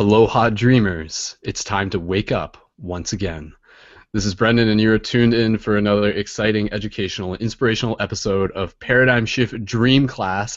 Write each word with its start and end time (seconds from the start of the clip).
Aloha 0.00 0.48
dreamers, 0.48 1.36
it's 1.42 1.62
time 1.62 1.90
to 1.90 2.00
wake 2.00 2.32
up 2.32 2.56
once 2.78 3.12
again. 3.12 3.52
This 4.14 4.24
is 4.24 4.34
Brendon, 4.34 4.70
and 4.70 4.80
you're 4.80 4.98
tuned 4.98 5.34
in 5.34 5.58
for 5.58 5.76
another 5.76 6.10
exciting, 6.10 6.72
educational, 6.72 7.34
and 7.34 7.42
inspirational 7.42 7.98
episode 8.00 8.50
of 8.52 8.80
Paradigm 8.80 9.26
Shift 9.26 9.62
Dream 9.62 10.08
Class, 10.08 10.56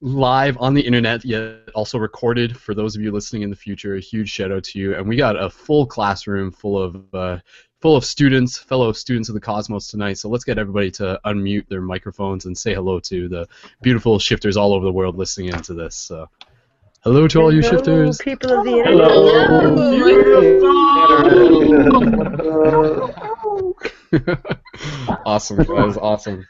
live 0.00 0.58
on 0.58 0.74
the 0.74 0.80
internet, 0.80 1.24
yet 1.24 1.68
also 1.72 1.98
recorded 1.98 2.56
for 2.56 2.74
those 2.74 2.96
of 2.96 3.02
you 3.02 3.12
listening 3.12 3.42
in 3.42 3.50
the 3.50 3.54
future. 3.54 3.94
A 3.94 4.00
huge 4.00 4.28
shout 4.28 4.50
out 4.50 4.64
to 4.64 4.80
you. 4.80 4.96
And 4.96 5.08
we 5.08 5.14
got 5.14 5.40
a 5.40 5.48
full 5.48 5.86
classroom 5.86 6.50
full 6.50 6.76
of 6.76 7.14
uh, 7.14 7.38
full 7.80 7.94
of 7.94 8.04
students, 8.04 8.58
fellow 8.58 8.90
students 8.90 9.28
of 9.28 9.36
the 9.36 9.40
cosmos 9.40 9.86
tonight. 9.86 10.18
So 10.18 10.28
let's 10.28 10.42
get 10.42 10.58
everybody 10.58 10.90
to 10.92 11.20
unmute 11.24 11.68
their 11.68 11.80
microphones 11.80 12.46
and 12.46 12.58
say 12.58 12.74
hello 12.74 12.98
to 12.98 13.28
the 13.28 13.46
beautiful 13.82 14.18
shifters 14.18 14.56
all 14.56 14.72
over 14.72 14.84
the 14.84 14.90
world 14.90 15.16
listening 15.16 15.50
into 15.50 15.74
this. 15.74 15.94
So. 15.94 16.28
Hello 17.02 17.26
to 17.28 17.40
all 17.40 17.50
you 17.50 17.62
shifters. 17.62 18.18
people 18.18 18.52
of 18.52 18.62
the 18.62 18.76
internet. 18.76 19.10
awesome, 25.24 25.64
guys, 25.64 25.96
awesome. 25.96 26.46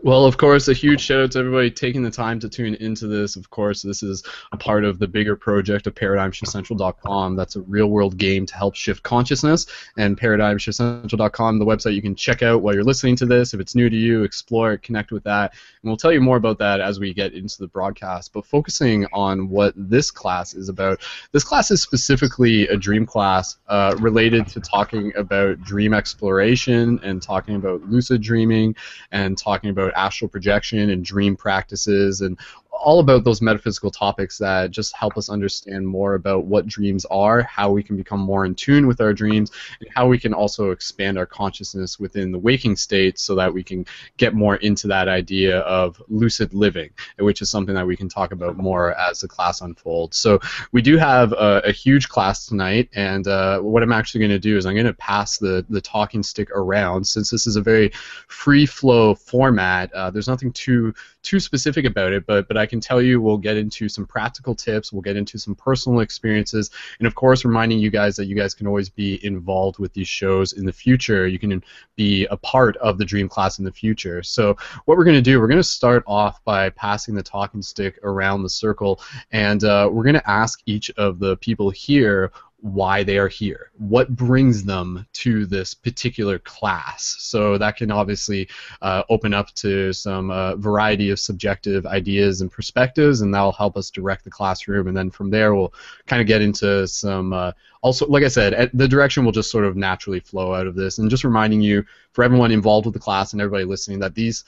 Well, 0.00 0.24
of 0.24 0.38
course, 0.38 0.68
a 0.68 0.72
huge 0.72 1.02
shout 1.02 1.20
out 1.20 1.32
to 1.32 1.38
everybody 1.40 1.70
taking 1.70 2.02
the 2.02 2.10
time 2.10 2.40
to 2.40 2.48
tune 2.48 2.74
into 2.76 3.06
this. 3.06 3.36
Of 3.36 3.50
course, 3.50 3.82
this 3.82 4.02
is 4.02 4.22
a 4.50 4.56
part 4.56 4.84
of 4.84 4.98
the 4.98 5.06
bigger 5.06 5.36
project 5.36 5.86
of 5.86 5.94
ParadigmShiftCentral.com. 5.94 7.36
That's 7.36 7.56
a 7.56 7.60
real 7.62 7.88
world 7.88 8.16
game 8.16 8.46
to 8.46 8.54
help 8.54 8.74
shift 8.74 9.02
consciousness. 9.02 9.66
And 9.98 10.18
ParadigmShiftCentral.com, 10.18 11.58
the 11.58 11.66
website 11.66 11.94
you 11.94 12.00
can 12.00 12.14
check 12.14 12.42
out 12.42 12.62
while 12.62 12.74
you're 12.74 12.84
listening 12.84 13.16
to 13.16 13.26
this. 13.26 13.52
If 13.52 13.60
it's 13.60 13.74
new 13.74 13.90
to 13.90 13.96
you, 13.96 14.22
explore 14.22 14.72
it, 14.72 14.82
connect 14.82 15.12
with 15.12 15.24
that. 15.24 15.52
And 15.82 15.90
we'll 15.90 15.98
tell 15.98 16.12
you 16.12 16.22
more 16.22 16.38
about 16.38 16.58
that 16.58 16.80
as 16.80 16.98
we 16.98 17.12
get 17.12 17.34
into 17.34 17.58
the 17.58 17.68
broadcast. 17.68 18.32
But 18.32 18.46
focusing 18.46 19.06
on 19.12 19.50
what 19.50 19.74
this 19.76 20.10
class 20.10 20.54
is 20.54 20.70
about, 20.70 21.00
this 21.32 21.44
class 21.44 21.70
is 21.70 21.82
specifically 21.82 22.66
a 22.68 22.76
dream 22.76 23.04
class 23.04 23.58
uh, 23.68 23.94
related 23.98 24.46
to 24.48 24.60
talking 24.60 25.12
about 25.16 25.60
dream 25.62 25.92
exploration 25.92 26.98
and 27.02 27.20
talking 27.20 27.56
about 27.56 27.82
lucid 27.82 28.22
dreaming 28.22 28.74
and 29.10 29.36
talking 29.36 29.68
about 29.68 29.81
astral 29.90 30.28
projection 30.28 30.90
and 30.90 31.04
dream 31.04 31.36
practices 31.36 32.20
and 32.20 32.38
all 32.72 33.00
about 33.00 33.22
those 33.22 33.42
metaphysical 33.42 33.90
topics 33.90 34.38
that 34.38 34.70
just 34.70 34.96
help 34.96 35.16
us 35.16 35.28
understand 35.28 35.86
more 35.86 36.14
about 36.14 36.46
what 36.46 36.66
dreams 36.66 37.04
are, 37.06 37.42
how 37.42 37.70
we 37.70 37.82
can 37.82 37.96
become 37.96 38.20
more 38.20 38.44
in 38.44 38.54
tune 38.54 38.86
with 38.86 39.00
our 39.00 39.12
dreams, 39.12 39.52
and 39.80 39.88
how 39.94 40.08
we 40.08 40.18
can 40.18 40.32
also 40.32 40.70
expand 40.70 41.18
our 41.18 41.26
consciousness 41.26 42.00
within 42.00 42.32
the 42.32 42.38
waking 42.38 42.74
state 42.74 43.18
so 43.18 43.34
that 43.34 43.52
we 43.52 43.62
can 43.62 43.86
get 44.16 44.34
more 44.34 44.56
into 44.56 44.88
that 44.88 45.06
idea 45.06 45.58
of 45.60 46.02
lucid 46.08 46.52
living, 46.54 46.90
which 47.18 47.42
is 47.42 47.50
something 47.50 47.74
that 47.74 47.86
we 47.86 47.96
can 47.96 48.08
talk 48.08 48.32
about 48.32 48.56
more 48.56 48.98
as 48.98 49.20
the 49.20 49.28
class 49.28 49.60
unfolds. 49.60 50.16
So 50.16 50.40
we 50.72 50.82
do 50.82 50.96
have 50.96 51.32
a, 51.32 51.62
a 51.64 51.72
huge 51.72 52.08
class 52.08 52.46
tonight, 52.46 52.88
and 52.94 53.28
uh, 53.28 53.60
what 53.60 53.82
I'm 53.82 53.92
actually 53.92 54.20
going 54.20 54.30
to 54.30 54.38
do 54.38 54.56
is 54.56 54.66
I'm 54.66 54.74
going 54.74 54.86
to 54.86 54.94
pass 54.94 55.38
the, 55.38 55.64
the 55.68 55.80
talking 55.80 56.22
stick 56.22 56.50
around 56.50 57.06
since 57.06 57.30
this 57.30 57.46
is 57.46 57.56
a 57.56 57.60
very 57.60 57.90
free 58.28 58.66
flow 58.66 59.14
format. 59.14 59.92
Uh, 59.92 60.10
there's 60.10 60.28
nothing 60.28 60.52
too 60.52 60.94
too 61.22 61.38
specific 61.38 61.84
about 61.84 62.12
it, 62.12 62.26
but 62.26 62.48
but 62.48 62.56
can 62.66 62.80
tell 62.80 63.00
you 63.00 63.20
we'll 63.20 63.38
get 63.38 63.56
into 63.56 63.88
some 63.88 64.06
practical 64.06 64.54
tips, 64.54 64.92
we'll 64.92 65.02
get 65.02 65.16
into 65.16 65.38
some 65.38 65.54
personal 65.54 66.00
experiences, 66.00 66.70
and 66.98 67.06
of 67.06 67.14
course 67.14 67.44
reminding 67.44 67.78
you 67.78 67.90
guys 67.90 68.16
that 68.16 68.26
you 68.26 68.34
guys 68.34 68.54
can 68.54 68.66
always 68.66 68.88
be 68.88 69.24
involved 69.24 69.78
with 69.78 69.92
these 69.92 70.08
shows 70.08 70.54
in 70.54 70.64
the 70.64 70.72
future. 70.72 71.26
You 71.26 71.38
can 71.38 71.62
be 71.96 72.26
a 72.26 72.36
part 72.36 72.76
of 72.78 72.98
the 72.98 73.04
dream 73.04 73.28
class 73.28 73.58
in 73.58 73.64
the 73.64 73.72
future. 73.72 74.22
So 74.22 74.56
what 74.84 74.96
we're 74.96 75.04
going 75.04 75.16
to 75.16 75.22
do, 75.22 75.40
we're 75.40 75.48
going 75.48 75.58
to 75.58 75.64
start 75.64 76.04
off 76.06 76.42
by 76.44 76.70
passing 76.70 77.14
the 77.14 77.22
talking 77.22 77.62
stick 77.62 77.98
around 78.02 78.42
the 78.42 78.50
circle, 78.50 79.00
and 79.30 79.64
uh, 79.64 79.88
we're 79.90 80.04
going 80.04 80.14
to 80.14 80.30
ask 80.30 80.60
each 80.66 80.90
of 80.92 81.18
the 81.18 81.36
people 81.38 81.70
here 81.70 82.32
why 82.62 83.02
they 83.02 83.18
are 83.18 83.28
here. 83.28 83.70
What 83.76 84.14
brings 84.14 84.62
them 84.62 85.04
to 85.14 85.46
this 85.46 85.74
particular 85.74 86.38
class? 86.38 87.16
So 87.18 87.58
that 87.58 87.76
can 87.76 87.90
obviously 87.90 88.48
uh, 88.80 89.02
open 89.10 89.34
up 89.34 89.52
to 89.56 89.92
some 89.92 90.30
uh, 90.30 90.54
variety 90.56 91.10
of 91.10 91.18
subjective 91.18 91.84
ideas 91.86 92.40
and 92.40 92.50
perspectives, 92.50 93.20
and 93.20 93.34
that'll 93.34 93.50
help 93.50 93.76
us 93.76 93.90
direct 93.90 94.22
the 94.22 94.30
classroom. 94.30 94.86
And 94.86 94.96
then 94.96 95.10
from 95.10 95.28
there, 95.28 95.54
we'll 95.56 95.74
kind 96.06 96.22
of 96.22 96.28
get 96.28 96.40
into 96.40 96.86
some. 96.86 97.32
Uh, 97.32 97.52
also, 97.82 98.06
like 98.06 98.22
I 98.22 98.28
said, 98.28 98.70
the 98.72 98.86
direction 98.86 99.24
will 99.24 99.32
just 99.32 99.50
sort 99.50 99.64
of 99.64 99.76
naturally 99.76 100.20
flow 100.20 100.54
out 100.54 100.68
of 100.68 100.76
this. 100.76 100.98
And 100.98 101.10
just 101.10 101.24
reminding 101.24 101.62
you, 101.62 101.84
for 102.12 102.22
everyone 102.22 102.52
involved 102.52 102.86
with 102.86 102.94
the 102.94 103.00
class 103.00 103.32
and 103.32 103.42
everybody 103.42 103.64
listening, 103.64 103.98
that 103.98 104.14
these 104.14 104.44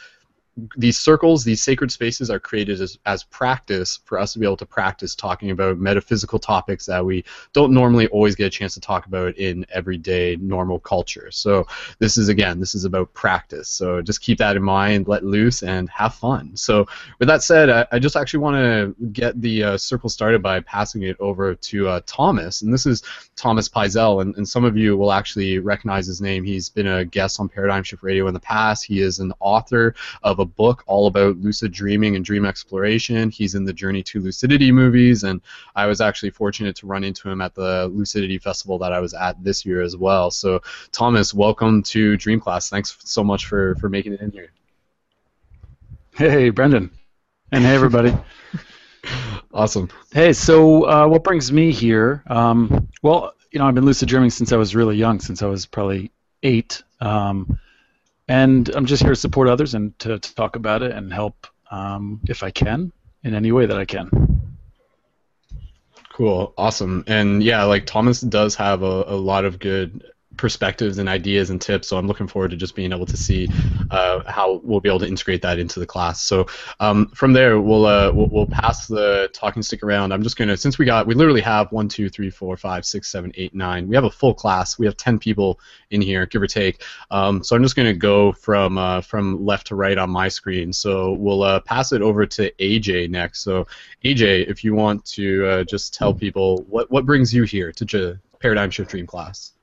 these 0.76 0.98
circles, 0.98 1.42
these 1.42 1.60
sacred 1.60 1.90
spaces 1.90 2.30
are 2.30 2.38
created 2.38 2.80
as, 2.80 2.96
as 3.06 3.24
practice 3.24 3.98
for 4.04 4.18
us 4.18 4.32
to 4.32 4.38
be 4.38 4.46
able 4.46 4.56
to 4.56 4.66
practice 4.66 5.14
talking 5.14 5.50
about 5.50 5.78
metaphysical 5.78 6.38
topics 6.38 6.86
that 6.86 7.04
we 7.04 7.24
don't 7.52 7.72
normally 7.72 8.06
always 8.08 8.36
get 8.36 8.46
a 8.46 8.50
chance 8.50 8.74
to 8.74 8.80
talk 8.80 9.06
about 9.06 9.36
in 9.36 9.66
everyday 9.70 10.36
normal 10.36 10.78
culture. 10.78 11.30
So 11.32 11.66
this 11.98 12.16
is 12.16 12.28
again, 12.28 12.60
this 12.60 12.74
is 12.74 12.84
about 12.84 13.12
practice. 13.14 13.68
So 13.68 14.00
just 14.00 14.20
keep 14.20 14.38
that 14.38 14.56
in 14.56 14.62
mind, 14.62 15.08
let 15.08 15.24
loose, 15.24 15.62
and 15.64 15.90
have 15.90 16.14
fun. 16.14 16.56
So 16.56 16.86
with 17.18 17.28
that 17.28 17.42
said, 17.42 17.68
I, 17.68 17.86
I 17.90 17.98
just 17.98 18.16
actually 18.16 18.40
want 18.40 18.56
to 18.56 18.94
get 19.08 19.40
the 19.40 19.64
uh, 19.64 19.76
circle 19.76 20.08
started 20.08 20.40
by 20.40 20.60
passing 20.60 21.02
it 21.02 21.16
over 21.18 21.54
to 21.54 21.88
uh, 21.88 22.00
Thomas, 22.06 22.62
and 22.62 22.72
this 22.72 22.86
is 22.86 23.02
Thomas 23.34 23.68
Peisel, 23.68 24.22
and, 24.22 24.36
and 24.36 24.48
some 24.48 24.64
of 24.64 24.76
you 24.76 24.96
will 24.96 25.12
actually 25.12 25.58
recognize 25.58 26.06
his 26.06 26.20
name. 26.20 26.44
He's 26.44 26.68
been 26.68 26.86
a 26.86 27.04
guest 27.04 27.40
on 27.40 27.48
Paradigm 27.48 27.82
Shift 27.82 28.04
Radio 28.04 28.28
in 28.28 28.34
the 28.34 28.40
past. 28.40 28.84
He 28.84 29.00
is 29.00 29.18
an 29.18 29.32
author 29.40 29.94
of 30.22 30.38
a 30.38 30.43
book 30.44 30.82
all 30.86 31.06
about 31.06 31.38
lucid 31.38 31.72
dreaming 31.72 32.16
and 32.16 32.24
dream 32.24 32.44
exploration. 32.44 33.30
He's 33.30 33.54
in 33.54 33.64
the 33.64 33.72
Journey 33.72 34.02
to 34.04 34.20
Lucidity 34.20 34.72
movies, 34.72 35.24
and 35.24 35.40
I 35.74 35.86
was 35.86 36.00
actually 36.00 36.30
fortunate 36.30 36.76
to 36.76 36.86
run 36.86 37.04
into 37.04 37.28
him 37.28 37.40
at 37.40 37.54
the 37.54 37.90
Lucidity 37.92 38.38
Festival 38.38 38.78
that 38.78 38.92
I 38.92 39.00
was 39.00 39.14
at 39.14 39.42
this 39.42 39.64
year 39.64 39.82
as 39.82 39.96
well. 39.96 40.30
So, 40.30 40.60
Thomas, 40.92 41.34
welcome 41.34 41.82
to 41.84 42.16
Dream 42.16 42.40
Class. 42.40 42.68
Thanks 42.68 42.96
so 43.04 43.24
much 43.24 43.46
for, 43.46 43.74
for 43.76 43.88
making 43.88 44.12
it 44.12 44.20
in 44.20 44.30
here. 44.30 44.50
Hey, 46.16 46.50
Brendon. 46.50 46.90
And 47.50 47.64
hey, 47.64 47.74
everybody. 47.74 48.16
awesome. 49.52 49.88
Hey, 50.12 50.32
so 50.32 50.88
uh, 50.88 51.06
what 51.06 51.24
brings 51.24 51.52
me 51.52 51.72
here? 51.72 52.22
Um, 52.26 52.88
well, 53.02 53.34
you 53.50 53.58
know, 53.58 53.66
I've 53.66 53.74
been 53.74 53.84
lucid 53.84 54.08
dreaming 54.08 54.30
since 54.30 54.52
I 54.52 54.56
was 54.56 54.74
really 54.74 54.96
young, 54.96 55.20
since 55.20 55.42
I 55.42 55.46
was 55.46 55.66
probably 55.66 56.10
eight. 56.42 56.82
Um, 57.00 57.58
and 58.28 58.68
I'm 58.74 58.86
just 58.86 59.02
here 59.02 59.12
to 59.12 59.16
support 59.16 59.48
others 59.48 59.74
and 59.74 59.98
to, 60.00 60.18
to 60.18 60.34
talk 60.34 60.56
about 60.56 60.82
it 60.82 60.92
and 60.92 61.12
help 61.12 61.46
um, 61.70 62.20
if 62.28 62.42
I 62.42 62.50
can 62.50 62.92
in 63.22 63.34
any 63.34 63.52
way 63.52 63.66
that 63.66 63.76
I 63.76 63.84
can. 63.84 64.56
Cool, 66.12 66.54
awesome, 66.56 67.04
and 67.06 67.42
yeah, 67.42 67.64
like 67.64 67.86
Thomas 67.86 68.20
does 68.20 68.54
have 68.54 68.82
a, 68.82 69.04
a 69.06 69.16
lot 69.16 69.44
of 69.44 69.58
good 69.58 70.04
perspectives 70.36 70.98
and 70.98 71.08
ideas 71.08 71.50
and 71.50 71.60
tips. 71.60 71.88
So 71.88 71.96
I'm 71.96 72.06
looking 72.06 72.26
forward 72.26 72.50
to 72.50 72.56
just 72.56 72.74
being 72.74 72.92
able 72.92 73.06
to 73.06 73.16
see 73.16 73.48
uh, 73.90 74.22
how 74.30 74.60
we'll 74.64 74.80
be 74.80 74.88
able 74.88 75.00
to 75.00 75.08
integrate 75.08 75.42
that 75.42 75.58
into 75.58 75.80
the 75.80 75.86
class. 75.86 76.20
So 76.20 76.46
um, 76.80 77.08
from 77.08 77.32
there, 77.32 77.60
we'll, 77.60 77.86
uh, 77.86 78.12
we'll, 78.12 78.28
we'll 78.28 78.46
pass 78.46 78.86
the 78.86 79.30
talking 79.32 79.62
stick 79.62 79.82
around. 79.82 80.12
I'm 80.12 80.22
just 80.22 80.36
gonna 80.36 80.56
since 80.56 80.78
we 80.78 80.84
got 80.84 81.06
we 81.06 81.14
literally 81.14 81.40
have 81.40 81.70
one, 81.72 81.88
two, 81.88 82.08
three, 82.08 82.30
four, 82.30 82.56
five, 82.56 82.84
six, 82.84 83.08
seven, 83.08 83.32
eight, 83.36 83.54
nine. 83.54 83.88
We 83.88 83.94
have 83.94 84.04
a 84.04 84.10
full 84.10 84.34
class. 84.34 84.78
We 84.78 84.86
have 84.86 84.96
ten 84.96 85.18
people 85.18 85.58
in 85.90 86.00
here, 86.00 86.26
give 86.26 86.42
or 86.42 86.46
take. 86.46 86.82
Um, 87.10 87.42
so 87.42 87.56
I'm 87.56 87.62
just 87.62 87.76
gonna 87.76 87.94
go 87.94 88.32
from 88.32 88.78
uh, 88.78 89.00
from 89.00 89.44
left 89.44 89.68
to 89.68 89.74
right 89.74 89.98
on 89.98 90.10
my 90.10 90.28
screen. 90.28 90.72
So 90.72 91.12
we'll 91.12 91.42
uh, 91.42 91.60
pass 91.60 91.92
it 91.92 92.02
over 92.02 92.26
to 92.26 92.50
AJ 92.52 93.10
next. 93.10 93.40
So 93.40 93.66
AJ, 94.04 94.48
if 94.48 94.64
you 94.64 94.74
want 94.74 95.04
to 95.06 95.46
uh, 95.46 95.64
just 95.64 95.94
tell 95.94 96.12
people 96.12 96.64
what 96.68 96.90
what 96.90 97.06
brings 97.06 97.32
you 97.32 97.44
here 97.44 97.72
to 97.72 97.84
J- 97.84 98.18
Paradigm 98.40 98.70
Shift 98.70 98.90
Dream 98.90 99.06
class. 99.06 99.53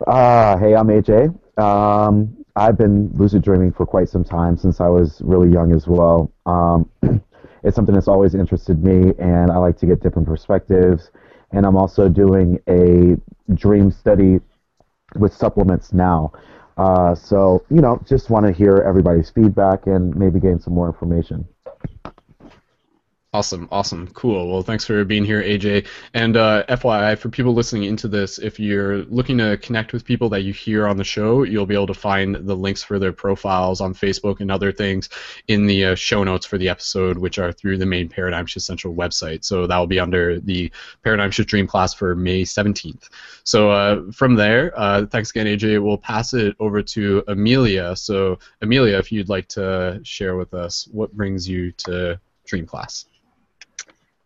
Uh, 0.00 0.56
hey, 0.58 0.74
I'm 0.74 0.88
AJ. 0.88 1.34
Um, 1.58 2.36
I've 2.56 2.76
been 2.76 3.10
lucid 3.14 3.42
dreaming 3.42 3.72
for 3.72 3.86
quite 3.86 4.08
some 4.08 4.24
time 4.24 4.56
since 4.56 4.80
I 4.80 4.88
was 4.88 5.20
really 5.22 5.50
young 5.52 5.72
as 5.74 5.86
well. 5.86 6.32
Um, 6.46 6.90
it's 7.62 7.76
something 7.76 7.94
that's 7.94 8.08
always 8.08 8.34
interested 8.34 8.82
me, 8.82 9.12
and 9.18 9.50
I 9.50 9.56
like 9.58 9.76
to 9.78 9.86
get 9.86 10.00
different 10.00 10.26
perspectives. 10.28 11.10
And 11.52 11.64
I'm 11.64 11.76
also 11.76 12.08
doing 12.08 12.58
a 12.68 13.16
dream 13.54 13.90
study 13.90 14.40
with 15.16 15.32
supplements 15.32 15.92
now. 15.92 16.32
Uh, 16.76 17.14
so, 17.14 17.64
you 17.70 17.80
know, 17.80 18.02
just 18.06 18.30
want 18.30 18.46
to 18.46 18.52
hear 18.52 18.78
everybody's 18.78 19.30
feedback 19.30 19.86
and 19.86 20.14
maybe 20.16 20.40
gain 20.40 20.58
some 20.58 20.74
more 20.74 20.88
information. 20.88 21.46
Awesome, 23.34 23.66
awesome, 23.72 24.06
cool. 24.14 24.48
Well, 24.48 24.62
thanks 24.62 24.84
for 24.84 25.04
being 25.04 25.24
here, 25.24 25.42
AJ. 25.42 25.88
And 26.14 26.36
uh, 26.36 26.64
FYI, 26.68 27.18
for 27.18 27.30
people 27.30 27.52
listening 27.52 27.82
into 27.82 28.06
this, 28.06 28.38
if 28.38 28.60
you're 28.60 28.98
looking 29.06 29.38
to 29.38 29.56
connect 29.56 29.92
with 29.92 30.04
people 30.04 30.28
that 30.28 30.42
you 30.42 30.52
hear 30.52 30.86
on 30.86 30.96
the 30.96 31.02
show, 31.02 31.42
you'll 31.42 31.66
be 31.66 31.74
able 31.74 31.88
to 31.88 31.94
find 31.94 32.36
the 32.36 32.54
links 32.54 32.84
for 32.84 33.00
their 33.00 33.12
profiles 33.12 33.80
on 33.80 33.92
Facebook 33.92 34.38
and 34.38 34.52
other 34.52 34.70
things 34.70 35.08
in 35.48 35.66
the 35.66 35.84
uh, 35.84 35.94
show 35.96 36.22
notes 36.22 36.46
for 36.46 36.58
the 36.58 36.68
episode, 36.68 37.18
which 37.18 37.40
are 37.40 37.50
through 37.50 37.76
the 37.76 37.84
main 37.84 38.08
Paradigm 38.08 38.46
Shift 38.46 38.66
Central 38.66 38.94
website. 38.94 39.44
So 39.44 39.66
that 39.66 39.78
will 39.78 39.88
be 39.88 39.98
under 39.98 40.38
the 40.38 40.70
Paradigm 41.02 41.32
Shift 41.32 41.48
Dream 41.48 41.66
class 41.66 41.92
for 41.92 42.14
May 42.14 42.42
17th. 42.42 43.08
So 43.42 43.68
uh, 43.68 44.12
from 44.12 44.36
there, 44.36 44.72
uh, 44.78 45.06
thanks 45.06 45.30
again, 45.30 45.46
AJ. 45.48 45.82
We'll 45.82 45.98
pass 45.98 46.34
it 46.34 46.54
over 46.60 46.82
to 46.82 47.24
Amelia. 47.26 47.96
So, 47.96 48.38
Amelia, 48.62 48.96
if 48.98 49.10
you'd 49.10 49.28
like 49.28 49.48
to 49.48 49.98
share 50.04 50.36
with 50.36 50.54
us 50.54 50.86
what 50.92 51.12
brings 51.12 51.48
you 51.48 51.72
to 51.72 52.20
Dream 52.46 52.66
class. 52.66 53.06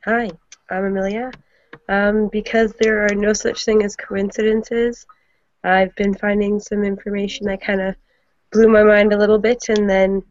Hi, 0.08 0.30
I'm 0.70 0.86
Amelia. 0.86 1.30
um, 1.90 2.28
because 2.32 2.72
there 2.80 3.04
are 3.04 3.14
no 3.14 3.34
such 3.34 3.66
thing 3.66 3.82
as 3.82 3.94
coincidences. 3.94 5.04
I've 5.64 5.94
been 5.96 6.14
finding 6.14 6.60
some 6.60 6.82
information 6.82 7.46
that 7.46 7.60
kind 7.60 7.82
of 7.82 7.94
blew 8.50 8.68
my 8.68 8.82
mind 8.82 9.12
a 9.12 9.18
little 9.18 9.38
bit, 9.38 9.68
and 9.68 9.88
then 9.88 10.22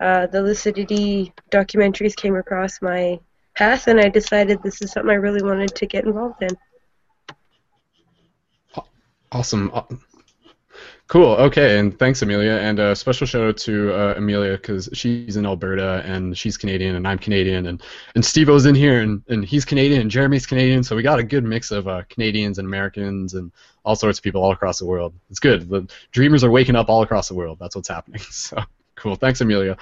uh, 0.00 0.28
the 0.28 0.40
lucidity 0.40 1.34
documentaries 1.50 2.16
came 2.16 2.36
across 2.36 2.80
my 2.80 3.20
path, 3.54 3.86
and 3.86 4.00
I 4.00 4.08
decided 4.08 4.62
this 4.62 4.80
is 4.80 4.92
something 4.92 5.10
I 5.10 5.16
really 5.16 5.42
wanted 5.42 5.74
to 5.74 5.86
get 5.86 6.04
involved 6.04 6.42
in. 6.42 6.56
Awesome. 9.30 9.70
Cool. 11.08 11.36
Okay, 11.36 11.78
and 11.78 11.98
thanks, 11.98 12.20
Amelia. 12.20 12.52
And 12.52 12.78
a 12.78 12.94
special 12.94 13.26
shout 13.26 13.42
out 13.42 13.56
to 13.58 13.94
uh, 13.94 14.14
Amelia 14.18 14.58
because 14.58 14.90
she's 14.92 15.38
in 15.38 15.46
Alberta 15.46 16.02
and 16.04 16.36
she's 16.36 16.58
Canadian 16.58 16.96
and 16.96 17.08
I'm 17.08 17.18
Canadian 17.18 17.66
and 17.66 17.82
and 18.14 18.22
Steve-O's 18.22 18.66
in 18.66 18.74
here 18.74 19.00
and, 19.00 19.22
and 19.28 19.42
he's 19.42 19.64
Canadian 19.64 20.02
and 20.02 20.10
Jeremy's 20.10 20.44
Canadian. 20.44 20.82
So 20.82 20.94
we 20.94 21.02
got 21.02 21.18
a 21.18 21.22
good 21.22 21.44
mix 21.44 21.70
of 21.70 21.88
uh, 21.88 22.02
Canadians 22.10 22.58
and 22.58 22.68
Americans 22.68 23.32
and 23.32 23.50
all 23.86 23.96
sorts 23.96 24.18
of 24.18 24.22
people 24.22 24.42
all 24.42 24.52
across 24.52 24.78
the 24.78 24.84
world. 24.84 25.14
It's 25.30 25.40
good. 25.40 25.70
The 25.70 25.90
dreamers 26.12 26.44
are 26.44 26.50
waking 26.50 26.76
up 26.76 26.90
all 26.90 27.00
across 27.00 27.26
the 27.28 27.34
world. 27.34 27.56
That's 27.58 27.74
what's 27.74 27.88
happening. 27.88 28.20
So 28.30 28.62
cool. 28.94 29.16
Thanks, 29.16 29.40
Amelia. 29.40 29.78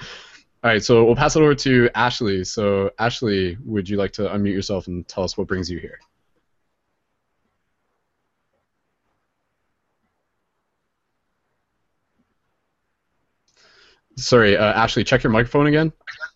All 0.63 0.71
right, 0.71 0.83
so 0.83 1.03
we'll 1.03 1.15
pass 1.15 1.35
it 1.35 1.41
over 1.41 1.55
to 1.55 1.89
Ashley. 1.93 2.45
So 2.45 2.91
Ashley, 2.99 3.57
would 3.65 3.89
you 3.89 3.97
like 3.97 4.13
to 4.13 4.21
unmute 4.29 4.53
yourself 4.53 4.87
and 4.87 5.05
tell 5.09 5.25
us 5.25 5.37
what 5.37 5.47
brings 5.47 5.69
you 5.69 5.79
here? 5.79 5.99
Sorry, 14.17 14.57
uh, 14.57 14.73
Ashley, 14.73 15.03
check 15.03 15.23
your 15.23 15.31
microphone 15.31 15.67
again. 15.67 15.93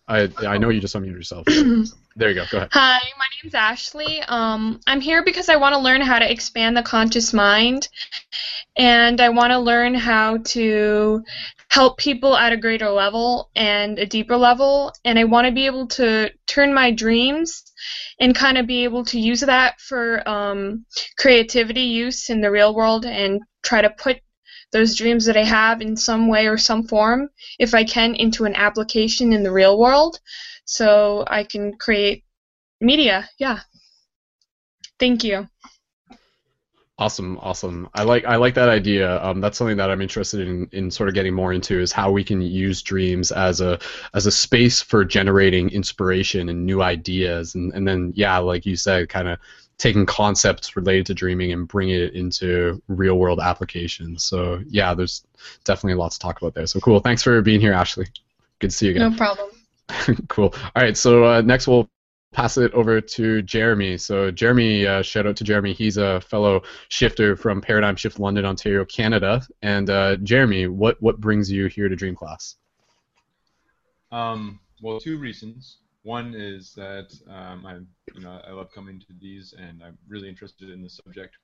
I 0.07 0.29
I 0.47 0.57
know 0.57 0.69
you 0.69 0.79
just 0.79 0.95
unmuted 0.95 1.13
yourself. 1.13 1.45
there 2.15 2.29
you 2.29 2.35
go. 2.35 2.45
Go 2.51 2.57
ahead. 2.57 2.69
Hi, 2.73 2.99
my 3.17 3.25
name's 3.41 3.55
Ashley. 3.55 4.21
Um, 4.27 4.79
I'm 4.85 5.01
here 5.01 5.23
because 5.23 5.49
I 5.49 5.55
want 5.55 5.73
to 5.73 5.79
learn 5.79 6.01
how 6.01 6.19
to 6.19 6.31
expand 6.31 6.77
the 6.77 6.83
conscious 6.83 7.33
mind, 7.33 7.87
and 8.75 9.19
I 9.19 9.29
want 9.29 9.51
to 9.51 9.59
learn 9.59 9.95
how 9.95 10.37
to 10.37 11.23
help 11.69 11.97
people 11.97 12.35
at 12.35 12.53
a 12.53 12.57
greater 12.57 12.89
level 12.89 13.49
and 13.55 13.97
a 13.97 14.05
deeper 14.05 14.37
level, 14.37 14.93
and 15.05 15.17
I 15.17 15.23
want 15.23 15.47
to 15.47 15.53
be 15.53 15.65
able 15.65 15.87
to 15.87 16.29
turn 16.45 16.73
my 16.73 16.91
dreams 16.91 17.63
and 18.19 18.35
kind 18.35 18.57
of 18.57 18.67
be 18.67 18.83
able 18.83 19.05
to 19.05 19.19
use 19.19 19.39
that 19.39 19.79
for 19.79 20.27
um, 20.29 20.85
creativity 21.17 21.81
use 21.81 22.29
in 22.29 22.41
the 22.41 22.51
real 22.51 22.75
world 22.75 23.05
and 23.05 23.41
try 23.63 23.81
to 23.81 23.89
put 23.89 24.17
those 24.71 24.95
dreams 24.95 25.25
that 25.25 25.37
I 25.37 25.43
have 25.43 25.81
in 25.81 25.95
some 25.95 26.27
way 26.27 26.47
or 26.47 26.57
some 26.57 26.87
form, 26.87 27.29
if 27.59 27.73
I 27.73 27.83
can, 27.83 28.15
into 28.15 28.45
an 28.45 28.55
application 28.55 29.33
in 29.33 29.43
the 29.43 29.51
real 29.51 29.77
world 29.77 30.19
so 30.65 31.23
I 31.27 31.43
can 31.43 31.77
create 31.77 32.23
media. 32.79 33.29
Yeah. 33.37 33.59
Thank 34.99 35.23
you. 35.23 35.47
Awesome, 36.97 37.39
awesome. 37.41 37.89
I 37.95 38.03
like 38.03 38.25
I 38.25 38.35
like 38.35 38.53
that 38.53 38.69
idea. 38.69 39.19
Um, 39.23 39.41
that's 39.41 39.57
something 39.57 39.77
that 39.77 39.89
I'm 39.89 40.01
interested 40.01 40.47
in 40.47 40.69
in 40.71 40.91
sort 40.91 41.09
of 41.09 41.15
getting 41.15 41.33
more 41.33 41.51
into 41.51 41.79
is 41.79 41.91
how 41.91 42.11
we 42.11 42.23
can 42.23 42.41
use 42.41 42.83
dreams 42.83 43.31
as 43.31 43.59
a 43.59 43.79
as 44.13 44.27
a 44.27 44.31
space 44.31 44.83
for 44.83 45.03
generating 45.03 45.71
inspiration 45.71 46.47
and 46.49 46.63
new 46.63 46.83
ideas, 46.83 47.55
and 47.55 47.73
and 47.73 47.87
then 47.87 48.13
yeah, 48.15 48.37
like 48.37 48.67
you 48.67 48.75
said, 48.75 49.09
kind 49.09 49.27
of 49.29 49.39
taking 49.81 50.05
concepts 50.05 50.75
related 50.75 51.07
to 51.07 51.13
dreaming 51.15 51.51
and 51.51 51.67
bringing 51.67 51.95
it 51.95 52.13
into 52.13 52.79
real 52.87 53.17
world 53.17 53.39
applications. 53.39 54.23
So 54.23 54.61
yeah, 54.67 54.93
there's 54.93 55.25
definitely 55.63 55.95
lots 55.95 56.19
to 56.19 56.21
talk 56.21 56.39
about 56.39 56.53
there. 56.53 56.67
So 56.67 56.79
cool. 56.79 56.99
Thanks 56.99 57.23
for 57.23 57.41
being 57.41 57.59
here, 57.59 57.73
Ashley. 57.73 58.05
Good 58.59 58.69
to 58.69 58.75
see 58.75 58.85
you 58.85 58.91
again. 58.91 59.11
No 59.11 59.17
problem. 59.17 59.49
cool. 60.27 60.53
All 60.75 60.83
right. 60.83 60.95
So 60.95 61.25
uh, 61.25 61.41
next 61.41 61.67
we'll 61.67 61.89
pass 62.31 62.57
it 62.57 62.71
over 62.73 63.01
to 63.01 63.41
Jeremy. 63.41 63.97
So 63.97 64.29
Jeremy, 64.29 64.85
uh, 64.85 65.01
shout 65.01 65.25
out 65.25 65.35
to 65.37 65.43
Jeremy. 65.43 65.73
He's 65.73 65.97
a 65.97 66.21
fellow 66.21 66.61
shifter 66.89 67.35
from 67.35 67.59
Paradigm 67.59 67.95
Shift 67.95 68.19
London, 68.19 68.45
Ontario, 68.45 68.85
Canada. 68.85 69.41
And 69.63 69.89
uh, 69.89 70.17
Jeremy, 70.17 70.67
what 70.67 71.01
what 71.01 71.19
brings 71.19 71.49
you 71.51 71.65
here 71.65 71.89
to 71.89 71.95
Dream 71.95 72.15
Class? 72.15 72.55
Um, 74.11 74.59
well, 74.79 74.99
two 74.99 75.17
reasons. 75.17 75.77
One 76.03 76.33
is 76.33 76.73
that 76.73 77.13
um, 77.29 77.65
I, 77.65 77.75
you 78.15 78.21
know, 78.21 78.41
I 78.45 78.51
love 78.51 78.71
coming 78.73 78.99
to 78.99 79.13
these, 79.19 79.53
and 79.57 79.83
I'm 79.83 79.97
really 80.07 80.29
interested 80.29 80.69
in 80.69 80.81
the 80.81 80.89
subject. 80.89 81.37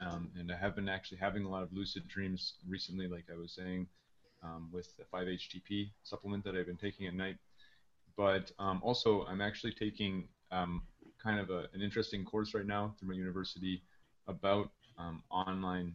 Um, 0.00 0.30
and 0.38 0.50
I 0.52 0.56
have 0.56 0.76
been 0.76 0.88
actually 0.88 1.18
having 1.18 1.44
a 1.44 1.48
lot 1.48 1.62
of 1.62 1.72
lucid 1.72 2.06
dreams 2.06 2.54
recently, 2.68 3.08
like 3.08 3.24
I 3.32 3.36
was 3.36 3.52
saying, 3.52 3.86
um, 4.42 4.68
with 4.72 4.88
the 4.96 5.04
5-HTP 5.04 5.90
supplement 6.02 6.44
that 6.44 6.54
I've 6.54 6.66
been 6.66 6.76
taking 6.76 7.06
at 7.06 7.14
night. 7.14 7.36
But 8.16 8.52
um, 8.58 8.80
also, 8.84 9.24
I'm 9.26 9.40
actually 9.40 9.72
taking 9.72 10.28
um, 10.52 10.82
kind 11.22 11.40
of 11.40 11.50
a, 11.50 11.66
an 11.72 11.82
interesting 11.82 12.24
course 12.24 12.54
right 12.54 12.66
now 12.66 12.94
through 12.98 13.08
my 13.08 13.14
university 13.14 13.82
about 14.28 14.70
um, 14.98 15.22
online 15.30 15.94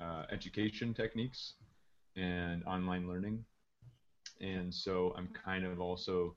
uh, 0.00 0.24
education 0.32 0.92
techniques 0.92 1.54
and 2.16 2.64
online 2.64 3.06
learning. 3.06 3.44
And 4.40 4.74
so 4.74 5.14
I'm 5.16 5.28
kind 5.28 5.64
of 5.64 5.80
also 5.80 6.34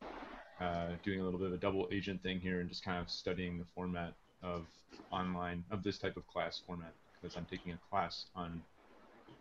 uh, 0.60 0.88
doing 1.04 1.20
a 1.20 1.24
little 1.24 1.40
bit 1.40 1.48
of 1.48 1.54
a 1.54 1.58
double 1.58 1.88
agent 1.92 2.22
thing 2.24 2.40
here 2.40 2.60
and 2.60 2.70
just 2.70 2.84
kind 2.84 3.00
of 3.00 3.10
studying 3.10 3.58
the 3.58 3.66
format 3.76 4.14
of 4.44 4.66
online 5.12 5.64
of 5.72 5.84
this 5.84 5.98
type 5.98 6.18
of 6.18 6.28
class 6.28 6.62
format 6.66 6.94
because 7.14 7.36
I'm 7.36 7.46
taking 7.50 7.74
a 7.74 7.80
class 7.90 8.26
on 8.36 8.62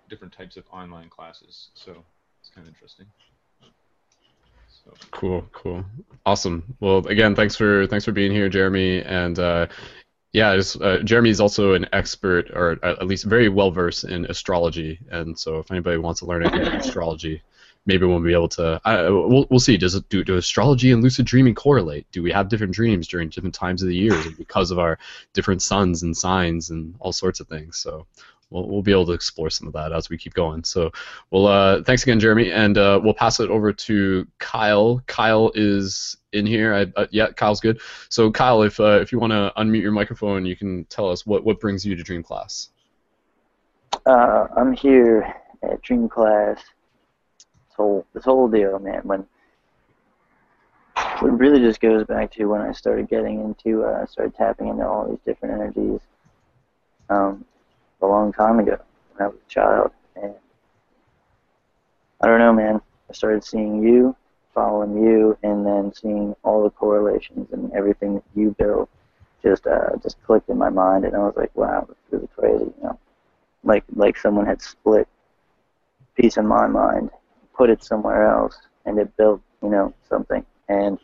different 0.08 0.32
types 0.32 0.56
of 0.56 0.64
online 0.72 1.08
classes. 1.08 1.68
So 1.74 1.92
it's 2.40 2.50
kind 2.54 2.66
of 2.66 2.72
interesting. 2.72 3.06
So. 4.84 4.92
Cool, 5.12 5.46
cool, 5.52 5.84
awesome. 6.26 6.76
Well, 6.80 7.06
again, 7.06 7.34
thanks 7.34 7.56
for 7.56 7.86
thanks 7.86 8.04
for 8.04 8.12
being 8.12 8.32
here, 8.32 8.48
Jeremy. 8.48 9.02
And 9.02 9.38
uh, 9.38 9.66
yeah, 10.32 10.56
just, 10.56 10.80
uh, 10.82 10.98
Jeremy 11.04 11.30
is 11.30 11.40
also 11.40 11.74
an 11.74 11.86
expert, 11.92 12.50
or 12.52 12.84
at 12.84 13.06
least 13.06 13.24
very 13.24 13.48
well 13.48 13.70
versed 13.70 14.04
in 14.04 14.26
astrology. 14.26 14.98
And 15.10 15.38
so, 15.38 15.58
if 15.58 15.70
anybody 15.70 15.96
wants 15.96 16.20
to 16.20 16.26
learn 16.26 16.44
anything 16.44 16.74
astrology, 16.74 17.40
maybe 17.86 18.06
we'll 18.06 18.20
be 18.20 18.32
able 18.32 18.48
to. 18.48 18.80
Uh, 18.84 19.08
we'll, 19.10 19.46
we'll 19.50 19.60
see. 19.60 19.76
Does 19.76 19.94
it 19.94 20.08
do, 20.08 20.24
do 20.24 20.36
astrology 20.36 20.92
and 20.92 21.02
lucid 21.02 21.26
dreaming 21.26 21.54
correlate? 21.54 22.10
Do 22.12 22.22
we 22.22 22.32
have 22.32 22.48
different 22.48 22.74
dreams 22.74 23.08
during 23.08 23.28
different 23.28 23.54
times 23.54 23.82
of 23.82 23.88
the 23.88 23.96
year 23.96 24.20
because 24.38 24.70
of 24.70 24.78
our 24.78 24.98
different 25.32 25.62
suns 25.62 26.02
and 26.02 26.16
signs 26.16 26.70
and 26.70 26.94
all 27.00 27.12
sorts 27.12 27.40
of 27.40 27.48
things? 27.48 27.78
So 27.78 28.06
we'll, 28.50 28.68
we'll 28.68 28.82
be 28.82 28.92
able 28.92 29.06
to 29.06 29.12
explore 29.12 29.50
some 29.50 29.66
of 29.66 29.74
that 29.74 29.92
as 29.92 30.08
we 30.08 30.16
keep 30.16 30.34
going. 30.34 30.64
So, 30.64 30.90
well, 31.30 31.46
uh, 31.46 31.82
thanks 31.82 32.02
again, 32.02 32.20
Jeremy, 32.20 32.50
and 32.50 32.78
uh, 32.78 33.00
we'll 33.02 33.14
pass 33.14 33.40
it 33.40 33.50
over 33.50 33.72
to 33.72 34.26
Kyle. 34.38 35.02
Kyle 35.06 35.52
is 35.54 36.16
in 36.32 36.46
here. 36.46 36.74
I, 36.74 37.00
uh, 37.00 37.06
yeah, 37.10 37.30
Kyle's 37.32 37.60
good. 37.60 37.80
So, 38.08 38.30
Kyle, 38.30 38.62
if 38.62 38.80
uh, 38.80 39.00
if 39.00 39.12
you 39.12 39.18
want 39.18 39.32
to 39.32 39.52
unmute 39.56 39.82
your 39.82 39.92
microphone, 39.92 40.46
you 40.46 40.56
can 40.56 40.84
tell 40.86 41.10
us 41.10 41.26
what 41.26 41.44
what 41.44 41.60
brings 41.60 41.84
you 41.84 41.94
to 41.96 42.02
Dream 42.02 42.22
Class. 42.22 42.70
Uh, 44.06 44.48
I'm 44.56 44.72
here 44.72 45.34
at 45.62 45.80
Dream 45.82 46.08
Class 46.08 46.58
whole 47.76 48.06
this 48.14 48.24
whole 48.24 48.48
deal, 48.48 48.78
man. 48.78 49.00
When 49.04 49.26
it 50.96 51.32
really 51.32 51.60
just 51.60 51.80
goes 51.80 52.04
back 52.04 52.30
to 52.32 52.44
when 52.46 52.60
I 52.60 52.72
started 52.72 53.08
getting 53.08 53.40
into, 53.40 53.84
uh, 53.84 54.06
started 54.06 54.34
tapping 54.34 54.68
into 54.68 54.86
all 54.86 55.08
these 55.08 55.18
different 55.24 55.54
energies 55.54 56.00
um, 57.08 57.44
a 58.02 58.06
long 58.06 58.32
time 58.32 58.58
ago 58.58 58.78
when 59.12 59.26
I 59.26 59.28
was 59.28 59.38
a 59.46 59.50
child. 59.50 59.90
And 60.20 60.34
I 62.20 62.26
don't 62.26 62.38
know, 62.38 62.52
man. 62.52 62.80
I 63.08 63.12
started 63.12 63.44
seeing 63.44 63.82
you, 63.82 64.16
following 64.54 65.02
you, 65.02 65.36
and 65.42 65.64
then 65.66 65.92
seeing 65.94 66.34
all 66.42 66.62
the 66.62 66.70
correlations 66.70 67.48
and 67.52 67.72
everything 67.72 68.14
that 68.14 68.24
you 68.34 68.54
built 68.58 68.88
just 69.42 69.66
uh, 69.66 69.90
just 70.02 70.22
clicked 70.24 70.48
in 70.48 70.56
my 70.56 70.70
mind, 70.70 71.04
and 71.04 71.14
I 71.14 71.18
was 71.18 71.34
like, 71.36 71.54
wow, 71.54 71.84
that's 71.86 72.00
really 72.10 72.28
crazy, 72.36 72.64
you 72.64 72.82
know. 72.82 72.98
Like 73.62 73.84
like 73.94 74.16
someone 74.16 74.46
had 74.46 74.62
split 74.62 75.06
piece 76.16 76.36
of 76.36 76.44
my 76.44 76.66
mind 76.66 77.10
put 77.56 77.70
it 77.70 77.82
somewhere 77.82 78.26
else 78.26 78.58
and 78.84 78.98
it 78.98 79.16
built, 79.16 79.40
you 79.62 79.70
know, 79.70 79.94
something. 80.08 80.44
And 80.68 80.98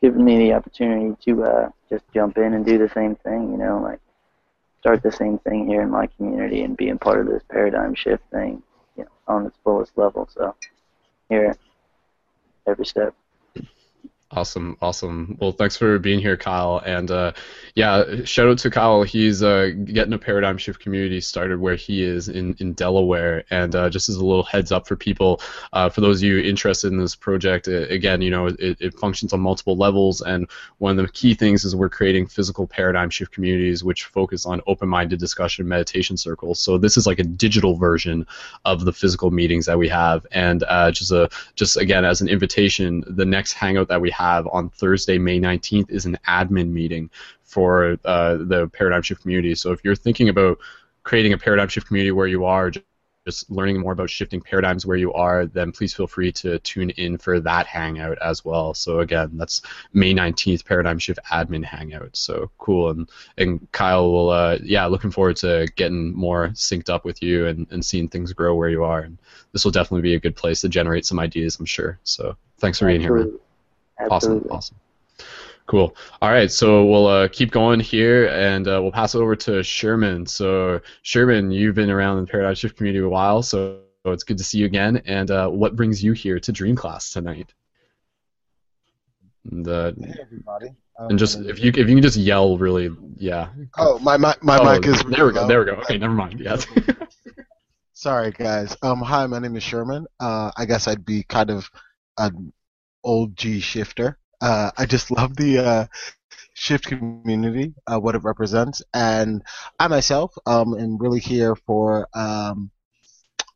given 0.00 0.24
me 0.24 0.38
the 0.38 0.52
opportunity 0.54 1.16
to 1.24 1.44
uh, 1.44 1.68
just 1.88 2.04
jump 2.14 2.38
in 2.38 2.54
and 2.54 2.64
do 2.64 2.78
the 2.78 2.88
same 2.88 3.16
thing, 3.16 3.50
you 3.50 3.58
know, 3.58 3.80
like 3.82 4.00
start 4.80 5.02
the 5.02 5.12
same 5.12 5.38
thing 5.38 5.66
here 5.66 5.82
in 5.82 5.90
my 5.90 6.06
community 6.06 6.62
and 6.62 6.76
being 6.76 6.98
part 6.98 7.20
of 7.20 7.26
this 7.26 7.42
paradigm 7.50 7.94
shift 7.94 8.22
thing, 8.30 8.62
you 8.96 9.04
know, 9.04 9.10
on 9.26 9.46
its 9.46 9.56
fullest 9.64 9.96
level. 9.96 10.28
So 10.32 10.54
here, 11.28 11.56
every 12.66 12.86
step. 12.86 13.14
Awesome, 14.32 14.76
awesome. 14.82 15.38
Well, 15.40 15.52
thanks 15.52 15.76
for 15.76 16.00
being 16.00 16.18
here, 16.18 16.36
Kyle. 16.36 16.82
And 16.84 17.12
uh, 17.12 17.32
yeah, 17.76 18.24
shout 18.24 18.48
out 18.48 18.58
to 18.58 18.70
Kyle. 18.70 19.04
He's 19.04 19.40
uh, 19.40 19.70
getting 19.84 20.12
a 20.12 20.18
paradigm 20.18 20.58
shift 20.58 20.80
community 20.80 21.20
started 21.20 21.60
where 21.60 21.76
he 21.76 22.02
is 22.02 22.28
in, 22.28 22.56
in 22.58 22.72
Delaware. 22.72 23.44
And 23.52 23.76
uh, 23.76 23.88
just 23.88 24.08
as 24.08 24.16
a 24.16 24.24
little 24.24 24.42
heads 24.42 24.72
up 24.72 24.88
for 24.88 24.96
people, 24.96 25.40
uh, 25.72 25.90
for 25.90 26.00
those 26.00 26.18
of 26.18 26.24
you 26.24 26.40
interested 26.40 26.90
in 26.90 26.98
this 26.98 27.14
project, 27.14 27.68
again, 27.68 28.20
you 28.20 28.30
know, 28.30 28.46
it, 28.46 28.76
it 28.80 28.98
functions 28.98 29.32
on 29.32 29.38
multiple 29.38 29.76
levels. 29.76 30.22
And 30.22 30.50
one 30.78 30.98
of 30.98 31.06
the 31.06 31.12
key 31.12 31.34
things 31.34 31.64
is 31.64 31.76
we're 31.76 31.88
creating 31.88 32.26
physical 32.26 32.66
paradigm 32.66 33.10
shift 33.10 33.30
communities 33.30 33.84
which 33.84 34.06
focus 34.06 34.44
on 34.44 34.60
open-minded 34.66 35.20
discussion 35.20 35.62
and 35.62 35.68
meditation 35.68 36.16
circles. 36.16 36.58
So 36.58 36.78
this 36.78 36.96
is 36.96 37.06
like 37.06 37.20
a 37.20 37.24
digital 37.24 37.76
version 37.76 38.26
of 38.64 38.84
the 38.84 38.92
physical 38.92 39.30
meetings 39.30 39.66
that 39.66 39.78
we 39.78 39.88
have. 39.88 40.26
And 40.32 40.64
uh, 40.64 40.90
just 40.90 41.12
a 41.12 41.30
just 41.54 41.76
again 41.76 42.04
as 42.04 42.20
an 42.20 42.28
invitation, 42.28 43.04
the 43.06 43.24
next 43.24 43.52
hangout 43.52 43.86
that 43.86 44.00
we 44.00 44.15
have 44.16 44.48
on 44.52 44.70
Thursday, 44.70 45.18
May 45.18 45.40
19th, 45.40 45.90
is 45.90 46.06
an 46.06 46.18
admin 46.26 46.70
meeting 46.70 47.10
for 47.42 47.98
uh, 48.04 48.36
the 48.36 48.68
paradigm 48.72 49.02
shift 49.02 49.22
community. 49.22 49.54
So 49.54 49.72
if 49.72 49.80
you're 49.84 49.96
thinking 49.96 50.28
about 50.28 50.58
creating 51.02 51.32
a 51.32 51.38
paradigm 51.38 51.68
shift 51.68 51.86
community 51.86 52.12
where 52.12 52.26
you 52.26 52.44
are 52.44 52.72
just 53.26 53.50
learning 53.50 53.80
more 53.80 53.92
about 53.92 54.08
shifting 54.08 54.40
paradigms 54.40 54.86
where 54.86 54.96
you 54.96 55.12
are, 55.12 55.46
then 55.46 55.72
please 55.72 55.92
feel 55.92 56.06
free 56.06 56.30
to 56.30 56.58
tune 56.60 56.90
in 56.90 57.18
for 57.18 57.40
that 57.40 57.66
hangout 57.66 58.16
as 58.22 58.44
well. 58.44 58.72
So 58.72 59.00
again, 59.00 59.30
that's 59.34 59.62
May 59.92 60.14
19th, 60.14 60.64
Paradigm 60.64 60.98
Shift 60.98 61.18
Admin 61.32 61.64
Hangout. 61.64 62.16
So 62.16 62.50
cool, 62.58 62.90
and 62.90 63.10
and 63.36 63.66
Kyle 63.72 64.10
will, 64.12 64.30
uh, 64.30 64.58
yeah, 64.62 64.86
looking 64.86 65.10
forward 65.10 65.36
to 65.38 65.66
getting 65.74 66.14
more 66.14 66.48
synced 66.50 66.88
up 66.88 67.04
with 67.04 67.20
you 67.20 67.46
and, 67.46 67.66
and 67.70 67.84
seeing 67.84 68.08
things 68.08 68.32
grow 68.32 68.54
where 68.54 68.70
you 68.70 68.84
are. 68.84 69.00
And 69.00 69.18
this 69.52 69.64
will 69.64 69.72
definitely 69.72 70.02
be 70.02 70.14
a 70.14 70.20
good 70.20 70.36
place 70.36 70.60
to 70.60 70.68
generate 70.68 71.04
some 71.04 71.18
ideas, 71.18 71.58
I'm 71.58 71.66
sure. 71.66 71.98
So 72.04 72.36
thanks 72.58 72.78
for 72.78 72.86
being 72.86 73.00
here, 73.00 73.14
man. 73.14 73.38
Absolutely. 74.00 74.50
Awesome, 74.50 74.50
awesome. 74.56 74.76
Cool. 75.66 75.96
All 76.22 76.30
right, 76.30 76.50
so 76.50 76.84
we'll 76.84 77.06
uh, 77.08 77.28
keep 77.28 77.50
going 77.50 77.80
here, 77.80 78.28
and 78.28 78.68
uh, 78.68 78.78
we'll 78.80 78.92
pass 78.92 79.14
it 79.16 79.18
over 79.18 79.34
to 79.36 79.62
Sherman. 79.64 80.24
So, 80.26 80.80
Sherman, 81.02 81.50
you've 81.50 81.74
been 81.74 81.90
around 81.90 82.20
the 82.24 82.30
Paradigm 82.30 82.54
Shift 82.54 82.76
community 82.76 83.04
a 83.04 83.08
while, 83.08 83.42
so 83.42 83.80
it's 84.04 84.22
good 84.22 84.38
to 84.38 84.44
see 84.44 84.58
you 84.58 84.66
again. 84.66 85.02
And 85.06 85.30
uh, 85.32 85.48
what 85.48 85.74
brings 85.74 86.04
you 86.04 86.12
here 86.12 86.38
to 86.38 86.52
Dream 86.52 86.76
Class 86.76 87.10
tonight? 87.10 87.52
And, 89.50 89.66
uh, 89.66 89.92
Hey 90.00 90.14
everybody. 90.22 90.68
and 90.98 91.18
just 91.18 91.38
Um, 91.38 91.48
if 91.48 91.58
you 91.58 91.70
if 91.70 91.88
you 91.88 91.94
can 91.96 92.02
just 92.02 92.16
yell 92.16 92.56
really, 92.58 92.90
yeah. 93.16 93.48
Oh, 93.78 93.98
my 93.98 94.16
my, 94.16 94.34
my 94.42 94.58
Oh, 94.58 94.72
mic 94.72 94.86
is. 94.86 95.02
there 95.04 95.26
we 95.26 95.32
go. 95.32 95.46
There 95.48 95.58
we 95.60 95.66
go. 95.66 95.72
Okay, 95.72 95.98
never 95.98 96.14
mind. 96.14 96.38
Yes. 96.40 96.66
Sorry, 97.92 98.30
guys. 98.30 98.76
Um, 98.82 99.00
hi, 99.00 99.26
my 99.26 99.38
name 99.38 99.56
is 99.56 99.62
Sherman. 99.62 100.06
Uh, 100.20 100.50
I 100.56 100.64
guess 100.66 100.86
I'd 100.86 101.04
be 101.04 101.22
kind 101.24 101.50
of 101.50 101.68
an 102.18 102.52
old 103.06 103.36
G 103.36 103.60
shifter. 103.60 104.18
Uh, 104.42 104.70
I 104.76 104.84
just 104.84 105.10
love 105.18 105.36
the 105.36 105.58
uh, 105.58 105.86
shift 106.52 106.86
community, 106.86 107.74
uh, 107.86 107.98
what 107.98 108.14
it 108.14 108.24
represents, 108.24 108.82
and 108.92 109.42
I 109.78 109.88
myself 109.88 110.34
um, 110.46 110.78
am 110.78 110.98
really 110.98 111.20
here 111.20 111.54
for, 111.54 112.08
um, 112.12 112.70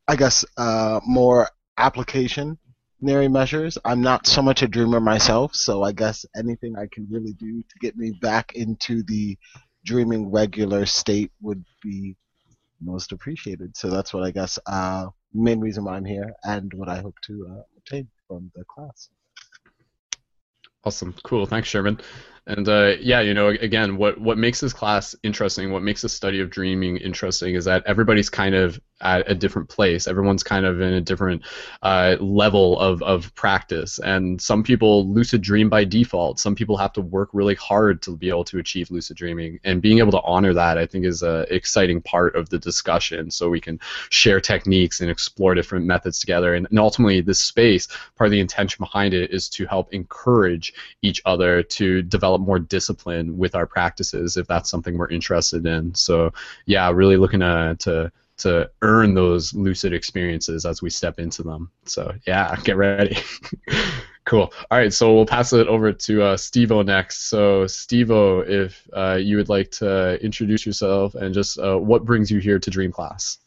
I 0.09 0.17
guess, 0.17 0.45
uh, 0.57 1.01
more 1.07 1.51
applicationary 1.79 2.57
measures. 3.03 3.77
I'm 3.85 4.01
not 4.01 4.27
so 4.27 4.43
much 4.43 4.63
a 4.63 4.69
dreamer 4.69 5.01
myself, 5.01 5.55
so 5.55 5.83
I 5.83 5.93
guess 5.93 6.25
anything 6.37 6.77
I 6.77 6.87
can 6.93 7.07
really 7.11 7.33
do 7.33 7.63
to 7.63 7.79
get 7.81 7.97
me 7.97 8.13
back 8.23 8.53
into 8.55 9.03
the 9.03 9.37
dreaming 9.85 10.31
regular 10.31 10.87
state 10.87 11.33
would 11.41 11.65
be 11.83 12.17
most 12.81 13.13
appreciated. 13.13 13.77
So 13.77 13.91
that's 13.91 14.13
what 14.15 14.23
I 14.23 14.31
guess 14.31 14.59
uh, 14.67 15.07
main 15.33 15.61
reason 15.61 15.85
why 15.85 15.97
I'm 15.97 16.05
here 16.05 16.35
and 16.45 16.73
what 16.75 16.89
I 16.89 17.01
hope 17.01 17.17
to 17.27 17.47
uh, 17.51 17.63
obtain 17.79 18.09
from 18.29 18.51
the 18.55 18.65
class. 18.65 19.09
Awesome, 20.85 21.15
cool. 21.25 21.47
Thanks, 21.47 21.69
Sherman. 21.69 22.01
And 22.47 22.69
uh, 22.69 22.95
yeah, 23.01 23.21
you 23.21 23.35
know, 23.35 23.49
again, 23.49 23.97
what 23.97 24.19
what 24.19 24.39
makes 24.39 24.61
this 24.61 24.73
class 24.73 25.15
interesting, 25.23 25.71
what 25.73 25.83
makes 25.83 26.03
the 26.03 26.09
study 26.09 26.41
of 26.41 26.51
dreaming 26.51 26.97
interesting, 26.97 27.55
is 27.55 27.67
that 27.67 27.83
everybody's 27.87 28.31
kind 28.31 28.55
of 28.55 28.81
at 29.01 29.31
a 29.31 29.35
different 29.35 29.69
place. 29.69 30.07
Everyone's 30.07 30.43
kind 30.43 30.67
of 30.67 30.81
in 30.81 30.93
a 30.93 31.01
different 31.01 31.43
uh, 31.83 32.17
level 32.21 32.79
of, 32.79 33.03
of 33.03 33.35
practice. 33.35 33.99
And 33.99 34.41
some 34.41 34.63
people 34.63 35.09
lucid 35.09 35.43
dream 35.43 35.69
by 35.69 35.85
default. 35.85 36.39
Some 36.39 36.55
people 36.55 36.77
have 36.77 36.93
to 36.95 37.01
work 37.01 37.31
really 37.33 37.55
hard 37.55 38.03
to 38.03 38.17
be 38.17 38.29
able 38.29 38.45
to 38.45 38.59
achieve 38.59 38.91
lucid 38.91 39.17
dreaming. 39.17 39.61
And 39.65 39.83
being 39.83 39.99
able 39.99 40.13
to 40.13 40.23
honor 40.23 40.55
that, 40.55 40.79
I 40.79 40.87
think, 40.87 41.05
is 41.05 41.23
an 41.23 41.47
exciting 41.51 42.01
part 42.03 42.37
of 42.37 42.49
the 42.49 42.59
discussion. 42.59 43.31
So 43.31 43.49
we 43.49 43.61
can 43.61 43.81
share 44.11 44.41
techniques 44.41 45.01
and 45.01 45.11
explore 45.11 45.55
different 45.55 45.87
methods 45.87 46.21
together. 46.21 46.55
And, 46.55 46.67
and 46.71 46.79
ultimately, 46.79 47.21
this 47.21 47.43
space, 47.43 47.89
part 48.17 48.29
of 48.29 48.33
the 48.33 48.41
intention 48.41 48.83
behind 48.83 49.15
it 49.15 49.31
is 49.31 49.49
to 49.51 49.67
help 49.67 49.93
encourage 49.93 50.73
each 51.03 51.21
other 51.25 51.63
to 51.63 52.03
develop 52.03 52.43
more 52.43 52.59
discipline 52.59 53.37
with 53.37 53.55
our 53.55 53.67
practices 53.67 54.37
if 54.37 54.47
that's 54.47 54.71
something 54.71 54.97
we're 54.97 55.09
interested 55.09 55.67
in. 55.67 55.95
So 55.95 56.33
yeah, 56.67 56.91
really 56.91 57.17
looking 57.17 57.41
to 57.41 57.77
to 57.81 58.13
to 58.41 58.71
earn 58.83 59.15
those 59.15 59.55
lucid 59.55 59.93
experiences 59.93 60.65
as 60.65 60.83
we 60.83 60.91
step 60.91 61.19
into 61.19 61.43
them. 61.43 61.71
So 61.85 62.13
yeah, 62.27 62.57
get 62.65 62.77
ready. 62.77 63.17
cool. 64.25 64.53
All 64.71 64.79
right, 64.79 64.93
so 64.93 65.15
we'll 65.15 65.27
pass 65.27 65.53
it 65.53 65.69
over 65.69 65.93
to 65.93 66.23
uh, 66.23 66.37
Stevo 66.37 66.85
next. 66.85 67.29
So 67.29 67.65
Stevo, 67.65 68.47
if 68.49 68.87
uh, 68.95 69.15
you 69.15 69.37
would 69.37 69.49
like 69.49 69.71
to 69.73 70.23
introduce 70.25 70.65
yourself 70.65 71.15
and 71.15 71.35
just 71.35 71.59
uh, 71.59 71.77
what 71.77 72.05
brings 72.05 72.31
you 72.31 72.41
here 72.41 72.59
to 72.59 72.71
Dream 72.71 72.93
Class. 72.93 73.39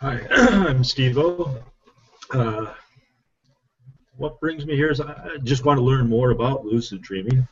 Hi, 0.00 0.20
I'm 0.30 0.82
Steve 0.82 1.18
O. 1.18 1.56
Uh, 2.32 2.72
what 4.16 4.40
brings 4.40 4.66
me 4.66 4.76
here 4.76 4.90
is 4.90 5.00
I 5.00 5.12
I 5.12 5.36
just 5.42 5.64
want 5.64 5.78
to 5.78 5.82
learn 5.82 6.08
more 6.08 6.30
about 6.30 6.64
lucid 6.64 7.02
dreaming. 7.02 7.46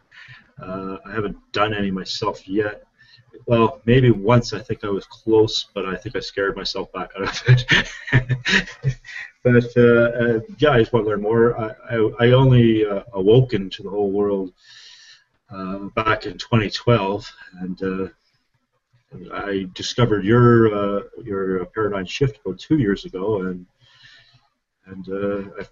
Uh, 0.62 0.98
I 1.06 1.12
haven't 1.12 1.36
done 1.52 1.72
any 1.74 1.90
myself 1.90 2.46
yet. 2.48 2.84
Well, 3.46 3.80
maybe 3.84 4.10
once 4.10 4.52
I 4.52 4.60
think 4.60 4.84
I 4.84 4.88
was 4.88 5.06
close, 5.06 5.66
but 5.74 5.86
I 5.86 5.96
think 5.96 6.16
I 6.16 6.20
scared 6.20 6.56
myself 6.56 6.92
back 6.92 7.10
out 7.16 7.22
of 7.22 7.42
it. 7.48 7.90
but 9.42 9.76
uh, 9.76 9.80
uh, 9.82 10.40
yeah, 10.58 10.70
I 10.70 10.80
just 10.80 10.92
want 10.92 11.04
to 11.04 11.10
learn 11.10 11.22
more. 11.22 11.58
I, 11.58 11.74
I, 11.90 12.10
I 12.20 12.30
only 12.32 12.86
uh, 12.86 13.02
awoken 13.12 13.70
to 13.70 13.82
the 13.82 13.90
whole 13.90 14.10
world 14.10 14.52
uh, 15.50 15.88
back 15.96 16.26
in 16.26 16.38
2012, 16.38 17.32
and 17.60 17.82
uh, 17.82 18.08
I 19.32 19.66
discovered 19.74 20.24
your 20.24 20.74
uh, 20.74 21.02
your 21.22 21.64
paradigm 21.66 22.06
shift 22.06 22.38
about 22.44 22.58
two 22.58 22.78
years 22.78 23.04
ago, 23.04 23.42
and 23.42 23.66
and 24.86 25.06
I 25.58 25.64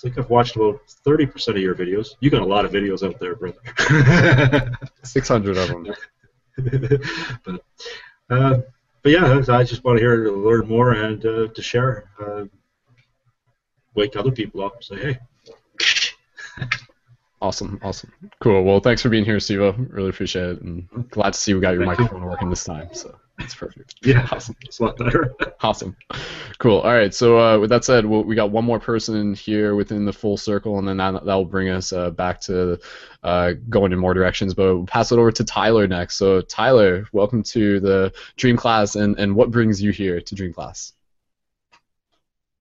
think 0.00 0.18
I've 0.18 0.28
watched 0.28 0.56
about 0.56 0.80
thirty 1.04 1.24
percent 1.24 1.56
of 1.56 1.62
your 1.62 1.74
videos. 1.74 2.08
You 2.20 2.30
got 2.30 2.42
a 2.42 2.46
lot 2.46 2.64
of 2.64 2.72
videos 2.72 3.06
out 3.06 3.18
there, 3.18 3.36
brother. 3.36 3.58
Six 5.02 5.28
hundred 5.28 5.56
of 5.56 5.68
them. 5.68 5.94
but 7.44 7.64
uh, 8.30 8.58
but 9.02 9.12
yeah, 9.12 9.42
I 9.48 9.64
just 9.64 9.84
want 9.84 9.98
to 9.98 10.02
hear 10.02 10.24
to 10.24 10.32
learn 10.32 10.68
more 10.68 10.92
and 10.92 11.24
uh, 11.24 11.48
to 11.48 11.62
share, 11.62 12.10
uh, 12.20 12.44
wake 13.94 14.16
other 14.16 14.30
people 14.30 14.62
up, 14.62 14.74
and 14.76 14.84
say 14.84 15.18
hey. 16.58 16.68
Awesome, 17.42 17.80
awesome, 17.82 18.12
cool. 18.40 18.62
Well, 18.62 18.78
thanks 18.78 19.02
for 19.02 19.08
being 19.08 19.24
here, 19.24 19.38
Stevo. 19.38 19.74
Really 19.92 20.10
appreciate 20.10 20.44
it, 20.44 20.62
and 20.62 20.88
glad 21.10 21.32
to 21.32 21.38
see 21.40 21.54
we 21.54 21.60
got 21.60 21.74
your 21.74 21.84
Thank 21.84 21.98
you. 21.98 22.04
microphone 22.04 22.24
working 22.28 22.50
this 22.50 22.62
time. 22.62 22.88
So 22.94 23.18
that's 23.36 23.52
perfect. 23.56 23.96
Yeah, 24.04 24.28
Awesome. 24.30 24.54
it's 24.62 24.78
a 24.78 24.84
lot 24.84 24.96
better. 24.96 25.34
Awesome. 25.64 25.96
Cool. 26.58 26.78
All 26.80 26.92
right. 26.92 27.12
So 27.14 27.38
uh, 27.38 27.58
with 27.58 27.70
that 27.70 27.84
said, 27.84 28.04
we'll, 28.04 28.22
we 28.24 28.34
got 28.34 28.50
one 28.50 28.64
more 28.64 28.78
person 28.80 29.32
here 29.34 29.74
within 29.76 30.04
the 30.04 30.12
full 30.12 30.36
circle, 30.36 30.78
and 30.78 30.86
then 30.86 30.96
that 30.98 31.24
that 31.24 31.34
will 31.34 31.44
bring 31.44 31.68
us 31.68 31.92
uh, 31.92 32.10
back 32.10 32.40
to 32.42 32.78
uh, 33.24 33.52
going 33.68 33.92
in 33.92 33.98
more 33.98 34.14
directions. 34.14 34.54
But 34.54 34.64
we'll 34.76 34.86
pass 34.86 35.10
it 35.10 35.18
over 35.18 35.32
to 35.32 35.42
Tyler 35.44 35.88
next. 35.88 36.16
So 36.16 36.42
Tyler, 36.42 37.06
welcome 37.12 37.42
to 37.44 37.80
the 37.80 38.12
Dream 38.36 38.56
Class, 38.56 38.94
and, 38.94 39.18
and 39.18 39.34
what 39.34 39.50
brings 39.50 39.82
you 39.82 39.90
here 39.90 40.20
to 40.20 40.34
Dream 40.36 40.52
Class? 40.52 40.92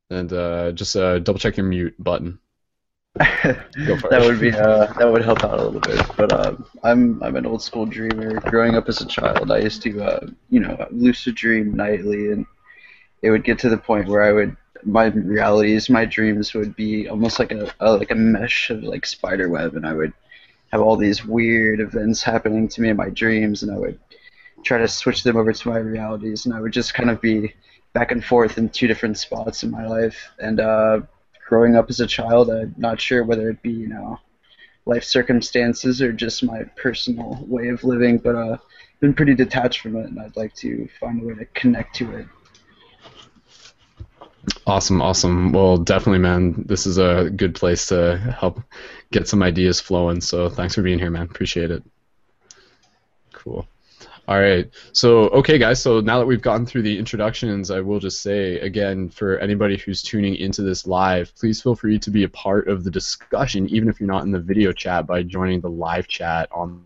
And 0.10 0.34
uh, 0.34 0.72
just 0.72 0.96
uh, 0.96 1.20
double 1.20 1.40
check 1.40 1.56
your 1.58 1.68
mute 1.68 1.96
button. 2.00 2.40
That 3.20 4.24
would 4.26 4.40
be 4.40 4.52
uh, 4.52 4.88
that 4.94 5.12
would 5.12 5.24
help 5.24 5.44
out 5.44 5.60
a 5.60 5.64
little 5.64 5.82
bit. 5.82 6.06
But 6.16 6.32
uh, 6.32 6.56
I'm 6.84 7.22
I'm 7.22 7.36
an 7.36 7.46
old 7.46 7.62
school 7.62 7.86
dreamer. 7.86 8.40
Growing 8.40 8.76
up 8.76 8.88
as 8.88 9.02
a 9.02 9.06
child, 9.06 9.52
I 9.52 9.60
used 9.60 9.82
to 9.84 10.02
uh, 10.02 10.28
you 10.50 10.60
know 10.62 10.88
lucid 10.92 11.36
dream 11.36 11.76
nightly, 11.76 12.32
and 12.32 12.46
it 13.22 13.32
would 13.32 13.44
get 13.44 13.60
to 13.60 13.70
the 13.70 13.78
point 13.78 14.08
where 14.08 14.24
I 14.24 14.32
would 14.32 14.56
my 14.84 15.06
realities, 15.06 15.90
my 15.90 16.06
dreams 16.06 16.54
would 16.54 16.76
be 16.76 17.10
almost 17.10 17.38
like 17.40 17.52
a, 17.52 17.74
a 17.82 17.94
like 17.98 18.12
a 18.12 18.16
mesh 18.16 18.70
of 18.70 18.84
like 18.84 19.06
spider 19.06 19.50
web, 19.50 19.76
and 19.76 19.86
I 19.86 19.94
would 19.94 20.14
have 20.72 20.82
all 20.82 20.96
these 20.96 21.26
weird 21.26 21.82
events 21.82 22.24
happening 22.24 22.70
to 22.70 22.82
me 22.82 22.90
in 22.90 22.98
my 22.98 23.10
dreams, 23.10 23.64
and 23.64 23.74
I 23.74 23.78
would 23.78 24.00
try 24.64 24.78
to 24.78 24.88
switch 24.88 25.24
them 25.24 25.36
over 25.36 25.52
to 25.52 25.70
my 25.70 25.78
realities, 25.78 26.46
and 26.46 26.56
I 26.56 26.62
would 26.62 26.74
just 26.74 26.94
kind 26.94 27.10
of 27.10 27.20
be 27.20 27.54
back 27.94 28.12
and 28.12 28.24
forth 28.24 28.58
in 28.58 28.70
two 28.70 28.88
different 28.88 29.18
spots 29.18 29.64
in 29.64 29.72
my 29.72 29.86
life, 29.86 30.30
and 30.40 30.60
uh, 30.62 31.02
growing 31.52 31.76
up 31.76 31.90
as 31.90 32.00
a 32.00 32.08
child, 32.08 32.50
I'm 32.50 32.74
not 32.78 33.02
sure 33.02 33.26
whether 33.26 33.50
it 33.50 33.62
be, 33.62 33.72
you 33.72 33.90
know, 33.90 34.18
life 34.86 35.04
circumstances 35.04 36.02
or 36.02 36.14
just 36.14 36.46
my 36.46 36.64
personal 36.78 37.44
way 37.46 37.68
of 37.68 37.84
living, 37.84 38.20
but 38.20 38.36
uh, 38.36 38.54
I've 38.54 39.00
been 39.02 39.14
pretty 39.14 39.36
detached 39.36 39.82
from 39.82 39.98
it, 39.98 40.06
and 40.06 40.18
I'd 40.18 40.38
like 40.38 40.56
to 40.56 40.88
find 40.98 41.22
a 41.22 41.26
way 41.26 41.34
to 41.34 41.44
connect 41.48 41.94
to 41.98 42.16
it. 42.16 42.28
Awesome, 44.66 45.02
awesome. 45.02 45.52
Well, 45.52 45.76
definitely, 45.76 46.20
man. 46.20 46.64
This 46.68 46.88
is 46.88 46.98
a 46.98 47.30
good 47.36 47.54
place 47.54 47.86
to 47.88 48.18
help 48.40 48.62
get 49.12 49.28
some 49.28 49.44
ideas 49.44 49.82
flowing. 49.82 50.22
So 50.22 50.48
thanks 50.48 50.76
for 50.76 50.82
being 50.82 51.00
here, 51.00 51.12
man. 51.12 51.24
Appreciate 51.24 51.70
it. 51.70 51.84
Cool. 53.34 53.68
All 54.28 54.40
right. 54.40 54.70
So, 54.94 55.30
okay, 55.30 55.58
guys. 55.58 55.82
So 55.82 56.00
now 56.00 56.20
that 56.20 56.26
we've 56.26 56.42
gotten 56.42 56.66
through 56.66 56.84
the 56.84 56.98
introductions, 56.98 57.72
I 57.72 57.82
will 57.82 58.00
just 58.00 58.22
say 58.22 58.60
again 58.60 59.10
for 59.10 59.38
anybody 59.40 59.78
who's 59.78 60.04
tuning 60.04 60.36
into 60.36 60.62
this 60.62 60.86
live, 60.86 61.34
please 61.36 61.62
feel 61.62 61.76
free 61.76 61.98
to 62.00 62.12
be 62.12 62.24
a 62.24 62.30
part 62.30 62.68
of 62.68 62.84
the 62.84 62.92
discussion, 62.92 63.68
even 63.70 63.90
if 63.90 64.00
you're 64.00 64.08
not 64.08 64.24
in 64.24 64.32
the 64.32 64.40
video 64.40 64.72
chat, 64.72 65.08
by 65.08 65.24
joining 65.24 65.60
the 65.60 65.70
live 65.70 66.08
chat 66.08 66.50
on 66.52 66.84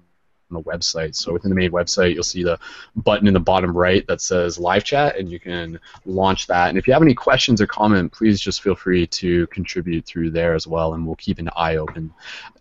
the 0.56 0.64
website. 0.64 1.16
So 1.16 1.34
within 1.34 1.50
the 1.50 1.56
main 1.56 1.72
website, 1.72 2.14
you'll 2.14 2.24
see 2.24 2.44
the 2.44 2.60
button 2.96 3.28
in 3.28 3.34
the 3.34 3.40
bottom 3.40 3.76
right 3.76 4.06
that 4.08 4.22
says 4.22 4.58
live 4.58 4.84
chat, 4.84 5.18
and 5.18 5.30
you 5.30 5.40
can 5.40 5.80
launch 6.06 6.48
that. 6.48 6.70
And 6.70 6.78
if 6.78 6.88
you 6.88 6.94
have 6.94 7.02
any 7.02 7.14
questions 7.14 7.62
or 7.62 7.68
comment, 7.68 8.12
please 8.12 8.40
just 8.40 8.62
feel 8.62 8.76
free 8.76 9.06
to 9.08 9.48
contribute 9.48 10.06
through 10.06 10.32
there 10.32 10.56
as 10.56 10.68
well, 10.68 10.94
and 10.94 11.06
we'll 11.06 11.16
keep 11.18 11.40
an 11.40 11.50
eye 11.56 11.76
open 11.76 12.14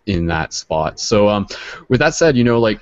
in 0.07 0.27
that 0.27 0.53
spot. 0.53 1.01
So 1.01 1.29
um, 1.29 1.47
with 1.89 2.01
that 2.01 2.15
said, 2.15 2.37
you 2.37 2.45
know, 2.45 2.61
like 2.61 2.81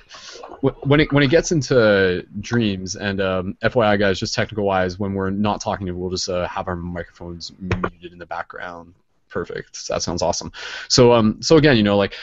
when 0.83 0.99
it 0.99 1.11
when 1.11 1.23
it 1.23 1.29
gets 1.29 1.51
into 1.51 2.25
dreams 2.39 2.95
and 2.95 3.21
um, 3.21 3.57
FYI 3.63 3.99
guys, 3.99 4.19
just 4.19 4.33
technical 4.33 4.65
wise, 4.65 4.99
when 4.99 5.13
we're 5.13 5.29
not 5.29 5.61
talking, 5.61 5.97
we'll 5.97 6.09
just 6.09 6.29
uh, 6.29 6.47
have 6.47 6.67
our 6.67 6.75
microphones 6.75 7.51
muted 7.59 8.13
in 8.13 8.17
the 8.17 8.25
background. 8.25 8.93
Perfect. 9.29 9.87
That 9.87 10.03
sounds 10.03 10.21
awesome. 10.21 10.51
So 10.87 11.11
um 11.11 11.41
so 11.41 11.57
again, 11.57 11.75
you 11.75 11.83
know 11.83 11.97
like 11.97 12.13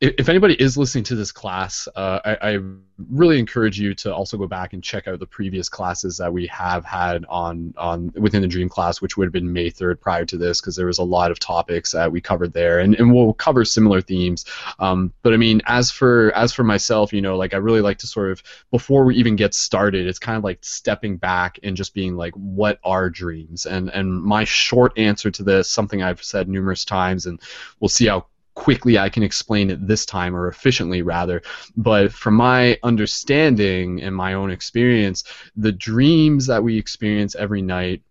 if 0.00 0.28
anybody 0.28 0.54
is 0.54 0.76
listening 0.76 1.04
to 1.04 1.14
this 1.14 1.30
class, 1.30 1.88
uh, 1.94 2.18
I, 2.24 2.54
I, 2.54 2.58
really 3.10 3.40
encourage 3.40 3.78
you 3.78 3.92
to 3.92 4.14
also 4.14 4.36
go 4.36 4.46
back 4.46 4.72
and 4.72 4.82
check 4.82 5.08
out 5.08 5.18
the 5.18 5.26
previous 5.26 5.68
classes 5.68 6.16
that 6.16 6.32
we 6.32 6.46
have 6.46 6.84
had 6.84 7.24
on 7.28 7.74
on 7.76 8.12
within 8.14 8.42
the 8.42 8.48
Dream 8.48 8.68
class, 8.68 9.00
which 9.00 9.16
would 9.16 9.26
have 9.26 9.32
been 9.32 9.52
May 9.52 9.70
3rd 9.70 10.00
prior 10.00 10.24
to 10.26 10.36
this, 10.36 10.60
because 10.60 10.76
there 10.76 10.86
was 10.86 10.98
a 10.98 11.04
lot 11.04 11.30
of 11.30 11.38
topics 11.38 11.92
that 11.92 12.10
we 12.10 12.20
covered 12.20 12.52
there, 12.52 12.80
and, 12.80 12.94
and 12.96 13.12
we'll 13.12 13.32
cover 13.34 13.64
similar 13.64 14.00
themes. 14.00 14.44
Um, 14.78 15.12
but 15.22 15.32
I 15.32 15.36
mean, 15.36 15.60
as 15.66 15.90
for 15.90 16.32
as 16.36 16.52
for 16.52 16.64
myself, 16.64 17.12
you 17.12 17.22
know, 17.22 17.36
like 17.36 17.54
I 17.54 17.58
really 17.58 17.80
like 17.80 17.98
to 17.98 18.06
sort 18.06 18.32
of 18.32 18.42
before 18.70 19.04
we 19.04 19.16
even 19.16 19.36
get 19.36 19.54
started, 19.54 20.06
it's 20.06 20.18
kind 20.18 20.36
of 20.36 20.44
like 20.44 20.58
stepping 20.62 21.16
back 21.16 21.58
and 21.62 21.76
just 21.76 21.94
being 21.94 22.16
like, 22.16 22.34
what 22.34 22.78
are 22.84 23.10
dreams? 23.10 23.64
And 23.66 23.90
and 23.90 24.22
my 24.22 24.44
short 24.44 24.98
answer 24.98 25.30
to 25.30 25.42
this, 25.42 25.70
something 25.70 26.02
I've 26.02 26.22
said 26.22 26.48
numerous 26.48 26.84
times, 26.84 27.26
and 27.26 27.40
we'll 27.80 27.88
see 27.88 28.06
how 28.06 28.26
quickly 28.54 28.98
I 28.98 29.08
can 29.08 29.22
explain 29.22 29.70
it 29.70 29.86
this 29.86 30.06
time, 30.06 30.34
or 30.34 30.48
efficiently 30.48 31.02
rather. 31.02 31.42
But 31.76 32.12
from 32.12 32.34
my 32.34 32.78
understanding 32.82 34.02
and 34.02 34.14
my 34.14 34.34
own 34.34 34.50
experience, 34.50 35.24
the 35.56 35.72
dreams 35.72 36.46
that 36.46 36.62
we 36.62 36.78
experience 36.78 37.34
every 37.34 37.62
night 37.62 38.02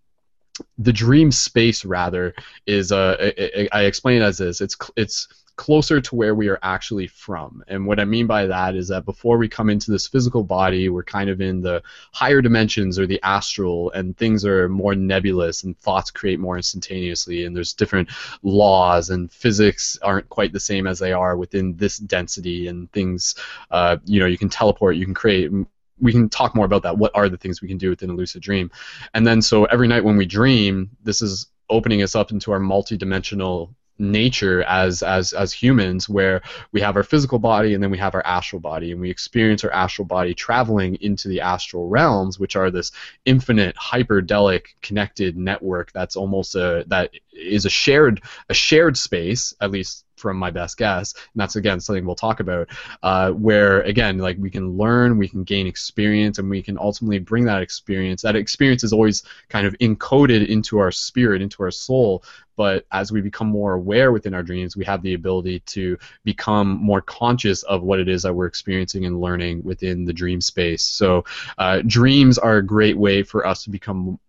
the 0.78 0.94
dream 0.94 1.32
space 1.32 1.84
rather 1.84 2.34
is 2.68 2.92
uh, 2.92 3.32
I 3.72 3.82
explain 3.84 4.22
it 4.22 4.26
as 4.26 4.38
this 4.38 4.62
it's 4.62 4.78
it's 4.96 5.28
closer 5.56 6.02
to 6.02 6.16
where 6.16 6.34
we 6.34 6.48
are 6.48 6.60
actually 6.64 7.08
from. 7.08 7.64
And 7.68 7.86
what 7.86 8.00
I 8.00 8.06
mean 8.06 8.26
by 8.26 8.48
that 8.48 8.76
is 8.76 8.88
that 8.88 9.06
before 9.06 9.38
we 9.38 9.48
come 9.48 9.70
into 9.70 9.92
this 9.92 10.08
physical 10.08 10.44
body, 10.44 10.90
we're 10.90 11.04
kind 11.04 11.30
of 11.30 11.42
in 11.42 11.62
the 11.62 11.84
higher 12.12 12.42
dimensions 12.42 12.98
or 12.98 13.06
the 13.06 13.20
astral, 13.24 13.92
and 13.92 14.18
things 14.18 14.46
are 14.46 14.68
more 14.68 14.96
nebulous, 14.96 15.64
and 15.64 15.78
thoughts 15.80 16.10
create 16.10 16.40
more 16.40 16.58
instantaneously, 16.58 17.46
and 17.46 17.56
there's 17.56 17.74
different 17.74 18.10
laws, 18.42 19.10
and 19.10 19.32
physics 19.32 19.98
aren't 20.02 20.30
quite 20.30 20.54
the 20.54 20.60
same 20.60 20.88
as 20.88 20.98
they 20.98 21.14
are 21.14 21.38
within 21.38 21.76
this 21.78 21.98
density, 21.98 22.68
and 22.68 22.92
things, 22.92 23.36
uh, 23.70 23.98
you 24.06 24.20
know, 24.20 24.26
you 24.26 24.38
can 24.38 24.50
teleport, 24.50 24.96
you 24.96 25.06
can 25.06 25.14
create 25.14 25.52
we 26.00 26.12
can 26.12 26.28
talk 26.28 26.56
more 26.56 26.66
about 26.66 26.84
that. 26.84 26.98
What 26.98 27.12
are 27.14 27.30
the 27.30 27.38
things 27.38 27.62
we 27.62 27.68
can 27.68 27.78
do 27.78 27.90
within 27.92 28.10
a 28.10 28.14
lucid 28.14 28.42
dream? 28.42 28.72
And 29.14 29.26
then 29.26 29.42
so 29.42 29.66
every 29.66 29.88
night 29.88 30.04
when 30.04 30.18
we 30.18 30.26
dream, 30.26 30.90
this 31.04 31.22
is 31.22 31.48
opening 31.70 32.02
us 32.02 32.16
up 32.16 32.32
into 32.32 32.52
our 32.52 32.60
multidimensional 32.60 33.74
nature 34.00 34.64
as 34.64 35.04
as 35.04 35.34
as 35.34 35.54
humans 35.54 36.10
where 36.10 36.42
we 36.72 36.82
have 36.82 36.96
our 36.96 37.04
physical 37.04 37.40
body 37.40 37.74
and 37.74 37.84
then 37.84 37.92
we 37.92 37.98
have 37.98 38.16
our 38.16 38.26
astral 38.26 38.60
body. 38.60 38.92
And 38.92 39.02
we 39.02 39.10
experience 39.10 39.64
our 39.64 39.72
astral 39.72 40.06
body 40.06 40.34
traveling 40.34 40.96
into 41.02 41.28
the 41.28 41.42
astral 41.42 41.88
realms 41.88 42.40
which 42.40 42.56
are 42.56 42.72
this 42.72 42.92
infinite 43.26 43.76
hyperdelic 43.76 44.66
connected 44.82 45.38
network 45.38 45.92
that's 45.92 46.16
almost 46.16 46.56
a 46.56 46.84
that 46.88 47.12
is 47.32 47.66
a 47.66 47.70
shared 47.70 48.22
a 48.50 48.54
shared 48.54 48.98
space 48.98 49.54
at 49.62 49.72
least 49.72 50.06
from 50.16 50.38
my 50.38 50.50
best 50.50 50.78
guess. 50.78 51.14
And 51.14 51.42
that's 51.42 51.56
again 51.56 51.80
something 51.80 52.06
we'll 52.06 52.16
talk 52.16 52.40
about 52.40 52.70
uh, 53.04 53.32
where 53.32 53.82
again 53.82 54.18
like 54.20 54.38
we 54.40 54.50
can 54.50 54.78
learn 54.78 55.18
we 55.18 55.28
can 55.28 55.44
gain 55.44 55.68
experience 55.68 56.40
and 56.40 56.50
we 56.50 56.62
can 56.62 56.78
ultimately 56.80 57.20
bring 57.20 57.46
that 57.46 57.62
experience. 57.62 58.22
That 58.22 58.36
experience 58.36 58.84
is 58.84 58.94
always 58.94 59.24
kind 59.50 59.68
of 59.68 59.74
encoded 59.80 60.48
into 60.48 60.80
our 60.80 60.92
spirit 60.92 61.42
into 61.42 61.62
our 61.62 61.72
soul 61.72 62.24
but 62.56 62.86
as 62.92 63.12
we 63.12 63.22
become 63.22 63.48
more 63.48 63.74
aware 63.74 64.12
within 64.12 64.34
our 64.34 64.44
dreams, 64.44 64.78
we 64.78 64.86
have 64.86 65.02
the 65.02 65.14
ability 65.14 65.60
to 65.62 65.98
become 66.24 66.70
more 66.70 67.02
conscious 67.02 67.64
of 67.64 67.84
what 67.84 68.00
it 68.00 68.08
is 68.08 68.24
that 68.24 68.34
we're 68.34 68.46
experiencing 68.46 69.06
and 69.06 69.20
learning 69.22 69.64
within 69.64 70.06
the 70.06 70.14
dream 70.14 70.42
space. 70.42 70.84
So, 70.84 71.26
uh, 71.58 71.82
dreams 71.86 72.38
are 72.38 72.58
a 72.58 72.66
great 72.66 72.98
way 72.98 73.24
for 73.24 73.46
us 73.46 73.64
to 73.64 73.70
become 73.70 74.20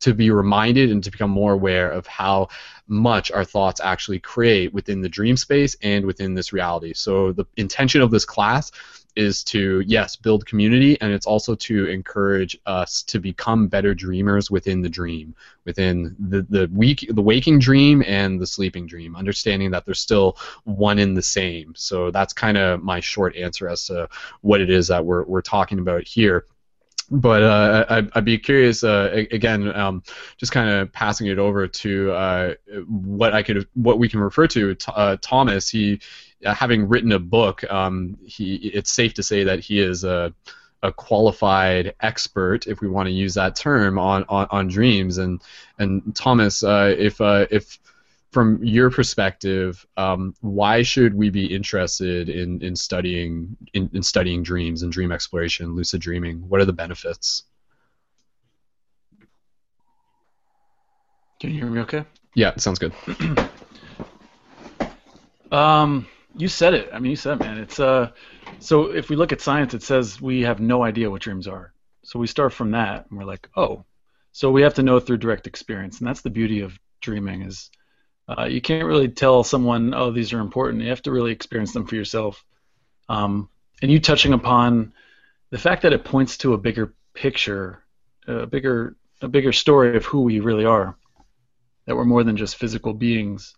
to 0.00 0.14
be 0.14 0.30
reminded 0.30 0.90
and 0.90 1.04
to 1.04 1.10
become 1.10 1.30
more 1.30 1.52
aware 1.52 1.90
of 1.90 2.06
how 2.06 2.48
much 2.88 3.30
our 3.30 3.44
thoughts 3.44 3.80
actually 3.80 4.18
create 4.18 4.72
within 4.72 5.02
the 5.02 5.08
dream 5.08 5.36
space 5.36 5.76
and 5.82 6.06
within 6.06 6.34
this 6.34 6.52
reality. 6.52 6.94
So, 6.94 7.32
the 7.32 7.44
intention 7.56 8.00
of 8.00 8.10
this 8.10 8.24
class 8.24 8.72
is 9.20 9.44
to 9.44 9.80
yes 9.86 10.16
build 10.16 10.46
community 10.46 10.98
and 11.02 11.12
it's 11.12 11.26
also 11.26 11.54
to 11.54 11.86
encourage 11.86 12.58
us 12.64 13.02
to 13.02 13.20
become 13.20 13.68
better 13.68 13.94
dreamers 13.94 14.50
within 14.50 14.80
the 14.80 14.88
dream 14.88 15.34
within 15.66 16.16
the 16.18 16.40
the 16.48 16.68
week 16.72 17.06
the 17.10 17.20
waking 17.20 17.58
dream 17.58 18.02
and 18.06 18.40
the 18.40 18.46
sleeping 18.46 18.86
dream 18.86 19.14
understanding 19.14 19.70
that 19.70 19.84
they're 19.84 19.94
still 19.94 20.38
one 20.64 20.98
in 20.98 21.12
the 21.12 21.22
same 21.22 21.74
so 21.76 22.10
that's 22.10 22.32
kind 22.32 22.56
of 22.56 22.82
my 22.82 22.98
short 22.98 23.36
answer 23.36 23.68
as 23.68 23.84
to 23.86 24.08
what 24.40 24.60
it 24.60 24.70
is 24.70 24.88
that 24.88 25.04
we're, 25.04 25.24
we're 25.24 25.42
talking 25.42 25.78
about 25.78 26.02
here 26.08 26.46
but 27.12 27.42
uh, 27.42 27.84
I'd, 27.88 28.10
I'd, 28.14 28.24
be 28.24 28.38
curious 28.38 28.84
uh, 28.84 29.24
again, 29.32 29.74
um, 29.74 30.04
just 30.36 30.52
kind 30.52 30.70
of 30.70 30.92
passing 30.92 31.26
it 31.26 31.40
over 31.40 31.66
to 31.66 32.12
uh, 32.12 32.54
what 32.86 33.34
I 33.34 33.42
could, 33.42 33.66
what 33.74 33.98
we 33.98 34.08
can 34.08 34.20
refer 34.20 34.46
to. 34.46 34.76
Uh, 34.86 35.16
Thomas, 35.20 35.68
he 35.68 36.00
having 36.44 36.88
written 36.88 37.12
a 37.12 37.18
book, 37.18 37.64
um, 37.70 38.16
he 38.24 38.56
it's 38.56 38.92
safe 38.92 39.14
to 39.14 39.22
say 39.22 39.44
that 39.44 39.60
he 39.60 39.80
is 39.80 40.04
a, 40.04 40.32
a 40.82 40.92
qualified 40.92 41.94
expert, 42.00 42.66
if 42.66 42.80
we 42.80 42.88
want 42.88 43.06
to 43.06 43.12
use 43.12 43.34
that 43.34 43.56
term, 43.56 43.98
on, 43.98 44.24
on, 44.28 44.46
on 44.50 44.68
dreams. 44.68 45.18
And 45.18 45.42
and 45.78 46.14
Thomas, 46.14 46.62
uh, 46.62 46.94
if 46.98 47.20
uh, 47.20 47.46
if 47.50 47.78
from 48.30 48.62
your 48.62 48.90
perspective, 48.90 49.84
um, 49.96 50.34
why 50.40 50.82
should 50.82 51.14
we 51.14 51.30
be 51.30 51.52
interested 51.52 52.28
in, 52.28 52.62
in 52.62 52.76
studying 52.76 53.56
in, 53.74 53.90
in 53.92 54.02
studying 54.02 54.42
dreams 54.42 54.82
and 54.82 54.92
dream 54.92 55.12
exploration, 55.12 55.74
lucid 55.74 56.00
dreaming? 56.00 56.48
What 56.48 56.60
are 56.60 56.64
the 56.64 56.72
benefits? 56.72 57.44
Can 61.40 61.50
you 61.50 61.56
hear 61.56 61.70
me 61.70 61.80
okay? 61.80 62.04
Yeah, 62.34 62.54
sounds 62.56 62.78
good. 62.78 62.92
um, 65.50 66.06
you 66.36 66.48
said 66.48 66.74
it. 66.74 66.90
I 66.92 66.98
mean, 66.98 67.10
you 67.10 67.16
said 67.16 67.34
it, 67.34 67.40
man. 67.40 67.58
It's 67.58 67.80
uh, 67.80 68.10
so 68.58 68.92
if 68.92 69.08
we 69.08 69.16
look 69.16 69.32
at 69.32 69.40
science, 69.40 69.74
it 69.74 69.82
says 69.82 70.20
we 70.20 70.42
have 70.42 70.60
no 70.60 70.82
idea 70.82 71.10
what 71.10 71.22
dreams 71.22 71.46
are. 71.46 71.72
So 72.02 72.18
we 72.18 72.26
start 72.26 72.52
from 72.52 72.70
that, 72.72 73.06
and 73.08 73.18
we're 73.18 73.24
like, 73.24 73.48
oh, 73.56 73.84
so 74.32 74.50
we 74.50 74.62
have 74.62 74.74
to 74.74 74.82
know 74.82 75.00
through 75.00 75.18
direct 75.18 75.46
experience, 75.46 75.98
and 75.98 76.08
that's 76.08 76.22
the 76.22 76.30
beauty 76.30 76.60
of 76.60 76.78
dreaming 77.00 77.42
is 77.42 77.70
uh, 78.28 78.44
you 78.44 78.60
can't 78.60 78.86
really 78.86 79.08
tell 79.08 79.42
someone, 79.42 79.92
oh, 79.92 80.12
these 80.12 80.32
are 80.32 80.40
important. 80.40 80.82
You 80.82 80.90
have 80.90 81.02
to 81.02 81.10
really 81.10 81.32
experience 81.32 81.72
them 81.72 81.86
for 81.86 81.96
yourself. 81.96 82.44
Um, 83.08 83.48
and 83.82 83.90
you 83.90 83.98
touching 83.98 84.32
upon 84.32 84.92
the 85.50 85.58
fact 85.58 85.82
that 85.82 85.92
it 85.92 86.04
points 86.04 86.38
to 86.38 86.54
a 86.54 86.58
bigger 86.58 86.94
picture, 87.12 87.82
a 88.28 88.46
bigger, 88.46 88.96
a 89.20 89.26
bigger 89.26 89.52
story 89.52 89.96
of 89.96 90.04
who 90.04 90.22
we 90.22 90.38
really 90.38 90.64
are, 90.64 90.96
that 91.86 91.96
we're 91.96 92.04
more 92.04 92.22
than 92.22 92.36
just 92.36 92.56
physical 92.56 92.94
beings. 92.94 93.56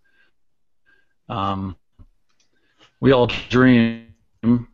Um, 1.28 1.76
we 3.02 3.10
all 3.10 3.26
dream. 3.26 4.06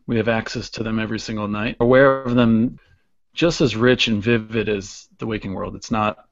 We 0.05 0.17
have 0.17 0.27
access 0.27 0.69
to 0.71 0.83
them 0.83 0.99
every 0.99 1.19
single 1.19 1.47
night. 1.47 1.77
Aware 1.79 2.21
of 2.21 2.35
them 2.35 2.79
just 3.33 3.59
as 3.59 3.75
rich 3.75 4.07
and 4.07 4.21
vivid 4.21 4.69
as 4.69 5.07
the 5.17 5.25
waking 5.25 5.53
world. 5.53 5.75
It's 5.75 5.89
not. 5.89 6.25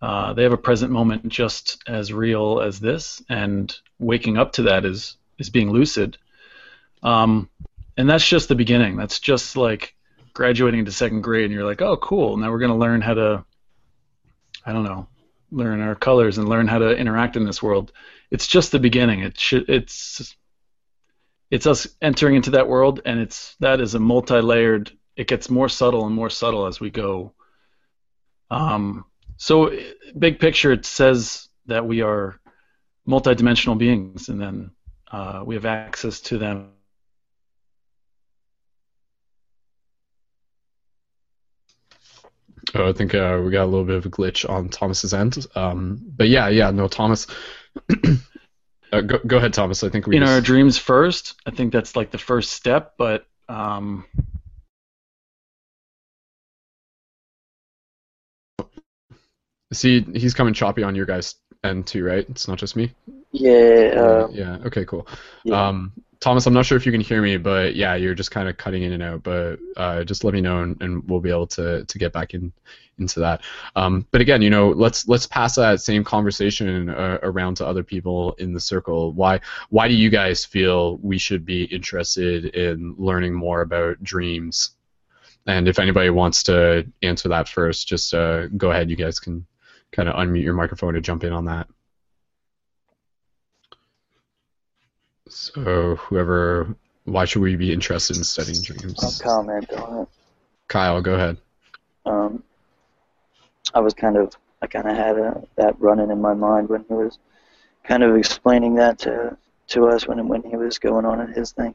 Uh, 0.00 0.32
they 0.34 0.44
have 0.44 0.52
a 0.52 0.56
present 0.56 0.92
moment 0.92 1.28
just 1.28 1.82
as 1.88 2.12
real 2.12 2.60
as 2.60 2.78
this, 2.78 3.22
and 3.28 3.76
waking 3.98 4.38
up 4.38 4.52
to 4.52 4.62
that 4.62 4.84
is 4.84 5.16
is 5.38 5.50
being 5.50 5.72
lucid. 5.72 6.16
Um, 7.02 7.50
and 7.96 8.08
that's 8.08 8.26
just 8.26 8.48
the 8.48 8.54
beginning. 8.54 8.96
That's 8.96 9.18
just 9.18 9.56
like 9.56 9.96
graduating 10.34 10.80
into 10.80 10.92
second 10.92 11.22
grade, 11.22 11.46
and 11.46 11.52
you're 11.52 11.66
like, 11.66 11.82
oh, 11.82 11.96
cool. 11.96 12.36
Now 12.36 12.52
we're 12.52 12.60
going 12.60 12.70
to 12.70 12.76
learn 12.76 13.00
how 13.00 13.14
to, 13.14 13.44
I 14.64 14.72
don't 14.72 14.84
know, 14.84 15.08
learn 15.50 15.80
our 15.80 15.96
colors 15.96 16.38
and 16.38 16.48
learn 16.48 16.68
how 16.68 16.78
to 16.78 16.96
interact 16.96 17.36
in 17.36 17.44
this 17.44 17.62
world. 17.62 17.90
It's 18.30 18.46
just 18.46 18.70
the 18.70 18.78
beginning. 18.78 19.20
It 19.20 19.38
should. 19.38 19.68
It's 19.68 20.36
it's 21.52 21.66
us 21.66 21.86
entering 22.00 22.36
into 22.36 22.52
that 22.52 22.66
world, 22.66 23.02
and 23.04 23.20
it's 23.20 23.54
that 23.60 23.82
is 23.82 23.94
a 23.94 24.00
multi-layered. 24.00 24.90
It 25.16 25.28
gets 25.28 25.50
more 25.50 25.68
subtle 25.68 26.06
and 26.06 26.14
more 26.14 26.30
subtle 26.30 26.66
as 26.66 26.80
we 26.80 26.90
go. 26.90 27.34
Um, 28.50 29.04
so, 29.36 29.70
big 30.18 30.40
picture, 30.40 30.72
it 30.72 30.86
says 30.86 31.50
that 31.66 31.86
we 31.86 32.00
are 32.00 32.40
multi-dimensional 33.04 33.76
beings, 33.76 34.30
and 34.30 34.40
then 34.40 34.70
uh, 35.10 35.42
we 35.44 35.54
have 35.54 35.66
access 35.66 36.20
to 36.22 36.38
them. 36.38 36.70
Oh, 42.74 42.88
I 42.88 42.94
think 42.94 43.14
uh, 43.14 43.42
we 43.44 43.50
got 43.50 43.64
a 43.64 43.66
little 43.66 43.84
bit 43.84 43.96
of 43.96 44.06
a 44.06 44.10
glitch 44.10 44.48
on 44.48 44.70
Thomas's 44.70 45.12
end. 45.12 45.46
Um, 45.54 46.00
but 46.16 46.28
yeah, 46.28 46.48
yeah, 46.48 46.70
no, 46.70 46.88
Thomas. 46.88 47.26
Uh, 48.92 49.00
go, 49.00 49.18
go 49.26 49.38
ahead, 49.38 49.54
Thomas. 49.54 49.82
I 49.82 49.88
think 49.88 50.06
we 50.06 50.16
in 50.16 50.22
just... 50.22 50.32
our 50.32 50.40
dreams 50.40 50.76
first. 50.76 51.34
I 51.46 51.50
think 51.50 51.72
that's 51.72 51.96
like 51.96 52.10
the 52.10 52.18
first 52.18 52.52
step, 52.52 52.94
but 52.98 53.26
um... 53.48 54.04
see, 59.72 60.02
he's 60.14 60.34
coming 60.34 60.52
choppy 60.52 60.82
on 60.82 60.94
your 60.94 61.06
guys' 61.06 61.36
end 61.64 61.86
too, 61.86 62.04
right? 62.04 62.26
It's 62.28 62.46
not 62.46 62.58
just 62.58 62.76
me. 62.76 62.92
Yeah. 63.32 63.92
Uh, 63.96 64.28
yeah. 64.30 64.58
Okay. 64.64 64.84
Cool. 64.84 65.06
yeah. 65.44 65.68
Um, 65.68 65.92
Thomas, 66.20 66.46
I'm 66.46 66.54
not 66.54 66.64
sure 66.64 66.78
if 66.78 66.86
you 66.86 66.92
can 66.92 67.00
hear 67.00 67.20
me, 67.20 67.36
but 67.36 67.74
yeah, 67.74 67.96
you're 67.96 68.14
just 68.14 68.30
kind 68.30 68.48
of 68.48 68.56
cutting 68.56 68.84
in 68.84 68.92
and 68.92 69.02
out. 69.02 69.24
But 69.24 69.58
uh, 69.76 70.04
just 70.04 70.22
let 70.22 70.34
me 70.34 70.40
know, 70.40 70.62
and, 70.62 70.80
and 70.80 71.08
we'll 71.08 71.18
be 71.18 71.30
able 71.30 71.48
to, 71.48 71.84
to 71.84 71.98
get 71.98 72.12
back 72.12 72.32
in 72.32 72.52
into 72.98 73.20
that. 73.20 73.42
Um, 73.74 74.06
but 74.10 74.20
again, 74.20 74.40
you 74.40 74.50
know, 74.50 74.70
let's 74.70 75.08
let's 75.08 75.26
pass 75.26 75.56
that 75.56 75.80
same 75.80 76.04
conversation 76.04 76.90
uh, 76.90 77.18
around 77.22 77.56
to 77.56 77.66
other 77.66 77.82
people 77.82 78.34
in 78.34 78.52
the 78.52 78.60
circle. 78.60 79.12
Why 79.12 79.40
why 79.70 79.88
do 79.88 79.94
you 79.94 80.10
guys 80.10 80.44
feel 80.44 80.98
we 80.98 81.18
should 81.18 81.44
be 81.44 81.64
interested 81.64 82.44
in 82.54 82.94
learning 82.98 83.34
more 83.34 83.62
about 83.62 84.02
dreams? 84.02 84.76
And 85.46 85.66
if 85.66 85.80
anybody 85.80 86.10
wants 86.10 86.44
to 86.44 86.86
answer 87.02 87.28
that 87.30 87.48
first, 87.48 87.88
just 87.88 88.14
uh, 88.14 88.46
go 88.46 88.70
ahead. 88.70 88.90
You 88.90 88.96
guys 88.96 89.18
can 89.18 89.44
kind 89.90 90.08
of 90.08 90.14
unmute 90.14 90.44
your 90.44 90.54
microphone 90.54 90.94
to 90.94 91.00
jump 91.00 91.24
in 91.24 91.32
on 91.32 91.46
that. 91.46 91.66
So 95.28 95.96
whoever, 95.96 96.74
why 97.04 97.24
should 97.24 97.42
we 97.42 97.56
be 97.56 97.72
interested 97.72 98.16
in 98.16 98.24
studying 98.24 98.58
I'll 98.58 98.76
dreams? 98.76 99.20
comment 99.20 99.72
on 99.72 100.02
it. 100.02 100.08
Kyle, 100.68 101.00
go 101.00 101.14
ahead. 101.14 101.38
Um, 102.06 102.42
I 103.74 103.80
was 103.80 103.94
kind 103.94 104.16
of, 104.16 104.34
I 104.60 104.66
kind 104.66 104.88
of 104.88 104.96
had 104.96 105.18
a, 105.18 105.42
that 105.56 105.80
running 105.80 106.10
in 106.10 106.20
my 106.20 106.34
mind 106.34 106.68
when 106.68 106.84
he 106.88 106.94
was 106.94 107.18
kind 107.84 108.02
of 108.02 108.16
explaining 108.16 108.74
that 108.76 108.98
to 109.00 109.36
to 109.68 109.88
us 109.88 110.06
when 110.06 110.28
when 110.28 110.42
he 110.42 110.56
was 110.56 110.78
going 110.78 111.04
on 111.04 111.20
in 111.20 111.32
his 111.32 111.52
thing 111.52 111.74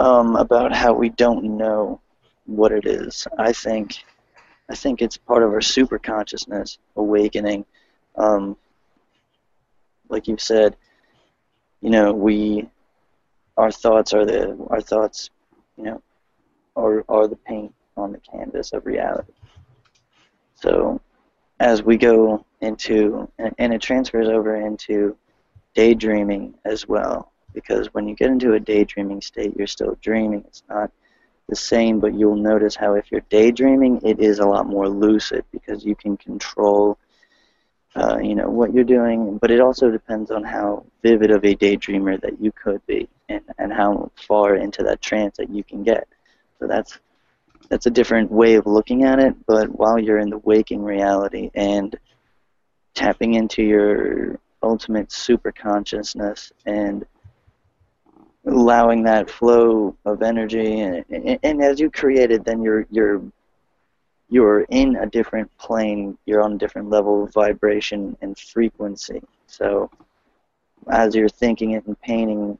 um, 0.00 0.36
about 0.36 0.74
how 0.74 0.92
we 0.92 1.10
don't 1.10 1.44
know 1.44 2.00
what 2.46 2.72
it 2.72 2.86
is. 2.86 3.28
I 3.38 3.52
think, 3.52 4.02
I 4.70 4.74
think 4.74 5.02
it's 5.02 5.16
part 5.16 5.42
of 5.42 5.50
our 5.50 5.60
super 5.60 5.98
consciousness 5.98 6.78
awakening. 6.96 7.66
Um, 8.16 8.56
like 10.08 10.26
you 10.26 10.36
said, 10.38 10.76
you 11.80 11.90
know, 11.90 12.12
we, 12.12 12.68
our 13.56 13.70
thoughts 13.70 14.12
are 14.12 14.24
the, 14.24 14.56
our 14.68 14.80
thoughts, 14.80 15.30
you 15.76 15.84
know, 15.84 16.02
are 16.76 17.04
are 17.08 17.26
the 17.26 17.36
paint 17.36 17.74
on 17.96 18.12
the 18.12 18.18
canvas 18.18 18.72
of 18.72 18.86
reality. 18.86 19.32
So, 20.54 21.00
as 21.58 21.82
we 21.82 21.96
go 21.96 22.44
into, 22.60 23.30
and, 23.38 23.54
and 23.58 23.72
it 23.72 23.80
transfers 23.80 24.28
over 24.28 24.56
into 24.56 25.16
daydreaming 25.74 26.54
as 26.64 26.86
well, 26.86 27.32
because 27.54 27.88
when 27.92 28.08
you 28.08 28.14
get 28.14 28.30
into 28.30 28.54
a 28.54 28.60
daydreaming 28.60 29.20
state, 29.22 29.54
you're 29.56 29.66
still 29.66 29.96
dreaming. 30.00 30.44
It's 30.46 30.62
not 30.68 30.90
the 31.48 31.56
same, 31.56 31.98
but 31.98 32.14
you'll 32.14 32.36
notice 32.36 32.76
how 32.76 32.94
if 32.94 33.10
you're 33.10 33.24
daydreaming, 33.28 34.00
it 34.04 34.20
is 34.20 34.38
a 34.38 34.46
lot 34.46 34.66
more 34.66 34.88
lucid 34.88 35.44
because 35.50 35.84
you 35.84 35.94
can 35.94 36.16
control, 36.16 36.98
uh, 37.96 38.18
you 38.18 38.34
know, 38.34 38.48
what 38.48 38.72
you're 38.72 38.84
doing. 38.84 39.38
But 39.38 39.50
it 39.50 39.60
also 39.60 39.90
depends 39.90 40.30
on 40.30 40.44
how 40.44 40.84
vivid 41.02 41.30
of 41.30 41.44
a 41.44 41.54
daydreamer 41.54 42.20
that 42.20 42.40
you 42.40 42.52
could 42.52 42.84
be, 42.86 43.08
and 43.28 43.42
and 43.58 43.72
how 43.72 44.10
far 44.14 44.56
into 44.56 44.82
that 44.84 45.02
trance 45.02 45.36
that 45.38 45.50
you 45.50 45.64
can 45.64 45.82
get. 45.82 46.06
So 46.58 46.66
that's 46.66 46.98
that's 47.68 47.86
a 47.86 47.90
different 47.90 48.30
way 48.30 48.54
of 48.54 48.66
looking 48.66 49.04
at 49.04 49.18
it. 49.18 49.34
But 49.46 49.68
while 49.78 49.98
you're 49.98 50.18
in 50.18 50.30
the 50.30 50.38
waking 50.38 50.82
reality 50.82 51.50
and 51.54 51.98
tapping 52.94 53.34
into 53.34 53.62
your 53.62 54.38
ultimate 54.62 55.10
super 55.10 55.52
consciousness 55.52 56.52
and 56.66 57.06
allowing 58.46 59.02
that 59.04 59.30
flow 59.30 59.96
of 60.04 60.22
energy 60.22 60.80
and, 60.80 61.04
and, 61.10 61.38
and 61.42 61.62
as 61.62 61.78
you 61.78 61.90
create 61.90 62.30
it 62.30 62.44
then 62.44 62.62
you're 62.62 62.86
you're 62.90 63.22
you're 64.30 64.62
in 64.70 64.96
a 64.96 65.06
different 65.06 65.50
plane 65.58 66.16
you're 66.24 66.40
on 66.40 66.54
a 66.54 66.58
different 66.58 66.88
level 66.88 67.24
of 67.24 67.32
vibration 67.34 68.16
and 68.22 68.38
frequency. 68.38 69.20
So 69.46 69.90
as 70.88 71.14
you're 71.14 71.28
thinking 71.28 71.72
it 71.72 71.86
and 71.86 72.00
painting 72.00 72.58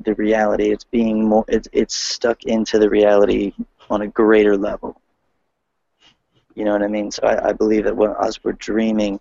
the 0.00 0.14
reality 0.14 0.70
it's 0.70 0.84
being 0.84 1.28
more 1.28 1.44
it's, 1.46 1.68
it's 1.72 1.94
stuck 1.94 2.44
into 2.44 2.78
the 2.78 2.88
reality 2.88 3.52
on 3.90 4.02
a 4.02 4.08
greater 4.08 4.56
level. 4.56 5.00
You 6.54 6.64
know 6.64 6.72
what 6.72 6.82
i 6.82 6.88
mean? 6.88 7.10
So 7.10 7.22
i, 7.24 7.50
I 7.50 7.52
believe 7.52 7.84
that 7.84 7.96
when 7.96 8.14
as 8.20 8.42
we're 8.42 8.52
dreaming 8.52 9.20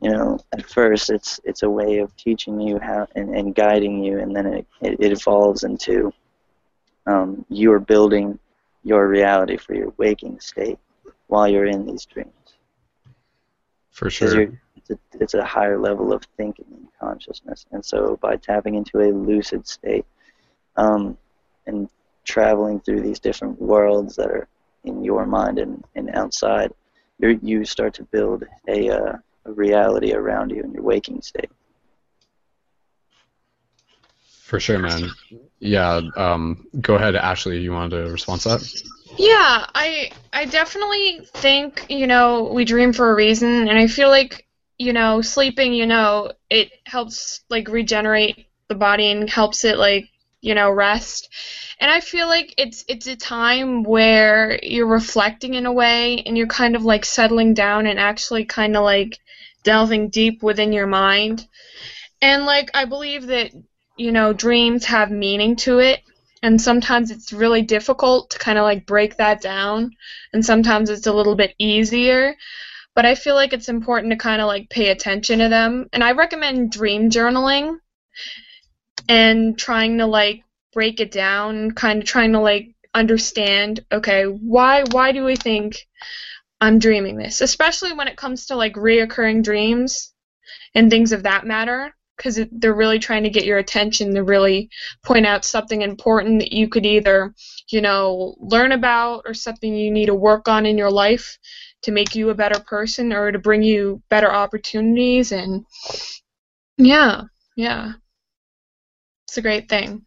you 0.00 0.10
know, 0.10 0.38
at 0.52 0.68
first 0.68 1.08
it's 1.08 1.40
it's 1.44 1.62
a 1.62 1.70
way 1.70 1.98
of 1.98 2.14
teaching 2.16 2.60
you 2.60 2.78
how 2.78 3.06
and, 3.14 3.34
and 3.34 3.54
guiding 3.54 4.04
you, 4.04 4.18
and 4.18 4.36
then 4.36 4.46
it, 4.46 4.66
it, 4.82 4.96
it 5.00 5.12
evolves 5.12 5.64
into 5.64 6.12
um, 7.06 7.44
you 7.48 7.72
are 7.72 7.80
building 7.80 8.38
your 8.82 9.08
reality 9.08 9.56
for 9.56 9.74
your 9.74 9.94
waking 9.96 10.38
state 10.40 10.78
while 11.34 11.48
you're 11.48 11.66
in 11.66 11.84
these 11.84 12.06
dreams. 12.06 12.30
For 13.90 14.08
sure. 14.08 14.52
It's 14.76 14.90
a, 14.90 14.98
it's 15.18 15.34
a 15.34 15.44
higher 15.44 15.80
level 15.80 16.12
of 16.12 16.22
thinking 16.36 16.66
and 16.70 16.86
consciousness, 17.00 17.66
and 17.72 17.84
so 17.84 18.16
by 18.22 18.36
tapping 18.36 18.76
into 18.76 19.00
a 19.00 19.10
lucid 19.10 19.66
state 19.66 20.06
um, 20.76 21.18
and 21.66 21.88
traveling 22.24 22.78
through 22.80 23.00
these 23.00 23.18
different 23.18 23.60
worlds 23.60 24.14
that 24.16 24.28
are 24.28 24.46
in 24.84 25.02
your 25.02 25.26
mind 25.26 25.58
and, 25.58 25.82
and 25.96 26.10
outside, 26.10 26.70
you 27.18 27.40
you 27.42 27.64
start 27.64 27.94
to 27.94 28.04
build 28.04 28.44
a, 28.68 28.90
uh, 28.90 29.16
a 29.46 29.52
reality 29.52 30.12
around 30.12 30.50
you 30.50 30.62
in 30.62 30.72
your 30.72 30.82
waking 30.82 31.20
state. 31.20 31.50
For 34.42 34.60
sure, 34.60 34.78
man. 34.78 35.10
Yeah. 35.58 36.00
Um, 36.16 36.68
go 36.80 36.94
ahead, 36.94 37.16
Ashley. 37.16 37.58
You 37.58 37.72
wanted 37.72 38.04
to 38.04 38.12
respond 38.12 38.42
to 38.42 38.50
that? 38.50 38.62
Yeah, 39.16 39.66
I 39.74 40.10
I 40.32 40.44
definitely 40.46 41.20
think, 41.34 41.86
you 41.88 42.06
know, 42.06 42.50
we 42.52 42.64
dream 42.64 42.92
for 42.92 43.10
a 43.10 43.14
reason 43.14 43.68
and 43.68 43.78
I 43.78 43.86
feel 43.86 44.08
like, 44.08 44.46
you 44.78 44.92
know, 44.92 45.20
sleeping, 45.20 45.72
you 45.72 45.86
know, 45.86 46.32
it 46.50 46.70
helps 46.86 47.40
like 47.48 47.68
regenerate 47.68 48.46
the 48.68 48.74
body 48.74 49.10
and 49.10 49.28
helps 49.30 49.64
it 49.64 49.78
like, 49.78 50.08
you 50.40 50.54
know, 50.54 50.70
rest. 50.70 51.28
And 51.80 51.90
I 51.90 52.00
feel 52.00 52.26
like 52.26 52.54
it's 52.58 52.84
it's 52.88 53.06
a 53.06 53.16
time 53.16 53.84
where 53.84 54.58
you're 54.62 54.86
reflecting 54.86 55.54
in 55.54 55.66
a 55.66 55.72
way 55.72 56.22
and 56.26 56.36
you're 56.36 56.46
kind 56.48 56.74
of 56.74 56.84
like 56.84 57.04
settling 57.04 57.54
down 57.54 57.86
and 57.86 57.98
actually 58.00 58.44
kind 58.44 58.76
of 58.76 58.82
like 58.84 59.18
delving 59.62 60.08
deep 60.08 60.42
within 60.42 60.72
your 60.72 60.86
mind. 60.86 61.46
And 62.22 62.46
like 62.46 62.70
I 62.74 62.84
believe 62.86 63.26
that, 63.28 63.52
you 63.96 64.12
know, 64.12 64.32
dreams 64.32 64.84
have 64.86 65.10
meaning 65.10 65.56
to 65.56 65.78
it 65.78 66.00
and 66.44 66.60
sometimes 66.60 67.10
it's 67.10 67.32
really 67.32 67.62
difficult 67.62 68.28
to 68.28 68.38
kind 68.38 68.58
of 68.58 68.64
like 68.64 68.84
break 68.84 69.16
that 69.16 69.40
down 69.40 69.90
and 70.34 70.44
sometimes 70.44 70.90
it's 70.90 71.06
a 71.06 71.12
little 71.12 71.34
bit 71.34 71.54
easier 71.58 72.36
but 72.94 73.06
i 73.06 73.14
feel 73.14 73.34
like 73.34 73.54
it's 73.54 73.70
important 73.70 74.12
to 74.12 74.16
kind 74.18 74.42
of 74.42 74.46
like 74.46 74.68
pay 74.68 74.90
attention 74.90 75.38
to 75.38 75.48
them 75.48 75.88
and 75.94 76.04
i 76.04 76.12
recommend 76.12 76.70
dream 76.70 77.08
journaling 77.08 77.78
and 79.08 79.58
trying 79.58 79.96
to 79.96 80.06
like 80.06 80.42
break 80.74 81.00
it 81.00 81.10
down 81.10 81.70
kind 81.70 82.02
of 82.02 82.06
trying 82.06 82.32
to 82.32 82.40
like 82.40 82.74
understand 82.92 83.82
okay 83.90 84.24
why 84.24 84.84
why 84.90 85.12
do 85.12 85.24
we 85.24 85.36
think 85.36 85.86
i'm 86.60 86.78
dreaming 86.78 87.16
this? 87.16 87.40
Especially 87.40 87.94
when 87.94 88.06
it 88.06 88.18
comes 88.18 88.46
to 88.46 88.54
like 88.54 88.74
reoccurring 88.74 89.42
dreams 89.42 90.12
and 90.74 90.90
things 90.90 91.12
of 91.12 91.22
that 91.22 91.46
matter 91.46 91.94
because 92.16 92.40
they're 92.52 92.74
really 92.74 92.98
trying 92.98 93.24
to 93.24 93.30
get 93.30 93.44
your 93.44 93.58
attention 93.58 94.14
to 94.14 94.22
really 94.22 94.70
point 95.04 95.26
out 95.26 95.44
something 95.44 95.82
important 95.82 96.40
that 96.40 96.52
you 96.52 96.68
could 96.68 96.86
either, 96.86 97.34
you 97.70 97.80
know, 97.80 98.36
learn 98.38 98.72
about 98.72 99.22
or 99.26 99.34
something 99.34 99.74
you 99.74 99.90
need 99.90 100.06
to 100.06 100.14
work 100.14 100.48
on 100.48 100.66
in 100.66 100.78
your 100.78 100.90
life 100.90 101.38
to 101.82 101.92
make 101.92 102.14
you 102.14 102.30
a 102.30 102.34
better 102.34 102.60
person 102.60 103.12
or 103.12 103.30
to 103.30 103.38
bring 103.38 103.62
you 103.62 104.02
better 104.08 104.32
opportunities 104.32 105.32
and 105.32 105.64
yeah, 106.76 107.22
yeah. 107.56 107.92
It's 109.26 109.36
a 109.36 109.42
great 109.42 109.68
thing. 109.68 110.04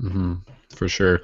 Mm-hmm, 0.00 0.34
For 0.70 0.88
sure. 0.88 1.20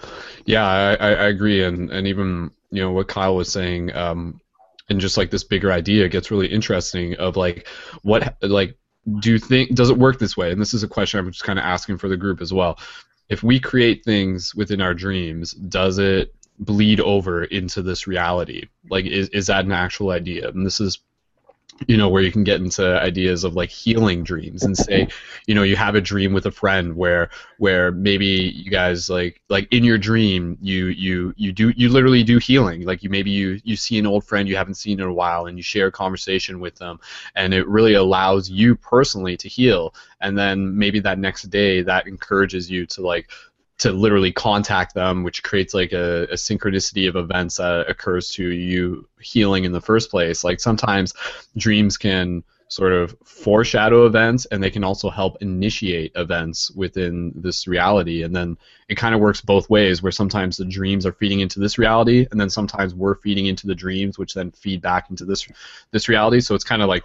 Yeah, 0.46 0.66
I, 0.66 0.94
I, 0.94 1.28
agree, 1.28 1.62
and 1.62 1.90
and 1.90 2.08
even 2.08 2.50
you 2.70 2.82
know 2.82 2.90
what 2.90 3.06
Kyle 3.06 3.36
was 3.36 3.52
saying, 3.52 3.94
um, 3.94 4.40
and 4.88 5.00
just 5.00 5.16
like 5.16 5.30
this 5.30 5.44
bigger 5.44 5.70
idea 5.70 6.08
gets 6.08 6.30
really 6.30 6.48
interesting 6.48 7.14
of 7.16 7.36
like 7.36 7.68
what 8.02 8.36
like 8.42 8.76
do 9.18 9.30
you 9.30 9.38
think 9.38 9.74
does 9.74 9.90
it 9.90 9.98
work 9.98 10.18
this 10.18 10.36
way? 10.36 10.50
And 10.50 10.60
this 10.60 10.74
is 10.74 10.82
a 10.82 10.88
question 10.88 11.20
I'm 11.20 11.30
just 11.30 11.44
kind 11.44 11.58
of 11.58 11.64
asking 11.64 11.98
for 11.98 12.08
the 12.08 12.16
group 12.16 12.40
as 12.40 12.52
well. 12.52 12.78
If 13.28 13.42
we 13.42 13.58
create 13.58 14.04
things 14.04 14.54
within 14.54 14.80
our 14.80 14.94
dreams, 14.94 15.52
does 15.52 15.98
it 15.98 16.34
bleed 16.58 17.00
over 17.00 17.44
into 17.44 17.82
this 17.82 18.06
reality? 18.06 18.68
Like, 18.88 19.06
is 19.06 19.28
is 19.30 19.46
that 19.46 19.64
an 19.64 19.72
actual 19.72 20.10
idea? 20.10 20.48
And 20.48 20.64
this 20.64 20.80
is 20.80 20.98
you 21.88 21.96
know 21.96 22.08
where 22.08 22.22
you 22.22 22.30
can 22.30 22.44
get 22.44 22.60
into 22.60 23.00
ideas 23.00 23.44
of 23.44 23.54
like 23.54 23.68
healing 23.68 24.22
dreams 24.22 24.62
and 24.62 24.76
say 24.76 25.08
you 25.46 25.54
know 25.54 25.64
you 25.64 25.74
have 25.76 25.94
a 25.96 26.00
dream 26.00 26.32
with 26.32 26.46
a 26.46 26.50
friend 26.50 26.94
where 26.94 27.30
where 27.58 27.90
maybe 27.90 28.26
you 28.26 28.70
guys 28.70 29.10
like 29.10 29.40
like 29.48 29.66
in 29.72 29.82
your 29.82 29.98
dream 29.98 30.56
you 30.60 30.86
you 30.86 31.34
you 31.36 31.52
do 31.52 31.72
you 31.76 31.88
literally 31.88 32.22
do 32.22 32.38
healing. 32.38 32.84
Like 32.84 33.02
you 33.02 33.10
maybe 33.10 33.30
you 33.30 33.60
you 33.64 33.76
see 33.76 33.98
an 33.98 34.06
old 34.06 34.24
friend 34.24 34.48
you 34.48 34.56
haven't 34.56 34.74
seen 34.74 35.00
in 35.00 35.06
a 35.06 35.12
while 35.12 35.46
and 35.46 35.56
you 35.56 35.62
share 35.62 35.88
a 35.88 35.92
conversation 35.92 36.60
with 36.60 36.76
them 36.76 37.00
and 37.34 37.54
it 37.54 37.66
really 37.68 37.94
allows 37.94 38.50
you 38.50 38.76
personally 38.76 39.36
to 39.38 39.48
heal. 39.48 39.94
And 40.20 40.36
then 40.38 40.76
maybe 40.76 41.00
that 41.00 41.18
next 41.18 41.44
day 41.44 41.82
that 41.82 42.06
encourages 42.06 42.70
you 42.70 42.86
to 42.86 43.02
like 43.02 43.30
to 43.84 43.92
literally 43.92 44.32
contact 44.32 44.94
them, 44.94 45.22
which 45.24 45.42
creates 45.42 45.74
like 45.74 45.92
a, 45.92 46.22
a, 46.24 46.34
synchronicity 46.36 47.06
of 47.06 47.16
events 47.16 47.58
that 47.58 47.84
occurs 47.86 48.30
to 48.30 48.50
you 48.50 49.06
healing 49.20 49.64
in 49.64 49.72
the 49.72 49.80
first 49.80 50.10
place. 50.10 50.42
Like 50.42 50.58
sometimes 50.58 51.12
dreams 51.58 51.98
can 51.98 52.42
sort 52.68 52.94
of 52.94 53.14
foreshadow 53.24 54.06
events 54.06 54.46
and 54.46 54.62
they 54.62 54.70
can 54.70 54.82
also 54.82 55.10
help 55.10 55.36
initiate 55.42 56.12
events 56.16 56.70
within 56.70 57.30
this 57.36 57.68
reality 57.68 58.22
and 58.22 58.34
then 58.34 58.56
it 58.88 58.96
kind 58.96 59.14
of 59.14 59.20
works 59.20 59.42
both 59.42 59.68
ways 59.68 60.02
where 60.02 60.10
sometimes 60.10 60.56
the 60.56 60.64
dreams 60.64 61.04
are 61.04 61.12
feeding 61.12 61.40
into 61.40 61.60
this 61.60 61.76
reality 61.76 62.26
and 62.30 62.40
then 62.40 62.48
sometimes 62.48 62.94
we're 62.94 63.16
feeding 63.16 63.46
into 63.46 63.66
the 63.66 63.74
dreams 63.74 64.18
which 64.18 64.32
then 64.32 64.50
feed 64.52 64.80
back 64.80 65.10
into 65.10 65.26
this 65.26 65.46
this 65.90 66.08
reality 66.08 66.40
so 66.40 66.54
it's 66.54 66.64
kind 66.64 66.80
of 66.80 66.88
like 66.88 67.04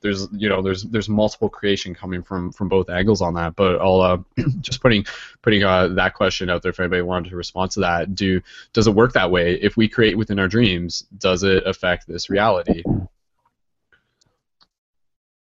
there's 0.00 0.28
you 0.32 0.48
know 0.48 0.62
there's 0.62 0.84
there's 0.84 1.08
multiple 1.08 1.48
creation 1.48 1.94
coming 1.94 2.22
from 2.22 2.52
from 2.52 2.68
both 2.68 2.88
angles 2.88 3.20
on 3.20 3.34
that 3.34 3.56
but 3.56 3.80
i'll 3.80 4.00
uh, 4.00 4.16
just 4.60 4.80
putting 4.80 5.04
putting 5.42 5.64
uh, 5.64 5.88
that 5.88 6.14
question 6.14 6.50
out 6.50 6.62
there 6.62 6.70
if 6.70 6.80
anybody 6.80 7.02
wanted 7.02 7.30
to 7.30 7.36
respond 7.36 7.70
to 7.72 7.80
that. 7.80 8.14
Do 8.14 8.40
does 8.72 8.86
it 8.86 8.94
work 8.94 9.12
that 9.14 9.30
way? 9.30 9.54
If 9.54 9.76
we 9.76 9.88
create 9.88 10.16
within 10.16 10.38
our 10.38 10.48
dreams 10.48 11.04
does 11.18 11.42
it 11.42 11.66
affect 11.66 12.06
this 12.06 12.28
reality? 12.28 12.82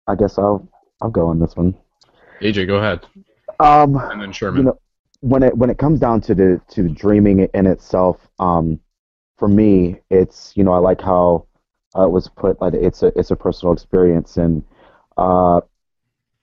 I 0.06 0.14
guess 0.14 0.38
I'll 0.38 0.66
I'll 1.00 1.10
go 1.10 1.28
on 1.28 1.38
this 1.38 1.56
one. 1.56 1.74
aj 2.40 2.66
go 2.66 2.76
ahead. 2.76 3.06
Um, 3.60 3.96
and 3.96 4.20
then 4.20 4.32
sherman. 4.32 4.58
you 4.58 4.64
know, 4.64 4.80
when 5.20 5.42
it 5.42 5.56
when 5.56 5.70
it 5.70 5.78
comes 5.78 6.00
down 6.00 6.20
to 6.22 6.34
the 6.34 6.60
to 6.70 6.88
dreaming 6.88 7.48
in 7.54 7.66
itself, 7.66 8.28
um, 8.38 8.80
for 9.36 9.48
me, 9.48 10.00
it's 10.10 10.52
you 10.56 10.64
know 10.64 10.72
I 10.72 10.78
like 10.78 11.00
how 11.00 11.46
uh, 11.98 12.08
was 12.08 12.28
put 12.28 12.60
like 12.60 12.74
it's 12.74 13.02
a 13.02 13.16
it's 13.18 13.30
a 13.30 13.36
personal 13.36 13.72
experience 13.72 14.36
and 14.36 14.64
uh, 15.16 15.60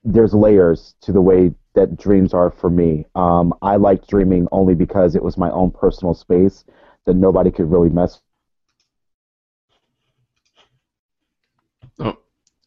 there's 0.04 0.34
layers 0.34 0.96
to 1.02 1.12
the 1.12 1.22
way 1.22 1.54
that 1.76 1.98
dreams 1.98 2.34
are 2.34 2.52
for 2.52 2.70
me. 2.70 3.06
Um, 3.16 3.54
I 3.62 3.76
liked 3.76 4.08
dreaming 4.08 4.48
only 4.52 4.76
because 4.76 5.16
it 5.16 5.24
was 5.24 5.38
my 5.38 5.52
own 5.52 5.72
personal 5.72 6.14
space 6.14 6.64
that 7.06 7.16
nobody 7.16 7.52
could 7.52 7.72
really 7.72 7.90
mess. 7.90 8.22
oh 12.00 12.18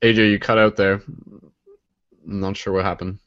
aj 0.02 0.16
you 0.30 0.38
cut 0.38 0.58
out 0.58 0.76
there 0.76 1.00
i'm 2.28 2.40
not 2.40 2.56
sure 2.56 2.72
what 2.72 2.84
happened 2.84 3.18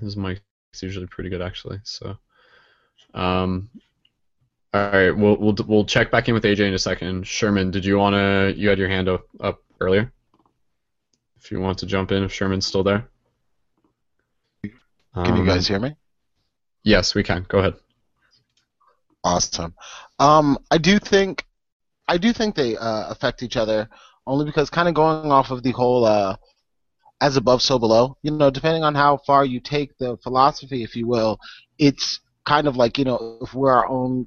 his 0.00 0.16
mic's 0.16 0.40
usually 0.80 1.06
pretty 1.06 1.30
good 1.30 1.42
actually 1.42 1.78
so 1.84 2.16
um 3.14 3.68
all 4.74 4.90
right 4.90 5.10
we'll 5.16 5.36
we'll 5.36 5.56
we'll 5.66 5.84
check 5.84 6.10
back 6.10 6.28
in 6.28 6.34
with 6.34 6.44
aj 6.44 6.60
in 6.60 6.74
a 6.74 6.78
second 6.78 7.26
sherman 7.26 7.70
did 7.70 7.84
you 7.84 7.98
want 7.98 8.14
to 8.14 8.54
you 8.58 8.68
had 8.68 8.78
your 8.78 8.88
hand 8.88 9.08
up, 9.08 9.24
up 9.40 9.62
earlier 9.80 10.12
if 11.36 11.50
you 11.50 11.60
want 11.60 11.78
to 11.78 11.86
jump 11.86 12.10
in 12.12 12.22
if 12.22 12.32
sherman's 12.32 12.66
still 12.66 12.82
there 12.82 13.08
Can 15.24 15.36
you 15.36 15.44
Um, 15.44 15.46
guys 15.46 15.66
hear 15.68 15.78
me? 15.80 15.96
yes 16.84 17.14
we 17.14 17.22
can 17.22 17.44
go 17.48 17.58
ahead 17.58 17.74
Awesome. 19.24 19.74
Um, 20.18 20.58
I 20.70 20.78
do 20.78 20.98
think, 20.98 21.44
I 22.08 22.18
do 22.18 22.32
think 22.32 22.54
they 22.54 22.76
uh, 22.76 23.08
affect 23.10 23.42
each 23.42 23.56
other 23.56 23.88
only 24.26 24.44
because 24.44 24.68
kind 24.70 24.88
of 24.88 24.94
going 24.94 25.30
off 25.30 25.50
of 25.50 25.62
the 25.62 25.70
whole 25.72 26.04
uh, 26.04 26.36
as 27.20 27.36
above 27.36 27.62
so 27.62 27.78
below. 27.78 28.16
You 28.22 28.32
know, 28.32 28.50
depending 28.50 28.82
on 28.84 28.94
how 28.94 29.18
far 29.18 29.44
you 29.44 29.60
take 29.60 29.96
the 29.98 30.16
philosophy, 30.24 30.82
if 30.82 30.96
you 30.96 31.06
will, 31.06 31.38
it's 31.78 32.20
kind 32.44 32.66
of 32.66 32.76
like 32.76 32.98
you 32.98 33.04
know 33.04 33.38
if 33.42 33.54
we're 33.54 33.72
our 33.72 33.88
own. 33.88 34.26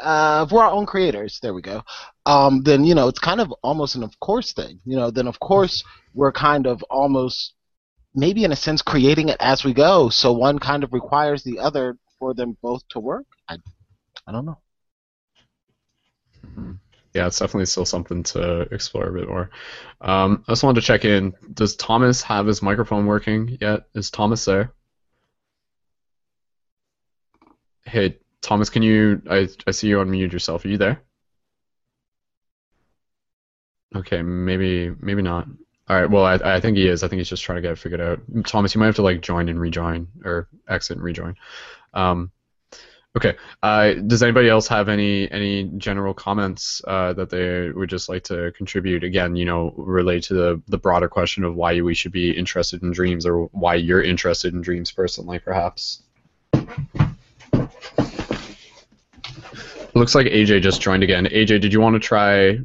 Uh, 0.00 0.44
if 0.46 0.52
we're 0.52 0.62
our 0.62 0.70
own 0.70 0.86
creators, 0.86 1.38
there 1.42 1.54
we 1.54 1.62
go. 1.62 1.82
Um, 2.26 2.62
then 2.62 2.84
you 2.84 2.94
know 2.94 3.08
it's 3.08 3.18
kind 3.18 3.40
of 3.40 3.52
almost 3.62 3.94
an 3.94 4.02
of 4.02 4.18
course 4.20 4.52
thing. 4.52 4.80
You 4.84 4.96
know, 4.96 5.10
then 5.10 5.26
of 5.26 5.38
course 5.40 5.82
we're 6.14 6.32
kind 6.32 6.66
of 6.66 6.82
almost 6.84 7.54
maybe 8.14 8.44
in 8.44 8.52
a 8.52 8.56
sense 8.56 8.82
creating 8.82 9.28
it 9.28 9.36
as 9.40 9.64
we 9.64 9.72
go. 9.72 10.08
So 10.08 10.32
one 10.32 10.58
kind 10.58 10.84
of 10.84 10.92
requires 10.92 11.42
the 11.42 11.58
other 11.58 11.96
for 12.18 12.34
them 12.34 12.56
both 12.62 12.86
to 12.90 13.00
work. 13.00 13.26
I, 13.48 13.56
I 14.26 14.32
don't 14.32 14.46
know. 14.46 14.58
yeah, 17.14 17.26
it's 17.26 17.38
definitely 17.38 17.66
still 17.66 17.84
something 17.84 18.22
to 18.24 18.60
explore 18.72 19.08
a 19.08 19.12
bit 19.12 19.28
more. 19.28 19.50
Um, 20.00 20.44
I 20.46 20.52
just 20.52 20.62
wanted 20.62 20.80
to 20.80 20.86
check 20.86 21.04
in. 21.04 21.34
Does 21.54 21.76
Thomas 21.76 22.22
have 22.22 22.46
his 22.46 22.62
microphone 22.62 23.06
working 23.06 23.58
yet? 23.60 23.88
Is 23.94 24.10
Thomas 24.10 24.44
there? 24.44 24.72
Hey, 27.84 28.18
Thomas, 28.42 28.68
can 28.70 28.82
you? 28.82 29.22
I 29.30 29.48
I 29.66 29.70
see 29.70 29.88
you 29.88 29.98
unmute 29.98 30.32
yourself. 30.32 30.64
Are 30.64 30.68
you 30.68 30.78
there? 30.78 31.02
Okay, 33.94 34.22
maybe 34.22 34.94
maybe 35.00 35.22
not. 35.22 35.46
All 35.88 36.00
right. 36.00 36.10
Well, 36.10 36.24
I 36.24 36.34
I 36.56 36.60
think 36.60 36.76
he 36.76 36.88
is. 36.88 37.02
I 37.02 37.08
think 37.08 37.18
he's 37.18 37.28
just 37.28 37.42
trying 37.42 37.56
to 37.56 37.62
get 37.62 37.72
it 37.72 37.78
figured 37.78 38.00
out. 38.00 38.20
Thomas, 38.46 38.74
you 38.74 38.78
might 38.78 38.86
have 38.86 38.96
to 38.96 39.02
like 39.02 39.20
join 39.20 39.48
and 39.48 39.60
rejoin 39.60 40.08
or 40.24 40.48
exit 40.68 40.96
and 40.96 41.04
rejoin. 41.04 41.36
Um, 41.94 42.30
Okay. 43.14 43.36
Uh, 43.62 43.94
does 43.94 44.22
anybody 44.22 44.48
else 44.48 44.68
have 44.68 44.88
any 44.88 45.30
any 45.30 45.64
general 45.76 46.14
comments 46.14 46.80
uh, 46.86 47.12
that 47.12 47.28
they 47.28 47.70
would 47.70 47.90
just 47.90 48.08
like 48.08 48.24
to 48.24 48.52
contribute? 48.52 49.04
Again, 49.04 49.36
you 49.36 49.44
know, 49.44 49.74
relate 49.76 50.24
to 50.24 50.34
the 50.34 50.62
the 50.68 50.78
broader 50.78 51.08
question 51.08 51.44
of 51.44 51.54
why 51.54 51.80
we 51.82 51.94
should 51.94 52.12
be 52.12 52.30
interested 52.30 52.82
in 52.82 52.90
dreams, 52.92 53.26
or 53.26 53.44
why 53.52 53.74
you're 53.74 54.02
interested 54.02 54.54
in 54.54 54.62
dreams 54.62 54.92
personally, 54.92 55.38
perhaps. 55.38 56.02
Looks 59.94 60.14
like 60.14 60.26
AJ 60.26 60.62
just 60.62 60.80
joined 60.80 61.02
again. 61.02 61.26
AJ, 61.26 61.60
did 61.60 61.72
you 61.72 61.80
want 61.80 61.94
to 61.94 62.00
try 62.00 62.58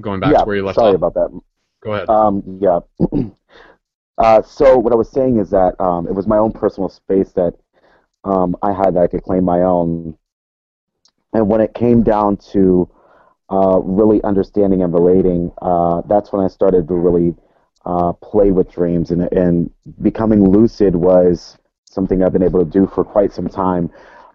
going 0.00 0.20
back 0.20 0.32
yeah, 0.32 0.38
to 0.38 0.44
where 0.44 0.56
you 0.56 0.64
left 0.64 0.76
sorry 0.76 0.90
off? 0.90 0.96
about 0.96 1.14
that. 1.14 1.40
Go 1.82 1.92
ahead. 1.92 2.08
Um, 2.08 2.58
yeah. 2.60 2.80
uh, 4.18 4.42
so 4.42 4.78
what 4.78 4.92
I 4.92 4.96
was 4.96 5.10
saying 5.10 5.38
is 5.38 5.50
that 5.50 5.80
um, 5.80 6.06
it 6.06 6.14
was 6.14 6.26
my 6.26 6.38
own 6.38 6.52
personal 6.52 6.88
space 6.88 7.32
that 7.32 7.54
um, 8.24 8.56
I 8.62 8.72
had 8.72 8.94
that 8.94 9.00
I 9.00 9.06
could 9.06 9.22
claim 9.22 9.44
my 9.44 9.62
own. 9.62 10.16
And 11.32 11.48
when 11.48 11.60
it 11.60 11.74
came 11.74 12.02
down 12.02 12.38
to 12.52 12.90
uh, 13.50 13.80
really 13.82 14.22
understanding 14.24 14.82
and 14.82 14.92
relating, 14.92 15.52
uh, 15.60 16.02
that's 16.06 16.32
when 16.32 16.44
I 16.44 16.48
started 16.48 16.88
to 16.88 16.94
really 16.94 17.34
uh, 17.84 18.12
play 18.14 18.50
with 18.50 18.70
dreams. 18.70 19.10
And, 19.10 19.30
and 19.32 19.70
becoming 20.02 20.50
lucid 20.50 20.96
was 20.96 21.58
something 21.84 22.22
I've 22.22 22.32
been 22.32 22.42
able 22.42 22.64
to 22.64 22.70
do 22.70 22.86
for 22.86 23.04
quite 23.04 23.32
some 23.32 23.48
time. 23.48 23.90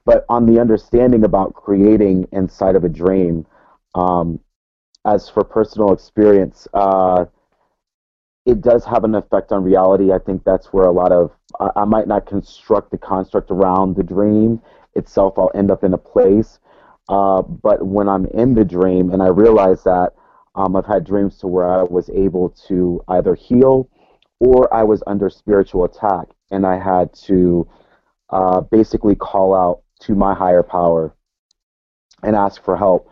But 0.06 0.26
on 0.30 0.46
the 0.46 0.60
understanding 0.60 1.24
about 1.24 1.54
creating 1.54 2.28
inside 2.32 2.76
of 2.76 2.84
a 2.84 2.90
dream, 2.90 3.46
um, 3.96 4.40
as 5.06 5.30
for 5.30 5.44
personal 5.44 5.94
experience, 5.94 6.68
uh, 6.74 7.26
it 8.46 8.62
does 8.62 8.84
have 8.86 9.04
an 9.04 9.16
effect 9.16 9.52
on 9.52 9.64
reality. 9.64 10.12
I 10.12 10.20
think 10.20 10.44
that's 10.44 10.68
where 10.74 10.86
a 10.86 10.92
lot 10.92 11.12
of 11.12 11.32
I, 11.60 11.70
I 11.78 11.86
might 11.86 12.08
not 12.08 12.26
construct 12.26 12.92
the 12.92 12.98
construct 12.98 13.52
around 13.52 13.96
the 13.96 14.04
dream 14.04 14.62
itself. 14.96 15.36
I'll 15.38 15.52
end 15.56 15.72
up 15.72 15.84
in 15.84 15.94
a 15.94 15.98
place, 15.98 16.60
uh, 17.10 17.42
but 17.42 17.86
when 17.86 18.10
I'm 18.10 18.26
in 18.26 18.54
the 18.54 18.66
dream 18.66 19.12
and 19.12 19.22
I 19.22 19.28
realize 19.28 19.84
that 19.84 20.14
um, 20.56 20.76
I've 20.76 20.86
had 20.86 21.06
dreams 21.06 21.38
to 21.40 21.48
where 21.48 21.66
I 21.72 21.84
was 21.84 22.10
able 22.10 22.50
to 22.68 23.02
either 23.08 23.36
heal 23.36 23.90
or 24.40 24.72
I 24.74 24.84
was 24.84 25.02
under 25.08 25.30
spiritual 25.30 25.86
attack 25.86 26.28
and 26.52 26.66
I 26.66 26.78
had 26.78 27.14
to 27.26 27.68
uh, 28.30 28.62
basically 28.62 29.16
call 29.16 29.56
out 29.56 29.83
to 30.06 30.16
my 30.16 30.34
higher 30.34 30.64
power 30.64 31.14
and 32.24 32.36
ask 32.36 32.64
for 32.64 32.78
help 32.78 33.10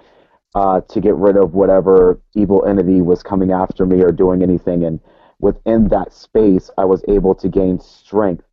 uh, 0.56 0.82
to 0.82 1.00
get 1.00 1.16
rid 1.16 1.38
of 1.38 1.54
whatever 1.54 2.22
evil 2.36 2.66
entity 2.66 3.02
was 3.02 3.24
coming 3.24 3.52
after 3.52 3.86
me 3.86 4.02
or 4.02 4.12
doing 4.12 4.42
anything. 4.42 4.84
And 4.84 5.00
within 5.40 5.88
that 5.90 6.14
space, 6.14 6.70
I 6.78 6.86
was 6.86 7.04
able 7.08 7.36
to 7.36 7.50
gain 7.50 7.80
strength, 7.80 8.44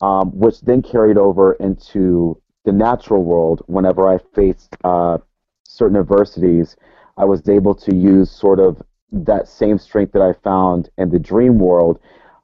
um, 0.00 0.30
which 0.38 0.60
then 0.60 0.82
carried 0.82 1.18
over 1.18 1.54
into 1.54 2.40
the 2.64 2.72
natural 2.72 3.24
world. 3.24 3.62
Whenever 3.66 4.08
I 4.08 4.18
faced 4.34 4.76
uh, 4.84 5.18
certain 5.64 5.96
adversities, 5.96 6.76
I 7.16 7.24
was 7.24 7.48
able 7.48 7.74
to 7.74 7.94
use 7.94 8.30
sort 8.30 8.60
of 8.60 8.82
that 9.10 9.48
same 9.48 9.78
strength 9.78 10.12
that 10.12 10.22
I 10.22 10.32
found 10.44 10.90
in 10.98 11.10
the 11.10 11.18
dream 11.18 11.58
world. 11.58 11.98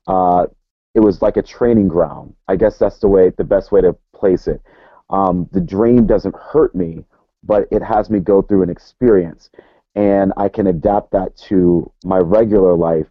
Uh, 0.07 0.47
it 0.95 1.01
was 1.01 1.21
like 1.21 1.37
a 1.37 1.43
training 1.43 1.89
ground. 1.89 2.35
I 2.49 2.57
guess 2.57 2.79
that's 2.79 3.01
the 3.01 3.09
way, 3.09 3.31
the 3.37 3.45
best 3.45 3.73
way 3.73 3.81
to 3.81 3.97
place 4.15 4.47
it. 4.47 4.63
Um, 5.11 5.49
the 5.53 5.61
dream 5.61 6.07
doesn't 6.07 6.35
hurt 6.37 6.75
me, 6.75 7.05
but 7.43 7.69
it 7.71 7.83
has 7.83 8.11
me 8.11 8.21
go 8.21 8.43
through 8.43 8.63
an 8.63 8.71
experience, 8.71 9.51
and 9.95 10.33
I 10.37 10.49
can 10.49 10.67
adapt 10.67 11.13
that 11.13 11.37
to 11.49 11.91
my 12.05 12.19
regular 12.19 12.75
life 12.75 13.07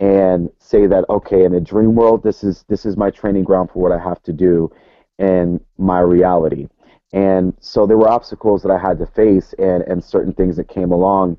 and 0.00 0.50
say 0.58 0.86
that 0.86 1.04
okay 1.10 1.44
in 1.44 1.54
a 1.54 1.60
dream 1.60 1.94
world 1.94 2.22
this 2.22 2.42
is 2.42 2.64
this 2.68 2.86
is 2.86 2.96
my 2.96 3.10
training 3.10 3.44
ground 3.44 3.68
for 3.70 3.82
what 3.82 3.92
i 3.92 4.02
have 4.02 4.22
to 4.22 4.32
do 4.32 4.72
in 5.18 5.60
my 5.76 6.00
reality. 6.00 6.66
And 7.12 7.54
so 7.60 7.86
there 7.86 7.98
were 7.98 8.08
obstacles 8.08 8.62
that 8.62 8.70
i 8.72 8.78
had 8.78 8.98
to 8.98 9.06
face 9.06 9.54
and 9.58 9.82
and 9.84 10.02
certain 10.02 10.32
things 10.32 10.56
that 10.56 10.68
came 10.68 10.90
along. 10.90 11.36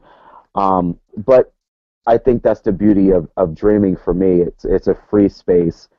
Um, 0.55 0.99
but 1.17 1.53
i 2.05 2.17
think 2.17 2.43
that's 2.43 2.61
the 2.61 2.71
beauty 2.71 3.11
of, 3.11 3.27
of 3.37 3.55
dreaming 3.55 3.97
for 3.97 4.13
me. 4.13 4.41
It's 4.41 4.65
it's 4.65 4.87
a 4.87 4.97
free 5.09 5.29
space 5.29 5.89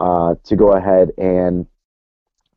uh, 0.00 0.36
to 0.44 0.56
go 0.56 0.72
ahead 0.72 1.10
and 1.18 1.66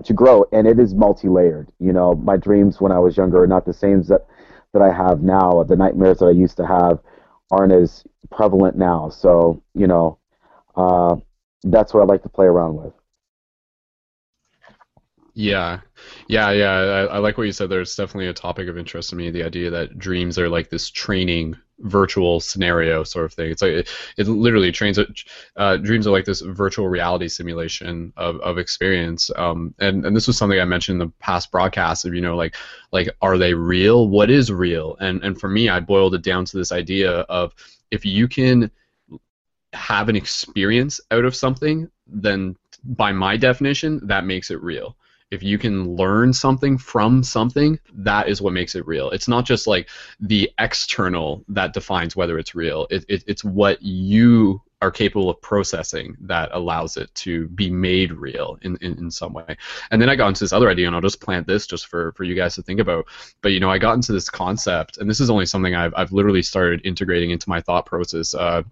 to 0.04 0.14
grow 0.14 0.46
and 0.52 0.68
it 0.68 0.80
is 0.80 0.94
multi-layered 0.94 1.72
you 1.80 1.92
know 1.92 2.14
my 2.16 2.38
dreams 2.38 2.80
when 2.80 2.92
i 2.92 3.00
was 3.00 3.18
younger 3.18 3.42
are 3.42 3.48
not 3.48 3.66
the 3.66 3.74
same 3.74 4.04
that 4.04 4.26
that 4.74 4.82
i 4.82 4.92
have 4.92 5.22
now 5.22 5.64
the 5.64 5.76
nightmares 5.76 6.20
that 6.20 6.26
i 6.26 6.32
used 6.32 6.58
to 6.58 6.66
have 6.66 7.00
aren't 7.52 7.72
as 7.72 8.04
prevalent 8.32 8.78
now. 8.78 9.10
So 9.10 9.62
you 9.74 9.88
know, 9.88 10.20
uh, 10.76 11.18
that's 11.64 11.94
what 11.94 12.02
I 12.02 12.06
like 12.06 12.24
to 12.24 12.30
play 12.30 12.46
around 12.46 12.76
with. 12.76 12.94
Yeah, 15.34 15.82
yeah, 16.28 16.52
yeah. 16.52 16.72
I, 16.72 17.04
I 17.06 17.18
like 17.20 17.38
what 17.38 17.46
you 17.46 17.52
said. 17.52 17.70
There's 17.70 17.96
definitely 17.96 18.28
a 18.28 18.34
topic 18.34 18.68
of 18.68 18.78
interest 18.78 19.12
to 19.12 19.16
me. 19.16 19.30
The 19.30 19.44
idea 19.44 19.70
that 19.70 19.98
dreams 19.98 20.40
are 20.40 20.50
like 20.50 20.70
this 20.70 20.90
training 20.90 21.56
virtual 21.80 22.40
scenario 22.40 23.04
sort 23.04 23.26
of 23.26 23.34
thing. 23.34 23.52
It's 23.52 23.62
like 23.62 23.72
it, 23.72 23.90
it 24.18 24.28
literally 24.28 24.72
trains. 24.72 25.00
Uh, 25.56 25.78
dreams 25.78 26.08
are 26.08 26.12
like 26.12 26.26
this 26.26 26.42
virtual 26.42 26.90
reality 26.90 27.28
simulation 27.28 28.14
of, 28.18 28.40
of 28.42 28.58
experience. 28.58 29.30
Um, 29.36 29.74
and 29.80 30.06
and 30.06 30.16
this 30.16 30.28
was 30.28 30.38
something 30.38 30.60
I 30.60 30.66
mentioned 30.66 31.02
in 31.02 31.08
the 31.08 31.14
past 31.20 31.52
broadcast 31.52 32.06
of 32.06 32.14
you 32.14 32.22
know 32.22 32.36
like 32.36 32.56
like 32.92 33.10
are 33.22 33.38
they 33.38 33.54
real? 33.54 34.10
What 34.10 34.30
is 34.30 34.52
real? 34.52 34.98
And 35.00 35.24
and 35.24 35.40
for 35.40 35.50
me, 35.50 35.70
I 35.70 35.80
boiled 35.80 36.16
it 36.16 36.24
down 36.24 36.46
to 36.46 36.58
this 36.58 36.72
idea 36.72 37.12
of 37.12 37.54
if 37.92 38.06
you 38.06 38.28
can 38.28 38.72
have 39.74 40.10
an 40.10 40.16
experience 40.16 41.00
out 41.12 41.26
of 41.26 41.36
something, 41.36 41.90
then 42.08 42.56
by 42.84 43.12
my 43.12 43.38
definition, 43.38 44.00
that 44.08 44.26
makes 44.26 44.50
it 44.50 44.62
real 44.62 44.96
if 45.32 45.44
you 45.44 45.58
can 45.58 45.96
learn 45.96 46.32
something 46.34 46.78
from 46.78 47.24
something, 47.24 47.80
that 47.94 48.30
is 48.30 48.42
what 48.42 48.54
makes 48.54 48.76
it 48.76 48.88
real. 48.88 49.10
It's 49.10 49.28
not 49.28 49.46
just 49.46 49.68
like 49.68 49.90
the 50.20 50.52
external 50.60 51.44
that 51.50 51.74
defines 51.74 52.16
whether 52.16 52.40
it's 52.40 52.56
real. 52.56 52.88
It, 52.90 53.06
it, 53.10 53.24
it's 53.28 53.44
what 53.44 53.82
you 53.82 54.62
are 54.82 54.92
capable 54.92 55.30
of 55.30 55.42
processing 55.42 56.16
that 56.22 56.50
allows 56.54 56.98
it 56.98 57.14
to 57.16 57.48
be 57.50 57.70
made 57.70 58.12
real 58.12 58.60
in, 58.62 58.78
in, 58.80 58.98
in 59.00 59.12
some 59.12 59.34
way. 59.34 59.58
And 59.90 60.02
then 60.02 60.10
I 60.10 60.16
got 60.16 60.28
into 60.28 60.44
this 60.44 60.54
other 60.54 60.70
idea, 60.70 60.86
and 60.86 60.96
I'll 60.96 61.02
just 61.02 61.20
plant 61.20 61.48
this 61.48 61.66
just 61.66 61.88
for, 61.88 62.12
for 62.14 62.24
you 62.24 62.36
guys 62.36 62.56
to 62.56 62.62
think 62.62 62.80
about. 62.80 63.06
But 63.42 63.54
you 63.54 63.60
know, 63.60 63.72
I 63.72 63.80
got 63.80 63.96
into 63.96 64.12
this 64.12 64.30
concept, 64.30 64.98
and 64.98 65.10
this 65.10 65.20
is 65.20 65.30
only 65.30 65.48
something 65.48 65.74
I've, 65.74 65.94
I've 65.98 66.12
literally 66.12 66.44
started 66.44 66.86
integrating 66.86 67.32
into 67.32 67.50
my 67.50 67.60
thought 67.60 67.88
process. 67.88 68.36
Uh, 68.36 68.64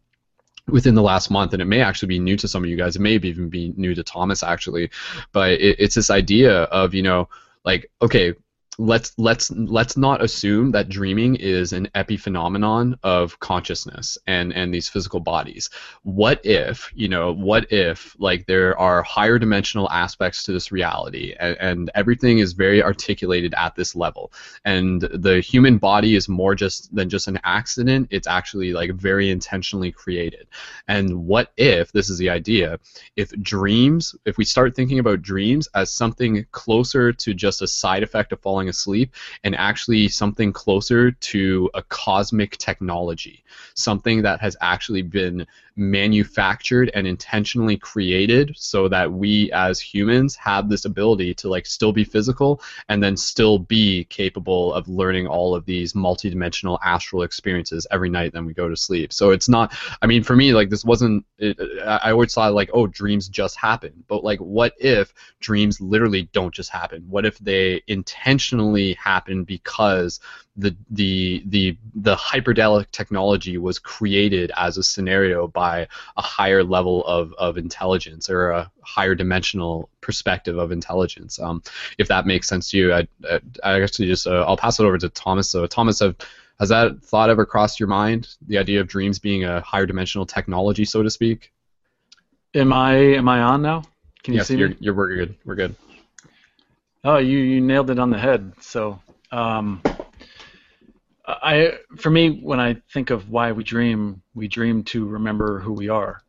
within 0.67 0.95
the 0.95 1.01
last 1.01 1.29
month, 1.29 1.53
and 1.53 1.61
it 1.61 1.65
may 1.65 1.81
actually 1.81 2.07
be 2.07 2.19
new 2.19 2.35
to 2.37 2.47
some 2.47 2.63
of 2.63 2.69
you 2.69 2.77
guys. 2.77 2.95
It 2.95 3.01
may 3.01 3.15
even 3.15 3.49
be 3.49 3.73
new 3.75 3.93
to 3.95 4.03
Thomas 4.03 4.43
actually, 4.43 4.89
but 5.31 5.51
it, 5.51 5.77
it's 5.79 5.95
this 5.95 6.09
idea 6.09 6.63
of 6.63 6.93
you 6.93 7.03
know 7.03 7.29
like 7.63 7.89
okay 8.01 8.33
let's 8.77 9.13
let's 9.17 9.51
let's 9.51 9.97
not 9.97 10.23
assume 10.23 10.71
that 10.71 10.89
dreaming 10.89 11.35
is 11.35 11.73
an 11.73 11.87
epiphenomenon 11.95 12.97
of 13.03 13.39
consciousness 13.39 14.17
and 14.27 14.53
and 14.53 14.73
these 14.73 14.89
physical 14.89 15.19
bodies. 15.19 15.69
What 16.03 16.45
if 16.45 16.91
you 16.93 17.07
know 17.07 17.33
what 17.33 17.71
if 17.71 18.15
like 18.19 18.45
there 18.47 18.77
are 18.77 19.01
higher 19.03 19.39
dimensional 19.39 19.89
aspects 19.91 20.43
to 20.43 20.51
this 20.51 20.71
reality 20.71 21.33
and, 21.39 21.57
and 21.59 21.91
everything 21.95 22.39
is 22.39 22.53
very 22.53 22.83
articulated 22.83 23.53
at 23.55 23.75
this 23.75 23.95
level? 23.95 24.31
And 24.65 25.01
the 25.01 25.39
human 25.39 25.77
body 25.77 26.15
is 26.15 26.27
more 26.27 26.55
just 26.55 26.93
than 26.93 27.09
just 27.09 27.27
an 27.27 27.39
accident. 27.43 28.07
It's 28.11 28.27
actually 28.27 28.73
like 28.73 28.93
very 28.93 29.29
intentionally 29.29 29.91
created. 29.91 30.47
And 30.87 31.25
what 31.25 31.53
if 31.57 31.91
this 31.91 32.09
is 32.09 32.17
the 32.17 32.29
idea 32.29 32.79
if 33.15 33.29
dreams 33.41 34.15
if 34.25 34.37
we 34.37 34.45
start 34.45 34.75
thinking 34.75 34.99
about 34.99 35.21
dreams 35.21 35.67
as 35.75 35.91
something 35.91 36.45
closer 36.51 37.13
to 37.13 37.33
just 37.33 37.61
a 37.61 37.67
side 37.67 38.03
effect 38.03 38.31
of 38.31 38.41
falling 38.41 38.64
falling 38.65 38.69
asleep 38.69 39.13
and 39.43 39.55
actually 39.55 40.07
something 40.07 40.51
closer 40.53 41.11
to 41.11 41.69
a 41.73 41.83
cosmic 41.83 42.57
technology, 42.57 43.43
something 43.73 44.23
that 44.23 44.39
has 44.41 44.57
actually 44.61 45.01
been 45.01 45.45
manufactured 45.77 46.89
and 46.93 47.05
intentionally 47.05 47.75
created 47.75 48.53
so 48.55 48.87
that 48.87 49.11
we 49.11 49.51
as 49.51 49.79
humans 49.79 50.35
have 50.35 50.69
this 50.69 50.85
ability 50.85 51.33
to 51.33 51.49
like 51.49 51.65
still 51.65 51.91
be 51.91 52.03
physical 52.03 52.61
and 52.87 53.03
then 53.03 53.17
still 53.17 53.59
be 53.59 54.05
capable 54.05 54.73
of 54.73 54.87
learning 54.87 55.27
all 55.27 55.53
of 55.53 55.65
these 55.65 55.93
multidimensional 55.93 56.79
astral 56.83 57.23
experiences 57.23 57.85
every 57.91 58.09
night 58.09 58.31
then 58.31 58.45
we 58.45 58.53
go 58.53 58.69
to 58.69 58.77
sleep. 58.77 59.11
So 59.11 59.31
it's 59.31 59.49
not 59.49 59.75
I 60.01 60.07
mean 60.07 60.23
for 60.23 60.35
me 60.35 60.53
like 60.53 60.69
this 60.69 60.85
wasn't 60.85 61.25
it, 61.39 61.57
I 61.85 62.11
always 62.11 62.33
thought 62.33 62.53
like 62.53 62.69
oh 62.73 62.87
dreams 62.87 63.27
just 63.27 63.57
happen. 63.57 64.03
But 64.07 64.23
like 64.23 64.39
what 64.39 64.73
if 64.79 65.13
dreams 65.41 65.81
literally 65.81 66.29
don't 66.31 66.53
just 66.53 66.69
happen? 66.69 67.05
What 67.09 67.25
if 67.25 67.37
they 67.39 67.81
intentionally 67.87 68.93
happen 68.93 69.43
because 69.43 70.21
the 70.57 70.75
the 70.89 71.43
the 71.47 71.77
the 71.95 72.15
hyperdelic 72.15 72.89
technology 72.91 73.57
was 73.57 73.77
created 73.77 74.51
as 74.55 74.77
a 74.77 74.83
scenario 74.83 75.47
by 75.47 75.64
a 75.73 76.21
higher 76.21 76.63
level 76.63 77.05
of, 77.05 77.33
of 77.37 77.57
intelligence 77.57 78.29
or 78.29 78.51
a 78.51 78.71
higher 78.81 79.15
dimensional 79.15 79.89
perspective 80.01 80.57
of 80.57 80.71
intelligence. 80.71 81.39
Um, 81.39 81.61
if 81.97 82.07
that 82.07 82.25
makes 82.25 82.47
sense 82.47 82.69
to 82.71 82.77
you, 82.77 82.93
I, 82.93 83.07
I, 83.29 83.39
I 83.63 83.81
actually 83.81 84.07
just 84.07 84.27
uh, 84.27 84.43
I'll 84.47 84.57
pass 84.57 84.79
it 84.79 84.85
over 84.85 84.97
to 84.97 85.09
Thomas. 85.09 85.49
So 85.49 85.67
Thomas, 85.67 85.99
have, 85.99 86.15
has 86.59 86.69
that 86.69 87.01
thought 87.01 87.29
ever 87.29 87.45
crossed 87.45 87.79
your 87.79 87.89
mind? 87.89 88.27
The 88.47 88.57
idea 88.57 88.81
of 88.81 88.87
dreams 88.87 89.19
being 89.19 89.43
a 89.43 89.61
higher 89.61 89.85
dimensional 89.85 90.25
technology, 90.25 90.85
so 90.85 91.03
to 91.03 91.09
speak. 91.09 91.51
Am 92.53 92.71
I 92.71 92.95
am 92.95 93.27
I 93.27 93.41
on 93.41 93.61
now? 93.61 93.83
Can 94.23 94.33
you 94.33 94.39
yes, 94.39 94.47
see 94.47 94.57
you're, 94.57 94.69
me? 94.69 94.77
You're 94.79 94.93
we're 94.93 95.15
good. 95.15 95.35
We're 95.45 95.55
good. 95.55 95.75
Oh, 97.03 97.17
you 97.17 97.37
you 97.37 97.61
nailed 97.61 97.89
it 97.89 97.99
on 97.99 98.09
the 98.09 98.19
head. 98.19 98.53
So. 98.61 98.99
Um, 99.31 99.81
I 101.27 101.73
for 101.97 102.09
me 102.09 102.39
when 102.41 102.59
I 102.59 102.75
think 102.91 103.09
of 103.09 103.29
why 103.29 103.51
we 103.51 103.63
dream, 103.63 104.21
we 104.33 104.47
dream 104.47 104.83
to 104.85 105.05
remember 105.05 105.59
who 105.59 105.73
we 105.73 105.89
are. 105.89 106.21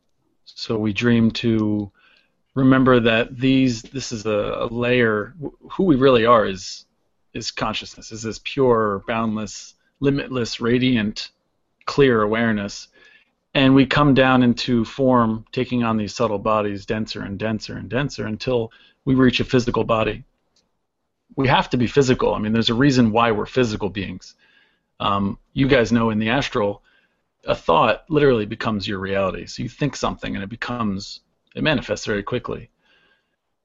So 0.45 0.77
we 0.77 0.93
dream 0.93 1.31
to 1.31 1.91
remember 2.55 2.99
that 3.01 3.37
these 3.37 3.83
this 3.83 4.11
is 4.11 4.25
a, 4.25 4.57
a 4.59 4.67
layer. 4.67 5.35
Who 5.71 5.83
we 5.83 5.95
really 5.95 6.25
are 6.25 6.45
is 6.45 6.85
is 7.33 7.51
consciousness 7.51 8.11
is 8.11 8.23
this 8.23 8.39
pure 8.43 9.03
boundless 9.07 9.75
limitless 9.99 10.59
radiant 10.59 11.29
clear 11.85 12.21
awareness. 12.21 12.87
And 13.53 13.73
we 13.73 13.85
come 13.85 14.13
down 14.13 14.43
into 14.43 14.85
form 14.85 15.45
taking 15.51 15.83
on 15.83 15.97
these 15.97 16.13
subtle 16.13 16.39
bodies 16.39 16.85
denser 16.85 17.21
and 17.21 17.39
denser 17.39 17.77
and 17.77 17.89
denser 17.89 18.25
until 18.25 18.71
we 19.05 19.15
reach 19.15 19.39
a 19.39 19.45
physical 19.45 19.83
body. 19.83 20.23
We 21.35 21.47
have 21.47 21.69
to 21.71 21.77
be 21.77 21.87
physical. 21.87 22.33
I 22.33 22.39
mean 22.39 22.53
there's 22.53 22.71
a 22.71 22.75
reason 22.75 23.11
why 23.11 23.31
we're 23.31 23.45
physical 23.45 23.89
beings 23.89 24.33
um, 24.99 25.37
you 25.53 25.67
guys 25.67 25.91
know 25.91 26.09
in 26.09 26.19
the 26.19 26.29
astral, 26.29 26.83
a 27.45 27.55
thought 27.55 28.05
literally 28.09 28.45
becomes 28.45 28.87
your 28.87 28.99
reality. 28.99 29.45
So 29.45 29.63
you 29.63 29.69
think 29.69 29.95
something 29.95 30.35
and 30.35 30.43
it 30.43 30.49
becomes, 30.49 31.21
it 31.55 31.63
manifests 31.63 32.05
very 32.05 32.23
quickly. 32.23 32.69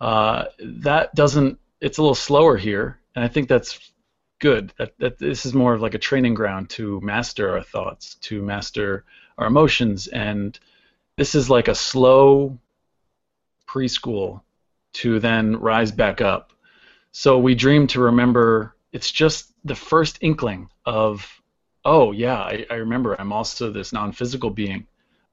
Uh, 0.00 0.44
that 0.58 1.14
doesn't, 1.14 1.58
it's 1.80 1.98
a 1.98 2.02
little 2.02 2.14
slower 2.14 2.56
here, 2.56 3.00
and 3.14 3.24
I 3.24 3.28
think 3.28 3.48
that's 3.48 3.92
good. 4.38 4.72
That, 4.78 4.98
that 4.98 5.18
this 5.18 5.46
is 5.46 5.54
more 5.54 5.74
of 5.74 5.80
like 5.80 5.94
a 5.94 5.98
training 5.98 6.34
ground 6.34 6.70
to 6.70 7.00
master 7.00 7.50
our 7.50 7.62
thoughts, 7.62 8.16
to 8.22 8.42
master 8.42 9.04
our 9.38 9.46
emotions, 9.46 10.08
and 10.08 10.58
this 11.16 11.34
is 11.34 11.50
like 11.50 11.68
a 11.68 11.74
slow 11.74 12.58
preschool 13.68 14.42
to 14.94 15.18
then 15.20 15.56
rise 15.56 15.92
back 15.92 16.20
up. 16.20 16.52
So 17.12 17.38
we 17.38 17.54
dream 17.54 17.86
to 17.88 18.00
remember 18.00 18.76
it's 18.92 19.10
just 19.10 19.52
the 19.64 19.74
first 19.74 20.18
inkling 20.20 20.68
of, 20.86 21.26
oh 21.84 22.12
yeah, 22.12 22.40
I, 22.40 22.66
I 22.70 22.74
remember 22.74 23.14
I'm 23.20 23.32
also 23.32 23.70
this 23.72 23.92
non-physical 23.92 24.50
being. 24.50 24.86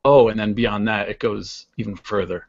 Oh, 0.06 0.30
and 0.30 0.40
then 0.40 0.54
beyond 0.54 0.88
that, 0.88 1.10
it 1.10 1.20
goes 1.20 1.68
even 1.78 1.96
further. 1.96 2.48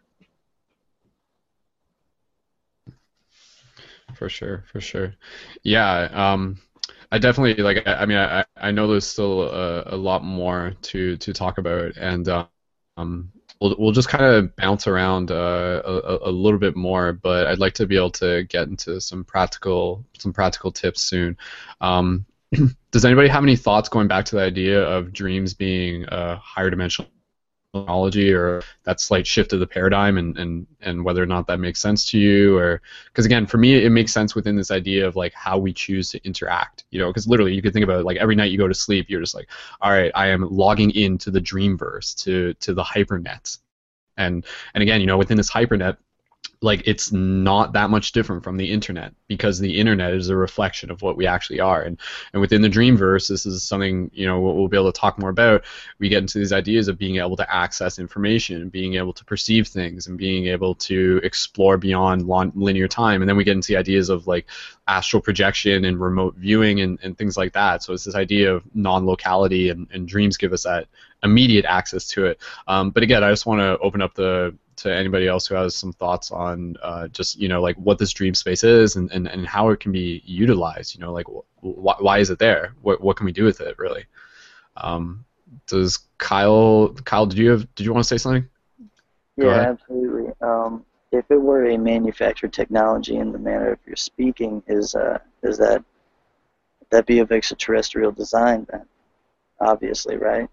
For 4.15 4.29
sure, 4.29 4.65
for 4.71 4.81
sure. 4.81 5.15
Yeah, 5.63 6.09
um, 6.13 6.59
I 7.13 7.19
definitely 7.19 7.63
like. 7.63 7.87
I, 7.87 7.95
I 7.95 8.07
mean, 8.07 8.19
I, 8.19 8.45
I 8.57 8.71
know 8.71 8.89
there's 8.89 9.07
still 9.07 9.43
a, 9.43 9.95
a 9.95 9.97
lot 9.97 10.25
more 10.25 10.73
to 10.83 11.17
to 11.17 11.33
talk 11.33 11.59
about, 11.59 11.97
and 11.97 12.29
um, 12.97 13.33
we'll, 13.61 13.77
we'll 13.79 13.93
just 13.93 14.09
kind 14.09 14.25
of 14.25 14.55
bounce 14.57 14.87
around 14.87 15.31
uh, 15.31 15.83
a, 15.85 16.19
a 16.29 16.31
little 16.31 16.59
bit 16.59 16.77
more, 16.77 17.13
but 17.13 17.47
I'd 17.47 17.59
like 17.59 17.75
to 17.75 17.87
be 17.87 17.97
able 17.97 18.11
to 18.13 18.45
get 18.45 18.69
into 18.69 19.01
some 19.01 19.25
practical 19.25 20.05
some 20.19 20.33
practical 20.33 20.73
tips 20.73 21.03
soon. 21.03 21.37
Um, 21.81 22.27
does 22.91 23.05
anybody 23.05 23.29
have 23.29 23.43
any 23.43 23.57
thoughts 23.57 23.89
going 23.89 24.09
back 24.09 24.25
to 24.27 24.37
the 24.37 24.43
idea 24.43 24.83
of 24.83 25.13
dreams 25.13 25.55
being 25.55 26.05
a 26.09 26.37
higher 26.37 26.71
dimensional 26.71 27.09
technology 27.73 28.33
or 28.33 28.63
that 28.85 29.01
slight 29.01 29.27
shift 29.27 29.53
of 29.53 29.61
the 29.61 29.67
paradigm 29.67 30.19
and, 30.19 30.37
and, 30.39 30.67
and 30.81 31.05
whether 31.05 31.23
or 31.23 31.27
not 31.27 31.47
that 31.47 31.61
makes 31.61 31.81
sense 31.81 32.05
to 32.05 32.19
you? 32.19 32.59
Or 32.59 32.83
because 33.07 33.27
again 33.27 33.47
for 33.47 33.59
me 33.59 33.85
it 33.85 33.91
makes 33.91 34.13
sense 34.13 34.35
within 34.35 34.57
this 34.57 34.71
idea 34.71 35.07
of 35.07 35.17
like 35.17 35.33
how 35.35 35.59
we 35.59 35.73
choose 35.73 36.11
to 36.11 36.25
interact 36.25 36.85
you 36.91 36.99
know 36.99 37.09
because 37.09 37.29
literally 37.29 37.55
you 37.55 37.63
could 37.63 37.73
think 37.73 37.85
about 37.85 38.01
it 38.01 38.05
like 38.05 38.17
every 38.17 38.35
night 38.35 38.51
you 38.51 38.59
go 38.59 38.69
to 38.69 38.75
sleep 38.75 39.07
you're 39.09 39.21
just 39.21 39.35
like 39.35 39.49
all 39.81 39.91
right 39.93 40.11
i 40.15 40.27
am 40.27 40.49
logging 40.51 40.91
into 40.93 41.31
the 41.31 41.41
dreamverse 41.41 42.15
to 42.25 42.55
to 42.55 42.75
the 42.75 42.83
hypernet. 42.83 43.59
And 44.17 44.45
and 44.75 44.83
again 44.83 45.01
you 45.01 45.07
know 45.07 45.19
within 45.19 45.37
this 45.37 45.51
hypernet 45.51 45.97
like 46.63 46.83
it's 46.85 47.11
not 47.11 47.73
that 47.73 47.89
much 47.89 48.13
different 48.13 48.45
from 48.45 48.59
the 48.59 48.71
internet 48.71 49.15
because 49.29 49.59
the 49.59 49.79
internet 49.79 50.13
is 50.13 50.29
a 50.29 50.37
reflection 50.37 50.91
of 50.91 51.01
what 51.01 51.17
we 51.17 51.27
actually 51.27 51.59
are. 51.59 51.83
And 51.83 51.99
and 52.33 52.41
within 52.41 52.61
the 52.61 52.69
dreamverse 52.69 53.29
this 53.29 53.47
is 53.47 53.63
something 53.63 54.11
you 54.13 54.27
know 54.27 54.41
we'll 54.41 54.69
be 54.69 54.77
able 54.77 54.93
to 54.93 55.01
talk 55.01 55.19
more 55.19 55.31
about. 55.31 55.65
We 55.99 56.11
get 56.11 56.19
into 56.19 56.39
these 56.39 56.53
ideas 56.53 56.89
of 56.89 56.99
being 56.99 57.17
able 57.17 57.37
to 57.37 57.55
access 57.55 57.99
information 57.99 58.69
being 58.69 58.95
able 58.95 59.15
to 59.15 59.25
perceive 59.25 59.69
things 59.69 60.07
and 60.07 60.19
being 60.19 60.47
able 60.47 60.75
to 60.75 61.21
explore 61.23 61.79
beyond 61.79 62.29
linear 62.55 62.89
time. 62.89 63.23
And 63.23 63.29
then 63.29 63.37
we 63.37 63.45
get 63.45 63.57
into 63.57 63.69
the 63.69 63.79
ideas 63.79 64.11
of 64.11 64.27
like 64.27 64.47
astral 64.87 65.23
projection 65.23 65.85
and 65.85 65.99
remote 65.99 66.35
viewing 66.37 66.81
and, 66.81 66.99
and 67.03 67.17
things 67.17 67.37
like 67.37 67.53
that. 67.55 67.83
So 67.83 67.95
it's 67.95 68.05
this 68.05 68.15
idea 68.15 68.55
of 68.55 68.65
non-locality 68.75 69.71
and, 69.71 69.89
and 69.93 70.07
dreams 70.07 70.37
give 70.37 70.53
us 70.53 70.65
that 70.65 70.89
immediate 71.23 71.65
access 71.65 72.07
to 72.09 72.27
it. 72.27 72.41
Um, 72.67 72.91
but 72.91 73.03
again 73.03 73.23
i 73.23 73.31
just 73.31 73.47
want 73.47 73.61
to 73.61 73.79
open 73.79 74.03
up 74.03 74.15
the 74.15 74.55
to 74.81 74.95
anybody 74.95 75.29
else 75.29 75.47
who 75.47 75.55
has 75.55 75.75
some 75.75 75.93
thoughts 75.93 76.31
on 76.31 76.77
uh, 76.83 77.09
just 77.09 77.39
you 77.39 77.49
know 77.49 77.61
like 77.61 77.77
what 77.77 77.99
this 77.99 78.13
dream 78.13 78.35
space 78.35 78.65
is 78.65 78.97
and, 78.97 79.11
and, 79.13 79.29
and 79.29 79.47
how 79.47 79.69
it 79.71 79.81
can 79.81 79.93
be 79.93 80.23
utilized 80.25 80.95
you 80.95 81.01
know 81.01 81.13
like 81.13 81.27
wh- 81.27 82.03
why 82.03 82.19
is 82.19 82.31
it 82.31 82.39
there 82.39 82.75
what, 82.83 83.01
what 83.01 83.17
can 83.17 83.27
we 83.27 83.33
do 83.33 83.45
with 83.45 83.61
it 83.61 83.79
really 83.79 84.05
um, 84.77 85.25
does 85.67 85.99
Kyle 86.19 86.95
Kyle 87.05 87.27
did 87.27 87.39
you 87.39 87.51
have 87.51 87.75
did 87.75 87.85
you 87.85 87.93
want 87.93 88.05
to 88.05 88.09
say 88.09 88.19
something? 88.19 88.49
Go 89.39 89.49
Yeah, 89.49 89.57
ahead. 89.57 89.69
absolutely. 89.71 90.33
Um, 90.41 90.85
if 91.13 91.25
it 91.31 91.41
were 91.41 91.67
a 91.67 91.77
manufactured 91.77 92.53
technology 92.53 93.17
in 93.17 93.33
the 93.33 93.39
manner 93.39 93.73
of 93.73 93.79
your 93.87 93.97
speaking, 93.97 94.63
is 94.69 94.95
uh, 94.95 95.19
is 95.43 95.59
that 95.59 95.85
that 96.91 97.07
be 97.07 97.19
of 97.19 97.33
extraterrestrial 97.33 98.13
design 98.13 98.67
then? 98.71 98.87
Obviously, 99.61 100.17
right? 100.17 100.49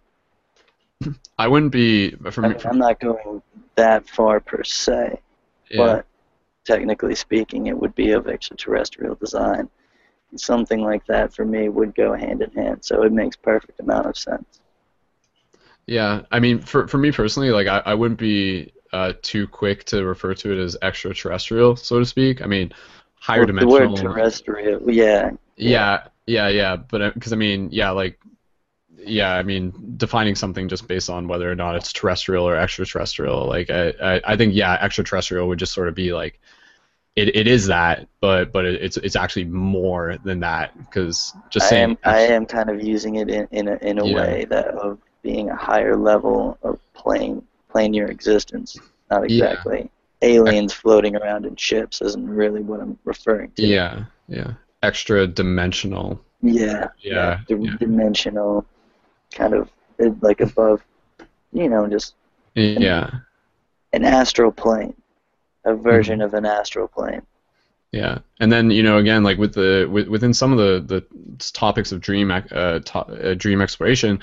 I 1.38 1.48
wouldn't 1.48 1.72
be 1.72 2.16
I 2.26 2.32
from, 2.32 2.44
mean, 2.46 2.58
I'm 2.66 2.80
not 2.80 3.00
going 3.00 3.42
that 3.78 4.08
far 4.10 4.40
per 4.40 4.64
se, 4.64 5.20
yeah. 5.72 5.78
but 5.78 6.06
technically 6.66 7.16
speaking, 7.16 7.68
it 7.68 7.80
would 7.80 7.96
be 7.96 8.12
of 8.12 8.28
extraterrestrial 8.28 9.16
design. 9.16 9.70
And 10.32 10.40
something 10.40 10.82
like 10.82 11.06
that 11.08 11.34
for 11.34 11.46
me 11.46 11.70
would 11.70 11.96
go 11.96 12.14
hand 12.14 12.42
in 12.42 12.52
hand, 12.52 12.84
so 12.84 13.04
it 13.04 13.14
makes 13.14 13.38
perfect 13.38 13.80
amount 13.80 14.08
of 14.08 14.18
sense. 14.18 14.60
Yeah, 15.86 16.24
I 16.32 16.42
mean, 16.42 16.60
for 16.60 16.88
for 16.88 16.98
me 16.98 17.14
personally, 17.14 17.52
like 17.52 17.68
I, 17.68 17.82
I 17.86 17.94
wouldn't 17.94 18.20
be 18.20 18.74
uh, 18.92 19.14
too 19.22 19.48
quick 19.48 19.86
to 19.86 20.04
refer 20.04 20.34
to 20.34 20.52
it 20.52 20.62
as 20.62 20.76
extraterrestrial, 20.82 21.78
so 21.78 22.00
to 22.00 22.06
speak. 22.06 22.42
I 22.42 22.46
mean, 22.46 22.74
higher 23.20 23.46
Well, 23.46 23.48
the 23.56 23.68
word 23.68 23.96
dimensional. 23.96 24.14
terrestrial, 24.14 24.92
yeah, 24.92 25.32
Yeah, 25.56 26.08
yeah, 26.26 26.50
yeah. 26.50 26.76
But 26.76 27.14
because 27.14 27.32
I 27.34 27.38
mean, 27.38 27.70
yeah, 27.72 27.92
like, 27.92 28.20
yeah, 29.08 29.34
I 29.34 29.44
mean, 29.44 29.74
defining 29.98 30.36
something 30.36 30.68
just 30.68 30.88
based 30.88 31.10
on 31.10 31.28
whether 31.28 31.52
or 31.52 31.56
not 31.56 31.76
it's 31.76 31.92
terrestrial 31.94 32.48
or 32.48 32.56
extraterrestrial, 32.56 33.48
like, 33.48 33.70
I, 33.70 33.90
I, 34.02 34.22
I 34.26 34.38
think, 34.38 34.54
yeah, 34.54 34.74
extraterrestrial 34.82 35.48
would 35.48 35.60
just 35.60 35.74
sort 35.74 35.88
of 35.88 35.96
be 35.96 36.14
like, 36.14 36.40
it, 37.16 37.36
it 37.36 37.48
is 37.48 37.66
that, 37.68 38.08
but 38.22 38.52
but 38.52 38.66
it, 38.66 38.80
it's 38.80 38.98
it's 38.98 39.16
actually 39.16 39.46
more 39.46 40.18
than 40.24 40.40
that 40.42 40.78
because 40.78 41.34
just 41.50 41.66
I 41.66 41.70
saying. 41.70 41.90
am 41.92 41.98
I 42.04 42.20
am 42.20 42.46
kind 42.46 42.70
of 42.70 42.84
using 42.84 43.16
it 43.16 43.28
in 43.28 43.48
in 43.52 43.68
a, 43.68 43.76
in 43.78 43.98
a 43.98 44.06
Yeah. 44.06 44.16
way 44.16 44.46
that 44.46 44.68
of 44.68 45.00
being 45.24 45.50
a 45.50 45.56
higher 45.56 45.98
level 45.98 46.60
of 46.62 46.80
plane 46.94 47.42
plane 47.70 47.96
your 47.96 48.08
existence. 48.08 48.78
Not 49.10 49.28
Yeah. 49.28 49.46
exactly 49.46 49.90
aliens 50.22 50.74
floating 50.74 51.16
around 51.16 51.46
in 51.46 51.56
ships 51.56 52.02
isn't 52.02 52.30
really 52.30 52.62
what 52.62 52.82
I'm 52.82 52.98
referring 53.04 53.52
to. 53.52 53.66
Yeah, 53.66 54.06
yeah, 54.28 54.54
extra 54.84 55.28
dimensional. 55.28 56.22
Yeah. 56.42 56.90
Yeah, 57.00 57.40
yeah. 57.48 57.76
Dimensional, 57.80 58.66
kind 59.34 59.54
of 59.54 59.70
like 60.22 60.42
above, 60.42 60.84
you 61.52 61.70
know, 61.70 61.88
just 61.88 62.16
Yeah, 62.56 63.10
an 63.94 64.04
astral 64.06 64.52
plane, 64.52 64.94
a 65.66 65.74
Mm-hmm. 65.92 65.92
version 65.92 66.22
of 66.22 66.34
an 66.34 66.46
astral 66.46 66.88
plane. 66.88 67.22
Yeah, 67.92 68.20
and 68.40 68.52
then 68.52 68.70
you 68.72 68.84
know 68.84 68.98
again 68.98 69.24
like 69.24 69.38
with 69.38 69.54
the 69.54 69.88
with, 69.90 70.08
within 70.08 70.34
some 70.34 70.52
of 70.52 70.58
the 70.58 70.84
the 70.86 71.06
topics 71.54 71.92
of 71.92 72.02
dream 72.02 72.32
uh, 72.32 72.80
to, 72.80 73.00
uh, 73.00 73.34
dream 73.36 73.62
exploration, 73.62 74.20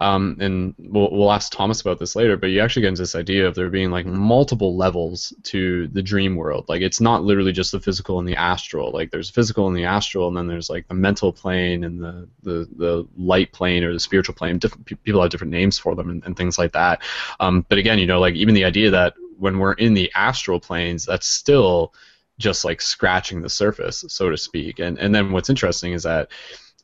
um, 0.00 0.36
and 0.40 0.74
we'll 0.78 1.10
we'll 1.10 1.30
ask 1.30 1.52
Thomas 1.52 1.82
about 1.82 1.98
this 1.98 2.16
later. 2.16 2.36
But 2.36 2.48
you 2.48 2.60
actually 2.60 2.82
get 2.82 2.88
into 2.88 3.02
this 3.02 3.14
idea 3.14 3.46
of 3.46 3.54
there 3.54 3.68
being 3.68 3.90
like 3.90 4.06
multiple 4.06 4.76
levels 4.76 5.32
to 5.44 5.88
the 5.88 6.02
dream 6.02 6.36
world. 6.36 6.64
Like 6.68 6.80
it's 6.80 7.00
not 7.00 7.22
literally 7.22 7.52
just 7.52 7.72
the 7.72 7.80
physical 7.80 8.18
and 8.18 8.26
the 8.26 8.36
astral. 8.36 8.90
Like 8.92 9.10
there's 9.10 9.28
physical 9.28 9.68
and 9.68 9.76
the 9.76 9.84
astral, 9.84 10.28
and 10.28 10.36
then 10.36 10.46
there's 10.46 10.70
like 10.70 10.88
the 10.88 10.94
mental 10.94 11.32
plane 11.32 11.84
and 11.84 12.02
the 12.02 12.28
the, 12.42 12.68
the 12.76 13.06
light 13.16 13.52
plane 13.52 13.84
or 13.84 13.92
the 13.92 14.00
spiritual 14.00 14.34
plane. 14.34 14.58
Different 14.58 14.86
people 15.04 15.20
have 15.20 15.30
different 15.30 15.52
names 15.52 15.78
for 15.78 15.94
them 15.94 16.08
and, 16.08 16.24
and 16.24 16.36
things 16.36 16.58
like 16.58 16.72
that. 16.72 17.02
Um, 17.38 17.66
but 17.68 17.76
again, 17.76 17.98
you 17.98 18.06
know, 18.06 18.20
like 18.20 18.34
even 18.34 18.54
the 18.54 18.64
idea 18.64 18.90
that 18.90 19.14
when 19.38 19.58
we're 19.58 19.74
in 19.74 19.92
the 19.94 20.10
astral 20.14 20.60
planes, 20.60 21.04
that's 21.04 21.26
still 21.26 21.92
just 22.38 22.64
like 22.64 22.80
scratching 22.80 23.42
the 23.42 23.50
surface, 23.50 24.02
so 24.08 24.30
to 24.30 24.36
speak. 24.38 24.78
And 24.78 24.98
and 24.98 25.14
then 25.14 25.30
what's 25.30 25.50
interesting 25.50 25.92
is 25.92 26.04
that 26.04 26.30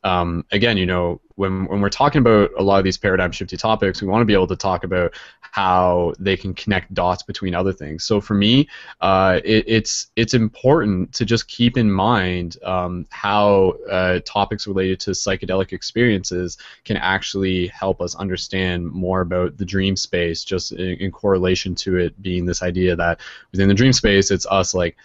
um, 0.06 0.44
again, 0.52 0.76
you 0.76 0.86
know, 0.86 1.20
when 1.34 1.66
when 1.66 1.80
we're 1.80 1.90
talking 1.90 2.20
about 2.20 2.50
a 2.56 2.62
lot 2.62 2.78
of 2.78 2.84
these 2.84 2.96
paradigm 2.96 3.32
shifty 3.32 3.56
topics, 3.56 4.00
we 4.00 4.06
want 4.06 4.22
to 4.22 4.24
be 4.24 4.34
able 4.34 4.46
to 4.46 4.56
talk 4.56 4.84
about 4.84 5.12
how 5.40 6.12
they 6.20 6.36
can 6.36 6.54
connect 6.54 6.94
dots 6.94 7.24
between 7.24 7.56
other 7.56 7.72
things. 7.72 8.04
So 8.04 8.20
for 8.20 8.34
me, 8.34 8.68
uh, 9.00 9.40
it, 9.44 9.64
it's 9.66 10.06
it's 10.14 10.32
important 10.32 11.12
to 11.14 11.24
just 11.24 11.48
keep 11.48 11.76
in 11.76 11.90
mind 11.90 12.56
um, 12.62 13.06
how 13.10 13.74
uh, 13.90 14.20
topics 14.24 14.68
related 14.68 15.00
to 15.00 15.10
psychedelic 15.10 15.72
experiences 15.72 16.56
can 16.84 16.98
actually 16.98 17.66
help 17.66 18.00
us 18.00 18.14
understand 18.14 18.86
more 18.92 19.22
about 19.22 19.56
the 19.58 19.64
dream 19.64 19.96
space, 19.96 20.44
just 20.44 20.70
in, 20.70 20.90
in 20.98 21.10
correlation 21.10 21.74
to 21.74 21.96
it 21.96 22.22
being 22.22 22.46
this 22.46 22.62
idea 22.62 22.94
that 22.94 23.18
within 23.50 23.66
the 23.66 23.74
dream 23.74 23.92
space, 23.92 24.30
it's 24.30 24.46
us 24.46 24.72
like 24.72 24.96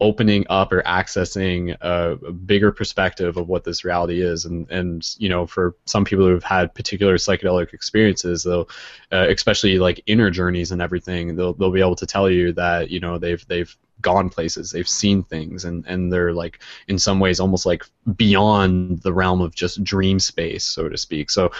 opening 0.00 0.46
up 0.48 0.72
or 0.72 0.82
accessing 0.82 1.76
a, 1.80 2.18
a 2.26 2.32
bigger 2.32 2.72
perspective 2.72 3.36
of 3.36 3.48
what 3.48 3.64
this 3.64 3.84
reality 3.84 4.22
is. 4.22 4.44
And 4.44 4.70
and 4.70 5.08
you 5.18 5.28
know 5.28 5.46
for 5.46 5.76
some 5.86 6.04
people 6.04 6.26
who've 6.26 6.42
had 6.42 6.74
particular 6.74 7.16
psychedelic 7.16 7.72
experiences 7.72 8.42
they'll 8.44 8.68
uh, 9.12 9.26
especially 9.28 9.78
like 9.78 10.02
inner 10.06 10.30
journeys 10.30 10.72
and 10.72 10.82
everything 10.82 11.36
they'll 11.36 11.52
they'll 11.54 11.70
be 11.70 11.80
able 11.80 11.96
to 11.96 12.06
tell 12.06 12.30
you 12.30 12.52
that 12.52 12.90
you 12.90 13.00
know 13.00 13.18
they've 13.18 13.46
they've 13.48 13.76
gone 14.00 14.30
places 14.30 14.70
they've 14.70 14.88
seen 14.88 15.22
things 15.22 15.64
and 15.64 15.84
and 15.86 16.12
they're 16.12 16.32
like 16.32 16.60
in 16.88 16.98
some 16.98 17.20
ways 17.20 17.38
almost 17.38 17.66
like 17.66 17.84
beyond 18.16 19.02
the 19.02 19.12
realm 19.12 19.42
of 19.42 19.54
just 19.54 19.84
dream 19.84 20.18
space 20.18 20.64
so 20.64 20.88
to 20.88 20.96
speak. 20.96 21.30
So 21.30 21.50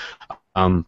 um 0.54 0.86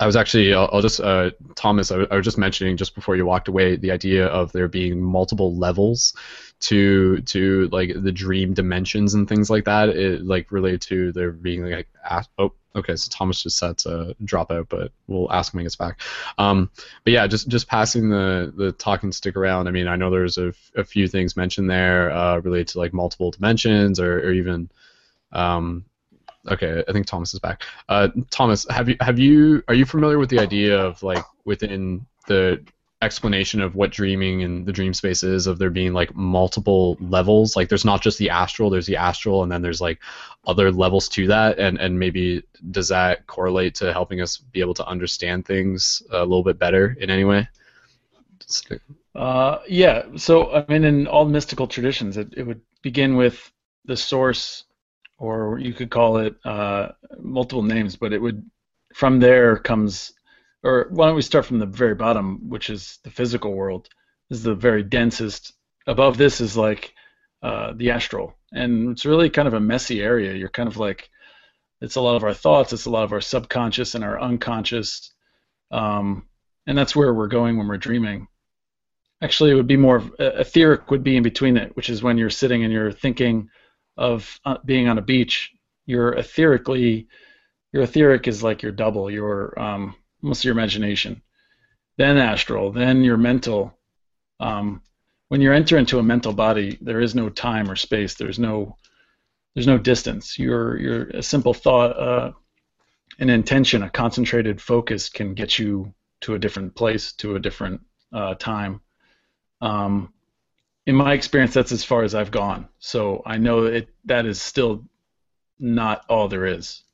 I 0.00 0.06
was 0.06 0.14
actually, 0.14 0.54
I'll, 0.54 0.70
I'll 0.72 0.80
just, 0.80 1.00
uh, 1.00 1.30
Thomas, 1.56 1.90
I, 1.90 1.96
was 1.96 2.24
just 2.24 2.38
mentioning 2.38 2.76
just 2.76 2.94
before 2.94 3.16
you 3.16 3.26
walked 3.26 3.48
away 3.48 3.74
the 3.74 3.90
idea 3.90 4.26
of 4.26 4.52
there 4.52 4.68
being 4.68 5.00
multiple 5.00 5.56
levels 5.56 6.14
to 6.60 7.20
to 7.22 7.68
like 7.70 7.92
the 7.94 8.12
dream 8.12 8.54
dimensions 8.54 9.14
and 9.14 9.28
things 9.28 9.50
like 9.50 9.64
that. 9.64 9.90
It 9.90 10.24
like 10.24 10.50
related 10.50 10.80
to 10.82 11.12
there 11.12 11.32
being 11.32 11.64
like, 11.64 11.88
a- 12.08 12.24
oh, 12.38 12.52
okay, 12.74 12.96
so 12.96 13.08
Thomas 13.10 13.42
just 13.42 13.58
said 13.58 13.78
to 13.78 14.16
drop 14.24 14.50
out, 14.50 14.68
but 14.68 14.92
we'll 15.06 15.30
ask 15.32 15.52
him 15.52 15.58
when 15.58 15.62
he 15.62 15.66
gets 15.66 15.76
back. 15.76 16.00
Um, 16.38 16.70
but 17.04 17.12
yeah, 17.12 17.26
just 17.26 17.48
just 17.48 17.68
passing 17.68 18.10
the 18.10 18.52
the 18.56 18.72
talking 18.72 19.12
stick 19.12 19.36
around. 19.36 19.68
I 19.68 19.70
mean, 19.70 19.88
I 19.88 19.96
know 19.96 20.10
there's 20.10 20.38
a, 20.38 20.52
a 20.76 20.84
few 20.84 21.08
things 21.08 21.36
mentioned 21.36 21.70
there 21.70 22.10
uh, 22.10 22.38
related 22.38 22.68
to 22.68 22.78
like 22.78 22.92
multiple 22.92 23.30
dimensions 23.30 24.00
or, 24.00 24.18
or 24.18 24.32
even. 24.32 24.70
Um, 25.32 25.84
Okay, 26.50 26.82
I 26.88 26.92
think 26.92 27.06
Thomas 27.06 27.34
is 27.34 27.40
back. 27.40 27.64
Uh, 27.88 28.08
Thomas, 28.30 28.64
have 28.70 28.88
you 28.88 28.96
have 29.00 29.18
you 29.18 29.62
are 29.68 29.74
you 29.74 29.84
familiar 29.84 30.18
with 30.18 30.30
the 30.30 30.38
idea 30.38 30.78
of 30.78 31.02
like 31.02 31.22
within 31.44 32.06
the 32.26 32.64
explanation 33.00 33.60
of 33.60 33.74
what 33.74 33.92
dreaming 33.92 34.42
and 34.42 34.66
the 34.66 34.72
dream 34.72 34.92
space 34.92 35.22
is 35.22 35.46
of 35.46 35.58
there 35.58 35.70
being 35.70 35.92
like 35.92 36.14
multiple 36.14 36.96
levels? 37.00 37.56
Like 37.56 37.68
there's 37.68 37.84
not 37.84 38.02
just 38.02 38.18
the 38.18 38.30
astral, 38.30 38.70
there's 38.70 38.86
the 38.86 38.96
astral, 38.96 39.42
and 39.42 39.52
then 39.52 39.62
there's 39.62 39.80
like 39.80 40.00
other 40.46 40.72
levels 40.72 41.08
to 41.10 41.26
that, 41.28 41.58
and 41.58 41.78
and 41.78 41.98
maybe 41.98 42.42
does 42.70 42.88
that 42.88 43.26
correlate 43.26 43.74
to 43.76 43.92
helping 43.92 44.20
us 44.20 44.38
be 44.38 44.60
able 44.60 44.74
to 44.74 44.86
understand 44.86 45.44
things 45.44 46.02
a 46.10 46.20
little 46.20 46.44
bit 46.44 46.58
better 46.58 46.96
in 47.00 47.10
any 47.10 47.24
way? 47.24 47.48
Uh, 49.14 49.58
yeah. 49.68 50.02
So 50.16 50.52
I 50.52 50.64
mean, 50.68 50.84
in 50.84 51.06
all 51.06 51.24
mystical 51.24 51.66
traditions, 51.66 52.16
it, 52.16 52.34
it 52.36 52.42
would 52.44 52.60
begin 52.82 53.16
with 53.16 53.52
the 53.84 53.96
source, 53.96 54.64
or 55.18 55.58
you 55.58 55.72
could 55.72 55.90
call 55.90 56.18
it 56.18 56.36
uh, 56.44 56.88
multiple 57.18 57.62
names, 57.62 57.96
but 57.96 58.12
it 58.12 58.20
would 58.20 58.48
from 58.94 59.20
there 59.20 59.56
comes, 59.56 60.12
or 60.62 60.88
why 60.90 61.06
don't 61.06 61.16
we 61.16 61.22
start 61.22 61.46
from 61.46 61.58
the 61.58 61.66
very 61.66 61.94
bottom, 61.94 62.48
which 62.48 62.70
is 62.70 62.98
the 63.04 63.10
physical 63.10 63.52
world. 63.52 63.88
This 64.28 64.38
is 64.38 64.44
the 64.44 64.54
very 64.54 64.82
densest. 64.82 65.52
Above 65.86 66.18
this 66.18 66.40
is 66.40 66.56
like 66.56 66.92
uh, 67.42 67.72
the 67.76 67.90
astral, 67.90 68.36
and 68.52 68.90
it's 68.90 69.06
really 69.06 69.30
kind 69.30 69.48
of 69.48 69.54
a 69.54 69.60
messy 69.60 70.02
area. 70.02 70.34
You're 70.34 70.48
kind 70.48 70.68
of 70.68 70.76
like, 70.76 71.08
it's 71.80 71.96
a 71.96 72.00
lot 72.00 72.16
of 72.16 72.24
our 72.24 72.34
thoughts, 72.34 72.72
it's 72.72 72.86
a 72.86 72.90
lot 72.90 73.04
of 73.04 73.12
our 73.12 73.20
subconscious 73.20 73.94
and 73.94 74.04
our 74.04 74.20
unconscious, 74.20 75.12
um, 75.70 76.26
and 76.66 76.76
that's 76.76 76.94
where 76.94 77.14
we're 77.14 77.28
going 77.28 77.56
when 77.56 77.68
we're 77.68 77.78
dreaming. 77.78 78.28
Actually, 79.22 79.52
it 79.52 79.54
would 79.54 79.66
be 79.66 79.76
more 79.76 80.00
uh, 80.20 80.32
etheric 80.34 80.90
would 80.90 81.02
be 81.02 81.16
in 81.16 81.22
between 81.22 81.56
it, 81.56 81.74
which 81.74 81.88
is 81.90 82.02
when 82.02 82.18
you're 82.18 82.30
sitting 82.30 82.64
and 82.64 82.72
you're 82.72 82.92
thinking 82.92 83.48
of 83.96 84.38
uh, 84.44 84.58
being 84.64 84.88
on 84.88 84.98
a 84.98 85.02
beach. 85.02 85.52
You're 85.86 86.12
etherically, 86.12 87.06
your 87.72 87.84
etheric 87.84 88.28
is 88.28 88.42
like 88.42 88.62
your 88.62 88.72
double, 88.72 89.10
your 89.10 89.58
um, 89.58 89.94
almost 90.22 90.44
your 90.44 90.52
imagination. 90.52 91.22
Then 91.96 92.16
astral, 92.16 92.72
then 92.72 93.02
your 93.02 93.16
mental. 93.16 93.76
Um, 94.40 94.82
when 95.28 95.40
you 95.40 95.52
enter 95.52 95.76
into 95.76 95.98
a 95.98 96.02
mental 96.02 96.32
body, 96.32 96.78
there 96.80 97.00
is 97.00 97.14
no 97.14 97.28
time 97.28 97.70
or 97.70 97.76
space. 97.76 98.14
There's 98.14 98.38
no, 98.38 98.76
there's 99.54 99.66
no 99.66 99.78
distance. 99.78 100.38
You're, 100.38 100.78
you're 100.78 101.08
a 101.10 101.22
simple 101.22 101.54
thought, 101.54 101.98
uh, 101.98 102.32
an 103.18 103.30
intention, 103.30 103.82
a 103.82 103.90
concentrated 103.90 104.60
focus 104.60 105.08
can 105.08 105.34
get 105.34 105.58
you 105.58 105.92
to 106.20 106.34
a 106.34 106.38
different 106.38 106.74
place, 106.74 107.12
to 107.14 107.36
a 107.36 107.40
different 107.40 107.80
uh, 108.12 108.34
time. 108.34 108.80
Um, 109.60 110.12
in 110.86 110.94
my 110.94 111.12
experience, 111.12 111.52
that's 111.52 111.72
as 111.72 111.84
far 111.84 112.02
as 112.04 112.14
I've 112.14 112.30
gone. 112.30 112.68
So 112.78 113.22
I 113.26 113.38
know 113.38 113.64
it 113.64 113.88
that 114.04 114.24
is 114.24 114.40
still 114.40 114.84
not 115.58 116.04
all 116.08 116.28
there 116.28 116.46
is. 116.46 116.84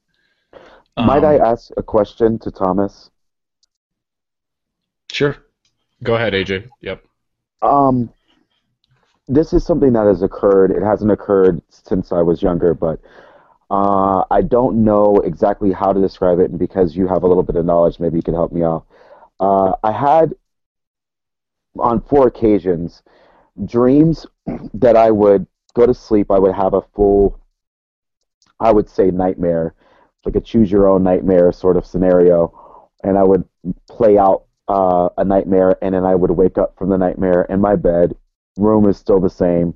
Might 0.97 1.25
Um, 1.25 1.25
I 1.25 1.37
ask 1.37 1.71
a 1.77 1.83
question 1.83 2.39
to 2.41 2.51
Thomas? 2.51 3.11
Sure. 5.11 5.37
Go 6.03 6.17
ahead, 6.17 6.35
AJ. 6.35 6.69
Yep. 6.83 7.05
Um, 7.63 8.13
this 9.29 9.53
is 9.53 9.65
something 9.65 9.93
that 9.95 10.07
has 10.07 10.23
occurred. 10.23 10.71
It 10.71 10.83
hasn't 10.83 11.11
occurred 11.11 11.63
since 11.71 12.13
I 12.13 12.23
was 12.23 12.43
younger, 12.43 12.75
but 12.75 13.01
Uh, 13.71 14.25
I 14.31 14.43
don't 14.43 14.85
know 14.85 15.17
exactly 15.25 15.73
how 15.73 15.93
to 15.93 16.01
describe 16.01 16.39
it, 16.39 16.51
and 16.51 16.59
because 16.59 16.97
you 16.97 17.09
have 17.09 17.25
a 17.25 17.27
little 17.27 17.43
bit 17.43 17.57
of 17.57 17.65
knowledge, 17.65 17.99
maybe 18.01 18.17
you 18.19 18.23
can 18.23 18.35
help 18.35 18.53
me 18.53 18.63
out. 18.63 18.87
Uh, 19.41 19.75
I 19.83 19.93
had 19.93 20.35
on 21.79 22.01
four 22.03 22.27
occasions 22.29 23.03
dreams 23.67 24.27
that 24.75 24.97
I 24.97 25.11
would 25.11 25.47
go 25.75 25.87
to 25.87 25.95
sleep. 25.95 26.31
I 26.31 26.39
would 26.39 26.55
have 26.55 26.75
a 26.75 26.83
full, 26.95 27.41
I 28.61 28.73
would 28.73 28.89
say, 28.89 29.11
nightmare, 29.11 29.75
like 30.25 30.37
a 30.37 30.41
choose 30.41 30.71
your 30.71 30.89
own 30.89 31.03
nightmare 31.03 31.53
sort 31.53 31.77
of 31.77 31.87
scenario, 31.87 32.91
and 33.03 33.19
I 33.19 33.25
would 33.25 33.45
play 33.89 34.19
out 34.19 34.45
uh, 34.69 35.09
a 35.19 35.25
nightmare, 35.25 35.77
and 35.83 35.95
then 35.95 36.05
I 36.05 36.15
would 36.15 36.31
wake 36.31 36.59
up 36.59 36.77
from 36.79 36.91
the 36.91 36.99
nightmare 36.99 37.43
in 37.49 37.61
my 37.61 37.77
bed. 37.77 38.17
Room 38.57 38.89
is 38.89 38.97
still 38.97 39.21
the 39.21 39.31
same, 39.31 39.75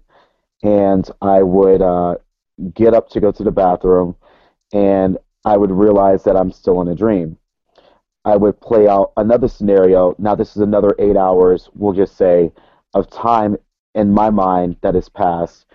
and 0.63 1.09
I 1.21 1.43
would 1.43 1.83
uh, 1.83 2.17
get 2.75 2.95
up 2.95 3.09
to 3.11 3.21
go 3.21 3.33
to 3.33 3.45
the 3.45 3.51
bathroom, 3.51 4.17
and 4.73 5.19
I 5.45 5.57
would 5.57 5.71
realize 5.71 6.25
that 6.25 6.37
I'm 6.37 6.53
still 6.53 6.81
in 6.81 6.89
a 6.89 6.95
dream. 6.95 7.39
I 8.25 8.37
would 8.37 8.61
play 8.61 8.89
out 8.89 9.13
another 9.17 9.49
scenario. 9.49 10.15
Now, 10.19 10.35
this 10.35 10.57
is 10.57 10.63
another 10.63 10.95
eight 10.99 11.17
hours, 11.17 11.71
we'll 11.75 11.95
just 11.95 12.17
say, 12.17 12.53
of 12.95 13.11
time 13.11 13.57
in 13.95 14.13
my 14.13 14.31
mind 14.31 14.77
that 14.83 14.95
has 14.95 15.09
passed, 15.09 15.67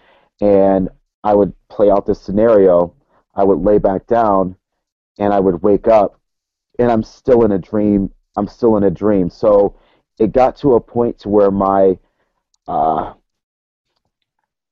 and 0.42 0.90
I 1.24 1.34
would 1.34 1.54
play 1.70 1.90
out 1.90 2.06
this 2.06 2.22
scenario. 2.22 2.96
I 3.36 3.44
would 3.44 3.60
lay 3.60 3.78
back 3.80 4.08
down, 4.08 4.56
and 5.18 5.34
I 5.34 5.40
would 5.40 5.64
wake 5.64 5.88
up, 5.88 6.20
and 6.80 6.92
I'm 6.92 7.04
still 7.04 7.44
in 7.44 7.52
a 7.52 7.58
dream. 7.58 8.12
I'm 8.36 8.48
still 8.48 8.78
in 8.78 8.84
a 8.84 8.92
dream. 8.92 9.30
So 9.30 9.76
it 10.20 10.32
got 10.32 10.56
to 10.58 10.74
a 10.74 10.82
point 10.82 11.20
to 11.20 11.30
where 11.30 11.52
my 11.52 11.98
uh, 12.68 13.14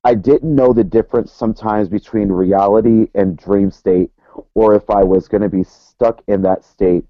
I 0.03 0.16
didn't 0.16 0.55
know 0.55 0.74
the 0.74 0.84
difference 0.84 1.32
sometimes 1.32 1.88
between 1.88 2.30
reality 2.30 3.07
and 3.14 3.38
dream 3.38 3.70
state, 3.70 4.12
or 4.55 4.74
if 4.74 4.89
I 4.89 5.03
was 5.03 5.28
going 5.28 5.43
to 5.43 5.49
be 5.49 5.64
stuck 5.64 6.24
in 6.28 6.41
that 6.41 6.64
state 6.64 7.05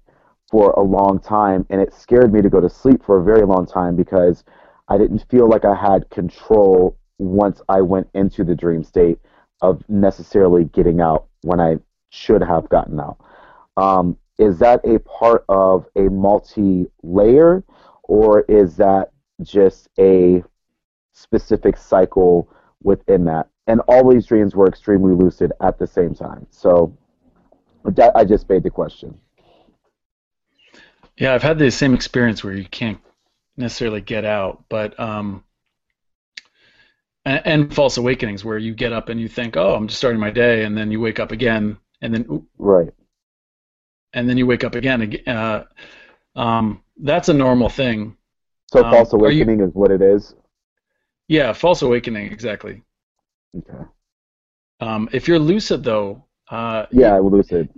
for 0.50 0.72
a 0.72 0.82
long 0.82 1.18
time, 1.18 1.64
and 1.70 1.80
it 1.80 1.94
scared 1.94 2.32
me 2.32 2.42
to 2.42 2.50
go 2.50 2.60
to 2.60 2.68
sleep 2.68 3.02
for 3.02 3.18
a 3.18 3.24
very 3.24 3.46
long 3.46 3.66
time 3.66 3.96
because 3.96 4.44
I 4.88 4.98
didn't 4.98 5.24
feel 5.30 5.48
like 5.48 5.64
I 5.64 5.74
had 5.74 6.10
control 6.10 6.98
once 7.18 7.62
I 7.68 7.80
went 7.80 8.08
into 8.12 8.44
the 8.44 8.54
dream 8.54 8.82
state 8.82 9.18
of 9.62 9.82
necessarily 9.88 10.64
getting 10.64 11.00
out 11.00 11.28
when 11.42 11.60
I 11.60 11.76
should 12.10 12.42
have 12.42 12.68
gotten 12.68 13.00
out. 13.00 13.16
Um, 13.78 14.18
is 14.42 14.58
that 14.58 14.84
a 14.84 14.98
part 15.00 15.44
of 15.48 15.86
a 15.94 16.02
multi-layer, 16.02 17.62
or 18.02 18.40
is 18.42 18.76
that 18.76 19.12
just 19.40 19.88
a 20.00 20.42
specific 21.12 21.76
cycle 21.76 22.48
within 22.82 23.24
that? 23.26 23.48
And 23.68 23.80
all 23.86 24.10
these 24.10 24.26
dreams 24.26 24.56
were 24.56 24.66
extremely 24.66 25.14
lucid 25.14 25.52
at 25.60 25.78
the 25.78 25.86
same 25.86 26.12
time. 26.12 26.48
So 26.50 26.96
that, 27.84 28.16
I 28.16 28.24
just 28.24 28.48
made 28.48 28.64
the 28.64 28.70
question. 28.70 29.16
Yeah, 31.16 31.34
I've 31.34 31.42
had 31.42 31.58
the 31.58 31.70
same 31.70 31.94
experience 31.94 32.42
where 32.42 32.54
you 32.54 32.64
can't 32.64 32.98
necessarily 33.56 34.00
get 34.00 34.24
out, 34.24 34.64
but 34.68 34.98
um, 34.98 35.44
and, 37.24 37.42
and, 37.44 37.74
false 37.74 37.96
awakenings 37.96 38.44
where 38.44 38.58
you 38.58 38.74
get 38.74 38.92
up 38.92 39.08
and 39.08 39.20
you 39.20 39.28
think, 39.28 39.56
oh, 39.56 39.76
I'm 39.76 39.86
just 39.86 39.98
starting 39.98 40.18
my 40.18 40.30
day, 40.30 40.64
and 40.64 40.76
then 40.76 40.90
you 40.90 40.98
wake 40.98 41.20
up 41.20 41.30
again, 41.30 41.76
and 42.00 42.12
then 42.12 42.46
right, 42.58 42.92
and 44.12 44.28
then 44.28 44.36
you 44.36 44.46
wake 44.46 44.64
up 44.64 44.74
again. 44.74 45.18
Uh, 45.26 45.64
um, 46.36 46.82
that's 46.96 47.28
a 47.28 47.34
normal 47.34 47.68
thing. 47.68 48.16
So 48.72 48.84
um, 48.84 48.90
false 48.90 49.12
awakening 49.12 49.60
you, 49.60 49.66
is 49.66 49.74
what 49.74 49.90
it 49.90 50.02
is. 50.02 50.34
Yeah, 51.28 51.52
false 51.52 51.82
awakening, 51.82 52.32
exactly. 52.32 52.82
Okay. 53.56 53.84
Um, 54.80 55.08
if 55.12 55.28
you're 55.28 55.38
lucid, 55.38 55.84
though. 55.84 56.24
Uh, 56.50 56.86
yeah, 56.90 57.16
you, 57.16 57.28
lucid. 57.28 57.68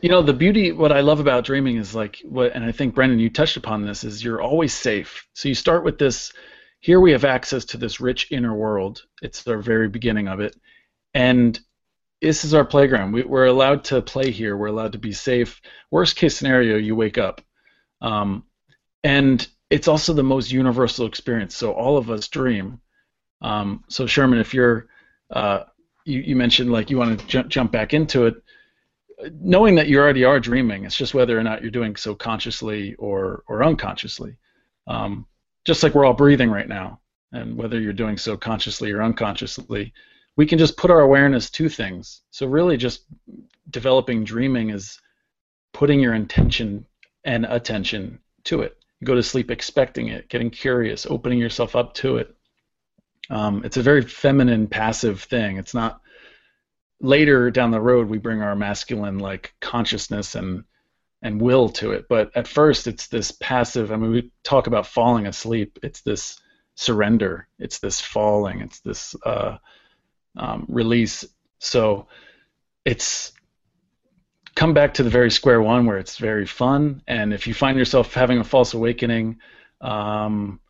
You 0.00 0.08
know, 0.08 0.22
the 0.22 0.32
beauty, 0.32 0.72
what 0.72 0.90
I 0.90 1.00
love 1.00 1.20
about 1.20 1.44
dreaming 1.44 1.76
is 1.76 1.94
like 1.94 2.18
what, 2.24 2.52
and 2.54 2.64
I 2.64 2.72
think 2.72 2.94
Brendon, 2.94 3.18
you 3.18 3.30
touched 3.30 3.56
upon 3.56 3.86
this, 3.86 4.04
is 4.04 4.24
you're 4.24 4.42
always 4.42 4.74
safe. 4.74 5.26
So 5.34 5.48
you 5.48 5.54
start 5.54 5.84
with 5.84 5.98
this. 5.98 6.32
Here 6.80 6.98
we 6.98 7.12
have 7.12 7.24
access 7.24 7.64
to 7.66 7.76
this 7.76 8.00
rich 8.00 8.32
inner 8.32 8.54
world. 8.54 9.02
It's 9.22 9.44
the 9.44 9.56
very 9.58 9.88
beginning 9.88 10.26
of 10.26 10.40
it, 10.40 10.56
and 11.14 11.58
this 12.22 12.44
is 12.44 12.54
our 12.54 12.64
playground. 12.64 13.12
We, 13.12 13.22
are 13.24 13.46
allowed 13.46 13.84
to 13.84 14.00
play 14.00 14.30
here. 14.30 14.56
We're 14.56 14.68
allowed 14.68 14.92
to 14.92 14.98
be 14.98 15.12
safe. 15.12 15.60
Worst 15.90 16.16
case 16.16 16.36
scenario, 16.36 16.76
you 16.76 16.94
wake 16.94 17.18
up, 17.18 17.42
um, 18.00 18.44
and 19.02 19.46
it's 19.70 19.88
also 19.88 20.12
the 20.12 20.22
most 20.22 20.52
universal 20.52 21.06
experience. 21.06 21.56
So 21.56 21.72
all 21.72 21.96
of 21.96 22.10
us 22.10 22.28
dream. 22.28 22.80
Um, 23.40 23.84
so 23.88 24.06
Sherman, 24.06 24.38
if 24.38 24.54
you're 24.54 24.86
uh, 25.30 25.64
you, 26.04 26.20
you, 26.20 26.36
mentioned 26.36 26.70
like 26.70 26.90
you 26.90 26.98
want 26.98 27.18
to 27.18 27.26
jump, 27.26 27.48
jump 27.48 27.72
back 27.72 27.92
into 27.92 28.26
it, 28.26 28.34
knowing 29.40 29.74
that 29.74 29.88
you 29.88 29.98
already 29.98 30.24
are 30.24 30.38
dreaming. 30.38 30.84
It's 30.84 30.96
just 30.96 31.14
whether 31.14 31.36
or 31.36 31.42
not 31.42 31.62
you're 31.62 31.70
doing 31.72 31.96
so 31.96 32.14
consciously 32.14 32.94
or 32.94 33.42
or 33.48 33.64
unconsciously. 33.64 34.36
Um, 34.86 35.26
just 35.64 35.82
like 35.82 35.94
we're 35.94 36.04
all 36.04 36.14
breathing 36.14 36.50
right 36.50 36.68
now, 36.68 37.00
and 37.32 37.56
whether 37.56 37.80
you're 37.80 37.92
doing 37.92 38.16
so 38.16 38.36
consciously 38.36 38.92
or 38.92 39.02
unconsciously, 39.02 39.92
we 40.36 40.46
can 40.46 40.58
just 40.58 40.76
put 40.76 40.90
our 40.90 41.00
awareness 41.00 41.50
to 41.50 41.68
things. 41.68 42.22
So 42.30 42.46
really, 42.46 42.76
just 42.76 43.04
developing 43.70 44.24
dreaming 44.24 44.70
is 44.70 45.00
putting 45.72 46.00
your 46.00 46.14
intention 46.14 46.86
and 47.24 47.46
attention 47.46 48.18
to 48.44 48.62
it. 48.62 48.76
You 49.00 49.06
go 49.06 49.14
to 49.14 49.22
sleep 49.22 49.50
expecting 49.50 50.08
it, 50.08 50.28
getting 50.28 50.50
curious, 50.50 51.06
opening 51.06 51.38
yourself 51.38 51.76
up 51.76 51.94
to 51.94 52.18
it. 52.18 52.34
Um, 53.30 53.64
it's 53.64 53.76
a 53.76 53.82
very 53.82 54.02
feminine, 54.02 54.66
passive 54.66 55.22
thing. 55.22 55.56
It's 55.58 55.74
not. 55.74 56.00
Later 57.00 57.50
down 57.50 57.72
the 57.72 57.80
road, 57.80 58.08
we 58.08 58.18
bring 58.18 58.42
our 58.42 58.54
masculine 58.54 59.18
like 59.18 59.54
consciousness 59.60 60.36
and 60.36 60.62
and 61.22 61.40
will 61.40 61.68
to 61.68 61.92
it, 61.92 62.06
but 62.08 62.30
at 62.34 62.48
first, 62.48 62.88
it's 62.88 63.06
this 63.06 63.30
passive. 63.30 63.92
I 63.92 63.96
mean, 63.96 64.10
we 64.10 64.32
talk 64.42 64.66
about 64.66 64.88
falling 64.88 65.26
asleep. 65.26 65.78
It's 65.82 66.02
this 66.02 66.40
surrender. 66.74 67.46
It's 67.60 67.78
this 67.78 68.00
falling. 68.00 68.60
It's 68.60 68.80
this 68.80 69.14
uh, 69.24 69.58
um, 70.36 70.66
release. 70.68 71.24
So 71.58 72.06
it's 72.84 73.32
come 74.54 74.74
back 74.74 74.94
to 74.94 75.02
the 75.02 75.10
very 75.10 75.30
square 75.30 75.62
one 75.62 75.86
where 75.86 75.98
it's 75.98 76.18
very 76.18 76.46
fun. 76.46 77.02
And 77.06 77.32
if 77.32 77.46
you 77.46 77.54
find 77.54 77.78
yourself 77.78 78.12
having 78.12 78.38
a 78.38 78.44
false 78.44 78.74
awakening, 78.74 79.38
um, 79.80 80.60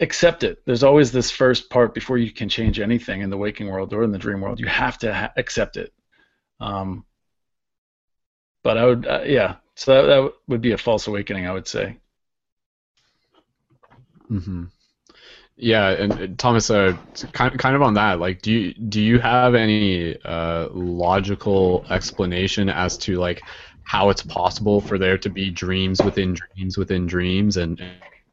accept 0.00 0.42
it. 0.42 0.62
There's 0.64 0.82
always 0.82 1.12
this 1.12 1.30
first 1.30 1.70
part 1.70 1.94
before 1.94 2.18
you 2.18 2.30
can 2.30 2.48
change 2.48 2.80
anything 2.80 3.22
in 3.22 3.30
the 3.30 3.36
waking 3.36 3.68
world 3.68 3.92
or 3.92 4.02
in 4.02 4.12
the 4.12 4.18
dream 4.18 4.40
world. 4.40 4.60
You 4.60 4.66
have 4.66 4.98
to 4.98 5.12
ha- 5.12 5.32
accept 5.36 5.76
it. 5.76 5.92
Um, 6.60 7.04
but 8.62 8.78
I 8.78 8.84
would, 8.84 9.06
uh, 9.06 9.22
yeah. 9.24 9.56
So 9.74 9.94
that, 9.94 10.06
that 10.06 10.32
would 10.48 10.60
be 10.60 10.72
a 10.72 10.78
false 10.78 11.06
awakening, 11.06 11.46
I 11.46 11.52
would 11.52 11.66
say. 11.66 11.98
Mm-hmm. 14.30 14.64
Yeah, 15.56 15.90
and 15.90 16.38
Thomas, 16.38 16.70
uh, 16.70 16.96
kind 17.32 17.56
kind 17.58 17.76
of 17.76 17.82
on 17.82 17.94
that, 17.94 18.18
like, 18.18 18.42
do 18.42 18.50
you 18.50 18.74
do 18.74 19.00
you 19.00 19.18
have 19.18 19.54
any 19.54 20.16
uh, 20.24 20.68
logical 20.72 21.84
explanation 21.90 22.68
as 22.68 22.96
to 22.98 23.16
like 23.16 23.42
how 23.84 24.10
it's 24.10 24.22
possible 24.22 24.80
for 24.80 24.98
there 24.98 25.18
to 25.18 25.28
be 25.28 25.50
dreams 25.50 26.02
within 26.02 26.34
dreams 26.34 26.78
within 26.78 27.06
dreams, 27.06 27.58
and 27.58 27.80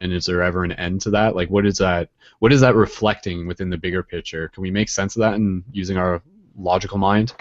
and 0.02 0.14
is 0.14 0.26
there 0.26 0.42
ever 0.42 0.64
an 0.64 0.72
end 0.74 1.02
to 1.02 1.10
that? 1.12 1.36
Like, 1.36 1.50
what 1.50 1.66
is 1.66 1.78
that? 1.80 2.10
What 2.40 2.54
is 2.54 2.62
that 2.62 2.76
reflecting 2.76 3.48
within 3.48 3.70
the 3.70 3.78
bigger 3.78 4.02
picture? 4.02 4.48
Can 4.48 4.64
we 4.64 4.72
make 4.72 4.88
sense 4.90 5.16
of 5.16 5.20
that 5.20 5.34
in 5.34 5.64
using 5.72 5.98
our 5.98 6.22
logical 6.58 6.98
mind? 6.98 7.34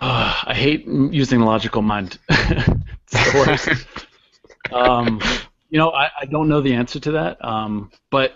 Uh, 0.00 0.34
I 0.44 0.54
hate 0.54 0.86
using 0.86 1.40
logical 1.40 1.80
mind. 1.80 2.18
it's 2.28 3.12
the 3.12 3.44
worst. 3.46 3.96
um, 4.72 5.20
you 5.72 5.78
know, 5.78 5.90
I, 5.90 6.10
I 6.20 6.24
don't 6.26 6.50
know 6.50 6.60
the 6.60 6.74
answer 6.74 7.00
to 7.00 7.12
that, 7.12 7.42
um, 7.42 7.90
but 8.10 8.34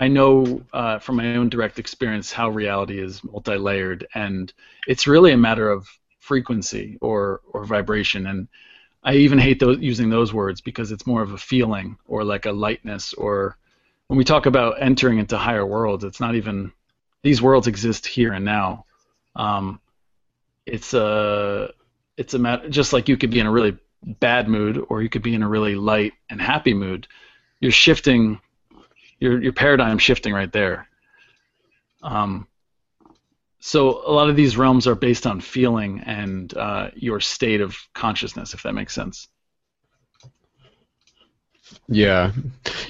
I 0.00 0.08
know 0.08 0.64
uh, 0.72 0.98
from 0.98 1.16
my 1.16 1.36
own 1.36 1.48
direct 1.48 1.78
experience 1.78 2.32
how 2.32 2.48
reality 2.48 3.00
is 3.00 3.22
multi-layered, 3.22 4.08
and 4.16 4.52
it's 4.88 5.06
really 5.06 5.30
a 5.30 5.36
matter 5.36 5.70
of 5.70 5.86
frequency 6.18 6.98
or 7.00 7.40
or 7.52 7.64
vibration. 7.66 8.26
And 8.26 8.48
I 9.04 9.14
even 9.14 9.38
hate 9.38 9.60
those, 9.60 9.78
using 9.78 10.10
those 10.10 10.34
words 10.34 10.60
because 10.60 10.90
it's 10.90 11.06
more 11.06 11.22
of 11.22 11.30
a 11.30 11.38
feeling 11.38 11.98
or 12.08 12.24
like 12.24 12.46
a 12.46 12.52
lightness. 12.52 13.12
Or 13.12 13.56
when 14.08 14.18
we 14.18 14.24
talk 14.24 14.46
about 14.46 14.82
entering 14.82 15.18
into 15.18 15.38
higher 15.38 15.64
worlds, 15.64 16.02
it's 16.02 16.20
not 16.20 16.34
even 16.34 16.72
these 17.22 17.40
worlds 17.40 17.68
exist 17.68 18.08
here 18.08 18.32
and 18.32 18.44
now. 18.44 18.86
Um, 19.36 19.80
it's 20.66 20.94
a 20.94 21.70
it's 22.16 22.34
a 22.34 22.40
matter 22.40 22.68
just 22.68 22.92
like 22.92 23.08
you 23.08 23.16
could 23.16 23.30
be 23.30 23.38
in 23.38 23.46
a 23.46 23.52
really 23.52 23.78
bad 24.04 24.48
mood 24.48 24.84
or 24.88 25.02
you 25.02 25.08
could 25.08 25.22
be 25.22 25.34
in 25.34 25.42
a 25.42 25.48
really 25.48 25.74
light 25.74 26.12
and 26.30 26.40
happy 26.40 26.74
mood 26.74 27.06
you're 27.60 27.70
shifting 27.70 28.40
your 29.20 29.42
your 29.42 29.52
paradigm 29.52 29.98
shifting 29.98 30.32
right 30.32 30.52
there 30.52 30.88
um, 32.02 32.46
so 33.60 34.02
a 34.06 34.12
lot 34.12 34.28
of 34.28 34.34
these 34.34 34.56
realms 34.56 34.86
are 34.88 34.96
based 34.96 35.26
on 35.26 35.40
feeling 35.40 36.00
and 36.00 36.56
uh, 36.56 36.90
your 36.94 37.20
state 37.20 37.60
of 37.60 37.76
consciousness 37.94 38.54
if 38.54 38.62
that 38.62 38.74
makes 38.74 38.94
sense 38.94 39.28
Yeah, 41.88 42.32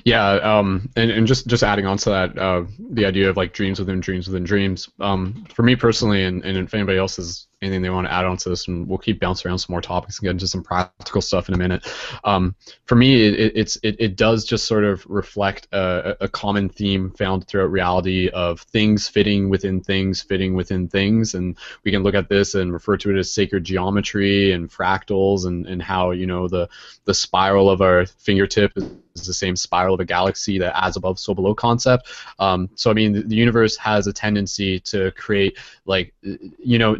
yeah, 0.04 0.32
um, 0.36 0.88
and, 0.96 1.10
and 1.10 1.26
just 1.26 1.46
just 1.46 1.62
adding 1.62 1.86
on 1.86 1.98
to 1.98 2.10
that, 2.10 2.38
uh, 2.38 2.64
the 2.90 3.04
idea 3.04 3.28
of 3.28 3.36
like 3.36 3.52
dreams 3.52 3.78
within 3.78 4.00
dreams 4.00 4.26
within 4.26 4.44
dreams. 4.44 4.88
Um, 5.00 5.44
for 5.54 5.62
me 5.62 5.76
personally, 5.76 6.24
and, 6.24 6.44
and 6.44 6.56
if 6.58 6.74
anybody 6.74 6.98
else 6.98 7.16
has 7.16 7.46
anything 7.62 7.82
they 7.82 7.90
want 7.90 8.06
to 8.06 8.12
add 8.12 8.24
on 8.24 8.36
to 8.38 8.48
this, 8.48 8.68
and 8.68 8.88
we'll 8.88 8.98
keep 8.98 9.20
bouncing 9.20 9.48
around 9.48 9.58
some 9.58 9.72
more 9.72 9.80
topics 9.80 10.18
and 10.18 10.24
get 10.24 10.32
into 10.32 10.48
some 10.48 10.62
practical 10.62 11.22
stuff 11.22 11.48
in 11.48 11.54
a 11.54 11.58
minute. 11.58 11.86
Um, 12.24 12.54
for 12.84 12.96
me, 12.96 13.26
it, 13.26 13.52
it's 13.54 13.78
it, 13.82 13.96
it 13.98 14.16
does 14.16 14.44
just 14.44 14.66
sort 14.66 14.84
of 14.84 15.04
reflect 15.06 15.68
a, 15.72 16.16
a 16.20 16.28
common 16.28 16.68
theme 16.68 17.10
found 17.12 17.46
throughout 17.46 17.70
reality 17.70 18.28
of 18.28 18.60
things 18.60 19.08
fitting 19.08 19.48
within 19.48 19.80
things 19.80 20.20
fitting 20.20 20.54
within 20.54 20.88
things, 20.88 21.34
and 21.34 21.56
we 21.84 21.90
can 21.90 22.02
look 22.02 22.14
at 22.14 22.28
this 22.28 22.54
and 22.54 22.72
refer 22.72 22.96
to 22.96 23.10
it 23.10 23.18
as 23.18 23.32
sacred 23.32 23.64
geometry 23.64 24.52
and 24.52 24.70
fractals, 24.70 25.46
and, 25.46 25.66
and 25.66 25.80
how 25.80 26.10
you 26.10 26.26
know 26.26 26.48
the 26.48 26.68
the 27.04 27.14
spiral 27.14 27.70
of 27.70 27.80
our 27.80 28.06
fingertip 28.06 28.72
is 28.76 29.26
the 29.26 29.34
same 29.34 29.56
spiral 29.56 29.94
of 29.94 30.00
a 30.00 30.04
galaxy, 30.04 30.58
that 30.58 30.72
as 30.82 30.96
above, 30.96 31.18
so 31.18 31.34
below 31.34 31.54
concept. 31.54 32.08
Um, 32.38 32.70
so 32.74 32.90
I 32.90 32.94
mean, 32.94 33.12
the, 33.12 33.22
the 33.22 33.36
universe 33.36 33.76
has 33.76 34.06
a 34.06 34.12
tendency 34.12 34.80
to 34.80 35.10
create 35.12 35.58
like 35.84 36.14
you 36.22 36.78
know 36.78 36.96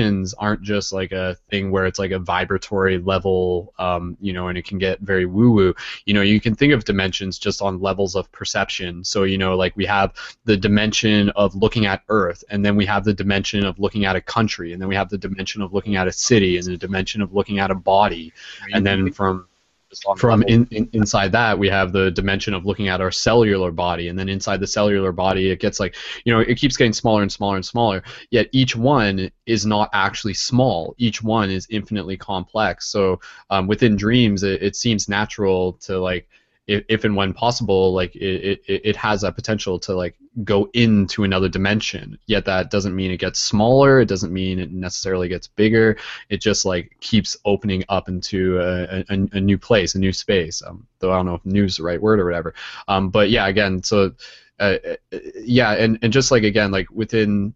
dimensions 0.00 0.34
aren't 0.34 0.62
just 0.62 0.92
like 0.92 1.12
a 1.12 1.36
thing 1.50 1.70
where 1.70 1.86
it's 1.86 1.98
like 1.98 2.10
a 2.10 2.18
vibratory 2.18 2.98
level, 2.98 3.72
um, 3.78 4.16
you 4.20 4.32
know, 4.32 4.48
and 4.48 4.56
it 4.56 4.64
can 4.64 4.78
get 4.78 5.00
very 5.00 5.26
woo 5.26 5.50
woo. 5.52 5.74
You 6.06 6.14
know, 6.14 6.22
you 6.22 6.40
can 6.40 6.54
think 6.54 6.72
of 6.72 6.84
dimensions 6.84 7.38
just 7.38 7.62
on 7.62 7.80
levels 7.80 8.14
of 8.16 8.30
perception. 8.32 9.04
So 9.04 9.24
you 9.24 9.38
know, 9.38 9.56
like 9.56 9.76
we 9.76 9.86
have 9.86 10.12
the 10.44 10.56
dimension 10.56 11.30
of 11.30 11.54
looking 11.54 11.86
at 11.86 12.02
Earth, 12.08 12.42
and 12.50 12.64
then 12.64 12.76
we 12.76 12.86
have 12.86 13.04
the 13.04 13.14
dimension 13.14 13.64
of 13.64 13.78
looking 13.78 14.04
at 14.04 14.16
a 14.16 14.20
country, 14.20 14.72
and 14.72 14.80
then 14.80 14.88
we 14.88 14.96
have 14.96 15.10
the 15.10 15.18
dimension 15.18 15.62
of 15.62 15.72
looking 15.72 15.96
at 15.96 16.08
a 16.08 16.12
city, 16.12 16.56
and 16.56 16.66
the 16.66 16.76
dimension 16.76 17.22
of 17.22 17.34
looking 17.34 17.58
at 17.58 17.70
a 17.70 17.74
body, 17.74 18.32
and 18.72 18.86
then 18.86 19.12
from 19.12 19.46
from 20.16 20.42
in, 20.44 20.66
in, 20.70 20.88
inside 20.92 21.32
that 21.32 21.58
we 21.58 21.68
have 21.68 21.92
the 21.92 22.10
dimension 22.12 22.54
of 22.54 22.64
looking 22.64 22.88
at 22.88 23.00
our 23.00 23.10
cellular 23.10 23.70
body 23.70 24.08
and 24.08 24.18
then 24.18 24.28
inside 24.28 24.60
the 24.60 24.66
cellular 24.66 25.12
body 25.12 25.50
it 25.50 25.60
gets 25.60 25.80
like 25.80 25.96
you 26.24 26.32
know 26.32 26.40
it 26.40 26.56
keeps 26.56 26.76
getting 26.76 26.92
smaller 26.92 27.22
and 27.22 27.32
smaller 27.32 27.56
and 27.56 27.64
smaller 27.64 28.02
yet 28.30 28.48
each 28.52 28.76
one 28.76 29.30
is 29.50 29.66
not 29.66 29.90
actually 29.92 30.34
small. 30.34 30.94
Each 30.96 31.22
one 31.22 31.50
is 31.50 31.66
infinitely 31.70 32.16
complex. 32.16 32.86
So 32.86 33.20
um, 33.50 33.66
within 33.66 33.96
dreams 33.96 34.42
it, 34.42 34.62
it 34.62 34.76
seems 34.76 35.08
natural 35.08 35.74
to 35.84 35.98
like 35.98 36.28
if, 36.70 36.84
if 36.88 37.04
and 37.04 37.16
when 37.16 37.32
possible, 37.32 37.92
like 37.92 38.14
it, 38.14 38.60
it, 38.68 38.80
it 38.84 38.96
has 38.96 39.22
that 39.22 39.34
potential 39.34 39.76
to 39.80 39.92
like 39.92 40.14
go 40.44 40.70
into 40.72 41.24
another 41.24 41.48
dimension. 41.48 42.16
Yet 42.26 42.44
that 42.44 42.70
doesn't 42.70 42.94
mean 42.94 43.10
it 43.10 43.16
gets 43.16 43.40
smaller. 43.40 44.00
It 44.00 44.08
doesn't 44.08 44.32
mean 44.32 44.60
it 44.60 44.70
necessarily 44.70 45.26
gets 45.26 45.48
bigger. 45.48 45.98
It 46.28 46.40
just 46.40 46.64
like 46.64 46.96
keeps 47.00 47.36
opening 47.44 47.82
up 47.88 48.08
into 48.08 48.60
a, 48.60 49.00
a, 49.08 49.28
a 49.32 49.40
new 49.40 49.58
place, 49.58 49.96
a 49.96 49.98
new 49.98 50.12
space. 50.12 50.62
Um, 50.64 50.86
though 51.00 51.12
I 51.12 51.16
don't 51.16 51.26
know 51.26 51.34
if 51.34 51.44
"new" 51.44 51.64
is 51.64 51.78
the 51.78 51.82
right 51.82 52.00
word 52.00 52.20
or 52.20 52.24
whatever. 52.24 52.54
Um, 52.86 53.10
but 53.10 53.30
yeah, 53.30 53.48
again, 53.48 53.82
so 53.82 54.12
uh, 54.60 54.76
uh 55.12 55.18
yeah, 55.42 55.72
and 55.72 55.98
and 56.02 56.12
just 56.12 56.30
like 56.30 56.44
again, 56.44 56.70
like 56.70 56.88
within 56.92 57.52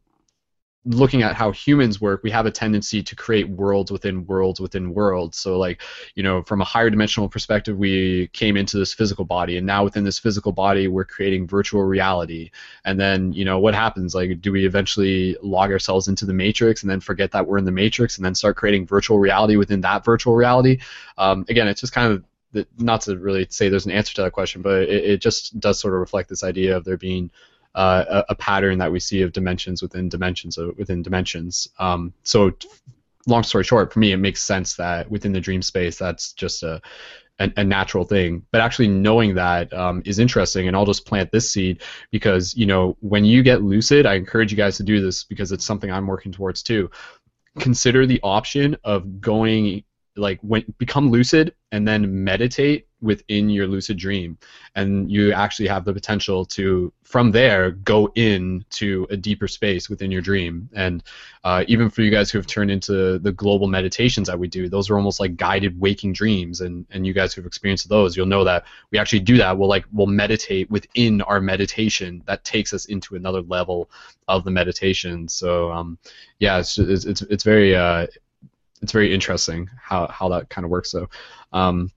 looking 0.86 1.22
at 1.22 1.34
how 1.34 1.50
humans 1.50 2.00
work, 2.00 2.22
we 2.22 2.30
have 2.30 2.44
a 2.44 2.50
tendency 2.50 3.02
to 3.02 3.16
create 3.16 3.48
worlds 3.48 3.90
within 3.90 4.26
worlds 4.26 4.60
within 4.60 4.92
worlds. 4.92 5.38
So, 5.38 5.58
like, 5.58 5.80
you 6.14 6.22
know, 6.22 6.42
from 6.42 6.60
a 6.60 6.64
higher 6.64 6.90
dimensional 6.90 7.28
perspective, 7.28 7.78
we 7.78 8.28
came 8.28 8.56
into 8.56 8.78
this 8.78 8.92
physical 8.92 9.24
body, 9.24 9.56
and 9.56 9.66
now 9.66 9.84
within 9.84 10.04
this 10.04 10.18
physical 10.18 10.52
body, 10.52 10.88
we're 10.88 11.04
creating 11.04 11.46
virtual 11.46 11.82
reality. 11.84 12.50
And 12.84 13.00
then, 13.00 13.32
you 13.32 13.44
know, 13.44 13.58
what 13.58 13.74
happens? 13.74 14.14
Like, 14.14 14.40
do 14.40 14.52
we 14.52 14.66
eventually 14.66 15.36
log 15.42 15.70
ourselves 15.70 16.08
into 16.08 16.26
the 16.26 16.34
matrix 16.34 16.82
and 16.82 16.90
then 16.90 17.00
forget 17.00 17.32
that 17.32 17.46
we're 17.46 17.58
in 17.58 17.64
the 17.64 17.70
matrix 17.72 18.16
and 18.16 18.24
then 18.24 18.34
start 18.34 18.56
creating 18.56 18.86
virtual 18.86 19.18
reality 19.18 19.56
within 19.56 19.80
that 19.82 20.04
virtual 20.04 20.34
reality? 20.34 20.80
Um, 21.16 21.46
again, 21.48 21.66
it's 21.66 21.80
just 21.80 21.94
kind 21.94 22.12
of 22.12 22.24
not 22.78 23.00
to 23.02 23.18
really 23.18 23.46
say 23.50 23.68
there's 23.68 23.86
an 23.86 23.92
answer 23.92 24.14
to 24.14 24.22
that 24.22 24.32
question, 24.32 24.62
but 24.62 24.82
it, 24.82 25.04
it 25.04 25.20
just 25.20 25.58
does 25.58 25.80
sort 25.80 25.94
of 25.94 26.00
reflect 26.00 26.28
this 26.28 26.44
idea 26.44 26.76
of 26.76 26.84
there 26.84 26.96
being 26.96 27.30
uh, 27.74 28.22
a, 28.28 28.34
pattern 28.34 28.78
that 28.78 28.92
we 28.92 29.00
see 29.00 29.22
of 29.22 29.32
dimensions 29.32 29.82
within 29.82 30.08
dimensions 30.08 30.56
within 30.76 31.02
dimensions. 31.02 31.68
Um, 31.78 32.12
so, 32.22 32.52
long 33.26 33.42
story 33.42 33.64
short, 33.64 33.92
for 33.92 33.98
me, 33.98 34.12
it 34.12 34.18
makes 34.18 34.42
sense 34.42 34.76
that 34.76 35.10
within 35.10 35.32
the 35.32 35.40
dream 35.40 35.62
space, 35.62 35.98
that's 35.98 36.32
just 36.32 36.62
a 36.62 36.80
a, 37.40 37.50
a 37.56 37.64
natural 37.64 38.04
thing. 38.04 38.44
But 38.52 38.60
actually 38.60 38.88
knowing 38.88 39.34
that 39.34 39.72
um, 39.72 40.02
is 40.04 40.18
interesting, 40.18 40.68
and 40.68 40.76
I'll 40.76 40.86
just 40.86 41.06
plant 41.06 41.32
this 41.32 41.50
seed 41.50 41.82
because 42.10 42.54
you 42.54 42.66
know 42.66 42.96
when 43.00 43.24
you 43.24 43.42
get 43.42 43.62
lucid, 43.62 44.06
I 44.06 44.14
encourage 44.14 44.50
you 44.50 44.56
guys 44.56 44.76
to 44.78 44.82
do 44.82 45.00
this 45.00 45.24
because 45.24 45.52
it's 45.52 45.64
something 45.64 45.90
I'm 45.90 46.06
working 46.06 46.32
towards 46.32 46.62
too. 46.62 46.90
Consider 47.58 48.06
the 48.06 48.20
option 48.22 48.76
of 48.84 49.20
going 49.20 49.84
like 50.16 50.38
when 50.42 50.64
become 50.78 51.10
lucid 51.10 51.54
and 51.72 51.86
then 51.86 52.24
meditate 52.24 52.86
within 53.04 53.48
your 53.50 53.66
lucid 53.66 53.96
dream 53.96 54.36
and 54.74 55.12
you 55.12 55.32
actually 55.32 55.68
have 55.68 55.84
the 55.84 55.92
potential 55.92 56.44
to 56.44 56.92
from 57.02 57.30
there 57.30 57.70
go 57.70 58.10
into 58.14 59.06
a 59.10 59.16
deeper 59.16 59.46
space 59.46 59.88
within 59.88 60.10
your 60.10 60.22
dream. 60.22 60.68
And 60.72 61.02
uh, 61.44 61.64
even 61.68 61.90
for 61.90 62.02
you 62.02 62.10
guys 62.10 62.30
who 62.30 62.38
have 62.38 62.46
turned 62.46 62.70
into 62.70 63.18
the 63.18 63.30
global 63.30 63.68
meditations 63.68 64.26
that 64.26 64.38
we 64.38 64.48
do 64.48 64.68
those 64.68 64.90
are 64.90 64.96
almost 64.96 65.20
like 65.20 65.36
guided 65.36 65.78
waking 65.78 66.14
dreams. 66.14 66.62
And 66.62 66.86
and 66.90 67.06
you 67.06 67.12
guys 67.12 67.34
who've 67.34 67.46
experienced 67.46 67.88
those 67.88 68.16
you'll 68.16 68.26
know 68.26 68.44
that 68.44 68.64
we 68.90 68.98
actually 68.98 69.20
do 69.20 69.36
that. 69.36 69.56
We'll 69.56 69.68
like 69.68 69.84
we'll 69.92 70.06
meditate 70.06 70.70
within 70.70 71.20
our 71.22 71.40
meditation 71.40 72.22
that 72.26 72.42
takes 72.44 72.72
us 72.72 72.86
into 72.86 73.14
another 73.14 73.42
level 73.42 73.90
of 74.26 74.44
the 74.44 74.50
meditation. 74.50 75.28
So 75.28 75.70
um, 75.70 75.98
yeah 76.38 76.58
it's, 76.58 76.78
it's 76.78 77.04
it's, 77.04 77.22
it's 77.22 77.44
very 77.44 77.76
uh, 77.76 78.06
it's 78.84 78.92
very 78.92 79.12
interesting 79.12 79.68
how, 79.80 80.06
how 80.08 80.28
that 80.28 80.50
kind 80.50 80.64
of 80.64 80.70
works. 80.70 80.90
So, 80.90 81.08
um, 81.52 81.90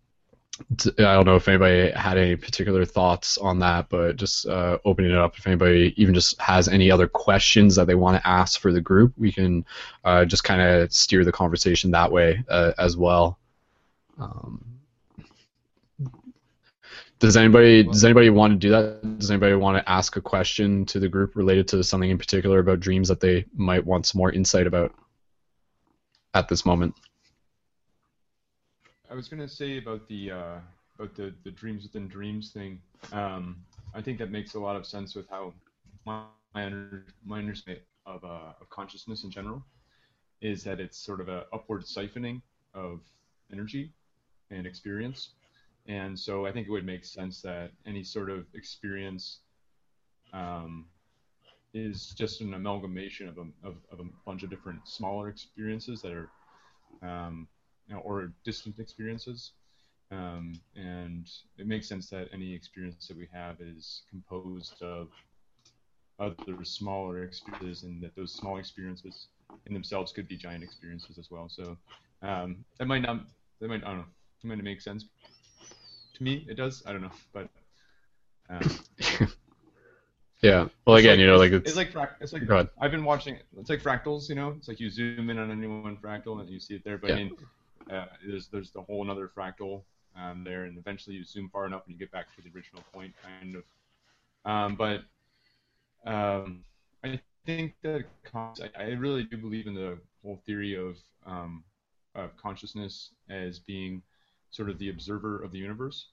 I 0.99 1.13
don't 1.13 1.25
know 1.25 1.35
if 1.35 1.47
anybody 1.47 1.91
had 1.91 2.17
any 2.17 2.35
particular 2.35 2.85
thoughts 2.85 3.37
on 3.37 3.59
that, 3.59 3.89
but 3.89 4.15
just 4.15 4.47
uh, 4.47 4.77
opening 4.85 5.11
it 5.11 5.17
up. 5.17 5.37
If 5.37 5.45
anybody 5.45 5.93
even 5.97 6.13
just 6.13 6.39
has 6.41 6.67
any 6.67 6.89
other 6.89 7.07
questions 7.07 7.75
that 7.75 7.87
they 7.87 7.95
want 7.95 8.21
to 8.21 8.27
ask 8.27 8.59
for 8.59 8.71
the 8.71 8.81
group, 8.81 9.13
we 9.17 9.31
can 9.31 9.65
uh, 10.03 10.25
just 10.25 10.43
kind 10.43 10.61
of 10.61 10.91
steer 10.91 11.23
the 11.23 11.31
conversation 11.31 11.91
that 11.91 12.11
way 12.11 12.43
uh, 12.49 12.73
as 12.77 12.97
well. 12.97 13.37
Um, 14.19 14.63
does 17.19 17.37
anybody 17.37 17.83
does 17.83 18.03
anybody 18.03 18.29
want 18.29 18.53
to 18.53 18.57
do 18.57 18.69
that? 18.69 19.19
Does 19.19 19.31
anybody 19.31 19.55
want 19.55 19.77
to 19.77 19.89
ask 19.89 20.15
a 20.17 20.21
question 20.21 20.85
to 20.85 20.99
the 20.99 21.09
group 21.09 21.35
related 21.35 21.67
to 21.69 21.83
something 21.83 22.09
in 22.09 22.17
particular 22.17 22.59
about 22.59 22.79
dreams 22.79 23.07
that 23.07 23.19
they 23.19 23.45
might 23.55 23.85
want 23.85 24.05
some 24.05 24.19
more 24.19 24.31
insight 24.31 24.67
about? 24.67 24.93
at 26.37 26.47
this 26.47 26.65
moment. 26.65 26.95
I 29.09 29.15
was 29.15 29.29
going 29.29 29.39
to 29.39 29.47
say 29.47 29.77
about 29.77 30.07
the 30.07 30.31
uh, 30.31 30.57
about 30.99 31.15
the, 31.15 31.33
the 31.43 31.51
dreams 31.51 31.83
within 31.83 32.07
dreams 32.07 32.51
thing. 32.51 32.81
Um, 33.13 33.57
I 33.93 34.01
think 34.01 34.17
that 34.19 34.31
makes 34.31 34.55
a 34.55 34.59
lot 34.59 34.75
of 34.75 34.85
sense 34.85 35.15
with 35.15 35.29
how 35.29 35.53
my 36.05 36.25
under, 36.53 37.05
my 37.25 37.39
understanding 37.39 37.83
of, 38.05 38.23
uh, 38.23 38.53
of 38.59 38.69
consciousness 38.69 39.23
in 39.23 39.31
general 39.31 39.63
is 40.41 40.63
that 40.63 40.79
it's 40.79 40.97
sort 40.97 41.21
of 41.21 41.29
a 41.29 41.45
upward 41.53 41.83
siphoning 41.83 42.41
of 42.73 42.99
energy 43.51 43.91
and 44.51 44.65
experience. 44.65 45.29
And 45.87 46.17
so 46.19 46.45
I 46.45 46.51
think 46.51 46.67
it 46.67 46.71
would 46.71 46.85
make 46.85 47.05
sense 47.05 47.41
that 47.41 47.71
any 47.85 48.03
sort 48.03 48.29
of 48.29 48.45
experience 48.53 49.39
um, 50.33 50.85
is 51.73 52.13
just 52.17 52.41
an 52.41 52.53
amalgamation 52.53 53.29
of 53.29 53.37
a, 53.37 53.67
of, 53.67 53.75
of 53.91 53.99
a 53.99 54.09
bunch 54.25 54.43
of 54.43 54.49
different 54.49 54.87
smaller 54.87 55.29
experiences 55.29 56.01
that 56.01 56.11
are, 56.11 56.29
um, 57.01 57.47
or 57.95 58.31
distant 58.43 58.79
experiences. 58.79 59.51
Um, 60.11 60.53
and 60.75 61.29
it 61.57 61.67
makes 61.67 61.87
sense 61.87 62.09
that 62.09 62.29
any 62.33 62.53
experience 62.53 63.07
that 63.07 63.17
we 63.17 63.27
have 63.33 63.59
is 63.59 64.03
composed 64.09 64.81
of 64.81 65.09
other 66.19 66.63
smaller 66.63 67.23
experiences, 67.23 67.83
and 67.83 68.01
that 68.01 68.15
those 68.15 68.33
small 68.33 68.57
experiences 68.57 69.27
in 69.65 69.73
themselves 69.73 70.11
could 70.11 70.27
be 70.27 70.37
giant 70.37 70.63
experiences 70.63 71.17
as 71.17 71.29
well. 71.29 71.49
So 71.49 71.77
um, 72.21 72.63
that 72.79 72.87
might 72.87 73.01
not, 73.01 73.25
that 73.59 73.67
might, 73.67 73.83
I 73.83 73.87
don't 73.87 73.97
know, 73.97 74.05
it 74.43 74.47
might 74.47 74.63
make 74.63 74.81
sense. 74.81 75.05
To 76.15 76.23
me, 76.23 76.45
it 76.49 76.55
does. 76.55 76.83
I 76.85 76.93
don't 76.93 77.01
know, 77.01 77.11
but. 77.33 77.49
Um, 78.49 78.79
Yeah. 80.41 80.67
Well, 80.85 80.97
again, 80.97 81.13
like, 81.13 81.19
you 81.19 81.27
know, 81.27 81.37
like 81.37 81.51
it's, 81.51 81.71
it's, 81.71 81.77
it's 81.77 81.95
like 81.95 82.09
it's 82.21 82.33
like 82.33 82.69
I've 82.79 82.91
been 82.91 83.03
watching. 83.03 83.37
It's 83.57 83.69
like 83.69 83.81
fractals, 83.81 84.29
you 84.29 84.35
know. 84.35 84.53
It's 84.57 84.67
like 84.67 84.79
you 84.79 84.89
zoom 84.89 85.29
in 85.29 85.39
on 85.39 85.51
any 85.51 85.67
one 85.67 85.97
fractal 85.97 86.39
and 86.39 86.49
you 86.49 86.59
see 86.59 86.75
it 86.75 86.83
there. 86.85 86.97
But 86.97 87.09
Yeah. 87.09 87.15
I 87.15 87.17
mean, 87.17 87.31
uh, 87.91 88.05
there's 88.25 88.47
there's 88.47 88.71
the 88.71 88.81
whole 88.81 89.03
another 89.03 89.29
fractal 89.35 89.83
um, 90.15 90.43
there, 90.43 90.63
and 90.63 90.77
eventually 90.77 91.15
you 91.15 91.23
zoom 91.23 91.49
far 91.49 91.65
enough 91.65 91.83
and 91.85 91.93
you 91.93 91.99
get 91.99 92.11
back 92.11 92.35
to 92.35 92.41
the 92.41 92.49
original 92.55 92.83
point, 92.93 93.13
kind 93.23 93.55
of. 93.55 93.63
Um, 94.45 94.75
but 94.75 95.01
um, 96.05 96.63
I 97.03 97.19
think 97.45 97.75
that 97.83 98.05
I, 98.77 98.91
really 98.91 99.23
do 99.23 99.37
believe 99.37 99.67
in 99.67 99.73
the 99.73 99.97
whole 100.23 100.41
theory 100.45 100.75
of 100.75 100.97
um, 101.25 101.63
of 102.15 102.35
consciousness 102.37 103.11
as 103.29 103.59
being 103.59 104.01
sort 104.51 104.69
of 104.69 104.79
the 104.79 104.89
observer 104.89 105.43
of 105.43 105.51
the 105.51 105.57
universe, 105.57 106.07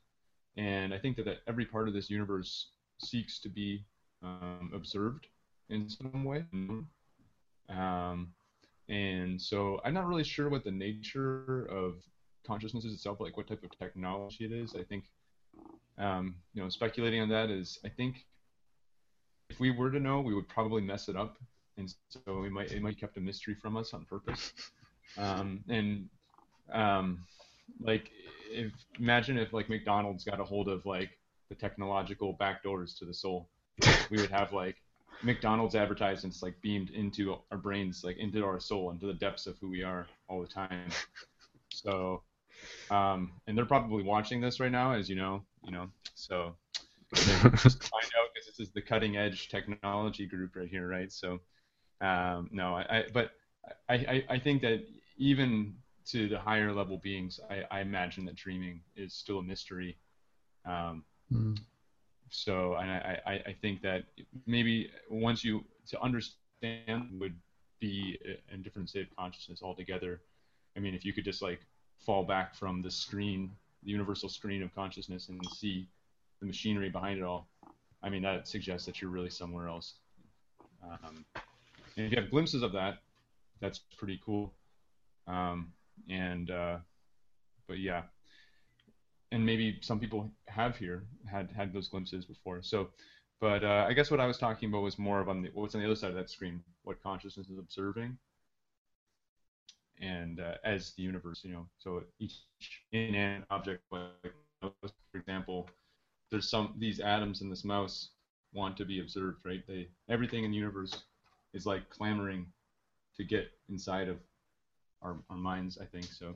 and 0.56 0.92
I 0.92 0.98
think 0.98 1.16
that, 1.16 1.24
that 1.26 1.38
every 1.46 1.64
part 1.64 1.88
of 1.88 1.94
this 1.94 2.10
universe 2.10 2.68
seeks 2.98 3.38
to 3.40 3.48
be 3.48 3.84
um, 4.22 4.70
observed 4.74 5.26
in 5.68 5.88
some 5.88 6.24
way. 6.24 6.44
Um, 7.68 8.32
and 8.88 9.40
so 9.40 9.80
I'm 9.84 9.94
not 9.94 10.06
really 10.06 10.24
sure 10.24 10.48
what 10.48 10.64
the 10.64 10.70
nature 10.70 11.66
of 11.66 11.94
consciousness 12.46 12.84
is 12.84 12.94
itself, 12.94 13.20
like 13.20 13.36
what 13.36 13.46
type 13.46 13.62
of 13.64 13.76
technology 13.78 14.44
it 14.44 14.52
is. 14.52 14.74
I 14.74 14.82
think 14.82 15.04
um, 15.98 16.36
you 16.54 16.62
know, 16.62 16.68
speculating 16.68 17.20
on 17.20 17.28
that 17.30 17.50
is 17.50 17.78
I 17.84 17.88
think 17.88 18.24
if 19.50 19.60
we 19.60 19.70
were 19.70 19.90
to 19.90 20.00
know, 20.00 20.20
we 20.20 20.34
would 20.34 20.48
probably 20.48 20.82
mess 20.82 21.08
it 21.08 21.16
up, 21.16 21.36
and 21.76 21.92
so 22.10 22.40
we 22.40 22.48
might 22.48 22.72
it 22.72 22.82
might 22.82 22.98
kept 22.98 23.16
a 23.16 23.20
mystery 23.20 23.54
from 23.54 23.76
us 23.76 23.92
on 23.94 24.04
purpose. 24.04 24.52
Um, 25.16 25.62
and 25.68 26.08
um, 26.72 27.24
like, 27.78 28.10
if 28.50 28.72
imagine 28.98 29.38
if 29.38 29.52
like 29.52 29.68
McDonald's 29.68 30.24
got 30.24 30.40
a 30.40 30.44
hold 30.44 30.68
of 30.68 30.84
like 30.86 31.10
the 31.50 31.54
technological 31.54 32.36
backdoors 32.40 32.98
to 32.98 33.04
the 33.04 33.14
soul, 33.14 33.48
we 34.10 34.16
would 34.16 34.30
have 34.30 34.52
like 34.52 34.76
McDonald's 35.24 35.74
advertisements 35.74 36.42
like 36.42 36.60
beamed 36.62 36.90
into 36.90 37.36
our 37.50 37.58
brains, 37.58 38.02
like 38.04 38.18
into 38.18 38.44
our 38.44 38.60
soul, 38.60 38.90
into 38.90 39.06
the 39.06 39.14
depths 39.14 39.46
of 39.46 39.58
who 39.58 39.68
we 39.70 39.82
are 39.82 40.06
all 40.28 40.40
the 40.40 40.48
time. 40.48 40.90
So, 41.72 42.22
um, 42.90 43.32
and 43.46 43.58
they're 43.58 43.64
probably 43.64 44.04
watching 44.04 44.40
this 44.40 44.60
right 44.60 44.70
now, 44.70 44.92
as 44.92 45.08
you 45.08 45.16
know, 45.16 45.42
you 45.64 45.72
know. 45.72 45.88
So, 46.14 46.54
just 47.14 47.82
find 47.82 48.04
out 48.18 48.30
because 48.32 48.46
this 48.46 48.60
is 48.60 48.72
the 48.72 48.80
cutting 48.80 49.16
edge 49.16 49.48
technology 49.48 50.26
group 50.26 50.56
right 50.56 50.68
here, 50.68 50.88
right? 50.88 51.10
So, 51.10 51.40
um, 52.00 52.48
no, 52.52 52.74
I, 52.76 52.98
I 52.98 53.04
but 53.12 53.32
I, 53.88 53.94
I, 53.94 54.24
I 54.30 54.38
think 54.38 54.62
that 54.62 54.84
even 55.18 55.74
to 56.06 56.28
the 56.28 56.38
higher 56.38 56.72
level 56.72 56.98
beings, 56.98 57.40
I, 57.50 57.62
I 57.70 57.80
imagine 57.80 58.24
that 58.26 58.36
dreaming 58.36 58.80
is 58.96 59.14
still 59.14 59.40
a 59.40 59.42
mystery. 59.42 59.96
Um, 60.64 61.04
Mm. 61.32 61.56
So, 62.34 62.74
and 62.74 62.90
I, 62.90 63.20
I, 63.24 63.32
I 63.32 63.56
think 63.62 63.80
that 63.82 64.02
maybe 64.44 64.90
once 65.08 65.44
you 65.44 65.64
to 65.90 66.00
understand 66.02 67.20
would 67.20 67.36
be 67.78 68.18
a, 68.26 68.54
a 68.54 68.56
different 68.56 68.88
state 68.88 69.06
of 69.08 69.16
consciousness 69.16 69.62
altogether. 69.62 70.20
I 70.76 70.80
mean, 70.80 70.94
if 70.94 71.04
you 71.04 71.12
could 71.12 71.24
just 71.24 71.42
like 71.42 71.60
fall 72.04 72.24
back 72.24 72.56
from 72.56 72.82
the 72.82 72.90
screen, 72.90 73.52
the 73.84 73.90
universal 73.92 74.28
screen 74.28 74.64
of 74.64 74.74
consciousness, 74.74 75.28
and 75.28 75.40
see 75.46 75.86
the 76.40 76.46
machinery 76.46 76.90
behind 76.90 77.20
it 77.20 77.22
all, 77.24 77.46
I 78.02 78.10
mean, 78.10 78.22
that 78.22 78.48
suggests 78.48 78.84
that 78.86 79.00
you're 79.00 79.12
really 79.12 79.30
somewhere 79.30 79.68
else. 79.68 79.94
Um, 80.82 81.24
and 81.96 82.06
if 82.06 82.10
you 82.10 82.20
have 82.20 82.30
glimpses 82.32 82.62
of 82.64 82.72
that, 82.72 82.98
that's 83.60 83.78
pretty 83.96 84.20
cool. 84.26 84.52
Um, 85.28 85.72
and 86.10 86.50
uh, 86.50 86.78
but 87.68 87.78
yeah, 87.78 88.02
and 89.34 89.44
maybe 89.44 89.78
some 89.82 89.98
people 89.98 90.30
have 90.46 90.76
here 90.76 91.04
had 91.26 91.50
had 91.50 91.72
those 91.72 91.88
glimpses 91.88 92.24
before. 92.24 92.62
So, 92.62 92.88
but 93.40 93.64
uh, 93.64 93.84
I 93.88 93.92
guess 93.92 94.10
what 94.10 94.20
I 94.20 94.26
was 94.26 94.38
talking 94.38 94.68
about 94.68 94.82
was 94.82 94.96
more 94.96 95.20
of 95.20 95.28
on 95.28 95.42
the 95.42 95.50
what's 95.54 95.74
on 95.74 95.80
the 95.80 95.86
other 95.86 95.96
side 95.96 96.10
of 96.10 96.16
that 96.16 96.30
screen, 96.30 96.62
what 96.84 97.02
consciousness 97.02 97.48
is 97.48 97.58
observing, 97.58 98.16
and 100.00 100.38
uh, 100.38 100.54
as 100.64 100.92
the 100.96 101.02
universe, 101.02 101.40
you 101.44 101.52
know, 101.52 101.66
so 101.78 102.02
each 102.20 102.34
inanimate 102.92 103.44
object, 103.50 103.82
like 103.90 104.12
for 104.62 105.18
example, 105.18 105.68
there's 106.30 106.48
some 106.48 106.74
these 106.78 107.00
atoms 107.00 107.42
in 107.42 107.50
this 107.50 107.64
mouse 107.64 108.10
want 108.52 108.76
to 108.76 108.84
be 108.84 109.00
observed, 109.00 109.38
right? 109.44 109.66
They 109.66 109.88
everything 110.08 110.44
in 110.44 110.52
the 110.52 110.56
universe 110.56 110.94
is 111.52 111.66
like 111.66 111.90
clamoring 111.90 112.46
to 113.16 113.24
get 113.24 113.50
inside 113.68 114.08
of 114.08 114.18
our, 115.02 115.16
our 115.28 115.36
minds, 115.36 115.76
I 115.80 115.86
think. 115.86 116.04
So 116.04 116.34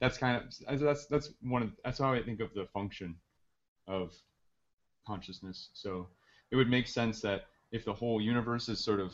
that's 0.00 0.18
kind 0.18 0.36
of 0.36 0.80
that's 0.80 1.06
that's 1.06 1.30
one 1.40 1.62
of 1.62 1.70
that's 1.84 1.98
how 1.98 2.12
I 2.12 2.22
think 2.22 2.40
of 2.40 2.52
the 2.54 2.66
function 2.72 3.16
of 3.88 4.12
consciousness. 5.06 5.70
So 5.74 6.08
it 6.50 6.56
would 6.56 6.68
make 6.68 6.88
sense 6.88 7.20
that 7.22 7.46
if 7.72 7.84
the 7.84 7.92
whole 7.92 8.20
universe 8.20 8.68
is 8.68 8.84
sort 8.84 9.00
of 9.00 9.12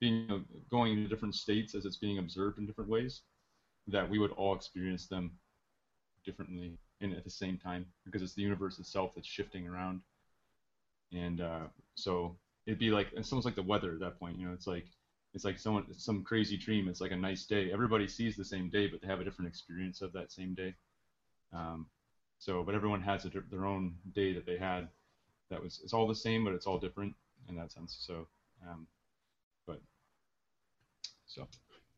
being 0.00 0.44
going 0.70 0.92
into 0.92 1.08
different 1.08 1.34
states 1.34 1.74
as 1.74 1.84
it's 1.86 1.96
being 1.96 2.18
observed 2.18 2.58
in 2.58 2.66
different 2.66 2.90
ways, 2.90 3.22
that 3.86 4.08
we 4.08 4.18
would 4.18 4.32
all 4.32 4.54
experience 4.54 5.06
them 5.06 5.32
differently 6.24 6.78
and 7.00 7.12
at 7.12 7.24
the 7.24 7.30
same 7.30 7.56
time 7.56 7.86
because 8.04 8.22
it's 8.22 8.34
the 8.34 8.42
universe 8.42 8.78
itself 8.78 9.12
that's 9.14 9.28
shifting 9.28 9.66
around. 9.66 10.00
And 11.12 11.40
uh, 11.40 11.66
so 11.94 12.36
it'd 12.66 12.78
be 12.78 12.90
like 12.90 13.08
it's 13.14 13.32
almost 13.32 13.46
like 13.46 13.54
the 13.54 13.62
weather 13.62 13.92
at 13.92 14.00
that 14.00 14.18
point. 14.18 14.38
You 14.38 14.48
know, 14.48 14.52
it's 14.54 14.66
like 14.66 14.86
it's 15.36 15.44
like 15.44 15.58
someone 15.58 15.84
some 15.92 16.24
crazy 16.24 16.56
dream. 16.56 16.88
It's 16.88 17.02
like 17.02 17.12
a 17.12 17.16
nice 17.16 17.44
day. 17.44 17.70
Everybody 17.70 18.08
sees 18.08 18.36
the 18.36 18.44
same 18.44 18.70
day, 18.70 18.86
but 18.86 19.02
they 19.02 19.06
have 19.06 19.20
a 19.20 19.24
different 19.24 19.50
experience 19.50 20.00
of 20.00 20.10
that 20.14 20.32
same 20.32 20.54
day. 20.54 20.74
Um, 21.52 21.86
so, 22.38 22.62
but 22.62 22.74
everyone 22.74 23.02
has 23.02 23.26
a, 23.26 23.30
their 23.50 23.66
own 23.66 23.96
day 24.14 24.32
that 24.32 24.46
they 24.46 24.56
had. 24.56 24.88
That 25.50 25.62
was 25.62 25.80
it's 25.84 25.92
all 25.92 26.08
the 26.08 26.14
same, 26.14 26.42
but 26.42 26.54
it's 26.54 26.66
all 26.66 26.78
different 26.78 27.14
in 27.50 27.54
that 27.56 27.70
sense. 27.70 27.98
So, 28.00 28.26
um, 28.66 28.86
but 29.66 29.82
so 31.26 31.46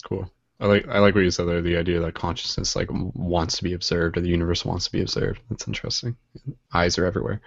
Cool. 0.03 0.28
I 0.59 0.66
like 0.66 0.89
I 0.89 0.99
like 0.99 1.14
what 1.14 1.22
you 1.22 1.30
said 1.30 1.47
there. 1.47 1.62
The 1.62 1.76
idea 1.76 2.01
that 2.01 2.14
consciousness 2.14 2.74
like 2.74 2.89
wants 2.91 3.57
to 3.59 3.62
be 3.62 3.74
observed, 3.74 4.16
or 4.16 4.20
the 4.20 4.28
universe 4.28 4.64
wants 4.64 4.86
to 4.86 4.93
be 4.93 5.01
observed. 5.01 5.39
That's 5.49 5.68
interesting. 5.68 6.16
Eyes 6.74 6.99
are 6.99 7.07
everywhere. 7.07 7.41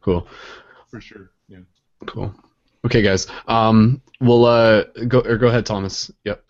Cool. 0.00 0.26
for 0.90 1.00
sure, 1.00 1.30
yeah. 1.48 1.60
Cool. 2.06 2.34
Okay, 2.88 3.02
guys. 3.02 3.26
Um, 3.46 4.00
we'll 4.18 4.46
uh 4.46 4.84
go 5.06 5.20
or 5.20 5.36
go 5.36 5.48
ahead, 5.48 5.66
Thomas. 5.66 6.10
Yep. 6.24 6.42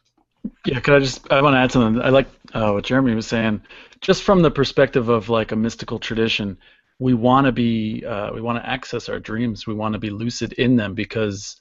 Yeah, 0.65 0.79
could 0.79 0.95
I 0.95 1.01
just 1.01 1.33
I 1.33 1.43
want 1.43 1.55
to 1.55 1.59
add 1.59 1.73
something. 1.73 2.01
I 2.01 2.11
like 2.11 2.29
uh, 2.55 2.71
what 2.71 2.85
Jeremy 2.85 3.13
was 3.17 3.27
saying, 3.27 3.61
just 4.03 4.23
from 4.23 4.43
the 4.43 4.51
perspective 4.51 5.09
of 5.09 5.29
like 5.29 5.51
a 5.51 5.57
mystical 5.57 5.99
tradition. 5.99 6.57
We 7.01 7.13
want 7.13 7.47
to 7.47 7.53
be 7.53 8.05
uh, 8.07 8.33
we 8.33 8.41
want 8.41 8.63
to 8.63 8.69
access 8.69 9.09
our 9.09 9.19
dreams. 9.19 9.67
We 9.67 9.75
want 9.75 9.95
to 9.95 9.99
be 9.99 10.11
lucid 10.11 10.53
in 10.53 10.77
them 10.77 10.95
because 10.95 11.57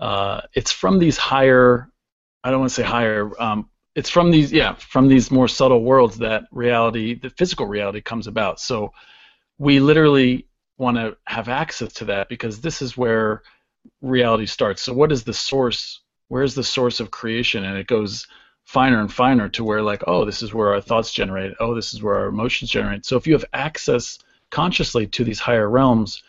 uh, 0.00 0.40
it's 0.54 0.72
from 0.72 0.98
these 0.98 1.16
higher. 1.16 1.88
I 2.42 2.50
don't 2.50 2.58
want 2.58 2.70
to 2.70 2.74
say 2.74 2.82
higher. 2.82 3.30
Um, 3.40 3.70
it's 3.94 4.10
from 4.10 4.32
these 4.32 4.52
yeah 4.52 4.74
from 4.74 5.06
these 5.06 5.30
more 5.30 5.46
subtle 5.46 5.84
worlds 5.84 6.18
that 6.18 6.46
reality, 6.50 7.14
the 7.14 7.30
physical 7.30 7.66
reality, 7.66 8.00
comes 8.00 8.26
about. 8.26 8.58
So 8.58 8.90
we 9.56 9.78
literally 9.78 10.48
want 10.78 10.96
to 10.96 11.16
have 11.26 11.48
access 11.48 11.92
to 11.92 12.06
that 12.06 12.28
because 12.28 12.60
this 12.60 12.82
is 12.82 12.96
where 12.96 13.42
reality 14.02 14.46
starts. 14.46 14.82
So 14.82 14.92
what 14.92 15.12
is 15.12 15.24
the 15.24 15.34
source? 15.34 16.00
Where's 16.28 16.54
the 16.54 16.64
source 16.64 17.00
of 17.00 17.10
creation? 17.10 17.64
And 17.64 17.78
it 17.78 17.86
goes 17.86 18.26
finer 18.64 19.00
and 19.00 19.12
finer 19.12 19.48
to 19.50 19.64
where 19.64 19.82
like, 19.82 20.02
oh, 20.06 20.24
this 20.24 20.42
is 20.42 20.52
where 20.52 20.74
our 20.74 20.80
thoughts 20.80 21.12
generate. 21.12 21.54
Oh, 21.60 21.74
this 21.74 21.94
is 21.94 22.02
where 22.02 22.16
our 22.16 22.26
emotions 22.26 22.70
generate. 22.70 23.06
So 23.06 23.16
if 23.16 23.26
you 23.26 23.32
have 23.32 23.44
access 23.52 24.18
consciously 24.50 25.06
to 25.06 25.24
these 25.24 25.38
higher 25.38 25.70
realms, 25.70 26.22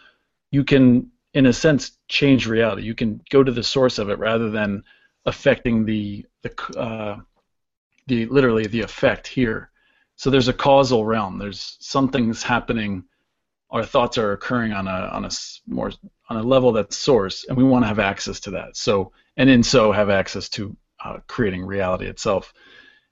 you 0.51 0.63
can, 0.63 1.11
in 1.33 1.47
a 1.47 1.53
sense, 1.53 1.97
change 2.07 2.47
reality. 2.47 2.83
You 2.83 2.95
can 2.95 3.21
go 3.29 3.43
to 3.43 3.51
the 3.51 3.63
source 3.63 3.97
of 3.97 4.09
it 4.09 4.19
rather 4.19 4.49
than 4.49 4.83
affecting 5.25 5.85
the 5.85 6.25
the 6.41 6.79
uh, 6.79 7.17
the 8.07 8.25
literally 8.27 8.67
the 8.67 8.81
effect 8.81 9.27
here. 9.27 9.69
So 10.15 10.29
there's 10.29 10.47
a 10.47 10.53
causal 10.53 11.05
realm. 11.05 11.37
There's 11.37 11.77
something's 11.79 12.41
happening. 12.41 13.03
Our 13.69 13.85
thoughts 13.85 14.17
are 14.17 14.31
occurring 14.31 14.71
on 14.71 14.87
a 14.87 15.09
on 15.11 15.25
a 15.25 15.29
more 15.67 15.91
on 16.29 16.37
a 16.37 16.43
level 16.43 16.71
that's 16.71 16.97
source, 16.97 17.45
and 17.45 17.57
we 17.57 17.63
want 17.63 17.83
to 17.83 17.87
have 17.87 17.99
access 17.99 18.39
to 18.41 18.51
that. 18.51 18.77
So 18.77 19.11
and 19.35 19.49
in 19.49 19.63
so 19.63 19.91
have 19.91 20.09
access 20.09 20.49
to 20.49 20.75
uh, 21.03 21.19
creating 21.27 21.65
reality 21.65 22.05
itself. 22.05 22.53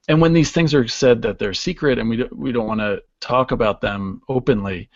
And 0.07 0.21
when 0.21 0.33
these 0.33 0.51
things 0.51 0.73
are 0.73 0.87
said 0.87 1.21
that 1.23 1.39
they're 1.39 1.53
secret 1.53 1.97
and 1.97 2.09
we 2.09 2.17
don't, 2.17 2.37
we 2.37 2.51
don't 2.51 2.67
want 2.67 2.79
to 2.79 3.03
talk 3.19 3.51
about 3.51 3.81
them 3.81 4.21
openly, 4.29 4.89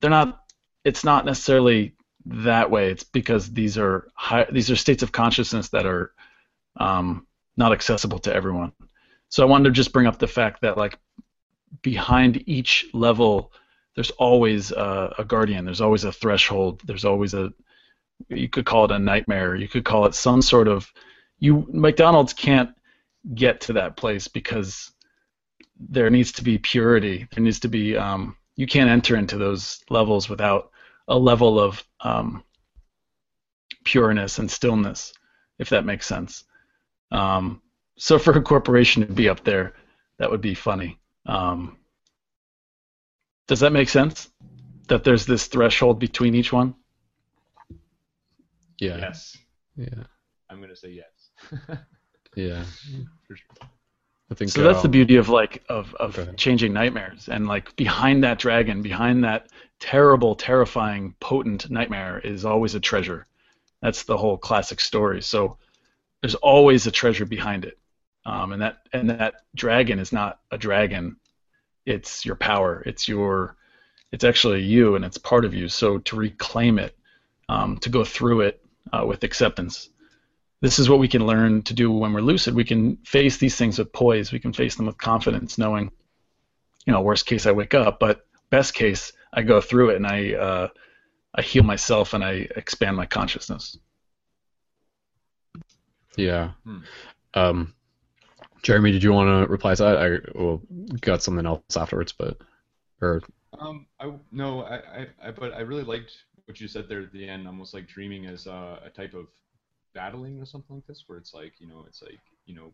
they're 0.00 0.10
not. 0.10 0.40
It's 0.84 1.04
not 1.04 1.24
necessarily 1.24 1.94
that 2.26 2.70
way. 2.70 2.90
It's 2.90 3.04
because 3.04 3.52
these 3.52 3.78
are 3.78 4.08
high, 4.14 4.46
these 4.50 4.70
are 4.70 4.76
states 4.76 5.02
of 5.02 5.12
consciousness 5.12 5.68
that 5.70 5.86
are 5.86 6.12
um, 6.76 7.26
not 7.56 7.72
accessible 7.72 8.18
to 8.20 8.34
everyone. 8.34 8.72
So 9.28 9.42
I 9.42 9.46
wanted 9.46 9.64
to 9.64 9.70
just 9.70 9.92
bring 9.92 10.06
up 10.06 10.18
the 10.18 10.26
fact 10.26 10.62
that 10.62 10.76
like 10.76 10.98
behind 11.82 12.48
each 12.48 12.86
level, 12.92 13.52
there's 13.94 14.10
always 14.12 14.72
a, 14.72 15.14
a 15.18 15.24
guardian. 15.24 15.64
There's 15.64 15.80
always 15.80 16.04
a 16.04 16.12
threshold. 16.12 16.82
There's 16.84 17.04
always 17.04 17.34
a 17.34 17.52
you 18.28 18.48
could 18.48 18.64
call 18.64 18.84
it 18.84 18.90
a 18.90 18.98
nightmare. 18.98 19.54
You 19.56 19.68
could 19.68 19.84
call 19.84 20.06
it 20.06 20.14
some 20.14 20.42
sort 20.42 20.68
of 20.68 20.92
you 21.38 21.66
McDonald's 21.70 22.32
can't 22.32 22.70
get 23.34 23.60
to 23.62 23.74
that 23.74 23.96
place 23.96 24.28
because 24.28 24.90
there 25.78 26.10
needs 26.10 26.32
to 26.32 26.44
be 26.44 26.58
purity. 26.58 27.26
There 27.32 27.42
needs 27.42 27.60
to 27.60 27.68
be 27.68 27.96
um, 27.96 28.36
you 28.56 28.66
can't 28.66 28.90
enter 28.90 29.16
into 29.16 29.36
those 29.36 29.82
levels 29.90 30.28
without 30.28 30.70
a 31.08 31.18
level 31.18 31.60
of 31.60 31.84
um, 32.00 32.44
pureness 33.84 34.38
and 34.38 34.50
stillness, 34.50 35.12
if 35.58 35.68
that 35.70 35.84
makes 35.84 36.06
sense. 36.06 36.44
Um, 37.10 37.60
so 37.96 38.18
for 38.18 38.32
a 38.32 38.42
corporation 38.42 39.06
to 39.06 39.12
be 39.12 39.28
up 39.28 39.44
there, 39.44 39.74
that 40.18 40.30
would 40.30 40.40
be 40.40 40.54
funny. 40.54 40.98
Um, 41.26 41.76
does 43.46 43.60
that 43.60 43.72
make 43.72 43.88
sense? 43.88 44.30
That 44.88 45.04
there's 45.04 45.24
this 45.26 45.46
threshold 45.46 45.98
between 45.98 46.34
each 46.34 46.52
one? 46.52 46.74
Yeah. 48.78 48.98
Yes, 48.98 49.36
Yeah. 49.76 50.04
I'm 50.50 50.60
gonna 50.60 50.76
say 50.76 50.90
yes. 50.90 51.58
Yeah. 52.36 52.64
for 53.28 53.36
sure. 53.36 53.46
I 54.30 54.34
think. 54.34 54.50
So 54.50 54.62
that's 54.62 54.82
the 54.82 54.88
beauty 54.88 55.16
of 55.16 55.28
like 55.28 55.62
of, 55.68 55.94
of 55.94 56.36
changing 56.36 56.72
nightmares 56.72 57.28
and 57.28 57.46
like 57.46 57.74
behind 57.76 58.24
that 58.24 58.38
dragon, 58.38 58.82
behind 58.82 59.22
that 59.24 59.48
terrible, 59.78 60.34
terrifying, 60.34 61.14
potent 61.20 61.70
nightmare 61.70 62.18
is 62.18 62.44
always 62.44 62.74
a 62.74 62.80
treasure. 62.80 63.26
That's 63.82 64.04
the 64.04 64.16
whole 64.16 64.38
classic 64.38 64.80
story. 64.80 65.22
So 65.22 65.58
there's 66.22 66.34
always 66.36 66.86
a 66.86 66.90
treasure 66.90 67.26
behind 67.26 67.64
it, 67.66 67.78
um, 68.24 68.52
and 68.52 68.62
that 68.62 68.78
and 68.92 69.10
that 69.10 69.34
dragon 69.54 69.98
is 69.98 70.12
not 70.12 70.40
a 70.50 70.58
dragon. 70.58 71.16
It's 71.86 72.24
your 72.24 72.36
power. 72.36 72.82
It's 72.86 73.08
your 73.08 73.56
it's 74.12 74.24
actually 74.24 74.62
you 74.62 74.94
and 74.94 75.04
it's 75.04 75.18
part 75.18 75.44
of 75.44 75.54
you. 75.54 75.68
So 75.68 75.98
to 75.98 76.16
reclaim 76.16 76.78
it, 76.78 76.96
um, 77.48 77.78
to 77.78 77.88
go 77.88 78.04
through 78.04 78.42
it 78.42 78.64
uh, 78.92 79.04
with 79.04 79.24
acceptance. 79.24 79.90
This 80.60 80.78
is 80.78 80.88
what 80.88 81.00
we 81.00 81.08
can 81.08 81.26
learn 81.26 81.62
to 81.62 81.74
do 81.74 81.90
when 81.90 82.12
we're 82.12 82.20
lucid. 82.20 82.54
We 82.54 82.64
can 82.64 82.96
face 82.98 83.36
these 83.36 83.56
things 83.56 83.78
with 83.78 83.92
poise. 83.92 84.32
We 84.32 84.38
can 84.38 84.52
face 84.52 84.76
them 84.76 84.86
with 84.86 84.96
confidence, 84.96 85.58
knowing, 85.58 85.90
you 86.86 86.92
know, 86.92 87.02
worst 87.02 87.26
case 87.26 87.44
I 87.44 87.52
wake 87.52 87.74
up, 87.74 87.98
but 87.98 88.24
best 88.50 88.72
case 88.72 89.12
I 89.32 89.42
go 89.42 89.60
through 89.60 89.90
it 89.90 89.96
and 89.96 90.06
I 90.06 90.32
uh, 90.34 90.68
I 91.34 91.42
heal 91.42 91.64
myself 91.64 92.14
and 92.14 92.24
I 92.24 92.46
expand 92.56 92.96
my 92.96 93.06
consciousness. 93.06 93.76
Yeah. 96.16 96.52
Hmm. 96.64 96.78
Um, 97.34 97.74
Jeremy, 98.64 98.92
did 98.92 99.02
you 99.02 99.12
want 99.12 99.28
to 99.28 99.52
reply 99.52 99.74
to 99.74 99.82
that? 99.82 99.98
I 99.98 100.38
well, 100.38 100.62
got 101.02 101.22
something 101.22 101.44
else 101.44 101.76
afterwards, 101.76 102.12
but 102.12 102.38
or 103.00 103.22
Um, 103.58 103.86
I 104.00 104.10
no, 104.32 104.62
I, 104.62 104.76
I, 104.76 105.06
I, 105.22 105.30
but 105.30 105.52
I 105.52 105.60
really 105.60 105.84
liked 105.84 106.12
what 106.46 106.60
you 106.60 106.66
said 106.66 106.88
there 106.88 107.02
at 107.02 107.12
the 107.12 107.28
end. 107.28 107.46
Almost 107.46 107.74
like 107.74 107.86
dreaming 107.86 108.26
as 108.26 108.46
a, 108.46 108.80
a 108.84 108.90
type 108.90 109.12
of 109.14 109.26
battling 109.94 110.40
or 110.40 110.46
something 110.46 110.76
like 110.76 110.86
this, 110.86 111.04
where 111.06 111.18
it's 111.18 111.34
like, 111.34 111.52
you 111.58 111.68
know, 111.68 111.84
it's 111.86 112.02
like, 112.02 112.18
you 112.46 112.54
know, 112.54 112.72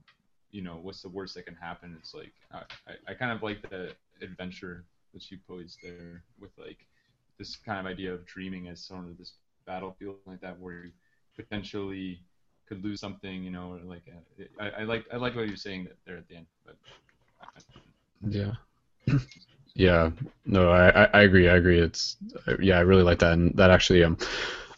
you 0.53 0.63
know, 0.63 0.79
what's 0.81 1.03
the 1.03 1.09
worst 1.09 1.35
that 1.35 1.47
can 1.47 1.57
happen? 1.57 1.97
It's 1.99 2.15
like, 2.15 2.33
I, 2.53 2.63
I, 2.89 2.93
I 3.09 3.15
kind 3.15 3.33
of 3.33 3.43
like 3.43 3.69
the 3.69 3.93
adventure 4.23 4.85
that 5.13 5.29
you 5.31 5.39
posed 5.49 5.79
there 5.83 6.23
with 6.41 6.53
like 6.57 6.87
this 7.37 7.57
kind 7.57 7.81
of 7.81 7.87
idea 7.87 8.15
of 8.15 8.25
dreaming 8.27 8.69
as 8.69 8.81
sort 8.81 9.07
of 9.07 9.19
this 9.19 9.33
battlefield 9.67 10.17
like 10.25 10.41
that, 10.41 10.59
where 10.61 10.85
you 10.85 10.93
potentially 11.37 12.21
could 12.71 12.85
lose 12.85 13.01
something, 13.01 13.43
you 13.43 13.51
know, 13.51 13.73
or 13.75 13.81
like 13.85 14.05
uh, 14.09 14.45
I, 14.65 14.83
I 14.83 14.85
like 14.85 15.05
I 15.13 15.17
like 15.17 15.35
what 15.35 15.49
you're 15.49 15.57
saying 15.57 15.85
that 15.85 15.97
there 16.07 16.17
at 16.19 16.29
the 16.29 16.37
end, 16.37 16.47
but. 16.65 16.77
yeah. 18.29 18.53
Yeah, 19.75 20.11
no, 20.47 20.71
I, 20.71 21.05
I, 21.05 21.09
I 21.15 21.23
agree. 21.23 21.49
I 21.49 21.57
agree. 21.57 21.81
It's 21.81 22.17
yeah, 22.61 22.79
I 22.79 22.81
really 22.83 23.05
like 23.05 23.21
that, 23.21 23.33
and 23.35 23.55
that 23.57 23.71
actually 23.71 24.05
um 24.05 24.19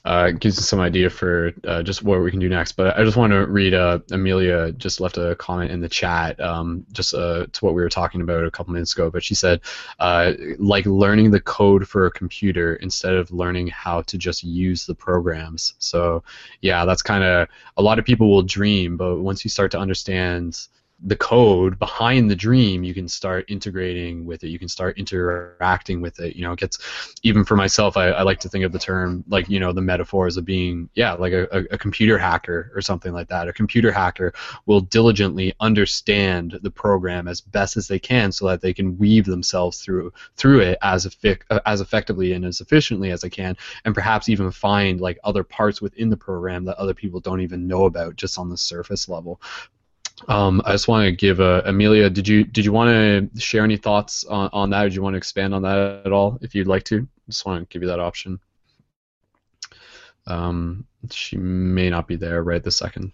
uh, 0.05 0.33
gives 0.33 0.59
us 0.59 0.69
some 0.69 0.81
idea 0.81 1.09
for 1.09 1.53
uh, 1.65 1.83
just 1.83 2.03
what 2.03 2.21
we 2.21 2.31
can 2.31 2.41
do 2.41 2.49
next. 2.49 2.73
But 2.73 2.99
I 2.99 3.05
just 3.05 3.17
want 3.17 3.33
to 3.33 3.47
read. 3.47 3.75
Uh, 3.75 4.01
Amelia 4.11 4.73
just 4.73 5.01
left 5.01 5.17
a 5.17 5.37
comment 5.37 5.71
in 5.71 5.81
the 5.81 5.89
chat, 5.89 6.41
um, 6.41 6.85
just 6.93 7.15
uh, 7.15 7.47
to 7.53 7.65
what 7.65 7.75
we 7.75 7.83
were 7.83 7.89
talking 7.89 8.21
about 8.21 8.45
a 8.45 8.51
couple 8.51 8.73
minutes 8.73 8.95
ago. 8.95 9.11
But 9.11 9.23
she 9.23 9.35
said, 9.35 9.61
uh, 10.01 10.33
like 10.59 10.87
learning 10.87 11.31
the 11.31 11.41
code 11.41 11.87
for 11.87 12.07
a 12.07 12.11
computer 12.11 12.77
instead 12.77 13.15
of 13.15 13.31
learning 13.31 13.69
how 13.69 14.03
to 14.03 14.19
just 14.19 14.43
use 14.43 14.87
the 14.87 14.95
programs. 14.95 15.75
So 15.79 16.25
yeah, 16.61 16.85
that's 16.85 17.03
kind 17.03 17.23
of 17.23 17.49
a 17.77 17.83
lot 17.83 17.99
of 17.99 18.05
people 18.05 18.29
will 18.31 18.43
dream, 18.43 18.97
but 18.97 19.21
once 19.21 19.45
you 19.45 19.51
start 19.51 19.71
to 19.73 19.79
understand 19.79 20.59
the 21.05 21.17
code 21.17 21.79
behind 21.79 22.31
the 22.31 22.37
dream 22.37 22.85
you 22.85 22.95
can 22.95 23.09
start 23.09 23.45
integrating 23.49 24.25
with 24.25 24.45
it. 24.45 24.49
You 24.49 24.59
can 24.59 24.69
start 24.69 24.99
interacting 24.99 26.01
with 26.01 26.21
it. 26.21 26.37
You 26.37 26.43
know 26.43 26.53
it 26.53 26.61
gets 26.61 26.79
even 27.23 27.45
for 27.45 27.57
myself 27.57 27.97
I, 27.97 28.09
I 28.09 28.23
like 28.23 28.39
to 28.41 28.49
think 28.49 28.65
of 28.65 28.73
the 28.73 28.79
term 28.79 29.25
like 29.29 29.49
you 29.49 29.59
know 29.59 29.73
the 29.73 29.81
metaphors 29.81 30.37
of 30.37 30.45
being 30.45 30.89
yeah 30.95 31.15
like 31.15 31.33
a, 31.33 31.45
a, 31.71 31.79
computer 31.79 32.19
hacker 32.19 32.71
or 32.75 32.81
something 32.81 33.13
like 33.13 33.29
that. 33.29 33.49
A 33.49 33.53
computer 33.53 33.91
hacker 33.91 34.33
will 34.67 34.81
diligently 34.81 35.53
understand 35.61 36.59
the 36.63 36.71
program 36.71 37.27
as 37.27 37.41
best 37.41 37.77
as 37.77 37.89
they 37.89 37.99
can 37.99 38.31
so 38.31 38.47
that 38.47 38.61
they 38.61 38.73
can 38.73 38.97
weave 38.97 39.25
themselves 39.25 39.79
through 39.79 40.13
through 40.37 40.61
it 40.61 40.79
as 40.83 41.07
effic- 41.07 41.43
uh, 41.51 41.61
as 41.67 41.81
effectively 41.81 42.33
and 42.33 42.45
as 42.45 42.61
efficiently 42.61 43.11
as 43.11 43.23
they 43.23 43.31
can 43.31 43.57
and 43.85 43.95
perhaps 43.95 44.29
even 44.29 44.51
find 44.53 45.01
like 45.01 45.19
other 45.25 45.43
parts 45.43 45.83
within 45.83 46.11
the 46.11 46.17
program 46.17 46.65
that 46.65 46.77
other 46.77 46.95
people 46.95 47.19
don't 47.19 47.41
even 47.41 47.67
know 47.67 47.87
about 47.87 48.15
just 48.15 48.39
on 48.39 48.49
the 48.49 48.57
surface 48.57 49.09
level 49.09 49.41
um, 50.29 50.63
I 50.65 50.73
just 50.73 50.89
want 50.89 51.05
to 51.05 51.13
give 51.13 51.41
uh, 51.41 51.63
Amelia. 51.65 52.11
Did 52.11 52.29
you 52.29 52.45
did 52.45 52.65
you 52.65 52.73
want 52.73 52.91
to 53.35 53.41
share 53.41 53.65
any 53.65 53.77
thoughts 53.77 54.25
on, 54.25 54.51
on 54.53 54.71
that? 54.71 54.85
Or 54.85 54.89
did 54.89 54.95
you 54.95 55.03
want 55.03 55.15
to 55.15 55.19
expand 55.19 55.55
on 55.55 55.63
that 55.63 56.03
at 56.07 56.13
all? 56.13 56.39
If 56.43 56.55
you'd 56.55 56.67
like 56.67 56.85
to, 56.85 57.07
just 57.29 57.47
want 57.47 57.69
to 57.69 57.73
give 57.73 57.83
you 57.83 57.89
that 57.89 58.01
option. 58.01 58.41
Um, 60.27 60.87
she 61.11 61.37
may 61.37 61.91
not 61.91 62.07
be 62.07 62.17
there 62.17 62.43
right 62.43 62.63
this 62.63 62.77
second. 62.77 63.13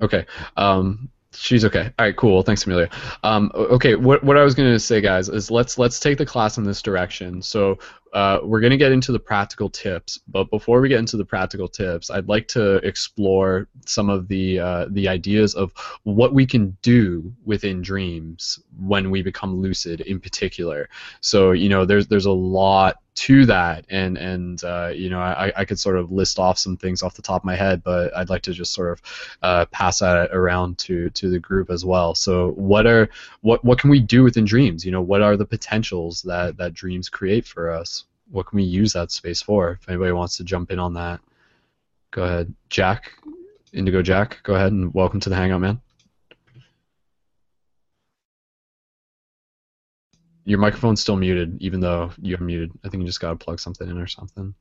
Okay. 0.00 0.26
Um, 0.56 1.08
she's 1.32 1.64
okay. 1.64 1.92
All 1.98 2.06
right, 2.06 2.16
cool. 2.16 2.42
Thanks, 2.42 2.66
Amelia. 2.66 2.90
Um, 3.22 3.50
okay, 3.54 3.94
what 3.94 4.22
what 4.24 4.36
I 4.36 4.44
was 4.44 4.54
gonna 4.54 4.78
say, 4.78 5.00
guys, 5.00 5.28
is 5.28 5.50
let's 5.50 5.78
let's 5.78 6.00
take 6.00 6.18
the 6.18 6.26
class 6.26 6.58
in 6.58 6.64
this 6.64 6.82
direction. 6.82 7.42
So 7.42 7.78
uh, 8.14 8.38
we're 8.44 8.60
gonna 8.60 8.76
get 8.76 8.92
into 8.92 9.10
the 9.10 9.18
practical 9.18 9.68
tips, 9.68 10.20
but 10.28 10.48
before 10.48 10.80
we 10.80 10.88
get 10.88 11.00
into 11.00 11.16
the 11.16 11.24
practical 11.24 11.66
tips, 11.66 12.10
I'd 12.10 12.28
like 12.28 12.46
to 12.48 12.76
explore 12.86 13.68
some 13.86 14.08
of 14.08 14.28
the 14.28 14.60
uh, 14.60 14.86
the 14.90 15.08
ideas 15.08 15.54
of 15.54 15.72
what 16.04 16.32
we 16.32 16.46
can 16.46 16.76
do 16.80 17.32
within 17.44 17.82
dreams 17.82 18.60
when 18.78 19.10
we 19.10 19.20
become 19.20 19.60
lucid, 19.60 20.00
in 20.02 20.20
particular. 20.20 20.88
So 21.20 21.50
you 21.50 21.68
know, 21.68 21.84
there's 21.84 22.06
there's 22.06 22.26
a 22.26 22.32
lot 22.32 22.98
to 23.14 23.46
that 23.46 23.84
and 23.90 24.18
and 24.18 24.64
uh, 24.64 24.88
you 24.88 25.08
know 25.08 25.20
I, 25.20 25.52
I 25.56 25.64
could 25.64 25.78
sort 25.78 25.96
of 25.96 26.10
list 26.10 26.38
off 26.38 26.58
some 26.58 26.76
things 26.76 27.02
off 27.02 27.14
the 27.14 27.22
top 27.22 27.42
of 27.42 27.44
my 27.44 27.54
head 27.54 27.82
but 27.84 28.14
I'd 28.16 28.28
like 28.28 28.42
to 28.42 28.52
just 28.52 28.74
sort 28.74 28.92
of 28.92 29.02
uh, 29.42 29.66
pass 29.66 30.00
that 30.00 30.30
around 30.32 30.78
to 30.78 31.10
to 31.10 31.30
the 31.30 31.38
group 31.38 31.70
as 31.70 31.84
well. 31.84 32.14
So 32.14 32.50
what 32.52 32.86
are 32.86 33.08
what 33.42 33.64
what 33.64 33.78
can 33.78 33.90
we 33.90 34.00
do 34.00 34.24
within 34.24 34.44
dreams? 34.44 34.84
You 34.84 34.92
know 34.92 35.02
what 35.02 35.22
are 35.22 35.36
the 35.36 35.46
potentials 35.46 36.22
that 36.22 36.56
that 36.56 36.74
dreams 36.74 37.08
create 37.08 37.46
for 37.46 37.70
us 37.70 38.03
what 38.34 38.46
can 38.46 38.56
we 38.56 38.64
use 38.64 38.92
that 38.92 39.10
space 39.10 39.40
for 39.40 39.70
if 39.70 39.88
anybody 39.88 40.12
wants 40.12 40.36
to 40.36 40.44
jump 40.44 40.70
in 40.70 40.78
on 40.78 40.94
that 40.94 41.20
go 42.10 42.24
ahead 42.24 42.54
Jack 42.68 43.12
Indigo 43.72 44.02
Jack 44.02 44.40
go 44.42 44.54
ahead 44.54 44.72
and 44.72 44.92
welcome 44.92 45.20
to 45.20 45.28
the 45.28 45.36
hangout 45.36 45.60
man 45.60 45.80
your 50.44 50.58
microphone's 50.58 51.00
still 51.00 51.16
muted, 51.16 51.60
even 51.60 51.80
though 51.80 52.10
you're 52.20 52.38
muted. 52.38 52.70
I 52.84 52.88
think 52.88 53.00
you 53.00 53.06
just 53.06 53.20
gotta 53.20 53.36
plug 53.36 53.58
something 53.58 53.88
in 53.88 53.98
or 53.98 54.06
something. 54.06 54.54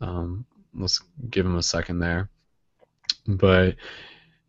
Um, 0.00 0.44
let's 0.74 1.00
give 1.30 1.46
him 1.46 1.56
a 1.56 1.62
second 1.62 2.00
there. 2.00 2.28
But 3.26 3.76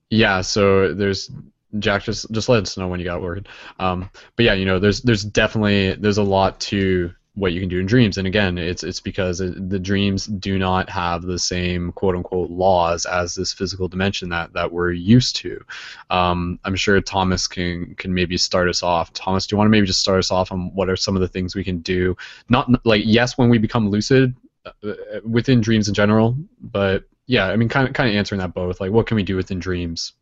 yeah, 0.09 0.41
so 0.41 0.93
there's 0.93 1.31
Jack. 1.77 2.03
Just 2.03 2.31
just 2.31 2.49
let 2.49 2.63
us 2.63 2.77
know 2.77 2.87
when 2.87 2.99
you 2.99 3.05
got 3.05 3.21
working. 3.21 3.45
Um, 3.79 4.09
but 4.35 4.45
yeah, 4.45 4.53
you 4.53 4.65
know, 4.65 4.79
there's 4.79 5.01
there's 5.01 5.23
definitely 5.23 5.93
there's 5.95 6.17
a 6.17 6.23
lot 6.23 6.59
to 6.61 7.13
what 7.39 7.53
you 7.53 7.59
can 7.59 7.69
do 7.69 7.79
in 7.79 7.85
dreams, 7.85 8.17
and 8.17 8.27
again, 8.27 8.57
it's 8.57 8.83
it's 8.83 8.99
because 8.99 9.41
it, 9.41 9.69
the 9.69 9.79
dreams 9.79 10.25
do 10.25 10.59
not 10.59 10.89
have 10.89 11.21
the 11.21 11.39
same 11.39 11.91
quote 11.93 12.15
unquote 12.15 12.49
laws 12.49 13.05
as 13.05 13.35
this 13.35 13.53
physical 13.53 13.87
dimension 13.87 14.29
that 14.29 14.53
that 14.53 14.71
we're 14.71 14.91
used 14.91 15.35
to. 15.37 15.63
Um, 16.09 16.59
I'm 16.65 16.75
sure 16.75 16.99
Thomas 17.01 17.47
can 17.47 17.95
can 17.95 18.13
maybe 18.13 18.37
start 18.37 18.69
us 18.69 18.83
off. 18.83 19.13
Thomas, 19.13 19.47
do 19.47 19.53
you 19.53 19.57
want 19.57 19.67
to 19.67 19.71
maybe 19.71 19.87
just 19.87 20.01
start 20.01 20.19
us 20.19 20.31
off 20.31 20.51
on 20.51 20.73
what 20.75 20.89
are 20.89 20.95
some 20.95 21.15
of 21.15 21.21
the 21.21 21.27
things 21.27 21.55
we 21.55 21.63
can 21.63 21.79
do? 21.79 22.15
Not 22.49 22.69
like 22.85 23.03
yes, 23.05 23.37
when 23.37 23.49
we 23.49 23.57
become 23.57 23.89
lucid 23.89 24.35
uh, 24.65 24.93
within 25.23 25.61
dreams 25.61 25.87
in 25.87 25.93
general, 25.93 26.35
but 26.61 27.05
yeah, 27.25 27.47
I 27.47 27.55
mean, 27.55 27.69
kind 27.69 27.87
of 27.87 27.93
kind 27.93 28.09
of 28.09 28.15
answering 28.15 28.39
that 28.39 28.53
both. 28.53 28.81
Like, 28.81 28.91
what 28.91 29.07
can 29.07 29.15
we 29.15 29.23
do 29.23 29.35
within 29.35 29.59
dreams? 29.59 30.13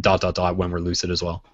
Dot 0.00 0.20
dot 0.20 0.34
dot 0.34 0.56
when 0.56 0.70
we're 0.70 0.78
lucid 0.80 1.10
as 1.10 1.22
well. 1.22 1.44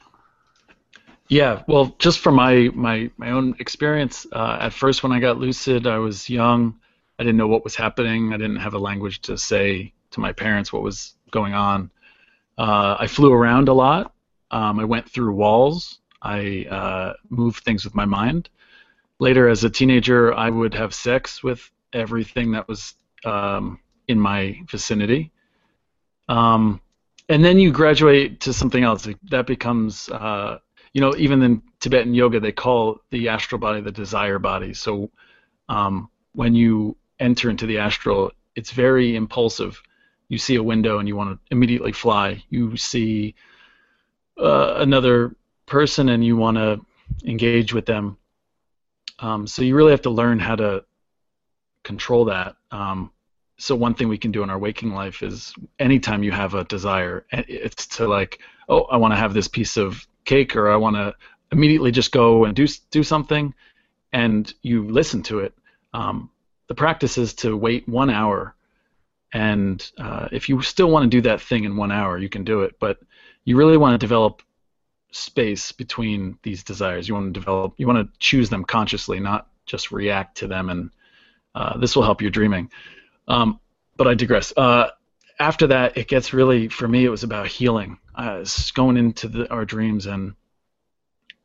Yeah, 1.29 1.62
well, 1.66 1.95
just 1.99 2.20
from 2.20 2.37
my 2.37 2.70
my 2.74 3.11
my 3.16 3.31
own 3.31 3.57
experience, 3.59 4.27
uh, 4.33 4.59
at 4.61 4.72
first 4.72 5.03
when 5.03 5.12
I 5.12 5.18
got 5.18 5.39
lucid, 5.39 5.87
I 5.87 5.99
was 5.99 6.31
young. 6.31 6.79
I 7.18 7.24
didn't 7.24 7.37
know 7.37 7.49
what 7.49 7.64
was 7.64 7.74
happening. 7.74 8.33
I 8.33 8.37
didn't 8.37 8.57
have 8.57 8.74
a 8.74 8.79
language 8.79 9.22
to 9.22 9.37
say 9.37 9.93
to 10.12 10.20
my 10.20 10.33
parents 10.33 10.72
what 10.72 10.83
was 10.83 11.14
going 11.31 11.55
on. 11.55 11.91
Uh, 12.59 12.97
I 12.99 13.07
flew 13.07 13.33
around 13.33 13.68
a 13.68 13.72
lot. 13.72 14.12
Um, 14.51 14.79
I 14.79 14.85
went 14.85 15.09
through 15.11 15.35
walls. 15.35 15.99
I 16.22 16.66
uh, 16.70 17.14
moved 17.29 17.64
things 17.64 17.85
with 17.85 17.95
my 17.95 18.05
mind. 18.05 18.49
Later, 19.18 19.49
as 19.49 19.64
a 19.64 19.70
teenager, 19.70 20.33
I 20.35 20.51
would 20.51 20.74
have 20.74 20.95
sex 20.95 21.43
with 21.43 21.70
everything 21.93 22.53
that 22.53 22.68
was 22.68 22.95
um, 23.24 23.81
in 24.07 24.20
my 24.20 24.61
vicinity. 24.70 25.33
Um, 26.29 26.81
and 27.29 27.45
then 27.45 27.59
you 27.59 27.72
graduate 27.72 28.41
to 28.41 28.53
something 28.53 28.85
else. 28.85 29.09
That 29.31 29.47
becomes 29.47 30.09
uh, 30.09 30.59
you 30.97 31.03
know, 31.03 31.14
even 31.18 31.42
in 31.42 31.61
Tibetan 31.78 32.14
yoga, 32.14 32.40
they 32.40 32.53
call 32.53 33.03
the 33.11 33.28
astral 33.28 33.59
body 33.59 33.82
the 33.82 33.92
desire 33.92 34.38
body. 34.38 34.72
So 34.72 35.11
um, 35.68 36.09
when 36.32 36.55
you 36.55 36.97
enter 37.20 37.51
into 37.51 37.66
the 37.66 37.76
astral, 37.76 38.32
it's 38.55 38.70
very 38.70 39.14
impulsive. 39.14 39.82
You 40.30 40.38
see 40.38 40.55
a 40.55 40.62
window 40.62 40.99
and 40.99 41.07
you 41.07 41.14
want 41.14 41.38
to 41.38 41.55
immediately 41.55 41.92
fly. 41.92 42.42
You 42.49 42.78
see 42.78 43.34
uh, 44.40 44.76
another 44.78 45.36
person 45.66 46.09
and 46.09 46.24
you 46.24 46.34
want 46.34 46.57
to 46.57 46.80
engage 47.26 47.74
with 47.74 47.84
them. 47.84 48.16
Um, 49.18 49.47
so 49.47 49.61
you 49.61 49.76
really 49.76 49.90
have 49.90 50.09
to 50.09 50.11
learn 50.11 50.38
how 50.38 50.57
to 50.57 50.82
control 51.82 52.24
that. 52.24 52.57
Um, 52.70 53.11
so 53.59 53.76
one 53.76 53.92
thing 53.92 54.09
we 54.09 54.16
can 54.16 54.32
do 54.32 54.42
in 54.42 54.49
our 54.49 54.59
waking 54.59 54.94
life 54.94 55.22
is 55.22 55.53
anytime 55.78 56.22
you 56.22 56.32
have 56.32 56.55
a 56.55 56.64
desire, 56.64 57.26
it's 57.32 57.86
to 57.99 58.09
like, 58.09 58.40
oh, 58.70 58.84
I 58.84 58.97
want 58.97 59.12
to 59.12 59.18
have 59.18 59.34
this 59.34 59.47
piece 59.47 59.76
of 59.76 60.07
cake 60.27 60.55
or 60.57 60.70
I 60.70 60.77
want 60.77 60.97
to 60.97 61.14
immediately 61.53 61.91
just 61.91 62.12
go 62.12 62.45
and 62.45 62.55
do 62.55 62.66
do 62.91 63.03
something, 63.03 63.55
and 64.12 64.53
you 64.62 64.89
listen 64.89 65.22
to 65.24 65.41
it. 65.41 65.55
Um, 65.95 66.31
the 66.68 66.74
practice 66.74 67.16
is 67.16 67.33
to 67.35 67.57
wait 67.57 67.89
one 67.89 68.11
hour, 68.11 68.55
and 69.33 69.91
uh, 69.99 70.29
if 70.33 70.49
you 70.49 70.61
still 70.62 70.91
want 70.91 71.05
to 71.05 71.16
do 71.16 71.22
that 71.22 71.41
thing 71.41 71.64
in 71.64 71.77
one 71.77 71.93
hour, 71.93 72.18
you 72.18 72.29
can 72.29 72.45
do 72.45 72.62
it. 72.62 72.79
But 72.79 72.99
you 73.45 73.57
really 73.57 73.77
want 73.77 73.95
to 73.95 74.05
develop 74.05 74.43
space 75.12 75.72
between 75.72 76.39
these 76.43 76.62
desires. 76.62 77.09
You 77.09 77.14
want 77.14 77.33
to 77.33 77.41
develop. 77.41 77.74
You 77.79 77.87
want 77.87 77.99
to 77.99 78.18
choose 78.18 78.51
them 78.51 78.64
consciously, 78.64 79.20
not 79.20 79.49
just 79.64 79.93
react 79.93 80.37
to 80.39 80.47
them, 80.47 80.68
and 80.68 80.91
uh, 81.55 81.79
this 81.79 81.97
will 81.97 82.03
help 82.03 82.20
your 82.20 82.31
dreaming. 82.31 82.70
Um, 83.29 83.61
but 83.97 84.07
I 84.07 84.14
digress. 84.14 84.53
Uh, 84.57 84.89
after 85.39 85.66
that, 85.68 85.97
it 85.97 86.09
gets 86.09 86.32
really, 86.32 86.68
for 86.68 86.89
me, 86.89 87.05
it 87.05 87.11
was 87.11 87.22
about 87.22 87.47
healing. 87.47 87.99
Uh, 88.14 88.45
going 88.74 88.97
into 88.97 89.28
the, 89.28 89.51
our 89.51 89.64
dreams 89.64 90.07
and 90.07 90.34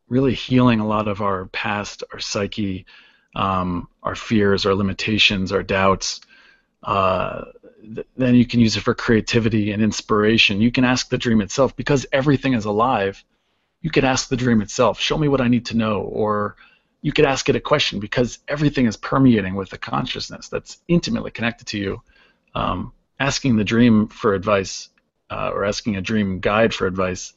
really 0.07 0.33
healing 0.33 0.79
a 0.79 0.87
lot 0.87 1.07
of 1.07 1.21
our 1.21 1.45
past, 1.47 2.03
our 2.13 2.19
psyche, 2.19 2.85
um, 3.35 3.87
our 4.03 4.15
fears, 4.15 4.65
our 4.65 4.75
limitations, 4.75 5.51
our 5.51 5.63
doubts. 5.63 6.21
Uh, 6.83 7.45
th- 7.95 8.07
then 8.17 8.35
you 8.35 8.45
can 8.45 8.59
use 8.59 8.75
it 8.75 8.81
for 8.81 8.93
creativity 8.93 9.71
and 9.71 9.81
inspiration. 9.81 10.61
You 10.61 10.71
can 10.71 10.83
ask 10.83 11.09
the 11.09 11.17
dream 11.17 11.41
itself 11.41 11.75
because 11.75 12.05
everything 12.11 12.53
is 12.53 12.65
alive. 12.65 13.23
You 13.81 13.89
could 13.89 14.03
ask 14.03 14.29
the 14.29 14.37
dream 14.37 14.61
itself, 14.61 14.99
"Show 14.99 15.17
me 15.17 15.27
what 15.27 15.41
I 15.41 15.47
need 15.47 15.65
to 15.67 15.77
know," 15.77 16.01
or 16.01 16.55
you 17.01 17.11
could 17.11 17.25
ask 17.25 17.49
it 17.49 17.55
a 17.55 17.59
question 17.59 17.99
because 17.99 18.39
everything 18.47 18.85
is 18.85 18.97
permeating 18.97 19.55
with 19.55 19.69
the 19.69 19.77
consciousness 19.77 20.49
that's 20.49 20.79
intimately 20.87 21.31
connected 21.31 21.67
to 21.67 21.79
you. 21.79 22.01
Um, 22.53 22.93
asking 23.21 23.55
the 23.55 23.63
dream 23.63 24.07
for 24.07 24.33
advice 24.33 24.89
uh, 25.29 25.51
or 25.53 25.63
asking 25.63 25.95
a 25.95 26.01
dream 26.01 26.39
guide 26.39 26.73
for 26.73 26.87
advice 26.87 27.33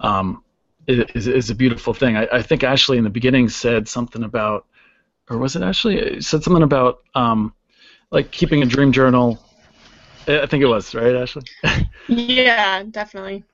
um, 0.00 0.42
is, 0.86 1.28
is 1.28 1.50
a 1.50 1.54
beautiful 1.54 1.92
thing. 1.92 2.16
I, 2.16 2.26
I, 2.32 2.42
think 2.42 2.64
Ashley 2.64 2.96
in 2.96 3.04
the 3.04 3.10
beginning 3.10 3.50
said 3.50 3.88
something 3.88 4.24
about, 4.24 4.64
or 5.28 5.36
was 5.36 5.54
it 5.54 5.62
Ashley? 5.62 6.20
said 6.22 6.42
something 6.42 6.62
about 6.62 7.00
um, 7.14 7.52
like 8.10 8.30
keeping 8.30 8.62
a 8.62 8.66
dream 8.66 8.90
journal. 8.90 9.38
I 10.26 10.46
think 10.46 10.62
it 10.62 10.66
was 10.66 10.94
right, 10.94 11.14
Ashley. 11.14 11.42
yeah, 12.08 12.82
definitely. 12.90 13.44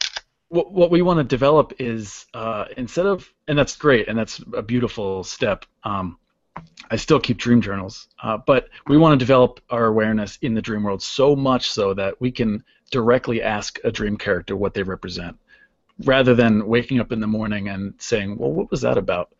What, 0.48 0.72
what 0.72 0.90
we 0.92 1.02
want 1.02 1.18
to 1.18 1.24
develop 1.24 1.72
is 1.80 2.26
uh, 2.34 2.66
instead 2.76 3.06
of, 3.06 3.28
and 3.48 3.58
that's 3.58 3.74
great, 3.76 4.06
and 4.06 4.16
that's 4.16 4.40
a 4.54 4.62
beautiful 4.62 5.24
step. 5.24 5.64
Um, 5.82 6.18
I 6.90 6.96
still 6.96 7.18
keep 7.18 7.38
dream 7.38 7.60
journals, 7.60 8.08
uh, 8.22 8.36
but 8.36 8.68
we 8.86 8.96
want 8.96 9.18
to 9.18 9.24
develop 9.24 9.60
our 9.70 9.86
awareness 9.86 10.38
in 10.42 10.54
the 10.54 10.62
dream 10.62 10.82
world 10.82 11.02
so 11.02 11.34
much 11.34 11.70
so 11.70 11.94
that 11.94 12.20
we 12.20 12.30
can 12.30 12.62
directly 12.90 13.42
ask 13.42 13.78
a 13.84 13.90
dream 13.90 14.16
character 14.16 14.54
what 14.54 14.74
they 14.74 14.82
represent, 14.82 15.36
rather 16.04 16.34
than 16.34 16.66
waking 16.66 17.00
up 17.00 17.10
in 17.10 17.20
the 17.20 17.26
morning 17.26 17.68
and 17.68 17.94
saying, 17.98 18.36
"Well, 18.36 18.52
what 18.52 18.70
was 18.70 18.82
that 18.82 18.98
about?" 18.98 19.34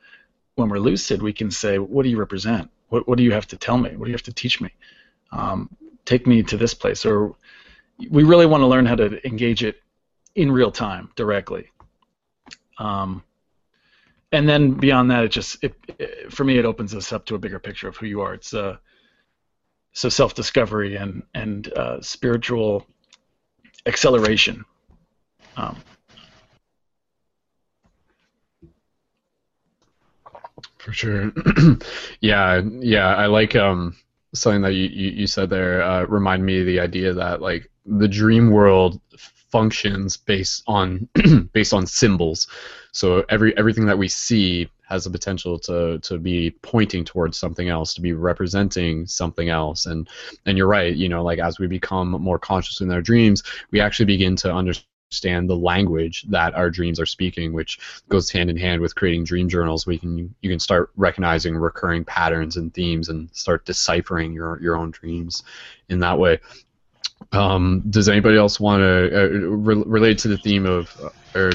When 0.57 0.69
we're 0.69 0.79
lucid, 0.79 1.23
we 1.23 1.33
can 1.33 1.51
say, 1.51 1.79
"What 1.79 2.03
do 2.03 2.09
you 2.09 2.19
represent? 2.19 2.71
What, 2.89 3.07
what 3.07 3.19
do 3.19 3.25
you 3.25 3.33
have 3.33 3.47
to 3.49 3.57
tell 3.57 3.79
me? 3.79 3.91
What 3.97 4.07
do 4.07 4.11
you 4.11 4.15
have 4.15 4.23
to 4.23 4.33
teach 4.33 4.61
me? 4.61 4.71
Um, 5.31 5.69
take 6.05 6.27
me 6.27 6.43
to 6.43 6.57
this 6.57 6.75
place." 6.75 7.05
Or 7.07 7.37
we 8.11 8.25
really 8.25 8.47
want 8.47 8.62
to 8.62 8.67
learn 8.67 8.87
how 8.87 8.97
to 8.97 9.25
engage 9.27 9.62
it 9.62 9.81
in 10.35 10.51
real 10.51 10.73
time 10.73 11.11
directly. 11.15 11.71
Um, 12.79 13.23
and 14.35 14.49
then 14.49 14.72
beyond 14.72 15.11
that, 15.11 15.24
it 15.24 15.30
just 15.30 15.62
it, 15.62 15.74
it, 15.99 16.32
for 16.32 16.45
me 16.45 16.59
it 16.59 16.64
opens 16.64 16.95
us 16.95 17.12
up 17.12 17.24
to 17.26 17.35
a 17.35 17.39
bigger 17.39 17.59
picture 17.59 17.89
of 17.89 17.97
who 17.97 18.07
you 18.07 18.20
are. 18.20 18.35
It's 18.35 18.53
uh, 18.53 18.76
so 19.93 20.09
self-discovery 20.09 20.97
and 20.97 21.22
and 21.35 21.72
uh, 21.72 22.01
spiritual 22.01 22.87
acceleration. 23.87 24.64
Um, 25.57 25.76
For 30.78 30.93
sure. 30.93 31.32
yeah, 32.20 32.61
yeah. 32.80 33.16
I 33.16 33.24
like 33.24 33.57
um, 33.57 33.97
something 34.35 34.61
that 34.62 34.74
you, 34.74 34.85
you, 34.89 35.11
you 35.12 35.26
said 35.26 35.49
there. 35.49 35.82
Uh, 35.82 36.05
remind 36.05 36.45
me 36.45 36.61
of 36.61 36.66
the 36.66 36.78
idea 36.78 37.14
that 37.14 37.41
like 37.41 37.70
the 37.87 38.07
dream 38.07 38.51
world 38.51 39.01
functions 39.55 40.17
based 40.17 40.65
on 40.67 41.09
based 41.53 41.73
on 41.73 41.87
symbols. 41.87 42.49
So 42.91 43.25
every 43.29 43.57
everything 43.57 43.87
that 43.87 43.97
we 43.97 44.09
see 44.09 44.69
has 44.89 45.05
the 45.05 45.11
potential 45.11 45.61
to 45.61 46.01
to 46.01 46.19
be 46.19 46.51
pointing 46.63 47.05
towards 47.05 47.39
something 47.39 47.69
else, 47.69 47.95
to 47.95 48.01
be 48.01 48.15
representing 48.15 49.07
something 49.07 49.51
else. 49.51 49.87
And 49.87 50.09
and 50.45 50.59
you're 50.59 50.67
right. 50.67 50.93
You 50.93 51.09
know, 51.09 51.23
like 51.23 51.39
as 51.39 51.61
we 51.61 51.69
become 51.69 52.11
more 52.11 52.41
conscious 52.41 52.81
in 52.81 52.91
our 52.91 53.01
dreams, 53.01 53.45
we 53.71 53.79
actually 53.79 54.07
begin 54.07 54.35
to 54.37 54.53
understand 54.53 55.49
the 55.49 55.55
language 55.55 56.25
that 56.31 56.53
our 56.57 56.69
dreams 56.69 56.99
are 56.99 57.07
speaking, 57.07 57.53
which 57.53 57.79
goes 58.09 58.31
hand 58.31 58.51
in 58.51 58.57
hand 58.57 58.83
with 58.83 58.97
creating 58.97 59.23
dream 59.23 59.49
journals. 59.49 59.87
We 59.87 59.99
can 59.99 60.35
you 60.43 60.51
can 60.51 60.59
start 60.59 60.91
recognizing 60.97 61.55
recurring 61.55 62.05
patterns 62.05 62.57
and 62.57 62.75
themes 62.75 63.09
and 63.09 63.31
start 63.33 63.67
deciphering 63.67 64.33
your 64.33 64.61
your 64.61 64.77
own 64.77 64.91
dreams 64.91 65.45
in 65.89 66.01
that 66.01 66.19
way. 66.19 66.41
Um, 67.35 67.82
does 67.91 68.09
anybody 68.09 68.37
else 68.37 68.61
want 68.61 68.80
to 68.80 69.24
uh, 69.24 69.28
re- 69.28 69.82
relate 69.87 70.18
to 70.18 70.28
the 70.28 70.39
theme 70.39 70.66
of, 70.66 70.91
uh, 71.03 71.39
or 71.39 71.53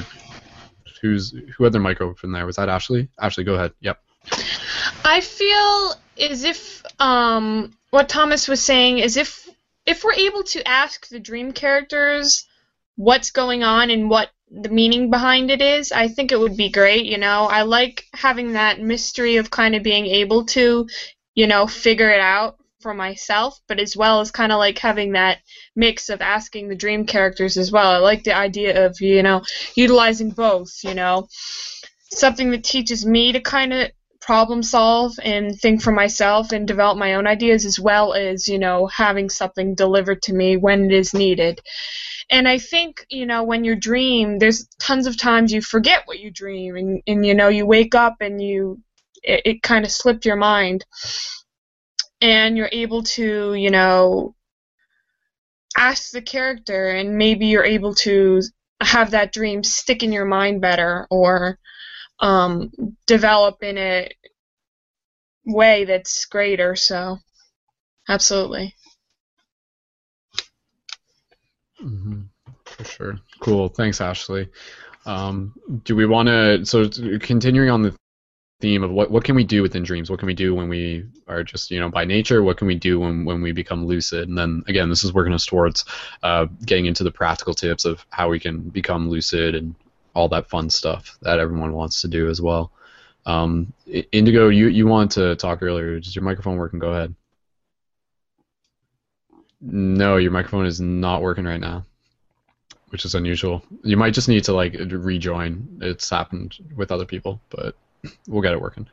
who's 1.00 1.34
who 1.56 1.64
had 1.64 1.72
their 1.72 1.80
mic 1.80 2.00
open 2.00 2.32
there? 2.32 2.46
Was 2.46 2.56
that 2.56 2.68
Ashley? 2.68 3.08
Ashley, 3.18 3.44
go 3.44 3.54
ahead. 3.54 3.72
Yep. 3.80 3.98
I 5.04 5.20
feel 5.20 5.94
as 6.20 6.44
if 6.44 6.84
um, 7.00 7.72
what 7.90 8.08
Thomas 8.08 8.48
was 8.48 8.62
saying 8.62 8.98
is 8.98 9.16
if 9.16 9.48
if 9.86 10.04
we're 10.04 10.12
able 10.12 10.42
to 10.44 10.66
ask 10.68 11.08
the 11.08 11.20
dream 11.20 11.52
characters 11.52 12.46
what's 12.96 13.30
going 13.30 13.62
on 13.62 13.90
and 13.90 14.10
what 14.10 14.30
the 14.50 14.68
meaning 14.68 15.10
behind 15.10 15.50
it 15.50 15.62
is, 15.62 15.90
I 15.92 16.08
think 16.08 16.32
it 16.32 16.38
would 16.38 16.56
be 16.56 16.68
great. 16.68 17.06
You 17.06 17.18
know, 17.18 17.44
I 17.44 17.62
like 17.62 18.04
having 18.12 18.52
that 18.52 18.80
mystery 18.80 19.36
of 19.36 19.50
kind 19.50 19.74
of 19.74 19.82
being 19.82 20.06
able 20.06 20.44
to, 20.46 20.86
you 21.34 21.46
know, 21.46 21.66
figure 21.66 22.10
it 22.10 22.20
out 22.20 22.59
for 22.80 22.94
myself, 22.94 23.60
but 23.68 23.78
as 23.78 23.96
well 23.96 24.20
as 24.20 24.30
kind 24.30 24.52
of 24.52 24.58
like 24.58 24.78
having 24.78 25.12
that 25.12 25.38
mix 25.76 26.08
of 26.08 26.20
asking 26.20 26.68
the 26.68 26.74
dream 26.74 27.06
characters 27.06 27.56
as 27.56 27.70
well. 27.70 27.90
I 27.90 27.98
like 27.98 28.24
the 28.24 28.36
idea 28.36 28.86
of, 28.86 29.00
you 29.00 29.22
know, 29.22 29.42
utilizing 29.74 30.30
both, 30.30 30.70
you 30.82 30.94
know, 30.94 31.28
something 32.12 32.50
that 32.50 32.64
teaches 32.64 33.04
me 33.06 33.32
to 33.32 33.40
kind 33.40 33.72
of 33.72 33.90
problem 34.20 34.62
solve 34.62 35.12
and 35.22 35.58
think 35.58 35.82
for 35.82 35.92
myself 35.92 36.52
and 36.52 36.68
develop 36.68 36.98
my 36.98 37.14
own 37.14 37.26
ideas 37.26 37.64
as 37.64 37.80
well 37.80 38.12
as, 38.12 38.46
you 38.46 38.58
know, 38.58 38.86
having 38.86 39.30
something 39.30 39.74
delivered 39.74 40.22
to 40.22 40.34
me 40.34 40.56
when 40.56 40.84
it 40.84 40.92
is 40.92 41.14
needed. 41.14 41.60
And 42.30 42.46
I 42.46 42.58
think, 42.58 43.04
you 43.10 43.26
know, 43.26 43.42
when 43.42 43.64
you 43.64 43.74
dream, 43.74 44.38
there's 44.38 44.68
tons 44.78 45.06
of 45.06 45.16
times 45.16 45.52
you 45.52 45.62
forget 45.62 46.02
what 46.06 46.20
you 46.20 46.30
dream 46.30 46.76
and, 46.76 47.02
and 47.06 47.26
you 47.26 47.34
know, 47.34 47.48
you 47.48 47.66
wake 47.66 47.94
up 47.94 48.16
and 48.20 48.40
you, 48.40 48.78
it, 49.22 49.42
it 49.44 49.62
kind 49.62 49.84
of 49.84 49.90
slipped 49.90 50.24
your 50.24 50.36
mind 50.36 50.84
and 52.20 52.56
you're 52.56 52.70
able 52.72 53.02
to, 53.02 53.54
you 53.54 53.70
know, 53.70 54.34
ask 55.76 56.10
the 56.10 56.22
character, 56.22 56.90
and 56.90 57.16
maybe 57.16 57.46
you're 57.46 57.64
able 57.64 57.94
to 57.94 58.42
have 58.80 59.12
that 59.12 59.32
dream 59.32 59.62
stick 59.62 60.02
in 60.02 60.12
your 60.12 60.24
mind 60.24 60.60
better 60.60 61.06
or 61.10 61.58
um, 62.18 62.70
develop 63.06 63.62
in 63.62 63.78
a 63.78 64.10
way 65.46 65.84
that's 65.84 66.24
greater. 66.26 66.76
So, 66.76 67.18
absolutely. 68.08 68.74
Mm-hmm. 71.82 72.22
For 72.64 72.84
sure. 72.84 73.18
Cool. 73.40 73.68
Thanks, 73.68 74.00
Ashley. 74.00 74.48
Um, 75.06 75.54
do 75.84 75.96
we 75.96 76.06
want 76.06 76.28
to? 76.28 76.64
So, 76.66 76.88
continuing 77.18 77.70
on 77.70 77.82
the 77.82 77.94
theme 78.60 78.82
of 78.82 78.90
what 78.90 79.10
what 79.10 79.24
can 79.24 79.34
we 79.34 79.44
do 79.44 79.62
within 79.62 79.82
dreams? 79.82 80.10
What 80.10 80.18
can 80.18 80.26
we 80.26 80.34
do 80.34 80.54
when 80.54 80.68
we 80.68 81.06
are 81.26 81.42
just 81.42 81.70
you 81.70 81.80
know 81.80 81.88
by 81.88 82.04
nature? 82.04 82.42
What 82.42 82.58
can 82.58 82.66
we 82.66 82.74
do 82.74 83.00
when 83.00 83.24
when 83.24 83.42
we 83.42 83.52
become 83.52 83.86
lucid? 83.86 84.28
And 84.28 84.36
then 84.36 84.62
again, 84.68 84.88
this 84.88 85.02
is 85.02 85.12
working 85.12 85.32
us 85.32 85.46
towards 85.46 85.84
uh, 86.22 86.46
getting 86.64 86.86
into 86.86 87.04
the 87.04 87.10
practical 87.10 87.54
tips 87.54 87.84
of 87.84 88.04
how 88.10 88.28
we 88.28 88.38
can 88.38 88.60
become 88.60 89.08
lucid 89.08 89.54
and 89.54 89.74
all 90.14 90.28
that 90.28 90.48
fun 90.48 90.70
stuff 90.70 91.18
that 91.22 91.38
everyone 91.38 91.72
wants 91.72 92.02
to 92.02 92.08
do 92.08 92.28
as 92.28 92.40
well. 92.40 92.72
Um, 93.26 93.72
Indigo, 94.12 94.48
you 94.48 94.68
you 94.68 94.86
want 94.86 95.12
to 95.12 95.36
talk 95.36 95.62
earlier? 95.62 95.96
Is 95.96 96.14
your 96.14 96.24
microphone 96.24 96.56
working? 96.56 96.78
Go 96.78 96.92
ahead. 96.92 97.14
No, 99.60 100.16
your 100.16 100.30
microphone 100.30 100.64
is 100.66 100.80
not 100.80 101.20
working 101.20 101.44
right 101.44 101.60
now, 101.60 101.84
which 102.88 103.04
is 103.04 103.14
unusual. 103.14 103.62
You 103.84 103.96
might 103.98 104.14
just 104.14 104.28
need 104.28 104.44
to 104.44 104.54
like 104.54 104.74
rejoin. 104.78 105.78
It's 105.82 106.08
happened 106.08 106.56
with 106.76 106.90
other 106.90 107.04
people, 107.04 107.40
but 107.50 107.76
we'll 108.28 108.42
get 108.42 108.52
it 108.52 108.60
working. 108.60 108.88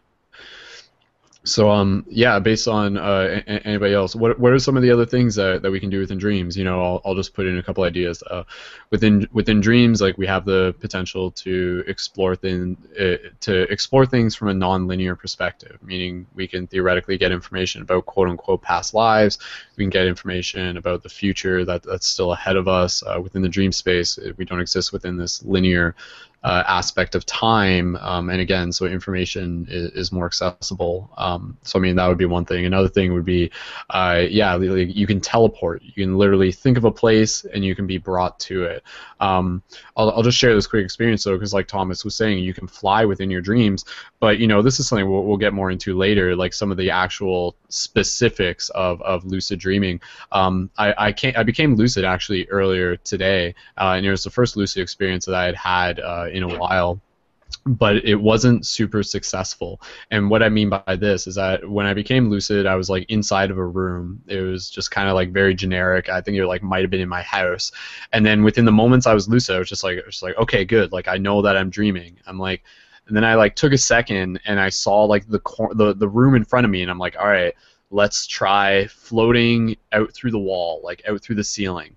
So 1.48 1.70
um 1.70 2.06
yeah, 2.10 2.40
based 2.40 2.68
on 2.68 2.98
uh, 2.98 3.42
anybody 3.48 3.94
else, 3.94 4.16
what 4.16 4.38
what 4.38 4.52
are 4.52 4.60
some 4.60 4.76
of 4.76 4.84
the 4.84 4.92
other 4.92 5.06
things 5.06 5.36
that, 5.36 5.62
that 5.62 5.72
we 5.72 5.80
can 5.80 5.90
do 5.90 6.00
within 6.00 6.18
dreams? 6.18 6.58
You 6.58 6.66
know, 6.66 6.84
I'll, 6.84 7.02
I'll 7.06 7.16
just 7.16 7.34
put 7.34 7.46
in 7.46 7.58
a 7.58 7.64
couple 7.64 7.86
ideas. 7.86 8.22
Uh, 8.22 8.44
within 8.90 9.28
within 9.32 9.62
dreams, 9.62 10.02
like 10.02 10.18
we 10.18 10.28
have 10.28 10.44
the 10.44 10.76
potential 10.80 11.32
to 11.32 11.86
explore 11.88 12.36
things 12.36 12.78
uh, 13.00 13.30
to 13.42 13.62
explore 13.72 14.06
things 14.06 14.36
from 14.36 14.50
a 14.50 14.54
non-linear 14.54 15.16
perspective, 15.16 15.78
meaning 15.82 16.28
we 16.36 16.48
can 16.48 16.68
theoretically 16.68 17.18
get 17.18 17.32
information 17.32 17.82
about 17.82 18.06
quote 18.06 18.28
unquote 18.28 18.62
past 18.62 18.94
lives. 18.94 19.40
We 19.78 19.86
can 19.86 19.90
get 19.90 20.06
information 20.06 20.76
about 20.76 21.02
the 21.02 21.10
future 21.10 21.64
that 21.64 21.84
that's 21.84 22.08
still 22.08 22.34
ahead 22.34 22.58
of 22.58 22.68
us 22.68 23.04
uh, 23.04 23.22
within 23.22 23.42
the 23.42 23.50
dream 23.50 23.72
space. 23.72 24.20
We 24.36 24.44
don't 24.44 24.60
exist 24.60 24.92
within 24.92 25.16
this 25.16 25.42
linear 25.46 25.96
uh, 26.44 26.64
aspect 26.68 27.16
of 27.16 27.26
time, 27.26 27.96
um, 27.98 28.30
and 28.30 28.40
again, 28.40 28.72
so 28.72 28.86
information 28.86 29.68
is, 29.70 29.92
is 29.92 30.12
more 30.12 30.26
accessible. 30.26 31.10
Um, 31.18 31.58
so 31.64 31.80
I 31.80 31.82
mean, 31.82 31.96
that 31.96 32.08
would 32.08 32.18
be 32.18 32.26
one 32.26 32.46
thing. 32.46 32.66
Another 32.66 32.88
thing 32.88 33.14
would 33.14 33.26
be, 33.26 33.52
uh, 33.90 34.24
yeah, 34.30 34.56
you 34.58 35.08
can 35.08 35.20
teleport. 35.20 35.82
You 35.84 36.06
can 36.06 36.18
literally 36.18 36.52
think 36.52 36.78
of 36.78 36.86
a 36.86 36.92
place 36.92 37.44
and 37.46 37.66
you 37.66 37.76
can 37.76 37.88
be 37.88 37.98
brought 37.98 38.40
to 38.42 38.64
it. 38.66 38.84
Um, 39.20 39.64
I'll, 39.96 40.12
I'll 40.12 40.24
just 40.24 40.38
share 40.38 40.54
this 40.54 40.68
quick 40.68 40.84
experience 40.84 41.24
though, 41.24 41.34
because 41.34 41.54
like 41.54 41.68
Thomas 41.68 42.06
was 42.06 42.16
saying, 42.16 42.44
you 42.44 42.54
can 42.54 42.68
fly 42.68 43.04
within 43.06 43.32
your 43.32 43.42
dreams. 43.42 43.86
But 44.20 44.40
you 44.40 44.48
know, 44.48 44.62
this 44.62 44.80
is 44.80 44.88
something 44.88 45.10
we'll, 45.10 45.24
we'll 45.24 45.38
get 45.38 45.54
more 45.54 45.72
into 45.72 45.98
later, 45.98 46.36
like 46.36 46.54
some 46.54 46.72
of 46.72 46.78
the 46.78 46.92
actual 46.92 47.56
specifics 47.70 48.70
of, 48.70 49.02
of 49.02 49.26
lucid 49.26 49.60
dreaming. 49.60 50.00
Um, 50.32 50.70
I 50.78 50.94
I, 51.08 51.34
I 51.36 51.44
became 51.44 51.76
lucid 51.76 52.06
actually 52.06 52.48
earlier 52.50 52.96
today, 52.98 53.56
uh, 53.78 53.94
and 53.98 54.06
it 54.06 54.12
was 54.12 54.24
the 54.24 54.30
first 54.30 54.56
lucid 54.56 54.82
experience 54.82 55.26
that 55.26 55.36
I 55.36 55.46
had 55.46 55.56
had 55.56 56.00
uh, 56.00 56.27
Uh, 56.28 56.38
in 56.38 56.44
a 56.44 56.58
while 56.58 57.02
but 57.66 57.98
it 58.06 58.16
wasn't 58.16 58.66
super 58.66 59.04
successful. 59.04 59.82
And 60.12 60.30
what 60.30 60.44
I 60.44 60.50
mean 60.50 60.70
by 60.70 60.96
this 60.96 61.28
is 61.28 61.36
that 61.36 61.70
when 61.70 61.86
I 61.86 61.94
became 61.94 62.30
lucid, 62.30 62.66
I 62.66 62.76
was 62.76 62.90
like 62.90 63.10
inside 63.10 63.52
of 63.52 63.58
a 63.58 63.66
room. 63.66 64.22
It 64.28 64.42
was 64.42 64.70
just 64.70 64.92
kind 64.92 65.10
of 65.10 65.16
like 65.16 65.32
very 65.32 65.54
generic. 65.54 66.10
I 66.10 66.22
think 66.22 66.38
it 66.38 66.46
like 66.46 66.64
might 66.64 66.82
have 66.82 66.90
been 66.90 67.02
in 67.02 67.10
my 67.10 67.22
house. 67.22 67.72
And 68.14 68.26
then 68.26 68.44
within 68.44 68.66
the 68.66 68.72
moments 68.72 69.08
I 69.08 69.14
was 69.14 69.28
lucid, 69.28 69.56
I 69.56 69.60
was 69.60 69.70
just 69.70 69.84
like, 69.84 70.06
was 70.06 70.24
like, 70.24 70.38
okay, 70.38 70.66
good. 70.66 70.92
Like 70.92 71.08
I 71.08 71.18
know 71.18 71.42
that 71.42 71.58
I'm 71.58 71.70
dreaming. 71.70 72.18
I'm 72.26 72.40
like, 72.40 72.64
and 73.08 73.16
then 73.16 73.24
I 73.24 73.36
like 73.36 73.56
took 73.56 73.74
a 73.74 73.78
second 73.78 74.40
and 74.46 74.60
I 74.60 74.70
saw 74.70 75.04
like 75.04 75.28
the 75.28 75.40
cor- 75.40 75.74
the 75.74 75.94
the 75.94 76.10
room 76.10 76.36
in 76.36 76.44
front 76.44 76.66
of 76.66 76.72
me, 76.72 76.82
and 76.82 76.92
I'm 76.92 77.00
like, 77.00 77.16
all 77.18 77.28
right, 77.28 77.54
let's 77.90 78.28
try 78.28 78.88
floating 78.88 79.78
out 79.94 80.14
through 80.14 80.32
the 80.32 80.40
wall, 80.40 80.82
like 80.84 81.04
out 81.08 81.22
through 81.22 81.36
the 81.36 81.44
ceiling. 81.44 81.96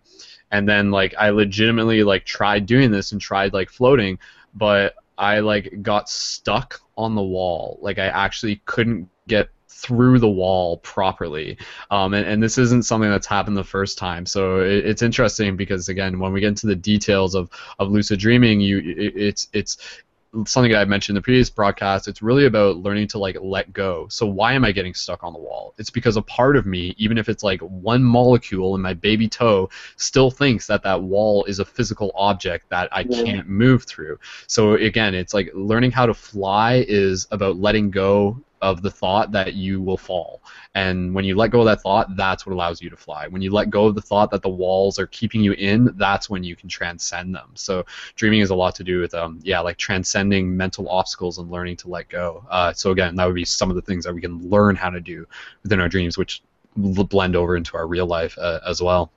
And 0.51 0.69
then 0.69 0.91
like 0.91 1.15
I 1.19 1.31
legitimately 1.31 2.03
like 2.03 2.25
tried 2.25 2.67
doing 2.67 2.91
this 2.91 3.13
and 3.13 3.21
tried 3.21 3.53
like 3.53 3.71
floating, 3.71 4.19
but 4.55 4.95
I 5.17 5.41
like 5.41 5.83
got 5.83 6.09
stuck 6.09 6.81
on 6.97 7.15
the 7.15 7.23
wall. 7.23 7.79
Like 7.83 7.99
I 7.99 8.07
actually 8.07 8.63
couldn't 8.65 9.09
get 9.29 9.51
through 9.69 10.19
the 10.19 10.29
wall 10.29 10.79
properly. 10.79 11.57
Um, 11.91 12.13
and, 12.15 12.27
and 12.27 12.43
this 12.43 12.59
isn't 12.59 12.85
something 12.85 13.11
that's 13.11 13.27
happened 13.27 13.57
the 13.57 13.65
first 13.65 13.97
time. 13.97 14.27
So 14.27 14.61
it, 14.61 14.85
it's 14.85 15.03
interesting 15.03 15.57
because 15.57 15.89
again, 15.89 16.19
when 16.19 16.33
we 16.33 16.41
get 16.41 16.49
into 16.49 16.67
the 16.67 16.77
details 16.77 17.35
of, 17.35 17.51
of 17.79 17.91
lucid 17.91 18.19
dreaming, 18.19 18.61
you 18.61 18.79
it, 18.79 19.17
it's 19.17 19.49
it's 19.53 20.03
something 20.47 20.70
that 20.70 20.81
I 20.81 20.85
mentioned 20.85 21.16
in 21.16 21.20
the 21.20 21.24
previous 21.24 21.51
broadcast, 21.51 22.07
it's 22.07 22.22
really 22.22 22.47
about 22.47 22.76
learning 22.76 23.09
to 23.09 23.18
like 23.18 23.37
let 23.41 23.72
go. 23.72 24.07
So 24.09 24.26
why 24.26 24.53
am 24.53 24.64
I 24.64 24.72
getting 24.72 24.95
stuck 24.95 25.24
on 25.24 25.33
the 25.33 25.39
wall? 25.39 25.74
It's 25.76 25.91
because 25.91 26.16
a 26.16 26.22
part 26.22 26.57
of 26.57 26.66
me, 26.66 26.95
even 26.99 27.18
if 27.18 27.28
it's 27.28 27.43
like 27.43 27.61
one 27.61 28.03
molecule 28.03 28.74
in 28.74 28.81
my 28.81 28.95
baby 28.95 29.28
toe, 29.28 29.70
still 29.97 30.31
thinks 30.31 30.66
that 30.68 30.83
that 30.85 31.03
wall 31.03 31.45
is 31.47 31.59
a 31.59 31.64
physical 31.64 32.12
object 32.14 32.68
that 32.70 32.89
I 32.93 33.07
yeah. 33.09 33.22
can't 33.24 33.49
move 33.49 33.85
through. 33.85 34.18
So 34.47 34.74
again, 34.74 35.14
it's 35.14 35.35
like 35.35 35.51
learning 35.53 35.91
how 35.91 36.07
to 36.07 36.14
fly 36.14 36.85
is 36.87 37.26
about 37.31 37.57
letting 37.57 37.91
go 37.91 38.41
of 38.61 38.83
the 38.83 38.91
thought 38.91 39.33
that 39.33 39.55
you 39.55 39.81
will 39.81 39.97
fall. 39.97 40.43
And 40.75 41.15
when 41.15 41.25
you 41.25 41.35
let 41.35 41.51
go 41.51 41.61
of 41.61 41.67
that 41.67 41.83
thought, 41.83 42.15
that's 42.17 42.47
what 42.47 42.53
allows 42.53 42.83
you 42.83 42.91
to 42.91 42.97
fly. 42.97 43.27
When 43.27 43.43
you 43.43 43.51
let 43.51 43.71
go 43.71 43.87
of 43.87 43.95
the 43.95 44.03
thought 44.03 44.31
that 44.31 44.43
the 44.43 44.49
walls 44.49 44.99
are 44.99 45.07
keeping 45.07 45.41
you 45.41 45.53
in, 45.53 45.91
that's 45.97 46.29
when 46.29 46.45
you 46.45 46.57
can 46.57 46.69
transcend 46.69 47.35
them. 47.35 47.51
So 47.55 47.85
dreaming 48.17 48.41
has 48.41 48.51
a 48.51 48.55
lot 48.55 48.75
to 48.77 48.85
do 48.85 49.01
with, 49.01 49.15
um, 49.15 49.41
yeah, 49.43 49.61
like 49.61 49.79
transcending 49.79 50.57
mental 50.57 50.89
obstacles 50.89 51.39
and 51.39 51.51
learning 51.51 51.77
to 51.79 51.89
let 51.89 52.09
go. 52.09 52.45
Uh, 52.51 52.73
so 52.73 52.91
again, 52.91 53.17
that 53.17 53.25
would 53.25 53.35
be 53.35 53.45
some 53.45 53.71
of 53.71 53.77
the 53.77 53.83
things 53.83 54.05
that 54.05 54.15
we 54.15 54.21
can 54.21 54.49
learn 54.49 54.77
how 54.77 54.91
to 54.91 55.01
do 55.01 55.27
within 55.63 55.81
our 55.81 55.89
dreams, 55.89 56.19
which 56.19 56.43
blend 56.77 57.37
over 57.37 57.57
into 57.57 57.77
our 57.77 57.87
real 57.87 58.07
life 58.07 58.37
uh, 58.39 58.61
as 58.67 58.81
well. 58.83 59.11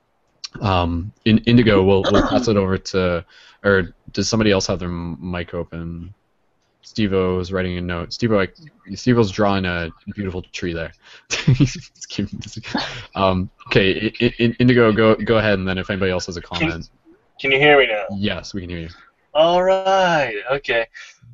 Um, 0.60 1.12
in 1.24 1.38
Indigo, 1.38 1.82
we'll, 1.82 2.02
we'll 2.10 2.28
pass 2.28 2.48
it 2.48 2.56
over 2.56 2.78
to, 2.78 3.24
or 3.64 3.94
does 4.12 4.28
somebody 4.28 4.50
else 4.50 4.66
have 4.66 4.78
their 4.78 4.88
mic 4.88 5.54
open? 5.54 6.14
Stevo 6.84 7.40
is 7.40 7.52
writing 7.52 7.78
a 7.78 7.80
note. 7.80 8.10
Stevo, 8.10 8.46
Stevo's 8.90 9.30
drawing 9.30 9.64
a 9.64 9.90
beautiful 10.14 10.42
tree 10.42 10.74
there. 10.74 10.92
um, 13.14 13.50
okay, 13.68 14.08
Indigo, 14.58 14.92
go 14.92 15.14
go 15.14 15.38
ahead, 15.38 15.58
and 15.58 15.66
then 15.66 15.78
if 15.78 15.88
anybody 15.90 16.12
else 16.12 16.26
has 16.26 16.36
a 16.36 16.42
comment. 16.42 16.88
Can, 17.00 17.14
can 17.40 17.52
you 17.52 17.58
hear 17.58 17.78
me 17.78 17.86
now? 17.86 18.04
Yes, 18.12 18.52
we 18.52 18.60
can 18.60 18.70
hear 18.70 18.80
you. 18.80 18.90
All 19.32 19.62
right. 19.62 20.40
Okay. 20.52 20.86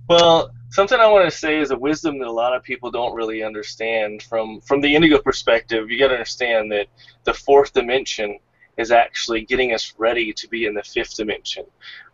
Well, 0.09 0.51
something 0.71 0.99
I 0.99 1.07
want 1.07 1.31
to 1.31 1.37
say 1.37 1.59
is 1.59 1.71
a 1.71 1.79
wisdom 1.79 2.19
that 2.21 2.29
a 2.29 2.33
lot 2.33 2.55
of 2.55 2.63
people 2.63 2.91
don't 2.91 3.15
really 3.15 3.43
understand 3.43 4.23
from 4.23 4.61
from 4.61 4.81
the 4.81 4.95
Indigo 4.95 5.19
perspective. 5.21 5.91
You 5.91 5.99
got 5.99 6.09
to 6.09 6.15
understand 6.15 6.73
that 6.73 6.87
the 7.25 7.35
fourth 7.35 7.73
dimension 7.73 8.39
is 8.77 8.91
actually 8.91 9.45
getting 9.45 9.75
us 9.75 9.95
ready 9.99 10.33
to 10.33 10.49
be 10.49 10.65
in 10.65 10.75
the 10.75 10.83
fifth 10.83 11.17
dimension. 11.17 11.65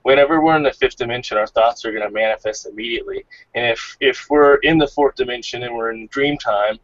Whenever 0.06 0.40
we're 0.40 0.54
in 0.54 0.62
the 0.62 0.72
fifth 0.72 0.94
dimension, 0.94 1.36
our 1.36 1.48
thoughts 1.48 1.84
are 1.84 1.90
going 1.90 2.06
to 2.06 2.14
manifest 2.14 2.64
immediately. 2.64 3.26
And 3.56 3.66
if, 3.66 3.96
if 3.98 4.26
we're 4.30 4.54
in 4.58 4.78
the 4.78 4.86
fourth 4.86 5.16
dimension 5.16 5.64
and 5.64 5.74
we're 5.74 5.90
in 5.90 6.06
dream 6.12 6.38
time 6.38 6.78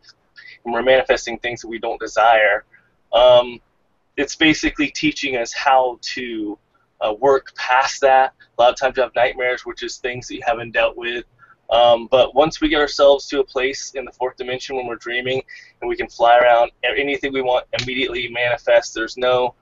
and 0.64 0.74
we're 0.74 0.82
manifesting 0.82 1.38
things 1.38 1.60
that 1.60 1.68
we 1.68 1.78
don't 1.78 2.00
desire, 2.00 2.64
um, 3.12 3.60
it's 4.16 4.34
basically 4.34 4.88
teaching 4.88 5.36
us 5.36 5.52
how 5.52 6.00
to 6.02 6.58
uh, 7.00 7.14
work 7.20 7.54
past 7.54 8.00
that. 8.00 8.34
A 8.58 8.60
lot 8.60 8.72
of 8.72 8.76
times 8.76 8.96
you 8.96 9.04
have 9.04 9.14
nightmares, 9.14 9.64
which 9.64 9.84
is 9.84 9.98
things 9.98 10.26
that 10.26 10.34
you 10.34 10.42
haven't 10.44 10.72
dealt 10.72 10.96
with. 10.96 11.24
Um, 11.70 12.08
but 12.10 12.34
once 12.34 12.60
we 12.60 12.68
get 12.68 12.80
ourselves 12.80 13.28
to 13.28 13.38
a 13.38 13.44
place 13.44 13.92
in 13.94 14.04
the 14.04 14.10
fourth 14.10 14.36
dimension 14.36 14.74
when 14.74 14.88
we're 14.88 14.96
dreaming 14.96 15.40
and 15.80 15.88
we 15.88 15.94
can 15.94 16.08
fly 16.08 16.38
around, 16.38 16.72
anything 16.82 17.32
we 17.32 17.40
want 17.40 17.66
immediately 17.80 18.26
manifest. 18.30 18.94
There's 18.94 19.16
no 19.16 19.54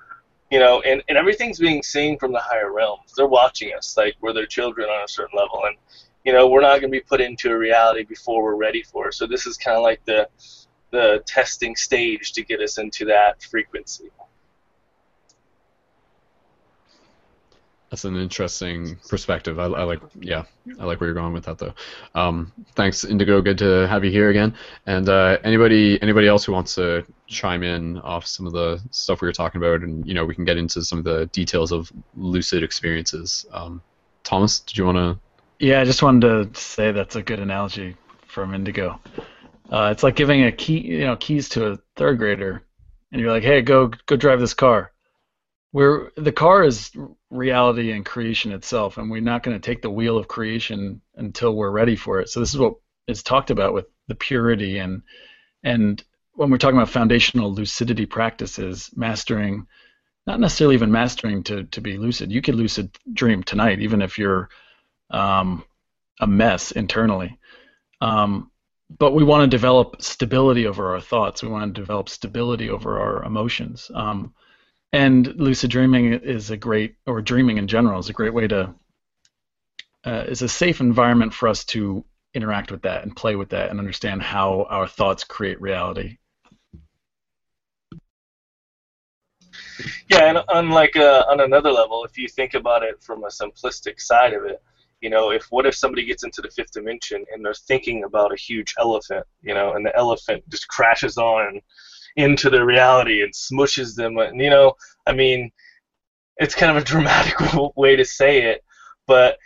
you 0.50 0.58
know, 0.58 0.80
and, 0.82 1.02
and 1.08 1.16
everything's 1.16 1.58
being 1.58 1.82
seen 1.82 2.18
from 2.18 2.32
the 2.32 2.40
higher 2.40 2.72
realms. 2.72 3.12
They're 3.16 3.26
watching 3.26 3.72
us, 3.72 3.96
like 3.96 4.16
we're 4.20 4.32
their 4.32 4.46
children 4.46 4.88
on 4.88 5.04
a 5.04 5.08
certain 5.08 5.38
level, 5.38 5.62
and 5.64 5.76
you 6.24 6.32
know, 6.32 6.48
we're 6.48 6.60
not 6.60 6.80
going 6.80 6.92
to 6.92 6.98
be 6.98 7.00
put 7.00 7.20
into 7.20 7.50
a 7.50 7.56
reality 7.56 8.04
before 8.04 8.42
we're 8.42 8.56
ready 8.56 8.82
for 8.82 9.08
it. 9.08 9.14
So 9.14 9.26
this 9.26 9.46
is 9.46 9.56
kind 9.56 9.76
of 9.76 9.82
like 9.82 10.04
the 10.04 10.28
the 10.90 11.22
testing 11.24 11.76
stage 11.76 12.32
to 12.32 12.42
get 12.42 12.60
us 12.60 12.78
into 12.78 13.04
that 13.06 13.42
frequency. 13.42 14.10
That's 17.90 18.04
an 18.04 18.16
interesting 18.16 18.96
perspective. 19.08 19.58
I, 19.58 19.64
I, 19.64 19.82
like, 19.82 20.00
yeah, 20.20 20.44
I 20.78 20.84
like 20.84 21.00
where 21.00 21.08
you're 21.08 21.14
going 21.14 21.32
with 21.32 21.44
that, 21.46 21.58
though. 21.58 21.74
Um, 22.14 22.52
thanks, 22.76 23.04
Indigo. 23.04 23.42
Good 23.42 23.58
to 23.58 23.88
have 23.88 24.04
you 24.04 24.12
here 24.12 24.30
again. 24.30 24.54
And 24.86 25.08
uh, 25.08 25.38
anybody, 25.42 26.00
anybody 26.00 26.28
else 26.28 26.44
who 26.44 26.52
wants 26.52 26.76
to 26.76 27.04
chime 27.26 27.64
in 27.64 27.98
off 27.98 28.26
some 28.26 28.46
of 28.46 28.52
the 28.52 28.80
stuff 28.92 29.20
we 29.20 29.26
were 29.26 29.32
talking 29.32 29.60
about, 29.60 29.80
and 29.80 30.06
you 30.06 30.14
know, 30.14 30.24
we 30.24 30.36
can 30.36 30.44
get 30.44 30.56
into 30.56 30.84
some 30.84 30.98
of 30.98 31.04
the 31.04 31.26
details 31.26 31.72
of 31.72 31.92
lucid 32.16 32.62
experiences. 32.62 33.44
Um, 33.52 33.82
Thomas, 34.22 34.60
did 34.60 34.78
you 34.78 34.84
want 34.84 34.98
to? 34.98 35.18
Yeah, 35.58 35.80
I 35.80 35.84
just 35.84 36.02
wanted 36.02 36.54
to 36.54 36.60
say 36.60 36.92
that's 36.92 37.16
a 37.16 37.22
good 37.22 37.40
analogy 37.40 37.96
from 38.28 38.54
Indigo. 38.54 39.00
Uh, 39.68 39.88
it's 39.90 40.04
like 40.04 40.14
giving 40.14 40.44
a 40.44 40.52
key, 40.52 40.78
you 40.78 41.06
know, 41.06 41.16
keys 41.16 41.48
to 41.50 41.72
a 41.72 41.78
third 41.96 42.18
grader, 42.18 42.62
and 43.10 43.20
you're 43.20 43.32
like, 43.32 43.42
"Hey, 43.42 43.62
go 43.62 43.90
go 44.06 44.14
drive 44.16 44.38
this 44.38 44.54
car." 44.54 44.92
Where 45.72 46.10
the 46.16 46.32
car 46.32 46.64
is 46.64 46.90
reality 47.30 47.92
and 47.92 48.04
creation 48.04 48.52
itself, 48.52 48.98
and 48.98 49.10
we're 49.10 49.20
not 49.20 49.42
going 49.44 49.58
to 49.58 49.64
take 49.64 49.82
the 49.82 49.90
wheel 49.90 50.18
of 50.18 50.26
creation 50.26 51.00
until 51.14 51.54
we're 51.54 51.70
ready 51.70 51.94
for 51.94 52.20
it. 52.20 52.28
So 52.28 52.40
this 52.40 52.52
is 52.52 52.58
what 52.58 52.74
is 53.06 53.22
talked 53.22 53.50
about 53.50 53.72
with 53.74 53.86
the 54.08 54.14
purity 54.14 54.78
and 54.78 55.02
and 55.62 56.02
when 56.32 56.50
we're 56.50 56.58
talking 56.58 56.76
about 56.76 56.88
foundational 56.88 57.52
lucidity 57.52 58.06
practices, 58.06 58.90
mastering, 58.96 59.66
not 60.26 60.40
necessarily 60.40 60.74
even 60.74 60.90
mastering 60.90 61.42
to 61.44 61.64
to 61.64 61.80
be 61.80 61.98
lucid. 61.98 62.32
You 62.32 62.42
could 62.42 62.54
lucid 62.54 62.96
dream 63.12 63.42
tonight, 63.42 63.80
even 63.80 64.02
if 64.02 64.18
you're 64.18 64.48
um, 65.10 65.64
a 66.20 66.26
mess 66.26 66.72
internally. 66.72 67.38
Um, 68.00 68.50
but 68.98 69.12
we 69.12 69.22
want 69.22 69.42
to 69.42 69.56
develop 69.56 70.02
stability 70.02 70.66
over 70.66 70.92
our 70.92 71.00
thoughts. 71.00 71.42
We 71.42 71.48
want 71.48 71.74
to 71.74 71.80
develop 71.80 72.08
stability 72.08 72.70
over 72.70 72.98
our 72.98 73.24
emotions. 73.24 73.90
Um, 73.94 74.34
and 74.92 75.26
lucid 75.36 75.70
dreaming 75.70 76.12
is 76.12 76.50
a 76.50 76.56
great, 76.56 76.96
or 77.06 77.20
dreaming 77.20 77.58
in 77.58 77.68
general, 77.68 78.00
is 78.00 78.08
a 78.08 78.14
great 78.14 78.34
way 78.34 78.46
to, 78.48 78.74
uh, 80.04 80.24
is 80.28 80.42
a 80.42 80.48
safe 80.48 80.80
environment 80.80 81.32
for 81.32 81.48
us 81.48 81.64
to 81.64 82.04
interact 82.34 82.70
with 82.70 82.82
that 82.82 83.02
and 83.02 83.16
play 83.16 83.36
with 83.36 83.50
that 83.50 83.70
and 83.70 83.78
understand 83.78 84.22
how 84.22 84.66
our 84.70 84.86
thoughts 84.86 85.24
create 85.24 85.60
reality. 85.60 86.16
Yeah, 90.08 90.24
and 90.24 90.38
on 90.48 90.70
like 90.70 90.96
uh, 90.96 91.24
on 91.28 91.40
another 91.40 91.70
level, 91.70 92.04
if 92.04 92.18
you 92.18 92.28
think 92.28 92.54
about 92.54 92.82
it 92.82 93.02
from 93.02 93.24
a 93.24 93.28
simplistic 93.28 94.00
side 94.00 94.32
of 94.32 94.44
it, 94.44 94.62
you 95.00 95.08
know, 95.08 95.30
if 95.30 95.46
what 95.50 95.66
if 95.66 95.74
somebody 95.74 96.04
gets 96.04 96.24
into 96.24 96.42
the 96.42 96.50
fifth 96.50 96.72
dimension 96.72 97.24
and 97.32 97.44
they're 97.44 97.54
thinking 97.54 98.04
about 98.04 98.32
a 98.32 98.36
huge 98.36 98.74
elephant, 98.78 99.24
you 99.42 99.54
know, 99.54 99.74
and 99.74 99.84
the 99.84 99.96
elephant 99.96 100.42
just 100.50 100.68
crashes 100.68 101.16
on 101.16 101.60
into 102.16 102.50
their 102.50 102.66
reality 102.66 103.22
and 103.22 103.32
smushes 103.32 103.94
them. 103.94 104.18
And, 104.18 104.40
you 104.40 104.50
know, 104.50 104.74
I 105.06 105.12
mean, 105.12 105.50
it's 106.36 106.54
kind 106.54 106.76
of 106.76 106.82
a 106.82 106.86
dramatic 106.92 107.34
way 107.76 107.96
to 107.96 108.04
say 108.04 108.42
it, 108.42 108.64
but 109.06 109.38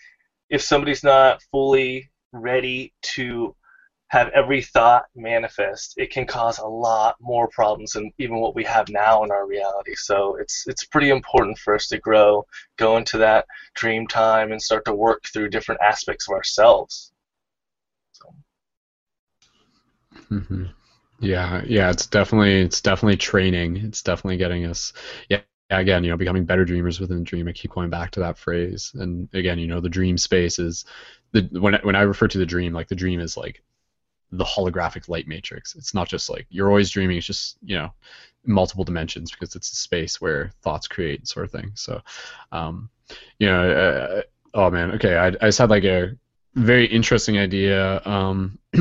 if 0.51 0.62
somebody's 0.62 1.05
not 1.05 1.43
fully 1.51 2.11
ready 2.32 2.93
to 3.03 3.55
have 4.09 4.28
every 4.28 4.62
thought 4.62 5.05
manifest, 5.16 5.95
it 5.97 6.11
can 6.11 6.27
cause 6.27 6.59
a 6.59 6.66
lot 6.66 7.16
more 7.20 7.49
problems 7.49 7.93
than 7.93 8.12
even 8.19 8.36
what 8.36 8.55
we 8.55 8.62
have 8.62 8.89
now 8.89 9.24
in 9.24 9.32
our 9.32 9.47
reality. 9.47 9.95
So 9.97 10.36
it's 10.36 10.65
it's 10.69 10.85
pretty 10.85 11.11
important 11.11 11.59
for 11.59 11.74
us 11.74 11.89
to 11.89 11.99
grow, 11.99 12.45
go 12.77 12.97
into 12.97 13.19
that 13.19 13.47
dream 13.74 14.07
time, 14.07 14.53
and 14.53 14.62
start 14.62 14.85
to 14.85 14.95
work 14.95 15.24
through 15.32 15.49
different 15.49 15.81
aspects 15.81 16.28
of 16.28 16.35
ourselves. 16.35 17.12
So. 18.12 18.35
Mm-hmm. 20.31 20.66
Yeah, 21.25 21.63
yeah, 21.67 21.91
it's 21.91 22.07
definitely 22.07 22.61
it's 22.63 22.81
definitely 22.81 23.17
training. 23.17 23.77
It's 23.79 24.03
definitely 24.03 24.37
getting 24.37 24.67
us. 24.67 24.93
Yeah, 25.29 25.41
again, 25.71 26.05
you 26.05 26.11
know, 26.11 26.17
becoming 26.17 26.45
better 26.45 26.65
dreamers 26.65 27.01
within 27.01 27.19
the 27.19 27.25
dream. 27.25 27.49
I 27.49 27.53
keep 27.53 27.71
going 27.73 27.91
back 27.91 28.11
to 28.13 28.21
that 28.21 28.37
phrase, 28.39 28.93
and 28.95 29.29
again, 29.33 29.59
you 29.59 29.67
know, 29.67 29.81
the 29.81 29.89
dream 29.89 30.19
space 30.19 30.59
is 30.59 30.85
the 31.33 31.49
when 31.53 31.75
when 31.83 31.97
I 31.97 32.03
refer 32.03 32.29
to 32.29 32.39
the 32.39 32.47
dream, 32.47 32.73
like 32.73 32.89
the 32.89 32.95
dream 32.97 33.21
is 33.21 33.37
like 33.37 33.63
the 34.33 34.45
holographic 34.45 35.09
light 35.09 35.29
matrix. 35.29 35.75
It's 35.77 35.95
not 35.95 36.09
just 36.09 36.31
like 36.31 36.47
you're 36.51 36.69
always 36.71 36.91
dreaming. 36.91 37.19
It's 37.19 37.27
just 37.27 37.59
you 37.65 37.77
know 37.79 37.93
multiple 38.47 38.85
dimensions 38.85 39.31
because 39.33 39.57
it's 39.57 39.73
a 39.73 39.77
space 39.77 40.21
where 40.21 40.53
thoughts 40.63 40.89
create 40.89 41.29
sort 41.29 41.47
of 41.47 41.53
thing. 41.53 41.73
So, 41.75 42.03
um, 42.53 42.91
you 43.39 43.49
know, 43.49 43.71
uh, 43.73 44.23
oh 44.55 44.71
man, 44.71 44.93
okay, 44.93 45.17
I, 45.17 45.29
I 45.29 45.33
just 45.49 45.59
had 45.59 45.71
like 45.71 45.85
a 45.85 46.17
very 46.55 46.86
interesting 46.86 47.39
idea, 47.39 48.01
um, 48.05 48.59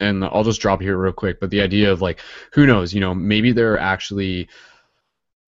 and 0.00 0.24
I'll 0.24 0.44
just 0.44 0.60
drop 0.60 0.80
here 0.80 0.96
real 0.96 1.12
quick. 1.12 1.40
But 1.40 1.50
the 1.50 1.60
idea 1.60 1.92
of 1.92 2.02
like, 2.02 2.20
who 2.52 2.66
knows? 2.66 2.92
You 2.92 3.00
know, 3.00 3.14
maybe 3.14 3.52
there 3.52 3.72
are 3.74 3.78
actually 3.78 4.48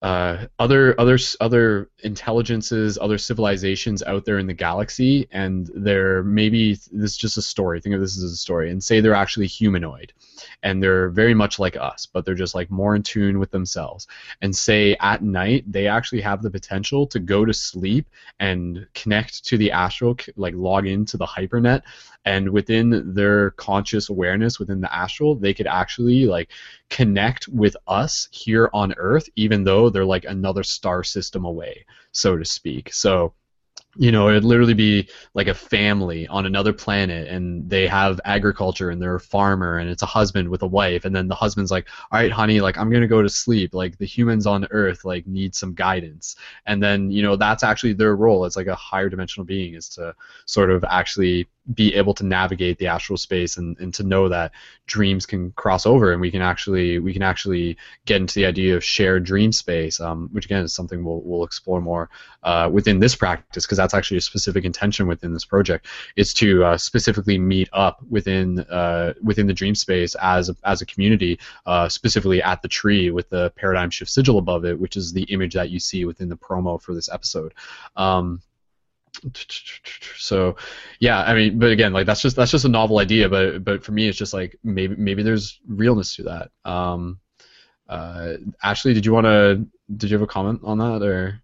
uh, 0.03 0.47
other 0.59 0.99
other 0.99 1.17
other 1.39 1.89
intelligences, 2.03 2.97
other 3.01 3.17
civilizations 3.17 4.03
out 4.03 4.25
there 4.25 4.37
in 4.37 4.45
the 4.45 4.53
galaxy, 4.53 5.29
and 5.31 5.71
they're 5.75 6.23
maybe 6.23 6.73
this 6.73 7.11
is 7.11 7.17
just 7.17 7.37
a 7.37 7.41
story. 7.41 7.79
Think 7.79 7.95
of 7.95 8.01
this 8.01 8.17
as 8.17 8.23
a 8.31 8.35
story, 8.35 8.69
and 8.69 8.83
say 8.83 8.99
they're 8.99 9.13
actually 9.13 9.47
humanoid, 9.47 10.11
and 10.61 10.83
they're 10.83 11.07
very 11.09 11.33
much 11.33 11.57
like 11.57 11.77
us, 11.77 12.05
but 12.05 12.25
they're 12.25 12.35
just 12.35 12.53
like 12.53 12.69
more 12.69 12.97
in 12.97 13.01
tune 13.01 13.39
with 13.39 13.51
themselves. 13.51 14.07
And 14.41 14.53
say 14.53 14.97
at 14.99 15.23
night 15.23 15.71
they 15.71 15.87
actually 15.87 16.21
have 16.21 16.41
the 16.41 16.51
potential 16.51 17.07
to 17.07 17.19
go 17.19 17.45
to 17.45 17.53
sleep 17.53 18.05
and 18.41 18.85
connect 18.93 19.45
to 19.45 19.57
the 19.57 19.71
astral, 19.71 20.17
like 20.35 20.53
log 20.53 20.85
into 20.85 21.15
the 21.15 21.25
hypernet, 21.25 21.81
and 22.25 22.49
within 22.49 23.13
their 23.13 23.51
conscious 23.51 24.09
awareness 24.09 24.59
within 24.59 24.81
the 24.81 24.93
astral 24.93 25.35
they 25.35 25.53
could 25.53 25.67
actually 25.67 26.25
like 26.25 26.49
connect 26.89 27.47
with 27.47 27.75
us 27.87 28.27
here 28.31 28.69
on 28.73 28.93
earth 28.97 29.29
even 29.35 29.63
though 29.63 29.89
they're 29.89 30.05
like 30.05 30.25
another 30.25 30.63
star 30.63 31.03
system 31.03 31.45
away 31.45 31.85
so 32.11 32.37
to 32.37 32.45
speak 32.45 32.93
so 32.93 33.33
you 33.95 34.11
know, 34.11 34.29
it'd 34.29 34.43
literally 34.43 34.73
be 34.73 35.07
like 35.35 35.47
a 35.47 35.53
family 35.53 36.27
on 36.27 36.45
another 36.45 36.73
planet, 36.73 37.27
and 37.27 37.69
they 37.69 37.87
have 37.87 38.19
agriculture, 38.25 38.89
and 38.89 39.01
they're 39.01 39.15
a 39.15 39.19
farmer, 39.19 39.77
and 39.77 39.89
it's 39.89 40.01
a 40.01 40.07
husband 40.07 40.49
with 40.49 40.63
a 40.63 40.67
wife, 40.67 41.05
and 41.05 41.15
then 41.15 41.27
the 41.27 41.35
husband's 41.35 41.69
like, 41.69 41.87
"All 42.11 42.19
right, 42.19 42.31
honey, 42.31 42.59
like 42.59 42.77
I'm 42.77 42.91
gonna 42.91 43.07
go 43.07 43.21
to 43.21 43.29
sleep. 43.29 43.73
Like 43.73 43.97
the 43.97 44.05
humans 44.05 44.47
on 44.47 44.67
Earth 44.71 45.05
like 45.05 45.27
need 45.27 45.53
some 45.53 45.75
guidance," 45.75 46.35
and 46.65 46.81
then 46.81 47.11
you 47.11 47.21
know 47.21 47.35
that's 47.35 47.63
actually 47.63 47.93
their 47.93 48.15
role 48.15 48.45
as 48.45 48.55
like 48.55 48.67
a 48.67 48.75
higher 48.75 49.09
dimensional 49.09 49.45
being 49.45 49.75
is 49.75 49.89
to 49.89 50.15
sort 50.45 50.71
of 50.71 50.83
actually 50.85 51.47
be 51.73 51.93
able 51.95 52.13
to 52.13 52.25
navigate 52.25 52.77
the 52.77 52.87
astral 52.87 53.17
space 53.17 53.57
and, 53.57 53.77
and 53.79 53.93
to 53.93 54.03
know 54.03 54.27
that 54.27 54.51
dreams 54.85 55.25
can 55.25 55.51
cross 55.51 55.85
over 55.85 56.11
and 56.11 56.19
we 56.19 56.29
can 56.29 56.41
actually 56.41 56.99
we 56.99 57.13
can 57.13 57.21
actually 57.21 57.77
get 58.05 58.19
into 58.19 58.35
the 58.35 58.45
idea 58.45 58.75
of 58.75 58.83
shared 58.83 59.23
dream 59.23 59.51
space 59.51 59.99
um, 60.01 60.27
which 60.33 60.45
again 60.45 60.63
is 60.63 60.73
something 60.73 61.03
we'll, 61.05 61.21
we'll 61.21 61.43
explore 61.43 61.79
more 61.79 62.09
uh, 62.43 62.69
within 62.71 62.99
this 62.99 63.15
practice 63.15 63.65
because 63.65 63.77
that's 63.77 63.93
actually 63.93 64.17
a 64.17 64.21
specific 64.21 64.65
intention 64.65 65.07
within 65.07 65.33
this 65.33 65.45
project. 65.45 65.87
Is 66.15 66.33
to 66.35 66.63
uh, 66.63 66.77
specifically 66.77 67.37
meet 67.37 67.69
up 67.73 68.01
within 68.09 68.59
uh, 68.61 69.13
within 69.21 69.47
the 69.47 69.53
dream 69.53 69.75
space 69.75 70.15
as 70.15 70.49
a, 70.49 70.55
as 70.63 70.81
a 70.81 70.85
community 70.85 71.39
uh, 71.65 71.89
specifically 71.89 72.41
at 72.41 72.61
the 72.61 72.67
tree 72.67 73.11
with 73.11 73.29
the 73.29 73.51
paradigm 73.55 73.89
shift 73.89 74.11
sigil 74.11 74.37
above 74.37 74.65
it 74.65 74.79
which 74.79 74.97
is 74.97 75.13
the 75.13 75.23
image 75.23 75.53
that 75.53 75.69
you 75.69 75.79
see 75.79 76.05
within 76.05 76.29
the 76.29 76.37
promo 76.37 76.81
for 76.81 76.93
this 76.93 77.09
episode. 77.09 77.53
Um, 77.95 78.41
so 80.17 80.55
yeah 80.99 81.21
i 81.21 81.33
mean 81.33 81.59
but 81.59 81.71
again 81.71 81.93
like 81.93 82.05
that's 82.05 82.21
just 82.21 82.35
that's 82.35 82.51
just 82.51 82.65
a 82.65 82.69
novel 82.69 82.99
idea 82.99 83.29
but 83.29 83.63
but 83.63 83.83
for 83.83 83.91
me 83.91 84.07
it's 84.07 84.17
just 84.17 84.33
like 84.33 84.57
maybe 84.63 84.95
maybe 84.95 85.23
there's 85.23 85.59
realness 85.67 86.15
to 86.15 86.23
that. 86.23 86.51
Um 86.69 87.19
uh 87.89 88.33
ashley 88.63 88.93
did 88.93 89.05
you 89.05 89.13
want 89.13 89.25
to 89.25 89.65
did 89.95 90.09
you 90.09 90.15
have 90.15 90.23
a 90.23 90.27
comment 90.27 90.61
on 90.63 90.77
that 90.77 91.03
or? 91.03 91.41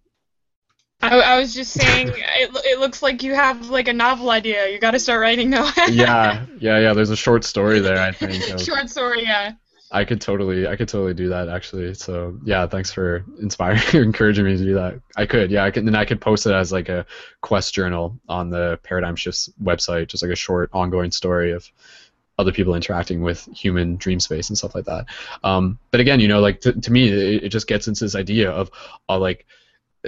I, 1.02 1.18
I 1.18 1.38
was 1.38 1.54
just 1.54 1.72
saying 1.72 2.08
it, 2.08 2.50
it 2.64 2.78
looks 2.78 3.02
like 3.02 3.22
you 3.22 3.34
have 3.34 3.70
like 3.70 3.88
a 3.88 3.92
novel 3.92 4.30
idea. 4.30 4.68
You 4.68 4.78
got 4.78 4.90
to 4.90 4.98
start 4.98 5.22
writing 5.22 5.48
now. 5.48 5.70
Yeah 5.88 6.44
yeah 6.58 6.78
yeah 6.78 6.92
there's 6.92 7.10
a 7.10 7.16
short 7.16 7.44
story 7.44 7.80
there 7.80 7.98
i 7.98 8.12
think 8.12 8.42
short 8.60 8.90
story 8.90 9.22
yeah 9.22 9.52
I 9.92 10.04
could 10.04 10.20
totally, 10.20 10.68
I 10.68 10.76
could 10.76 10.88
totally 10.88 11.14
do 11.14 11.28
that 11.30 11.48
actually. 11.48 11.94
So 11.94 12.38
yeah, 12.44 12.66
thanks 12.66 12.92
for 12.92 13.24
inspiring, 13.40 13.82
encouraging 13.92 14.44
me 14.44 14.56
to 14.56 14.64
do 14.64 14.74
that. 14.74 15.00
I 15.16 15.26
could, 15.26 15.50
yeah, 15.50 15.64
I 15.64 15.70
could, 15.70 15.84
and 15.84 15.96
I 15.96 16.04
could 16.04 16.20
post 16.20 16.46
it 16.46 16.52
as 16.52 16.70
like 16.70 16.88
a 16.88 17.06
quest 17.40 17.74
journal 17.74 18.18
on 18.28 18.50
the 18.50 18.78
Paradigm 18.84 19.16
Shifts 19.16 19.50
website, 19.62 20.08
just 20.08 20.22
like 20.22 20.32
a 20.32 20.36
short, 20.36 20.70
ongoing 20.72 21.10
story 21.10 21.52
of 21.52 21.68
other 22.38 22.52
people 22.52 22.74
interacting 22.74 23.20
with 23.20 23.44
human 23.54 23.96
dream 23.96 24.20
space 24.20 24.48
and 24.48 24.56
stuff 24.56 24.74
like 24.74 24.86
that. 24.86 25.06
Um, 25.42 25.78
but 25.90 26.00
again, 26.00 26.20
you 26.20 26.28
know, 26.28 26.40
like 26.40 26.60
to, 26.62 26.72
to 26.72 26.92
me, 26.92 27.08
it, 27.08 27.44
it 27.44 27.48
just 27.50 27.66
gets 27.66 27.88
into 27.88 28.04
this 28.04 28.14
idea 28.14 28.50
of, 28.50 28.70
uh, 29.08 29.18
like 29.18 29.44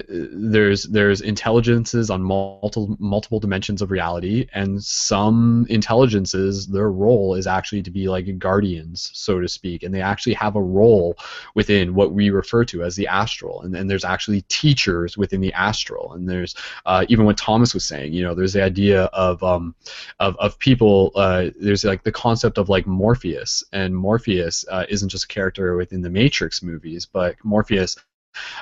there's 0.09 0.85
there's 0.85 1.20
intelligences 1.20 2.09
on 2.09 2.23
multiple 2.23 2.97
multiple 2.98 3.39
dimensions 3.39 3.82
of 3.82 3.90
reality 3.90 4.47
and 4.55 4.82
some 4.82 5.66
intelligences 5.69 6.66
their 6.66 6.90
role 6.90 7.35
is 7.35 7.47
actually 7.47 7.82
to 7.82 7.90
be 7.90 8.09
like 8.09 8.39
guardians 8.39 9.10
so 9.12 9.39
to 9.39 9.47
speak 9.47 9.82
and 9.82 9.94
they 9.94 10.01
actually 10.01 10.32
have 10.32 10.56
a 10.56 10.62
role 10.62 11.14
within 11.55 11.94
what 11.94 12.12
we 12.12 12.31
refer 12.31 12.64
to 12.64 12.82
as 12.82 12.97
the 12.97 13.06
astral 13.06 13.60
and 13.62 13.74
then 13.74 13.86
there's 13.86 14.05
actually 14.05 14.40
teachers 14.43 15.19
within 15.19 15.43
the 15.43 15.52
astral 15.52 16.14
and 16.14 16.27
there's 16.27 16.55
uh, 16.86 17.05
even 17.09 17.27
what 17.27 17.36
thomas 17.36 17.74
was 17.74 17.85
saying 17.85 18.14
you 18.14 18.23
know 18.23 18.35
there's 18.35 18.55
the 18.55 18.62
idea 18.62 19.05
of 19.12 19.43
um 19.43 19.74
of, 20.20 20.35
of 20.36 20.59
people 20.59 21.12
uh, 21.16 21.51
there's 21.60 21.85
like 21.85 22.02
the 22.02 22.12
concept 22.12 22.56
of 22.56 22.70
like 22.70 22.86
morpheus 22.86 23.62
and 23.73 23.94
morpheus 23.94 24.64
uh, 24.70 24.86
isn't 24.89 25.10
just 25.10 25.24
a 25.24 25.28
character 25.28 25.77
within 25.77 26.01
the 26.01 26.10
matrix 26.10 26.62
movies 26.62 27.05
but 27.05 27.36
morpheus 27.44 27.97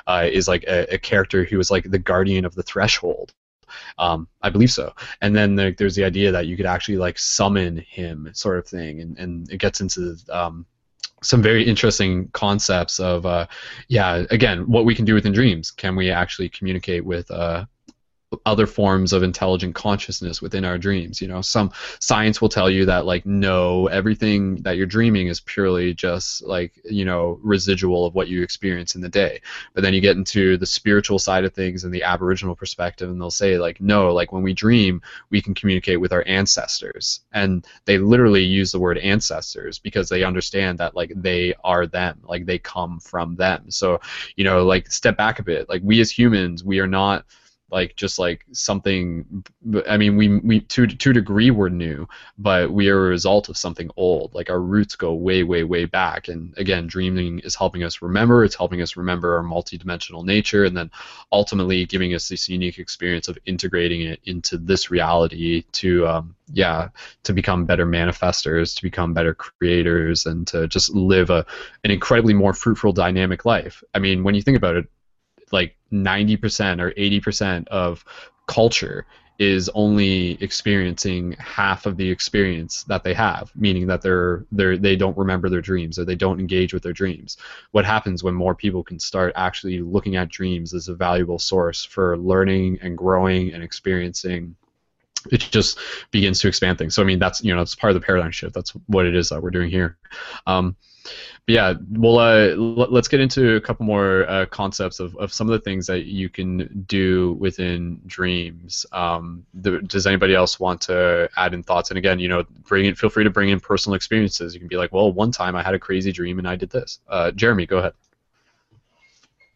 uh, 0.07 0.27
is 0.31 0.47
like 0.47 0.63
a, 0.63 0.95
a, 0.95 0.97
character 0.97 1.43
who 1.43 1.59
is 1.59 1.71
like 1.71 1.89
the 1.89 1.99
guardian 1.99 2.45
of 2.45 2.55
the 2.55 2.63
threshold. 2.63 3.33
Um, 3.97 4.27
I 4.41 4.49
believe 4.49 4.71
so. 4.71 4.93
And 5.21 5.35
then 5.35 5.55
the, 5.55 5.73
there's 5.77 5.95
the 5.95 6.03
idea 6.03 6.31
that 6.31 6.47
you 6.47 6.57
could 6.57 6.65
actually 6.65 6.97
like 6.97 7.17
summon 7.17 7.77
him, 7.77 8.29
sort 8.33 8.57
of 8.57 8.67
thing, 8.67 8.99
and, 8.99 9.17
and 9.17 9.51
it 9.51 9.57
gets 9.57 9.81
into 9.81 10.17
um, 10.29 10.65
some 11.23 11.41
very 11.41 11.63
interesting 11.63 12.27
concepts 12.29 12.99
of, 12.99 13.25
uh, 13.25 13.47
yeah, 13.87 14.23
again, 14.31 14.67
what 14.69 14.85
we 14.85 14.95
can 14.95 15.05
do 15.05 15.13
within 15.13 15.31
dreams. 15.31 15.71
Can 15.71 15.95
we 15.95 16.09
actually 16.09 16.49
communicate 16.49 17.05
with 17.05 17.29
uh, 17.31 17.65
other 18.45 18.65
forms 18.65 19.13
of 19.13 19.23
intelligent 19.23 19.75
consciousness 19.75 20.41
within 20.41 20.63
our 20.63 20.77
dreams 20.77 21.21
you 21.21 21.27
know? 21.27 21.41
Some 21.41 21.71
science 21.99 22.41
will 22.41 22.49
tell 22.49 22.69
you 22.69 22.85
that 22.85 23.05
like 23.05 23.25
no 23.25 23.87
everything 23.87 24.55
that 24.63 24.77
you're 24.77 24.85
dreaming 24.85 25.27
is 25.27 25.39
purely 25.41 25.93
just 25.93 26.43
like 26.43 26.73
you 26.83 27.05
know 27.05 27.39
residual 27.41 28.05
of 28.05 28.15
what 28.15 28.27
you 28.27 28.41
experience 28.41 28.95
in 28.95 29.01
the 29.01 29.09
day. 29.09 29.41
But 29.73 29.83
then 29.83 29.93
you 29.93 30.01
get 30.01 30.17
into 30.17 30.57
the 30.57 30.65
spiritual 30.65 31.19
side 31.19 31.43
of 31.43 31.53
things 31.53 31.83
and 31.83 31.93
the 31.93 32.03
aboriginal 32.03 32.55
perspective 32.55 33.09
and 33.09 33.19
they'll 33.19 33.31
say 33.31 33.57
like 33.57 33.81
no 33.81 34.13
like 34.13 34.31
when 34.31 34.43
we 34.43 34.53
dream 34.53 35.01
we 35.29 35.41
can 35.41 35.53
communicate 35.53 35.99
with 35.99 36.13
our 36.13 36.23
ancestors. 36.27 37.21
And 37.33 37.65
they 37.85 37.97
literally 37.97 38.43
use 38.43 38.71
the 38.71 38.79
word 38.79 38.97
ancestors 38.97 39.79
because 39.79 40.09
they 40.09 40.23
understand 40.23 40.77
that 40.79 40.95
like 40.95 41.11
they 41.15 41.53
are 41.63 41.85
them 41.85 42.19
like 42.23 42.45
they 42.45 42.59
come 42.59 42.99
from 42.99 43.35
them. 43.35 43.69
So 43.69 43.99
you 44.35 44.43
know 44.43 44.65
like 44.65 44.91
step 44.91 45.17
back 45.17 45.39
a 45.39 45.43
bit. 45.43 45.69
Like 45.69 45.81
we 45.83 45.99
as 45.99 46.11
humans 46.11 46.63
we 46.63 46.79
are 46.79 46.87
not 46.87 47.25
like 47.71 47.95
just 47.95 48.19
like 48.19 48.45
something 48.51 49.43
i 49.87 49.97
mean 49.97 50.17
we 50.17 50.37
we 50.39 50.61
to 50.61 50.85
to 50.85 51.13
degree 51.13 51.51
we're 51.51 51.69
new 51.69 52.07
but 52.37 52.71
we 52.71 52.89
are 52.89 53.05
a 53.05 53.09
result 53.09 53.49
of 53.49 53.57
something 53.57 53.89
old. 53.97 54.33
Like 54.33 54.49
our 54.49 54.59
roots 54.59 54.95
go 54.95 55.13
way 55.13 55.43
way 55.43 55.63
way 55.63 55.85
back. 55.85 56.27
And 56.27 56.53
again 56.57 56.87
dreaming 56.87 57.39
is 57.39 57.55
helping 57.55 57.83
us 57.83 58.01
remember. 58.01 58.43
It's 58.43 58.55
helping 58.55 58.81
us 58.81 58.97
remember 58.97 59.37
our 59.37 59.43
multidimensional 59.43 60.25
nature 60.25 60.65
and 60.65 60.75
then 60.75 60.89
ultimately 61.31 61.85
giving 61.85 62.13
us 62.13 62.27
this 62.27 62.49
unique 62.49 62.79
experience 62.79 63.27
of 63.27 63.37
integrating 63.45 64.01
it 64.01 64.19
into 64.25 64.57
this 64.57 64.89
reality 64.89 65.63
to 65.73 66.07
um, 66.07 66.35
yeah 66.53 66.89
to 67.23 67.33
become 67.33 67.65
better 67.65 67.85
manifestors 67.85 68.75
to 68.75 68.81
become 68.81 69.13
better 69.13 69.33
creators 69.33 70.25
and 70.25 70.47
to 70.47 70.67
just 70.67 70.89
live 70.93 71.29
a 71.29 71.45
an 71.83 71.91
incredibly 71.91 72.33
more 72.33 72.53
fruitful 72.53 72.93
dynamic 72.93 73.45
life. 73.45 73.83
I 73.93 73.99
mean 73.99 74.23
when 74.23 74.35
you 74.35 74.41
think 74.41 74.57
about 74.57 74.75
it 74.75 74.87
like 75.51 75.75
90% 75.91 76.81
or 76.81 76.91
80% 76.91 77.67
of 77.67 78.03
culture 78.47 79.05
is 79.39 79.69
only 79.73 80.33
experiencing 80.43 81.31
half 81.39 81.87
of 81.87 81.97
the 81.97 82.07
experience 82.07 82.83
that 82.83 83.03
they 83.03 83.13
have, 83.13 83.51
meaning 83.55 83.87
that 83.87 84.01
they're 84.03 84.45
they're 84.51 84.77
they 84.77 84.95
don't 84.95 85.17
remember 85.17 85.49
their 85.49 85.61
dreams 85.61 85.97
or 85.97 86.05
they 86.05 86.15
don't 86.15 86.39
engage 86.39 86.75
with 86.75 86.83
their 86.83 86.93
dreams. 86.93 87.37
What 87.71 87.83
happens 87.83 88.23
when 88.23 88.35
more 88.35 88.53
people 88.53 88.83
can 88.83 88.99
start 88.99 89.33
actually 89.35 89.81
looking 89.81 90.15
at 90.15 90.29
dreams 90.29 90.75
as 90.75 90.89
a 90.89 90.93
valuable 90.93 91.39
source 91.39 91.83
for 91.83 92.17
learning 92.19 92.79
and 92.83 92.95
growing 92.95 93.51
and 93.51 93.63
experiencing 93.63 94.55
it 95.31 95.39
just 95.51 95.79
begins 96.11 96.39
to 96.39 96.47
expand 96.47 96.77
things. 96.77 96.95
So 96.95 97.01
I 97.01 97.05
mean, 97.05 97.19
that's 97.19 97.43
you 97.43 97.51
know, 97.51 97.61
that's 97.61 97.75
part 97.75 97.91
of 97.91 97.99
the 97.99 98.05
paradigm 98.05 98.31
shift. 98.31 98.53
That's 98.53 98.71
what 98.87 99.05
it 99.07 99.15
is 99.15 99.29
that 99.29 99.41
we're 99.41 99.49
doing 99.49 99.71
here. 99.71 99.97
Um, 100.45 100.75
yeah, 101.47 101.73
well, 101.91 102.19
uh, 102.19 102.55
let's 102.55 103.07
get 103.07 103.19
into 103.19 103.55
a 103.55 103.61
couple 103.61 103.85
more 103.85 104.29
uh, 104.29 104.45
concepts 104.45 104.99
of, 104.99 105.15
of 105.17 105.33
some 105.33 105.47
of 105.47 105.51
the 105.51 105.59
things 105.59 105.87
that 105.87 106.05
you 106.05 106.29
can 106.29 106.85
do 106.87 107.33
within 107.33 107.99
dreams. 108.05 108.85
Um, 108.91 109.45
does 109.59 110.07
anybody 110.07 110.35
else 110.35 110.59
want 110.59 110.81
to 110.81 111.29
add 111.35 111.53
in 111.53 111.63
thoughts? 111.63 111.89
And 111.91 111.97
again, 111.97 112.19
you 112.19 112.27
know, 112.27 112.43
bring 112.67 112.85
in, 112.85 112.95
feel 112.95 113.09
free 113.09 113.23
to 113.23 113.29
bring 113.29 113.49
in 113.49 113.59
personal 113.59 113.95
experiences. 113.95 114.53
You 114.53 114.59
can 114.59 114.69
be 114.69 114.77
like, 114.77 114.93
well, 114.93 115.11
one 115.11 115.31
time 115.31 115.55
I 115.55 115.63
had 115.63 115.73
a 115.73 115.79
crazy 115.79 116.11
dream 116.11 116.39
and 116.39 116.47
I 116.47 116.55
did 116.55 116.69
this. 116.69 116.99
Uh, 117.07 117.31
Jeremy, 117.31 117.65
go 117.65 117.79
ahead. 117.79 117.93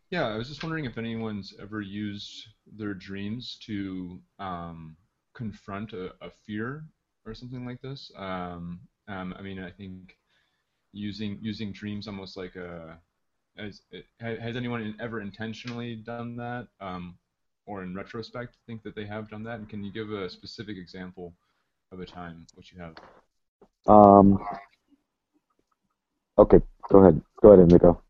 Yeah, 0.10 0.28
I 0.28 0.38
was 0.38 0.48
just 0.48 0.64
wondering 0.64 0.86
if 0.86 0.98
anyone's 0.98 1.54
ever 1.62 1.82
used 1.82 2.48
their 2.78 2.94
dreams 2.94 3.58
to 3.66 4.20
um, 4.40 4.96
confront 5.34 5.94
a, 5.94 6.14
a, 6.22 6.30
fear 6.46 6.86
or 7.26 7.34
something 7.34 7.66
like 7.66 7.82
this. 7.82 8.12
Um, 8.16 8.80
um, 9.08 9.36
I 9.38 9.42
mean, 9.42 9.60
I 9.60 9.72
think 9.72 10.16
using 10.96 11.38
using 11.42 11.72
dreams 11.74 12.08
almost 12.08 12.38
like 12.38 12.56
a 12.56 12.98
has, 13.58 13.82
has 14.20 14.56
anyone 14.58 14.96
ever 15.00 15.22
intentionally 15.22 15.96
done 15.96 16.36
that 16.38 16.68
um, 16.82 17.16
or 17.66 17.84
in 17.84 17.96
retrospect 17.96 18.56
think 18.68 18.84
that 18.84 18.96
they 18.96 19.06
have 19.06 19.30
done 19.30 19.44
that? 19.44 19.60
And 19.60 19.70
can 19.70 19.84
you 19.84 19.92
give 19.92 20.12
a 20.12 20.30
specific 20.30 20.78
example 20.78 21.34
of 21.92 22.00
a 22.00 22.06
time 22.06 22.48
which 22.56 22.74
you 22.74 22.80
have? 22.82 22.96
Um 23.88 24.40
okay 26.38 26.62
go 26.90 27.00
ahead. 27.00 27.22
Go 27.42 27.50
ahead 27.52 27.64
Enrico. 27.64 28.02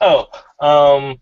oh 0.00 0.26
um 0.60 1.20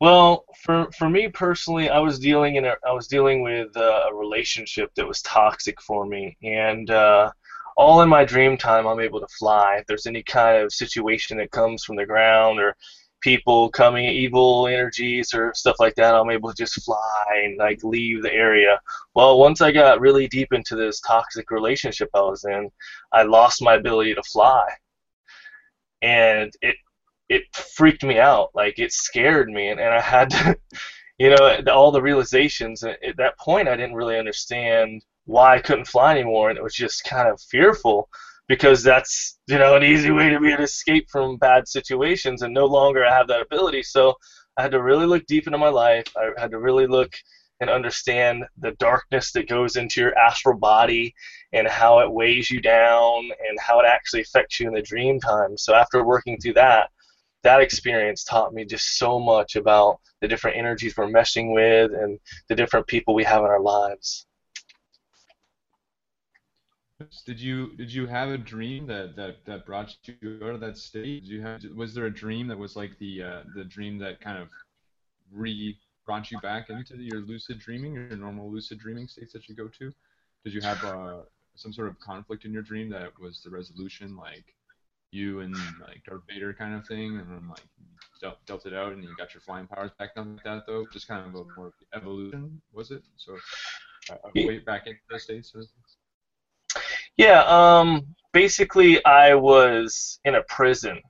well 0.00 0.44
for 0.62 0.88
for 0.96 1.08
me 1.08 1.28
personally 1.28 1.88
i 1.88 1.98
was 1.98 2.18
dealing 2.18 2.56
in 2.56 2.64
a 2.64 2.74
i 2.86 2.92
was 2.92 3.08
dealing 3.08 3.42
with 3.42 3.74
a 3.76 4.10
relationship 4.14 4.90
that 4.94 5.06
was 5.06 5.22
toxic 5.22 5.80
for 5.80 6.06
me. 6.06 6.36
And 6.42 6.90
uh 6.90 7.30
all 7.78 8.02
in 8.02 8.08
my 8.08 8.24
dream 8.24 8.56
time, 8.56 8.88
I'm 8.88 8.98
able 8.98 9.20
to 9.20 9.28
fly. 9.38 9.76
If 9.76 9.86
there's 9.86 10.06
any 10.06 10.24
kind 10.24 10.60
of 10.60 10.72
situation 10.72 11.38
that 11.38 11.52
comes 11.52 11.84
from 11.84 11.94
the 11.94 12.04
ground 12.04 12.58
or 12.58 12.76
people 13.20 13.70
coming, 13.70 14.04
evil 14.04 14.66
energies 14.66 15.32
or 15.32 15.52
stuff 15.54 15.76
like 15.78 15.94
that, 15.94 16.16
I'm 16.16 16.30
able 16.30 16.48
to 16.48 16.56
just 16.56 16.82
fly 16.84 17.24
and 17.44 17.56
like 17.56 17.82
leave 17.84 18.22
the 18.22 18.32
area. 18.32 18.80
Well, 19.14 19.38
once 19.38 19.60
I 19.60 19.70
got 19.70 20.00
really 20.00 20.26
deep 20.26 20.52
into 20.52 20.74
this 20.74 21.00
toxic 21.00 21.52
relationship 21.52 22.10
I 22.14 22.20
was 22.20 22.44
in, 22.44 22.68
I 23.12 23.22
lost 23.22 23.62
my 23.62 23.74
ability 23.74 24.14
to 24.16 24.22
fly, 24.24 24.68
and 26.02 26.52
it 26.60 26.74
it 27.28 27.42
freaked 27.54 28.02
me 28.02 28.18
out. 28.18 28.50
Like 28.54 28.80
it 28.80 28.92
scared 28.92 29.50
me, 29.50 29.68
and, 29.68 29.78
and 29.78 29.94
I 29.94 30.00
had 30.00 30.30
to, 30.30 30.58
you 31.18 31.30
know, 31.30 31.60
all 31.72 31.92
the 31.92 32.02
realizations. 32.02 32.82
At 32.82 32.98
that 33.18 33.38
point, 33.38 33.68
I 33.68 33.76
didn't 33.76 33.94
really 33.94 34.18
understand 34.18 35.04
why 35.28 35.54
I 35.54 35.60
couldn't 35.60 35.86
fly 35.86 36.12
anymore, 36.12 36.48
and 36.48 36.58
it 36.58 36.64
was 36.64 36.74
just 36.74 37.04
kind 37.04 37.28
of 37.28 37.38
fearful 37.40 38.08
because 38.48 38.82
that's 38.82 39.38
you 39.46 39.58
know 39.58 39.76
an 39.76 39.84
easy 39.84 40.10
way 40.10 40.30
to 40.30 40.40
be 40.40 40.50
an 40.50 40.62
escape 40.62 41.06
from 41.10 41.36
bad 41.36 41.68
situations, 41.68 42.40
and 42.42 42.54
no 42.54 42.64
longer 42.64 43.04
I 43.04 43.14
have 43.14 43.28
that 43.28 43.42
ability. 43.42 43.82
So 43.82 44.14
I 44.56 44.62
had 44.62 44.72
to 44.72 44.82
really 44.82 45.04
look 45.04 45.26
deep 45.26 45.46
into 45.46 45.58
my 45.58 45.68
life. 45.68 46.06
I 46.16 46.30
had 46.40 46.50
to 46.52 46.58
really 46.58 46.86
look 46.86 47.14
and 47.60 47.68
understand 47.68 48.44
the 48.58 48.70
darkness 48.78 49.32
that 49.32 49.48
goes 49.48 49.76
into 49.76 50.00
your 50.00 50.16
astral 50.16 50.58
body 50.58 51.14
and 51.52 51.68
how 51.68 51.98
it 51.98 52.10
weighs 52.10 52.50
you 52.50 52.60
down 52.62 53.30
and 53.48 53.60
how 53.60 53.80
it 53.80 53.86
actually 53.86 54.22
affects 54.22 54.58
you 54.58 54.68
in 54.68 54.74
the 54.74 54.80
dream 54.82 55.20
time. 55.20 55.58
So 55.58 55.74
after 55.74 56.04
working 56.04 56.38
through 56.38 56.54
that, 56.54 56.88
that 57.42 57.60
experience 57.60 58.24
taught 58.24 58.54
me 58.54 58.64
just 58.64 58.96
so 58.96 59.18
much 59.20 59.56
about 59.56 60.00
the 60.22 60.28
different 60.28 60.56
energies 60.56 60.96
we're 60.96 61.06
meshing 61.06 61.52
with 61.52 61.92
and 61.92 62.18
the 62.48 62.54
different 62.54 62.86
people 62.86 63.14
we 63.14 63.24
have 63.24 63.40
in 63.40 63.50
our 63.50 63.60
lives. 63.60 64.26
Did 67.24 67.40
you 67.40 67.76
did 67.76 67.92
you 67.92 68.06
have 68.06 68.30
a 68.30 68.38
dream 68.38 68.86
that, 68.88 69.14
that, 69.14 69.44
that 69.44 69.64
brought 69.64 69.94
you 70.04 70.40
out 70.42 70.54
of 70.54 70.60
that 70.60 70.76
state? 70.76 71.22
Did 71.22 71.28
you 71.28 71.42
have 71.42 71.62
was 71.76 71.94
there 71.94 72.06
a 72.06 72.10
dream 72.12 72.48
that 72.48 72.58
was 72.58 72.74
like 72.74 72.98
the 72.98 73.22
uh, 73.22 73.42
the 73.54 73.64
dream 73.64 73.98
that 73.98 74.20
kind 74.20 74.38
of 74.38 74.48
re 75.30 75.78
brought 76.04 76.30
you 76.32 76.40
back 76.40 76.70
into 76.70 76.96
your 76.96 77.20
lucid 77.20 77.60
dreaming, 77.60 77.94
your 77.94 78.16
normal 78.16 78.50
lucid 78.50 78.80
dreaming 78.80 79.06
states 79.06 79.32
that 79.32 79.48
you 79.48 79.54
go 79.54 79.68
to? 79.68 79.92
Did 80.44 80.54
you 80.54 80.60
have 80.60 80.82
uh, 80.82 81.20
some 81.54 81.72
sort 81.72 81.88
of 81.88 82.00
conflict 82.00 82.44
in 82.44 82.52
your 82.52 82.62
dream 82.62 82.90
that 82.90 83.12
was 83.20 83.42
the 83.44 83.50
resolution, 83.50 84.16
like 84.16 84.54
you 85.12 85.40
and 85.40 85.54
like 85.80 86.02
Darth 86.04 86.22
Vader 86.28 86.52
kind 86.52 86.74
of 86.74 86.86
thing, 86.86 87.16
and 87.18 87.30
then 87.30 87.48
like 87.48 87.62
dealt, 88.20 88.44
dealt 88.46 88.66
it 88.66 88.74
out 88.74 88.92
and 88.92 89.04
you 89.04 89.14
got 89.16 89.34
your 89.34 89.40
flying 89.40 89.66
powers 89.68 89.92
back, 89.98 90.16
nothing 90.16 90.34
like 90.34 90.44
that 90.44 90.66
though? 90.66 90.86
Just 90.92 91.06
kind 91.06 91.26
of 91.26 91.34
a 91.34 91.44
more 91.56 91.72
evolution, 91.94 92.60
was 92.72 92.90
it? 92.90 93.02
So 93.16 93.36
uh, 94.10 94.16
way 94.34 94.58
back 94.58 94.86
into 94.86 94.98
those 95.08 95.22
states. 95.22 95.54
Yeah, 97.18 97.42
um, 97.48 98.14
basically, 98.32 99.04
I 99.04 99.34
was 99.34 100.20
in 100.24 100.36
a 100.36 100.42
prison, 100.44 101.02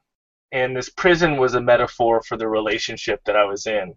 and 0.53 0.75
this 0.75 0.89
prison 0.89 1.37
was 1.37 1.55
a 1.55 1.61
metaphor 1.61 2.23
for 2.23 2.39
the 2.39 2.49
relationship 2.49 3.21
that 3.27 3.37
I 3.37 3.45
was 3.45 3.67
in. 3.67 3.95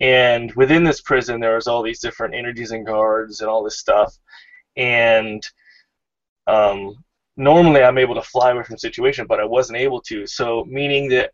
And 0.00 0.52
within 0.54 0.84
this 0.84 1.00
prison, 1.02 1.40
there 1.40 1.56
was 1.56 1.66
all 1.66 1.82
these 1.82 2.00
different 2.00 2.36
energies 2.36 2.70
and 2.70 2.86
guards 2.86 3.40
and 3.40 3.50
all 3.50 3.64
this 3.64 3.78
stuff. 3.80 4.16
And 4.76 5.42
um, 6.46 7.04
normally, 7.36 7.82
I'm 7.82 7.98
able 7.98 8.14
to 8.14 8.22
fly 8.22 8.52
away 8.52 8.62
from 8.62 8.78
situation, 8.78 9.26
but 9.28 9.40
I 9.40 9.44
wasn't 9.44 9.78
able 9.78 10.00
to. 10.02 10.28
So, 10.28 10.64
meaning 10.68 11.08
that 11.08 11.32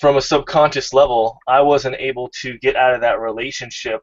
from 0.00 0.16
a 0.16 0.20
subconscious 0.20 0.92
level, 0.92 1.38
I 1.46 1.60
wasn't 1.60 1.96
able 2.00 2.28
to 2.42 2.58
get 2.58 2.74
out 2.74 2.94
of 2.94 3.02
that 3.02 3.20
relationship 3.20 4.02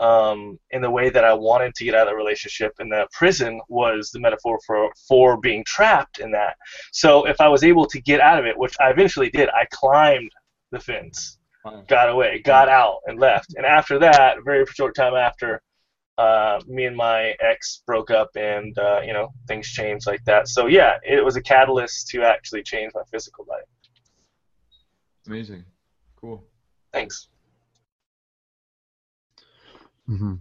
um, 0.00 0.58
in 0.70 0.80
the 0.80 0.90
way 0.90 1.10
that 1.10 1.24
I 1.24 1.32
wanted 1.32 1.74
to 1.74 1.84
get 1.84 1.94
out 1.94 2.06
of 2.06 2.12
the 2.12 2.16
relationship. 2.16 2.72
And 2.78 2.90
the 2.90 3.06
prison 3.12 3.60
was 3.68 4.10
the 4.10 4.20
metaphor 4.20 4.58
for 4.66 4.90
for 5.06 5.38
being 5.40 5.64
trapped 5.64 6.18
in 6.20 6.30
that. 6.32 6.56
So 6.92 7.26
if 7.26 7.40
I 7.40 7.48
was 7.48 7.64
able 7.64 7.86
to 7.86 8.00
get 8.00 8.20
out 8.20 8.38
of 8.38 8.46
it, 8.46 8.56
which 8.56 8.74
I 8.80 8.90
eventually 8.90 9.30
did, 9.30 9.48
I 9.50 9.66
climbed 9.70 10.30
the 10.70 10.80
fence, 10.80 11.38
got 11.88 12.08
away, 12.08 12.42
got 12.44 12.68
out, 12.68 12.98
and 13.06 13.18
left. 13.18 13.54
And 13.56 13.64
after 13.64 13.98
that, 13.98 14.38
very 14.44 14.64
short 14.66 14.94
time 14.94 15.14
after, 15.14 15.62
uh, 16.18 16.60
me 16.66 16.84
and 16.84 16.96
my 16.96 17.34
ex 17.40 17.82
broke 17.86 18.10
up, 18.10 18.30
and 18.36 18.76
uh, 18.78 19.00
you 19.04 19.12
know 19.12 19.32
things 19.46 19.68
changed 19.68 20.06
like 20.06 20.24
that. 20.24 20.48
So 20.48 20.66
yeah, 20.66 20.98
it 21.04 21.24
was 21.24 21.36
a 21.36 21.42
catalyst 21.42 22.08
to 22.08 22.22
actually 22.22 22.62
change 22.62 22.92
my 22.94 23.02
physical 23.10 23.46
life. 23.48 23.62
Amazing, 25.26 25.64
cool. 26.20 26.44
Thanks. 26.92 27.28
Mm-hmm. 30.08 30.34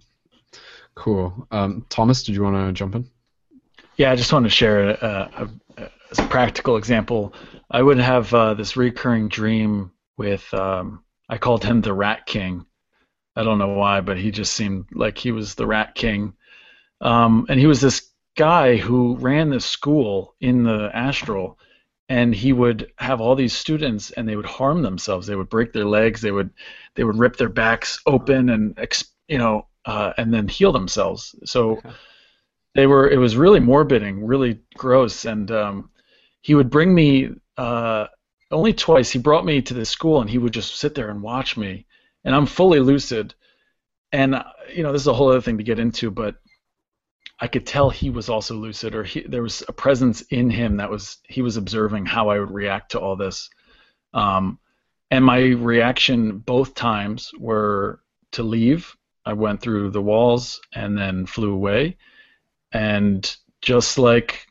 Cool. 0.96 1.48
Um, 1.52 1.86
Thomas, 1.90 2.24
did 2.24 2.36
you 2.36 2.44
want 2.44 2.56
to 2.56 2.74
jump 2.74 2.96
in? 2.96 3.10
Yeah, 3.98 4.12
I 4.12 4.16
just 4.16 4.32
want 4.34 4.46
to 4.46 4.50
share 4.50 4.90
a, 4.90 5.50
a, 5.78 5.90
a 6.18 6.28
practical 6.28 6.78
example. 6.78 7.34
I 7.70 7.82
would 7.82 8.00
have 8.00 8.34
uh, 8.34 8.54
this 8.54 8.78
recurring 8.78 9.28
dream 9.28 9.92
with, 10.18 10.52
um, 10.54 11.04
I 11.30 11.38
called 11.38 11.64
him 11.64 11.82
the 11.82 11.94
Rat 11.94 12.26
King. 12.26 12.66
I 13.36 13.44
don't 13.44 13.60
know 13.60 13.74
why, 13.74 14.02
but 14.02 14.18
he 14.18 14.32
just 14.32 14.54
seemed 14.54 14.86
like 14.94 15.18
he 15.18 15.32
was 15.32 15.56
the 15.56 15.68
Rat 15.68 15.94
King. 15.94 16.34
Um, 17.02 17.46
and 17.50 17.60
he 17.60 17.68
was 17.68 17.82
this 17.82 18.10
guy 18.36 18.78
who 18.78 19.16
ran 19.18 19.50
this 19.50 19.66
school 19.66 20.36
in 20.40 20.64
the 20.64 20.90
astral 20.94 21.58
and 22.10 22.34
he 22.34 22.54
would 22.54 22.92
have 22.98 23.20
all 23.20 23.36
these 23.36 23.54
students 23.54 24.12
and 24.12 24.30
they 24.30 24.36
would 24.36 24.46
harm 24.46 24.84
themselves 24.84 25.26
they 25.26 25.36
would 25.36 25.50
break 25.50 25.74
their 25.74 25.86
legs 25.86 26.22
they 26.22 26.32
would 26.32 26.52
they 26.94 27.04
would 27.04 27.18
rip 27.18 27.36
their 27.36 27.50
backs 27.50 28.00
open 28.06 28.50
and 28.50 28.78
you 29.28 29.38
know, 29.38 29.68
uh, 29.86 30.14
and 30.18 30.34
then 30.34 30.48
heal 30.48 30.72
themselves. 30.72 31.36
So 31.46 31.82
they 32.76 32.88
were. 32.88 33.10
It 33.10 33.18
was 33.18 33.38
really 33.38 33.60
morbiding, 33.60 34.26
really 34.26 34.60
gross, 34.76 35.26
and 35.26 35.50
um, 35.52 35.90
he 36.42 36.56
would 36.56 36.70
bring 36.70 36.94
me 36.94 37.30
uh, 37.58 38.08
only 38.52 38.74
twice. 38.74 39.12
He 39.12 39.20
brought 39.20 39.46
me 39.46 39.62
to 39.62 39.74
the 39.74 39.86
school, 39.86 40.22
and 40.22 40.30
he 40.30 40.38
would 40.38 40.54
just 40.54 40.76
sit 40.76 40.96
there 40.96 41.10
and 41.10 41.22
watch 41.22 41.58
me, 41.58 41.86
and 42.24 42.36
I'm 42.36 42.46
fully 42.46 42.80
lucid. 42.80 43.34
And 44.12 44.36
uh, 44.36 44.44
you 44.74 44.84
know, 44.84 44.92
this 44.92 45.02
is 45.02 45.08
a 45.08 45.14
whole 45.14 45.30
other 45.30 45.42
thing 45.42 45.58
to 45.58 45.64
get 45.64 45.80
into, 45.80 46.12
but 46.12 46.36
I 47.40 47.48
could 47.48 47.68
tell 47.68 47.90
he 47.90 48.10
was 48.10 48.30
also 48.30 48.56
lucid, 48.56 48.96
or 48.96 49.04
he, 49.04 49.22
there 49.22 49.44
was 49.44 49.64
a 49.68 49.74
presence 49.74 50.22
in 50.22 50.50
him 50.50 50.78
that 50.78 50.90
was 50.90 51.18
he 51.28 51.42
was 51.42 51.58
observing 51.58 52.06
how 52.06 52.30
I 52.30 52.40
would 52.40 52.52
react 52.52 52.92
to 52.92 53.00
all 53.00 53.16
this. 53.16 53.50
Um, 54.14 54.60
and 55.12 55.24
my 55.24 55.40
reaction 55.40 56.40
both 56.40 56.74
times 56.74 57.32
were 57.40 58.02
to 58.32 58.44
leave 58.44 58.96
I 59.28 59.34
went 59.34 59.60
through 59.60 59.92
the 59.92 60.02
walls 60.02 60.62
and 60.74 60.98
then 60.98 61.26
flew 61.26 61.54
away. 61.54 61.98
And 62.72 63.36
just 63.62 63.98
like 63.98 64.48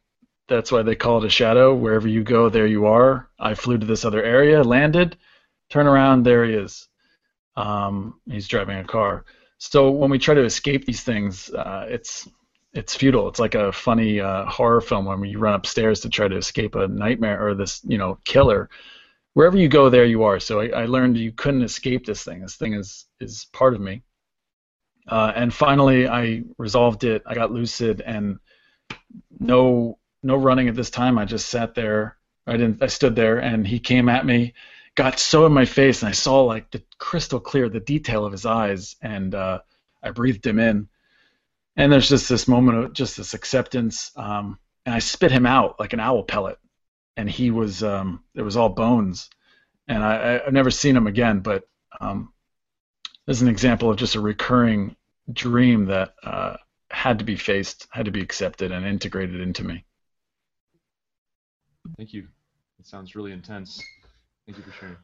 that's 0.49 0.71
why 0.71 0.83
they 0.83 0.95
call 0.95 1.19
it 1.19 1.27
a 1.27 1.31
shadow, 1.31 1.75
wherever 1.75 2.07
you 2.07 2.23
go, 2.23 2.51
there 2.51 2.67
you 2.67 2.85
are. 2.85 3.31
I 3.41 3.55
flew 3.55 3.79
to 3.79 3.87
this 3.87 4.05
other 4.05 4.23
area, 4.23 4.63
landed, 4.63 5.17
turn 5.71 5.87
around, 5.87 6.25
there 6.25 6.45
he 6.45 6.53
is. 6.53 6.89
Um, 7.57 8.21
he's 8.31 8.49
driving 8.49 8.79
a 8.79 8.85
car. 8.85 9.25
So 9.57 9.91
when 9.91 10.11
we 10.11 10.19
try 10.19 10.35
to 10.35 10.45
escape 10.45 10.85
these 10.85 11.03
things, 11.03 11.49
uh, 11.51 11.87
it's 11.89 12.29
it's 12.75 12.95
futile. 12.95 13.29
It's 13.29 13.41
like 13.41 13.55
a 13.55 13.73
funny 13.73 14.21
uh, 14.21 14.45
horror 14.45 14.83
film 14.83 15.07
when 15.07 15.25
you 15.25 15.39
run 15.39 15.55
upstairs 15.55 16.01
to 16.01 16.11
try 16.11 16.29
to 16.29 16.37
escape 16.37 16.75
a 16.75 16.87
nightmare 16.87 17.49
or 17.49 17.55
this, 17.55 17.81
you 17.85 17.97
know, 17.97 18.19
killer. 18.25 18.69
Wherever 19.33 19.57
you 19.57 19.69
go, 19.69 19.89
there 19.89 20.05
you 20.05 20.25
are. 20.25 20.39
So 20.39 20.61
I, 20.61 20.83
I 20.83 20.85
learned 20.85 21.17
you 21.17 21.33
couldn't 21.33 21.63
escape 21.63 22.05
this 22.05 22.25
thing. 22.25 22.43
This 22.43 22.57
thing 22.57 22.75
is 22.75 23.07
is 23.21 23.47
part 23.55 23.73
of 23.75 23.81
me 23.81 24.03
Uh, 25.09 25.33
and 25.35 25.55
finally, 25.55 26.09
I 26.09 26.43
resolved 26.59 27.05
it. 27.05 27.23
I 27.27 27.35
got 27.35 27.53
lucid, 27.53 28.01
and 28.01 28.39
no 29.39 29.99
no 30.23 30.37
running 30.37 30.69
at 30.69 30.75
this 30.75 30.91
time. 30.91 31.19
I 31.19 31.25
just 31.25 31.49
sat 31.49 31.75
there. 31.75 32.17
I 32.47 32.53
didn't. 32.53 32.83
I 32.83 32.87
stood 32.87 33.15
there, 33.15 33.39
and 33.39 33.67
he 33.67 33.79
came 33.79 34.09
at 34.09 34.27
me, 34.27 34.55
got 34.95 35.19
so 35.19 35.47
in 35.47 35.53
my 35.53 35.65
face, 35.65 36.03
and 36.03 36.09
I 36.09 36.13
saw 36.13 36.43
like 36.43 36.71
the 36.71 36.83
crystal 36.99 37.41
clear, 37.41 37.69
the 37.69 37.81
detail 37.81 38.25
of 38.25 38.33
his 38.33 38.47
eyes, 38.47 38.97
and 39.03 39.35
uh, 39.35 39.61
I 40.03 40.11
breathed 40.11 40.47
him 40.47 40.59
in. 40.59 40.89
And 41.77 41.93
there's 41.93 42.09
just 42.09 42.29
this 42.29 42.49
moment 42.49 42.79
of 42.79 42.93
just 42.93 43.17
this 43.17 43.35
acceptance, 43.35 44.11
um, 44.17 44.59
and 44.87 44.95
I 44.95 44.99
spit 44.99 45.31
him 45.31 45.47
out 45.47 45.79
like 45.79 45.93
an 45.93 46.01
owl 46.01 46.25
pellet, 46.25 46.59
and 47.17 47.29
he 47.29 47.51
was 47.51 47.83
um, 47.83 48.25
it 48.35 48.43
was 48.43 48.57
all 48.57 48.71
bones, 48.71 49.31
and 49.87 50.03
I, 50.03 50.41
I've 50.45 50.53
never 50.53 50.71
seen 50.71 50.97
him 50.97 51.07
again. 51.07 51.41
But 51.41 51.69
um, 52.01 52.33
this 53.27 53.37
is 53.37 53.43
an 53.43 53.49
example 53.49 53.91
of 53.91 53.97
just 53.97 54.15
a 54.15 54.21
recurring 54.21 54.97
dream 55.33 55.87
that 55.87 56.15
uh, 56.23 56.57
had 56.91 57.19
to 57.19 57.25
be 57.25 57.37
faced, 57.37 57.89
had 57.91 58.05
to 58.05 58.11
be 58.11 58.21
accepted, 58.21 58.73
and 58.73 58.87
integrated 58.87 59.41
into 59.41 59.65
me. 59.65 59.85
Thank 61.97 62.13
you. 62.13 62.29
It 62.79 62.87
sounds 62.87 63.17
really 63.17 63.33
intense. 63.33 63.83
Thank 64.47 64.59
you 64.59 64.65
for 64.65 64.73
sharing. 64.73 64.97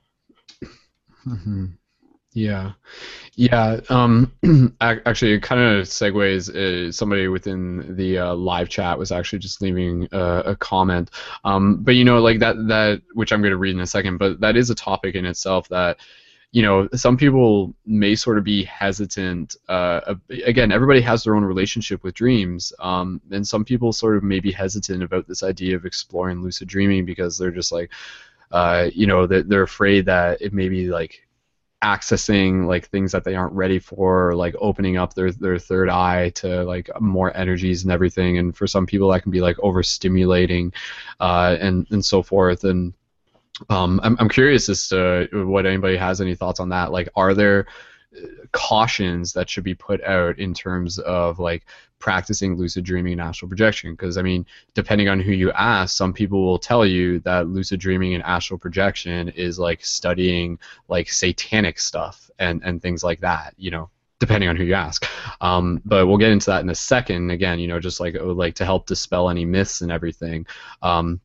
Mm-hmm. 1.27 1.67
Yeah, 2.35 2.73
yeah. 3.35 3.81
Um, 3.91 4.33
actually, 4.81 5.33
it 5.33 5.43
kind 5.43 5.61
of 5.61 5.87
segues. 5.87 6.49
Uh, 6.49 6.91
somebody 6.91 7.29
within 7.29 7.95
the 7.97 8.19
uh, 8.19 8.35
live 8.35 8.71
chat 8.71 8.99
was 8.99 9.13
actually 9.13 9.41
just 9.41 9.61
leaving 9.61 10.09
uh, 10.13 10.43
a 10.47 10.57
comment. 10.57 11.11
Um, 11.45 11.83
but 11.83 11.95
you 11.95 12.05
know, 12.05 12.23
like 12.23 12.39
that, 12.39 12.57
that 12.69 13.03
which 13.13 13.33
I'm 13.33 13.43
going 13.43 13.51
to 13.51 13.59
read 13.59 13.75
in 13.75 13.81
a 13.81 13.87
second. 13.87 14.17
But 14.17 14.41
that 14.41 14.57
is 14.57 14.71
a 14.71 14.75
topic 14.75 15.15
in 15.15 15.27
itself 15.27 15.69
that 15.69 15.99
you 16.53 16.61
know, 16.61 16.87
some 16.95 17.17
people 17.17 17.75
may 17.87 18.15
sort 18.15 18.37
of 18.37 18.45
be 18.45 18.63
hesitant. 18.65 19.57
Uh, 19.69 20.15
again, 20.45 20.71
everybody 20.71 21.01
has 21.01 21.25
their 21.25 21.35
own 21.35 21.45
relationship 21.45 22.05
with 22.05 22.15
dreams, 22.15 22.75
um, 22.79 23.23
and 23.31 23.47
some 23.47 23.65
people 23.65 23.91
sort 23.91 24.19
of 24.19 24.23
may 24.23 24.39
be 24.39 24.53
hesitant 24.53 25.03
about 25.03 25.27
this 25.27 25.43
idea 25.43 25.75
of 25.75 25.87
exploring 25.87 26.43
lucid 26.43 26.69
dreaming 26.69 27.07
because 27.07 27.39
they're 27.39 27.51
just 27.51 27.73
like, 27.73 27.91
uh, 28.51 28.91
you 28.95 29.07
know, 29.07 29.27
they're, 29.27 29.43
they're 29.43 29.63
afraid 29.63 30.05
that 30.05 30.43
it 30.43 30.53
may 30.53 30.69
be 30.69 30.89
like 30.89 31.27
accessing 31.83 32.67
like 32.67 32.87
things 32.89 33.11
that 33.13 33.25
they 33.25 33.35
aren't 33.35 33.55
ready 33.55 33.79
for, 33.79 34.29
or, 34.29 34.35
like 34.37 34.55
opening 34.61 34.99
up 34.99 35.15
their 35.15 35.33
their 35.33 35.59
third 35.59 35.89
eye 35.89 36.29
to 36.31 36.65
like 36.65 36.91
more 37.01 37.35
energies 37.35 37.83
and 37.83 37.91
everything. 37.91 38.37
And 38.37 38.55
for 38.55 38.67
some 38.67 38.85
people, 38.85 39.09
that 39.09 39.23
can 39.23 39.33
be 39.33 39.41
like 39.41 39.57
overstimulating, 39.57 40.75
uh, 41.19 41.57
and 41.59 41.87
and 41.91 42.05
so 42.05 42.23
forth. 42.23 42.65
And 42.65 42.93
um, 43.69 44.01
I'm, 44.03 44.17
I'm 44.19 44.29
curious 44.29 44.69
as 44.69 44.89
to 44.89 45.29
what 45.47 45.67
anybody 45.67 45.97
has 45.97 46.21
any 46.21 46.35
thoughts 46.35 46.61
on 46.61 46.69
that. 46.71 46.93
Like, 46.93 47.09
are 47.17 47.35
there 47.35 47.67
uh, 48.17 48.27
cautions 48.53 49.33
that 49.35 49.49
should 49.49 49.65
be 49.65 49.75
put 49.75 50.03
out 50.05 50.39
in 50.39 50.55
terms 50.55 50.99
of 50.99 51.39
like 51.39 51.67
practicing 51.99 52.57
lucid 52.57 52.85
dreaming 52.85 53.13
and 53.13 53.21
astral 53.21 53.49
projection? 53.49 53.93
Because 53.93 54.19
i 54.19 54.23
mean 54.23 54.45
depending 54.75 55.09
on 55.09 55.21
who 55.21 55.33
you 55.33 55.53
ask 55.53 55.97
some 55.97 56.13
people 56.13 56.45
will 56.45 56.59
tell 56.59 56.85
you 56.85 57.21
that 57.21 57.49
lucid 57.49 57.79
dreaming 57.79 58.15
and 58.15 58.25
astral 58.25 58.59
projection 58.59 59.29
is 59.31 59.59
like 59.59 59.85
studying 59.85 60.59
like 60.89 61.09
satanic 61.11 61.79
stuff 61.79 62.31
and 62.39 62.61
and 62.65 62.83
things 62.83 63.05
like 63.05 63.21
that 63.21 63.55
you 63.57 63.71
know 63.71 63.89
depending 64.23 64.49
on 64.49 64.55
who 64.55 64.63
you 64.63 64.75
ask. 64.75 65.05
Um, 65.41 65.83
but 65.85 66.07
we'll 66.07 66.17
get 66.17 66.31
into 66.31 66.47
that 66.47 66.63
in 66.63 66.71
a 66.71 66.77
second. 66.77 67.31
Again 67.31 67.59
you 67.59 67.67
know 67.67 67.81
just 67.81 67.99
like 67.99 68.17
like 68.21 68.55
to 68.55 68.65
help 68.65 68.87
dispel 68.87 69.29
any 69.29 69.45
myths 69.45 69.81
and 69.81 69.91
everything. 69.91 70.47
Um, 70.81 71.21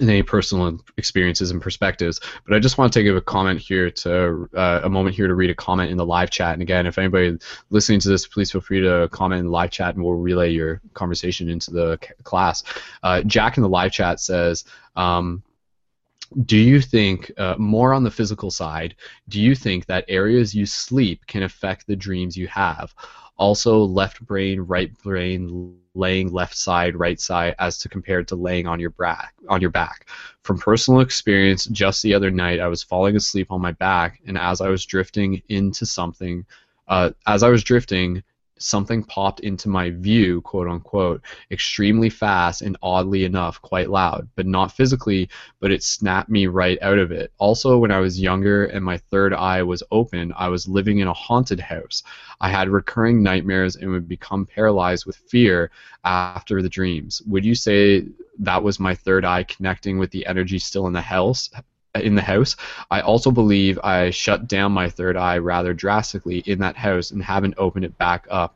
and 0.00 0.10
any 0.10 0.22
personal 0.22 0.78
experiences 0.96 1.50
and 1.50 1.62
perspectives. 1.62 2.20
But 2.46 2.56
I 2.56 2.58
just 2.58 2.76
want 2.76 2.92
to 2.92 2.98
take 2.98 3.08
a 3.08 3.20
comment 3.20 3.60
here 3.60 3.90
to 3.90 4.48
uh, 4.54 4.80
a 4.84 4.88
moment 4.88 5.16
here 5.16 5.28
to 5.28 5.34
read 5.34 5.50
a 5.50 5.54
comment 5.54 5.90
in 5.90 5.96
the 5.96 6.04
live 6.04 6.30
chat. 6.30 6.54
And 6.54 6.62
again, 6.62 6.86
if 6.86 6.98
anybody 6.98 7.38
listening 7.70 8.00
to 8.00 8.08
this, 8.08 8.26
please 8.26 8.50
feel 8.50 8.60
free 8.60 8.80
to 8.80 9.08
comment 9.12 9.40
in 9.40 9.46
the 9.46 9.52
live 9.52 9.70
chat, 9.70 9.94
and 9.94 10.04
we'll 10.04 10.14
relay 10.14 10.50
your 10.50 10.80
conversation 10.94 11.48
into 11.48 11.70
the 11.70 11.98
class. 12.24 12.62
Uh, 13.02 13.22
Jack 13.22 13.56
in 13.56 13.62
the 13.62 13.68
live 13.68 13.92
chat 13.92 14.20
says. 14.20 14.64
Um, 14.96 15.42
do 16.44 16.56
you 16.56 16.80
think 16.80 17.30
uh, 17.38 17.54
more 17.56 17.94
on 17.94 18.02
the 18.02 18.10
physical 18.10 18.50
side 18.50 18.96
do 19.28 19.40
you 19.40 19.54
think 19.54 19.86
that 19.86 20.04
areas 20.08 20.56
you 20.56 20.66
sleep 20.66 21.24
can 21.28 21.44
affect 21.44 21.86
the 21.86 21.94
dreams 21.94 22.36
you 22.36 22.48
have 22.48 22.92
also 23.36 23.80
left 23.80 24.24
brain 24.24 24.60
right 24.60 24.96
brain 25.02 25.76
laying 25.94 26.32
left 26.32 26.56
side, 26.56 26.94
right 26.96 27.20
side, 27.20 27.54
as 27.58 27.78
to 27.78 27.88
compared 27.88 28.28
to 28.28 28.36
laying 28.36 28.66
on 28.66 28.78
your 28.78 28.90
back. 28.90 29.34
On 29.48 29.60
your 29.60 29.70
back. 29.70 30.08
From 30.42 30.58
personal 30.58 31.00
experience, 31.00 31.64
just 31.66 32.02
the 32.02 32.14
other 32.14 32.30
night, 32.30 32.60
I 32.60 32.68
was 32.68 32.82
falling 32.82 33.16
asleep 33.16 33.50
on 33.50 33.60
my 33.60 33.72
back, 33.72 34.20
and 34.26 34.38
as 34.38 34.60
I 34.60 34.68
was 34.68 34.84
drifting 34.84 35.42
into 35.48 35.86
something, 35.86 36.44
uh, 36.88 37.10
as 37.26 37.42
I 37.42 37.48
was 37.48 37.64
drifting, 37.64 38.22
something 38.58 39.02
popped 39.02 39.40
into 39.40 39.68
my 39.68 39.90
view, 39.90 40.40
quote 40.42 40.68
unquote, 40.68 41.22
extremely 41.50 42.10
fast 42.10 42.62
and 42.62 42.76
oddly 42.82 43.24
enough 43.24 43.60
quite 43.62 43.90
loud, 43.90 44.28
but 44.34 44.46
not 44.46 44.72
physically, 44.72 45.28
but 45.60 45.70
it 45.70 45.82
snapped 45.82 46.30
me 46.30 46.46
right 46.46 46.78
out 46.82 46.98
of 46.98 47.12
it. 47.12 47.32
Also, 47.38 47.78
when 47.78 47.90
I 47.90 48.00
was 48.00 48.20
younger 48.20 48.66
and 48.66 48.84
my 48.84 48.98
third 48.98 49.32
eye 49.34 49.62
was 49.62 49.82
open, 49.90 50.32
I 50.36 50.48
was 50.48 50.68
living 50.68 50.98
in 50.98 51.08
a 51.08 51.12
haunted 51.12 51.60
house. 51.60 52.02
I 52.40 52.48
had 52.48 52.68
recurring 52.68 53.22
nightmares 53.22 53.76
and 53.76 53.90
would 53.90 54.08
become 54.08 54.46
paralyzed 54.46 55.06
with 55.06 55.16
fear 55.16 55.70
after 56.04 56.62
the 56.62 56.68
dreams. 56.68 57.22
Would 57.26 57.44
you 57.44 57.54
say 57.54 58.06
that 58.38 58.62
was 58.62 58.80
my 58.80 58.94
third 58.94 59.24
eye 59.24 59.44
connecting 59.44 59.98
with 59.98 60.10
the 60.10 60.26
energy 60.26 60.58
still 60.58 60.86
in 60.86 60.92
the 60.92 61.00
house? 61.00 61.50
In 62.02 62.14
the 62.14 62.22
house. 62.22 62.56
I 62.90 63.00
also 63.00 63.30
believe 63.30 63.78
I 63.82 64.10
shut 64.10 64.48
down 64.48 64.72
my 64.72 64.88
third 64.90 65.16
eye 65.16 65.38
rather 65.38 65.74
drastically 65.74 66.38
in 66.38 66.58
that 66.60 66.76
house 66.76 67.10
and 67.10 67.22
haven't 67.22 67.54
opened 67.58 67.84
it 67.84 67.98
back 67.98 68.26
up 68.30 68.54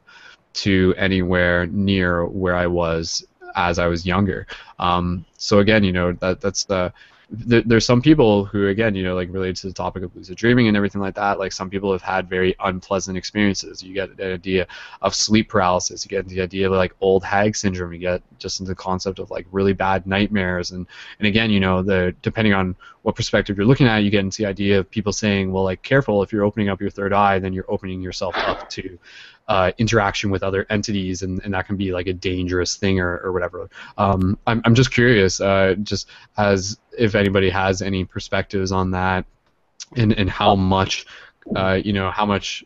to 0.52 0.94
anywhere 0.96 1.66
near 1.66 2.26
where 2.26 2.56
I 2.56 2.66
was 2.66 3.24
as 3.54 3.78
I 3.78 3.86
was 3.86 4.06
younger. 4.06 4.46
Um, 4.78 5.24
so 5.36 5.58
again, 5.58 5.84
you 5.84 5.92
know 5.92 6.12
that 6.12 6.40
that's 6.40 6.64
the 6.64 6.92
there, 7.32 7.62
there's 7.64 7.86
some 7.86 8.02
people 8.02 8.44
who, 8.44 8.68
again, 8.68 8.94
you 8.94 9.04
know, 9.04 9.14
like 9.14 9.32
related 9.32 9.56
to 9.56 9.68
the 9.68 9.72
topic 9.72 10.02
of 10.02 10.14
lucid 10.16 10.36
dreaming 10.36 10.66
and 10.66 10.76
everything 10.76 11.00
like 11.00 11.14
that. 11.14 11.38
Like 11.38 11.52
some 11.52 11.70
people 11.70 11.92
have 11.92 12.02
had 12.02 12.28
very 12.28 12.56
unpleasant 12.58 13.16
experiences. 13.16 13.82
You 13.82 13.94
get 13.94 14.16
the 14.16 14.32
idea 14.34 14.66
of 15.00 15.14
sleep 15.14 15.48
paralysis. 15.48 16.04
You 16.04 16.08
get 16.08 16.26
the 16.26 16.40
idea 16.40 16.66
of 16.66 16.72
like 16.72 16.94
old 17.00 17.22
hag 17.22 17.54
syndrome. 17.54 17.92
You 17.92 18.00
get 18.00 18.22
just 18.40 18.58
into 18.58 18.70
the 18.70 18.76
concept 18.76 19.20
of 19.20 19.30
like 19.30 19.46
really 19.52 19.72
bad 19.72 20.06
nightmares. 20.06 20.72
And 20.72 20.86
and 21.20 21.28
again, 21.28 21.50
you 21.50 21.60
know, 21.60 21.82
the 21.82 22.14
depending 22.22 22.52
on 22.52 22.74
what 23.02 23.14
perspective 23.14 23.56
you're 23.56 23.66
looking 23.66 23.86
at, 23.86 23.98
you 23.98 24.10
get 24.10 24.20
into 24.20 24.42
the 24.42 24.48
idea 24.48 24.80
of 24.80 24.90
people 24.90 25.12
saying, 25.12 25.52
well, 25.52 25.64
like 25.64 25.82
careful 25.82 26.22
if 26.22 26.32
you're 26.32 26.44
opening 26.44 26.68
up 26.68 26.80
your 26.80 26.90
third 26.90 27.12
eye, 27.12 27.38
then 27.38 27.52
you're 27.52 27.70
opening 27.70 28.02
yourself 28.02 28.34
up 28.36 28.68
to 28.70 28.98
uh, 29.50 29.72
interaction 29.78 30.30
with 30.30 30.44
other 30.44 30.64
entities, 30.70 31.22
and, 31.22 31.40
and 31.44 31.52
that 31.54 31.66
can 31.66 31.76
be 31.76 31.90
like 31.90 32.06
a 32.06 32.12
dangerous 32.12 32.76
thing 32.76 33.00
or, 33.00 33.18
or 33.18 33.32
whatever. 33.32 33.68
Um, 33.98 34.38
I'm, 34.46 34.62
I'm 34.64 34.76
just 34.76 34.92
curious, 34.92 35.40
uh, 35.40 35.74
just 35.82 36.08
as 36.38 36.78
if 36.96 37.16
anybody 37.16 37.50
has 37.50 37.82
any 37.82 38.04
perspectives 38.04 38.70
on 38.70 38.92
that, 38.92 39.26
and, 39.96 40.12
and 40.12 40.30
how 40.30 40.54
much, 40.54 41.04
uh, 41.56 41.72
you 41.72 41.92
know, 41.92 42.12
how 42.12 42.24
much 42.26 42.64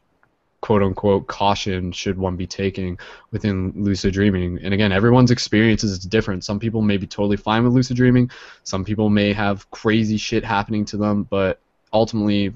quote 0.61 0.83
unquote 0.83 1.27
caution 1.27 1.91
should 1.91 2.19
one 2.19 2.37
be 2.37 2.47
taking 2.47 2.99
within 3.31 3.73
lucid 3.77 4.13
dreaming. 4.13 4.59
And 4.63 4.73
again 4.73 4.93
everyone's 4.93 5.31
experience 5.31 5.85
is 5.85 5.99
different. 5.99 6.43
Some 6.43 6.59
people 6.59 6.81
may 6.81 6.97
be 6.97 7.07
totally 7.07 7.37
fine 7.37 7.65
with 7.65 7.75
lucid 7.75 7.99
dreaming. 7.99 8.31
Some 8.63 8.83
people 8.83 9.11
may 9.11 9.35
have 9.35 9.71
crazy 9.71 10.17
shit 10.17 10.43
happening 10.43 10.87
to 10.87 10.97
them 10.97 11.25
but 11.25 11.61
ultimately 11.93 12.55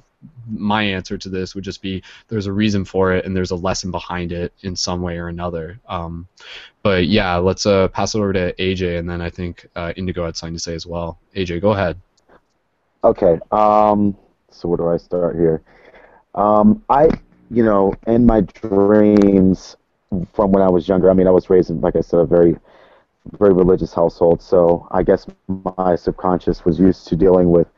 my 0.50 0.82
answer 0.82 1.16
to 1.18 1.28
this 1.28 1.54
would 1.54 1.64
just 1.64 1.82
be 1.82 2.02
there's 2.28 2.46
a 2.46 2.52
reason 2.52 2.84
for 2.84 3.12
it 3.12 3.24
and 3.24 3.36
there's 3.36 3.50
a 3.50 3.56
lesson 3.56 3.90
behind 3.90 4.32
it 4.32 4.52
in 4.62 4.74
some 4.74 5.02
way 5.02 5.18
or 5.18 5.28
another. 5.28 5.78
Um, 5.88 6.26
but 6.82 7.06
yeah, 7.06 7.36
let's 7.36 7.66
uh, 7.66 7.88
pass 7.88 8.14
it 8.14 8.18
over 8.18 8.32
to 8.32 8.52
AJ, 8.54 8.98
and 8.98 9.08
then 9.08 9.20
I 9.20 9.30
think 9.30 9.66
uh, 9.76 9.92
Indigo 9.96 10.24
had 10.24 10.36
something 10.36 10.54
to 10.54 10.60
say 10.60 10.74
as 10.74 10.86
well. 10.86 11.18
AJ, 11.34 11.60
go 11.60 11.72
ahead. 11.72 12.00
Okay. 13.04 13.38
Um, 13.52 14.16
so 14.50 14.68
where 14.68 14.78
do 14.78 14.88
I 14.88 14.96
start 14.96 15.36
here? 15.36 15.62
Um, 16.34 16.82
I, 16.88 17.10
you 17.50 17.64
know, 17.64 17.94
in 18.06 18.26
my 18.26 18.40
dreams 18.40 19.76
from 20.32 20.52
when 20.52 20.62
I 20.62 20.68
was 20.70 20.88
younger, 20.88 21.10
I 21.10 21.14
mean, 21.14 21.26
I 21.26 21.30
was 21.30 21.50
raised 21.50 21.70
in, 21.70 21.80
like 21.80 21.96
I 21.96 22.00
said, 22.00 22.20
a 22.20 22.26
very, 22.26 22.56
very 23.38 23.52
religious 23.52 23.92
household. 23.92 24.40
So 24.40 24.88
I 24.90 25.02
guess 25.02 25.26
my 25.76 25.96
subconscious 25.96 26.64
was 26.64 26.78
used 26.78 27.06
to 27.08 27.16
dealing 27.16 27.50
with 27.50 27.68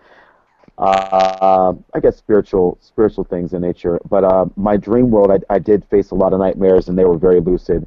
uh, 0.81 1.75
I 1.95 2.01
guess 2.01 2.17
spiritual 2.17 2.79
spiritual 2.81 3.25
things 3.25 3.53
in 3.53 3.63
nature. 3.63 4.01
But 4.09 4.25
uh, 4.25 4.47
my 4.57 4.77
dream 4.77 5.11
world, 5.11 5.31
I, 5.31 5.55
I 5.55 5.59
did 5.59 5.85
face 5.87 6.11
a 6.11 6.15
lot 6.17 6.33
of 6.33 6.41
nightmares, 6.41 6.89
and 6.89 6.99
they 6.99 7.05
were 7.05 7.19
very 7.19 7.41
lucid. 7.41 7.87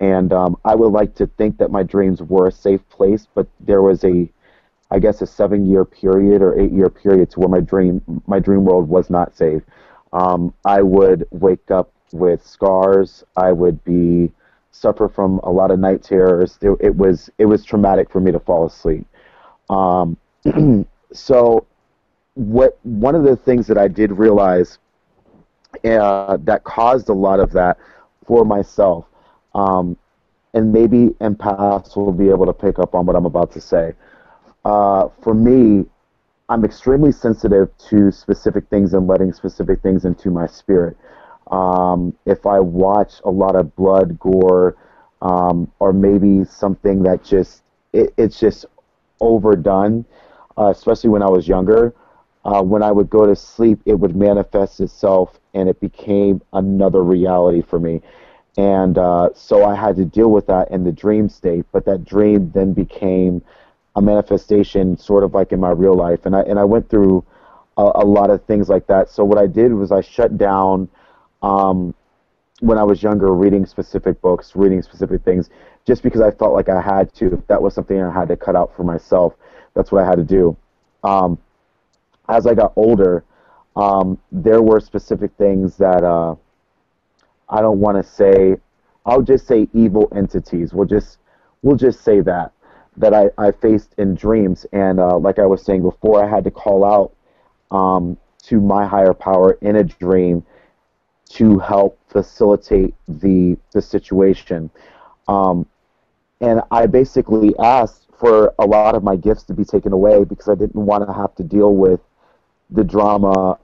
And 0.00 0.32
um, 0.32 0.56
I 0.64 0.74
would 0.74 0.92
like 0.92 1.14
to 1.16 1.26
think 1.26 1.58
that 1.58 1.70
my 1.70 1.82
dreams 1.82 2.22
were 2.22 2.48
a 2.48 2.52
safe 2.52 2.88
place, 2.88 3.28
but 3.34 3.46
there 3.60 3.82
was 3.82 4.04
a, 4.04 4.30
I 4.90 4.98
guess, 4.98 5.20
a 5.22 5.26
seven-year 5.26 5.84
period 5.84 6.42
or 6.42 6.58
eight-year 6.58 6.90
period 6.90 7.30
to 7.32 7.40
where 7.40 7.48
my 7.50 7.60
dream 7.60 8.02
my 8.26 8.40
dream 8.40 8.64
world 8.64 8.88
was 8.88 9.10
not 9.10 9.36
safe. 9.36 9.62
Um, 10.12 10.54
I 10.64 10.82
would 10.82 11.26
wake 11.30 11.70
up 11.70 11.92
with 12.12 12.44
scars. 12.46 13.24
I 13.36 13.52
would 13.52 13.84
be 13.84 14.32
suffer 14.72 15.08
from 15.08 15.40
a 15.44 15.50
lot 15.50 15.70
of 15.70 15.78
night 15.78 16.02
terrors. 16.02 16.58
It, 16.62 16.76
it 16.80 16.96
was 16.96 17.30
it 17.38 17.46
was 17.46 17.64
traumatic 17.64 18.10
for 18.10 18.20
me 18.20 18.32
to 18.32 18.40
fall 18.40 18.66
asleep. 18.66 19.06
Um, 19.68 20.16
so 21.12 21.66
what 22.34 22.78
one 22.82 23.14
of 23.14 23.24
the 23.24 23.36
things 23.36 23.66
that 23.66 23.78
I 23.78 23.88
did 23.88 24.12
realize 24.12 24.78
uh, 25.84 26.36
that 26.42 26.64
caused 26.64 27.08
a 27.08 27.12
lot 27.12 27.40
of 27.40 27.52
that 27.52 27.78
for 28.26 28.44
myself, 28.44 29.06
um, 29.54 29.96
and 30.54 30.72
maybe 30.72 31.08
empaths 31.20 31.96
will 31.96 32.12
be 32.12 32.28
able 32.28 32.46
to 32.46 32.52
pick 32.52 32.78
up 32.78 32.94
on 32.94 33.06
what 33.06 33.16
I'm 33.16 33.26
about 33.26 33.52
to 33.52 33.60
say. 33.60 33.94
Uh, 34.64 35.08
for 35.22 35.34
me, 35.34 35.86
I'm 36.48 36.64
extremely 36.64 37.12
sensitive 37.12 37.70
to 37.90 38.10
specific 38.10 38.68
things 38.68 38.94
and 38.94 39.06
letting 39.06 39.32
specific 39.32 39.82
things 39.82 40.04
into 40.04 40.30
my 40.30 40.46
spirit. 40.46 40.96
Um, 41.50 42.14
if 42.26 42.46
I 42.46 42.60
watch 42.60 43.14
a 43.24 43.30
lot 43.30 43.56
of 43.56 43.74
blood, 43.76 44.18
gore, 44.18 44.76
um, 45.22 45.70
or 45.78 45.92
maybe 45.92 46.44
something 46.44 47.02
that 47.04 47.24
just 47.24 47.62
it, 47.92 48.12
it's 48.16 48.38
just 48.38 48.66
overdone, 49.20 50.04
uh, 50.58 50.70
especially 50.70 51.10
when 51.10 51.22
I 51.22 51.28
was 51.28 51.46
younger. 51.46 51.94
Uh, 52.44 52.62
when 52.62 52.82
I 52.82 52.90
would 52.90 53.10
go 53.10 53.26
to 53.26 53.36
sleep, 53.36 53.80
it 53.84 53.94
would 53.94 54.16
manifest 54.16 54.80
itself, 54.80 55.38
and 55.54 55.68
it 55.68 55.78
became 55.80 56.40
another 56.52 57.02
reality 57.02 57.62
for 57.62 57.78
me. 57.78 58.00
And 58.56 58.98
uh, 58.98 59.30
so 59.34 59.64
I 59.64 59.74
had 59.74 59.96
to 59.96 60.04
deal 60.04 60.30
with 60.30 60.46
that 60.46 60.70
in 60.70 60.84
the 60.84 60.92
dream 60.92 61.28
state. 61.28 61.66
But 61.72 61.84
that 61.84 62.04
dream 62.04 62.50
then 62.52 62.72
became 62.72 63.42
a 63.96 64.02
manifestation, 64.02 64.96
sort 64.96 65.24
of 65.24 65.34
like 65.34 65.52
in 65.52 65.60
my 65.60 65.70
real 65.70 65.94
life. 65.94 66.26
And 66.26 66.34
I 66.34 66.42
and 66.42 66.58
I 66.58 66.64
went 66.64 66.88
through 66.88 67.24
a, 67.76 67.82
a 67.96 68.04
lot 68.04 68.30
of 68.30 68.44
things 68.44 68.68
like 68.68 68.86
that. 68.86 69.10
So 69.10 69.24
what 69.24 69.38
I 69.38 69.46
did 69.46 69.72
was 69.72 69.92
I 69.92 70.00
shut 70.00 70.36
down. 70.38 70.88
Um, 71.42 71.94
when 72.60 72.76
I 72.76 72.82
was 72.84 73.02
younger, 73.02 73.34
reading 73.34 73.64
specific 73.64 74.20
books, 74.20 74.54
reading 74.54 74.82
specific 74.82 75.22
things, 75.24 75.48
just 75.86 76.02
because 76.02 76.20
I 76.20 76.30
felt 76.30 76.52
like 76.52 76.68
I 76.68 76.80
had 76.80 77.12
to. 77.14 77.42
That 77.48 77.62
was 77.62 77.74
something 77.74 78.00
I 78.02 78.12
had 78.12 78.28
to 78.28 78.36
cut 78.36 78.54
out 78.54 78.76
for 78.76 78.84
myself, 78.84 79.34
that's 79.74 79.90
what 79.90 80.04
I 80.04 80.06
had 80.06 80.16
to 80.16 80.24
do. 80.24 80.56
Um, 81.02 81.38
as 82.30 82.46
I 82.46 82.54
got 82.54 82.72
older, 82.76 83.24
um, 83.76 84.18
there 84.30 84.62
were 84.62 84.80
specific 84.80 85.32
things 85.36 85.76
that 85.76 86.04
uh, 86.04 86.36
I 87.48 87.60
don't 87.60 87.80
want 87.80 87.96
to 87.96 88.02
say. 88.02 88.56
I'll 89.04 89.22
just 89.22 89.46
say 89.46 89.68
evil 89.74 90.08
entities. 90.14 90.72
We'll 90.72 90.86
just 90.86 91.18
we'll 91.62 91.76
just 91.76 92.02
say 92.02 92.20
that 92.20 92.52
that 92.96 93.14
I, 93.14 93.30
I 93.38 93.50
faced 93.50 93.94
in 93.98 94.14
dreams, 94.14 94.66
and 94.72 95.00
uh, 95.00 95.18
like 95.18 95.38
I 95.38 95.46
was 95.46 95.64
saying 95.64 95.82
before, 95.82 96.24
I 96.24 96.28
had 96.28 96.44
to 96.44 96.50
call 96.50 96.84
out 96.84 97.12
um, 97.76 98.16
to 98.44 98.60
my 98.60 98.86
higher 98.86 99.14
power 99.14 99.58
in 99.60 99.76
a 99.76 99.84
dream 99.84 100.44
to 101.30 101.58
help 101.58 101.98
facilitate 102.08 102.94
the 103.08 103.56
the 103.72 103.82
situation. 103.82 104.70
Um, 105.28 105.66
and 106.40 106.60
I 106.70 106.86
basically 106.86 107.54
asked 107.58 108.08
for 108.18 108.54
a 108.58 108.66
lot 108.66 108.94
of 108.94 109.02
my 109.02 109.16
gifts 109.16 109.44
to 109.44 109.54
be 109.54 109.64
taken 109.64 109.92
away 109.92 110.24
because 110.24 110.48
I 110.48 110.54
didn't 110.54 110.84
want 110.84 111.06
to 111.06 111.12
have 111.12 111.34
to 111.36 111.42
deal 111.42 111.74
with 111.74 112.00
the 112.72 112.84
drama 112.84 113.58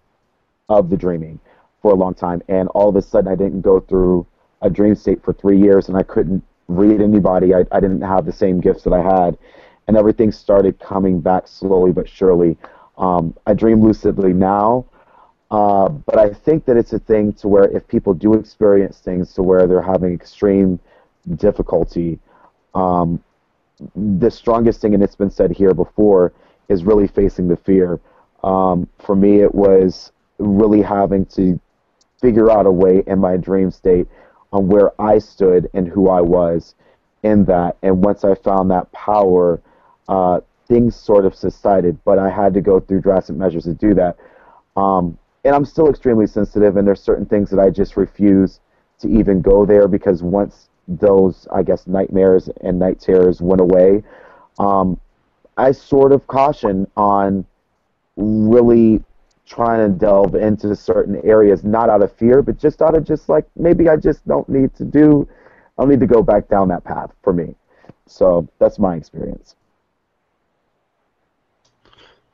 of 0.68 0.90
the 0.90 0.96
dreaming 0.96 1.38
for 1.82 1.92
a 1.92 1.94
long 1.94 2.14
time. 2.14 2.42
And 2.48 2.68
all 2.70 2.88
of 2.88 2.96
a 2.96 3.02
sudden, 3.02 3.30
I 3.30 3.36
didn't 3.36 3.60
go 3.60 3.80
through 3.80 4.26
a 4.62 4.70
dream 4.70 4.94
state 4.94 5.22
for 5.22 5.32
three 5.32 5.60
years, 5.60 5.88
and 5.88 5.96
I 5.96 6.02
couldn't 6.02 6.42
read 6.68 7.00
anybody. 7.00 7.54
I, 7.54 7.64
I 7.70 7.80
didn't 7.80 8.02
have 8.02 8.26
the 8.26 8.32
same 8.32 8.60
gifts 8.60 8.82
that 8.84 8.92
I 8.92 9.02
had, 9.02 9.38
and 9.86 9.96
everything 9.96 10.32
started 10.32 10.78
coming 10.80 11.20
back 11.20 11.46
slowly 11.46 11.92
but 11.92 12.08
surely. 12.08 12.56
Um, 12.98 13.34
I 13.46 13.54
dream 13.54 13.82
lucidly 13.82 14.32
now, 14.32 14.86
uh, 15.50 15.88
but 15.88 16.18
I 16.18 16.32
think 16.32 16.64
that 16.64 16.76
it's 16.76 16.92
a 16.92 16.98
thing 16.98 17.32
to 17.34 17.48
where 17.48 17.64
if 17.64 17.86
people 17.86 18.14
do 18.14 18.34
experience 18.34 18.98
things 18.98 19.32
to 19.34 19.42
where 19.42 19.66
they're 19.66 19.82
having 19.82 20.12
extreme 20.12 20.80
difficulty, 21.36 22.18
um, 22.74 23.22
the 23.94 24.30
strongest 24.30 24.80
thing, 24.80 24.94
and 24.94 25.02
it's 25.02 25.14
been 25.14 25.30
said 25.30 25.50
here 25.50 25.74
before, 25.74 26.32
is 26.68 26.82
really 26.82 27.06
facing 27.06 27.46
the 27.46 27.56
fear. 27.56 28.00
Um, 28.46 28.88
for 29.04 29.16
me, 29.16 29.40
it 29.40 29.52
was 29.54 30.12
really 30.38 30.80
having 30.80 31.26
to 31.26 31.60
figure 32.20 32.50
out 32.50 32.64
a 32.64 32.70
way 32.70 33.02
in 33.06 33.18
my 33.18 33.36
dream 33.36 33.70
state 33.70 34.06
on 34.52 34.68
where 34.68 34.98
I 35.00 35.18
stood 35.18 35.68
and 35.74 35.88
who 35.88 36.08
I 36.08 36.20
was 36.20 36.76
in 37.24 37.44
that. 37.46 37.76
And 37.82 38.04
once 38.04 38.24
I 38.24 38.36
found 38.36 38.70
that 38.70 38.90
power, 38.92 39.60
uh, 40.08 40.40
things 40.68 40.94
sort 40.94 41.26
of 41.26 41.34
subsided. 41.34 41.98
But 42.04 42.20
I 42.20 42.30
had 42.30 42.54
to 42.54 42.60
go 42.60 42.78
through 42.78 43.00
drastic 43.00 43.36
measures 43.36 43.64
to 43.64 43.74
do 43.74 43.94
that. 43.94 44.16
Um, 44.76 45.18
and 45.44 45.54
I'm 45.54 45.64
still 45.64 45.88
extremely 45.88 46.26
sensitive, 46.26 46.76
and 46.76 46.86
there's 46.86 47.00
certain 47.00 47.26
things 47.26 47.50
that 47.50 47.58
I 47.58 47.70
just 47.70 47.96
refuse 47.96 48.60
to 49.00 49.08
even 49.08 49.40
go 49.40 49.66
there 49.66 49.88
because 49.88 50.22
once 50.22 50.68
those, 50.86 51.48
I 51.52 51.62
guess, 51.62 51.86
nightmares 51.86 52.48
and 52.60 52.78
night 52.78 53.00
terrors 53.00 53.40
went 53.40 53.60
away, 53.60 54.04
um, 54.58 55.00
I 55.56 55.72
sort 55.72 56.12
of 56.12 56.26
caution 56.26 56.86
on 56.96 57.44
really 58.16 59.02
trying 59.46 59.92
to 59.92 59.98
delve 59.98 60.34
into 60.34 60.74
certain 60.74 61.20
areas, 61.24 61.62
not 61.62 61.88
out 61.88 62.02
of 62.02 62.12
fear, 62.12 62.42
but 62.42 62.58
just 62.58 62.82
out 62.82 62.96
of 62.96 63.04
just 63.04 63.28
like 63.28 63.46
maybe 63.56 63.88
I 63.88 63.96
just 63.96 64.26
don't 64.26 64.48
need 64.48 64.74
to 64.74 64.84
do, 64.84 65.28
I 65.78 65.82
don't 65.82 65.90
need 65.90 66.00
to 66.00 66.06
go 66.06 66.22
back 66.22 66.48
down 66.48 66.68
that 66.68 66.84
path 66.84 67.12
for 67.22 67.32
me. 67.32 67.54
So 68.06 68.48
that's 68.58 68.78
my 68.78 68.96
experience. 68.96 69.54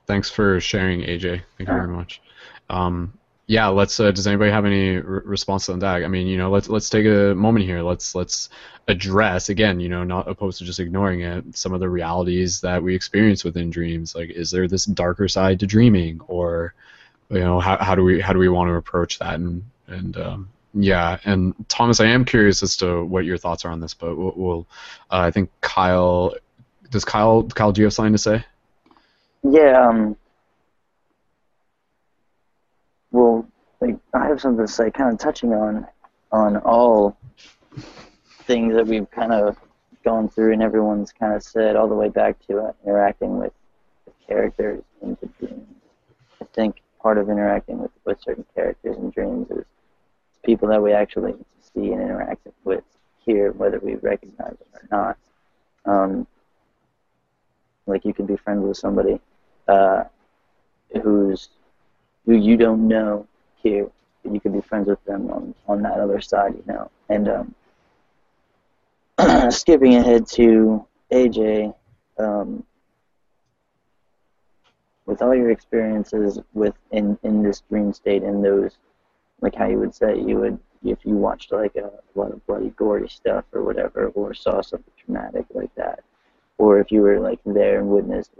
Thanks 0.06 0.30
for 0.30 0.60
sharing, 0.60 1.02
AJ. 1.02 1.42
Thank 1.56 1.68
you 1.68 1.74
very 1.74 1.88
much. 1.88 2.20
Um, 2.68 3.12
yeah, 3.52 3.68
let's. 3.68 4.00
Uh, 4.00 4.10
does 4.10 4.26
anybody 4.26 4.50
have 4.50 4.64
any 4.64 4.96
r- 4.96 5.02
response 5.02 5.68
on 5.68 5.80
that? 5.80 6.04
I 6.04 6.08
mean, 6.08 6.26
you 6.26 6.38
know, 6.38 6.50
let's 6.50 6.70
let's 6.70 6.88
take 6.88 7.04
a 7.04 7.34
moment 7.34 7.66
here. 7.66 7.82
Let's 7.82 8.14
let's 8.14 8.48
address 8.88 9.50
again, 9.50 9.78
you 9.78 9.90
know, 9.90 10.04
not 10.04 10.26
opposed 10.26 10.56
to 10.60 10.64
just 10.64 10.80
ignoring 10.80 11.20
it, 11.20 11.54
some 11.54 11.74
of 11.74 11.80
the 11.80 11.88
realities 11.90 12.62
that 12.62 12.82
we 12.82 12.94
experience 12.94 13.44
within 13.44 13.68
dreams. 13.68 14.14
Like, 14.14 14.30
is 14.30 14.50
there 14.50 14.66
this 14.68 14.86
darker 14.86 15.28
side 15.28 15.60
to 15.60 15.66
dreaming, 15.66 16.22
or 16.28 16.72
you 17.28 17.40
know, 17.40 17.60
how, 17.60 17.76
how 17.76 17.94
do 17.94 18.02
we 18.02 18.22
how 18.22 18.32
do 18.32 18.38
we 18.38 18.48
want 18.48 18.68
to 18.70 18.74
approach 18.74 19.18
that? 19.18 19.34
And 19.34 19.64
and 19.86 20.16
um, 20.16 20.48
yeah, 20.72 21.18
and 21.26 21.54
Thomas, 21.68 22.00
I 22.00 22.06
am 22.06 22.24
curious 22.24 22.62
as 22.62 22.78
to 22.78 23.04
what 23.04 23.26
your 23.26 23.36
thoughts 23.36 23.66
are 23.66 23.70
on 23.70 23.80
this, 23.80 23.92
but 23.92 24.16
we'll. 24.16 24.32
we'll 24.34 24.66
uh, 25.10 25.20
I 25.20 25.30
think 25.30 25.50
Kyle. 25.60 26.34
Does 26.88 27.04
Kyle 27.04 27.42
Kyle 27.42 27.70
do 27.70 27.82
you 27.82 27.84
have 27.84 27.92
something 27.92 28.14
to 28.14 28.18
say? 28.18 28.46
Yeah, 29.42 29.88
um, 29.88 30.16
well, 33.12 33.46
like 33.80 33.96
I 34.14 34.26
have 34.26 34.40
something 34.40 34.66
to 34.66 34.72
say, 34.72 34.90
kind 34.90 35.12
of 35.12 35.18
touching 35.18 35.52
on 35.52 35.86
on 36.32 36.56
all 36.58 37.16
things 38.44 38.74
that 38.74 38.86
we've 38.86 39.10
kind 39.10 39.32
of 39.32 39.56
gone 40.04 40.28
through, 40.28 40.52
and 40.52 40.62
everyone's 40.62 41.12
kind 41.12 41.34
of 41.34 41.42
said 41.42 41.76
all 41.76 41.88
the 41.88 41.94
way 41.94 42.08
back 42.08 42.44
to 42.46 42.58
uh, 42.58 42.72
interacting 42.84 43.38
with, 43.38 43.52
with 44.06 44.14
characters 44.26 44.82
in 45.02 45.16
the 45.20 45.26
dreams. 45.38 45.66
I 46.40 46.46
think 46.54 46.82
part 47.00 47.18
of 47.18 47.28
interacting 47.28 47.78
with, 47.78 47.90
with 48.04 48.20
certain 48.20 48.46
characters 48.54 48.96
in 48.96 49.10
dreams 49.10 49.50
is 49.50 49.64
people 50.44 50.68
that 50.68 50.82
we 50.82 50.92
actually 50.92 51.34
see 51.60 51.92
and 51.92 52.00
interact 52.00 52.46
with 52.64 52.84
here, 53.24 53.52
whether 53.52 53.78
we 53.78 53.94
recognize 53.96 54.56
them 54.56 54.68
or 54.74 54.88
not. 54.90 55.18
Um, 55.84 56.26
like 57.86 58.04
you 58.04 58.14
can 58.14 58.26
be 58.26 58.36
friends 58.36 58.64
with 58.64 58.76
somebody 58.76 59.20
uh, 59.68 60.04
who's 61.02 61.48
who 62.26 62.34
you 62.34 62.56
don't 62.56 62.86
know 62.86 63.26
here, 63.56 63.88
you 64.24 64.40
can 64.40 64.52
be 64.52 64.60
friends 64.60 64.88
with 64.88 65.04
them 65.04 65.30
on 65.30 65.54
on 65.66 65.82
that 65.82 65.98
other 65.98 66.20
side, 66.20 66.54
you 66.54 66.64
know. 66.66 66.90
And 67.08 67.28
um, 67.28 67.54
skipping 69.50 69.96
ahead 69.96 70.26
to 70.28 70.86
AJ, 71.12 71.74
um, 72.18 72.64
with 75.06 75.22
all 75.22 75.34
your 75.34 75.50
experiences 75.50 76.38
with 76.54 76.74
in 76.90 77.18
in 77.22 77.42
this 77.42 77.62
dream 77.68 77.92
state 77.92 78.22
and 78.22 78.44
those, 78.44 78.78
like 79.40 79.54
how 79.54 79.66
you 79.66 79.78
would 79.78 79.94
say 79.94 80.18
you 80.18 80.38
would 80.38 80.58
if 80.84 80.98
you 81.04 81.16
watched 81.16 81.52
like 81.52 81.76
a, 81.76 81.90
lot 82.14 82.32
of 82.32 82.44
bloody 82.46 82.70
gory 82.70 83.08
stuff 83.08 83.44
or 83.52 83.62
whatever, 83.62 84.08
or 84.08 84.34
saw 84.34 84.60
something 84.60 84.92
traumatic 84.98 85.46
like 85.54 85.74
that, 85.76 86.00
or 86.58 86.78
if 86.78 86.90
you 86.90 87.00
were 87.00 87.20
like 87.20 87.40
there 87.44 87.80
and 87.80 87.88
witnessed 87.88 88.32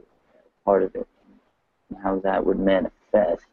part 0.65 0.83
of 0.83 0.95
it, 0.95 1.07
how 2.03 2.19
that 2.21 2.45
would 2.45 2.59
manifest 2.59 3.47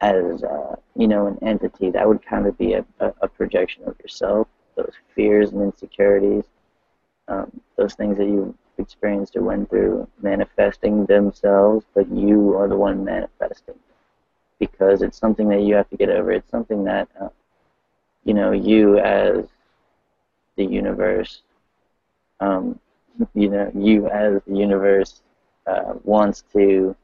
as 0.00 0.42
uh, 0.44 0.76
you 0.94 1.08
know 1.08 1.26
an 1.26 1.38
entity 1.42 1.90
that 1.90 2.06
would 2.06 2.24
kind 2.24 2.46
of 2.46 2.56
be 2.58 2.74
a, 2.74 2.84
a, 3.00 3.12
a 3.22 3.28
projection 3.28 3.82
of 3.86 3.98
yourself 4.00 4.46
those 4.76 4.92
fears 5.14 5.52
and 5.52 5.62
insecurities 5.62 6.44
um, 7.28 7.50
those 7.76 7.94
things 7.94 8.18
that 8.18 8.26
you 8.26 8.54
experienced 8.78 9.36
or 9.36 9.42
went 9.42 9.68
through 9.70 10.06
manifesting 10.22 11.06
themselves 11.06 11.86
but 11.94 12.08
you 12.10 12.54
are 12.56 12.68
the 12.68 12.76
one 12.76 13.04
manifesting 13.04 13.74
because 14.58 15.02
it's 15.02 15.18
something 15.18 15.48
that 15.48 15.62
you 15.62 15.74
have 15.74 15.88
to 15.90 15.96
get 15.96 16.08
over. 16.08 16.32
It's 16.32 16.50
something 16.50 16.84
that 16.84 17.08
uh, 17.20 17.28
you 18.24 18.34
know 18.34 18.52
you 18.52 18.98
as 18.98 19.44
the 20.56 20.64
universe 20.64 21.42
um, 22.40 22.78
you 23.34 23.48
know 23.50 23.70
you 23.74 24.08
as 24.08 24.40
the 24.46 24.56
universe 24.56 25.22
uh, 25.66 25.94
wants 26.04 26.44
to 26.52 26.96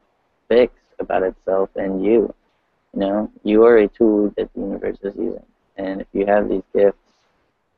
fix 0.48 0.74
about 0.98 1.22
itself 1.22 1.70
and 1.76 2.04
you 2.04 2.32
you 2.94 3.00
know, 3.00 3.30
you 3.42 3.64
are 3.64 3.78
a 3.78 3.88
tool 3.88 4.32
that 4.36 4.52
the 4.54 4.60
universe 4.60 4.98
is 5.02 5.14
using. 5.16 5.44
And 5.76 6.00
if 6.00 6.06
you 6.12 6.26
have 6.26 6.48
these 6.48 6.62
gifts, 6.74 6.98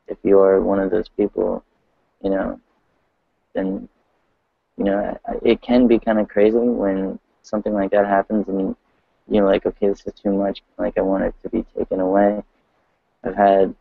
if 0.07 0.17
you 0.23 0.39
are 0.39 0.61
one 0.61 0.79
of 0.79 0.91
those 0.91 1.09
people, 1.09 1.63
you 2.23 2.29
know, 2.29 2.59
then, 3.53 3.87
you 4.77 4.83
know, 4.83 5.17
it 5.41 5.61
can 5.61 5.87
be 5.87 5.99
kind 5.99 6.19
of 6.19 6.27
crazy 6.27 6.57
when 6.57 7.17
something 7.41 7.73
like 7.73 7.91
that 7.91 8.05
happens 8.05 8.47
and 8.47 8.75
you're 9.29 9.45
like, 9.45 9.65
okay, 9.65 9.87
this 9.87 10.03
is 10.05 10.13
too 10.13 10.33
much. 10.33 10.61
Like, 10.77 10.97
I 10.97 11.01
want 11.01 11.23
it 11.23 11.33
to 11.43 11.49
be 11.49 11.65
taken 11.77 11.99
away. 11.99 12.43
I've 13.23 13.35
had 13.35 13.73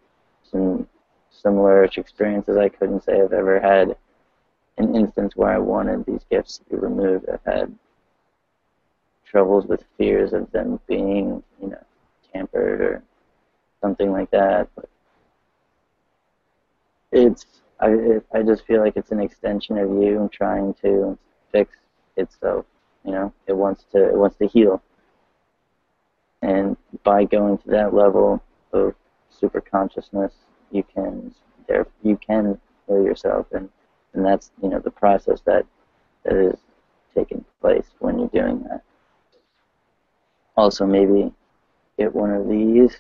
some 0.43 0.89
similar 1.31 1.85
experiences. 1.85 2.57
I 2.57 2.69
couldn't 2.69 3.03
say 3.03 3.21
I've 3.21 3.33
ever 3.33 3.61
had 3.61 3.97
an 4.79 4.95
instance 4.95 5.37
where 5.37 5.51
I 5.51 5.59
wanted 5.59 6.07
these 6.07 6.25
gifts 6.31 6.59
to 6.59 6.65
be 6.71 6.77
removed. 6.77 7.27
I've 7.29 7.45
had 7.45 7.75
troubles 9.25 9.67
with 9.67 9.85
fears 9.99 10.33
of 10.33 10.51
them 10.53 10.81
being, 10.87 11.43
you 11.61 11.69
know, 11.69 11.85
tampered 12.33 12.81
or 12.81 13.03
something 13.81 14.13
like 14.13 14.31
that. 14.31 14.69
But 14.75 14.89
it's 17.13 17.47
I 17.81 18.21
I 18.33 18.43
just 18.43 18.67
feel 18.67 18.81
like 18.81 18.97
it's 18.97 19.13
an 19.13 19.21
extension 19.21 19.79
of 19.79 19.91
you 19.91 20.29
trying 20.33 20.75
to 20.83 21.19
fix 21.53 21.77
itself. 22.17 22.65
You 23.05 23.13
know, 23.13 23.33
it 23.47 23.53
wants 23.57 23.85
to 23.93 24.09
it 24.09 24.17
wants 24.17 24.37
to 24.37 24.47
heal. 24.47 24.83
And 26.43 26.77
by 27.05 27.25
going 27.25 27.59
to 27.59 27.69
that 27.69 27.95
level 27.95 28.43
of 28.73 28.95
super 29.31 29.61
consciousness, 29.61 30.33
you 30.71 30.83
can 30.83 31.35
there 31.69 31.87
you 32.03 32.17
can 32.17 32.61
heal 32.87 33.03
yourself, 33.03 33.47
and 33.53 33.69
and 34.13 34.25
that's 34.25 34.51
you 34.63 34.69
know 34.69 34.79
the 34.79 34.91
process 34.91 35.41
that 35.43 35.67
that 36.25 36.35
is 36.35 36.59
taking 37.15 37.45
place 37.61 37.87
when 37.99 38.19
you're 38.19 38.29
doing 38.29 38.63
that. 38.65 38.83
Also, 40.57 40.87
maybe 40.87 41.33
get 41.99 42.15
one 42.15 42.31
of 42.31 42.49
these. 42.49 42.97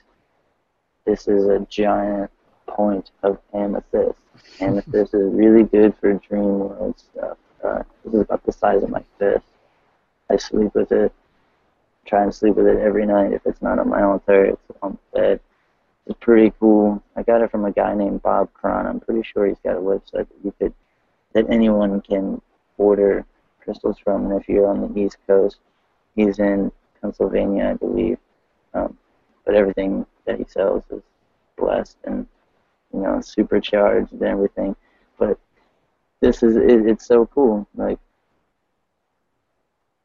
This 1.04 1.28
is 1.28 1.46
a 1.46 1.60
giant 1.70 2.30
point 2.66 3.10
of 3.22 3.38
amethyst. 3.52 4.18
Amethyst 4.60 5.14
is 5.14 5.32
really 5.32 5.64
good 5.64 5.94
for 5.96 6.12
dream 6.14 6.58
world 6.58 6.98
stuff. 6.98 7.36
Uh, 7.62 7.82
this 8.04 8.14
is 8.14 8.20
about 8.20 8.44
the 8.44 8.52
size 8.52 8.82
of 8.82 8.90
my 8.90 9.02
fist. 9.18 9.44
I 10.30 10.36
sleep 10.36 10.74
with 10.74 10.92
it. 10.92 11.12
Try 12.06 12.22
and 12.22 12.34
sleep 12.34 12.56
with 12.56 12.66
it 12.66 12.78
every 12.78 13.06
night. 13.06 13.32
If 13.32 13.46
it's 13.46 13.62
not 13.62 13.78
on 13.78 13.88
my 13.88 14.02
altar, 14.02 14.44
it's 14.44 14.62
on 14.82 14.98
the 15.12 15.20
bed. 15.20 15.40
It's 16.06 16.18
pretty 16.20 16.52
cool. 16.60 17.02
I 17.16 17.22
got 17.22 17.40
it 17.40 17.50
from 17.50 17.64
a 17.64 17.72
guy 17.72 17.94
named 17.94 18.22
Bob 18.22 18.52
Cron. 18.52 18.86
I'm 18.86 19.00
pretty 19.00 19.22
sure 19.22 19.46
he's 19.46 19.58
got 19.64 19.76
a 19.76 19.80
website 19.80 20.28
that 20.28 20.44
you 20.44 20.52
could 20.58 20.74
that 21.32 21.48
anyone 21.50 22.00
can 22.00 22.40
order 22.78 23.24
crystals 23.60 23.98
from. 23.98 24.30
And 24.30 24.40
if 24.40 24.48
you're 24.48 24.66
on 24.66 24.80
the 24.80 25.00
East 25.00 25.18
Coast, 25.26 25.58
he's 26.14 26.38
in 26.38 26.70
Pennsylvania, 27.04 27.68
I 27.68 27.74
believe. 27.74 28.18
Um, 28.72 28.96
but 29.44 29.54
everything 29.54 30.06
that 30.24 30.38
he 30.38 30.44
sells 30.48 30.84
is 30.90 31.02
blessed 31.58 31.98
and 32.04 32.26
you 32.94 33.00
know 33.00 33.20
supercharged 33.20 34.12
and 34.12 34.22
everything. 34.22 34.74
But 35.18 35.38
this 36.22 36.42
is 36.42 36.56
it, 36.56 36.86
it's 36.86 37.06
so 37.06 37.26
cool. 37.26 37.68
Like 37.76 37.98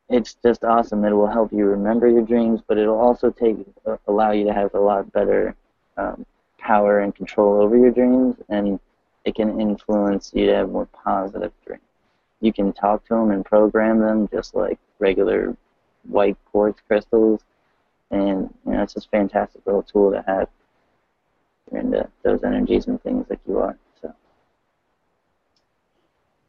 it's 0.10 0.36
just 0.44 0.66
awesome. 0.66 1.06
It 1.06 1.14
will 1.14 1.28
help 1.28 1.54
you 1.54 1.66
remember 1.66 2.10
your 2.10 2.24
dreams, 2.24 2.60
but 2.68 2.78
it'll 2.78 3.00
also 3.00 3.32
take 3.32 3.56
uh, 3.86 3.96
allow 4.08 4.32
you 4.32 4.44
to 4.46 4.54
have 4.54 4.74
a 4.74 4.80
lot 4.80 5.10
better 5.14 5.56
um, 5.96 6.26
power 6.58 7.00
and 7.00 7.16
control 7.16 7.62
over 7.62 7.78
your 7.78 7.92
dreams, 7.92 8.36
and 8.50 8.78
it 9.24 9.36
can 9.36 9.62
influence 9.62 10.32
you 10.36 10.48
to 10.48 10.56
have 10.56 10.70
more 10.70 10.88
positive 10.88 11.54
dreams. 11.66 11.82
You 12.42 12.52
can 12.52 12.74
talk 12.74 13.06
to 13.06 13.14
them 13.16 13.32
and 13.32 13.46
program 13.46 14.00
them 14.00 14.28
just 14.28 14.54
like 14.54 14.80
regular 15.00 15.56
white 16.04 16.38
quartz 16.52 16.82
crystals, 16.88 17.42
and 18.12 18.54
you 18.66 18.74
know 18.74 18.84
it's 18.84 18.94
just 18.94 19.08
a 19.08 19.10
fantastic 19.10 19.62
little 19.66 19.84
tool 19.84 20.12
to 20.12 20.24
have. 20.28 20.48
You're 21.72 21.82
into 21.82 22.10
those 22.24 22.44
energies 22.44 22.88
and 22.88 23.02
things 23.04 23.28
like 23.30 23.40
you 23.48 23.60
are. 23.60 23.78
So, 24.02 24.14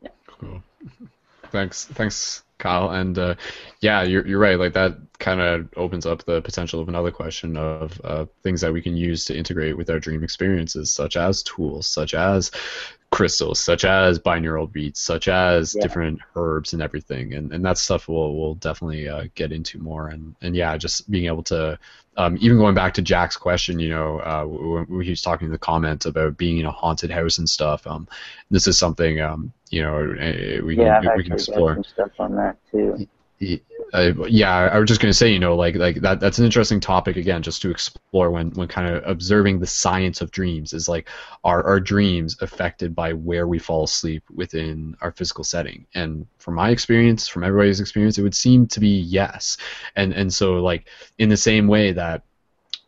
yeah. 0.03 0.09
Cool. 0.27 0.63
Thanks, 1.51 1.85
thanks, 1.85 2.45
Kyle. 2.59 2.91
And 2.91 3.19
uh, 3.19 3.35
yeah, 3.81 4.03
you're 4.03 4.25
you're 4.25 4.39
right. 4.39 4.57
Like 4.57 4.73
that 4.75 4.97
kind 5.19 5.41
of 5.41 5.69
opens 5.77 6.07
up 6.07 6.25
the 6.25 6.41
potential 6.43 6.81
of 6.81 6.89
another 6.89 7.11
question 7.11 7.57
of 7.57 8.01
uh, 8.05 8.27
things 8.45 8.61
that 8.61 8.73
we 8.73 8.81
can 8.81 8.97
use 8.97 9.25
to 9.25 9.37
integrate 9.37 9.77
with 9.77 9.91
our 9.91 9.99
dream 9.99 10.23
experiences, 10.23 10.93
such 10.93 11.17
as 11.17 11.43
tools, 11.43 11.89
such 11.89 12.15
as 12.15 12.53
crystals, 13.11 13.61
such 13.61 13.85
as 13.85 14.19
binaural 14.19 14.71
beats, 14.71 15.01
such 15.01 15.29
as 15.29 15.75
yeah. 15.75 15.83
different 15.83 16.21
herbs 16.37 16.73
and 16.73 16.83
everything, 16.83 17.35
and 17.35 17.53
and 17.53 17.65
that 17.65 17.79
stuff 17.79 18.09
we'll 18.09 18.37
we'll 18.37 18.55
definitely 18.55 19.09
uh, 19.09 19.25
get 19.35 19.53
into 19.53 19.79
more. 19.79 20.09
And 20.09 20.35
and 20.43 20.55
yeah, 20.55 20.77
just 20.77 21.11
being 21.11 21.27
able 21.27 21.43
to 21.45 21.79
um, 22.17 22.37
even 22.41 22.59
going 22.59 22.75
back 22.75 22.95
to 22.95 23.03
Jack's 23.03 23.37
question, 23.37 23.79
you 23.79 23.89
know, 23.89 24.19
uh, 24.21 24.45
when 24.45 25.03
he 25.03 25.11
was 25.11 25.23
talking 25.23 25.47
in 25.47 25.53
the 25.53 25.59
comments 25.59 26.07
about 26.07 26.37
being 26.37 26.59
in 26.59 26.67
a 26.67 26.71
haunted 26.71 27.11
house 27.11 27.39
and 27.39 27.49
stuff. 27.49 27.87
Um, 27.87 28.09
this 28.51 28.67
is 28.67 28.79
something 28.79 29.21
um, 29.21 29.53
you 29.71 29.83
know 29.83 30.15
eh, 30.19 30.61
we 30.61 30.77
yeah, 30.77 31.01
can 31.01 31.17
we 31.17 31.25
can 31.25 31.33
explore. 31.33 31.75
Some 31.75 31.85
stuff 31.85 32.13
on 32.19 32.37
that 32.37 32.57
too 32.71 33.09
yeah, 33.41 34.71
I 34.73 34.79
was 34.79 34.87
just 34.87 35.01
going 35.01 35.11
to 35.11 35.17
say, 35.17 35.33
you 35.33 35.39
know, 35.39 35.57
like 35.57 35.75
like 35.75 36.01
that 36.03 36.21
that's 36.21 36.39
an 36.39 36.45
interesting 36.45 36.79
topic 36.79 37.17
again, 37.17 37.43
just 37.43 37.63
to 37.63 37.71
explore 37.71 38.31
when 38.31 38.51
when 38.51 38.69
kind 38.69 38.95
of 38.95 39.03
observing 39.07 39.59
the 39.59 39.67
science 39.67 40.21
of 40.21 40.31
dreams 40.31 40.73
is 40.73 40.89
like, 40.89 41.09
are 41.43 41.65
our 41.67 41.81
dreams 41.81 42.37
affected 42.41 42.95
by 42.95 43.13
where 43.13 43.47
we 43.47 43.59
fall 43.59 43.85
asleep 43.85 44.23
within 44.35 44.95
our 45.01 45.11
physical 45.13 45.43
setting? 45.43 45.87
And 45.95 46.27
from 46.39 46.55
my 46.55 46.71
experience, 46.71 47.29
from 47.29 47.43
everybody's 47.43 47.81
experience, 47.81 48.19
it 48.19 48.23
would 48.23 48.35
seem 48.35 48.67
to 48.69 48.81
be 48.81 49.01
yes. 49.01 49.57
And 49.97 50.13
and 50.13 50.33
so 50.33 50.55
like 50.55 50.89
in 51.19 51.29
the 51.29 51.37
same 51.37 51.67
way 51.67 51.93
that 51.93 52.23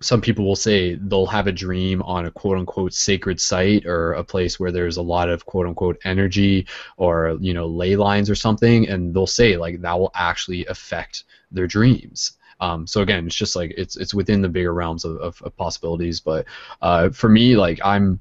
some 0.02 0.20
people 0.20 0.44
will 0.44 0.56
say 0.56 0.94
they'll 0.94 1.26
have 1.26 1.46
a 1.46 1.52
dream 1.52 2.02
on 2.02 2.26
a 2.26 2.30
quote 2.30 2.58
unquote 2.58 2.92
sacred 2.92 3.40
site 3.40 3.86
or 3.86 4.12
a 4.12 4.24
place 4.24 4.58
where 4.58 4.72
there's 4.72 4.96
a 4.96 5.02
lot 5.02 5.28
of 5.28 5.46
quote 5.46 5.66
unquote 5.66 5.98
energy 6.04 6.66
or 6.96 7.36
you 7.40 7.54
know 7.54 7.66
ley 7.66 7.96
lines 7.96 8.28
or 8.28 8.34
something 8.34 8.88
and 8.88 9.14
they'll 9.14 9.26
say 9.26 9.56
like 9.56 9.80
that 9.80 9.98
will 9.98 10.12
actually 10.14 10.66
affect 10.66 11.24
their 11.50 11.66
dreams. 11.66 12.32
Um, 12.60 12.86
so 12.86 13.02
again 13.02 13.26
it's 13.26 13.36
just 13.36 13.56
like 13.56 13.74
it's 13.76 13.96
it's 13.96 14.14
within 14.14 14.42
the 14.42 14.48
bigger 14.48 14.74
realms 14.74 15.04
of, 15.04 15.16
of, 15.16 15.42
of 15.42 15.56
possibilities. 15.56 16.20
But 16.20 16.46
uh, 16.80 17.10
for 17.10 17.28
me 17.28 17.56
like 17.56 17.80
i'm 17.84 18.20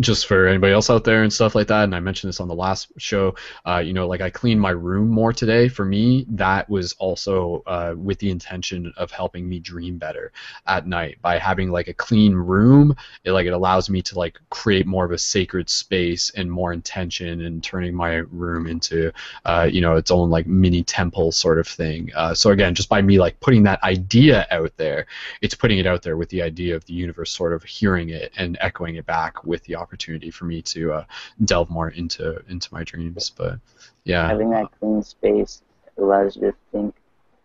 just 0.00 0.26
for 0.26 0.46
anybody 0.46 0.72
else 0.72 0.90
out 0.90 1.04
there 1.04 1.22
and 1.22 1.32
stuff 1.32 1.54
like 1.54 1.66
that 1.66 1.84
and 1.84 1.94
i 1.94 2.00
mentioned 2.00 2.28
this 2.28 2.40
on 2.40 2.48
the 2.48 2.54
last 2.54 2.90
show 2.98 3.34
uh, 3.66 3.78
you 3.78 3.92
know 3.92 4.06
like 4.06 4.20
i 4.20 4.30
cleaned 4.30 4.60
my 4.60 4.70
room 4.70 5.08
more 5.08 5.32
today. 5.32 5.68
For 5.68 5.84
me 5.84 6.26
that 6.30 6.68
was 6.68 6.92
also 6.94 7.62
uh, 7.66 7.94
with 7.96 8.18
the 8.18 8.30
intention 8.30 8.92
of 8.96 9.10
helping 9.10 9.48
me 9.48 9.58
dream 9.58 9.98
better 9.98 10.32
at 10.66 10.86
night. 10.86 11.18
By 11.20 11.38
having 11.38 11.70
like 11.70 11.88
a 11.88 11.94
clean 11.94 12.34
room 12.34 12.94
it 13.24 13.32
like 13.32 13.46
it 13.46 13.52
allows 13.52 13.90
me 13.90 14.02
to 14.02 14.18
like 14.18 14.38
create 14.50 14.86
more 14.86 15.04
of 15.04 15.12
a 15.12 15.18
sacred 15.18 15.68
space 15.68 16.30
and 16.36 16.50
more 16.50 16.72
intention 16.72 17.42
and 17.42 17.62
turning 17.62 17.94
my 17.94 18.14
room 18.30 18.66
into 18.66 19.12
uh, 19.44 19.68
you 19.70 19.80
know 19.80 19.96
its 19.96 20.10
own 20.10 20.30
like 20.30 20.46
mini 20.46 20.82
temple 20.82 21.32
sort 21.32 21.58
of 21.58 21.66
thing. 21.68 22.10
Uh, 22.14 22.34
so 22.34 22.50
again 22.50 22.74
just 22.74 22.88
by 22.88 23.02
me 23.02 23.18
like 23.18 23.38
putting 23.40 23.62
that 23.62 23.82
idea 23.82 24.46
out 24.50 24.72
there 24.76 25.06
it's 25.40 25.54
putting 25.54 25.78
it 25.78 25.86
out 25.86 26.02
there 26.02 26.16
with 26.16 26.28
the 26.30 26.42
idea 26.42 26.74
of 26.74 26.84
the 26.86 26.92
universe 26.92 27.30
sort 27.30 27.52
of 27.52 27.62
hearing 27.62 28.10
it 28.10 28.32
and 28.36 28.56
echoing 28.60 28.96
it 28.96 29.06
back 29.06 29.44
with 29.44 29.62
the 29.64 29.74
opportunity 29.82 30.30
for 30.30 30.44
me 30.44 30.62
to 30.62 30.92
uh, 30.92 31.04
delve 31.44 31.70
more 31.70 31.90
into 31.90 32.42
into 32.48 32.72
my 32.72 32.84
dreams. 32.84 33.30
But 33.30 33.58
yeah, 34.04 34.26
having 34.26 34.50
that 34.50 34.68
clean 34.78 35.02
space 35.02 35.62
allows 35.98 36.36
you 36.36 36.42
to 36.42 36.54
think, 36.70 36.94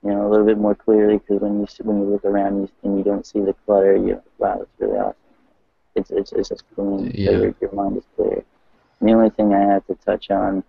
you 0.04 0.12
know, 0.12 0.28
a 0.28 0.30
little 0.30 0.46
bit 0.46 0.58
more 0.58 0.76
clearly. 0.76 1.18
Because 1.18 1.42
when 1.42 1.60
you 1.60 1.68
when 1.84 2.00
you 2.00 2.06
look 2.06 2.26
around 2.26 2.62
you, 2.62 2.70
and 2.84 2.98
you 2.98 3.04
don't 3.04 3.26
see 3.26 3.42
the 3.42 3.54
clutter, 3.66 3.96
you 3.96 4.22
wow, 4.38 4.62
it's 4.62 4.72
really 4.80 4.98
awesome. 4.98 5.16
It's 5.96 6.12
it's, 6.12 6.32
it's 6.32 6.50
just 6.50 6.64
clean. 6.76 7.12
Yeah. 7.14 7.32
So 7.32 7.32
your, 7.44 7.56
your 7.62 7.72
mind 7.74 7.98
is 7.98 8.04
clear. 8.16 8.44
And 9.00 9.10
the 9.10 9.14
only 9.14 9.30
thing 9.32 9.54
I 9.54 9.62
have 9.62 9.86
to 9.88 9.96
touch 9.96 10.32
on 10.32 10.64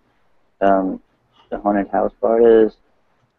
um, 0.61 1.01
the 1.49 1.59
haunted 1.59 1.89
house 1.89 2.13
part 2.19 2.43
is 2.43 2.77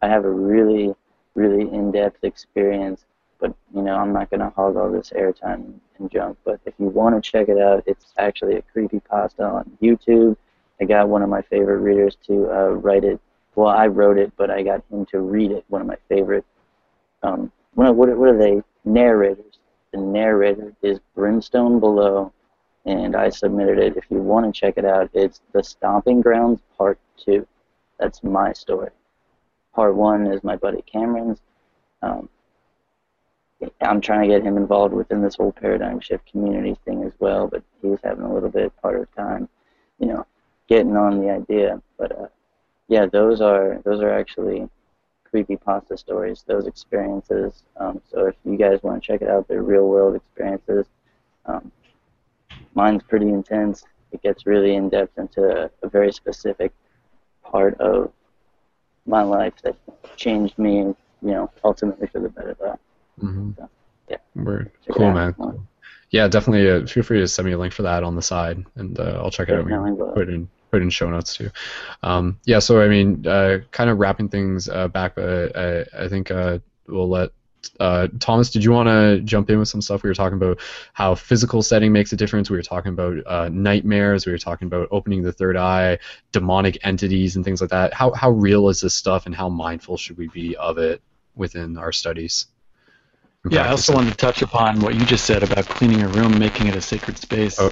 I 0.01 0.07
have 0.07 0.25
a 0.25 0.29
really 0.29 0.95
really 1.33 1.61
in-depth 1.73 2.23
experience 2.23 3.05
but 3.41 3.53
you 3.73 3.81
know 3.81 3.95
I'm 3.95 4.13
not 4.13 4.29
gonna 4.29 4.51
hog 4.55 4.77
all 4.77 4.91
this 4.91 5.09
airtime 5.11 5.79
and 6.01 6.11
junk. 6.11 6.37
But 6.43 6.59
if 6.65 6.73
you 6.77 6.87
want 6.87 7.15
to 7.15 7.31
check 7.31 7.47
it 7.47 7.57
out, 7.57 7.83
it's 7.85 8.13
actually 8.17 8.55
a 8.55 8.61
creepy 8.61 8.99
pasta 8.99 9.43
on 9.43 9.77
YouTube. 9.81 10.35
I 10.81 10.85
got 10.85 11.07
one 11.07 11.21
of 11.21 11.29
my 11.29 11.41
favorite 11.43 11.77
readers 11.77 12.17
to 12.27 12.51
uh, 12.51 12.69
write 12.71 13.03
it. 13.03 13.19
Well, 13.55 13.69
I 13.69 13.87
wrote 13.87 14.17
it, 14.17 14.33
but 14.35 14.49
I 14.49 14.63
got 14.63 14.83
him 14.91 15.05
to 15.07 15.19
read 15.19 15.51
it. 15.51 15.63
One 15.67 15.81
of 15.81 15.87
my 15.87 15.97
favorite. 16.09 16.45
Um, 17.23 17.51
what, 17.75 17.95
what, 17.95 18.09
what 18.17 18.29
are 18.29 18.37
they? 18.37 18.61
Narrators. 18.83 19.59
The 19.93 19.99
narrator 19.99 20.73
is 20.81 20.99
Brimstone 21.15 21.79
Below, 21.79 22.33
and 22.85 23.15
I 23.15 23.29
submitted 23.29 23.77
it. 23.77 23.97
If 23.97 24.05
you 24.09 24.17
want 24.17 24.45
to 24.45 24.59
check 24.59 24.77
it 24.77 24.85
out, 24.85 25.09
it's 25.13 25.41
The 25.51 25.63
Stomping 25.63 26.21
Grounds 26.21 26.61
Part 26.77 26.97
2. 27.17 27.45
That's 27.99 28.23
my 28.23 28.53
story. 28.53 28.89
Part 29.75 29.95
1 29.95 30.27
is 30.27 30.43
my 30.43 30.55
buddy 30.55 30.81
Cameron's. 30.83 31.39
Um, 32.01 32.29
I'm 33.81 34.01
trying 34.01 34.21
to 34.21 34.27
get 34.27 34.43
him 34.43 34.57
involved 34.57 34.93
within 34.93 35.21
this 35.21 35.35
whole 35.35 35.51
paradigm 35.51 35.99
shift 35.99 36.25
community 36.31 36.75
thing 36.85 37.03
as 37.03 37.13
well, 37.19 37.47
but 37.47 37.63
he 37.81 37.87
was 37.87 37.99
having 38.03 38.23
a 38.23 38.33
little 38.33 38.49
bit 38.49 38.71
harder 38.81 39.07
time, 39.15 39.47
you 39.99 40.07
know, 40.07 40.25
getting 40.67 40.95
on 40.95 41.19
the 41.19 41.29
idea. 41.29 41.81
But 41.97 42.11
uh, 42.11 42.27
yeah, 42.87 43.05
those 43.05 43.41
are 43.41 43.81
those 43.83 44.01
are 44.01 44.11
actually 44.11 44.67
creepy 45.29 45.55
pasta 45.55 45.97
stories, 45.97 46.43
those 46.45 46.67
experiences. 46.67 47.63
Um, 47.77 48.01
so 48.09 48.27
if 48.27 48.35
you 48.43 48.57
guys 48.57 48.83
want 48.83 49.01
to 49.01 49.07
check 49.07 49.21
it 49.21 49.29
out, 49.29 49.47
they're 49.47 49.63
real 49.63 49.87
world 49.87 50.15
experiences. 50.15 50.87
Um, 51.45 51.71
mine's 52.73 53.03
pretty 53.03 53.29
intense. 53.29 53.85
It 54.11 54.21
gets 54.21 54.45
really 54.45 54.75
in 54.75 54.89
depth 54.89 55.17
into 55.17 55.65
a, 55.65 55.69
a 55.83 55.89
very 55.89 56.11
specific 56.11 56.73
part 57.43 57.79
of 57.79 58.11
my 59.05 59.23
life 59.23 59.53
that 59.63 59.75
changed 60.17 60.57
me, 60.57 60.77
you 60.77 60.95
know, 61.21 61.49
ultimately 61.63 62.07
for 62.07 62.19
the 62.19 62.29
better. 62.29 62.55
Though. 62.59 62.77
Mm-hmm. 63.21 63.51
So, 63.57 63.69
yeah. 64.09 64.17
Word. 64.35 64.71
Check 64.85 64.95
cool, 64.95 65.11
man. 65.11 65.35
yeah, 66.09 66.27
definitely 66.27 66.69
uh, 66.69 66.85
feel 66.85 67.03
free 67.03 67.19
to 67.19 67.27
send 67.27 67.47
me 67.47 67.53
a 67.53 67.57
link 67.57 67.73
for 67.73 67.83
that 67.83 68.03
on 68.03 68.15
the 68.15 68.21
side, 68.21 68.65
and 68.75 68.99
uh, 68.99 69.21
I'll 69.23 69.31
check 69.31 69.49
it 69.49 69.55
out. 69.55 70.13
Put 70.13 70.29
it 70.29 70.33
in 70.33 70.49
put 70.71 70.81
in 70.81 70.89
show 70.89 71.09
notes 71.09 71.35
too. 71.35 71.51
Um, 72.01 72.39
yeah, 72.45 72.59
so 72.59 72.81
I 72.81 72.87
mean, 72.87 73.27
uh, 73.27 73.59
kind 73.71 73.89
of 73.89 73.99
wrapping 73.99 74.29
things 74.29 74.69
uh, 74.69 74.87
back, 74.87 75.17
uh, 75.17 75.49
I, 75.55 76.05
I 76.05 76.07
think 76.07 76.31
uh, 76.31 76.59
we'll 76.87 77.09
let 77.09 77.31
uh, 77.79 78.07
Thomas. 78.19 78.49
Did 78.49 78.63
you 78.63 78.71
want 78.71 78.87
to 78.87 79.21
jump 79.21 79.49
in 79.49 79.59
with 79.59 79.67
some 79.67 79.81
stuff? 79.81 80.03
We 80.03 80.09
were 80.09 80.15
talking 80.15 80.37
about 80.37 80.59
how 80.93 81.15
physical 81.15 81.61
setting 81.61 81.91
makes 81.91 82.11
a 82.13 82.15
difference. 82.15 82.49
We 82.49 82.57
were 82.57 82.63
talking 82.63 82.93
about 82.93 83.17
uh, 83.27 83.49
nightmares. 83.49 84.25
We 84.25 84.31
were 84.31 84.37
talking 84.37 84.67
about 84.67 84.87
opening 84.91 85.21
the 85.21 85.33
third 85.33 85.57
eye, 85.57 85.99
demonic 86.31 86.79
entities, 86.83 87.35
and 87.35 87.45
things 87.45 87.61
like 87.61 87.69
that. 87.69 87.93
How 87.93 88.11
how 88.13 88.31
real 88.31 88.69
is 88.69 88.81
this 88.81 88.95
stuff, 88.95 89.25
and 89.25 89.35
how 89.35 89.49
mindful 89.49 89.97
should 89.97 90.17
we 90.17 90.27
be 90.27 90.55
of 90.55 90.77
it 90.77 91.01
within 91.35 91.77
our 91.77 91.91
studies? 91.91 92.47
Yeah, 93.49 93.65
I 93.65 93.69
also 93.69 93.93
wanted 93.93 94.11
to 94.11 94.17
touch 94.17 94.41
upon 94.41 94.79
what 94.81 94.93
you 94.93 95.03
just 95.05 95.25
said 95.25 95.41
about 95.41 95.65
cleaning 95.65 96.03
a 96.03 96.07
room, 96.09 96.37
making 96.37 96.67
it 96.67 96.75
a 96.75 96.81
sacred 96.81 97.17
space. 97.17 97.59
Oh, 97.59 97.71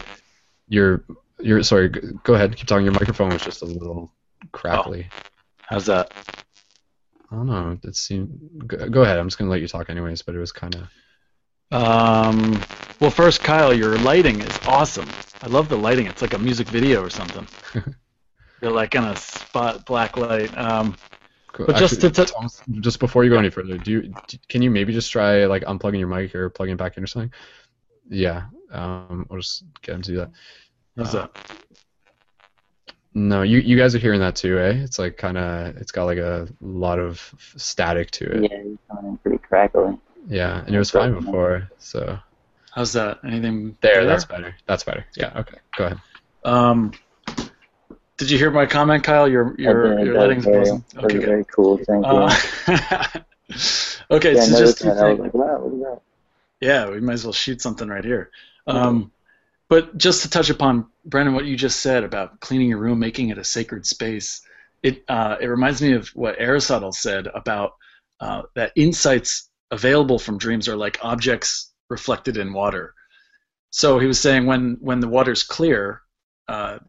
You're 0.68 1.04
you're 1.40 1.62
sorry. 1.64 1.90
Go 1.90 2.34
ahead. 2.34 2.56
Keep 2.56 2.68
talking. 2.68 2.86
Your 2.86 2.94
microphone 2.94 3.30
was 3.30 3.44
just 3.44 3.62
a 3.62 3.66
little 3.66 4.12
crackly. 4.52 5.08
How's 5.62 5.86
that? 5.86 6.12
I 7.32 7.36
don't 7.36 7.46
know. 7.46 7.78
It 7.84 7.96
seemed. 7.96 8.64
Go, 8.66 8.90
go 8.90 9.02
ahead. 9.04 9.20
I'm 9.20 9.28
just 9.28 9.38
gonna 9.38 9.52
let 9.52 9.62
you 9.62 9.68
talk 9.68 9.90
anyways. 9.90 10.24
But 10.24 10.36
it 10.36 10.40
was 10.40 10.52
kind 10.52 10.76
of. 10.76 10.90
Um, 11.72 12.60
well, 13.00 13.12
first, 13.12 13.44
Kyle, 13.44 13.74
your 13.74 13.98
lighting 14.00 14.42
is 14.42 14.60
awesome. 14.66 15.08
I 15.44 15.48
love 15.48 15.70
the 15.70 15.78
lighting. 15.78 16.08
It's 16.08 16.24
like 16.24 16.34
a 16.34 16.40
music 16.40 16.68
video 16.68 17.04
or 17.04 17.12
something. 17.12 17.48
You're 18.62 18.72
like 18.72 18.96
in 18.96 19.04
a 19.04 19.16
spot 19.16 19.86
black 19.86 20.18
light. 20.18 20.56
Um, 20.58 20.98
but 21.58 21.76
just 21.78 22.02
to, 22.02 22.10
to 22.10 22.26
Thomas, 22.26 22.62
just 22.80 23.00
before 23.00 23.24
you 23.24 23.30
go 23.30 23.38
any 23.38 23.50
further, 23.50 23.78
do 23.78 23.92
you 23.92 24.14
can 24.48 24.62
you 24.62 24.70
maybe 24.72 24.94
just 24.94 25.12
try 25.12 25.46
like 25.46 25.64
unplugging 25.64 26.00
your 26.00 26.08
mic 26.08 26.34
or 26.36 26.50
plugging 26.50 26.74
it 26.74 26.78
back 26.78 26.98
in 26.98 27.04
or 27.04 27.08
something? 27.08 27.32
Yeah. 28.10 28.44
Um, 28.72 29.28
I'll 29.32 29.38
just 29.38 29.64
get 29.82 29.96
him 29.96 30.02
to 30.04 30.12
do 30.12 30.18
that. 30.18 30.32
how's 30.98 31.16
Uh, 31.16 31.28
that? 31.34 31.52
No, 33.16 33.42
you 33.42 33.58
you 33.60 33.76
guys 33.78 33.96
are 33.96 34.00
hearing 34.00 34.20
that 34.20 34.36
too, 34.36 34.60
eh? 34.60 34.74
It's 34.84 35.00
like 35.00 35.18
kind 35.18 35.38
of 35.38 35.76
it's 35.78 35.92
got 35.92 36.06
like 36.06 36.20
a 36.20 36.48
lot 36.62 37.00
of 37.00 37.34
static 37.58 38.12
to 38.12 38.26
it. 38.26 38.44
Yeah, 38.52 38.58
you're 38.64 38.78
coming 38.88 39.12
in 39.12 39.18
pretty 39.18 39.38
crackly. 39.40 39.98
Yeah, 40.28 40.64
and 40.66 40.76
it 40.76 40.78
was 40.78 40.92
fine 40.92 41.14
before. 41.14 41.70
So 41.80 42.20
How's 42.72 42.94
that? 42.94 43.20
Anything 43.26 43.76
there, 43.82 43.96
better? 43.96 44.06
that's 44.06 44.26
better. 44.26 44.56
That's 44.68 44.84
better. 44.84 45.06
Yeah. 45.18 45.34
Okay. 45.40 45.58
Go 45.76 45.86
ahead. 45.86 45.98
Um, 46.46 46.92
did 48.20 48.30
you 48.30 48.38
hear 48.38 48.52
my 48.52 48.66
comment, 48.66 49.04
Kyle? 49.04 49.28
Your 49.28 49.56
your 49.58 49.98
your 50.06 50.20
lighting's 50.20 50.44
very, 50.44 50.70
awesome. 50.70 50.86
Okay, 50.98 51.18
good. 51.18 51.26
very 51.26 51.46
cool. 51.46 51.78
Thank 51.78 52.06
you. 52.06 52.12
Uh, 52.12 52.36
okay, 54.12 54.36
yeah, 54.36 54.44
so 54.44 54.60
just 54.60 54.84
like, 54.86 55.34
wow. 55.34 56.02
Yeah, 56.60 56.90
we 56.90 57.00
might 57.00 57.14
as 57.14 57.24
well 57.24 57.34
shoot 57.34 57.62
something 57.62 57.88
right 57.88 58.04
here. 58.04 58.30
Um, 58.68 59.12
but 59.70 59.98
just 59.98 60.24
to 60.24 60.30
touch 60.30 60.50
upon 60.50 60.88
Brendon, 61.06 61.34
what 61.34 61.46
you 61.46 61.56
just 61.56 61.80
said 61.80 62.04
about 62.04 62.42
cleaning 62.42 62.68
your 62.68 62.80
room, 62.80 63.00
making 63.00 63.30
it 63.30 63.38
a 63.38 63.44
sacred 63.44 63.86
space, 63.86 64.42
it 64.84 65.04
uh, 65.08 65.38
it 65.40 65.48
reminds 65.48 65.82
me 65.82 65.94
of 65.94 66.10
what 66.10 66.36
Aristotle 66.40 66.92
said 66.92 67.28
about 67.34 67.76
uh, 68.20 68.42
that 68.56 68.74
insights 68.76 69.50
available 69.72 70.20
from 70.20 70.38
dreams 70.38 70.68
are 70.68 70.76
like 70.76 71.00
objects 71.02 71.72
reflected 71.90 72.36
in 72.36 72.52
water. 72.52 72.94
So 73.70 73.98
he 73.98 74.08
was 74.08 74.20
saying 74.20 74.46
when 74.46 74.78
when 74.82 75.00
the 75.00 75.08
water's 75.08 75.44
clear, 75.44 76.02
uh, 76.50 76.80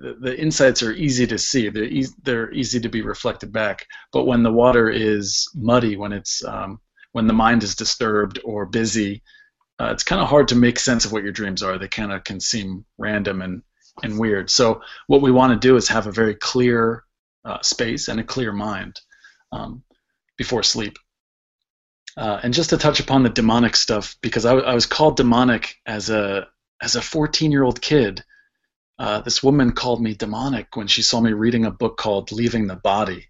the, 0.00 0.16
the 0.20 0.40
insights 0.40 0.82
are 0.82 0.92
easy 0.92 1.26
to 1.26 1.38
see. 1.38 1.68
They're, 1.68 1.84
eas 1.84 2.14
they're 2.22 2.52
easy 2.52 2.80
to 2.80 2.88
be 2.88 3.02
reflected 3.02 3.52
back. 3.52 3.86
But 4.12 4.24
when 4.24 4.42
the 4.42 4.52
water 4.52 4.88
is 4.88 5.48
muddy, 5.54 5.96
when 5.96 6.12
it's 6.12 6.44
um, 6.44 6.80
when 7.12 7.26
the 7.26 7.34
mind 7.34 7.62
is 7.62 7.74
disturbed 7.74 8.40
or 8.44 8.66
busy, 8.66 9.22
uh, 9.80 9.90
it's 9.92 10.04
kind 10.04 10.22
of 10.22 10.28
hard 10.28 10.48
to 10.48 10.54
make 10.54 10.78
sense 10.78 11.04
of 11.04 11.12
what 11.12 11.22
your 11.22 11.32
dreams 11.32 11.62
are. 11.62 11.78
They 11.78 11.88
kind 11.88 12.12
of 12.12 12.24
can 12.24 12.40
seem 12.40 12.84
random 12.98 13.42
and, 13.42 13.62
and 14.02 14.18
weird. 14.18 14.48
So 14.50 14.82
what 15.06 15.22
we 15.22 15.30
want 15.30 15.52
to 15.52 15.68
do 15.68 15.76
is 15.76 15.88
have 15.88 16.06
a 16.06 16.12
very 16.12 16.34
clear 16.34 17.04
uh, 17.44 17.60
space 17.62 18.08
and 18.08 18.20
a 18.20 18.24
clear 18.24 18.52
mind 18.52 19.00
um, 19.50 19.82
before 20.36 20.62
sleep. 20.62 20.98
Uh, 22.16 22.40
and 22.42 22.54
just 22.54 22.70
to 22.70 22.76
touch 22.76 23.00
upon 23.00 23.22
the 23.22 23.30
demonic 23.30 23.74
stuff, 23.74 24.16
because 24.20 24.44
I, 24.44 24.50
w- 24.50 24.66
I 24.66 24.74
was 24.74 24.86
called 24.86 25.16
demonic 25.16 25.76
as 25.86 26.10
a 26.10 26.46
as 26.82 26.96
a 26.96 27.02
14 27.02 27.50
year 27.50 27.62
old 27.62 27.80
kid. 27.80 28.22
Uh, 29.02 29.20
this 29.20 29.42
woman 29.42 29.72
called 29.72 30.00
me 30.00 30.14
demonic 30.14 30.76
when 30.76 30.86
she 30.86 31.02
saw 31.02 31.20
me 31.20 31.32
reading 31.32 31.64
a 31.64 31.72
book 31.72 31.96
called 31.96 32.30
Leaving 32.30 32.68
the 32.68 32.76
Body. 32.76 33.26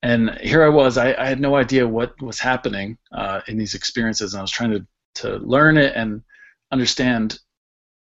And 0.00 0.30
here 0.40 0.62
I 0.62 0.68
was, 0.68 0.96
I, 0.96 1.12
I 1.12 1.26
had 1.26 1.40
no 1.40 1.56
idea 1.56 1.88
what 1.88 2.22
was 2.22 2.38
happening 2.38 2.96
uh, 3.10 3.40
in 3.48 3.58
these 3.58 3.74
experiences, 3.74 4.32
and 4.32 4.38
I 4.38 4.42
was 4.42 4.52
trying 4.52 4.70
to, 4.70 4.86
to 5.22 5.38
learn 5.38 5.76
it 5.76 5.96
and 5.96 6.22
understand 6.70 7.40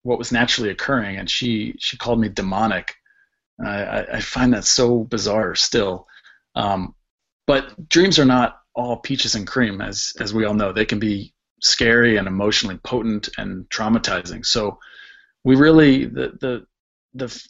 what 0.03 0.19
was 0.19 0.31
naturally 0.31 0.69
occurring. 0.69 1.17
And 1.17 1.27
she, 1.27 1.73
she 1.79 1.97
called 1.97 2.19
me 2.19 2.29
demonic. 2.29 2.93
I- 3.59 4.05
I 4.13 4.19
find 4.19 4.53
that 4.53 4.63
so 4.63 5.05
bizarre 5.05 5.55
still. 5.55 6.05
Um, 6.53 6.93
but 7.47 7.89
dreams 7.89 8.19
are 8.19 8.25
not 8.25 8.59
all 8.75 8.97
peaches 8.97 9.33
and 9.33 9.47
cream, 9.47 9.81
as, 9.81 10.13
as 10.19 10.35
we 10.35 10.45
all 10.45 10.53
know. 10.53 10.71
They 10.71 10.85
can 10.85 10.99
be 10.99 11.33
scary 11.63 12.17
and 12.17 12.27
emotionally 12.27 12.77
potent 12.83 13.29
and 13.39 13.67
traumatizing. 13.69 14.45
So 14.45 14.77
we 15.43 15.55
really, 15.55 16.05
the, 16.05 16.37
the, 16.39 16.65
the, 17.13 17.47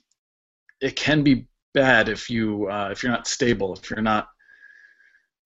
it 0.81 0.95
can 0.95 1.23
be 1.23 1.47
bad 1.73 2.09
if 2.09 2.29
you 2.29 2.69
uh, 2.69 2.89
if 2.91 3.03
you're 3.03 3.11
not 3.11 3.27
stable, 3.27 3.73
if 3.73 3.89
you're 3.89 4.01
not 4.01 4.29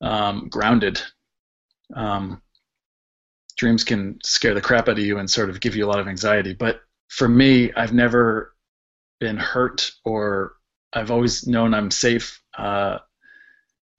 um, 0.02 0.48
grounded. 0.50 1.02
Um, 1.96 2.42
dreams 3.58 3.84
can 3.84 4.20
scare 4.24 4.54
the 4.54 4.62
crap 4.62 4.88
out 4.88 5.00
of 5.00 5.06
you 5.06 5.18
and 5.18 5.30
sort 5.30 5.50
of 5.50 5.60
give 5.60 5.76
you 5.76 5.86
a 5.86 5.88
lot 5.88 6.00
of 6.00 6.08
anxiety. 6.08 6.54
But 6.54 6.82
for 7.10 7.28
me, 7.28 7.72
I've 7.74 7.94
never 7.94 8.54
been 9.20 9.38
hurt 9.38 9.92
or 10.06 10.54
I've 10.94 11.12
always 11.12 11.48
known 11.48 11.74
I'm 11.74 11.92
safe. 11.92 12.42
Uh, 12.58 13.00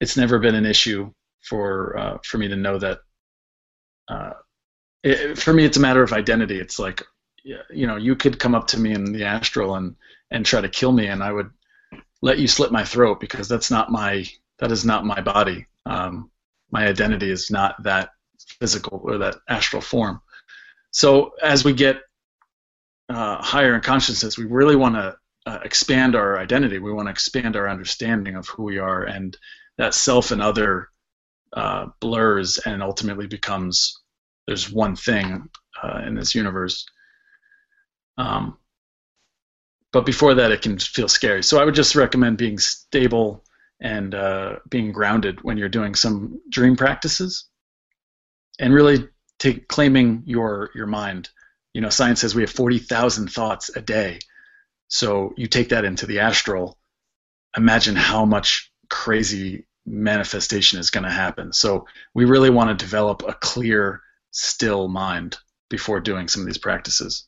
it's 0.00 0.16
never 0.16 0.38
been 0.38 0.54
an 0.54 0.66
issue 0.66 1.12
for 1.42 1.98
uh, 1.98 2.18
for 2.24 2.38
me 2.38 2.48
to 2.48 2.56
know 2.56 2.78
that. 2.78 3.00
Uh, 4.08 4.32
it, 5.02 5.38
for 5.38 5.52
me, 5.52 5.64
it's 5.64 5.76
a 5.76 5.80
matter 5.80 6.02
of 6.02 6.12
identity. 6.12 6.58
It's 6.58 6.78
like, 6.78 7.02
you 7.44 7.86
know, 7.86 7.96
you 7.96 8.16
could 8.16 8.38
come 8.38 8.54
up 8.54 8.66
to 8.68 8.80
me 8.80 8.92
in 8.92 9.12
the 9.12 9.24
astral 9.24 9.74
and 9.76 9.96
and 10.30 10.44
try 10.44 10.60
to 10.60 10.68
kill 10.68 10.92
me, 10.92 11.06
and 11.06 11.22
I 11.22 11.32
would 11.32 11.50
let 12.20 12.38
you 12.38 12.48
slit 12.48 12.72
my 12.72 12.84
throat 12.84 13.20
because 13.20 13.48
that's 13.48 13.70
not 13.70 13.90
my 13.90 14.26
that 14.58 14.72
is 14.72 14.84
not 14.84 15.04
my 15.04 15.20
body. 15.20 15.66
Um, 15.86 16.30
my 16.70 16.86
identity 16.86 17.30
is 17.30 17.50
not 17.50 17.82
that 17.82 18.10
physical 18.60 19.00
or 19.04 19.18
that 19.18 19.36
astral 19.48 19.82
form. 19.82 20.20
So 20.90 21.32
as 21.42 21.64
we 21.64 21.72
get 21.72 22.00
uh, 23.08 23.42
higher 23.42 23.74
in 23.74 23.80
consciousness, 23.80 24.36
we 24.36 24.44
really 24.44 24.76
want 24.76 24.96
to 24.96 25.16
uh, 25.46 25.58
expand 25.64 26.14
our 26.14 26.38
identity. 26.38 26.78
We 26.78 26.92
want 26.92 27.06
to 27.06 27.12
expand 27.12 27.56
our 27.56 27.68
understanding 27.68 28.36
of 28.36 28.48
who 28.48 28.64
we 28.64 28.78
are, 28.78 29.04
and 29.04 29.36
that 29.78 29.94
self 29.94 30.30
and 30.30 30.42
other 30.42 30.88
uh, 31.54 31.86
blurs 32.00 32.58
and 32.58 32.82
ultimately 32.82 33.26
becomes 33.26 34.02
there's 34.46 34.70
one 34.70 34.96
thing 34.96 35.48
uh, 35.82 36.02
in 36.06 36.14
this 36.14 36.34
universe. 36.34 36.86
Um, 38.18 38.58
but 39.92 40.04
before 40.04 40.34
that, 40.34 40.52
it 40.52 40.60
can 40.60 40.78
feel 40.78 41.08
scary. 41.08 41.42
So 41.42 41.58
I 41.58 41.64
would 41.64 41.74
just 41.74 41.94
recommend 41.94 42.36
being 42.36 42.58
stable 42.58 43.44
and 43.80 44.14
uh, 44.14 44.56
being 44.68 44.92
grounded 44.92 45.42
when 45.42 45.56
you're 45.56 45.68
doing 45.68 45.94
some 45.94 46.40
dream 46.50 46.76
practices, 46.76 47.46
and 48.58 48.74
really 48.74 49.08
take 49.38 49.68
claiming 49.68 50.24
your 50.26 50.70
your 50.74 50.86
mind. 50.86 51.30
You 51.74 51.80
know, 51.80 51.90
science 51.90 52.20
says 52.20 52.34
we 52.34 52.42
have 52.42 52.50
40,000 52.50 53.30
thoughts 53.30 53.70
a 53.74 53.80
day. 53.80 54.18
So 54.88 55.32
you 55.36 55.46
take 55.46 55.68
that 55.68 55.84
into 55.84 56.06
the 56.06 56.18
astral. 56.18 56.76
Imagine 57.56 57.94
how 57.94 58.24
much 58.24 58.72
crazy 58.90 59.66
manifestation 59.86 60.80
is 60.80 60.90
going 60.90 61.04
to 61.04 61.10
happen. 61.10 61.52
So 61.52 61.86
we 62.14 62.24
really 62.24 62.50
want 62.50 62.76
to 62.76 62.84
develop 62.84 63.22
a 63.26 63.34
clear, 63.34 64.02
still 64.32 64.88
mind 64.88 65.36
before 65.70 66.00
doing 66.00 66.26
some 66.26 66.42
of 66.42 66.46
these 66.46 66.58
practices. 66.58 67.27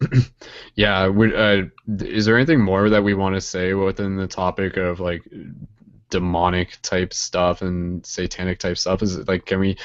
yeah. 0.74 1.06
Would, 1.06 1.34
uh, 1.34 1.62
is 2.00 2.24
there 2.26 2.36
anything 2.36 2.60
more 2.60 2.88
that 2.88 3.04
we 3.04 3.14
want 3.14 3.34
to 3.34 3.40
say 3.40 3.74
within 3.74 4.16
the 4.16 4.26
topic 4.26 4.76
of 4.76 5.00
like 5.00 5.22
demonic 6.10 6.78
type 6.82 7.12
stuff 7.12 7.62
and 7.62 8.04
satanic 8.04 8.58
type 8.58 8.78
stuff? 8.78 9.02
Is 9.02 9.16
it 9.16 9.28
like 9.28 9.46
can 9.46 9.60
we 9.60 9.76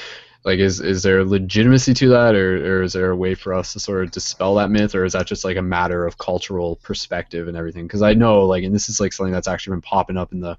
like 0.44 0.60
is 0.60 0.80
is 0.80 1.02
there 1.02 1.24
legitimacy 1.24 1.92
to 1.92 2.08
that 2.08 2.34
or, 2.34 2.78
or 2.78 2.82
is 2.82 2.92
there 2.92 3.10
a 3.10 3.16
way 3.16 3.34
for 3.34 3.52
us 3.52 3.72
to 3.72 3.80
sort 3.80 4.04
of 4.04 4.10
dispel 4.10 4.54
that 4.54 4.70
myth 4.70 4.94
or 4.94 5.04
is 5.04 5.12
that 5.12 5.26
just 5.26 5.44
like 5.44 5.56
a 5.56 5.62
matter 5.62 6.06
of 6.06 6.16
cultural 6.18 6.76
perspective 6.76 7.48
and 7.48 7.56
everything 7.56 7.86
because 7.86 8.02
i 8.02 8.14
know 8.14 8.46
like 8.46 8.62
and 8.64 8.74
this 8.74 8.88
is 8.88 9.00
like 9.00 9.12
something 9.12 9.32
that's 9.32 9.48
actually 9.48 9.74
been 9.74 9.82
popping 9.82 10.16
up 10.16 10.32
in 10.32 10.40
the 10.40 10.56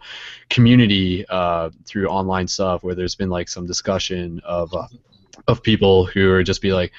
community 0.50 1.26
uh, 1.30 1.70
through 1.86 2.08
online 2.08 2.48
stuff 2.48 2.84
where 2.84 2.94
there's 2.94 3.16
been 3.16 3.30
like 3.30 3.48
some 3.48 3.66
discussion 3.66 4.42
of 4.44 4.74
uh, 4.74 4.88
of 5.48 5.64
people 5.64 6.06
who 6.06 6.30
are 6.30 6.44
just 6.44 6.62
be 6.62 6.74
like 6.74 6.92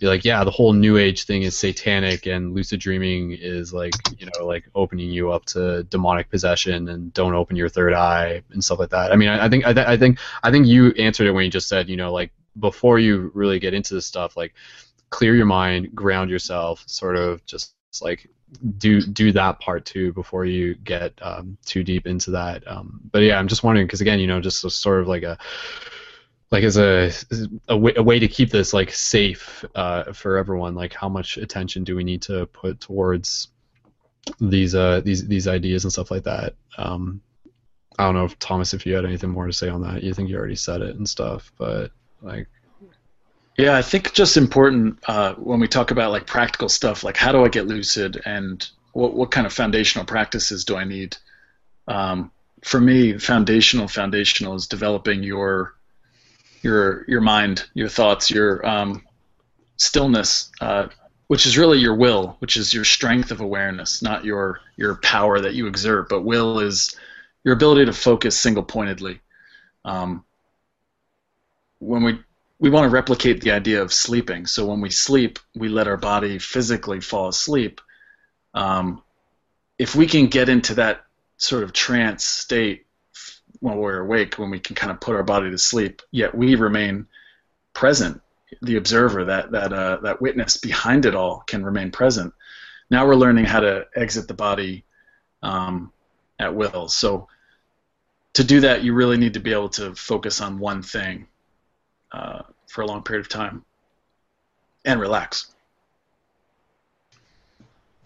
be 0.00 0.06
like 0.06 0.24
yeah 0.24 0.44
the 0.44 0.50
whole 0.50 0.72
new 0.72 0.96
age 0.96 1.24
thing 1.24 1.42
is 1.42 1.58
satanic 1.58 2.26
and 2.26 2.54
lucid 2.54 2.80
dreaming 2.80 3.32
is 3.32 3.72
like 3.72 3.92
you 4.18 4.26
know 4.26 4.46
like 4.46 4.64
opening 4.74 5.10
you 5.10 5.30
up 5.32 5.44
to 5.44 5.82
demonic 5.84 6.30
possession 6.30 6.88
and 6.88 7.12
don't 7.12 7.34
open 7.34 7.56
your 7.56 7.68
third 7.68 7.92
eye 7.92 8.42
and 8.52 8.62
stuff 8.62 8.78
like 8.78 8.90
that 8.90 9.12
i 9.12 9.16
mean 9.16 9.28
i, 9.28 9.46
I 9.46 9.48
think 9.48 9.66
I, 9.66 9.72
th- 9.72 9.86
I 9.86 9.96
think 9.96 10.18
i 10.42 10.50
think 10.50 10.66
you 10.66 10.92
answered 10.92 11.26
it 11.26 11.32
when 11.32 11.44
you 11.44 11.50
just 11.50 11.68
said 11.68 11.88
you 11.88 11.96
know 11.96 12.12
like 12.12 12.30
before 12.58 12.98
you 12.98 13.30
really 13.34 13.58
get 13.58 13.74
into 13.74 13.94
this 13.94 14.06
stuff, 14.06 14.36
like 14.36 14.54
clear 15.10 15.34
your 15.34 15.46
mind, 15.46 15.94
ground 15.94 16.30
yourself, 16.30 16.84
sort 16.86 17.16
of 17.16 17.44
just 17.46 17.74
like 18.00 18.28
do 18.78 19.00
do 19.00 19.32
that 19.32 19.60
part 19.60 19.84
too 19.84 20.12
before 20.12 20.44
you 20.44 20.74
get 20.74 21.12
um, 21.22 21.56
too 21.64 21.82
deep 21.82 22.06
into 22.06 22.30
that. 22.32 22.66
Um, 22.66 23.00
but 23.10 23.20
yeah, 23.20 23.38
I'm 23.38 23.48
just 23.48 23.62
wondering 23.62 23.86
because 23.86 24.00
again, 24.00 24.20
you 24.20 24.26
know, 24.26 24.40
just 24.40 24.60
sort 24.70 25.00
of 25.00 25.08
like 25.08 25.22
a 25.22 25.38
like 26.50 26.64
as 26.64 26.78
a 26.78 27.10
a 27.68 27.76
way, 27.76 27.92
a 27.96 28.02
way 28.02 28.18
to 28.18 28.28
keep 28.28 28.50
this 28.50 28.72
like 28.72 28.92
safe 28.92 29.64
uh, 29.74 30.12
for 30.12 30.36
everyone. 30.36 30.74
Like, 30.74 30.94
how 30.94 31.08
much 31.08 31.36
attention 31.36 31.84
do 31.84 31.94
we 31.94 32.04
need 32.04 32.22
to 32.22 32.46
put 32.46 32.80
towards 32.80 33.48
these 34.40 34.74
uh 34.74 35.00
these 35.04 35.26
these 35.26 35.46
ideas 35.46 35.84
and 35.84 35.92
stuff 35.92 36.10
like 36.10 36.24
that? 36.24 36.54
Um, 36.78 37.20
I 37.98 38.04
don't 38.04 38.14
know 38.14 38.24
if 38.24 38.38
Thomas, 38.38 38.72
if 38.72 38.86
you 38.86 38.94
had 38.94 39.04
anything 39.04 39.30
more 39.30 39.46
to 39.46 39.52
say 39.52 39.68
on 39.68 39.82
that. 39.82 40.02
You 40.02 40.14
think 40.14 40.30
you 40.30 40.36
already 40.36 40.56
said 40.56 40.80
it 40.80 40.96
and 40.96 41.08
stuff, 41.08 41.52
but 41.58 41.90
like. 42.22 42.48
Yeah, 43.58 43.76
I 43.76 43.82
think 43.82 44.12
just 44.12 44.36
important 44.36 45.00
uh, 45.08 45.34
when 45.34 45.58
we 45.58 45.66
talk 45.66 45.90
about 45.90 46.12
like 46.12 46.26
practical 46.26 46.68
stuff, 46.68 47.02
like 47.02 47.16
how 47.16 47.32
do 47.32 47.44
I 47.44 47.48
get 47.48 47.66
lucid 47.66 48.22
and 48.24 48.66
what 48.92 49.14
what 49.14 49.32
kind 49.32 49.46
of 49.46 49.52
foundational 49.52 50.06
practices 50.06 50.64
do 50.64 50.76
I 50.76 50.84
need? 50.84 51.16
Um, 51.88 52.30
for 52.62 52.80
me, 52.80 53.18
foundational 53.18 53.88
foundational 53.88 54.54
is 54.54 54.68
developing 54.68 55.24
your 55.24 55.74
your 56.62 57.04
your 57.08 57.20
mind, 57.20 57.68
your 57.74 57.88
thoughts, 57.88 58.30
your 58.30 58.66
um, 58.66 59.02
stillness, 59.76 60.50
uh, 60.60 60.88
which 61.28 61.46
is 61.46 61.58
really 61.58 61.78
your 61.78 61.94
will, 61.94 62.36
which 62.40 62.56
is 62.56 62.72
your 62.74 62.84
strength 62.84 63.30
of 63.30 63.40
awareness, 63.40 64.02
not 64.02 64.24
your 64.24 64.60
your 64.76 64.96
power 64.96 65.40
that 65.40 65.54
you 65.54 65.66
exert, 65.66 66.08
but 66.08 66.22
will 66.22 66.60
is 66.60 66.94
your 67.44 67.54
ability 67.54 67.84
to 67.86 67.92
focus 67.92 68.38
single 68.38 68.62
pointedly. 68.62 69.20
Um, 69.84 70.24
when 71.78 72.02
we 72.02 72.18
we 72.58 72.70
want 72.70 72.84
to 72.84 72.90
replicate 72.90 73.40
the 73.40 73.52
idea 73.52 73.82
of 73.82 73.92
sleeping. 73.92 74.46
So 74.46 74.66
when 74.66 74.80
we 74.80 74.90
sleep, 74.90 75.38
we 75.54 75.68
let 75.68 75.86
our 75.86 75.96
body 75.96 76.38
physically 76.38 77.00
fall 77.00 77.28
asleep. 77.28 77.80
Um, 78.52 79.02
if 79.78 79.94
we 79.94 80.06
can 80.06 80.26
get 80.26 80.48
into 80.48 80.74
that 80.74 81.04
sort 81.36 81.62
of 81.62 81.72
trance 81.72 82.24
state 82.24 82.86
when 83.60 83.76
we're 83.76 84.00
awake, 84.00 84.38
when 84.38 84.50
we 84.50 84.60
can 84.60 84.74
kind 84.76 84.90
of 84.90 85.00
put 85.00 85.16
our 85.16 85.22
body 85.22 85.50
to 85.50 85.58
sleep, 85.58 86.02
yet 86.10 86.34
we 86.34 86.54
remain 86.54 87.06
present, 87.72 88.20
the 88.62 88.76
observer, 88.76 89.24
that 89.24 89.50
that 89.52 89.72
uh, 89.72 89.98
that 90.02 90.20
witness 90.20 90.56
behind 90.56 91.06
it 91.06 91.14
all, 91.14 91.42
can 91.46 91.64
remain 91.64 91.90
present. 91.90 92.32
Now 92.90 93.06
we're 93.06 93.16
learning 93.16 93.44
how 93.44 93.60
to 93.60 93.86
exit 93.94 94.28
the 94.28 94.34
body 94.34 94.84
um, 95.42 95.92
at 96.38 96.54
will. 96.54 96.88
So 96.88 97.28
to 98.34 98.44
do 98.44 98.60
that, 98.60 98.82
you 98.82 98.94
really 98.94 99.16
need 99.16 99.34
to 99.34 99.40
be 99.40 99.52
able 99.52 99.68
to 99.70 99.94
focus 99.94 100.40
on 100.40 100.58
one 100.58 100.82
thing 100.82 101.26
uh, 102.12 102.42
for 102.68 102.82
a 102.82 102.86
long 102.86 103.02
period 103.02 103.26
of 103.26 103.28
time 103.28 103.64
and 104.84 105.00
relax. 105.00 105.54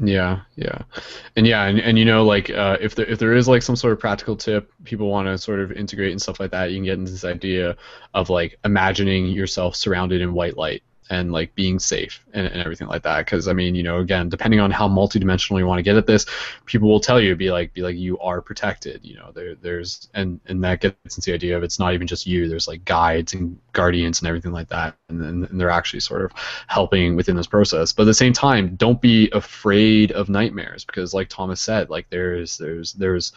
Yeah, 0.04 0.40
yeah, 0.56 0.78
and 1.36 1.46
yeah, 1.46 1.64
and, 1.66 1.78
and 1.78 1.96
you 1.96 2.04
know, 2.04 2.24
like 2.24 2.50
uh, 2.50 2.76
if 2.80 2.96
there 2.96 3.06
if 3.06 3.20
there 3.20 3.34
is 3.34 3.46
like 3.46 3.62
some 3.62 3.76
sort 3.76 3.92
of 3.92 4.00
practical 4.00 4.36
tip 4.36 4.72
people 4.82 5.08
want 5.08 5.28
to 5.28 5.38
sort 5.38 5.60
of 5.60 5.70
integrate 5.70 6.10
and 6.10 6.20
stuff 6.20 6.40
like 6.40 6.50
that, 6.50 6.70
you 6.72 6.78
can 6.78 6.84
get 6.84 6.98
into 6.98 7.12
this 7.12 7.24
idea 7.24 7.76
of 8.12 8.28
like 8.28 8.58
imagining 8.64 9.26
yourself 9.26 9.76
surrounded 9.76 10.20
in 10.20 10.34
white 10.34 10.56
light 10.56 10.82
and 11.12 11.30
like 11.30 11.55
being 11.55 11.78
safe 11.78 12.24
and, 12.32 12.47
and 12.47 12.62
everything 12.62 12.89
like 12.89 13.02
that. 13.02 13.26
Because 13.26 13.47
I 13.47 13.52
mean, 13.52 13.74
you 13.74 13.82
know, 13.82 13.98
again, 13.98 14.30
depending 14.30 14.60
on 14.60 14.70
how 14.70 14.89
multidimensional 14.89 15.59
you 15.59 15.66
want 15.66 15.78
to 15.78 15.82
get 15.82 15.97
at 15.97 16.06
this, 16.06 16.24
people 16.64 16.89
will 16.89 17.01
tell 17.01 17.20
you 17.20 17.36
be 17.36 17.51
like 17.51 17.74
be 17.74 17.82
like 17.82 17.97
you 17.97 18.18
are 18.18 18.40
protected. 18.40 19.05
You 19.05 19.16
know, 19.16 19.30
there 19.34 19.55
there's 19.55 20.09
and 20.14 20.40
and 20.47 20.64
that 20.64 20.80
gets 20.80 21.18
into 21.18 21.30
the 21.30 21.34
idea 21.34 21.55
of 21.55 21.62
it's 21.62 21.78
not 21.78 21.93
even 21.93 22.06
just 22.06 22.26
you. 22.26 22.48
There's 22.48 22.66
like 22.66 22.86
guides 22.86 23.34
and 23.34 23.59
guardians 23.72 24.20
and 24.20 24.28
everything 24.28 24.52
like 24.52 24.68
that, 24.70 24.97
and, 25.10 25.20
and, 25.22 25.44
and 25.44 25.60
they're 25.60 25.68
actually 25.68 26.01
sort 26.01 26.22
of 26.22 26.32
helping 26.68 27.14
within 27.14 27.36
this 27.36 27.47
process. 27.47 27.93
But 27.93 28.05
at 28.05 28.06
the 28.06 28.14
same 28.14 28.32
time, 28.32 28.76
don't 28.76 29.01
be 29.01 29.28
afraid 29.32 30.12
of 30.12 30.30
nightmares 30.30 30.82
because, 30.86 31.12
like 31.12 31.28
Thomas 31.28 31.60
said, 31.60 31.90
like 31.90 32.09
there's 32.09 32.56
there's 32.56 32.94
there's 32.94 33.32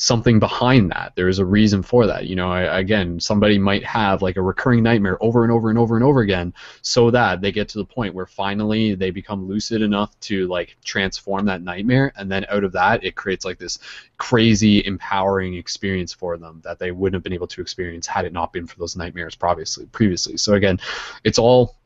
something 0.00 0.38
behind 0.38 0.90
that. 0.90 1.12
There 1.14 1.28
is 1.28 1.40
a 1.40 1.44
reason 1.44 1.82
for 1.82 2.06
that. 2.06 2.26
You 2.26 2.34
know, 2.34 2.50
I, 2.50 2.78
again, 2.78 3.20
somebody 3.20 3.58
might 3.58 3.84
have 3.84 4.22
like 4.22 4.38
a 4.38 4.42
recurring 4.42 4.82
nightmare 4.82 5.22
over 5.22 5.42
and 5.42 5.52
over 5.52 5.68
and 5.68 5.78
over 5.78 5.94
and 5.94 6.02
over 6.02 6.20
again, 6.20 6.54
so 6.80 7.10
that 7.10 7.42
they 7.42 7.52
get 7.52 7.68
to 7.68 7.78
the 7.78 7.84
point 7.84 8.14
where 8.14 8.24
finally 8.24 8.94
they 8.94 9.10
become 9.10 9.46
lucid 9.46 9.82
enough 9.82 10.18
to 10.20 10.48
like 10.48 10.78
transform 10.82 11.44
that 11.44 11.60
nightmare, 11.60 12.14
and 12.16 12.32
then 12.32 12.46
out 12.48 12.64
of 12.64 12.72
that, 12.72 13.04
it 13.04 13.14
creates 13.14 13.44
like 13.44 13.58
this 13.58 13.78
crazy, 14.16 14.82
empowering 14.86 15.54
experience 15.54 16.14
for 16.14 16.38
them 16.38 16.62
that 16.64 16.78
they 16.78 16.92
wouldn't 16.92 17.14
have 17.14 17.22
been 17.22 17.34
able 17.34 17.46
to 17.46 17.60
experience 17.60 18.06
had 18.06 18.24
it 18.24 18.32
not 18.32 18.54
been 18.54 18.66
for 18.66 18.78
those 18.78 18.96
nightmares 18.96 19.34
previously. 19.34 19.84
Previously, 19.92 20.38
so 20.38 20.54
again, 20.54 20.80
it's 21.24 21.38
all 21.38 21.76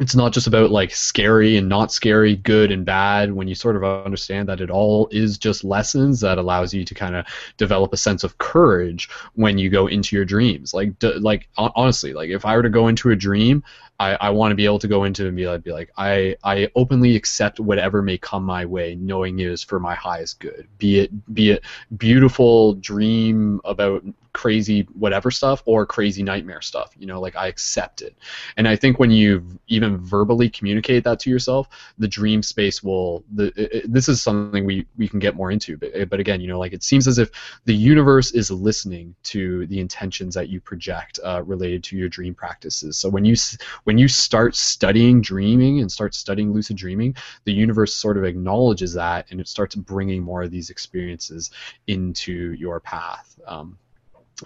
it's 0.00 0.16
not 0.16 0.32
just 0.32 0.48
about 0.48 0.70
like 0.70 0.92
scary 0.92 1.56
and 1.56 1.68
not 1.68 1.92
scary, 1.92 2.36
good 2.36 2.72
and 2.72 2.84
bad. 2.84 3.32
When 3.32 3.46
you 3.46 3.54
sort 3.54 3.76
of 3.76 3.84
understand 3.84 4.48
that 4.48 4.60
it 4.60 4.70
all 4.70 5.08
is 5.12 5.38
just 5.38 5.62
lessons 5.62 6.20
that 6.20 6.38
allows 6.38 6.74
you 6.74 6.84
to 6.84 6.94
kind 6.94 7.14
of 7.14 7.26
develop 7.58 7.92
a 7.92 7.96
sense 7.96 8.24
of 8.24 8.38
courage 8.38 9.08
when 9.34 9.56
you 9.56 9.70
go 9.70 9.86
into 9.86 10.16
your 10.16 10.24
dreams. 10.24 10.74
Like, 10.74 10.98
d- 10.98 11.14
like 11.14 11.48
honestly, 11.56 12.12
like 12.12 12.30
if 12.30 12.44
I 12.44 12.56
were 12.56 12.62
to 12.62 12.70
go 12.70 12.88
into 12.88 13.10
a 13.10 13.16
dream, 13.16 13.62
I, 14.00 14.14
I 14.14 14.30
want 14.30 14.50
to 14.50 14.56
be 14.56 14.64
able 14.64 14.80
to 14.80 14.88
go 14.88 15.04
into 15.04 15.26
and 15.26 15.36
be 15.36 15.46
like, 15.46 15.62
be 15.62 15.72
like, 15.72 15.90
I, 15.96 16.36
I 16.42 16.68
openly 16.74 17.14
accept 17.14 17.60
whatever 17.60 18.02
may 18.02 18.18
come 18.18 18.42
my 18.42 18.64
way, 18.64 18.96
knowing 18.96 19.38
it 19.38 19.46
is 19.46 19.62
for 19.62 19.78
my 19.78 19.94
highest 19.94 20.40
good. 20.40 20.66
Be 20.78 21.00
it 21.00 21.34
be 21.34 21.50
it 21.52 21.64
beautiful 21.96 22.74
dream 22.74 23.60
about 23.64 24.04
crazy 24.34 24.80
whatever 24.94 25.30
stuff 25.30 25.62
or 25.64 25.86
crazy 25.86 26.22
nightmare 26.22 26.60
stuff. 26.60 26.92
You 26.98 27.06
know, 27.06 27.20
like 27.20 27.36
I 27.36 27.46
accept 27.46 28.02
it. 28.02 28.16
And 28.56 28.68
I 28.68 28.76
think 28.76 28.98
when 28.98 29.10
you 29.10 29.46
even 29.68 29.96
verbally 29.96 30.50
communicate 30.50 31.04
that 31.04 31.20
to 31.20 31.30
yourself, 31.30 31.68
the 31.96 32.08
dream 32.08 32.42
space 32.42 32.82
will. 32.82 33.24
The 33.32 33.52
it, 33.56 33.90
this 33.90 34.08
is 34.08 34.20
something 34.20 34.66
we 34.66 34.86
we 34.98 35.08
can 35.08 35.20
get 35.20 35.36
more 35.36 35.50
into. 35.50 35.78
But 35.78 36.10
but 36.10 36.20
again, 36.20 36.40
you 36.40 36.48
know, 36.48 36.58
like 36.58 36.72
it 36.72 36.82
seems 36.82 37.06
as 37.06 37.18
if 37.18 37.30
the 37.64 37.74
universe 37.74 38.32
is 38.32 38.50
listening 38.50 39.14
to 39.24 39.66
the 39.68 39.80
intentions 39.80 40.34
that 40.34 40.48
you 40.48 40.60
project 40.60 41.20
uh, 41.24 41.42
related 41.44 41.84
to 41.84 41.96
your 41.96 42.08
dream 42.08 42.34
practices. 42.34 42.98
So 42.98 43.08
when 43.08 43.24
you 43.24 43.36
when 43.84 43.98
you 43.98 44.08
start 44.08 44.56
studying 44.56 45.20
dreaming 45.20 45.80
and 45.80 45.90
start 45.90 46.14
studying 46.14 46.52
lucid 46.52 46.76
dreaming, 46.76 47.14
the 47.44 47.52
universe 47.52 47.94
sort 47.94 48.16
of 48.16 48.24
acknowledges 48.24 48.92
that 48.94 49.26
and 49.30 49.40
it 49.40 49.48
starts 49.48 49.74
bringing 49.74 50.22
more 50.22 50.42
of 50.42 50.50
these 50.50 50.70
experiences 50.70 51.50
into 51.86 52.52
your 52.52 52.80
path. 52.80 53.38
Um, 53.46 53.78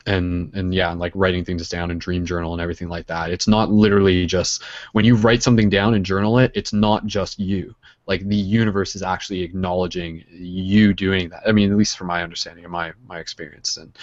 and 0.07 0.55
and 0.55 0.75
yeah, 0.75 0.91
and 0.91 1.01
like 1.01 1.13
writing 1.15 1.45
things 1.45 1.69
down 1.69 1.91
in 1.91 1.99
dream 1.99 2.27
journal 2.27 2.53
and 2.53 2.61
everything 2.61 2.89
like 2.89 3.07
that. 3.07 3.31
It's 3.31 3.49
not 3.49 3.71
literally 3.71 4.27
just 4.27 4.63
when 4.93 5.05
you 5.05 5.17
write 5.17 5.43
something 5.43 5.71
down 5.71 5.95
and 5.95 6.05
journal 6.05 6.39
it. 6.39 6.53
It's 6.55 6.73
not 6.73 7.07
just 7.07 7.39
you. 7.39 7.75
Like 8.07 8.27
the 8.27 8.37
universe 8.37 8.95
is 8.95 9.03
actually 9.03 9.43
acknowledging 9.43 10.25
you 10.31 10.95
doing 10.95 11.31
that. 11.31 11.43
I 11.47 11.53
mean, 11.53 11.71
at 11.71 11.79
least 11.79 11.97
from 11.97 12.07
my 12.09 12.23
understanding 12.23 12.65
and 12.65 12.73
my 12.73 12.93
my 13.07 13.19
experience. 13.19 13.77
And 13.77 13.97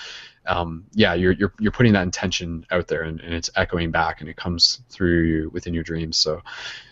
um, 0.47 0.85
yeah, 0.93 1.13
you're 1.13 1.33
you're 1.33 1.53
you're 1.59 1.71
putting 1.71 1.93
that 1.93 2.03
intention 2.03 2.65
out 2.71 2.87
there, 2.87 3.03
and, 3.03 3.19
and 3.19 3.33
it's 3.33 3.49
echoing 3.55 3.91
back, 3.91 4.21
and 4.21 4.29
it 4.29 4.35
comes 4.35 4.81
through 4.89 5.49
within 5.49 5.73
your 5.73 5.83
dreams. 5.83 6.17
So 6.17 6.41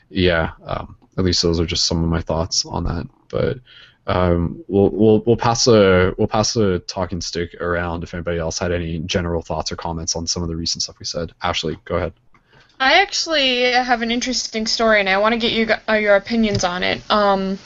yeah, 0.10 0.52
um, 0.66 0.96
at 1.18 1.24
least 1.24 1.42
those 1.42 1.60
are 1.60 1.66
just 1.66 1.86
some 1.86 2.04
of 2.04 2.10
my 2.10 2.22
thoughts 2.22 2.66
on 2.66 2.84
that. 2.86 3.08
But 3.30 3.60
um, 4.06 4.64
we'll 4.68 4.90
we'll 4.90 5.24
we'll 5.26 5.38
pass 5.38 5.68
a 5.68 6.14
we'll 6.18 6.28
pass 6.28 6.56
a 6.56 6.80
talking 6.80 7.22
stick 7.22 7.56
around 7.62 8.04
if 8.04 8.14
anybody 8.14 8.40
else 8.40 8.60
had 8.60 8.72
any 8.72 9.00
general 9.00 9.42
thoughts 9.42 9.72
or 9.72 9.76
comments 9.76 10.16
on 10.16 10.28
some 10.28 10.44
of 10.44 10.50
the 10.50 10.56
recent 10.56 10.84
stuff 10.84 11.00
we 11.00 11.06
said. 11.06 11.34
Ashley, 11.42 11.78
go 11.86 11.96
ahead. 11.96 12.14
I 12.80 13.02
actually 13.02 13.72
have 13.72 14.02
an 14.02 14.12
interesting 14.12 14.68
story, 14.68 15.00
and 15.00 15.08
I 15.08 15.18
want 15.20 15.34
to 15.34 15.40
get 15.40 15.54
you 15.54 15.74
uh, 15.88 15.94
your 15.94 16.16
opinions 16.16 16.64
on 16.64 16.84
it. 16.84 17.02
Um, 17.10 17.58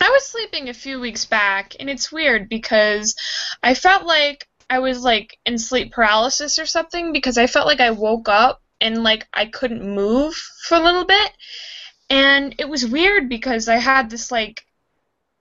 I 0.00 0.10
was 0.10 0.26
sleeping 0.26 0.68
a 0.68 0.74
few 0.74 1.00
weeks 1.00 1.24
back, 1.24 1.76
and 1.78 1.88
it's 1.88 2.10
weird 2.10 2.48
because 2.48 3.14
I 3.62 3.74
felt 3.74 4.04
like 4.04 4.48
I 4.72 4.78
was 4.78 5.02
like 5.02 5.38
in 5.44 5.58
sleep 5.58 5.92
paralysis 5.92 6.58
or 6.58 6.64
something 6.64 7.12
because 7.12 7.36
I 7.36 7.46
felt 7.46 7.66
like 7.66 7.80
I 7.80 7.90
woke 7.90 8.30
up 8.30 8.62
and 8.80 9.02
like 9.02 9.28
I 9.34 9.44
couldn't 9.44 9.86
move 9.86 10.34
for 10.66 10.78
a 10.78 10.82
little 10.82 11.04
bit, 11.04 11.30
and 12.08 12.54
it 12.58 12.66
was 12.66 12.86
weird 12.86 13.28
because 13.28 13.68
I 13.68 13.76
had 13.76 14.08
this 14.08 14.32
like 14.32 14.64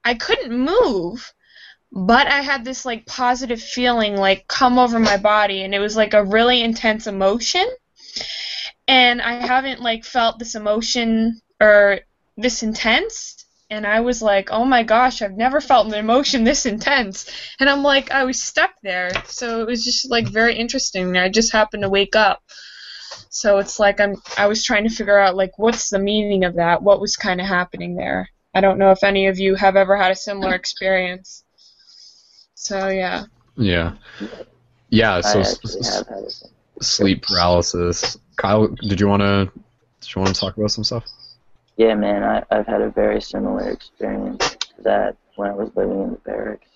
I 0.03 0.16
couldn't 0.16 0.52
move, 0.52 1.34
but 1.94 2.28
I 2.28 2.41
had 2.41 2.66
this 2.66 2.84
like 2.84 3.06
positive 3.06 3.62
feeling 3.62 4.18
like 4.18 4.49
come 4.49 4.78
over 4.78 4.99
my 4.99 5.16
body 5.16 5.64
and 5.64 5.74
it 5.74 5.80
was 5.80 5.95
like 5.95 6.14
a 6.14 6.26
really 6.26 6.62
intense 6.62 7.08
emotion. 7.08 7.66
And 8.86 9.22
I 9.22 9.36
haven't 9.48 9.80
like 9.82 10.03
felt 10.03 10.40
this 10.40 10.56
emotion 10.56 11.40
or 11.62 12.02
this 12.36 12.64
intense 12.64 13.40
and 13.72 13.88
I 13.88 14.02
was 14.02 14.22
like, 14.22 14.52
"Oh 14.52 14.65
my 14.65 14.84
gosh, 14.84 15.22
I've 15.22 15.38
never 15.38 15.61
felt 15.61 15.88
an 15.88 15.93
emotion 15.93 16.43
this 16.43 16.65
intense." 16.65 17.26
And 17.60 17.69
I'm 17.69 17.81
like, 17.81 18.11
I 18.11 18.26
was 18.26 18.39
stuck 18.41 18.72
there. 18.84 19.10
So 19.26 19.61
it 19.61 19.68
was 19.68 19.84
just 19.84 20.11
like 20.11 20.27
very 20.27 20.56
interesting. 20.56 21.18
I 21.18 21.30
just 21.30 21.53
happened 21.53 21.84
to 21.84 21.89
wake 21.89 22.15
up. 22.15 22.43
So 23.30 23.57
it's 23.60 23.80
like 23.80 23.99
I'm 24.02 24.15
I 24.38 24.48
was 24.48 24.64
trying 24.64 24.84
to 24.88 24.93
figure 24.93 25.18
out 25.18 25.35
like 25.38 25.57
what's 25.57 25.89
the 25.89 25.99
meaning 25.99 26.43
of 26.43 26.56
that? 26.56 26.84
What 26.84 26.99
was 27.02 27.15
kind 27.15 27.39
of 27.41 27.48
happening 27.48 27.95
there? 27.95 28.30
I 28.53 28.60
don't 28.60 28.77
know 28.77 28.91
if 28.91 29.03
any 29.03 29.27
of 29.27 29.39
you 29.39 29.56
have 29.56 29.77
ever 29.77 29.95
had 29.95 30.11
a 30.11 30.15
similar 30.15 30.53
experience. 30.53 31.45
So 32.56 32.89
yeah. 32.89 33.23
Yeah. 33.56 33.95
Yeah. 34.89 35.22
So 35.22 35.39
s- 35.39 35.60
s- 35.64 36.43
sleep 36.81 37.23
paralysis, 37.23 38.18
Kyle, 38.35 38.68
did 38.68 38.99
you 38.99 39.07
want 39.07 39.22
to 39.22 39.49
did 40.02 40.14
you 40.14 40.22
want 40.22 40.35
to 40.35 40.39
talk 40.39 40.57
about 40.57 40.72
some 40.72 40.84
stuff? 40.84 41.06
Yeah, 41.82 41.95
man, 41.95 42.22
I, 42.22 42.44
I've 42.52 42.68
had 42.68 42.82
a 42.82 42.91
very 42.91 43.20
similar 43.20 43.72
experience 43.72 44.56
that 44.84 45.18
when 45.36 45.49
I 45.49 45.53
was 45.56 45.72
living 45.76 45.99
in 45.99 46.12
the 46.12 46.18
barracks. 46.18 46.70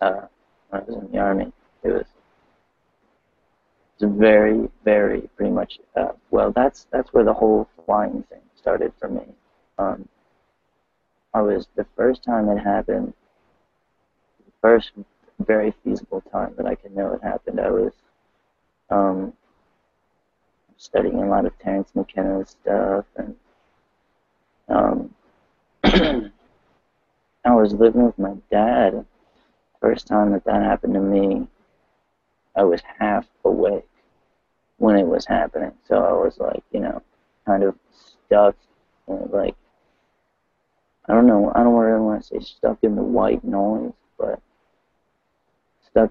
Uh, 0.00 0.28
when 0.68 0.80
I 0.80 0.84
was 0.84 0.94
in 0.94 1.10
the 1.10 1.18
army, 1.18 1.52
it 1.82 1.88
was 1.88 2.06
it's 3.98 4.04
very, 4.16 4.68
very 4.84 5.22
pretty 5.36 5.50
much. 5.50 5.80
Uh, 5.96 6.12
well, 6.30 6.52
that's 6.52 6.86
that's 6.92 7.12
where 7.12 7.24
the 7.24 7.34
whole 7.34 7.68
flying 7.84 8.22
thing 8.30 8.42
started 8.54 8.92
for 9.00 9.08
me. 9.08 9.24
Um, 9.76 10.08
I 11.34 11.42
was 11.42 11.66
the 11.74 11.86
first 11.96 12.22
time 12.22 12.48
it 12.48 12.58
happened. 12.58 13.12
The 14.46 14.52
first 14.62 14.92
very 15.40 15.74
feasible 15.82 16.20
time 16.30 16.54
that 16.58 16.66
I 16.66 16.76
could 16.76 16.94
know 16.94 17.12
it 17.14 17.24
happened. 17.24 17.58
I 17.58 17.70
was 17.70 17.92
um, 18.88 19.32
studying 20.76 21.24
a 21.24 21.28
lot 21.28 21.44
of 21.44 21.58
Terence 21.58 21.90
McKenna's 21.96 22.50
stuff, 22.50 23.06
and 23.16 23.34
um, 24.68 25.14
I 25.84 26.30
was 27.54 27.74
living 27.74 28.04
with 28.04 28.18
my 28.18 28.34
dad. 28.50 29.04
First 29.80 30.06
time 30.06 30.32
that 30.32 30.44
that 30.44 30.62
happened 30.62 30.94
to 30.94 31.00
me, 31.00 31.46
I 32.56 32.64
was 32.64 32.80
half 32.98 33.26
awake 33.44 33.88
when 34.78 34.96
it 34.96 35.06
was 35.06 35.26
happening. 35.26 35.72
So 35.86 35.96
I 35.96 36.12
was 36.12 36.38
like, 36.38 36.62
you 36.72 36.80
know, 36.80 37.02
kind 37.44 37.62
of 37.62 37.74
stuck, 37.92 38.56
in, 39.08 39.28
like, 39.30 39.56
I 41.06 41.12
don't 41.12 41.26
know, 41.26 41.52
I 41.54 41.62
don't 41.62 41.74
really 41.74 42.00
want 42.00 42.22
to 42.22 42.26
say 42.26 42.40
stuck 42.40 42.78
in 42.82 42.96
the 42.96 43.02
white 43.02 43.44
noise, 43.44 43.92
but 44.18 44.40
stuck 45.90 46.10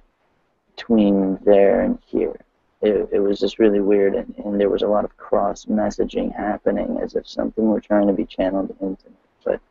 between 0.75 1.39
there 1.43 1.81
and 1.81 1.97
here. 2.05 2.39
It, 2.83 3.07
it 3.13 3.19
was 3.19 3.39
just 3.39 3.59
really 3.59 3.79
weird, 3.79 4.13
and, 4.13 4.35
and 4.43 4.59
there 4.59 4.69
was 4.69 4.81
a 4.81 4.87
lot 4.87 5.05
of 5.05 5.15
cross 5.15 5.65
messaging 5.65 6.35
happening 6.35 6.99
as 7.01 7.15
if 7.15 7.25
something 7.25 7.65
were 7.69 7.79
trying 7.79 8.07
to 8.07 8.13
be 8.13 8.25
channeled 8.25 8.75
into 8.81 9.09
me. 9.09 9.15
But 9.45 9.61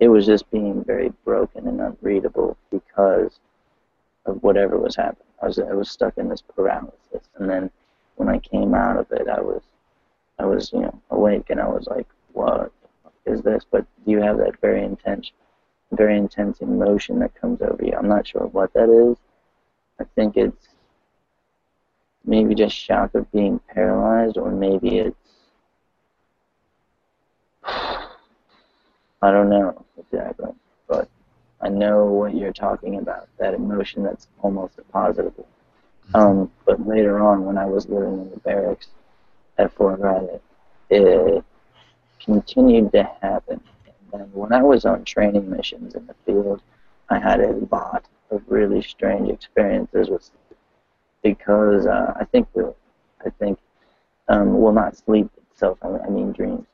it 0.00 0.08
was 0.08 0.24
just 0.24 0.50
being 0.50 0.82
very 0.82 1.12
broken 1.22 1.68
and 1.68 1.82
unreadable 1.82 2.56
because 2.70 3.40
of 4.24 4.42
whatever 4.42 4.78
was 4.78 4.96
happening. 4.96 5.26
I 5.42 5.46
was 5.48 5.58
I 5.58 5.74
was 5.74 5.90
stuck 5.90 6.16
in 6.16 6.30
this 6.30 6.40
paralysis, 6.40 7.28
and 7.36 7.50
then 7.50 7.70
when 8.16 8.30
I 8.30 8.38
came 8.38 8.74
out 8.74 8.96
of 8.96 9.12
it, 9.12 9.28
I 9.28 9.42
was 9.42 9.62
I 10.38 10.46
was 10.46 10.72
you 10.72 10.80
know 10.80 10.98
awake, 11.10 11.50
and 11.50 11.60
I 11.60 11.68
was 11.68 11.86
like, 11.86 12.08
what 12.32 12.72
is 13.26 13.42
this? 13.42 13.66
But 13.70 13.84
you 14.06 14.22
have 14.22 14.38
that 14.38 14.58
very 14.62 14.82
intense, 14.82 15.30
very 15.90 16.16
intense 16.16 16.60
emotion 16.62 17.18
that 17.18 17.34
comes 17.34 17.60
over 17.60 17.84
you. 17.84 17.92
I'm 17.94 18.08
not 18.08 18.26
sure 18.26 18.46
what 18.46 18.72
that 18.72 18.88
is. 18.88 19.18
I 20.00 20.04
think 20.14 20.38
it's 20.38 20.68
maybe 22.24 22.54
just 22.54 22.74
shock 22.74 23.14
of 23.14 23.30
being 23.32 23.60
paralyzed, 23.74 24.36
or 24.36 24.50
maybe 24.50 24.98
it's 24.98 25.16
I 27.64 29.30
don't 29.30 29.50
know 29.50 29.84
exactly, 29.98 30.50
but 30.88 31.08
I 31.60 31.68
know 31.68 32.06
what 32.06 32.34
you're 32.34 32.52
talking 32.52 32.98
about. 32.98 33.28
That 33.38 33.54
emotion 33.54 34.02
that's 34.02 34.26
almost 34.42 34.78
a 34.78 34.82
positive. 34.82 35.32
Um, 36.14 36.50
but 36.66 36.86
later 36.86 37.20
on, 37.20 37.44
when 37.44 37.56
I 37.56 37.66
was 37.66 37.88
living 37.88 38.20
in 38.20 38.30
the 38.30 38.38
barracks 38.38 38.88
at 39.58 39.72
Fort 39.72 40.00
Riley, 40.00 40.40
it 40.90 41.44
continued 42.22 42.92
to 42.92 43.04
happen. 43.22 43.60
And 43.86 44.20
then 44.20 44.30
when 44.32 44.52
I 44.52 44.62
was 44.62 44.84
on 44.84 45.04
training 45.04 45.48
missions 45.48 45.94
in 45.94 46.06
the 46.06 46.14
field, 46.26 46.60
I 47.08 47.18
had 47.18 47.40
a 47.40 47.52
lot 47.70 48.04
of 48.30 48.42
really 48.48 48.82
strange 48.82 49.30
experiences 49.30 50.08
with 50.08 50.30
because 51.22 51.86
uh, 51.86 52.12
I 52.18 52.24
think 52.24 52.48
I 53.24 53.30
think 53.30 53.58
um, 54.28 54.58
well 54.58 54.72
not 54.72 54.96
sleep 54.96 55.30
itself 55.50 55.78
I, 55.82 55.88
I 55.88 56.08
mean 56.10 56.32
dreams. 56.32 56.66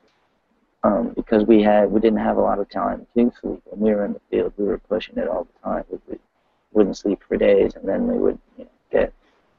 Um, 0.83 1.11
because 1.15 1.43
we 1.45 1.61
had 1.61 1.91
we 1.91 1.99
didn't 1.99 2.19
have 2.19 2.37
a 2.37 2.41
lot 2.41 2.59
of 2.59 2.69
time 2.69 3.05
to 3.15 3.31
sleep. 3.41 3.61
When 3.65 3.79
we 3.79 3.93
were 3.93 4.05
in 4.05 4.13
the 4.13 4.21
field 4.29 4.53
we 4.57 4.65
were 4.65 4.77
pushing 4.77 5.17
it 5.17 5.27
all 5.27 5.45
the 5.45 5.69
time. 5.69 5.83
We, 5.89 5.97
we 6.07 6.19
wouldn't 6.71 6.97
sleep 6.97 7.21
for 7.27 7.37
days 7.37 7.75
and 7.75 7.87
then 7.87 8.07
we 8.07 8.17
would 8.17 8.39
you 8.57 8.65
know, 8.65 8.69
get 8.91 9.13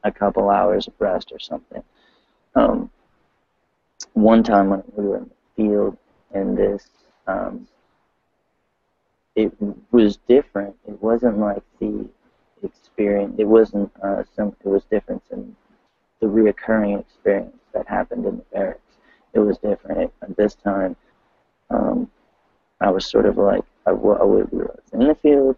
a 0.05 0.11
couple 0.11 0.49
hours 0.49 0.87
of 0.87 0.95
rest 0.99 1.31
or 1.33 1.39
something. 1.39 1.83
Um, 2.55 2.91
one 4.15 4.43
time 4.43 4.71
when 4.71 4.83
we 4.97 5.05
were 5.05 5.19
in 5.19 5.25
the 5.25 5.63
field 5.63 5.97
and 6.33 6.57
this 6.57 6.89
um, 7.27 7.67
it 9.37 9.53
was 9.91 10.19
different. 10.29 10.77
It 10.87 11.01
wasn't 11.03 11.39
like 11.39 11.63
the 11.79 12.09
experience. 12.63 13.37
It 13.39 13.47
wasn't 13.47 13.91
uh, 14.03 14.25
some. 14.37 14.57
It 14.65 14.69
was 14.69 14.85
different 14.85 15.23
than 15.31 15.57
the 16.21 16.27
reoccurring 16.27 17.01
experience 17.01 17.57
that 17.75 17.87
happened 17.89 18.27
in 18.27 18.39
the 18.39 18.45
barracks. 18.53 18.97
It 19.35 19.41
was 19.41 19.59
different. 19.59 20.13
At 20.23 20.37
this 20.37 20.55
time, 20.55 20.97
um, 21.71 22.11
I 22.81 22.91
was 22.91 23.07
sort 23.07 23.27
of 23.27 23.39
like 23.39 23.65
I, 23.87 23.91
w- 23.91 24.19
I 24.19 24.25
was 24.25 24.49
in 24.93 25.09
the 25.09 25.15
field, 25.17 25.57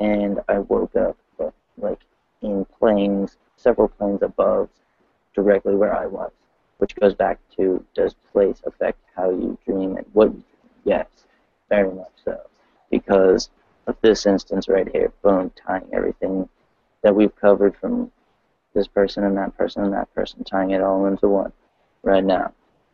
and 0.00 0.40
I 0.48 0.58
woke 0.60 0.94
up 0.96 1.16
like 1.78 2.00
in 2.42 2.64
planes, 2.78 3.36
several 3.56 3.88
planes 3.88 4.22
above, 4.22 4.68
directly 5.34 5.74
where 5.74 5.96
I 5.96 6.06
was, 6.06 6.30
which 6.78 6.94
goes 6.96 7.14
back 7.14 7.38
to 7.56 7.84
does 7.94 8.14
place 8.32 8.62
affect 8.66 9.00
how 9.16 9.30
you 9.30 9.58
dream 9.66 9.96
and 9.96 10.06
what 10.12 10.26
you 10.26 10.32
dream? 10.32 10.44
Yes, 10.84 11.06
very 11.68 11.90
much 11.92 12.12
so, 12.24 12.40
because 12.90 13.50
of 13.86 13.96
this 14.00 14.26
instance 14.26 14.68
right 14.68 14.88
here, 14.92 15.12
boom, 15.22 15.50
tying 15.66 15.88
everything 15.92 16.48
that 17.02 17.14
we've 17.14 17.34
covered 17.36 17.76
from 17.76 18.10
this 18.74 18.88
person 18.88 19.24
and 19.24 19.36
that 19.36 19.56
person 19.56 19.84
and 19.84 19.92
that 19.92 20.12
person, 20.14 20.42
tying 20.44 20.70
it 20.70 20.80
all 20.80 21.06
into 21.06 21.28
one 21.28 21.52
right 22.02 22.24
now. 22.24 22.52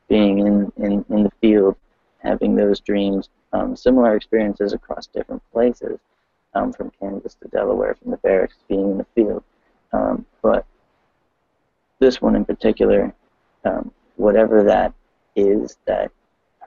Being 0.08 0.40
in, 0.40 0.72
in, 0.76 1.04
in 1.08 1.22
the 1.22 1.32
field, 1.40 1.76
having 2.18 2.56
those 2.56 2.80
dreams, 2.80 3.28
um, 3.52 3.76
similar 3.76 4.16
experiences 4.16 4.72
across 4.72 5.06
different 5.06 5.42
places, 5.52 5.98
um, 6.54 6.72
from 6.72 6.90
Kansas 7.00 7.36
to 7.36 7.48
Delaware, 7.48 7.94
from 7.94 8.10
the 8.10 8.16
barracks, 8.18 8.56
being 8.68 8.90
in 8.92 8.98
the 8.98 9.06
field. 9.14 9.44
Um, 9.92 10.26
but 10.42 10.66
this 12.00 12.20
one 12.20 12.34
in 12.34 12.44
particular, 12.44 13.14
um, 13.64 13.92
whatever 14.16 14.64
that 14.64 14.92
is, 15.36 15.78
that 15.86 16.10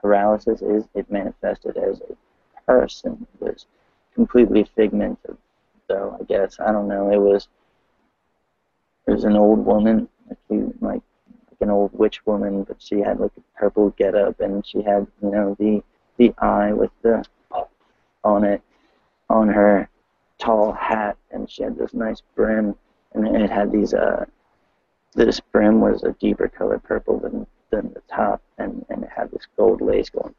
paralysis 0.00 0.62
is, 0.62 0.84
it 0.94 1.10
manifested 1.10 1.76
as 1.76 2.00
a 2.00 2.16
person. 2.64 3.26
Was 3.40 3.66
completely 4.14 4.64
figment 4.76 5.18
of 5.28 5.36
so 5.88 6.16
I 6.18 6.24
guess. 6.24 6.58
I 6.60 6.72
don't 6.72 6.88
know. 6.88 7.10
It 7.10 7.18
was 7.18 7.48
was 9.06 9.24
an 9.24 9.36
old 9.36 9.64
woman, 9.64 10.08
like 10.28 10.38
like 10.80 11.02
like 11.50 11.60
an 11.60 11.70
old 11.70 11.92
witch 11.92 12.24
woman, 12.26 12.64
but 12.64 12.80
she 12.80 13.00
had 13.00 13.20
like 13.20 13.32
a 13.36 13.58
purple 13.58 13.90
get 13.90 14.14
up 14.14 14.40
and 14.40 14.66
she 14.66 14.82
had 14.82 15.06
you 15.22 15.30
know 15.30 15.56
the 15.58 15.82
the 16.16 16.34
eye 16.38 16.72
with 16.72 16.90
the 17.02 17.24
on 18.22 18.44
it 18.44 18.62
on 19.28 19.48
her 19.48 19.88
tall 20.38 20.72
hat 20.72 21.16
and 21.30 21.50
she 21.50 21.62
had 21.62 21.76
this 21.76 21.94
nice 21.94 22.22
brim 22.34 22.74
and 23.12 23.36
it 23.36 23.50
had 23.50 23.70
these 23.70 23.94
uh 23.94 24.24
this 25.14 25.38
brim 25.40 25.80
was 25.80 26.02
a 26.02 26.12
deeper 26.12 26.48
color 26.48 26.78
purple 26.78 27.18
than 27.18 27.46
than 27.70 27.92
the 27.92 28.02
top 28.08 28.42
and 28.58 28.84
and 28.88 29.04
it 29.04 29.10
had 29.14 29.30
this 29.30 29.46
gold 29.56 29.80
lace 29.80 30.10
going. 30.10 30.34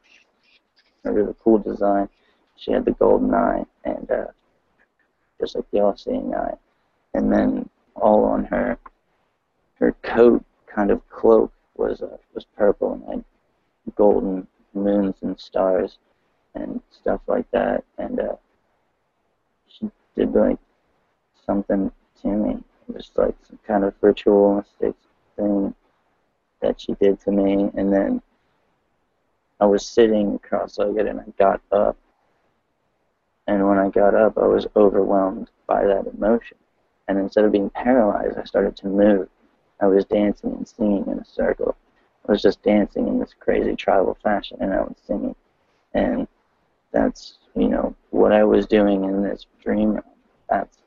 A 1.04 1.12
really 1.12 1.36
cool 1.44 1.60
design 1.60 2.10
she 2.56 2.72
had 2.72 2.86
the 2.86 2.92
golden 2.92 3.34
eye 3.34 3.66
and 3.84 4.10
uh, 4.10 4.26
just 5.40 5.56
like 5.56 5.70
the 5.72 5.80
all-seeing 5.80 6.34
eye. 6.34 6.56
And 7.14 7.32
then 7.32 7.70
all 7.96 8.26
on 8.26 8.46
her 8.46 8.78
her 9.76 9.94
coat 10.04 10.44
kind 10.68 10.92
of 10.92 11.08
cloak 11.10 11.52
was 11.76 12.02
uh, 12.02 12.18
was 12.34 12.46
purple 12.58 12.94
and 13.10 13.24
had 13.86 13.96
golden 13.96 14.48
moons 14.74 15.16
and 15.22 15.40
stars 15.40 15.98
and 16.56 16.82
stuff 16.90 17.22
like 17.28 17.50
that. 17.52 17.84
And 17.98 18.20
uh, 18.20 18.36
she 19.68 19.90
did 20.16 20.34
like 20.34 20.60
something 21.46 21.92
to 22.22 22.28
me. 22.28 22.58
It 22.88 22.96
was 22.96 23.12
like 23.16 23.36
some 23.48 23.60
kind 23.66 23.84
of 23.84 23.94
ritualistic 24.02 24.96
thing 25.36 25.74
that 26.62 26.80
she 26.80 26.94
did 26.94 27.20
to 27.22 27.32
me. 27.32 27.70
And 27.76 27.92
then 27.92 28.22
I 29.60 29.66
was 29.66 29.86
sitting 29.86 30.40
cross-legged 30.40 31.06
and 31.08 31.20
I 31.20 31.26
got 31.38 31.62
up 31.72 31.98
and 33.48 33.68
when 33.68 33.78
I 33.78 33.90
got 33.90 34.16
up, 34.16 34.38
I 34.38 34.48
was 34.48 34.68
overwhelmed 34.76 35.50
by 35.68 35.86
that 35.86 36.08
emotion. 36.08 36.58
And 37.08 37.20
instead 37.20 37.46
of 37.46 37.52
being 37.52 37.70
paralyzed, 37.70 38.38
I 38.38 38.44
started 38.44 38.76
to 38.78 38.88
move. 38.88 39.30
I 39.80 39.88
was 39.88 40.06
dancing 40.06 40.54
and 40.54 40.68
singing 40.68 41.06
in 41.08 41.20
a 41.20 41.26
circle. 41.26 41.76
I 42.28 42.32
was 42.32 42.42
just 42.42 42.64
dancing 42.64 43.08
in 43.08 43.20
this 43.20 43.36
crazy 43.40 43.76
tribal 43.76 44.18
fashion, 44.24 44.58
and 44.60 44.74
I 44.74 44.82
was 44.82 44.96
singing. 45.06 45.36
And 45.94 46.28
that's, 46.92 47.38
you 47.56 47.68
know, 47.68 47.96
what 48.10 48.32
I 48.32 48.44
was 48.44 48.66
doing 48.66 49.04
in 49.04 49.22
this 49.22 49.46
dream. 49.64 50.00
That's 50.50 50.78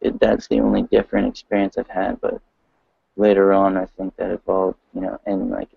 it, 0.00 0.18
that's 0.20 0.48
the 0.48 0.60
only 0.60 0.82
different 0.82 1.28
experience 1.28 1.78
I've 1.78 1.88
had. 1.88 2.20
But 2.20 2.40
later 3.16 3.52
on, 3.52 3.76
I 3.76 3.86
think 3.86 4.16
that 4.16 4.30
evolved, 4.30 4.78
you 4.94 5.02
know, 5.02 5.20
and 5.26 5.50
like 5.50 5.68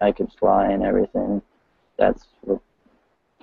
I 0.00 0.12
could 0.12 0.30
fly 0.38 0.66
and 0.66 0.82
everything. 0.82 1.40
That's 1.96 2.26
what 2.42 2.60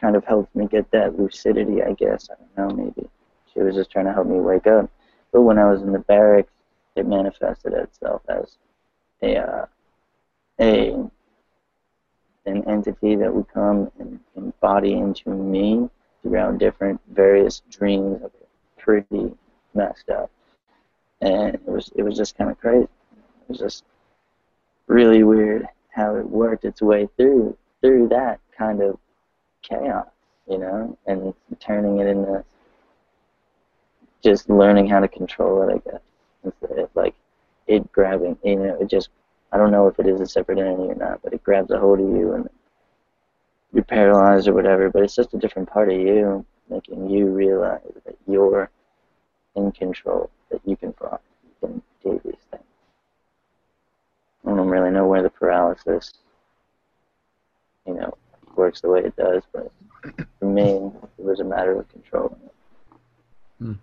kind 0.02 0.15
of 0.15 0.26
helped 0.26 0.56
me 0.56 0.65
get 0.68 0.90
that 0.91 1.18
lucidity, 1.18 1.84
I 1.84 1.94
guess. 1.94 2.30
I 2.30 2.61
don't 2.61 2.78
know, 2.78 2.84
maybe. 2.84 3.07
She 3.53 3.61
was 3.61 3.76
just 3.76 3.91
trying 3.91 4.06
to 4.06 4.14
help 4.14 4.28
me 4.28 4.40
wake 4.40 4.68
up. 4.68 4.90
But 5.32 5.41
when 5.41 5.60
I 5.60 5.69
was 5.72 5.82
in 5.82 5.91
the 5.91 5.99
barracks, 5.99 6.52
it 6.95 7.07
manifested 7.07 7.73
itself 7.73 8.22
as 8.28 8.57
a 9.22 9.38
uh, 9.38 9.65
a 10.60 10.94
an 12.45 12.68
entity 12.68 13.15
that 13.15 13.34
would 13.34 13.48
come 13.53 13.91
and 13.99 14.19
embody 14.36 14.94
into 14.94 15.30
me 15.30 15.90
throughout 16.22 16.57
different 16.57 16.99
various 17.11 17.61
dreams 17.69 18.19
were 18.22 18.32
pretty 18.78 19.32
messed 19.73 20.10
up. 20.10 20.32
And 21.22 21.56
it 21.56 21.68
was 21.68 21.91
it 21.95 22.03
was 22.03 22.18
just 22.18 22.38
kind 22.38 22.49
of 22.49 22.60
crazy. 22.60 22.84
It 22.84 23.49
was 23.49 23.60
just 23.60 23.84
really 24.88 25.23
weird 25.23 25.68
how 25.90 26.15
it 26.15 26.28
worked 26.28 26.65
its 26.65 26.82
way 26.82 27.07
through 27.15 27.56
through 27.82 28.10
that 28.10 28.40
kind 28.57 28.82
of 28.82 28.98
chaos, 29.62 30.08
you 30.50 30.58
know, 30.58 30.98
and 31.06 31.34
turning 31.60 32.00
it 32.00 32.08
into 32.08 32.44
just 34.24 34.50
learning 34.50 34.88
how 34.88 35.00
to 35.00 35.08
control 35.08 35.68
it, 35.68 35.74
I 35.74 35.90
guess. 35.90 36.02
Instead 36.44 36.80
of 36.80 36.90
like 36.96 37.16
it 37.68 37.92
grabbing, 37.92 38.38
you 38.44 38.56
know, 38.56 38.78
it 38.80 38.90
just 38.90 39.10
I 39.52 39.58
don't 39.58 39.72
know 39.72 39.88
if 39.88 40.00
it 40.00 40.08
is 40.08 40.22
a 40.22 40.26
separate 40.26 40.60
entity 40.60 40.90
or 40.90 40.96
not, 40.96 41.22
but 41.22 41.34
it 41.34 41.44
grabs 41.44 41.72
a 41.72 41.80
hold 41.80 42.00
of 42.00 42.10
you 42.10 42.34
and 42.34 42.50
you're 43.74 43.84
paralyzed 43.84 44.48
or 44.48 44.54
whatever, 44.54 44.90
but 44.90 45.04
it's 45.04 45.16
just 45.16 45.34
a 45.34 45.38
different 45.38 45.70
part 45.70 45.92
of 45.92 46.00
you 46.00 46.46
making 46.70 47.10
you 47.10 47.28
realize 47.28 47.82
that 48.06 48.16
you're 48.28 48.70
in 49.56 49.72
control, 49.72 50.30
that 50.50 50.62
you 50.66 50.76
can 50.76 50.94
fly, 50.94 51.18
you 51.44 51.68
can 51.68 51.82
do 52.04 52.22
these 52.24 52.42
things. 52.50 52.64
I 54.46 54.50
don't 54.50 54.70
really 54.70 54.92
know 54.92 55.06
where 55.06 55.22
the 55.22 55.30
paralysis, 55.30 56.14
you 57.86 57.94
know, 57.94 58.18
works 58.57 58.82
the 58.82 58.90
way 58.90 59.02
it 59.02 59.15
does, 59.15 59.44
but 59.52 59.72
for 60.40 60.45
me, 60.45 60.91
it 61.18 61.23
was 61.23 61.40
a 61.40 61.44
matter 61.44 61.80
of 61.80 61.88
controlling 61.90 62.40
it. 62.45 62.53
Hmm. 63.60 63.73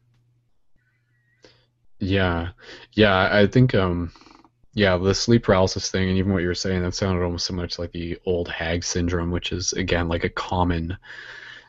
Yeah, 2.01 2.51
yeah, 2.93 3.29
I 3.33 3.47
think 3.47 3.75
um, 3.75 4.13
yeah, 4.75 4.97
the 4.97 5.15
sleep 5.15 5.43
paralysis 5.43 5.91
thing, 5.91 6.09
and 6.09 6.19
even 6.19 6.33
what 6.33 6.43
you 6.43 6.49
were 6.49 6.55
saying, 6.55 6.83
that 6.83 6.95
sounded 6.95 7.25
almost 7.25 7.47
so 7.47 7.55
much 7.55 7.79
like 7.79 7.91
the 7.93 8.19
old 8.27 8.49
hag 8.49 8.85
syndrome, 8.85 9.31
which 9.33 9.51
is 9.51 9.73
again 9.73 10.09
like 10.09 10.25
a 10.25 10.29
common, 10.29 10.97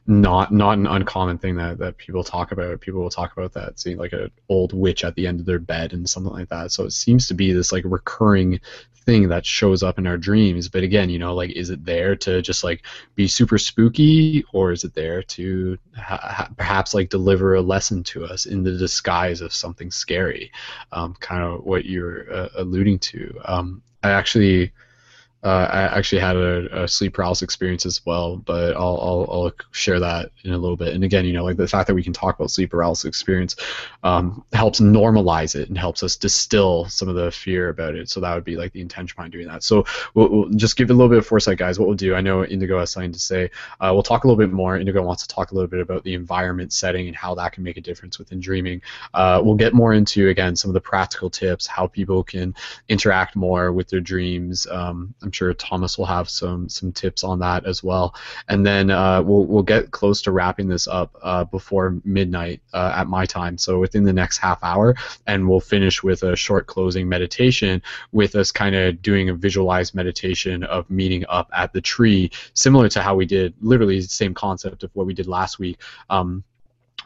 not 0.08 0.52
not 0.52 0.78
an 0.78 0.88
uncommon 0.88 1.38
thing 1.38 1.56
that, 1.56 1.78
that 1.80 1.98
people 1.98 2.24
talk 2.24 2.52
about. 2.52 2.82
People 2.82 3.02
will 3.02 3.10
talk 3.10 3.36
about 3.36 3.54
that, 3.54 3.80
seeing 3.80 3.98
like 3.98 4.14
an 4.14 4.32
old 4.50 4.74
witch 4.74 5.04
at 5.04 5.16
the 5.16 5.28
end 5.28 5.40
of 5.40 5.46
their 5.46 5.60
bed 5.60 5.94
and 5.94 6.10
something 6.10 6.34
like 6.34 6.50
that. 6.50 6.72
So 6.72 6.86
it 6.86 6.94
seems 6.94 7.28
to 7.28 7.34
be 7.34 7.52
this 7.54 7.72
like 7.72 7.84
recurring 7.86 8.60
thing 9.06 9.30
that 9.30 9.46
shows 9.46 9.84
up 9.84 9.98
in 9.98 10.08
our 10.08 10.18
dreams. 10.18 10.68
But 10.68 10.84
again, 10.84 11.10
you 11.10 11.20
know, 11.20 11.34
like 11.34 11.52
is 11.52 11.70
it 11.70 11.86
there 11.86 12.16
to 12.18 12.42
just 12.42 12.64
like 12.64 12.84
be 13.16 13.28
super 13.28 13.58
spooky, 13.58 14.44
or 14.54 14.72
is 14.72 14.84
it 14.84 14.94
there 14.94 15.24
to 15.24 15.78
ha- 15.96 16.18
ha- 16.18 16.50
perhaps 16.58 16.94
like 16.94 17.10
deliver 17.10 17.56
a 17.56 17.62
lesson 17.62 18.04
to 18.04 18.26
us 18.26 18.46
in 18.46 18.64
the 18.64 18.78
disguise 18.78 19.42
of 19.42 19.54
something 19.54 19.92
scary? 19.92 20.52
Um, 20.92 21.16
kind 21.20 21.44
of 21.44 21.66
what 21.66 21.86
you're 21.86 22.32
uh, 22.34 22.50
alluding 22.56 23.00
to. 23.00 23.40
Um, 23.46 23.82
I 24.04 24.12
actually. 24.12 24.72
Uh, 25.42 25.68
I 25.72 25.98
actually 25.98 26.20
had 26.20 26.36
a, 26.36 26.84
a, 26.84 26.88
sleep 26.88 27.14
paralysis 27.14 27.44
experience 27.44 27.86
as 27.86 28.06
well, 28.06 28.36
but 28.36 28.76
I'll, 28.76 29.00
I'll, 29.02 29.28
I'll, 29.32 29.52
share 29.72 30.00
that 30.00 30.32
in 30.44 30.52
a 30.52 30.58
little 30.58 30.76
bit. 30.76 30.94
And 30.94 31.04
again, 31.04 31.24
you 31.24 31.32
know, 31.32 31.46
like 31.46 31.56
the 31.56 31.68
fact 31.68 31.88
that 31.88 31.94
we 31.94 32.04
can 32.04 32.12
talk 32.12 32.38
about 32.38 32.52
sleep 32.52 32.72
paralysis 32.72 33.06
experience 33.06 33.56
um, 34.04 34.44
helps 34.52 34.82
normalize 34.82 35.56
it 35.56 35.70
and 35.70 35.78
helps 35.78 36.04
us 36.04 36.18
distill 36.18 36.86
some 36.90 37.08
of 37.08 37.16
the 37.16 37.32
fear 37.32 37.70
about 37.70 37.96
it. 37.96 38.10
So 38.10 38.20
that 38.20 38.36
would 38.36 38.44
be 38.44 38.58
like 38.58 38.74
the 38.74 38.82
intention 38.82 39.16
behind 39.16 39.32
doing 39.32 39.48
that. 39.48 39.64
So 39.64 39.86
we'll, 40.14 40.30
we'll 40.30 40.50
just 40.50 40.76
give 40.76 40.90
a 40.90 40.94
little 40.94 41.08
bit 41.08 41.20
of 41.20 41.26
foresight, 41.26 41.58
guys. 41.58 41.80
What 41.80 41.88
we'll 41.88 41.96
do, 41.96 42.16
I 42.16 42.22
know 42.22 42.44
Indigo 42.44 42.78
has 42.80 42.92
something 42.92 43.14
to 43.14 43.20
say. 43.20 43.50
Uh, 43.80 43.92
we'll 43.94 44.04
talk 44.04 44.26
a 44.26 44.28
little 44.28 44.38
bit 44.38 44.52
more. 44.52 44.78
Indigo 44.78 45.02
wants 45.02 45.26
to 45.26 45.34
talk 45.34 45.52
a 45.52 45.56
little 45.56 45.70
bit 45.70 45.80
about 45.80 46.04
the 46.04 46.16
environment 46.16 46.74
setting 46.74 47.08
and 47.08 47.16
how 47.16 47.34
that 47.36 47.54
can 47.54 47.64
make 47.64 47.78
a 47.78 47.82
difference 47.82 48.20
within 48.20 48.42
dreaming. 48.42 48.82
Uh, 49.14 49.42
we'll 49.42 49.56
get 49.56 49.74
more 49.74 49.94
into 49.94 50.28
again 50.28 50.56
some 50.56 50.70
of 50.70 50.74
the 50.74 50.82
practical 50.82 51.30
tips, 51.30 51.66
how 51.66 51.88
people 51.88 52.24
can 52.24 52.54
interact 52.90 53.38
more 53.38 53.72
with 53.72 53.88
their 53.88 54.02
dreams. 54.02 54.68
Um, 54.68 55.14
I'm 55.30 55.34
sure 55.34 55.54
Thomas 55.54 55.96
will 55.96 56.08
have 56.08 56.28
some 56.28 56.70
some 56.70 56.92
tips 56.92 57.24
on 57.24 57.38
that 57.38 57.68
as 57.68 57.84
well. 57.84 58.16
And 58.48 58.66
then 58.66 58.90
uh, 58.90 59.22
we'll 59.22 59.46
we'll 59.46 59.62
get 59.62 59.92
close 59.92 60.24
to 60.24 60.32
wrapping 60.32 60.68
this 60.68 60.88
up 60.88 61.16
uh, 61.22 61.44
before 61.44 62.02
midnight 62.04 62.62
uh, 62.74 62.94
at 62.96 63.08
my 63.08 63.28
time, 63.28 63.60
so 63.60 63.78
within 63.78 64.04
the 64.06 64.14
next 64.14 64.40
half 64.40 64.58
hour, 64.64 64.96
and 65.28 65.48
we'll 65.48 65.60
finish 65.60 66.02
with 66.02 66.24
a 66.24 66.36
short 66.36 66.66
closing 66.66 67.08
meditation 67.08 67.80
with 68.12 68.34
us 68.36 68.52
kind 68.52 68.76
of 68.76 69.04
doing 69.04 69.30
a 69.30 69.36
visualized 69.36 69.94
meditation 69.94 70.64
of 70.64 70.90
meeting 70.90 71.24
up 71.30 71.48
at 71.56 71.74
the 71.74 71.82
tree, 71.82 72.32
similar 72.56 72.90
to 72.90 73.04
how 73.04 73.14
we 73.14 73.28
did 73.28 73.54
literally 73.62 74.00
the 74.00 74.08
same 74.08 74.34
concept 74.34 74.82
of 74.82 74.90
what 74.96 75.06
we 75.06 75.14
did 75.14 75.28
last 75.28 75.60
week. 75.60 75.78
Um, 76.10 76.44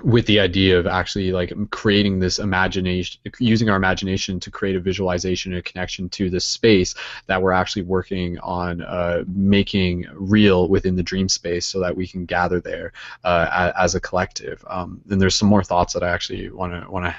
with 0.02 0.26
the 0.26 0.40
idea 0.40 0.80
of 0.80 0.88
actually 0.88 1.32
like 1.32 1.54
creating 1.70 2.20
this 2.20 2.40
imagination 2.40 3.22
using 3.40 3.70
our 3.70 3.76
imagination 3.76 4.40
to 4.40 4.50
create 4.50 4.76
a 4.76 4.80
visualization 4.80 5.52
and 5.52 5.60
a 5.60 5.62
connection 5.62 6.10
to 6.10 6.30
this 6.30 6.46
space 6.46 6.96
that 7.28 7.42
we're 7.42 7.52
actually 7.52 7.84
working 7.84 8.40
on 8.40 8.82
uh, 8.82 9.24
making 9.28 10.06
real 10.14 10.68
within 10.68 10.96
the 10.96 11.04
dream 11.04 11.30
space 11.30 11.66
so 11.66 11.80
that 11.80 11.96
we 11.96 12.08
can 12.08 12.26
gather 12.26 12.60
there 12.60 12.92
uh, 13.24 13.72
as 13.78 13.96
a 13.96 14.00
collective. 14.00 14.64
Um, 14.68 15.02
and 15.10 15.22
there's 15.22 15.36
some 15.36 15.50
more 15.50 15.64
thoughts 15.64 15.94
that 15.94 16.04
I 16.04 16.10
actually 16.10 16.50
want 16.50 16.74
to 16.74 16.90
want 16.90 17.06
to 17.06 17.16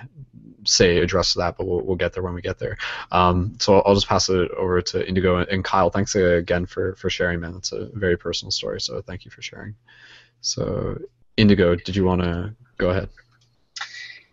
say 0.67 0.97
address 0.97 1.35
to 1.35 1.39
that 1.39 1.59
but 1.59 1.67
we'll, 1.67 1.83
we'll 1.83 1.97
get 1.97 2.15
there 2.15 2.23
when 2.23 2.35
we 2.35 2.41
get 2.41 2.59
there. 2.59 2.77
Um, 3.13 3.55
so 3.61 3.81
I'll 3.81 3.95
just 3.95 4.09
pass 4.09 4.29
it 4.31 4.51
over 4.53 4.81
to 4.81 5.07
Indigo 5.07 5.39
and 5.39 5.63
Kyle. 5.63 5.91
Thanks 5.91 6.15
again 6.15 6.67
for 6.67 6.95
for 6.97 7.11
sharing 7.11 7.41
man. 7.41 7.55
It's 7.57 7.73
a 7.73 7.87
very 7.93 8.17
personal 8.17 8.51
story 8.51 8.81
so 8.81 9.01
thank 9.03 9.25
you 9.25 9.31
for 9.31 9.43
sharing. 9.43 9.75
So 10.41 10.99
Indigo, 11.37 11.75
did 11.75 11.97
you 11.97 12.05
want 12.05 12.23
to 12.23 12.55
go 12.79 12.91
ahead. 12.91 13.09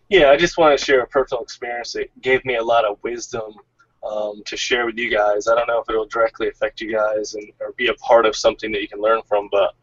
Yeah, 0.08 0.30
I 0.30 0.36
just 0.36 0.58
want 0.58 0.78
to 0.78 0.84
share 0.84 1.00
a 1.00 1.06
personal 1.06 1.42
experience 1.42 1.94
that 1.94 2.08
gave 2.20 2.44
me 2.44 2.56
a 2.56 2.62
lot 2.62 2.84
of 2.84 2.98
wisdom 3.02 3.54
um, 4.02 4.42
to 4.46 4.56
share 4.56 4.84
with 4.84 4.98
you 4.98 5.10
guys. 5.10 5.48
I 5.48 5.54
don't 5.54 5.66
know 5.66 5.80
if 5.80 5.88
it'll 5.88 6.06
directly 6.06 6.48
affect 6.48 6.80
you 6.80 6.92
guys 6.92 7.34
and 7.34 7.50
or 7.60 7.72
be 7.72 7.88
a 7.88 7.94
part 7.94 8.26
of 8.26 8.36
something 8.36 8.72
that 8.72 8.82
you 8.82 8.88
can 8.88 9.00
learn 9.00 9.22
from, 9.26 9.48
but 9.50 9.74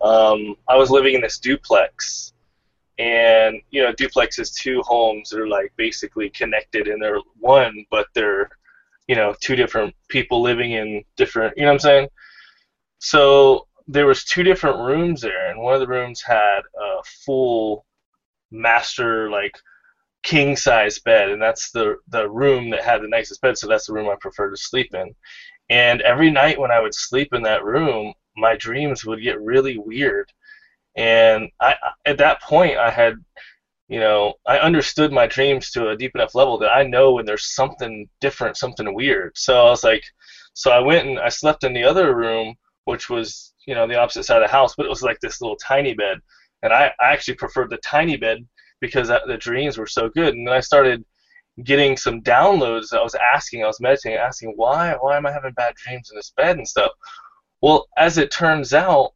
um, 0.00 0.56
I 0.68 0.76
was 0.76 0.90
living 0.90 1.14
in 1.14 1.20
this 1.20 1.38
duplex, 1.38 2.32
and 2.98 3.60
you 3.70 3.82
know, 3.82 3.92
duplex 3.92 4.38
is 4.38 4.50
two 4.50 4.82
homes 4.82 5.30
that 5.30 5.40
are 5.40 5.48
like 5.48 5.72
basically 5.76 6.30
connected, 6.30 6.88
and 6.88 7.02
they're 7.02 7.20
one, 7.38 7.84
but 7.90 8.06
they're 8.14 8.50
you 9.08 9.14
know 9.14 9.34
two 9.40 9.56
different 9.56 9.94
people 10.08 10.42
living 10.42 10.72
in 10.72 11.04
different. 11.16 11.56
You 11.56 11.62
know 11.62 11.68
what 11.68 11.74
I'm 11.74 11.78
saying? 11.80 12.08
So 12.98 13.66
there 13.88 14.06
was 14.06 14.24
two 14.24 14.42
different 14.42 14.78
rooms 14.78 15.20
there, 15.20 15.50
and 15.50 15.60
one 15.60 15.74
of 15.74 15.80
the 15.80 15.88
rooms 15.88 16.22
had 16.22 16.60
a 16.60 17.02
full 17.24 17.84
master 18.50 19.30
like 19.30 19.56
king 20.22 20.56
size 20.56 20.98
bed, 20.98 21.30
and 21.30 21.40
that's 21.42 21.70
the 21.70 21.96
the 22.08 22.28
room 22.28 22.70
that 22.70 22.84
had 22.84 23.02
the 23.02 23.08
nicest 23.08 23.40
bed. 23.40 23.58
So 23.58 23.68
that's 23.68 23.86
the 23.86 23.94
room 23.94 24.08
I 24.08 24.16
prefer 24.20 24.50
to 24.50 24.56
sleep 24.56 24.94
in. 24.94 25.14
And 25.70 26.00
every 26.02 26.30
night 26.30 26.58
when 26.58 26.70
I 26.72 26.80
would 26.80 26.94
sleep 26.94 27.28
in 27.32 27.42
that 27.42 27.64
room, 27.64 28.12
my 28.36 28.56
dreams 28.56 29.04
would 29.04 29.22
get 29.22 29.40
really 29.40 29.78
weird. 29.78 30.30
And 30.96 31.50
I 31.60 31.76
at 32.06 32.18
that 32.18 32.42
point 32.42 32.78
I 32.78 32.90
had 32.90 33.14
you 33.88 33.98
know, 33.98 34.34
I 34.46 34.58
understood 34.58 35.12
my 35.12 35.26
dreams 35.26 35.70
to 35.72 35.88
a 35.88 35.96
deep 35.96 36.14
enough 36.14 36.36
level 36.36 36.58
that 36.58 36.70
I 36.70 36.84
know 36.84 37.12
when 37.12 37.26
there's 37.26 37.54
something 37.54 38.08
different, 38.20 38.56
something 38.56 38.94
weird. 38.94 39.32
So 39.36 39.66
I 39.66 39.70
was 39.70 39.82
like, 39.82 40.04
so 40.54 40.70
I 40.70 40.78
went 40.78 41.08
and 41.08 41.18
I 41.18 41.28
slept 41.28 41.64
in 41.64 41.72
the 41.72 41.82
other 41.84 42.14
room, 42.14 42.54
which 42.84 43.10
was, 43.10 43.52
you 43.66 43.74
know, 43.74 43.88
the 43.88 43.98
opposite 43.98 44.24
side 44.24 44.42
of 44.42 44.48
the 44.48 44.52
house, 44.52 44.76
but 44.76 44.86
it 44.86 44.90
was 44.90 45.02
like 45.02 45.18
this 45.20 45.40
little 45.40 45.56
tiny 45.56 45.94
bed 45.94 46.18
and 46.62 46.72
I, 46.72 46.92
I 47.00 47.12
actually 47.12 47.34
preferred 47.34 47.70
the 47.70 47.78
tiny 47.78 48.16
bed 48.16 48.46
because 48.80 49.08
the 49.08 49.36
dreams 49.38 49.78
were 49.78 49.86
so 49.86 50.08
good. 50.08 50.34
And 50.34 50.46
then 50.46 50.54
I 50.54 50.60
started 50.60 51.04
getting 51.64 51.96
some 51.96 52.22
downloads. 52.22 52.92
I 52.92 53.02
was 53.02 53.14
asking, 53.14 53.62
I 53.62 53.66
was 53.66 53.80
meditating, 53.80 54.18
asking 54.18 54.54
why, 54.56 54.96
why 55.00 55.16
am 55.16 55.26
I 55.26 55.32
having 55.32 55.52
bad 55.52 55.74
dreams 55.76 56.10
in 56.10 56.16
this 56.16 56.32
bed 56.36 56.56
and 56.56 56.66
stuff. 56.66 56.92
Well, 57.60 57.88
as 57.98 58.16
it 58.18 58.30
turns 58.30 58.72
out, 58.72 59.12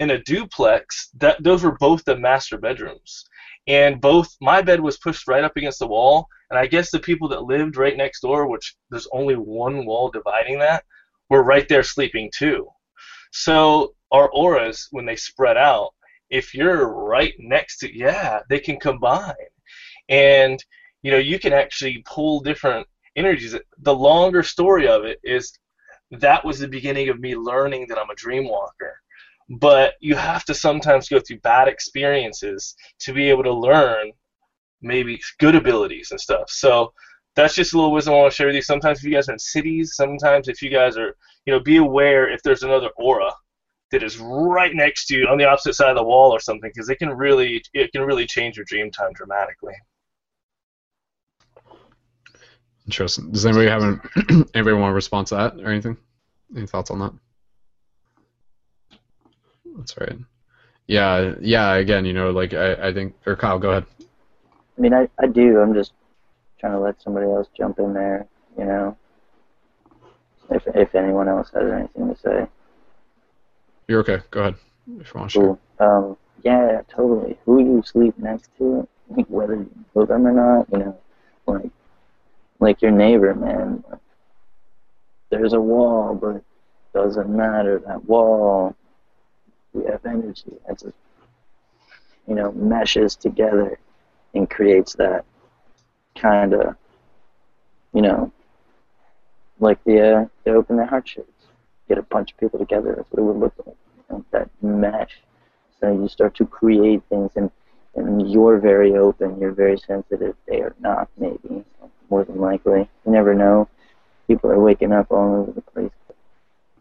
in 0.00 0.10
a 0.10 0.22
duplex, 0.22 1.10
that 1.18 1.42
those 1.42 1.62
were 1.62 1.78
both 1.78 2.04
the 2.04 2.16
master 2.16 2.58
bedrooms, 2.58 3.24
and 3.66 4.00
both 4.00 4.36
my 4.40 4.60
bed 4.60 4.80
was 4.80 4.98
pushed 4.98 5.28
right 5.28 5.44
up 5.44 5.56
against 5.56 5.78
the 5.78 5.86
wall, 5.86 6.26
and 6.50 6.58
I 6.58 6.66
guess 6.66 6.90
the 6.90 6.98
people 6.98 7.28
that 7.28 7.44
lived 7.44 7.76
right 7.76 7.96
next 7.96 8.20
door, 8.20 8.48
which 8.48 8.76
there's 8.90 9.08
only 9.12 9.36
one 9.36 9.86
wall 9.86 10.10
dividing 10.10 10.58
that, 10.58 10.84
were 11.30 11.42
right 11.42 11.68
there 11.68 11.82
sleeping 11.82 12.30
too. 12.34 12.68
So 13.32 13.94
our 14.10 14.28
auras, 14.32 14.88
when 14.90 15.06
they 15.06 15.16
spread 15.16 15.56
out, 15.56 15.94
if 16.40 16.54
you're 16.54 16.88
right 17.14 17.34
next 17.38 17.78
to 17.78 17.86
yeah 17.96 18.40
they 18.48 18.58
can 18.58 18.78
combine. 18.78 19.50
And 20.08 20.58
you 21.02 21.10
know 21.12 21.18
you 21.18 21.38
can 21.38 21.52
actually 21.52 22.02
pull 22.06 22.40
different 22.40 22.86
energies. 23.16 23.54
The 23.78 23.94
longer 23.94 24.42
story 24.42 24.86
of 24.88 25.04
it 25.04 25.18
is 25.22 25.58
that 26.10 26.44
was 26.44 26.58
the 26.58 26.68
beginning 26.68 27.08
of 27.08 27.18
me 27.18 27.34
learning 27.34 27.86
that 27.88 27.98
i'm 27.98 28.10
a 28.10 28.14
dream 28.14 28.46
walker 28.48 28.94
but 29.48 29.94
you 30.00 30.14
have 30.14 30.44
to 30.44 30.54
sometimes 30.54 31.08
go 31.08 31.20
through 31.20 31.38
bad 31.40 31.68
experiences 31.68 32.74
to 33.00 33.12
be 33.12 33.28
able 33.28 33.42
to 33.42 33.52
learn 33.52 34.10
maybe 34.80 35.20
good 35.38 35.54
abilities 35.54 36.10
and 36.10 36.20
stuff. 36.20 36.48
So 36.48 36.92
that's 37.36 37.54
just 37.54 37.72
a 37.72 37.76
little 37.76 37.92
wisdom 37.92 38.14
I 38.14 38.18
want 38.18 38.32
to 38.32 38.36
share 38.36 38.46
with 38.46 38.56
you. 38.56 38.62
Sometimes 38.62 38.98
if 38.98 39.04
you 39.04 39.12
guys 39.12 39.28
are 39.28 39.32
in 39.32 39.38
cities, 39.38 39.96
sometimes 39.96 40.48
if 40.48 40.62
you 40.62 40.70
guys 40.70 40.96
are, 40.96 41.16
you 41.46 41.52
know, 41.52 41.60
be 41.60 41.76
aware 41.76 42.30
if 42.30 42.42
there's 42.42 42.62
another 42.62 42.88
aura 42.96 43.32
that 43.90 44.02
is 44.02 44.18
right 44.18 44.74
next 44.74 45.06
to 45.06 45.16
you 45.16 45.26
on 45.28 45.38
the 45.38 45.44
opposite 45.44 45.74
side 45.74 45.90
of 45.90 45.96
the 45.96 46.02
wall 46.02 46.32
or 46.32 46.40
something 46.40 46.70
because 46.72 46.88
it 46.88 46.96
can 46.96 47.10
really 47.10 47.62
it 47.72 47.92
can 47.92 48.02
really 48.02 48.26
change 48.26 48.56
your 48.56 48.64
dream 48.64 48.90
time 48.90 49.12
dramatically. 49.14 49.74
Interesting. 52.86 53.30
Does 53.32 53.46
anybody 53.46 53.68
have 53.68 53.82
an, 53.82 54.00
anybody 54.54 54.76
want 54.76 54.90
to 54.90 54.94
respond 54.94 55.26
to 55.28 55.36
that 55.36 55.60
or 55.60 55.68
anything? 55.68 55.96
Any 56.54 56.66
thoughts 56.66 56.90
on 56.90 56.98
that? 56.98 57.12
That's 59.76 59.96
right. 59.98 60.16
Yeah, 60.86 61.34
yeah. 61.40 61.74
Again, 61.74 62.04
you 62.04 62.12
know, 62.12 62.30
like 62.30 62.52
I, 62.52 62.88
I 62.88 62.92
think, 62.92 63.14
or 63.26 63.36
Kyle, 63.36 63.58
go 63.58 63.70
ahead. 63.70 63.86
I 64.76 64.80
mean, 64.80 64.92
I, 64.92 65.08
I 65.18 65.26
do. 65.26 65.60
I'm 65.60 65.72
just 65.72 65.92
trying 66.60 66.72
to 66.72 66.80
let 66.80 67.00
somebody 67.00 67.26
else 67.26 67.48
jump 67.56 67.78
in 67.78 67.94
there, 67.94 68.26
you 68.58 68.64
know. 68.64 68.96
If 70.50 70.62
if 70.74 70.94
anyone 70.94 71.28
else 71.28 71.50
has 71.54 71.72
anything 71.72 72.14
to 72.14 72.20
say. 72.20 72.46
You're 73.88 74.00
okay. 74.00 74.20
Go 74.30 74.40
ahead. 74.40 74.54
If 75.00 75.12
you 75.14 75.20
want 75.20 75.30
to. 75.32 75.40
Cool. 75.40 75.60
Um, 75.78 76.16
yeah, 76.42 76.82
totally. 76.88 77.38
Who 77.44 77.60
you 77.60 77.82
sleep 77.84 78.18
next 78.18 78.50
to, 78.58 78.86
whether 79.28 79.54
you 79.54 79.70
know 79.94 80.04
them 80.04 80.26
or 80.26 80.32
not, 80.32 80.66
you 80.72 80.78
know, 80.78 80.98
like 81.46 81.70
like 82.60 82.82
your 82.82 82.90
neighbor, 82.90 83.34
man. 83.34 83.82
There's 85.30 85.52
a 85.52 85.60
wall, 85.60 86.14
but 86.14 86.42
doesn't 86.94 87.28
matter. 87.28 87.82
That 87.86 88.04
wall, 88.04 88.74
we 89.72 89.84
have 89.86 90.04
energy. 90.06 90.52
That's 90.66 90.82
just, 90.84 90.94
you 92.28 92.34
know, 92.34 92.52
meshes 92.52 93.16
together 93.16 93.78
and 94.34 94.48
creates 94.48 94.94
that 94.94 95.24
kind 96.16 96.54
of, 96.54 96.76
you 97.92 98.02
know, 98.02 98.32
like 99.58 99.82
the 99.84 100.00
uh, 100.00 100.26
they 100.44 100.52
open 100.52 100.76
their 100.76 100.86
heart 100.86 101.08
shapes. 101.08 101.33
Get 101.88 101.98
a 101.98 102.02
bunch 102.02 102.32
of 102.32 102.38
people 102.38 102.58
together. 102.58 102.94
That's 102.96 103.10
what 103.10 103.20
it 103.20 103.24
would 103.24 103.36
look 103.36 103.54
like. 103.66 103.76
You 103.96 104.04
know, 104.10 104.24
that 104.30 104.50
mesh. 104.62 105.20
So 105.80 105.92
you 105.92 106.08
start 106.08 106.34
to 106.36 106.46
create 106.46 107.02
things, 107.08 107.32
and 107.36 107.50
and 107.96 108.30
you're 108.30 108.58
very 108.58 108.94
open. 108.96 109.38
You're 109.38 109.52
very 109.52 109.78
sensitive. 109.78 110.34
They 110.46 110.60
are 110.60 110.74
not, 110.80 111.08
maybe 111.16 111.64
more 112.10 112.24
than 112.24 112.40
likely. 112.40 112.88
You 113.06 113.12
never 113.12 113.34
know. 113.34 113.68
People 114.26 114.50
are 114.50 114.60
waking 114.60 114.92
up 114.92 115.10
all 115.10 115.42
over 115.42 115.52
the 115.52 115.60
place. 115.60 115.90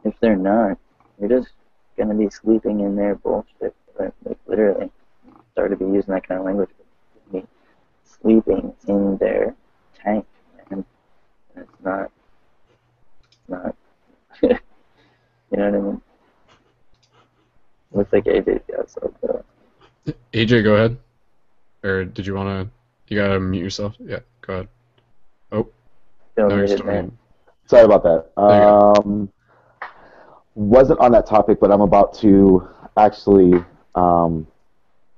If 0.03 0.15
they're 0.19 0.35
not, 0.35 0.77
you're 1.19 1.29
just 1.29 1.51
gonna 1.97 2.15
be 2.15 2.29
sleeping 2.29 2.79
in 2.79 2.95
their 2.95 3.15
bullshit. 3.15 3.75
Like, 3.99 4.13
like 4.25 4.39
literally, 4.47 4.89
start 5.51 5.71
to 5.71 5.77
be 5.77 5.85
using 5.85 6.13
that 6.13 6.27
kind 6.27 6.39
of 6.39 6.45
language. 6.45 6.69
Sleeping 8.21 8.73
in 8.87 9.17
their 9.17 9.53
tank, 10.01 10.25
and 10.71 10.85
it's 11.57 11.83
not. 11.83 12.09
It's 13.31 13.49
not. 14.41 14.61
you 15.53 15.59
know 15.59 15.69
what 15.69 15.79
I 15.79 15.81
mean? 15.81 16.01
Looks 17.91 18.13
like 18.13 18.23
AJ 18.25 18.61
got 18.67 18.89
something. 18.89 19.43
AJ, 20.33 20.63
go 20.63 20.75
ahead. 20.75 20.97
Or 21.83 22.05
did 22.05 22.25
you 22.25 22.33
want 22.33 22.49
to? 22.49 22.73
You 23.13 23.21
gotta 23.21 23.39
mute 23.39 23.61
yourself. 23.61 23.95
Yeah, 23.99 24.19
go 24.41 24.53
ahead. 24.53 24.67
Oh. 25.51 25.67
Don't 26.35 26.49
no, 26.49 26.55
you're 26.55 26.65
need 26.65 26.71
it, 26.71 26.77
still 26.79 26.87
man. 26.87 27.17
Sorry 27.67 27.83
about 27.83 28.03
that. 28.03 28.41
Um, 28.41 29.29
wasn't 30.55 30.99
on 30.99 31.11
that 31.11 31.27
topic, 31.27 31.59
but 31.59 31.71
I'm 31.71 31.81
about 31.81 32.13
to 32.15 32.67
actually 32.97 33.53
um, 33.95 34.47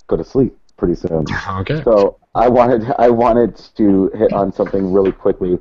go 0.08 0.18
to 0.18 0.24
sleep 0.24 0.58
pretty 0.78 0.96
soon. 0.96 1.26
Okay. 1.48 1.82
So 1.84 2.18
I 2.34 2.50
wanted 2.50 2.94
I 3.00 3.10
wanted 3.10 3.56
to 3.78 4.12
hit 4.16 4.34
on 4.34 4.52
something 4.52 4.92
really 4.92 5.12
quickly, 5.12 5.58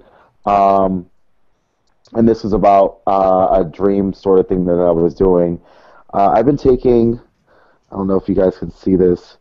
um, 0.47 1.09
and 2.13 2.29
this 2.29 2.45
is 2.45 2.53
about 2.53 3.01
uh, 3.07 3.49
a 3.53 3.65
dream 3.65 4.13
sort 4.13 4.39
of 4.39 4.49
thing 4.49 4.65
that 4.67 4.79
I 4.79 4.91
was 4.91 5.15
doing. 5.15 5.61
Uh, 6.13 6.29
I've 6.37 6.47
been 6.47 6.57
taking. 6.57 7.19
I 7.91 7.97
don't 7.97 8.07
know 8.07 8.17
if 8.17 8.29
you 8.29 8.35
guys 8.35 8.57
can 8.59 8.71
see 8.71 8.97
this, 8.97 9.39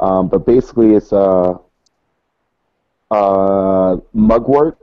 um, 0.00 0.28
but 0.28 0.46
basically 0.46 0.94
it's 0.94 1.12
a, 1.12 1.58
uh 3.10 3.96
mugwort 4.12 4.76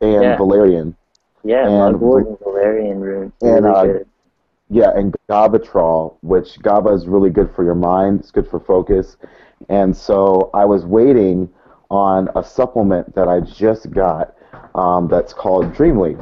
and 0.00 0.22
Yeah. 0.22 0.36
valerian. 0.36 0.94
Yeah, 1.42 1.66
And- 1.66 1.94
mugwort 1.94 2.26
and 2.28 2.38
valerian 2.38 3.00
root. 3.00 3.32
and, 3.42 3.64
really 3.64 3.90
uh. 4.00 4.04
Yeah, 4.70 4.92
and 4.94 5.14
Gabatrol, 5.28 6.14
which 6.22 6.60
GABA 6.62 6.90
is 6.92 7.06
really 7.08 7.30
good 7.30 7.50
for 7.50 7.64
your 7.64 7.74
mind. 7.74 8.20
It's 8.20 8.30
good 8.30 8.46
for 8.48 8.58
focus. 8.60 9.16
And 9.68 9.94
so 9.94 10.50
I 10.54 10.64
was 10.64 10.86
waiting 10.86 11.48
on 11.90 12.28
a 12.34 12.42
supplement 12.42 13.14
that 13.14 13.28
I 13.28 13.40
just 13.40 13.90
got 13.90 14.34
um, 14.74 15.08
that's 15.08 15.32
called 15.32 15.72
Dreamleaf. 15.72 16.18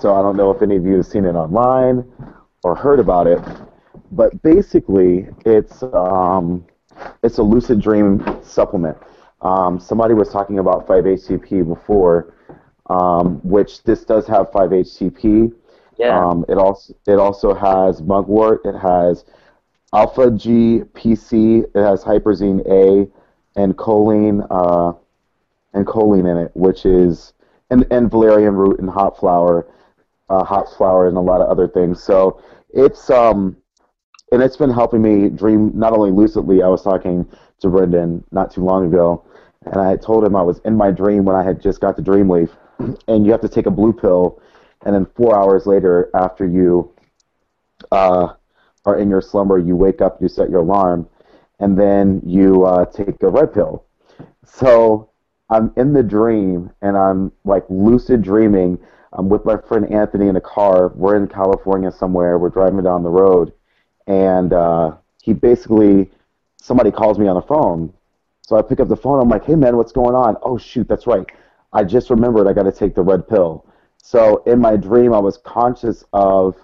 So 0.00 0.14
I 0.14 0.22
don't 0.22 0.36
know 0.36 0.50
if 0.50 0.62
any 0.62 0.76
of 0.76 0.86
you 0.86 0.96
have 0.96 1.06
seen 1.06 1.24
it 1.24 1.34
online 1.34 2.10
or 2.62 2.74
heard 2.74 3.00
about 3.00 3.26
it, 3.26 3.40
but 4.12 4.40
basically 4.42 5.28
it's 5.44 5.82
um, 5.82 6.64
it's 7.22 7.38
a 7.38 7.42
lucid 7.42 7.80
dream 7.80 8.38
supplement. 8.42 8.96
Um, 9.40 9.80
somebody 9.80 10.14
was 10.14 10.28
talking 10.28 10.60
about 10.60 10.86
5-HTP 10.86 11.66
before, 11.66 12.34
um, 12.88 13.40
which 13.42 13.82
this 13.82 14.04
does 14.04 14.26
have 14.28 14.52
5-HTP. 14.52 15.52
Yeah. 15.98 16.18
Um, 16.18 16.44
it 16.48 16.54
also 16.54 16.94
it 17.06 17.18
also 17.18 17.54
has 17.54 18.00
mugwort. 18.00 18.60
It 18.64 18.78
has 18.78 19.24
alpha 19.92 20.30
G 20.30 20.82
PC. 20.94 21.64
It 21.64 21.80
has 21.80 22.02
huperzine 22.02 22.60
A 22.66 23.10
and 23.60 23.76
choline 23.76 24.46
uh, 24.50 24.96
and 25.74 25.86
choline 25.86 26.30
in 26.30 26.38
it, 26.38 26.50
which 26.54 26.86
is 26.86 27.34
and, 27.72 27.86
and 27.90 28.10
valerian 28.10 28.54
root 28.54 28.78
and 28.78 28.88
hot 28.88 29.18
flower, 29.18 29.66
uh, 30.28 30.44
hot 30.44 30.66
flower 30.76 31.08
and 31.08 31.16
a 31.16 31.20
lot 31.20 31.40
of 31.40 31.48
other 31.48 31.66
things. 31.66 32.02
So 32.02 32.42
it's 32.70 33.10
um 33.10 33.56
and 34.30 34.42
it's 34.42 34.56
been 34.56 34.70
helping 34.70 35.02
me 35.02 35.28
dream 35.28 35.72
not 35.74 35.92
only 35.92 36.10
lucidly. 36.10 36.62
I 36.62 36.68
was 36.68 36.82
talking 36.82 37.28
to 37.60 37.68
Brendon 37.68 38.24
not 38.30 38.50
too 38.50 38.64
long 38.64 38.86
ago, 38.86 39.24
and 39.66 39.76
I 39.76 39.96
told 39.96 40.24
him 40.24 40.36
I 40.36 40.42
was 40.42 40.60
in 40.64 40.76
my 40.76 40.90
dream 40.90 41.24
when 41.24 41.36
I 41.36 41.42
had 41.42 41.60
just 41.60 41.80
got 41.80 41.96
the 41.96 42.02
dream 42.02 42.30
leaf, 42.30 42.50
and 43.08 43.26
you 43.26 43.32
have 43.32 43.42
to 43.42 43.48
take 43.48 43.66
a 43.66 43.70
blue 43.70 43.92
pill 43.92 44.40
and 44.84 44.94
then 44.94 45.06
four 45.16 45.36
hours 45.36 45.66
later, 45.66 46.10
after 46.14 46.46
you 46.46 46.92
uh, 47.90 48.34
are 48.84 48.98
in 48.98 49.08
your 49.08 49.20
slumber, 49.20 49.58
you 49.58 49.76
wake 49.76 50.00
up, 50.00 50.20
you 50.20 50.28
set 50.28 50.50
your 50.50 50.60
alarm, 50.60 51.08
and 51.60 51.78
then 51.78 52.20
you 52.26 52.64
uh, 52.64 52.84
take 52.86 53.22
a 53.22 53.28
red 53.28 53.54
pill. 53.54 53.84
So 54.44 55.10
I'm 55.52 55.70
in 55.76 55.92
the 55.92 56.02
dream, 56.02 56.70
and 56.80 56.96
I'm 56.96 57.30
like 57.44 57.64
lucid 57.68 58.22
dreaming. 58.22 58.78
I'm 59.12 59.28
with 59.28 59.44
my 59.44 59.58
friend 59.68 59.92
Anthony 59.92 60.28
in 60.28 60.36
a 60.36 60.40
car. 60.40 60.88
We're 60.94 61.16
in 61.16 61.28
California 61.28 61.92
somewhere. 61.92 62.38
We're 62.38 62.48
driving 62.48 62.82
down 62.82 63.02
the 63.02 63.10
road, 63.10 63.52
and 64.06 64.54
uh, 64.54 64.96
he 65.22 65.34
basically 65.34 66.10
somebody 66.56 66.90
calls 66.90 67.18
me 67.18 67.28
on 67.28 67.34
the 67.36 67.42
phone. 67.42 67.92
So 68.40 68.56
I 68.56 68.62
pick 68.62 68.80
up 68.80 68.88
the 68.88 68.96
phone. 68.96 69.20
I'm 69.20 69.28
like, 69.28 69.44
"Hey 69.44 69.54
man, 69.54 69.76
what's 69.76 69.92
going 69.92 70.14
on?" 70.14 70.36
Oh 70.42 70.56
shoot, 70.56 70.88
that's 70.88 71.06
right. 71.06 71.26
I 71.74 71.84
just 71.84 72.08
remembered 72.08 72.46
I 72.48 72.54
got 72.54 72.62
to 72.64 72.72
take 72.72 72.94
the 72.94 73.02
red 73.02 73.28
pill. 73.28 73.66
So 74.02 74.42
in 74.46 74.58
my 74.58 74.76
dream, 74.76 75.12
I 75.12 75.18
was 75.18 75.36
conscious 75.36 76.02
of 76.14 76.56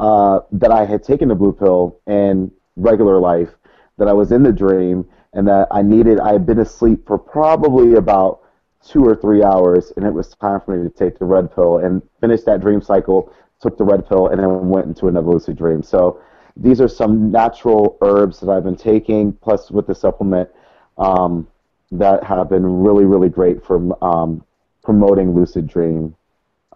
uh, 0.00 0.40
that 0.52 0.72
I 0.72 0.86
had 0.86 1.02
taken 1.02 1.28
the 1.28 1.34
blue 1.34 1.52
pill 1.52 2.00
in 2.06 2.50
regular 2.76 3.18
life, 3.20 3.50
that 3.98 4.08
I 4.08 4.12
was 4.12 4.32
in 4.32 4.42
the 4.42 4.52
dream, 4.52 5.06
and 5.32 5.46
that 5.48 5.68
I 5.70 5.82
needed. 5.82 6.20
I 6.20 6.32
had 6.32 6.46
been 6.46 6.60
asleep 6.60 7.06
for 7.06 7.18
probably 7.18 7.94
about 7.94 8.40
two 8.84 9.04
or 9.04 9.14
three 9.14 9.42
hours, 9.42 9.92
and 9.96 10.04
it 10.04 10.12
was 10.12 10.34
time 10.34 10.60
for 10.60 10.76
me 10.76 10.88
to 10.88 10.94
take 10.94 11.18
the 11.18 11.24
red 11.24 11.54
pill 11.54 11.78
and 11.78 12.02
finish 12.20 12.42
that 12.42 12.60
dream 12.60 12.82
cycle. 12.82 13.32
Took 13.60 13.78
the 13.78 13.84
red 13.84 14.08
pill, 14.08 14.28
and 14.28 14.40
then 14.40 14.68
went 14.68 14.86
into 14.86 15.06
another 15.06 15.30
lucid 15.30 15.56
dream. 15.56 15.82
So 15.82 16.20
these 16.56 16.80
are 16.80 16.88
some 16.88 17.30
natural 17.30 17.96
herbs 18.02 18.40
that 18.40 18.50
I've 18.50 18.64
been 18.64 18.76
taking, 18.76 19.32
plus 19.32 19.70
with 19.70 19.86
the 19.86 19.94
supplement, 19.94 20.50
um, 20.98 21.46
that 21.92 22.24
have 22.24 22.48
been 22.48 22.66
really, 22.66 23.04
really 23.04 23.28
great 23.28 23.64
for 23.64 23.96
um, 24.04 24.44
promoting 24.82 25.34
lucid 25.34 25.66
dream 25.66 26.16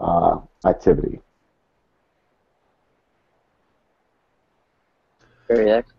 uh, 0.00 0.38
activity. 0.64 1.20
Very 5.48 5.70
excellent. 5.70 5.95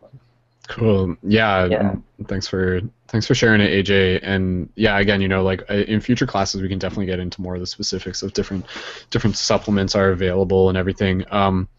Cool. 0.67 1.15
Yeah. 1.23 1.65
Yeah. 1.65 1.95
Thanks 2.27 2.47
for 2.47 2.81
thanks 3.07 3.25
for 3.25 3.35
sharing 3.35 3.61
it, 3.61 3.85
AJ. 3.85 4.19
And 4.21 4.69
yeah, 4.75 4.99
again, 4.99 5.21
you 5.21 5.27
know, 5.27 5.43
like 5.43 5.63
uh, 5.69 5.75
in 5.75 6.01
future 6.01 6.27
classes, 6.27 6.61
we 6.61 6.67
can 6.67 6.79
definitely 6.79 7.05
get 7.05 7.19
into 7.19 7.41
more 7.41 7.55
of 7.55 7.61
the 7.61 7.67
specifics 7.67 8.21
of 8.21 8.33
different 8.33 8.65
different 9.09 9.37
supplements 9.37 9.95
are 9.95 10.09
available 10.09 10.69
and 10.69 10.77
everything. 10.77 11.23
Um, 11.31 11.69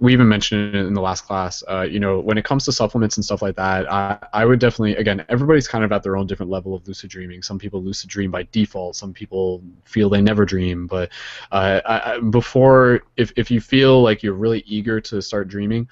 we 0.00 0.12
even 0.12 0.28
mentioned 0.28 0.74
it 0.74 0.86
in 0.86 0.92
the 0.92 1.00
last 1.00 1.22
class. 1.22 1.62
Uh, 1.68 1.82
you 1.82 2.00
know, 2.00 2.18
when 2.18 2.36
it 2.36 2.44
comes 2.44 2.64
to 2.64 2.72
supplements 2.72 3.16
and 3.16 3.24
stuff 3.24 3.42
like 3.42 3.54
that, 3.56 3.90
I, 3.90 4.18
I 4.32 4.44
would 4.44 4.58
definitely 4.58 4.96
again, 4.96 5.24
everybody's 5.28 5.68
kind 5.68 5.84
of 5.84 5.92
at 5.92 6.02
their 6.02 6.16
own 6.16 6.26
different 6.26 6.50
level 6.50 6.74
of 6.74 6.86
lucid 6.86 7.10
dreaming. 7.10 7.42
Some 7.42 7.58
people 7.58 7.82
lucid 7.82 8.10
dream 8.10 8.30
by 8.30 8.42
default. 8.50 8.96
Some 8.96 9.12
people 9.12 9.62
feel 9.84 10.08
they 10.08 10.20
never 10.20 10.44
dream. 10.44 10.86
But 10.86 11.10
uh, 11.52 11.80
I, 11.86 12.18
before, 12.18 13.02
if 13.16 13.32
if 13.36 13.50
you 13.50 13.60
feel 13.60 14.02
like 14.02 14.22
you're 14.22 14.34
really 14.34 14.64
eager 14.66 15.00
to 15.00 15.22
start 15.22 15.48
dreaming, 15.48 15.88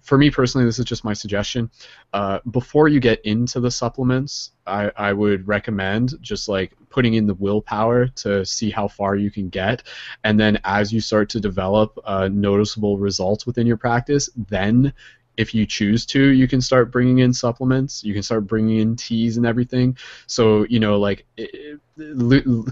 for 0.00 0.18
me 0.18 0.30
personally, 0.30 0.64
this 0.64 0.78
is 0.78 0.84
just 0.84 1.04
my 1.04 1.12
suggestion. 1.12 1.70
Uh, 2.12 2.38
before 2.52 2.88
you 2.88 3.00
get 3.00 3.20
into 3.24 3.58
the 3.60 3.70
supplements, 3.70 4.52
I, 4.66 4.90
I 4.96 5.12
would 5.12 5.46
recommend 5.46 6.14
just 6.20 6.48
like 6.48 6.72
putting 6.90 7.14
in 7.14 7.26
the 7.26 7.34
willpower 7.34 8.08
to 8.08 8.44
see 8.44 8.70
how 8.70 8.88
far 8.88 9.16
you 9.16 9.30
can 9.30 9.48
get, 9.48 9.82
and 10.24 10.38
then 10.38 10.58
as 10.64 10.92
you 10.92 11.00
start 11.00 11.28
to 11.30 11.40
develop 11.40 11.98
uh, 12.04 12.28
noticeable 12.28 12.98
results 12.98 13.46
within 13.46 13.66
your 13.66 13.76
practice, 13.76 14.28
then 14.48 14.92
if 15.36 15.54
you 15.54 15.66
choose 15.66 16.06
to, 16.06 16.20
you 16.20 16.48
can 16.48 16.60
start 16.60 16.90
bringing 16.90 17.18
in 17.18 17.32
supplements. 17.32 18.02
You 18.02 18.14
can 18.14 18.22
start 18.22 18.46
bringing 18.46 18.78
in 18.78 18.96
teas 18.96 19.36
and 19.36 19.46
everything. 19.46 19.96
So 20.26 20.64
you 20.64 20.80
know, 20.80 20.98
like, 20.98 21.26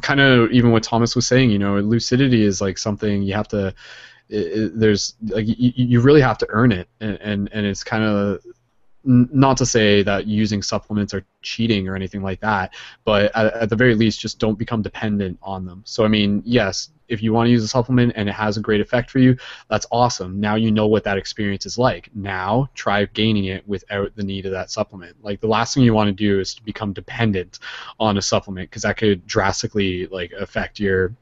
kind 0.00 0.20
of 0.20 0.50
even 0.50 0.70
what 0.72 0.82
Thomas 0.82 1.14
was 1.14 1.26
saying. 1.26 1.50
You 1.50 1.58
know, 1.58 1.78
lucidity 1.78 2.42
is 2.42 2.60
like 2.60 2.78
something 2.78 3.22
you 3.22 3.34
have 3.34 3.48
to. 3.48 3.74
It, 4.30 4.78
there's 4.78 5.14
like 5.28 5.46
you, 5.46 5.72
you 5.76 6.00
really 6.00 6.22
have 6.22 6.38
to 6.38 6.46
earn 6.48 6.72
it, 6.72 6.88
and 7.00 7.18
and, 7.20 7.48
and 7.52 7.66
it's 7.66 7.84
kind 7.84 8.04
of 8.04 8.40
not 9.04 9.56
to 9.58 9.66
say 9.66 10.02
that 10.02 10.26
using 10.26 10.62
supplements 10.62 11.12
are 11.12 11.24
cheating 11.42 11.88
or 11.88 11.94
anything 11.94 12.22
like 12.22 12.40
that, 12.40 12.74
but 13.04 13.30
at, 13.36 13.54
at, 13.54 13.68
the 13.70 13.76
very 13.76 13.94
least, 13.94 14.20
just 14.20 14.38
don't 14.38 14.58
become 14.58 14.82
dependent 14.82 15.38
on 15.42 15.66
them. 15.66 15.82
So, 15.84 16.04
I 16.04 16.08
mean, 16.08 16.42
yes, 16.44 16.90
if 17.08 17.22
you 17.22 17.32
want 17.32 17.46
to 17.46 17.50
use 17.50 17.62
a 17.62 17.68
supplement 17.68 18.14
and 18.16 18.28
it 18.28 18.32
has 18.32 18.56
a 18.56 18.60
great 18.60 18.80
effect 18.80 19.10
for 19.10 19.18
you, 19.18 19.36
that's 19.68 19.86
awesome. 19.90 20.40
Now 20.40 20.54
you 20.54 20.70
know 20.70 20.86
what 20.86 21.04
that 21.04 21.18
experience 21.18 21.66
is 21.66 21.76
like. 21.78 22.08
Now 22.14 22.68
try 22.74 23.04
gaining 23.06 23.46
it 23.46 23.66
without 23.68 24.14
the 24.16 24.24
need 24.24 24.46
of 24.46 24.52
that 24.52 24.70
supplement. 24.70 25.16
Like 25.22 25.40
the 25.40 25.48
last 25.48 25.74
thing 25.74 25.82
you 25.82 25.94
want 25.94 26.08
to 26.08 26.12
do 26.12 26.40
is 26.40 26.54
to 26.54 26.62
become 26.62 26.92
dependent 26.92 27.58
on 28.00 28.16
a 28.16 28.22
supplement 28.22 28.70
because 28.70 28.82
that 28.82 28.96
could 28.96 29.26
drastically 29.26 30.06
like 30.06 30.32
affect 30.32 30.80
your 30.80 31.14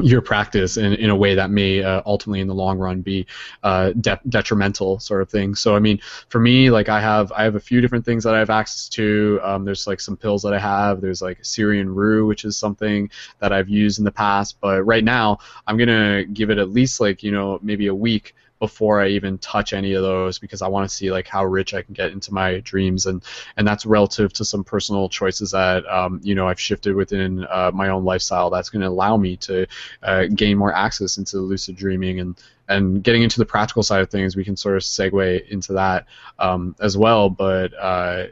your 0.00 0.20
practice 0.20 0.76
in, 0.76 0.92
in 0.94 1.10
a 1.10 1.14
way 1.14 1.36
that 1.36 1.50
may 1.50 1.82
uh, 1.82 2.02
ultimately 2.04 2.40
in 2.40 2.48
the 2.48 2.54
long 2.54 2.78
run 2.78 3.00
be 3.00 3.26
uh, 3.62 3.92
de- 4.00 4.20
detrimental 4.28 4.98
sort 4.98 5.22
of 5.22 5.30
thing. 5.30 5.54
So 5.54 5.76
i 5.76 5.78
mean 5.78 6.00
for 6.28 6.40
me 6.40 6.70
like 6.70 6.88
i 6.88 7.00
have 7.00 7.30
i 7.32 7.44
have 7.44 7.54
a 7.54 7.60
few 7.60 7.80
different 7.80 8.04
things 8.04 8.24
that 8.24 8.34
i 8.34 8.38
have 8.38 8.50
access 8.50 8.88
to. 8.90 9.40
Um, 9.42 9.64
there's 9.64 9.86
like 9.86 10.00
some 10.00 10.16
pills 10.16 10.42
that 10.42 10.52
i 10.52 10.58
have. 10.58 11.00
There's 11.00 11.22
like 11.22 11.44
syrian 11.44 11.94
rue 11.94 12.26
which 12.26 12.44
is 12.44 12.56
something 12.56 13.10
that 13.38 13.52
i've 13.52 13.68
used 13.68 13.98
in 13.98 14.04
the 14.04 14.12
past. 14.12 14.56
But 14.60 14.82
right 14.82 15.04
now 15.04 15.38
i'm 15.66 15.76
gonna 15.76 16.24
give 16.24 16.50
it 16.50 16.58
at 16.58 16.70
least 16.70 17.00
like 17.00 17.22
you 17.22 17.30
know 17.30 17.58
maybe 17.62 17.86
a 17.86 17.94
week 17.94 18.34
before 18.64 19.02
I 19.02 19.08
even 19.08 19.36
touch 19.36 19.74
any 19.74 19.92
of 19.92 20.02
those 20.02 20.38
because 20.38 20.62
I 20.62 20.68
want 20.68 20.88
to 20.88 20.94
see 20.94 21.12
like 21.12 21.28
how 21.28 21.44
rich 21.44 21.74
I 21.74 21.82
can 21.82 21.92
get 21.92 22.12
into 22.12 22.32
my 22.32 22.60
dreams 22.60 23.04
and 23.04 23.22
and 23.58 23.68
that's 23.68 23.84
relative 23.84 24.32
to 24.34 24.44
some 24.44 24.64
personal 24.64 25.10
choices 25.10 25.50
that 25.50 25.84
um, 25.86 26.18
you 26.22 26.34
know 26.34 26.48
I've 26.48 26.58
shifted 26.58 26.94
within 26.94 27.46
uh, 27.50 27.70
my 27.74 27.88
own 27.90 28.04
lifestyle 28.06 28.48
that's 28.48 28.70
going 28.70 28.80
to 28.80 28.88
allow 28.88 29.18
me 29.18 29.36
to 29.48 29.66
uh, 30.02 30.24
gain 30.34 30.56
more 30.56 30.72
access 30.72 31.18
into 31.18 31.36
lucid 31.38 31.76
dreaming 31.76 32.20
and 32.20 32.42
and 32.66 33.04
getting 33.04 33.22
into 33.22 33.38
the 33.38 33.44
practical 33.44 33.82
side 33.82 34.00
of 34.00 34.08
things 34.08 34.34
we 34.34 34.44
can 34.44 34.56
sort 34.56 34.76
of 34.76 34.82
segue 34.82 35.46
into 35.48 35.74
that 35.74 36.06
um, 36.38 36.74
as 36.80 36.96
well 36.96 37.28
but 37.28 37.74
uh, 37.78 38.24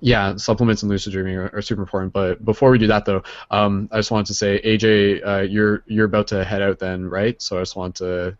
yeah, 0.00 0.36
supplements 0.36 0.82
and 0.82 0.90
lucid 0.90 1.12
dreaming 1.12 1.36
are, 1.36 1.50
are, 1.54 1.62
super 1.62 1.82
important. 1.82 2.12
But 2.12 2.44
before 2.44 2.70
we 2.70 2.78
do 2.78 2.86
that, 2.88 3.04
though, 3.04 3.22
um, 3.50 3.88
I 3.90 3.96
just 3.96 4.10
wanted 4.10 4.26
to 4.26 4.34
say, 4.34 4.60
AJ, 4.62 5.26
uh, 5.26 5.40
you're 5.40 5.82
you're 5.86 6.06
about 6.06 6.28
to 6.28 6.44
head 6.44 6.62
out 6.62 6.78
then, 6.78 7.08
right? 7.08 7.40
So 7.42 7.56
I 7.56 7.62
just 7.62 7.76
want 7.76 7.96
to 7.96 8.36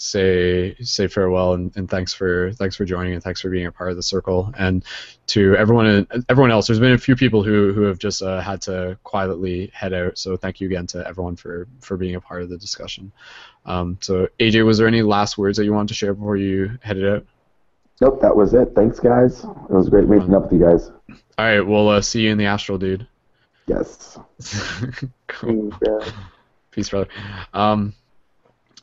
say 0.00 0.76
say 0.76 1.08
farewell 1.08 1.54
and, 1.54 1.76
and 1.76 1.90
thanks 1.90 2.14
for 2.14 2.52
thanks 2.52 2.76
for 2.76 2.84
joining 2.84 3.14
and 3.14 3.22
thanks 3.22 3.40
for 3.40 3.50
being 3.50 3.66
a 3.66 3.72
part 3.72 3.90
of 3.90 3.96
the 3.96 4.02
circle. 4.02 4.54
And 4.56 4.84
to 5.26 5.56
everyone 5.56 6.06
everyone 6.28 6.52
else 6.52 6.68
there's 6.68 6.78
been 6.78 6.92
a 6.92 6.98
few 6.98 7.16
people 7.16 7.42
who 7.42 7.72
who 7.72 7.82
have 7.82 7.98
just 7.98 8.22
uh, 8.22 8.40
had 8.40 8.62
to 8.62 8.96
quietly 9.02 9.72
head 9.74 9.92
out. 9.92 10.16
So 10.16 10.36
thank 10.36 10.60
you 10.60 10.68
again 10.68 10.86
to 10.88 11.04
everyone 11.06 11.34
for 11.34 11.66
for 11.80 11.96
being 11.96 12.14
a 12.14 12.20
part 12.20 12.42
of 12.42 12.48
the 12.48 12.56
discussion. 12.56 13.10
Um, 13.66 13.98
so 14.00 14.28
AJ 14.38 14.64
was 14.64 14.78
there 14.78 14.86
any 14.86 15.02
last 15.02 15.36
words 15.36 15.58
that 15.58 15.64
you 15.64 15.72
wanted 15.72 15.88
to 15.88 15.94
share 15.94 16.14
before 16.14 16.36
you 16.36 16.78
headed 16.80 17.04
out? 17.04 17.26
Nope 18.00 18.22
that 18.22 18.36
was 18.36 18.54
it. 18.54 18.76
Thanks 18.76 19.00
guys. 19.00 19.42
It 19.42 19.70
was 19.70 19.88
great 19.88 20.08
meeting 20.08 20.32
up 20.32 20.44
with 20.44 20.52
you 20.52 20.64
guys. 20.64 20.92
All 21.36 21.44
right 21.44 21.60
we'll 21.60 21.88
uh, 21.88 22.00
see 22.02 22.22
you 22.22 22.30
in 22.30 22.38
the 22.38 22.46
astral 22.46 22.78
dude. 22.78 23.06
Yes. 23.66 24.16
Cool. 25.26 25.72
peace 26.72 26.88
brother. 26.88 27.08
Um, 27.52 27.94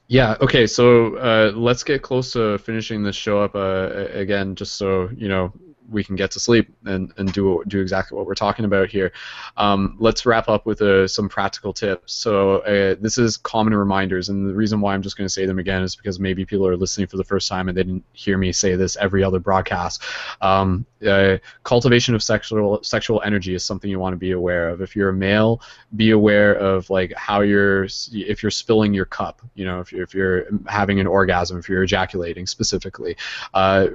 yeah. 0.08 0.36
Okay. 0.42 0.68
So 0.68 1.16
uh, 1.16 1.52
let's 1.56 1.84
get 1.84 2.02
close 2.02 2.34
to 2.34 2.58
finishing 2.60 3.04
this 3.04 3.16
show 3.16 3.42
up 3.42 3.56
uh, 3.56 3.90
again, 4.14 4.56
just 4.56 4.76
so 4.76 5.10
you 5.16 5.28
know 5.28 5.52
we 5.90 6.04
can 6.04 6.16
get 6.16 6.32
to 6.32 6.40
sleep 6.40 6.74
and, 6.86 7.14
and 7.18 7.32
do 7.34 7.64
do 7.68 7.82
exactly 7.82 8.18
what 8.18 8.26
we're 8.26 8.36
talking 8.36 8.66
about 8.66 8.90
here. 8.90 9.12
Um, 9.58 9.96
let's 10.00 10.26
wrap 10.26 10.50
up 10.50 10.66
with 10.66 10.82
uh, 10.82 11.08
some 11.08 11.30
practical 11.30 11.74
tips. 11.74 12.14
So 12.14 12.60
uh, 12.60 12.96
this 13.00 13.18
is 13.18 13.38
common 13.38 13.74
reminders, 13.74 14.30
and 14.30 14.50
the 14.50 14.54
reason 14.54 14.82
why 14.82 14.94
I'm 14.94 15.02
just 15.02 15.18
going 15.18 15.26
to 15.26 15.34
say 15.34 15.46
them 15.46 15.60
again 15.60 15.84
is 15.84 15.96
because 15.96 16.20
maybe 16.20 16.46
people 16.46 16.68
are 16.68 16.78
listening 16.78 17.08
for 17.08 17.18
the 17.18 17.24
first 17.24 17.48
time 17.48 17.70
and 17.70 17.78
they 17.78 17.84
didn't 17.84 18.06
hear 18.14 18.38
me 18.38 18.52
say 18.52 18.76
this 18.76 18.98
every 18.98 19.24
other 19.24 19.40
broadcast. 19.40 20.02
Um, 20.42 20.86
uh, 21.06 21.38
cultivation 21.64 22.16
of 22.16 22.24
sexual 22.24 22.82
sexual 22.84 23.22
energy 23.24 23.54
is 23.54 23.64
something 23.64 23.90
you 23.90 24.00
want 24.00 24.14
to 24.14 24.18
be 24.18 24.32
aware 24.32 24.70
of. 24.70 24.82
If 24.82 24.96
you're 24.96 25.10
a 25.10 25.14
male, 25.14 25.62
be 25.96 26.12
aware 26.12 26.56
of 26.56 26.90
like 26.90 27.14
how 27.16 27.42
you're 27.42 27.88
if 28.12 28.42
you're 28.42 28.52
spilling 28.52 28.94
your 28.94 29.06
cup. 29.06 29.42
You 29.54 29.66
know, 29.66 29.80
if 29.80 29.92
you're, 29.92 30.04
if 30.04 30.14
you're 30.14 30.46
having 30.68 31.00
an 31.00 31.08
orgasm, 31.08 31.60
if 31.60 31.70
you're 31.70 31.84
ejaculating 31.84 32.48
specifically, 32.48 33.16
uh, 33.54 33.88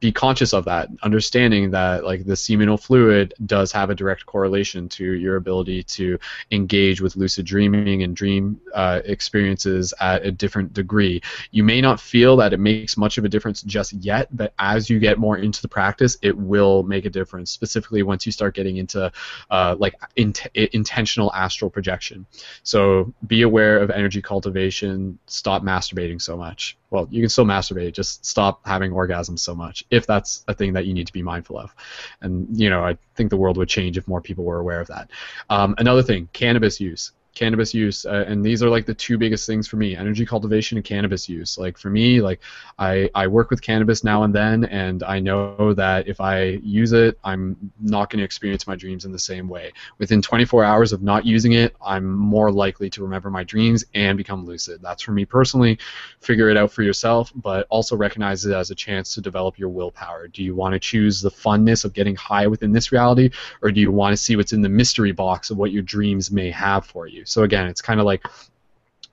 be 0.00 0.10
conscious 0.10 0.52
of 0.52 0.64
that. 0.64 0.88
Understand 1.02 1.35
understanding 1.36 1.70
that 1.70 2.02
like 2.02 2.24
the 2.24 2.34
seminal 2.34 2.78
fluid 2.78 3.34
does 3.44 3.70
have 3.70 3.90
a 3.90 3.94
direct 3.94 4.24
correlation 4.24 4.88
to 4.88 5.04
your 5.04 5.36
ability 5.36 5.82
to 5.82 6.18
engage 6.50 7.02
with 7.02 7.14
lucid 7.14 7.44
dreaming 7.44 8.02
and 8.02 8.16
dream 8.16 8.58
uh, 8.74 9.00
experiences 9.04 9.92
at 10.00 10.24
a 10.24 10.32
different 10.32 10.72
degree. 10.72 11.20
You 11.50 11.62
may 11.62 11.82
not 11.82 12.00
feel 12.00 12.36
that 12.36 12.54
it 12.54 12.58
makes 12.58 12.96
much 12.96 13.18
of 13.18 13.26
a 13.26 13.28
difference 13.28 13.60
just 13.62 13.92
yet, 13.92 14.34
but 14.34 14.54
as 14.58 14.88
you 14.88 14.98
get 14.98 15.18
more 15.18 15.36
into 15.36 15.60
the 15.60 15.68
practice, 15.68 16.16
it 16.22 16.36
will 16.36 16.82
make 16.84 17.04
a 17.04 17.10
difference. 17.10 17.50
Specifically, 17.50 18.02
once 18.02 18.24
you 18.24 18.32
start 18.32 18.54
getting 18.54 18.78
into 18.78 19.12
uh, 19.50 19.76
like 19.78 19.94
in- 20.16 20.32
intentional 20.54 21.30
astral 21.34 21.70
projection. 21.70 22.24
So 22.62 23.12
be 23.26 23.42
aware 23.42 23.78
of 23.78 23.90
energy 23.90 24.22
cultivation. 24.22 25.18
Stop 25.26 25.62
masturbating 25.62 26.20
so 26.20 26.36
much 26.36 26.78
well, 26.96 27.06
you 27.10 27.20
can 27.20 27.28
still 27.28 27.44
masturbate, 27.44 27.92
just 27.92 28.24
stop 28.24 28.60
having 28.64 28.90
orgasms 28.90 29.40
so 29.40 29.54
much 29.54 29.84
if 29.90 30.06
that's 30.06 30.44
a 30.48 30.54
thing 30.54 30.72
that 30.72 30.86
you 30.86 30.94
need 30.94 31.06
to 31.06 31.12
be 31.12 31.22
mindful 31.22 31.58
of. 31.58 31.74
And, 32.22 32.48
you 32.58 32.70
know, 32.70 32.82
I 32.82 32.96
think 33.16 33.28
the 33.28 33.36
world 33.36 33.58
would 33.58 33.68
change 33.68 33.98
if 33.98 34.08
more 34.08 34.22
people 34.22 34.44
were 34.44 34.58
aware 34.58 34.80
of 34.80 34.88
that. 34.88 35.10
Um, 35.50 35.74
another 35.76 36.02
thing, 36.02 36.30
cannabis 36.32 36.80
use 36.80 37.12
cannabis 37.36 37.74
use 37.74 38.06
uh, 38.06 38.24
and 38.26 38.42
these 38.42 38.62
are 38.62 38.70
like 38.70 38.86
the 38.86 38.94
two 38.94 39.18
biggest 39.18 39.46
things 39.46 39.68
for 39.68 39.76
me 39.76 39.94
energy 39.94 40.24
cultivation 40.24 40.78
and 40.78 40.84
cannabis 40.84 41.28
use. 41.28 41.58
Like 41.58 41.76
for 41.76 41.90
me 41.90 42.20
like 42.22 42.40
I, 42.78 43.10
I 43.14 43.26
work 43.26 43.50
with 43.50 43.60
cannabis 43.60 44.02
now 44.02 44.22
and 44.22 44.34
then 44.34 44.64
and 44.64 45.02
i 45.02 45.20
know 45.20 45.74
that 45.74 46.08
if 46.08 46.20
i 46.20 46.58
use 46.62 46.92
it 46.92 47.18
i'm 47.22 47.70
not 47.78 48.08
going 48.10 48.18
to 48.18 48.24
experience 48.24 48.66
my 48.66 48.74
dreams 48.74 49.04
in 49.04 49.12
the 49.12 49.18
same 49.18 49.48
way. 49.48 49.72
Within 49.98 50.22
24 50.22 50.64
hours 50.64 50.92
of 50.92 51.02
not 51.02 51.26
using 51.26 51.52
it 51.52 51.76
i'm 51.84 52.10
more 52.10 52.50
likely 52.50 52.88
to 52.90 53.02
remember 53.02 53.30
my 53.30 53.44
dreams 53.44 53.84
and 53.94 54.16
become 54.16 54.46
lucid. 54.46 54.80
That's 54.80 55.02
for 55.02 55.12
me 55.12 55.26
personally. 55.26 55.78
Figure 56.20 56.48
it 56.48 56.56
out 56.56 56.72
for 56.72 56.82
yourself 56.82 57.32
but 57.36 57.66
also 57.68 57.96
recognize 57.96 58.46
it 58.46 58.54
as 58.54 58.70
a 58.70 58.74
chance 58.74 59.14
to 59.14 59.20
develop 59.20 59.58
your 59.58 59.68
willpower. 59.68 60.26
Do 60.26 60.42
you 60.42 60.54
want 60.54 60.72
to 60.72 60.80
choose 60.80 61.20
the 61.20 61.30
funness 61.30 61.84
of 61.84 61.92
getting 61.92 62.16
high 62.16 62.46
within 62.46 62.72
this 62.72 62.92
reality 62.92 63.30
or 63.60 63.70
do 63.70 63.80
you 63.82 63.92
want 63.92 64.14
to 64.14 64.16
see 64.16 64.36
what's 64.36 64.54
in 64.54 64.62
the 64.62 64.70
mystery 64.70 65.12
box 65.12 65.50
of 65.50 65.58
what 65.58 65.70
your 65.70 65.82
dreams 65.82 66.30
may 66.30 66.50
have 66.50 66.86
for 66.86 67.06
you 67.06 67.25
so 67.26 67.42
again, 67.42 67.66
it's 67.66 67.82
kind 67.82 68.00
of 68.00 68.06
like 68.06 68.24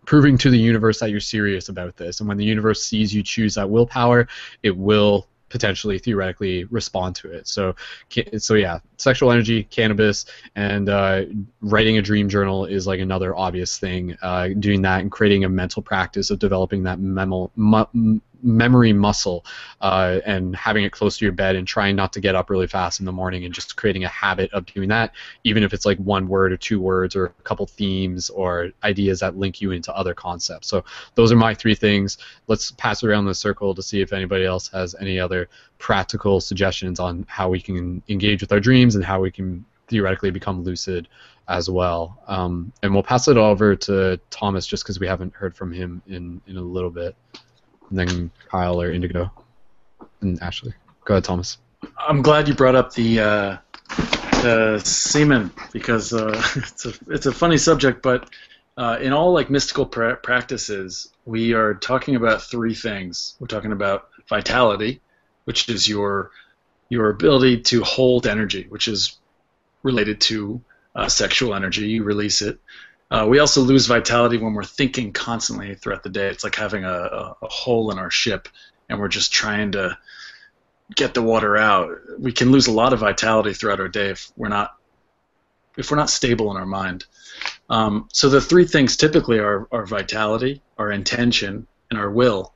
proving 0.06 0.38
to 0.38 0.50
the 0.50 0.58
universe 0.58 1.00
that 1.00 1.10
you're 1.10 1.20
serious 1.20 1.70
about 1.70 1.96
this. 1.98 2.20
And 2.20 2.28
when 2.28 2.38
the 2.38 2.46
universe 2.46 2.84
sees 2.84 3.14
you 3.14 3.24
choose 3.24 3.56
that 3.56 3.70
willpower, 3.70 4.28
it 4.62 4.76
will 4.76 5.28
potentially 5.50 6.00
theoretically 6.00 6.64
respond 6.66 7.16
to 7.16 7.32
it. 7.32 7.48
So, 7.48 7.76
so 8.38 8.56
yeah, 8.56 8.80
sexual 8.98 9.32
energy, 9.32 9.66
cannabis, 9.66 10.26
and 10.56 10.90
uh, 10.90 11.26
writing 11.62 12.00
a 12.00 12.02
dream 12.02 12.28
journal 12.28 12.66
is 12.66 12.88
like 12.88 13.00
another 13.00 13.36
obvious 13.36 13.78
thing. 13.78 14.18
Uh, 14.24 14.50
doing 14.60 14.82
that 14.82 15.02
and 15.02 15.12
creating 15.12 15.44
a 15.44 15.50
mental 15.50 15.84
practice 15.84 16.32
of 16.32 16.40
developing 16.40 16.84
that 16.84 17.00
memo, 17.00 17.52
memory 18.44 18.94
muscle 18.94 19.46
uh, 19.82 20.20
and 20.26 20.56
having 20.56 20.84
it 20.84 20.92
close 20.92 21.18
to 21.18 21.26
your 21.26 21.32
bed 21.32 21.56
and 21.56 21.68
trying 21.68 21.96
not 21.96 22.14
to 22.14 22.20
get 22.20 22.36
up 22.36 22.50
really 22.50 22.68
fast 22.68 23.00
in 23.00 23.06
the 23.06 23.12
morning 23.12 23.46
and 23.46 23.54
just 23.54 23.76
creating 23.76 24.04
a 24.04 24.10
habit 24.10 24.52
of 24.54 24.66
doing 24.66 24.90
that, 24.90 25.14
even 25.44 25.64
if 25.64 25.74
it's 25.74 25.86
like 25.86 25.98
one 26.00 26.28
word 26.28 26.52
or 26.52 26.58
two 26.58 26.80
words 26.80 27.16
or 27.16 27.26
a 27.26 27.30
couple 27.44 27.66
themes 27.66 28.30
or 28.30 28.72
ideas 28.84 29.20
that 29.22 29.38
link 29.38 29.62
you 29.62 29.72
into 29.72 29.96
other 29.96 30.14
concepts. 30.14 30.68
So 30.68 30.84
those 31.16 31.32
are 31.32 31.38
my 31.38 31.54
three 31.54 31.76
things. 31.76 32.18
Let's 32.48 32.72
pass 32.72 33.04
around 33.04 33.26
the 33.26 33.36
circle 33.36 33.74
to 33.74 33.82
see 33.82 34.02
if 34.02 34.14
anybody 34.14 34.46
else 34.46 34.68
has 34.70 34.96
any 35.00 35.20
other 35.20 35.50
practical 35.80 36.42
suggestions 36.42 37.00
on 37.00 37.26
how 37.28 37.50
we 37.50 37.60
can 37.60 38.04
engage 38.10 38.42
with 38.42 38.52
our 38.52 38.60
dreams 38.60 38.96
and 38.96 39.04
how 39.04 39.22
we 39.22 39.32
can 39.32 39.66
theoretically 39.88 40.32
become 40.32 40.64
lucid 40.64 41.08
as 41.48 41.70
well. 41.70 42.18
Um, 42.28 42.72
and 42.82 42.94
we'll 42.94 43.04
pass 43.04 43.28
it 43.28 43.38
over 43.38 43.76
to 43.76 44.20
Thomas 44.30 44.66
just 44.66 44.84
because 44.84 45.00
we 45.00 45.08
haven't 45.08 45.34
heard 45.34 45.56
from 45.56 45.74
him 45.74 46.02
in, 46.08 46.42
in 46.48 46.58
a 46.58 46.62
little 46.62 46.90
bit 46.90 47.16
then 47.98 48.32
Kyle 48.50 48.82
or 48.82 48.92
Indigo 48.92 49.32
and 50.22 50.42
Ashley. 50.42 50.74
Go 51.06 51.16
ahead, 51.16 51.24
Thomas. 51.24 51.58
I'm 51.98 52.22
glad 52.22 52.48
you 52.48 52.54
brought 52.54 52.76
up 52.76 52.94
the 52.94 53.20
uh, 53.20 53.58
the 54.42 54.82
semen 54.84 55.52
because 55.72 56.14
uh, 56.14 56.42
it's 56.56 56.86
a 56.86 56.94
it's 57.10 57.26
a 57.26 57.32
funny 57.32 57.58
subject, 57.58 58.02
but 58.02 58.30
uh, 58.78 58.98
in 59.02 59.14
all 59.14 59.34
like 59.34 59.50
mystical 59.50 59.86
pra- 59.86 60.18
practices, 60.18 61.12
we 61.26 61.54
are 61.54 61.74
talking 61.76 62.16
about 62.16 62.42
three 62.42 62.74
things. 62.74 63.36
We're 63.40 63.48
talking 63.48 63.72
about 63.72 64.10
vitality, 64.30 65.02
which 65.46 65.70
is 65.70 65.88
your 65.88 66.32
your 66.90 67.10
ability 67.10 67.62
to 67.62 67.84
hold 67.84 68.28
energy, 68.28 68.66
which 68.70 68.88
is 68.88 69.18
related 69.84 70.22
to 70.22 70.62
uh, 70.96 71.08
sexual 71.08 71.54
energy. 71.54 71.88
You 71.88 72.04
release 72.04 72.42
it. 72.42 72.60
Uh, 73.14 73.28
we 73.28 73.38
also 73.38 73.62
lose 73.62 73.86
vitality 73.86 74.38
when 74.38 74.56
we're 74.56 74.64
thinking 74.64 75.14
constantly 75.14 75.76
throughout 75.76 76.02
the 76.02 76.10
day. 76.10 76.30
It's 76.30 76.44
like 76.44 76.56
having 76.56 76.84
a, 76.84 76.90
a, 76.92 77.36
a, 77.44 77.48
hole 77.48 77.92
in 77.92 78.00
our 78.00 78.10
ship, 78.10 78.50
and 78.90 79.00
we're 79.00 79.08
just 79.08 79.32
trying 79.32 79.74
to 79.74 79.96
get 80.96 81.14
the 81.14 81.22
water 81.22 81.56
out. 81.56 81.96
We 82.18 82.32
can 82.32 82.52
lose 82.52 82.66
a 82.66 82.72
lot 82.72 82.92
of 82.92 83.02
vitality 83.02 83.54
throughout 83.54 83.80
our 83.80 83.88
day 83.88 84.10
if 84.10 84.32
we're 84.36 84.50
not 84.50 84.78
if 85.78 85.92
we're 85.92 85.98
not 85.98 86.10
stable 86.10 86.50
in 86.50 86.58
our 86.58 86.66
mind. 86.66 87.06
Um, 87.70 88.10
so 88.12 88.30
the 88.30 88.42
three 88.42 88.66
things 88.66 88.98
typically 88.98 89.38
are 89.38 89.68
our 89.72 89.86
vitality, 89.86 90.64
our 90.80 90.92
intention, 90.92 91.68
and 91.92 92.00
our 92.00 92.10
will. 92.10 92.52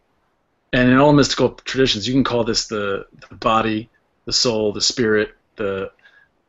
And 0.74 0.90
in 0.90 0.98
all 0.98 1.14
mystical 1.14 1.50
traditions, 1.50 2.08
you 2.08 2.16
can 2.16 2.24
call 2.24 2.44
this 2.44 2.68
the, 2.68 3.06
the 3.30 3.36
body, 3.36 3.92
the 4.26 4.34
soul, 4.34 4.74
the 4.74 4.82
spirit, 4.82 5.36
the 5.56 5.92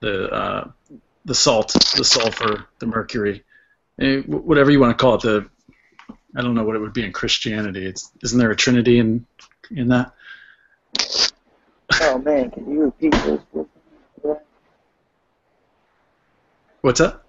the 0.01 0.31
uh, 0.31 0.71
the 1.27 1.35
salt, 1.35 1.75
the 1.95 2.05
sulfur, 2.05 2.65
the 2.79 2.87
mercury, 2.87 3.45
whatever 3.99 4.71
you 4.71 4.81
want 4.81 4.97
to 4.97 5.03
call 5.03 5.15
it. 5.15 5.23
The 5.23 5.49
I 6.37 6.43
don't 6.43 6.55
know 6.55 6.65
what 6.65 6.77
it 6.77 6.81
would 6.81 6.93
be 6.93 7.05
in 7.05 7.13
Christianity. 7.13 7.87
It's 7.87 8.11
isn't 8.23 8.39
there 8.39 8.51
a 8.51 8.57
Trinity 8.57 8.99
in 8.99 9.27
in 9.71 9.89
that? 9.89 10.13
Oh 12.01 12.19
man, 12.19 12.51
can 12.51 12.71
you 12.71 12.83
repeat 12.83 13.13
this? 13.13 13.41
What's 16.81 17.01
that? 17.01 17.23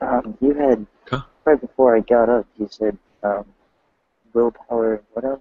Um, 0.00 0.36
you 0.40 0.52
had 0.54 0.86
Huh? 1.08 1.22
right 1.44 1.60
before 1.60 1.96
I 1.96 2.00
got 2.00 2.28
up. 2.28 2.46
You 2.58 2.68
said 2.70 2.98
um, 3.22 3.44
willpower. 4.34 5.02
What 5.12 5.24
else? 5.24 5.40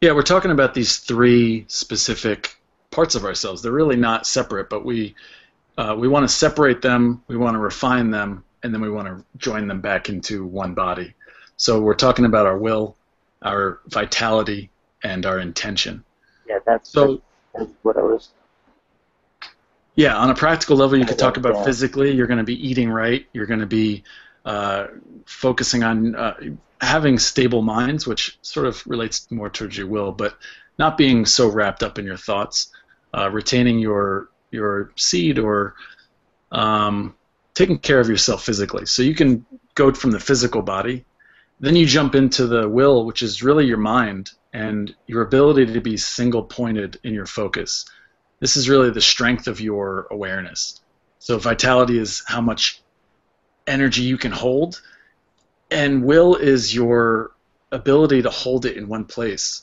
Yeah, 0.00 0.12
we're 0.12 0.22
talking 0.22 0.50
about 0.50 0.74
these 0.74 0.98
three 0.98 1.64
specific 1.68 2.56
parts 2.90 3.14
of 3.14 3.24
ourselves. 3.24 3.62
They're 3.62 3.72
really 3.72 3.96
not 3.96 4.26
separate, 4.26 4.70
but 4.70 4.84
we 4.84 5.14
uh, 5.76 5.94
we 5.98 6.08
want 6.08 6.26
to 6.26 6.34
separate 6.34 6.80
them, 6.80 7.22
we 7.28 7.36
want 7.36 7.54
to 7.54 7.58
refine 7.58 8.10
them, 8.10 8.44
and 8.66 8.74
then 8.74 8.82
we 8.82 8.90
want 8.90 9.06
to 9.06 9.24
join 9.38 9.68
them 9.68 9.80
back 9.80 10.08
into 10.08 10.44
one 10.44 10.74
body. 10.74 11.14
So 11.56 11.80
we're 11.80 11.94
talking 11.94 12.24
about 12.24 12.46
our 12.46 12.58
will, 12.58 12.96
our 13.40 13.78
vitality, 13.86 14.70
and 15.04 15.24
our 15.24 15.38
intention. 15.38 16.04
Yeah, 16.48 16.58
that's 16.66 16.90
So 16.90 17.22
that's 17.54 17.70
what 17.82 17.96
I 17.96 18.02
was. 18.02 18.30
Yeah, 19.94 20.16
on 20.16 20.30
a 20.30 20.34
practical 20.34 20.76
level, 20.76 20.98
you 20.98 21.06
could 21.06 21.18
talk 21.18 21.36
about 21.36 21.54
Yeah. 21.54 21.64
physically. 21.64 22.10
You're 22.10 22.26
going 22.26 22.38
to 22.38 22.44
be 22.44 22.68
eating 22.68 22.90
right. 22.90 23.24
You're 23.32 23.46
going 23.46 23.60
to 23.60 23.66
be 23.66 24.02
uh, 24.44 24.88
focusing 25.24 25.84
on 25.84 26.16
uh, 26.16 26.34
having 26.80 27.18
stable 27.20 27.62
minds, 27.62 28.04
which 28.04 28.36
sort 28.42 28.66
of 28.66 28.84
relates 28.86 29.30
more 29.30 29.48
towards 29.48 29.78
your 29.78 29.86
will, 29.86 30.10
but 30.12 30.36
not 30.76 30.98
being 30.98 31.24
so 31.24 31.48
wrapped 31.48 31.82
up 31.84 31.98
in 31.98 32.04
your 32.04 32.18
thoughts. 32.18 32.68
Uh, 33.16 33.30
retaining 33.30 33.78
your 33.78 34.28
your 34.50 34.90
seed 34.96 35.38
or 35.38 35.74
um, 36.52 37.14
taking 37.56 37.78
care 37.80 37.98
of 37.98 38.08
yourself 38.08 38.44
physically. 38.44 38.86
So 38.86 39.02
you 39.02 39.16
can 39.16 39.44
go 39.74 39.92
from 39.92 40.12
the 40.12 40.20
physical 40.20 40.62
body, 40.62 41.04
then 41.58 41.74
you 41.74 41.86
jump 41.86 42.14
into 42.14 42.46
the 42.46 42.68
will, 42.68 43.04
which 43.04 43.22
is 43.22 43.42
really 43.42 43.66
your 43.66 43.78
mind 43.78 44.30
and 44.52 44.94
your 45.08 45.22
ability 45.22 45.66
to 45.72 45.80
be 45.80 45.96
single 45.96 46.44
pointed 46.44 47.00
in 47.02 47.12
your 47.12 47.26
focus 47.26 47.86
this 48.40 48.56
is 48.56 48.68
really 48.68 48.90
the 48.90 49.00
strength 49.00 49.48
of 49.48 49.60
your 49.60 50.06
awareness. 50.10 50.80
So 51.18 51.38
vitality 51.38 51.98
is 51.98 52.22
how 52.26 52.40
much 52.40 52.82
energy 53.66 54.02
you 54.02 54.18
can 54.18 54.32
hold, 54.32 54.80
and 55.70 56.04
will 56.04 56.36
is 56.36 56.74
your 56.74 57.32
ability 57.72 58.22
to 58.22 58.30
hold 58.30 58.64
it 58.66 58.76
in 58.76 58.88
one 58.88 59.04
place. 59.04 59.62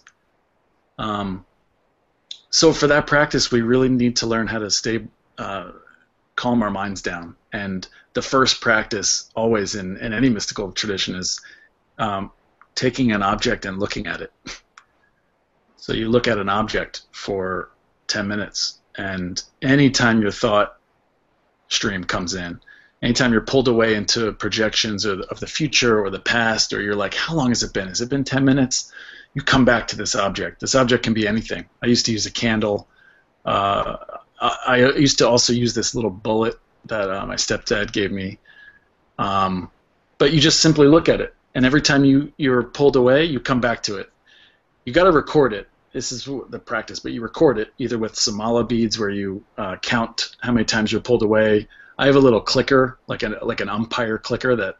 Um, 0.97 1.45
so 2.49 2.73
for 2.73 2.87
that 2.87 3.07
practice, 3.07 3.51
we 3.51 3.61
really 3.61 3.89
need 3.89 4.17
to 4.17 4.27
learn 4.27 4.47
how 4.47 4.59
to 4.59 4.69
stay, 4.69 5.05
uh, 5.37 5.71
calm 6.35 6.61
our 6.61 6.71
minds 6.71 7.01
down. 7.01 7.35
And 7.53 7.87
the 8.13 8.21
first 8.21 8.61
practice, 8.61 9.29
always 9.35 9.75
in, 9.75 9.97
in 9.97 10.11
any 10.11 10.29
mystical 10.29 10.71
tradition, 10.71 11.15
is 11.15 11.39
um, 11.99 12.31
taking 12.75 13.11
an 13.11 13.21
object 13.21 13.65
and 13.65 13.79
looking 13.79 14.07
at 14.07 14.21
it. 14.21 14.33
So 15.77 15.93
you 15.93 16.09
look 16.09 16.27
at 16.27 16.39
an 16.39 16.49
object 16.49 17.03
for 17.11 17.69
10 18.07 18.27
minutes, 18.27 18.79
and 18.97 19.41
anytime 19.61 20.21
your 20.21 20.31
thought 20.31 20.77
stream 21.67 22.03
comes 22.05 22.33
in, 22.33 22.59
anytime 23.01 23.31
you're 23.31 23.41
pulled 23.41 23.67
away 23.67 23.95
into 23.95 24.31
projections 24.31 25.05
of 25.05 25.19
of 25.21 25.39
the 25.39 25.47
future 25.47 26.01
or 26.01 26.09
the 26.09 26.19
past, 26.19 26.73
or 26.73 26.81
you're 26.81 26.95
like, 26.95 27.13
how 27.13 27.35
long 27.35 27.49
has 27.49 27.63
it 27.63 27.73
been? 27.73 27.89
Has 27.89 28.01
it 28.01 28.09
been 28.09 28.23
10 28.23 28.45
minutes? 28.45 28.91
You 29.33 29.41
come 29.41 29.65
back 29.65 29.87
to 29.87 29.97
this 29.97 30.15
object. 30.15 30.61
This 30.61 30.73
object 30.73 31.03
can 31.03 31.13
be 31.13 31.27
anything. 31.27 31.65
I 31.83 31.87
used 31.87 32.05
to 32.05 32.11
use 32.11 32.25
a 32.25 32.31
candle. 32.31 32.87
Uh, 33.43 33.97
I, 34.39 34.83
I 34.83 34.95
used 34.95 35.17
to 35.17 35.27
also 35.27 35.53
use 35.53 35.73
this 35.73 35.93
little 35.93 36.11
bullet 36.11 36.55
that 36.85 37.09
uh, 37.09 37.25
my 37.25 37.35
stepdad 37.35 37.91
gave 37.91 38.11
me. 38.11 38.39
Um, 39.17 39.69
but 40.17 40.33
you 40.33 40.39
just 40.39 40.59
simply 40.59 40.87
look 40.87 41.09
at 41.09 41.21
it, 41.21 41.33
and 41.55 41.65
every 41.65 41.81
time 41.81 42.05
you, 42.05 42.31
you're 42.37 42.63
pulled 42.63 42.95
away, 42.95 43.25
you 43.25 43.39
come 43.39 43.61
back 43.61 43.83
to 43.83 43.97
it. 43.97 44.11
You 44.85 44.93
got 44.93 45.03
to 45.03 45.11
record 45.11 45.53
it. 45.53 45.67
This 45.91 46.11
is 46.11 46.27
the 46.49 46.59
practice, 46.59 46.99
but 46.99 47.11
you 47.11 47.21
record 47.21 47.59
it 47.59 47.71
either 47.77 47.99
with 47.99 48.13
Samala 48.13 48.67
beads, 48.67 48.97
where 48.97 49.11
you 49.11 49.43
uh, 49.57 49.75
count 49.77 50.35
how 50.41 50.51
many 50.51 50.65
times 50.65 50.91
you're 50.91 51.01
pulled 51.01 51.21
away. 51.21 51.67
I 51.99 52.07
have 52.07 52.15
a 52.15 52.19
little 52.19 52.41
clicker, 52.41 52.97
like 53.07 53.21
an 53.21 53.35
like 53.43 53.61
an 53.61 53.69
umpire 53.69 54.17
clicker. 54.17 54.55
That 54.55 54.77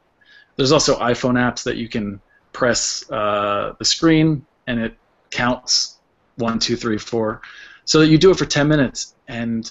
there's 0.56 0.72
also 0.72 0.98
iPhone 0.98 1.36
apps 1.36 1.64
that 1.66 1.78
you 1.78 1.88
can 1.88 2.20
press 2.52 3.10
uh, 3.12 3.74
the 3.78 3.86
screen 3.86 4.46
and 4.68 4.80
it 4.80 4.96
counts 5.30 5.98
one, 6.36 6.60
two, 6.60 6.76
three, 6.76 6.98
four. 6.98 7.42
So 7.86 8.00
that 8.00 8.08
you 8.08 8.18
do 8.18 8.32
it 8.32 8.38
for 8.38 8.46
10 8.46 8.68
minutes, 8.68 9.16
and 9.28 9.70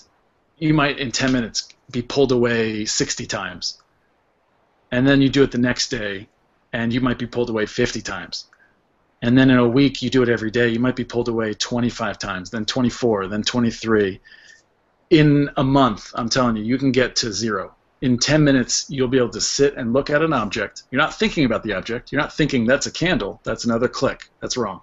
you 0.63 0.73
might 0.73 1.01
in 1.01 1.11
10 1.11 1.33
minutes 1.33 1.69
be 1.91 2.03
pulled 2.03 2.31
away 2.31 2.85
60 2.85 3.27
times, 3.27 3.83
and 4.93 5.07
then 5.07 5.21
you 5.21 5.29
do 5.29 5.43
it 5.43 5.51
the 5.51 5.59
next 5.59 5.89
day, 5.89 6.29
and 6.73 6.93
you 6.93 7.01
might 7.01 7.19
be 7.19 7.27
pulled 7.27 7.51
away 7.51 7.67
50 7.67 8.01
times. 8.01 8.47
And 9.23 9.37
then 9.37 9.51
in 9.51 9.59
a 9.59 9.67
week, 9.67 10.03
you 10.03 10.11
do 10.11 10.23
it 10.23 10.29
every 10.29 10.53
day. 10.53 10.69
You 10.69 10.79
might 10.79 10.95
be 10.95 11.05
pulled 11.05 11.29
away 11.29 11.55
25 11.55 12.17
times, 12.19 12.51
then 12.51 12.65
24, 12.65 13.27
then 13.27 13.43
23. 13.43 14.21
In 15.11 15.51
a 15.57 15.65
month, 15.65 16.13
I'm 16.15 16.29
telling 16.29 16.57
you, 16.57 16.63
you 16.63 16.79
can 16.79 16.93
get 16.93 17.17
to 17.17 17.33
zero. 17.33 17.75
In 18.01 18.19
10 18.19 18.45
minutes, 18.45 18.87
you'll 18.89 19.09
be 19.09 19.19
able 19.19 19.31
to 19.31 19.41
sit 19.41 19.75
and 19.75 19.93
look 19.93 20.11
at 20.11 20.23
an 20.23 20.33
object. 20.33 20.85
You're 20.93 21.01
not 21.01 21.19
thinking 21.19 21.45
about 21.45 21.65
the 21.65 21.73
object. 21.73 22.13
You're 22.13 22.21
not 22.21 22.33
thinking 22.33 22.67
that's 22.67 22.87
a 22.87 22.93
candle. 22.93 23.41
That's 23.43 23.65
another 23.65 23.89
click. 23.89 24.31
That's 24.41 24.57
wrong. 24.57 24.81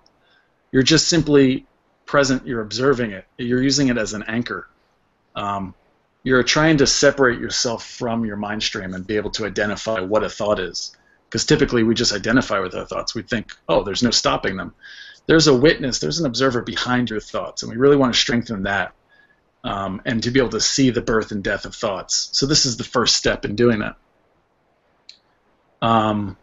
You're 0.74 0.84
just 0.84 1.08
simply 1.08 1.66
present. 2.06 2.46
You're 2.46 2.62
observing 2.62 3.12
it. 3.12 3.26
You're 3.38 3.64
using 3.64 3.88
it 3.88 3.98
as 3.98 4.14
an 4.14 4.24
anchor. 4.28 4.68
Um, 5.40 5.74
you're 6.24 6.44
trying 6.44 6.78
to 6.78 6.88
separate 6.88 7.40
yourself 7.40 7.86
from 7.86 8.26
your 8.26 8.36
mind 8.36 8.62
stream 8.62 8.94
and 8.94 9.08
be 9.08 9.16
able 9.16 9.32
to 9.32 9.46
identify 9.46 10.02
what 10.02 10.24
a 10.24 10.30
thought 10.30 10.60
is 10.60 10.96
because 11.26 11.46
typically 11.46 11.84
we 11.84 11.96
just 11.96 12.14
identify 12.14 12.60
with 12.60 12.76
our 12.76 12.86
thoughts. 12.86 13.16
We 13.16 13.22
think, 13.22 13.54
oh, 13.70 13.84
there's 13.84 14.04
no 14.04 14.12
stopping 14.12 14.58
them. 14.58 14.74
There's 15.28 15.48
a 15.48 15.56
witness, 15.56 16.00
there's 16.00 16.20
an 16.20 16.26
observer 16.26 16.62
behind 16.62 17.10
your 17.10 17.22
thoughts, 17.22 17.64
and 17.64 17.72
we 17.72 17.78
really 17.78 17.96
want 17.96 18.14
to 18.14 18.20
strengthen 18.20 18.64
that 18.64 18.94
um, 19.64 20.02
and 20.06 20.22
to 20.24 20.32
be 20.32 20.40
able 20.40 20.50
to 20.50 20.60
see 20.60 20.90
the 20.90 21.02
birth 21.02 21.32
and 21.32 21.44
death 21.44 21.66
of 21.66 21.74
thoughts. 21.74 22.30
So 22.34 22.46
this 22.46 22.66
is 22.66 22.76
the 22.76 22.84
first 22.84 23.16
step 23.16 23.46
in 23.46 23.56
doing 23.56 23.80
that. 23.80 23.96
Um, 25.82 26.36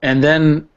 and 0.00 0.24
then 0.24 0.68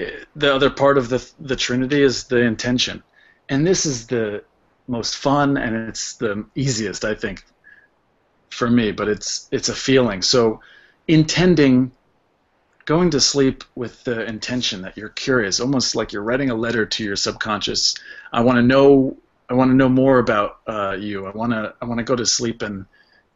eh, 0.00 0.10
the 0.34 0.52
other 0.52 0.70
part 0.70 0.98
of 0.98 1.08
the 1.08 1.24
the 1.38 1.54
Trinity 1.54 2.02
is 2.02 2.24
the 2.24 2.40
intention, 2.40 3.04
and 3.48 3.64
this 3.64 3.86
is 3.86 4.08
the 4.08 4.42
most 4.88 5.16
fun 5.16 5.56
and 5.56 5.88
it's 5.88 6.14
the 6.14 6.44
easiest, 6.54 7.04
I 7.04 7.14
think, 7.14 7.44
for 8.50 8.70
me. 8.70 8.92
But 8.92 9.08
it's 9.08 9.48
it's 9.50 9.68
a 9.68 9.74
feeling. 9.74 10.22
So 10.22 10.60
intending 11.08 11.92
going 12.84 13.10
to 13.10 13.20
sleep 13.20 13.64
with 13.74 14.04
the 14.04 14.24
intention 14.24 14.82
that 14.82 14.96
you're 14.96 15.08
curious, 15.08 15.58
almost 15.60 15.96
like 15.96 16.12
you're 16.12 16.22
writing 16.22 16.50
a 16.50 16.54
letter 16.54 16.86
to 16.86 17.04
your 17.04 17.16
subconscious. 17.16 17.94
I 18.32 18.42
want 18.42 18.56
to 18.56 18.62
know. 18.62 19.16
I 19.48 19.54
want 19.54 19.70
to 19.70 19.76
know 19.76 19.88
more 19.88 20.18
about 20.18 20.58
uh, 20.66 20.96
you. 20.98 21.26
I 21.26 21.30
want 21.30 21.52
to. 21.52 21.74
I 21.80 21.84
want 21.84 21.98
to 21.98 22.04
go 22.04 22.16
to 22.16 22.26
sleep 22.26 22.62
and 22.62 22.86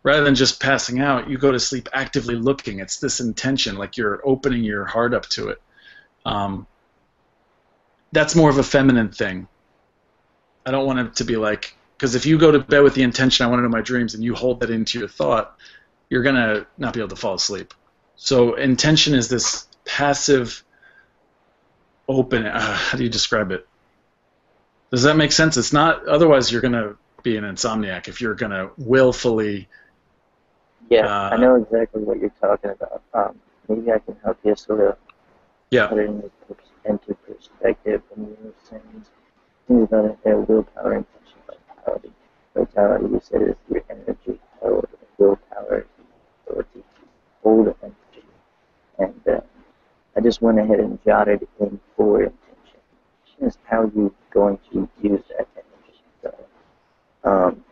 rather 0.03 0.25
than 0.25 0.35
just 0.35 0.61
passing 0.61 1.01
out, 1.01 1.29
you 1.29 1.39
go 1.39 1.53
to 1.53 1.61
sleep 1.61 1.89
actively 1.93 2.35
looking. 2.35 2.81
It's 2.81 2.99
this 2.99 3.21
intention, 3.21 3.77
like 3.77 3.97
you're 3.97 4.21
opening 4.25 4.65
your 4.65 4.85
heart 4.85 5.15
up 5.15 5.27
to 5.31 5.49
it. 5.49 5.63
Um, 6.25 6.67
that's 8.13 8.35
more 8.35 8.51
of 8.51 8.59
a 8.59 8.63
feminine 8.63 9.11
thing. 9.11 9.47
I 10.67 10.71
don't 10.71 10.87
want 10.87 10.99
it 10.99 11.17
to 11.17 11.25
be 11.25 11.37
like 11.37 11.77
because 11.97 12.15
if 12.15 12.25
you 12.27 12.39
go 12.39 12.51
to 12.51 12.59
bed 12.59 12.81
with 12.81 12.95
the 12.95 13.03
intention, 13.03 13.45
I 13.45 13.49
want 13.49 13.61
to 13.61 13.63
know 13.63 13.69
my 13.69 13.83
dreams, 13.83 14.15
and 14.15 14.25
you 14.25 14.35
hold 14.35 14.61
that 14.61 14.71
into 14.71 14.99
your 14.99 15.09
thought, 15.09 15.55
you're 16.09 16.23
gonna 16.23 16.67
not 16.79 16.95
be 16.95 17.01
able 17.01 17.11
to 17.11 17.17
fall 17.17 17.35
asleep. 17.35 17.75
So 18.17 18.55
intention 18.55 19.15
is 19.15 19.29
this 19.29 19.69
passive, 19.85 20.65
open. 22.09 22.47
Uh, 22.47 22.61
how 22.61 22.97
do 22.97 23.05
you 23.05 23.11
describe 23.11 23.51
it? 23.53 23.67
Does 24.91 25.03
that 25.05 25.17
make 25.17 25.33
sense? 25.33 25.57
It's 25.57 25.73
not. 25.73 26.07
Otherwise, 26.07 26.51
you're 26.51 26.63
gonna 26.63 26.97
be 27.23 27.37
an 27.37 27.45
insomniac 27.45 28.09
if 28.09 28.21
you're 28.21 28.35
gonna 28.35 28.71
willfully. 28.79 29.69
Yeah, 30.89 31.07
Uh, 31.07 31.31
I 31.33 31.37
know 31.37 31.57
exactly 31.57 32.03
what 32.03 32.19
you're 32.19 32.33
talking 32.41 32.71
about. 32.71 33.03
Um, 33.15 33.41
maybe 33.69 33.93
I 33.93 33.99
can 33.99 34.17
help 34.25 34.39
you 34.43 34.57
sort 34.57 34.81
of 34.81 34.97
Yeah. 35.71 35.87
put 35.87 35.99
it 35.99 36.07
into, 36.07 36.31
into 36.85 37.15
perspective 37.15 38.03
when 38.11 38.29
you 38.31 38.37
were 38.43 38.55
saying 38.69 39.05
things 39.71 39.85
about 39.85 40.05
it, 40.07 40.19
their 40.25 40.39
willpower, 40.39 40.93
and 40.95 41.07
intention, 41.15 41.39
vitality. 41.47 42.13
Vitality, 42.55 43.05
you 43.07 43.21
said, 43.23 43.43
is 43.43 43.55
your 43.71 43.83
energy 43.89 44.41
and 44.63 44.83
willpower 45.19 45.87
ability 46.49 46.69
to 46.75 46.83
hold 47.43 47.69
energy. 47.83 48.27
And 48.99 49.21
uh, 49.29 49.41
I 50.17 50.21
just 50.21 50.43
went 50.43 50.59
ahead 50.59 50.81
and 50.81 50.99
jotted 51.05 51.47
in 51.61 51.79
four 51.97 52.25
intention. 52.25 52.81
is 53.41 53.59
how 53.65 53.91
you're 53.95 54.13
going 54.33 54.59
to 54.73 54.89
use 55.03 55.23
that 55.39 55.47
energy. 55.55 56.03
So, 56.23 56.35
um, 57.23 57.65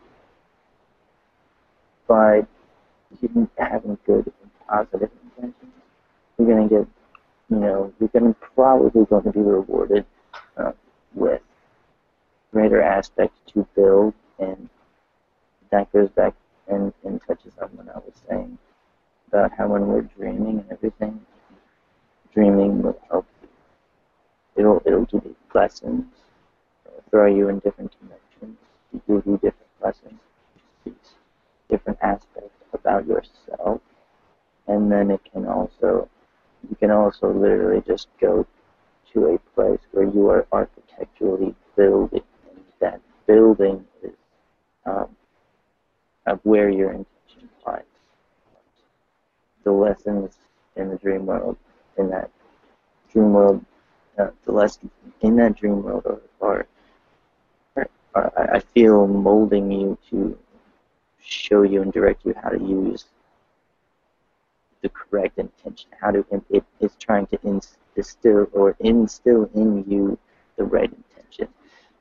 by 2.07 2.47
having 3.57 3.97
good 4.05 4.31
and 4.41 4.51
positive 4.67 5.09
intentions, 5.23 5.73
you're 6.37 6.47
going 6.47 6.69
to 6.69 6.75
get, 6.75 6.87
you 7.49 7.57
know, 7.57 7.93
you're 7.99 8.09
going 8.09 8.33
to 8.33 8.39
probably 8.55 9.05
going 9.05 9.23
to 9.23 9.31
be 9.31 9.41
rewarded 9.41 10.05
uh, 10.55 10.71
with 11.13 11.41
greater 12.51 12.81
aspect 12.81 13.33
to 13.53 13.67
build, 13.75 14.13
and 14.39 14.69
that 15.71 15.91
goes 15.91 16.09
back 16.09 16.33
and, 16.67 16.93
and 17.03 17.21
touches 17.27 17.53
on 17.61 17.69
what 17.69 17.89
I 17.89 17.99
was 17.99 18.13
saying 18.27 18.57
about 19.27 19.51
how 19.57 19.67
when 19.67 19.87
we're 19.87 20.01
dreaming 20.01 20.59
and 20.59 20.71
everything, 20.71 21.21
dreaming 22.33 22.81
will 22.81 22.99
help 23.09 23.25
you. 23.41 23.49
It'll 24.55 24.81
it'll 24.85 25.05
give 25.05 25.23
you 25.25 25.35
lessons, 25.53 26.05
it'll 26.85 27.03
throw 27.09 27.27
you 27.27 27.49
in 27.49 27.59
different 27.59 27.93
dimensions, 27.99 28.57
give 29.07 29.25
you 29.25 29.33
different 29.41 29.71
lessons, 29.81 30.19
different 31.69 31.99
aspects 32.01 32.63
about 32.73 33.05
yourself, 33.07 33.81
and 34.67 34.91
then 34.91 35.11
it 35.11 35.21
can 35.31 35.45
also 35.45 36.09
you 36.69 36.75
can 36.75 36.91
also 36.91 37.31
literally 37.31 37.81
just 37.87 38.07
go 38.19 38.45
to 39.13 39.25
a 39.27 39.37
place 39.55 39.79
where 39.91 40.05
you 40.05 40.27
are 40.29 40.45
architecturally 40.51 41.55
building, 41.75 42.21
that 42.79 43.01
building 43.27 43.85
is 44.03 44.11
um, 44.85 45.07
of 46.25 46.39
where 46.43 46.69
your 46.69 46.91
intention 46.91 47.49
lies. 47.65 47.83
The 49.63 49.71
lessons 49.71 50.37
in 50.75 50.89
the 50.89 50.97
dream 50.97 51.25
world, 51.25 51.57
in 51.97 52.09
that 52.09 52.29
dream 53.11 53.33
world, 53.33 53.63
uh, 54.17 54.29
the 54.45 54.51
lessons 54.51 54.91
in 55.21 55.35
that 55.37 55.55
dream 55.55 55.83
world 55.83 56.05
are, 56.41 56.65
are, 57.75 57.87
are, 58.15 58.55
I 58.55 58.59
feel, 58.59 59.07
molding 59.07 59.71
you 59.71 59.97
to 60.09 60.37
show 61.21 61.63
you 61.63 61.81
and 61.81 61.91
direct 61.91 62.25
you 62.25 62.33
how 62.41 62.49
to 62.49 62.59
use 62.59 63.05
the 64.81 64.89
correct 64.89 65.37
intention, 65.37 65.89
how 65.99 66.11
to 66.11 66.25
it 66.49 66.63
is 66.79 66.95
trying 66.99 67.27
to 67.27 67.39
instill 67.43 68.47
or 68.53 68.75
instill 68.79 69.49
in 69.53 69.83
you 69.87 70.17
the 70.55 70.63
right 70.63 70.85
intention, 70.89 71.08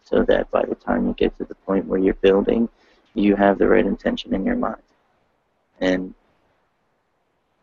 so 0.08 0.24
that 0.24 0.50
by 0.50 0.64
the 0.64 0.74
time 0.74 1.06
you 1.06 1.14
get 1.14 1.36
to 1.38 1.44
the 1.44 1.54
point 1.54 1.86
where 1.86 1.98
you're 1.98 2.14
building, 2.14 2.68
you 3.14 3.36
have 3.36 3.58
the 3.58 3.68
right 3.68 3.84
intention 3.84 4.34
in 4.34 4.44
your 4.44 4.56
mind, 4.56 4.82
and 5.80 6.14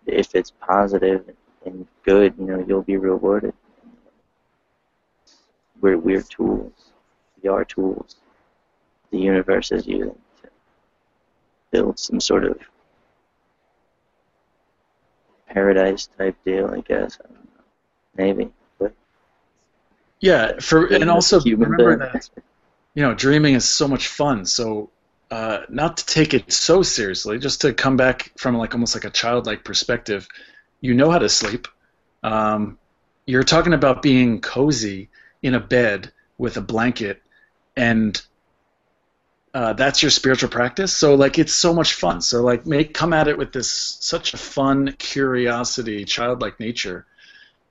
if 0.05 0.35
it's 0.35 0.51
positive 0.51 1.23
and 1.65 1.87
good, 2.03 2.33
you 2.37 2.45
know 2.45 2.63
you'll 2.67 2.83
be 2.83 2.97
rewarded. 2.97 3.53
We're 5.81 5.97
we're 5.97 6.21
tools. 6.21 6.73
We 7.41 7.49
are 7.49 7.65
tools. 7.65 8.15
The 9.11 9.19
universe 9.19 9.71
is 9.71 9.87
using 9.87 10.15
to 10.41 10.49
build 11.71 11.99
some 11.99 12.19
sort 12.19 12.43
of 12.45 12.59
paradise 15.47 16.07
type 16.17 16.35
deal, 16.43 16.67
I 16.71 16.81
guess. 16.81 17.17
I. 17.23 17.33
Maybe, 18.17 18.51
Yeah, 20.25 20.59
for 20.59 20.87
and 20.87 21.07
also 21.07 21.39
remember 21.39 21.97
being. 21.97 21.99
that 21.99 22.29
you 22.95 23.03
know 23.03 23.13
dreaming 23.13 23.53
is 23.53 23.63
so 23.63 23.87
much 23.87 24.07
fun. 24.07 24.45
So 24.47 24.89
uh, 25.29 25.59
not 25.69 25.97
to 25.97 26.05
take 26.07 26.33
it 26.33 26.51
so 26.51 26.81
seriously, 26.81 27.37
just 27.37 27.61
to 27.61 27.73
come 27.73 27.95
back 27.95 28.31
from 28.35 28.57
like 28.57 28.73
almost 28.73 28.95
like 28.95 29.05
a 29.05 29.11
childlike 29.11 29.63
perspective. 29.63 30.27
You 30.81 30.95
know 30.95 31.11
how 31.11 31.19
to 31.19 31.29
sleep. 31.29 31.67
Um, 32.23 32.79
you're 33.27 33.43
talking 33.43 33.73
about 33.73 34.01
being 34.01 34.41
cozy 34.41 35.09
in 35.43 35.53
a 35.53 35.59
bed 35.59 36.11
with 36.39 36.57
a 36.57 36.61
blanket, 36.61 37.21
and 37.77 38.19
uh, 39.53 39.73
that's 39.73 40.01
your 40.01 40.09
spiritual 40.09 40.49
practice. 40.49 40.97
So 40.97 41.13
like 41.13 41.37
it's 41.37 41.53
so 41.53 41.71
much 41.71 41.93
fun. 41.93 42.19
So 42.21 42.41
like 42.41 42.65
make 42.65 42.95
come 42.95 43.13
at 43.13 43.27
it 43.27 43.37
with 43.37 43.53
this 43.53 43.69
such 43.99 44.33
a 44.33 44.37
fun 44.37 44.95
curiosity, 44.97 46.03
childlike 46.03 46.59
nature. 46.59 47.05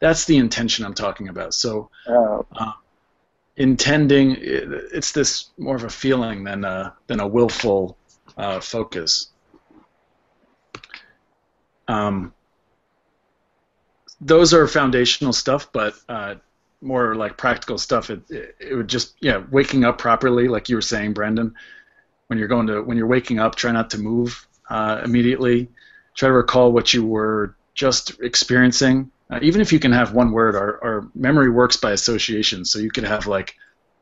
That's 0.04 0.26
the 0.26 0.36
intention 0.36 0.84
I'm 0.84 0.92
talking 0.92 1.28
about. 1.28 1.54
So 1.54 1.88
Oh, 2.06 2.44
uh, 2.54 2.72
intending 3.56 4.32
it- 4.32 4.70
it's 4.92 5.12
this 5.12 5.48
more 5.56 5.76
of 5.76 5.84
a 5.84 5.88
feeling 5.88 6.44
than 6.44 6.62
a 6.62 6.94
than 7.06 7.20
a 7.20 7.26
willful 7.26 7.96
uh, 8.36 8.60
focus. 8.60 9.28
Um, 11.88 12.34
those 14.20 14.52
are 14.52 14.66
foundational 14.66 15.32
stuff, 15.32 15.72
but 15.72 15.94
uh, 16.06 16.34
more 16.82 17.14
like 17.14 17.38
practical 17.38 17.78
stuff. 17.78 18.10
It, 18.10 18.30
it 18.30 18.56
it 18.60 18.74
would 18.74 18.88
just 18.88 19.14
yeah, 19.20 19.42
waking 19.50 19.84
up 19.84 19.96
properly, 19.96 20.48
like 20.48 20.68
you 20.68 20.76
were 20.76 20.82
saying, 20.82 21.14
Brendon. 21.14 21.54
When 22.26 22.38
you're 22.38 22.48
going 22.48 22.66
to 22.66 22.82
when 22.82 22.98
you're 22.98 23.06
waking 23.06 23.38
up, 23.38 23.54
try 23.54 23.72
not 23.72 23.88
to 23.92 23.98
move 23.98 24.46
uh, 24.68 25.00
immediately. 25.02 25.70
Try 26.14 26.28
to 26.28 26.34
recall 26.34 26.72
what 26.72 26.92
you 26.92 27.06
were 27.06 27.56
just 27.72 28.20
experiencing. 28.20 29.10
Uh, 29.30 29.38
even 29.42 29.60
if 29.60 29.72
you 29.72 29.78
can 29.78 29.92
have 29.92 30.12
one 30.12 30.32
word, 30.32 30.54
our, 30.54 30.82
our 30.84 31.08
memory 31.14 31.50
works 31.50 31.76
by 31.76 31.92
association. 31.92 32.64
So 32.64 32.78
you 32.78 32.90
could 32.90 33.04
have 33.04 33.26
like, 33.26 33.54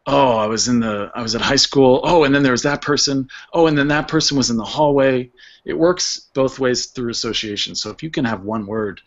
oh, 0.06 0.36
I 0.36 0.46
was 0.46 0.68
in 0.68 0.80
the 0.80 1.10
I 1.14 1.22
was 1.22 1.34
at 1.34 1.40
high 1.40 1.56
school. 1.56 2.00
Oh, 2.04 2.24
and 2.24 2.34
then 2.34 2.42
there 2.42 2.52
was 2.52 2.62
that 2.62 2.82
person. 2.82 3.28
Oh, 3.52 3.66
and 3.66 3.78
then 3.78 3.88
that 3.88 4.08
person 4.08 4.36
was 4.36 4.50
in 4.50 4.56
the 4.56 4.64
hallway. 4.64 5.30
It 5.64 5.74
works 5.74 6.28
both 6.34 6.58
ways 6.58 6.86
through 6.86 7.10
association. 7.10 7.74
So 7.74 7.90
if 7.90 8.02
you 8.02 8.10
can 8.10 8.24
have 8.24 8.42
one 8.42 8.66
word, 8.66 9.00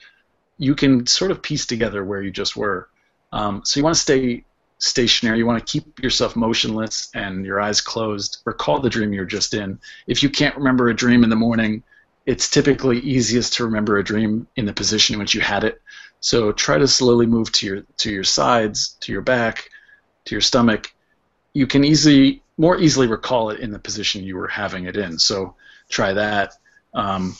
you 0.57 0.73
can 0.73 1.05
sort 1.05 1.31
of 1.31 1.41
piece 1.41 1.65
together 1.65 2.03
where 2.03 2.21
you 2.21 2.31
just 2.31 2.55
were. 2.55 2.89
Um, 3.33 3.61
so 3.65 3.79
you 3.79 3.83
want 3.83 3.95
to 3.95 4.01
stay 4.01 4.45
stationary. 4.77 5.37
You 5.37 5.45
want 5.45 5.65
to 5.65 5.71
keep 5.71 6.01
yourself 6.01 6.35
motionless 6.35 7.09
and 7.13 7.45
your 7.45 7.59
eyes 7.59 7.81
closed. 7.81 8.39
Recall 8.45 8.79
the 8.79 8.89
dream 8.89 9.13
you're 9.13 9.25
just 9.25 9.53
in. 9.53 9.79
If 10.07 10.23
you 10.23 10.29
can't 10.29 10.55
remember 10.55 10.89
a 10.89 10.95
dream 10.95 11.23
in 11.23 11.29
the 11.29 11.35
morning, 11.35 11.83
it's 12.25 12.49
typically 12.49 12.99
easiest 12.99 13.53
to 13.53 13.65
remember 13.65 13.97
a 13.97 14.03
dream 14.03 14.47
in 14.55 14.65
the 14.65 14.73
position 14.73 15.13
in 15.13 15.19
which 15.19 15.35
you 15.35 15.41
had 15.41 15.63
it. 15.63 15.81
So 16.19 16.51
try 16.51 16.77
to 16.77 16.87
slowly 16.87 17.25
move 17.25 17.51
to 17.53 17.65
your 17.65 17.81
to 17.97 18.11
your 18.11 18.23
sides, 18.23 18.97
to 19.01 19.11
your 19.11 19.21
back, 19.21 19.69
to 20.25 20.35
your 20.35 20.41
stomach. 20.41 20.93
You 21.53 21.67
can 21.67 21.83
easily 21.83 22.41
more 22.57 22.79
easily 22.79 23.07
recall 23.07 23.49
it 23.49 23.59
in 23.59 23.71
the 23.71 23.79
position 23.79 24.23
you 24.23 24.37
were 24.37 24.47
having 24.47 24.85
it 24.85 24.97
in. 24.97 25.19
So 25.19 25.55
try 25.89 26.13
that. 26.13 26.53
Um, 26.93 27.35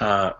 uh, 0.00 0.32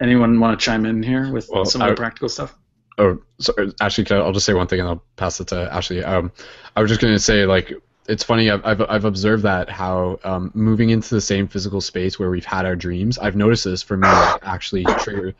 anyone 0.00 0.38
want 0.40 0.58
to 0.58 0.64
chime 0.64 0.86
in 0.86 1.02
here 1.02 1.32
with 1.32 1.48
Well, 1.50 1.64
some 1.64 1.82
of 1.82 1.88
the 1.88 1.94
practical 1.94 2.28
stuff? 2.28 2.54
Oh, 2.98 3.18
sorry. 3.38 3.72
Actually, 3.80 4.10
I, 4.10 4.20
I'll 4.20 4.32
just 4.32 4.46
say 4.46 4.54
one 4.54 4.66
thing 4.66 4.80
and 4.80 4.88
I'll 4.88 5.02
pass 5.16 5.40
it 5.40 5.48
to 5.48 5.72
Ashley. 5.72 6.02
Um, 6.02 6.32
I 6.74 6.82
was 6.82 6.90
just 6.90 7.00
going 7.00 7.14
to 7.14 7.20
say, 7.20 7.46
like, 7.46 7.72
it's 8.08 8.24
funny. 8.24 8.50
I've, 8.50 8.64
I've, 8.64 8.80
I've 8.82 9.04
observed 9.04 9.44
that 9.44 9.68
how 9.68 10.18
um, 10.24 10.50
moving 10.54 10.90
into 10.90 11.14
the 11.14 11.20
same 11.20 11.46
physical 11.46 11.80
space 11.80 12.18
where 12.18 12.30
we've 12.30 12.44
had 12.44 12.66
our 12.66 12.74
dreams. 12.74 13.18
I've 13.18 13.36
noticed 13.36 13.64
this 13.64 13.82
for 13.82 13.96
me, 13.96 14.08
like, 14.08 14.46
actually 14.46 14.84
trigger, 14.84 15.34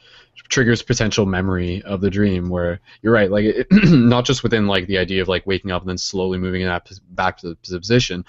triggers 0.48 0.82
potential 0.82 1.26
memory 1.26 1.82
of 1.82 2.00
the 2.00 2.10
dream. 2.10 2.48
Where 2.48 2.80
you're 3.02 3.12
right, 3.12 3.30
like, 3.30 3.44
it, 3.44 3.66
not 3.70 4.24
just 4.24 4.42
within 4.42 4.66
like 4.66 4.86
the 4.86 4.98
idea 4.98 5.22
of 5.22 5.28
like 5.28 5.46
waking 5.46 5.70
up 5.70 5.82
and 5.82 5.88
then 5.88 5.98
slowly 5.98 6.38
moving 6.38 6.64
that 6.64 6.88
back 7.10 7.38
to 7.38 7.48
the 7.48 7.56
position, 7.56 8.24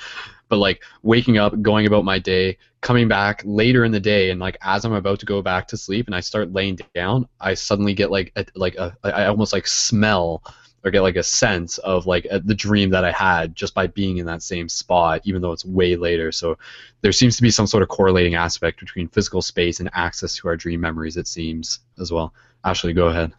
but 0.49 0.57
like 0.57 0.84
waking 1.03 1.38
up, 1.38 1.61
going 1.61 1.86
about 1.86 2.03
my 2.03 2.19
day, 2.19 2.57
coming 2.81 3.07
back 3.07 3.41
later 3.45 3.86
in 3.86 3.91
the 3.91 3.99
day, 3.99 4.31
and 4.31 4.40
like 4.40 4.57
as 4.61 4.86
I'm 4.86 4.94
about 4.94 5.19
to 5.19 5.26
go 5.26 5.41
back 5.41 5.68
to 5.69 5.77
sleep 5.77 6.07
and 6.07 6.15
I 6.15 6.19
start 6.19 6.53
laying 6.53 6.80
down, 6.95 7.27
I 7.40 7.53
suddenly 7.53 7.94
get 7.94 8.11
like 8.11 8.31
a, 8.36 8.45
like 8.56 8.76
a 8.76 8.95
I 9.03 9.27
almost 9.27 9.53
like 9.53 9.68
smell 9.68 10.44
or 10.84 10.91
get 10.91 11.01
like 11.01 11.15
a 11.15 11.23
sense 11.23 11.77
of 11.80 12.06
like 12.06 12.27
uh, 12.31 12.39
the 12.43 12.56
dream 12.56 12.91
that 12.91 13.06
I 13.06 13.11
had 13.11 13.56
just 13.56 13.73
by 13.73 13.88
being 13.88 14.18
in 14.18 14.26
that 14.27 14.41
same 14.41 14.69
spot, 14.69 15.22
even 15.26 15.41
though 15.41 15.51
it's 15.51 15.65
way 15.65 15.95
later. 15.95 16.31
So 16.31 16.57
there 17.01 17.11
seems 17.11 17.35
to 17.38 17.41
be 17.41 17.51
some 17.51 17.68
sort 17.68 17.84
of 17.84 17.89
correlating 17.89 18.35
aspect 18.35 18.80
between 18.80 19.07
physical 19.07 19.41
space 19.41 19.80
and 19.80 19.89
access 19.93 20.35
to 20.38 20.47
our 20.47 20.56
dream 20.56 20.81
memories. 20.81 21.18
It 21.18 21.27
seems 21.27 21.80
as 21.99 22.11
well. 22.11 22.34
Ashley, 22.64 22.93
go 22.93 23.07
ahead. 23.07 23.34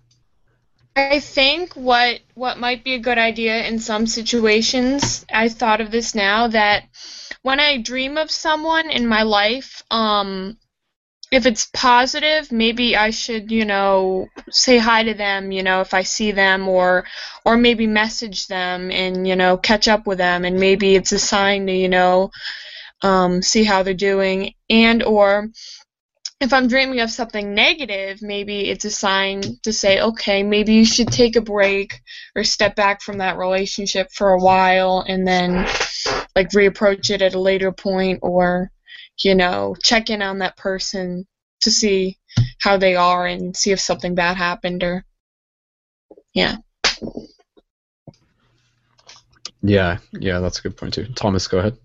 I 0.96 1.20
think 1.20 1.74
what 1.74 2.20
what 2.34 2.58
might 2.58 2.84
be 2.84 2.94
a 2.94 2.98
good 2.98 3.18
idea 3.18 3.64
in 3.64 3.78
some 3.78 4.06
situations, 4.06 5.24
I 5.32 5.48
thought 5.48 5.80
of 5.80 5.90
this 5.90 6.14
now 6.14 6.48
that 6.48 6.84
when 7.42 7.60
I 7.60 7.80
dream 7.80 8.18
of 8.18 8.30
someone 8.30 8.90
in 8.90 9.06
my 9.06 9.22
life, 9.22 9.82
um, 9.90 10.58
if 11.31 11.47
it's 11.47 11.70
positive, 11.73 12.51
maybe 12.51 12.97
I 12.97 13.11
should, 13.11 13.51
you 13.52 13.65
know, 13.65 14.28
say 14.51 14.78
hi 14.78 15.05
to 15.05 15.15
them, 15.15 15.52
you 15.52 15.62
know, 15.62 15.81
if 15.81 15.94
I 15.94 16.02
see 16.02 16.32
them 16.32 16.69
or 16.69 17.07
or 17.44 17.57
maybe 17.57 17.86
message 17.86 18.48
them 18.48 18.90
and, 18.90 19.27
you 19.27 19.36
know, 19.36 19.57
catch 19.57 19.86
up 19.86 20.07
with 20.07 20.19
them. 20.19 20.44
And 20.44 20.59
maybe 20.59 20.97
it's 20.97 21.12
a 21.12 21.19
sign 21.19 21.66
to, 21.66 21.73
you 21.73 21.89
know, 21.89 22.31
um, 23.02 23.43
see 23.43 23.62
how 23.62 23.82
they're 23.82 23.94
doing. 23.94 24.55
And 24.69 25.05
or 25.05 25.51
if 26.40 26.52
I'm 26.52 26.69
dreaming 26.69 27.01
of 27.01 27.11
something 27.11 27.55
negative, 27.55 28.23
maybe 28.23 28.69
it's 28.69 28.86
a 28.86 28.90
sign 28.90 29.43
to 29.62 29.73
say, 29.73 30.01
okay, 30.01 30.43
maybe 30.43 30.74
you 30.74 30.85
should 30.85 31.09
take 31.09 31.36
a 31.36 31.43
break 31.43 32.01
or 32.35 32.44
step 32.44 32.74
back 32.74 33.02
from 33.02 33.19
that 33.19 33.36
relationship 33.36 34.11
for 34.11 34.31
a 34.31 34.40
while 34.40 35.05
and 35.07 35.28
then 35.28 35.66
like 36.35 36.51
reapproach 36.51 37.11
it 37.11 37.23
at 37.23 37.35
a 37.35 37.40
later 37.40 37.73
point 37.73 38.20
or 38.23 38.73
you 39.22 39.34
know, 39.34 39.76
check 39.82 40.10
in 40.10 40.22
on 40.22 40.38
that 40.38 40.56
person 40.56 41.26
to 41.62 41.70
see 41.70 42.18
how 42.60 42.76
they 42.76 42.97
are 42.97 43.26
and 43.26 43.56
see 43.56 43.70
if 43.70 43.80
something 43.80 44.14
bad 44.14 44.36
happened 44.36 44.82
or 44.82 45.05
yeah. 46.32 46.56
Yeah, 49.62 49.98
yeah, 50.12 50.38
that's 50.40 50.59
a 50.59 50.62
good 50.62 50.76
point 50.76 50.94
too. 50.94 51.06
Thomas, 51.14 51.48
go 51.48 51.59
ahead. 51.59 51.76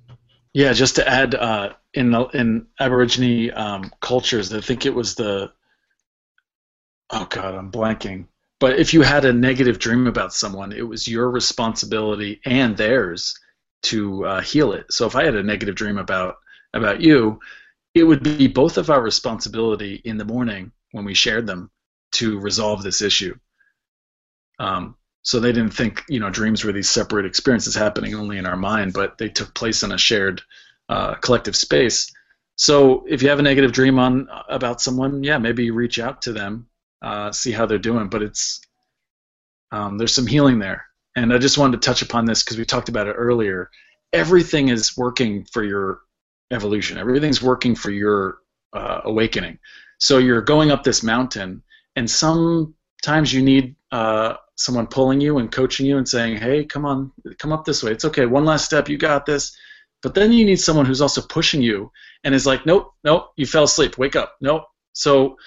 Yeah, 0.53 0.72
just 0.72 0.95
to 0.95 1.07
add, 1.07 1.36
uh, 1.36 1.74
in 1.94 2.12
the, 2.12 2.24
in 2.28 2.68
Aborigine 2.80 3.52
um, 3.53 3.91
cultures, 3.99 4.53
I 4.53 4.62
think 4.62 4.86
it 4.86 4.95
was 4.95 5.16
the. 5.16 5.52
Oh 7.10 7.26
God, 7.30 7.53
I'm 7.56 7.72
blanking. 7.72 8.28
But 8.60 8.80
if 8.80 8.94
you 8.94 9.02
had 9.02 9.26
a 9.26 9.34
negative 9.34 9.80
dream 9.80 10.07
about 10.07 10.34
someone, 10.34 10.72
it 10.72 10.88
was 10.88 11.07
your 11.07 11.30
responsibility 11.30 12.40
and 12.45 12.78
theirs 12.78 13.38
to 13.84 14.26
uh, 14.26 14.41
heal 14.41 14.72
it. 14.72 14.91
So 14.91 15.06
if 15.06 15.16
I 15.16 15.26
had 15.26 15.36
a 15.36 15.44
negative 15.44 15.76
dream 15.76 15.98
about 15.98 16.38
about 16.76 17.02
you, 17.02 17.40
it 17.94 18.04
would 18.04 18.22
be 18.22 18.48
both 18.48 18.78
of 18.78 18.90
our 18.90 19.02
responsibility 19.02 20.02
in 20.04 20.18
the 20.18 20.26
morning 20.26 20.72
when 20.92 21.06
we 21.06 21.14
shared 21.14 21.48
them 21.48 21.72
to 22.12 22.40
resolve 22.40 22.84
this 22.84 23.02
issue. 23.02 23.36
Um, 24.60 24.96
so 25.24 25.40
they 25.40 25.52
didn't 25.52 25.74
think 25.74 26.04
you 26.08 26.20
know 26.20 26.30
dreams 26.30 26.64
were 26.64 26.72
these 26.72 26.90
separate 26.90 27.26
experiences 27.26 27.74
happening 27.76 28.14
only 28.14 28.38
in 28.38 28.46
our 28.46 28.56
mind, 28.56 28.94
but 28.94 29.18
they 29.18 29.30
took 29.30 29.54
place 29.56 29.82
in 29.82 29.92
a 29.92 29.98
shared 29.98 30.42
uh, 30.88 31.16
collective 31.16 31.56
space. 31.56 32.14
So 32.58 33.06
if 33.08 33.22
you 33.22 33.30
have 33.30 33.40
a 33.40 33.44
negative 33.44 33.72
dream 33.72 33.98
on 34.00 34.30
about 34.48 34.82
someone, 34.82 35.24
yeah, 35.24 35.38
maybe 35.38 35.72
reach 35.72 36.00
out 36.00 36.22
to 36.24 36.34
them, 36.34 36.68
uh, 37.02 37.32
see 37.32 37.52
how 37.52 37.66
they're 37.66 37.78
doing. 37.80 38.08
But 38.08 38.22
it's 38.22 38.62
um, 39.72 39.98
there's 39.98 40.14
some 40.14 40.28
healing 40.28 40.60
there, 40.60 40.86
and 41.16 41.34
I 41.34 41.38
just 41.38 41.58
wanted 41.58 41.82
to 41.82 41.86
touch 41.86 42.02
upon 42.02 42.26
this 42.26 42.44
because 42.44 42.58
we 42.58 42.66
talked 42.66 42.90
about 42.90 43.08
it 43.08 43.14
earlier. 43.14 43.72
Everything 44.14 44.70
is 44.70 44.96
working 44.96 45.44
for 45.46 45.64
your 45.64 46.02
evolution. 46.52 46.98
Everything's 46.98 47.42
working 47.42 47.76
for 47.76 47.92
your 47.92 48.40
uh, 48.74 49.02
awakening. 49.06 49.58
So 49.98 50.18
you're 50.18 50.42
going 50.42 50.72
up 50.72 50.84
this 50.84 51.04
mountain, 51.04 51.64
and 51.96 52.10
sometimes 52.10 53.34
you 53.34 53.42
need 53.42 53.76
uh, 53.92 54.36
someone 54.56 54.88
pulling 54.88 55.22
you 55.22 55.38
and 55.38 55.52
coaching 55.52 55.86
you 55.86 55.98
and 55.98 56.08
saying, 56.08 56.38
"Hey, 56.38 56.66
come 56.66 56.86
on, 56.86 57.12
come 57.38 57.54
up 57.54 57.66
this 57.66 57.84
way. 57.84 57.92
It's 57.92 58.06
okay. 58.06 58.26
One 58.26 58.46
last 58.46 58.66
step. 58.66 58.90
You 58.90 58.98
got 58.98 59.26
this." 59.26 59.56
But 60.04 60.14
then 60.14 60.32
you 60.32 60.46
need 60.46 60.60
someone 60.60 60.86
who's 60.86 61.02
also 61.02 61.22
pushing 61.22 61.62
you 61.62 61.92
and 62.24 62.36
is 62.36 62.46
like, 62.46 62.66
"Nope, 62.66 62.94
nope. 63.04 63.32
You 63.38 63.46
fell 63.46 63.64
asleep. 63.64 63.98
Wake 63.98 64.16
up. 64.16 64.36
Nope." 64.42 64.64
So 64.94 65.38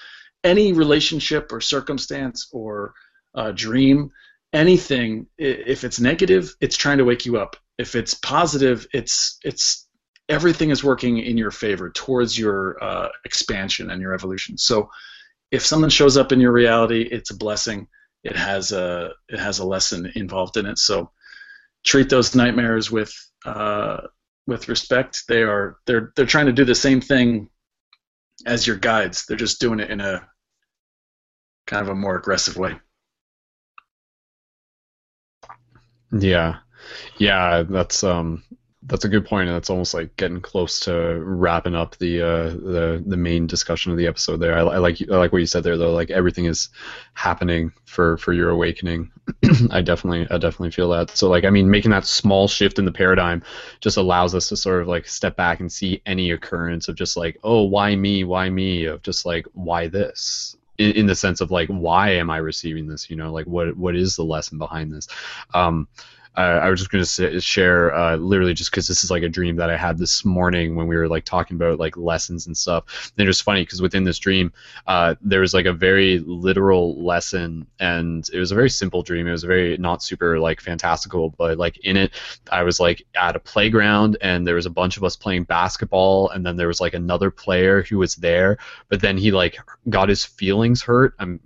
any 0.43 0.73
relationship 0.73 1.51
or 1.51 1.61
circumstance 1.61 2.49
or 2.51 2.93
uh, 3.35 3.51
dream, 3.51 4.11
anything, 4.53 5.27
if 5.37 5.83
it's 5.83 5.99
negative, 5.99 6.55
it's 6.61 6.77
trying 6.77 6.97
to 6.97 7.05
wake 7.05 7.25
you 7.25 7.37
up. 7.37 7.55
If 7.77 7.95
it's 7.95 8.13
positive, 8.13 8.87
it's 8.93 9.37
it's 9.43 9.87
everything 10.29 10.69
is 10.69 10.83
working 10.83 11.17
in 11.17 11.37
your 11.37 11.51
favor 11.51 11.89
towards 11.89 12.37
your 12.37 12.81
uh, 12.81 13.09
expansion 13.25 13.89
and 13.89 14.01
your 14.01 14.13
evolution. 14.13 14.57
So 14.57 14.89
if 15.51 15.65
something 15.65 15.89
shows 15.89 16.15
up 16.15 16.31
in 16.31 16.39
your 16.39 16.51
reality, 16.51 17.01
it's 17.01 17.31
a 17.31 17.37
blessing. 17.37 17.87
It 18.23 18.35
has 18.35 18.71
a 18.71 19.11
it 19.27 19.39
has 19.39 19.59
a 19.59 19.65
lesson 19.65 20.11
involved 20.15 20.57
in 20.57 20.65
it. 20.65 20.77
So 20.77 21.11
treat 21.83 22.09
those 22.09 22.35
nightmares 22.35 22.91
with 22.91 23.11
uh, 23.45 24.01
with 24.45 24.69
respect. 24.69 25.23
They 25.27 25.41
are 25.41 25.77
they're 25.87 26.11
they're 26.15 26.25
trying 26.25 26.45
to 26.45 26.53
do 26.53 26.65
the 26.65 26.75
same 26.75 27.01
thing 27.01 27.49
as 28.45 28.67
your 28.67 28.75
guides. 28.75 29.25
They're 29.25 29.37
just 29.37 29.59
doing 29.59 29.79
it 29.79 29.89
in 29.89 29.99
a 29.99 30.27
kind 31.65 31.81
of 31.81 31.89
a 31.89 31.95
more 31.95 32.15
aggressive 32.15 32.57
way. 32.57 32.75
Yeah, 36.11 36.57
yeah, 37.17 37.63
that's 37.69 38.03
um, 38.03 38.43
that's 38.89 39.05
a 39.05 39.09
good 39.09 39.25
point, 39.25 39.47
and 39.47 39.55
that's 39.55 39.69
almost 39.69 39.93
like 39.93 40.15
getting 40.17 40.41
close 40.41 40.79
to 40.81 41.21
wrapping 41.23 41.75
up 41.75 41.95
the 41.97 42.21
uh, 42.21 42.49
the 42.49 43.03
the 43.05 43.17
main 43.17 43.45
discussion 43.45 43.91
of 43.91 43.97
the 43.97 44.07
episode. 44.07 44.37
There, 44.37 44.57
I, 44.57 44.61
I 44.61 44.77
like 44.77 44.99
I 45.01 45.15
like 45.15 45.31
what 45.31 45.37
you 45.39 45.45
said 45.45 45.63
there, 45.63 45.77
though. 45.77 45.93
Like 45.93 46.09
everything 46.09 46.45
is 46.45 46.69
happening 47.13 47.71
for 47.85 48.17
for 48.17 48.33
your 48.33 48.49
awakening. 48.49 49.11
I 49.71 49.81
definitely 49.81 50.27
I 50.31 50.39
definitely 50.39 50.71
feel 50.71 50.89
that. 50.89 51.15
So 51.15 51.29
like 51.29 51.45
I 51.45 51.51
mean, 51.51 51.69
making 51.69 51.91
that 51.91 52.05
small 52.05 52.47
shift 52.47 52.79
in 52.79 52.85
the 52.85 52.91
paradigm 52.91 53.43
just 53.79 53.97
allows 53.97 54.33
us 54.33 54.49
to 54.49 54.57
sort 54.57 54.81
of 54.81 54.87
like 54.87 55.07
step 55.07 55.35
back 55.35 55.59
and 55.59 55.71
see 55.71 56.01
any 56.07 56.31
occurrence 56.31 56.87
of 56.87 56.95
just 56.95 57.15
like, 57.15 57.37
oh, 57.43 57.63
why 57.63 57.95
me? 57.95 58.23
Why 58.23 58.49
me? 58.49 58.85
Of 58.85 59.03
just 59.03 59.25
like, 59.25 59.45
why 59.53 59.87
this? 59.87 60.57
In, 60.79 60.93
in 60.93 61.05
the 61.05 61.15
sense 61.15 61.41
of 61.41 61.51
like, 61.51 61.69
why 61.69 62.11
am 62.11 62.31
I 62.31 62.37
receiving 62.37 62.87
this? 62.87 63.07
You 63.07 63.17
know, 63.17 63.31
like 63.31 63.45
what 63.45 63.77
what 63.77 63.95
is 63.95 64.15
the 64.15 64.23
lesson 64.23 64.57
behind 64.57 64.91
this? 64.91 65.07
Um, 65.53 65.87
uh, 66.39 66.61
I 66.63 66.69
was 66.69 66.79
just 66.79 66.89
going 66.89 67.03
to 67.03 67.41
share 67.41 67.93
uh, 67.93 68.15
literally 68.15 68.53
just 68.53 68.71
because 68.71 68.87
this 68.87 69.03
is 69.03 69.11
like 69.11 69.23
a 69.23 69.29
dream 69.29 69.57
that 69.57 69.69
I 69.69 69.75
had 69.75 69.97
this 69.97 70.23
morning 70.23 70.73
when 70.77 70.87
we 70.87 70.95
were 70.95 71.09
like 71.09 71.25
talking 71.25 71.57
about 71.57 71.79
like 71.79 71.97
lessons 71.97 72.47
and 72.47 72.55
stuff. 72.55 73.11
And 73.17 73.25
it 73.25 73.27
was 73.27 73.41
funny 73.41 73.63
because 73.63 73.81
within 73.81 74.05
this 74.05 74.17
dream, 74.17 74.53
uh, 74.87 75.15
there 75.19 75.41
was 75.41 75.53
like 75.53 75.65
a 75.65 75.73
very 75.73 76.19
literal 76.19 77.03
lesson, 77.03 77.67
and 77.81 78.25
it 78.31 78.39
was 78.39 78.53
a 78.53 78.55
very 78.55 78.69
simple 78.69 79.03
dream. 79.03 79.27
It 79.27 79.33
was 79.33 79.43
very 79.43 79.75
not 79.79 80.01
super 80.01 80.39
like 80.39 80.61
fantastical, 80.61 81.31
but 81.31 81.57
like 81.57 81.77
in 81.79 81.97
it, 81.97 82.13
I 82.49 82.63
was 82.63 82.79
like 82.79 83.05
at 83.15 83.35
a 83.35 83.39
playground, 83.39 84.17
and 84.21 84.47
there 84.47 84.55
was 84.55 84.65
a 84.65 84.69
bunch 84.69 84.95
of 84.95 85.03
us 85.03 85.17
playing 85.17 85.43
basketball, 85.43 86.29
and 86.29 86.45
then 86.45 86.55
there 86.55 86.69
was 86.69 86.79
like 86.79 86.93
another 86.93 87.31
player 87.31 87.83
who 87.83 87.97
was 87.97 88.15
there, 88.15 88.57
but 88.87 89.01
then 89.01 89.17
he 89.17 89.31
like 89.31 89.57
got 89.89 90.07
his 90.07 90.23
feelings 90.23 90.81
hurt. 90.81 91.15
I'm 91.19 91.41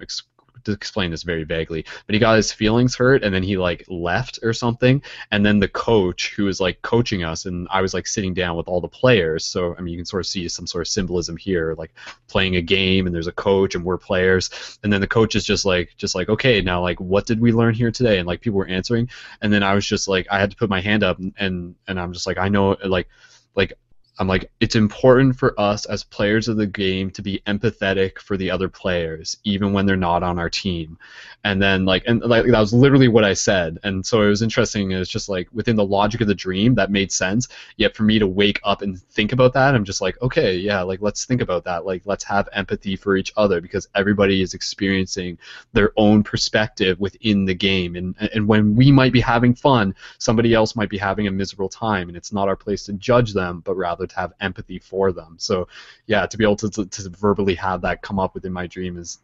explain 0.72 1.11
this 1.11 1.23
very 1.23 1.44
vaguely, 1.44 1.85
but 2.06 2.14
he 2.14 2.19
got 2.19 2.35
his 2.35 2.52
feelings 2.52 2.95
hurt 2.95 3.23
and 3.23 3.34
then 3.34 3.44
he 3.44 3.57
like 3.57 3.85
left 3.88 4.40
or 4.44 4.53
something. 4.53 5.02
And 5.31 5.45
then 5.45 5.60
the 5.60 5.68
coach 5.68 6.34
who 6.35 6.45
was 6.45 6.60
like 6.60 6.81
coaching 6.81 7.23
us, 7.23 7.45
and 7.45 7.68
I 7.72 7.81
was 7.81 7.94
like 7.94 8.07
sitting 8.07 8.33
down 8.33 8.56
with 8.56 8.67
all 8.67 8.82
the 8.82 8.88
players. 8.88 9.45
So 9.45 9.75
I 9.77 9.82
mean, 9.82 9.93
you 9.93 10.00
can 10.00 10.06
sort 10.06 10.22
of 10.22 10.27
see 10.27 10.48
some 10.50 10.67
sort 10.67 10.83
of 10.83 10.88
symbolism 10.88 11.38
here, 11.38 11.75
like 11.77 11.93
playing 12.27 12.56
a 12.56 12.61
game 12.61 13.06
and 13.06 13.14
there's 13.14 13.27
a 13.27 13.32
coach 13.32 13.75
and 13.75 13.83
we're 13.83 13.98
players. 13.98 14.50
And 14.83 14.92
then 14.92 15.01
the 15.01 15.08
coach 15.08 15.35
is 15.35 15.43
just 15.43 15.66
like, 15.66 15.93
just 15.98 16.16
like, 16.16 16.30
okay, 16.30 16.61
now 16.61 16.82
like, 16.82 17.00
what 17.00 17.25
did 17.25 17.40
we 17.40 17.51
learn 17.51 17.74
here 17.74 17.92
today? 17.92 18.19
And 18.19 18.27
like 18.27 18.42
people 18.42 18.58
were 18.58 18.67
answering, 18.67 19.09
and 19.42 19.51
then 19.51 19.64
I 19.64 19.74
was 19.74 19.85
just 19.85 20.08
like, 20.08 20.27
I 20.32 20.40
had 20.40 20.51
to 20.51 20.58
put 20.58 20.69
my 20.69 20.82
hand 20.82 21.03
up 21.03 21.19
and 21.19 21.75
and 21.88 22.00
I'm 22.00 22.14
just 22.14 22.27
like, 22.27 22.38
I 22.38 22.50
know 22.50 22.77
like 22.85 23.08
like 23.56 23.74
I'm 24.19 24.27
like, 24.27 24.51
it's 24.59 24.75
important 24.75 25.35
for 25.35 25.59
us 25.59 25.85
as 25.85 26.03
players 26.03 26.48
of 26.48 26.58
the 26.58 26.67
game 26.67 27.09
to 27.11 27.24
be 27.24 27.42
empathetic 27.48 28.19
for 28.19 28.38
the 28.38 28.51
other 28.51 28.69
players, 28.69 29.38
even 29.43 29.74
when 29.74 29.88
they're 29.88 29.95
not 29.95 30.22
on 30.22 30.38
our 30.38 30.51
team. 30.51 31.00
And 31.43 31.59
then 31.59 31.83
like, 31.85 32.03
and 32.06 32.22
like 32.22 32.45
that 32.45 32.59
was 32.59 32.74
literally 32.74 33.08
what 33.08 33.24
I 33.24 33.33
said. 33.33 33.80
And 33.83 34.06
so 34.06 34.22
it 34.22 34.27
was 34.27 34.43
interesting. 34.43 34.92
It's 34.92 35.09
just 35.09 35.30
like 35.30 35.50
within 35.51 35.75
the 35.75 35.85
logic 35.85 36.22
of 36.22 36.27
the 36.27 36.35
dream 36.35 36.75
that 36.75 36.92
made 36.92 37.11
sense. 37.11 37.48
Yet 37.77 37.95
for 37.95 38.03
me 38.03 38.19
to 38.19 38.27
wake 38.27 38.59
up 38.64 38.83
and 38.83 39.01
think 39.01 39.32
about 39.32 39.53
that, 39.53 39.74
I'm 39.74 39.83
just 39.83 40.00
like, 40.00 40.22
okay, 40.22 40.56
yeah, 40.56 40.83
like 40.83 41.01
let's 41.01 41.25
think 41.25 41.42
about 41.42 41.64
that. 41.64 41.83
Like 41.83 42.03
let's 42.06 42.24
have 42.24 42.48
empathy 42.53 42.95
for 42.95 43.17
each 43.17 43.33
other 43.35 43.61
because 43.61 43.88
everybody 43.95 44.43
is 44.43 44.53
experiencing 44.53 45.40
their 45.74 45.92
own 45.98 46.22
perspective 46.22 47.00
within 47.00 47.45
the 47.45 47.56
game. 47.56 47.95
And 47.95 48.16
and 48.33 48.48
when 48.48 48.75
we 48.75 48.92
might 48.92 49.11
be 49.11 49.22
having 49.22 49.56
fun, 49.56 49.95
somebody 50.19 50.53
else 50.53 50.75
might 50.75 50.90
be 50.90 51.00
having 51.00 51.27
a 51.27 51.32
miserable 51.32 51.69
time, 51.69 52.09
and 52.09 52.17
it's 52.17 52.32
not 52.32 52.48
our 52.48 52.56
place 52.56 52.85
to 52.85 52.93
judge 52.93 53.33
them, 53.33 53.61
but 53.61 53.75
rather 53.75 54.02
to 54.07 54.15
have 54.15 54.33
empathy 54.40 54.80
for 54.80 55.11
them. 55.11 55.35
So 55.38 55.67
yeah, 56.07 56.25
to 56.25 56.38
be 56.38 56.43
able 56.43 56.56
to, 56.57 56.69
to, 56.69 56.85
to 56.85 57.09
verbally 57.09 57.56
have 57.56 57.82
that 57.82 58.01
come 58.01 58.19
up 58.19 58.33
within 58.33 58.53
my 58.53 58.67
dream 58.67 58.98
is 58.98 59.19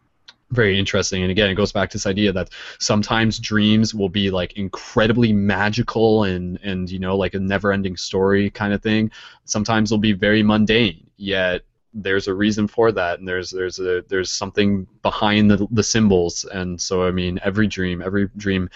very 0.52 0.80
interesting. 0.80 1.22
And 1.22 1.32
again 1.32 1.50
it 1.50 1.56
goes 1.56 1.72
back 1.72 1.90
to 1.92 1.98
this 1.98 2.08
idea 2.08 2.32
that 2.34 2.50
sometimes 2.80 3.40
dreams 3.40 3.94
will 3.94 4.10
be 4.10 4.32
like 4.32 4.54
incredibly 4.54 5.32
magical 5.32 6.24
and 6.24 6.60
and 6.64 6.90
you 6.90 7.00
know 7.00 7.16
like 7.16 7.36
a 7.36 7.40
never 7.40 7.72
ending 7.72 7.98
story 7.98 8.50
kind 8.50 8.74
of 8.74 8.82
thing. 8.82 9.12
Sometimes 9.46 9.90
they'll 9.90 10.00
be 10.00 10.14
very 10.14 10.44
mundane 10.44 11.06
yet 11.18 11.64
there's 11.94 12.28
a 12.28 12.34
reason 12.34 12.68
for 12.68 12.92
that 12.92 13.20
and 13.20 13.28
there's 13.28 13.50
there's 13.50 13.80
a 13.80 14.04
there's 14.08 14.32
something 14.32 14.88
behind 15.02 15.50
the, 15.50 15.68
the 15.72 15.84
symbols. 15.84 16.46
And 16.46 16.80
so 16.80 17.04
i 17.04 17.12
mean 17.12 17.40
every 17.44 17.68
dream 17.68 18.02
every 18.02 18.30
dream 18.38 18.70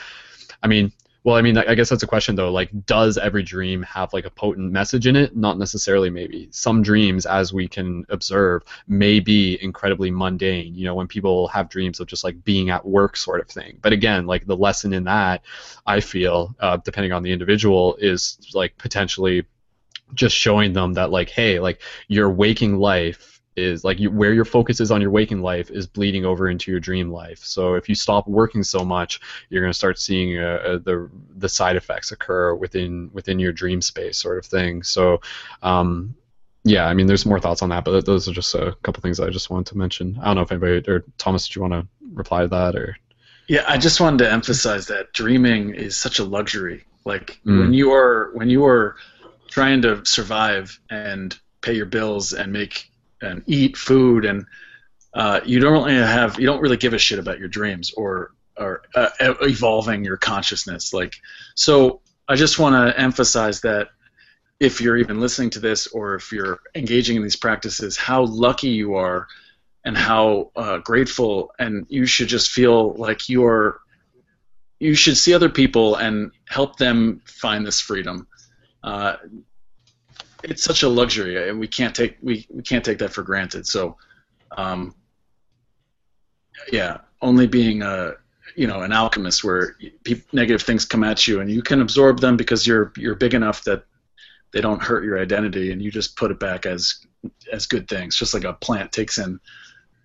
i 0.61 0.67
mean 0.67 0.91
well, 1.23 1.37
I 1.37 1.41
mean, 1.41 1.57
I 1.57 1.73
guess 1.73 1.89
that's 1.89 2.03
a 2.03 2.07
question 2.07 2.35
though. 2.35 2.51
Like, 2.51 2.69
does 2.85 3.17
every 3.17 3.43
dream 3.43 3.81
have 3.83 4.11
like 4.11 4.25
a 4.25 4.29
potent 4.29 4.71
message 4.71 5.07
in 5.07 5.15
it? 5.15 5.35
Not 5.37 5.57
necessarily. 5.57 6.09
Maybe 6.09 6.49
some 6.51 6.83
dreams, 6.83 7.25
as 7.25 7.53
we 7.53 7.67
can 7.67 8.05
observe, 8.09 8.63
may 8.87 9.21
be 9.21 9.57
incredibly 9.61 10.11
mundane. 10.11 10.75
You 10.75 10.83
know, 10.83 10.95
when 10.95 11.07
people 11.07 11.47
have 11.47 11.69
dreams 11.69 12.01
of 12.01 12.07
just 12.07 12.25
like 12.25 12.43
being 12.43 12.71
at 12.71 12.85
work, 12.85 13.15
sort 13.15 13.39
of 13.39 13.47
thing. 13.47 13.79
But 13.81 13.93
again, 13.93 14.27
like 14.27 14.45
the 14.45 14.57
lesson 14.57 14.91
in 14.91 15.05
that, 15.05 15.43
I 15.85 16.01
feel, 16.01 16.53
uh, 16.59 16.77
depending 16.77 17.13
on 17.13 17.23
the 17.23 17.31
individual, 17.31 17.95
is 17.99 18.37
like 18.53 18.77
potentially 18.77 19.45
just 20.13 20.35
showing 20.35 20.73
them 20.73 20.93
that 20.93 21.09
like, 21.09 21.29
hey, 21.29 21.59
like 21.59 21.81
your 22.09 22.29
waking 22.29 22.77
life 22.77 23.32
is 23.55 23.83
like 23.83 23.99
you, 23.99 24.09
where 24.11 24.33
your 24.33 24.45
focus 24.45 24.79
is 24.79 24.91
on 24.91 25.01
your 25.01 25.11
waking 25.11 25.41
life 25.41 25.69
is 25.69 25.87
bleeding 25.87 26.25
over 26.25 26.49
into 26.49 26.71
your 26.71 26.79
dream 26.79 27.11
life. 27.11 27.39
So 27.39 27.75
if 27.75 27.87
you 27.87 27.95
stop 27.95 28.27
working 28.27 28.63
so 28.63 28.83
much, 28.83 29.19
you're 29.49 29.61
going 29.61 29.71
to 29.71 29.77
start 29.77 29.99
seeing 29.99 30.37
uh, 30.37 30.59
uh, 30.65 30.77
the 30.77 31.09
the 31.37 31.49
side 31.49 31.75
effects 31.75 32.11
occur 32.11 32.55
within 32.55 33.09
within 33.13 33.39
your 33.39 33.51
dream 33.51 33.81
space, 33.81 34.17
sort 34.17 34.37
of 34.37 34.45
thing. 34.45 34.83
So. 34.83 35.21
Um, 35.61 36.15
yeah, 36.65 36.85
I 36.85 36.93
mean, 36.93 37.07
there's 37.07 37.25
more 37.25 37.41
thoughts 37.41 37.61
on 37.61 37.67
that, 37.69 37.83
but 37.83 38.05
those 38.05 38.29
are 38.29 38.31
just 38.31 38.55
a 38.55 38.73
couple 38.83 39.01
things 39.01 39.19
I 39.19 39.29
just 39.29 39.49
wanted 39.49 39.65
to 39.73 39.77
mention. 39.77 40.17
I 40.21 40.27
don't 40.27 40.37
know 40.37 40.43
if 40.43 40.51
anybody 40.53 40.81
or 40.89 41.03
Thomas, 41.17 41.45
did 41.45 41.57
you 41.57 41.61
want 41.61 41.73
to 41.73 41.85
reply 42.13 42.43
to 42.43 42.47
that 42.47 42.77
or? 42.77 42.95
Yeah, 43.47 43.65
I 43.67 43.77
just 43.77 43.99
wanted 43.99 44.19
to 44.19 44.31
emphasize 44.31 44.87
that 44.87 45.11
dreaming 45.11 45.75
is 45.75 45.97
such 45.97 46.19
a 46.19 46.23
luxury. 46.23 46.85
Like 47.05 47.41
mm. 47.45 47.59
when 47.59 47.73
you 47.73 47.91
are 47.91 48.31
when 48.33 48.49
you 48.49 48.65
are 48.65 48.95
trying 49.49 49.81
to 49.81 50.05
survive 50.05 50.79
and 50.89 51.37
pay 51.61 51.73
your 51.73 51.85
bills 51.85 52.33
and 52.33 52.51
make 52.51 52.89
and 53.23 53.43
eat 53.47 53.77
food 53.77 54.25
and 54.25 54.45
uh, 55.13 55.39
you 55.45 55.59
don't 55.59 55.73
really 55.73 55.95
have 55.95 56.39
you 56.39 56.45
don't 56.45 56.61
really 56.61 56.77
give 56.77 56.93
a 56.93 56.97
shit 56.97 57.19
about 57.19 57.39
your 57.39 57.47
dreams 57.47 57.93
or 57.95 58.31
or 58.57 58.83
uh, 58.95 59.09
evolving 59.19 60.03
your 60.03 60.17
consciousness 60.17 60.93
like 60.93 61.15
so 61.55 62.01
I 62.27 62.35
just 62.35 62.59
want 62.59 62.75
to 62.75 62.99
emphasize 62.99 63.61
that 63.61 63.89
if 64.59 64.79
you're 64.79 64.97
even 64.97 65.19
listening 65.19 65.49
to 65.51 65.59
this 65.59 65.87
or 65.87 66.15
if 66.15 66.31
you're 66.31 66.59
engaging 66.73 67.17
in 67.17 67.23
these 67.23 67.35
practices, 67.35 67.97
how 67.97 68.23
lucky 68.25 68.69
you 68.69 68.95
are 68.95 69.27
and 69.83 69.97
how 69.97 70.51
uh, 70.55 70.77
grateful, 70.77 71.51
and 71.59 71.85
you 71.89 72.05
should 72.05 72.29
just 72.29 72.51
feel 72.51 72.93
like 72.93 73.27
you're. 73.27 73.79
You 74.79 74.95
should 74.95 75.15
see 75.15 75.33
other 75.33 75.49
people 75.49 75.95
and 75.95 76.31
help 76.49 76.77
them 76.77 77.21
find 77.25 77.65
this 77.65 77.79
freedom. 77.79 78.27
Uh, 78.83 79.15
it's 80.43 80.63
such 80.63 80.83
a 80.83 80.89
luxury, 80.89 81.49
and 81.49 81.59
we 81.59 81.67
can't 81.67 81.95
take 81.95 82.17
we, 82.21 82.45
we 82.49 82.61
can't 82.61 82.83
take 82.83 82.99
that 82.99 83.13
for 83.13 83.23
granted. 83.23 83.65
So, 83.65 83.97
um, 84.57 84.93
yeah, 86.71 86.99
only 87.21 87.47
being 87.47 87.81
a 87.81 88.13
you 88.55 88.67
know 88.67 88.81
an 88.81 88.91
alchemist 88.91 89.43
where 89.43 89.77
negative 90.31 90.61
things 90.61 90.85
come 90.85 91.03
at 91.03 91.27
you 91.27 91.39
and 91.39 91.49
you 91.49 91.61
can 91.61 91.81
absorb 91.81 92.19
them 92.19 92.37
because 92.37 92.67
you're 92.67 92.91
you're 92.97 93.15
big 93.15 93.33
enough 93.33 93.63
that 93.63 93.85
they 94.51 94.61
don't 94.61 94.83
hurt 94.83 95.03
your 95.03 95.19
identity 95.19 95.71
and 95.71 95.81
you 95.81 95.89
just 95.89 96.15
put 96.15 96.29
it 96.29 96.39
back 96.39 96.65
as 96.65 97.05
as 97.51 97.65
good 97.65 97.87
things. 97.87 98.15
Just 98.15 98.33
like 98.33 98.43
a 98.43 98.53
plant 98.53 98.91
takes 98.91 99.17
in 99.17 99.39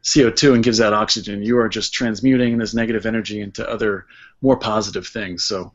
CO2 0.05 0.55
and 0.55 0.65
gives 0.65 0.81
out 0.81 0.93
oxygen 0.93 1.43
you 1.43 1.59
are 1.59 1.69
just 1.69 1.93
transmuting 1.93 2.57
this 2.57 2.73
negative 2.73 3.05
energy 3.05 3.41
into 3.41 3.69
other 3.69 4.07
more 4.41 4.57
positive 4.57 5.07
things. 5.07 5.45
So 5.45 5.73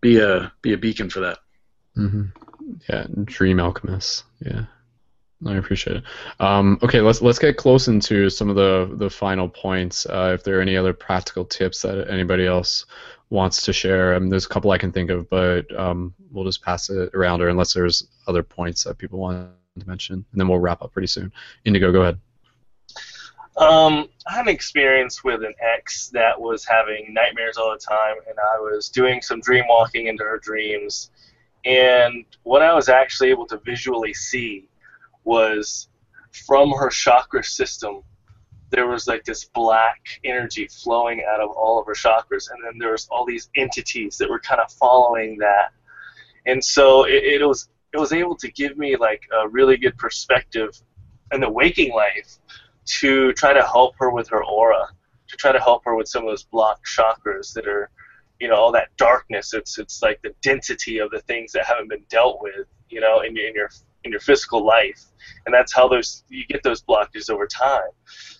be 0.00 0.18
a 0.18 0.52
be 0.62 0.72
a 0.72 0.78
beacon 0.78 1.08
for 1.08 1.20
that. 1.20 1.38
Hmm 1.94 2.24
Yeah, 2.88 3.06
Dream 3.24 3.60
Alchemist. 3.60 4.24
Yeah, 4.40 4.64
I 5.46 5.56
appreciate 5.56 5.96
it. 5.96 6.04
Um, 6.38 6.78
okay, 6.82 7.00
let's 7.00 7.22
let's 7.22 7.38
get 7.38 7.56
close 7.56 7.88
into 7.88 8.30
some 8.30 8.48
of 8.48 8.56
the 8.56 8.90
the 8.96 9.10
final 9.10 9.48
points. 9.48 10.06
Uh, 10.06 10.32
if 10.34 10.44
there 10.44 10.58
are 10.58 10.62
any 10.62 10.76
other 10.76 10.92
practical 10.92 11.44
tips 11.44 11.82
that 11.82 12.10
anybody 12.10 12.46
else 12.46 12.86
wants 13.30 13.62
to 13.62 13.72
share, 13.72 14.14
I 14.14 14.18
mean, 14.18 14.28
there's 14.28 14.46
a 14.46 14.48
couple 14.48 14.70
I 14.70 14.78
can 14.78 14.92
think 14.92 15.10
of, 15.10 15.28
but 15.30 15.72
um, 15.78 16.14
we'll 16.30 16.44
just 16.44 16.62
pass 16.62 16.90
it 16.90 17.14
around, 17.14 17.42
or 17.42 17.48
unless 17.48 17.72
there's 17.72 18.08
other 18.26 18.42
points 18.42 18.84
that 18.84 18.98
people 18.98 19.18
want 19.18 19.50
to 19.78 19.86
mention, 19.86 20.16
and 20.16 20.40
then 20.40 20.48
we'll 20.48 20.58
wrap 20.58 20.82
up 20.82 20.92
pretty 20.92 21.08
soon. 21.08 21.32
Indigo, 21.64 21.92
go 21.92 22.02
ahead. 22.02 22.18
Um, 23.56 24.08
I 24.26 24.36
had 24.36 24.46
an 24.46 24.54
experience 24.54 25.22
with 25.22 25.42
an 25.42 25.54
ex 25.60 26.08
that 26.14 26.40
was 26.40 26.64
having 26.64 27.12
nightmares 27.12 27.58
all 27.58 27.72
the 27.72 27.78
time, 27.78 28.16
and 28.28 28.38
I 28.38 28.58
was 28.58 28.88
doing 28.88 29.20
some 29.20 29.40
dream 29.40 29.64
walking 29.68 30.06
into 30.06 30.24
her 30.24 30.38
dreams. 30.38 31.10
And 31.64 32.24
what 32.42 32.62
I 32.62 32.74
was 32.74 32.88
actually 32.88 33.30
able 33.30 33.46
to 33.46 33.58
visually 33.58 34.14
see 34.14 34.68
was 35.24 35.88
from 36.46 36.70
her 36.72 36.88
chakra 36.88 37.44
system, 37.44 38.02
there 38.70 38.86
was 38.86 39.06
like 39.06 39.24
this 39.24 39.44
black 39.44 40.20
energy 40.24 40.68
flowing 40.68 41.24
out 41.28 41.40
of 41.40 41.50
all 41.50 41.80
of 41.80 41.86
her 41.86 41.94
chakras, 41.94 42.50
and 42.50 42.64
then 42.64 42.78
there 42.78 42.92
was 42.92 43.08
all 43.10 43.26
these 43.26 43.50
entities 43.56 44.16
that 44.18 44.30
were 44.30 44.38
kind 44.38 44.60
of 44.60 44.72
following 44.72 45.36
that. 45.38 45.72
And 46.46 46.64
so 46.64 47.04
it, 47.04 47.24
it 47.24 47.44
was 47.44 47.68
it 47.92 47.98
was 47.98 48.12
able 48.12 48.36
to 48.36 48.50
give 48.52 48.78
me 48.78 48.96
like 48.96 49.22
a 49.42 49.48
really 49.48 49.76
good 49.76 49.96
perspective 49.98 50.80
in 51.32 51.40
the 51.40 51.50
waking 51.50 51.92
life 51.92 52.38
to 52.84 53.32
try 53.32 53.52
to 53.52 53.62
help 53.62 53.94
her 53.98 54.10
with 54.10 54.28
her 54.28 54.44
aura, 54.44 54.86
to 55.28 55.36
try 55.36 55.52
to 55.52 55.60
help 55.60 55.84
her 55.84 55.94
with 55.94 56.08
some 56.08 56.24
of 56.24 56.30
those 56.30 56.44
blocked 56.44 56.86
chakras 56.86 57.52
that 57.54 57.66
are, 57.66 57.90
you 58.40 58.48
know, 58.48 58.56
all 58.56 58.72
that 58.72 58.88
darkness. 58.96 59.54
It's 59.54 59.78
it's 59.78 60.02
like 60.02 60.20
the 60.22 60.34
density 60.42 60.98
of 60.98 61.10
the 61.10 61.20
things 61.20 61.52
that 61.52 61.66
haven't 61.66 61.88
been 61.88 62.04
dealt 62.08 62.42
with, 62.42 62.66
you 62.88 63.00
know, 63.00 63.20
in 63.20 63.36
your 63.36 63.48
in 63.48 63.54
your 63.54 63.70
in 64.04 64.10
your 64.10 64.20
physical 64.20 64.64
life, 64.64 65.04
and 65.46 65.54
that's 65.54 65.72
how 65.72 65.86
those 65.86 66.24
you 66.28 66.46
get 66.46 66.62
those 66.62 66.82
blockages 66.82 67.30
over 67.30 67.46
time. 67.46 67.90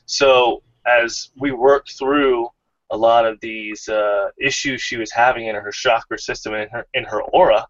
So 0.07 0.63
as 0.87 1.31
we 1.39 1.53
work 1.53 1.87
through 1.99 2.49
a 2.91 2.97
lot 2.97 3.25
of 3.27 3.39
these 3.41 3.89
uh, 3.89 4.31
issues 4.41 4.81
she 4.81 4.97
was 4.97 5.13
having 5.13 5.47
in 5.47 5.55
her 5.55 5.71
chakra 5.71 6.19
system 6.19 6.55
and 6.55 6.63
in 6.65 6.69
her 6.71 6.87
in 6.95 7.05
her 7.05 7.23
aura, 7.23 7.67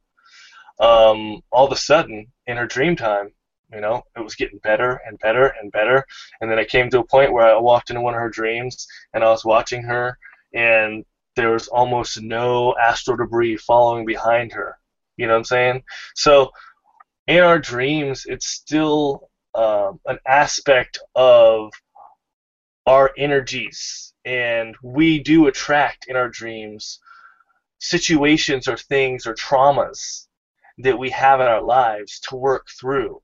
um, 0.79 1.43
all 1.53 1.67
of 1.67 1.73
a 1.73 1.77
sudden 1.77 2.27
in 2.47 2.57
her 2.57 2.67
dream 2.67 2.97
time, 2.97 3.33
you 3.73 3.81
know, 3.81 4.03
it 4.17 4.21
was 4.21 4.35
getting 4.35 4.59
better 4.61 5.01
and 5.07 5.19
better 5.19 5.53
and 5.61 5.71
better. 5.73 6.05
And 6.41 6.51
then 6.51 6.59
it 6.59 6.71
came 6.71 6.91
to 6.91 7.01
a 7.01 7.07
point 7.07 7.33
where 7.33 7.45
I 7.47 7.59
walked 7.59 7.91
into 7.91 8.03
one 8.03 8.15
of 8.15 8.21
her 8.21 8.31
dreams 8.31 8.87
and 9.13 9.23
I 9.23 9.31
was 9.31 9.45
watching 9.45 9.83
her, 9.83 10.17
and 10.55 11.05
there 11.41 11.53
was 11.53 11.69
almost 11.69 12.21
no 12.21 12.75
astral 12.77 13.17
debris 13.17 13.57
following 13.57 14.05
behind 14.05 14.53
her. 14.53 14.77
You 15.17 15.27
know 15.27 15.33
what 15.33 15.39
I'm 15.39 15.45
saying? 15.45 15.85
So 16.15 16.51
in 17.27 17.43
our 17.43 17.59
dreams, 17.59 18.27
it's 18.27 18.47
still 18.47 19.31
um, 19.55 20.01
an 20.07 20.19
aspect 20.27 20.99
of 21.15 21.73
our 22.87 23.13
energies, 23.17 24.13
and 24.25 24.75
we 24.83 25.19
do 25.19 25.47
attract 25.47 26.07
in 26.09 26.17
our 26.17 26.29
dreams 26.29 27.01
situations 27.79 28.69
or 28.69 28.77
things 28.77 29.27
or 29.27 29.35
traumas 29.35 30.27
that 30.79 30.99
we 30.99 31.11
have 31.11 31.41
in 31.41 31.47
our 31.47 31.63
lives 31.63 32.21
to 32.21 32.37
work 32.37 32.67
through 32.79 33.23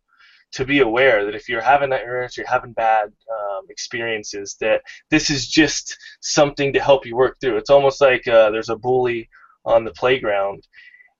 to 0.56 0.64
be 0.64 0.80
aware 0.80 1.26
that 1.26 1.34
if 1.34 1.50
you're 1.50 1.60
having 1.60 1.90
nightmares, 1.90 2.34
you're 2.34 2.46
having 2.46 2.72
bad 2.72 3.12
um, 3.30 3.66
experiences, 3.68 4.56
that 4.58 4.80
this 5.10 5.28
is 5.28 5.46
just 5.46 5.98
something 6.20 6.72
to 6.72 6.80
help 6.80 7.04
you 7.04 7.14
work 7.14 7.36
through. 7.38 7.58
It's 7.58 7.68
almost 7.68 8.00
like 8.00 8.26
uh, 8.26 8.48
there's 8.50 8.70
a 8.70 8.76
bully 8.76 9.28
on 9.66 9.84
the 9.84 9.90
playground, 9.90 10.66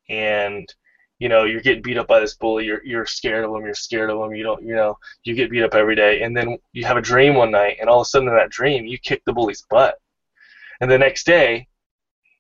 and 0.09 0.67
you 1.19 1.29
know 1.29 1.45
you're 1.45 1.61
getting 1.61 1.83
beat 1.83 1.99
up 1.99 2.09
by 2.09 2.19
this 2.19 2.35
bully. 2.35 2.65
You're 2.65 2.83
you're 2.83 3.05
scared 3.05 3.45
of 3.45 3.55
him. 3.55 3.67
You're 3.67 3.75
scared 3.75 4.09
of 4.09 4.25
him. 4.25 4.35
You 4.35 4.43
don't 4.43 4.63
you 4.63 4.75
know 4.75 4.97
you 5.25 5.35
get 5.35 5.51
beat 5.51 5.65
up 5.65 5.75
every 5.75 5.97
day, 5.97 6.23
and 6.23 6.35
then 6.35 6.57
you 6.73 6.87
have 6.87 6.97
a 6.97 7.03
dream 7.03 7.35
one 7.35 7.51
night, 7.51 7.77
and 7.79 7.91
all 7.91 8.01
of 8.01 8.07
a 8.07 8.09
sudden 8.09 8.29
in 8.29 8.37
that 8.37 8.49
dream 8.49 8.87
you 8.87 8.99
kick 8.99 9.21
the 9.27 9.35
bully's 9.35 9.67
butt, 9.69 9.97
and 10.81 10.91
the 10.91 10.97
next 10.97 11.27
day 11.27 11.69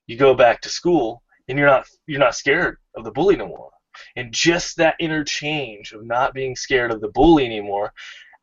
you 0.06 0.16
go 0.16 0.32
back 0.32 0.62
to 0.62 0.70
school, 0.70 1.22
and 1.46 1.58
you're 1.58 1.68
not 1.68 1.86
you're 2.06 2.20
not 2.20 2.34
scared 2.34 2.78
of 2.94 3.04
the 3.04 3.12
bully 3.12 3.36
no 3.36 3.48
more 3.48 3.70
and 4.16 4.32
just 4.32 4.76
that 4.76 4.96
interchange 5.00 5.92
of 5.92 6.04
not 6.04 6.34
being 6.34 6.56
scared 6.56 6.90
of 6.90 7.00
the 7.00 7.08
bully 7.08 7.44
anymore 7.44 7.92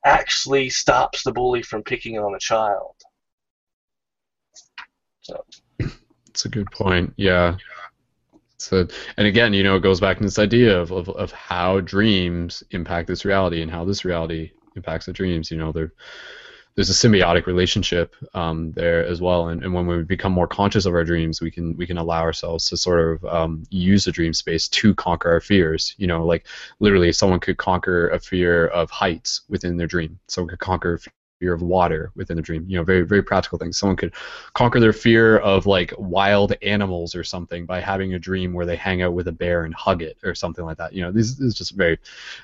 actually 0.06 0.70
stops 0.70 1.24
the 1.24 1.32
bully 1.32 1.62
from 1.62 1.84
picking 1.84 2.20
on 2.20 2.34
the 2.34 2.40
child. 2.40 2.96
So. 5.22 5.46
It's 6.28 6.46
a 6.46 6.50
good 6.50 6.70
point. 6.72 7.14
Yeah. 7.16 7.58
So, 8.58 8.88
and 9.18 9.28
again, 9.28 9.54
you 9.54 9.64
know, 9.64 9.76
it 9.76 9.84
goes 9.84 10.00
back 10.00 10.18
to 10.18 10.24
this 10.24 10.40
idea 10.40 10.80
of, 10.80 10.92
of, 10.92 11.10
of 11.10 11.32
how 11.32 11.80
dreams 11.82 12.64
impact 12.72 13.08
this 13.08 13.26
reality 13.26 13.62
and 13.62 13.70
how 13.70 13.86
this 13.86 14.06
reality 14.06 14.52
impacts 14.76 15.06
the 15.06 15.14
dreams. 15.14 15.52
You 15.52 15.58
know, 15.58 15.72
they're 15.72 15.94
there's 16.76 16.90
a 16.90 16.94
symbiotic 17.08 17.46
relationship 17.46 18.16
um, 18.34 18.72
there 18.72 19.06
as 19.06 19.22
well. 19.22 19.50
And, 19.50 19.64
and 19.64 19.74
when 19.74 19.86
we 19.86 20.04
become 20.04 20.32
more 20.32 20.48
conscious 20.48 20.86
of 20.86 20.94
our 20.94 21.04
dreams, 21.04 21.42
we 21.42 21.52
can 21.52 21.78
we 21.78 21.86
can 21.86 21.98
allow 21.98 22.22
ourselves 22.22 22.66
to 22.66 22.78
sort 22.78 23.00
of 23.00 23.26
um, 23.26 23.64
use 23.70 24.06
the 24.06 24.12
dream 24.12 24.34
space 24.34 24.68
to 24.70 24.96
conquer 24.96 25.32
our 25.32 25.42
fears. 25.42 25.94
You 25.98 26.08
know, 26.08 26.26
like 26.26 26.48
literally, 26.80 27.12
someone 27.12 27.40
could 27.40 27.58
conquer 27.58 28.10
a 28.10 28.20
fear 28.20 28.68
of 28.68 28.90
heights 28.90 29.42
within 29.50 29.78
their 29.78 29.88
dream. 29.88 30.20
Someone 30.28 30.50
could 30.50 30.60
conquer 30.60 31.00
fear 31.44 31.54
of 31.54 31.62
water 31.62 32.10
within 32.16 32.38
the 32.38 32.42
dream. 32.42 32.64
You 32.70 32.78
know, 32.78 32.86
very 32.86 33.02
very 33.02 33.22
practical 33.22 33.58
things. 33.58 33.78
Someone 33.78 33.98
could 33.98 34.14
conquer 34.54 34.80
their 34.80 34.94
fear 34.94 35.40
of 35.40 35.66
like 35.66 35.94
wild 35.98 36.54
animals 36.62 37.16
or 37.16 37.24
something 37.26 37.66
by 37.66 37.82
having 37.82 38.14
a 38.14 38.20
dream 38.20 38.54
where 38.54 38.66
they 38.66 38.78
hang 38.78 39.02
out 39.02 39.14
with 39.14 39.28
a 39.28 39.32
bear 39.34 39.66
and 39.66 39.74
hug 39.76 40.02
it 40.02 40.18
or 40.24 40.34
something 40.34 40.64
like 40.64 40.78
that. 40.78 40.94
You 40.94 41.02
know, 41.02 41.12
these, 41.12 41.38
these 41.38 41.54
are 41.54 41.58
just 41.58 41.76
very 41.76 42.00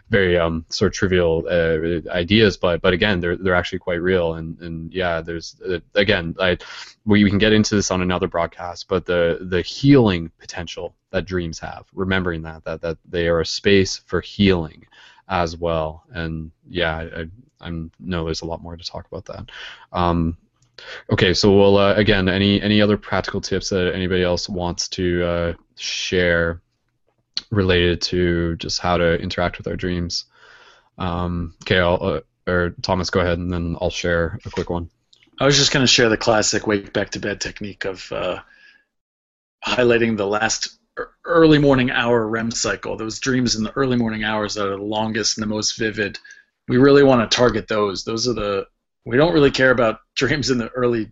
very 0.10 0.38
um, 0.38 0.66
sort 0.68 0.92
of 0.92 0.98
trivial 0.98 1.48
uh, 1.50 2.12
ideas, 2.12 2.58
but 2.58 2.82
but 2.82 2.92
again, 2.92 3.22
they're 3.22 3.38
they're 3.38 3.56
actually 3.56 3.80
quite 3.80 4.02
real. 4.02 4.34
And 4.34 4.60
and 4.60 4.94
yeah, 4.94 5.22
there's 5.22 5.56
uh, 5.66 5.80
again, 5.96 6.36
I 6.38 6.58
we, 7.06 7.24
we 7.24 7.30
can 7.30 7.40
get 7.40 7.54
into 7.54 7.76
this 7.76 7.92
on 7.92 8.02
another 8.02 8.28
broadcast, 8.28 8.90
but 8.90 9.06
the 9.06 9.48
the 9.50 9.62
healing 9.62 10.30
potential 10.40 10.94
that 11.12 11.26
dreams 11.26 11.58
have, 11.60 11.86
remembering 11.94 12.42
that 12.42 12.66
that 12.66 12.82
that 12.82 12.98
they 13.08 13.30
are 13.30 13.40
a 13.40 13.46
space 13.46 14.02
for 14.08 14.20
healing 14.20 14.86
as 15.30 15.56
well. 15.56 16.04
And 16.12 16.52
yeah, 16.68 16.98
I, 16.98 17.28
I 17.62 17.70
know 18.00 18.26
there's 18.26 18.42
a 18.42 18.46
lot 18.46 18.62
more 18.62 18.76
to 18.76 18.84
talk 18.84 19.08
about 19.12 19.26
that. 19.26 19.50
Um, 19.92 20.38
okay, 21.12 21.34
so 21.34 21.56
we'll 21.56 21.78
uh, 21.78 21.94
again, 21.96 22.30
any 22.30 22.62
any 22.62 22.82
other 22.82 22.98
practical 22.98 23.42
tips 23.42 23.70
that 23.70 23.94
anybody 23.94 24.24
else 24.24 24.48
wants 24.48 24.88
to 24.90 25.24
uh, 25.26 25.54
share 25.76 26.62
related 27.52 28.02
to 28.02 28.56
just 28.58 28.80
how 28.80 28.98
to 28.98 29.20
interact 29.20 29.58
with 29.58 29.68
our 29.68 29.76
dreams? 29.76 30.26
Um, 30.98 31.56
okay, 31.64 31.80
I'll, 31.80 32.02
uh, 32.02 32.20
or 32.48 32.76
Thomas, 32.82 33.10
go 33.10 33.20
ahead, 33.20 33.40
and 33.40 33.52
then 33.52 33.78
I'll 33.82 33.90
share 33.90 34.40
a 34.46 34.50
quick 34.50 34.70
one. 34.70 34.90
I 35.40 35.46
was 35.46 35.58
just 35.58 35.72
going 35.72 35.84
to 35.84 35.92
share 35.92 36.10
the 36.10 36.18
classic 36.18 36.68
wake 36.68 36.92
back 36.92 37.12
to 37.12 37.20
bed 37.20 37.40
technique 37.40 37.86
of 37.86 38.12
uh, 38.12 38.40
highlighting 39.66 40.18
the 40.18 40.28
last 40.28 40.80
early 41.24 41.58
morning 41.58 41.92
hour 41.92 42.28
REM 42.28 42.52
cycle. 42.52 42.98
Those 42.98 43.20
dreams 43.20 43.56
in 43.56 43.64
the 43.64 43.72
early 43.72 43.96
morning 43.96 44.26
hours 44.26 44.58
are 44.58 44.70
the 44.70 44.78
longest 44.78 45.38
and 45.38 45.44
the 45.44 45.56
most 45.56 45.78
vivid. 45.78 46.20
We 46.70 46.78
really 46.78 47.04
want 47.04 47.30
to 47.30 47.36
target 47.36 47.68
those. 47.68 48.04
Those 48.04 48.28
are 48.28 48.34
the 48.34 48.68
we 49.06 49.18
don't 49.18 49.34
really 49.34 49.52
care 49.52 49.72
about 49.72 50.00
dreams 50.16 50.52
in 50.52 50.58
the 50.58 50.70
early 50.70 51.12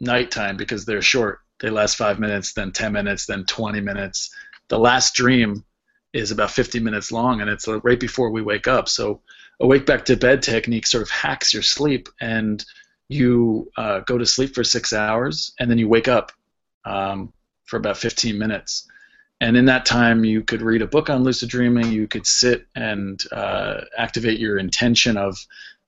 nighttime 0.00 0.56
because 0.56 0.84
they're 0.84 1.02
short. 1.02 1.40
They 1.60 1.70
last 1.70 1.96
five 1.96 2.20
minutes, 2.20 2.52
then 2.52 2.72
10 2.72 2.92
minutes, 2.92 3.26
then 3.26 3.44
20 3.46 3.80
minutes. 3.80 4.30
The 4.68 4.78
last 4.78 5.14
dream 5.14 5.64
is 6.12 6.30
about 6.30 6.50
50 6.50 6.80
minutes 6.80 7.10
long, 7.10 7.40
and 7.40 7.48
it's 7.48 7.66
right 7.66 7.98
before 7.98 8.30
we 8.30 8.42
wake 8.42 8.68
up. 8.68 8.88
So 8.88 9.22
a 9.60 9.66
wake 9.66 9.86
back 9.86 10.04
to 10.06 10.16
bed 10.16 10.42
technique 10.42 10.86
sort 10.86 11.02
of 11.02 11.10
hacks 11.10 11.54
your 11.54 11.62
sleep, 11.62 12.08
and 12.20 12.62
you 13.08 13.70
uh, 13.78 14.00
go 14.00 14.18
to 14.18 14.26
sleep 14.26 14.54
for 14.54 14.64
six 14.64 14.92
hours, 14.92 15.54
and 15.58 15.70
then 15.70 15.78
you 15.78 15.88
wake 15.88 16.08
up 16.08 16.32
um, 16.84 17.32
for 17.64 17.78
about 17.78 17.96
15 17.96 18.36
minutes 18.38 18.86
and 19.40 19.56
in 19.56 19.66
that 19.66 19.84
time, 19.84 20.24
you 20.24 20.42
could 20.42 20.62
read 20.62 20.82
a 20.82 20.86
book 20.86 21.10
on 21.10 21.22
lucid 21.22 21.50
dreaming. 21.50 21.92
You 21.92 22.08
could 22.08 22.26
sit 22.26 22.66
and 22.74 23.22
uh, 23.32 23.82
activate 23.96 24.40
your 24.40 24.58
intention 24.58 25.16
of 25.16 25.38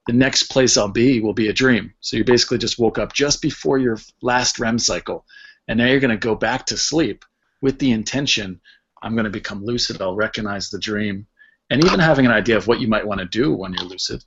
the 0.06 0.12
next 0.12 0.44
place 0.44 0.76
I'll 0.76 0.88
be 0.88 1.20
will 1.20 1.34
be 1.34 1.48
a 1.48 1.52
dream. 1.52 1.92
So 2.00 2.16
you 2.16 2.24
basically 2.24 2.58
just 2.58 2.78
woke 2.78 2.98
up 2.98 3.12
just 3.12 3.40
before 3.40 3.78
your 3.78 3.98
last 4.22 4.58
REM 4.58 4.78
cycle, 4.78 5.24
and 5.66 5.78
now 5.78 5.86
you're 5.86 6.00
going 6.00 6.10
to 6.10 6.16
go 6.16 6.34
back 6.34 6.66
to 6.66 6.76
sleep 6.76 7.24
with 7.60 7.78
the 7.78 7.92
intention 7.92 8.60
I'm 9.02 9.14
going 9.14 9.24
to 9.24 9.30
become 9.30 9.64
lucid. 9.64 10.02
I'll 10.02 10.16
recognize 10.16 10.70
the 10.70 10.78
dream, 10.78 11.26
and 11.70 11.84
even 11.84 12.00
having 12.00 12.26
an 12.26 12.32
idea 12.32 12.56
of 12.56 12.66
what 12.66 12.80
you 12.80 12.88
might 12.88 13.06
want 13.06 13.20
to 13.20 13.26
do 13.26 13.54
when 13.54 13.72
you're 13.74 13.84
lucid. 13.84 14.24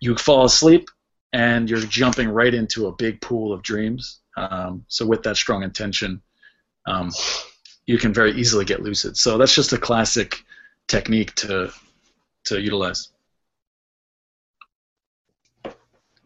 You 0.00 0.16
fall 0.16 0.44
asleep, 0.44 0.88
and 1.32 1.68
you're 1.68 1.80
jumping 1.80 2.28
right 2.28 2.54
into 2.54 2.86
a 2.86 2.96
big 2.96 3.20
pool 3.20 3.52
of 3.52 3.62
dreams. 3.62 4.20
Um, 4.36 4.84
so 4.88 5.06
with 5.06 5.22
that 5.24 5.36
strong 5.36 5.62
intention, 5.62 6.22
um, 6.86 7.10
you 7.88 7.96
can 7.96 8.12
very 8.12 8.32
easily 8.32 8.66
get 8.66 8.82
lucid. 8.82 9.16
So 9.16 9.38
that's 9.38 9.54
just 9.54 9.72
a 9.72 9.78
classic 9.78 10.44
technique 10.88 11.34
to 11.36 11.72
to 12.44 12.60
utilize. 12.60 13.08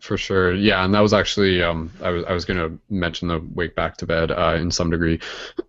For 0.00 0.18
sure, 0.18 0.52
yeah, 0.52 0.84
and 0.84 0.92
that 0.92 1.00
was 1.00 1.14
actually 1.14 1.62
um, 1.62 1.92
I 2.02 2.10
was 2.10 2.24
I 2.24 2.32
was 2.32 2.44
gonna 2.44 2.76
mention 2.90 3.28
the 3.28 3.38
wake 3.54 3.76
back 3.76 3.96
to 3.98 4.06
bed 4.06 4.32
uh, 4.32 4.56
in 4.58 4.72
some 4.72 4.90
degree 4.90 5.20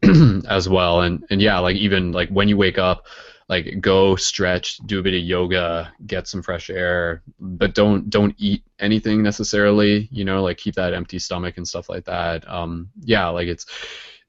as 0.49 0.67
well, 0.67 1.01
and 1.01 1.23
and 1.29 1.39
yeah, 1.39 1.59
like 1.59 1.75
even 1.75 2.11
like 2.11 2.29
when 2.29 2.49
you 2.49 2.57
wake 2.57 2.79
up, 2.79 3.05
like 3.47 3.79
go 3.79 4.15
stretch, 4.15 4.77
do 4.87 4.97
a 4.99 5.03
bit 5.03 5.13
of 5.13 5.21
yoga, 5.21 5.93
get 6.07 6.27
some 6.27 6.41
fresh 6.41 6.71
air, 6.71 7.21
but 7.39 7.75
don't 7.75 8.09
don't 8.09 8.33
eat 8.39 8.63
anything 8.79 9.21
necessarily, 9.21 10.09
you 10.11 10.25
know, 10.25 10.41
like 10.41 10.57
keep 10.57 10.73
that 10.73 10.95
empty 10.95 11.19
stomach 11.19 11.57
and 11.57 11.67
stuff 11.67 11.87
like 11.87 12.05
that. 12.05 12.49
Um, 12.49 12.89
yeah, 13.03 13.27
like 13.29 13.47
it's 13.47 13.67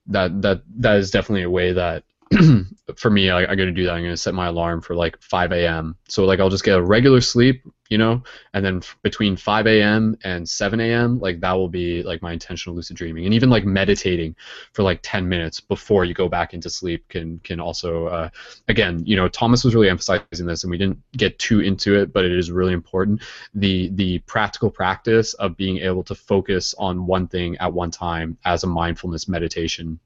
that 0.06 0.42
that 0.42 0.62
that 0.76 0.96
is 0.96 1.10
definitely 1.10 1.42
a 1.44 1.50
way 1.50 1.72
that 1.72 2.04
for 2.96 3.10
me, 3.10 3.30
I, 3.30 3.42
am 3.42 3.56
gonna 3.56 3.72
do 3.72 3.84
that. 3.84 3.92
I'm 3.92 4.02
gonna 4.02 4.16
set 4.16 4.34
my 4.34 4.46
alarm 4.46 4.80
for 4.80 4.94
like 4.94 5.20
5 5.20 5.52
a.m. 5.52 5.96
So 6.08 6.24
like 6.24 6.40
I'll 6.40 6.50
just 6.50 6.64
get 6.64 6.78
a 6.78 6.82
regular 6.82 7.20
sleep, 7.20 7.62
you 7.90 7.98
know, 7.98 8.22
and 8.54 8.64
then 8.64 8.78
f- 8.78 8.96
between 9.02 9.36
5 9.36 9.66
a.m. 9.66 10.16
and 10.24 10.48
7 10.48 10.80
a.m. 10.80 11.20
like 11.20 11.40
that 11.40 11.52
will 11.52 11.68
be 11.68 12.02
like 12.02 12.22
my 12.22 12.32
intentional 12.32 12.74
lucid 12.74 12.96
dreaming, 12.96 13.24
and 13.24 13.34
even 13.34 13.50
like 13.50 13.64
meditating 13.64 14.34
for 14.72 14.82
like 14.82 15.00
10 15.02 15.28
minutes 15.28 15.60
before 15.60 16.04
you 16.04 16.14
go 16.14 16.28
back 16.28 16.54
into 16.54 16.70
sleep 16.70 17.06
can 17.08 17.38
can 17.40 17.60
also, 17.60 18.06
uh, 18.06 18.28
again, 18.68 19.02
you 19.04 19.16
know, 19.16 19.28
Thomas 19.28 19.64
was 19.64 19.74
really 19.74 19.90
emphasizing 19.90 20.46
this, 20.46 20.64
and 20.64 20.70
we 20.70 20.78
didn't 20.78 21.00
get 21.16 21.38
too 21.38 21.60
into 21.60 21.98
it, 21.98 22.12
but 22.12 22.24
it 22.24 22.32
is 22.32 22.50
really 22.50 22.72
important. 22.72 23.22
The 23.54 23.90
the 23.94 24.18
practical 24.20 24.70
practice 24.70 25.34
of 25.34 25.56
being 25.56 25.78
able 25.78 26.04
to 26.04 26.14
focus 26.14 26.74
on 26.78 27.06
one 27.06 27.28
thing 27.28 27.56
at 27.58 27.72
one 27.72 27.90
time 27.90 28.38
as 28.44 28.64
a 28.64 28.68
mindfulness 28.68 29.28
meditation 29.28 30.00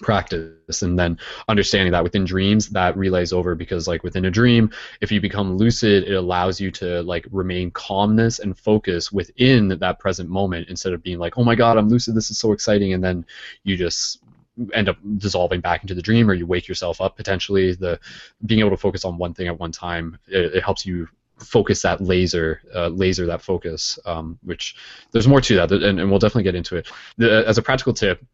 practice 0.00 0.82
and 0.82 0.98
then 0.98 1.18
understanding 1.48 1.92
that 1.92 2.02
within 2.02 2.24
dreams 2.24 2.68
that 2.70 2.96
relays 2.96 3.32
over 3.32 3.54
because 3.54 3.86
like 3.86 4.02
within 4.02 4.24
a 4.24 4.30
dream 4.30 4.68
if 5.00 5.12
you 5.12 5.20
become 5.20 5.56
lucid 5.56 6.02
it 6.04 6.14
allows 6.14 6.60
you 6.60 6.70
to 6.70 7.00
like 7.02 7.24
remain 7.30 7.70
calmness 7.70 8.40
and 8.40 8.58
focus 8.58 9.12
within 9.12 9.68
that 9.68 10.00
present 10.00 10.28
moment 10.28 10.68
instead 10.68 10.92
of 10.92 11.02
being 11.02 11.18
like 11.18 11.38
oh 11.38 11.44
my 11.44 11.54
god 11.54 11.78
i'm 11.78 11.88
lucid 11.88 12.14
this 12.14 12.30
is 12.30 12.38
so 12.38 12.50
exciting 12.50 12.92
and 12.92 13.04
then 13.04 13.24
you 13.62 13.76
just 13.76 14.20
end 14.72 14.88
up 14.88 14.96
dissolving 15.18 15.60
back 15.60 15.82
into 15.82 15.94
the 15.94 16.02
dream 16.02 16.30
or 16.30 16.34
you 16.34 16.46
wake 16.46 16.68
yourself 16.68 17.00
up 17.00 17.16
potentially. 17.16 17.74
The 17.74 17.98
being 18.46 18.60
able 18.60 18.70
to 18.70 18.76
focus 18.76 19.04
on 19.04 19.18
one 19.18 19.34
thing 19.34 19.48
at 19.48 19.58
one 19.58 19.72
time 19.72 20.18
it, 20.28 20.56
it 20.56 20.64
helps 20.64 20.86
you 20.86 21.08
focus 21.38 21.82
that 21.82 22.00
laser 22.00 22.62
uh, 22.74 22.88
laser 22.88 23.26
that 23.26 23.42
focus 23.42 23.98
um, 24.06 24.38
which 24.44 24.76
there's 25.10 25.26
more 25.26 25.40
to 25.40 25.56
that 25.56 25.72
and, 25.72 25.98
and 25.98 26.08
we'll 26.08 26.20
definitely 26.20 26.44
get 26.44 26.54
into 26.54 26.76
it. 26.76 26.88
The, 27.16 27.46
as 27.46 27.58
a 27.58 27.62
practical 27.62 27.92
tip 27.92 28.24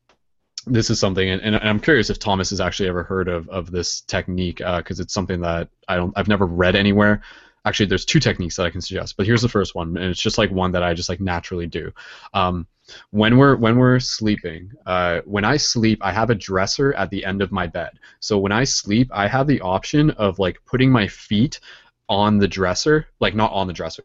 this 0.66 0.90
is 0.90 1.00
something, 1.00 1.28
and, 1.28 1.40
and, 1.42 1.56
I'm 1.56 1.80
curious 1.80 2.10
if 2.10 2.18
Thomas 2.18 2.50
has 2.50 2.60
actually 2.60 2.88
ever 2.88 3.02
heard 3.02 3.28
of, 3.28 3.48
of 3.48 3.70
this 3.70 4.02
technique 4.02 4.58
because 4.58 5.00
uh, 5.00 5.02
it's 5.02 5.14
something 5.14 5.40
that 5.40 5.68
I 5.88 5.96
don't 5.96 6.12
I've 6.16 6.28
never 6.28 6.46
read 6.46 6.76
anywhere. 6.76 7.22
Actually, 7.64 7.86
there's 7.86 8.04
two 8.04 8.20
techniques 8.20 8.56
that 8.56 8.66
I 8.66 8.70
can 8.70 8.80
suggest, 8.80 9.16
but 9.16 9.26
here's 9.26 9.42
the 9.42 9.48
first 9.48 9.74
one, 9.74 9.96
and 9.96 10.06
it's 10.06 10.20
just 10.20 10.38
like 10.38 10.50
one 10.50 10.72
that 10.72 10.82
I 10.82 10.94
just 10.94 11.08
like 11.08 11.20
naturally 11.20 11.66
do. 11.66 11.92
Um, 12.34 12.66
when 13.10 13.36
we're 13.36 13.56
when 13.56 13.78
we're 13.78 14.00
sleeping, 14.00 14.72
uh, 14.86 15.20
when 15.24 15.44
I 15.44 15.56
sleep, 15.56 15.98
I 16.02 16.12
have 16.12 16.30
a 16.30 16.34
dresser 16.34 16.92
at 16.94 17.10
the 17.10 17.24
end 17.24 17.42
of 17.42 17.52
my 17.52 17.66
bed. 17.66 17.98
So 18.20 18.38
when 18.38 18.52
I 18.52 18.64
sleep, 18.64 19.10
I 19.12 19.28
have 19.28 19.46
the 19.46 19.60
option 19.60 20.10
of 20.12 20.38
like 20.38 20.60
putting 20.66 20.90
my 20.90 21.06
feet 21.06 21.60
on 22.08 22.38
the 22.38 22.48
dresser, 22.48 23.06
like 23.20 23.34
not 23.34 23.52
on 23.52 23.66
the 23.66 23.72
dresser, 23.72 24.04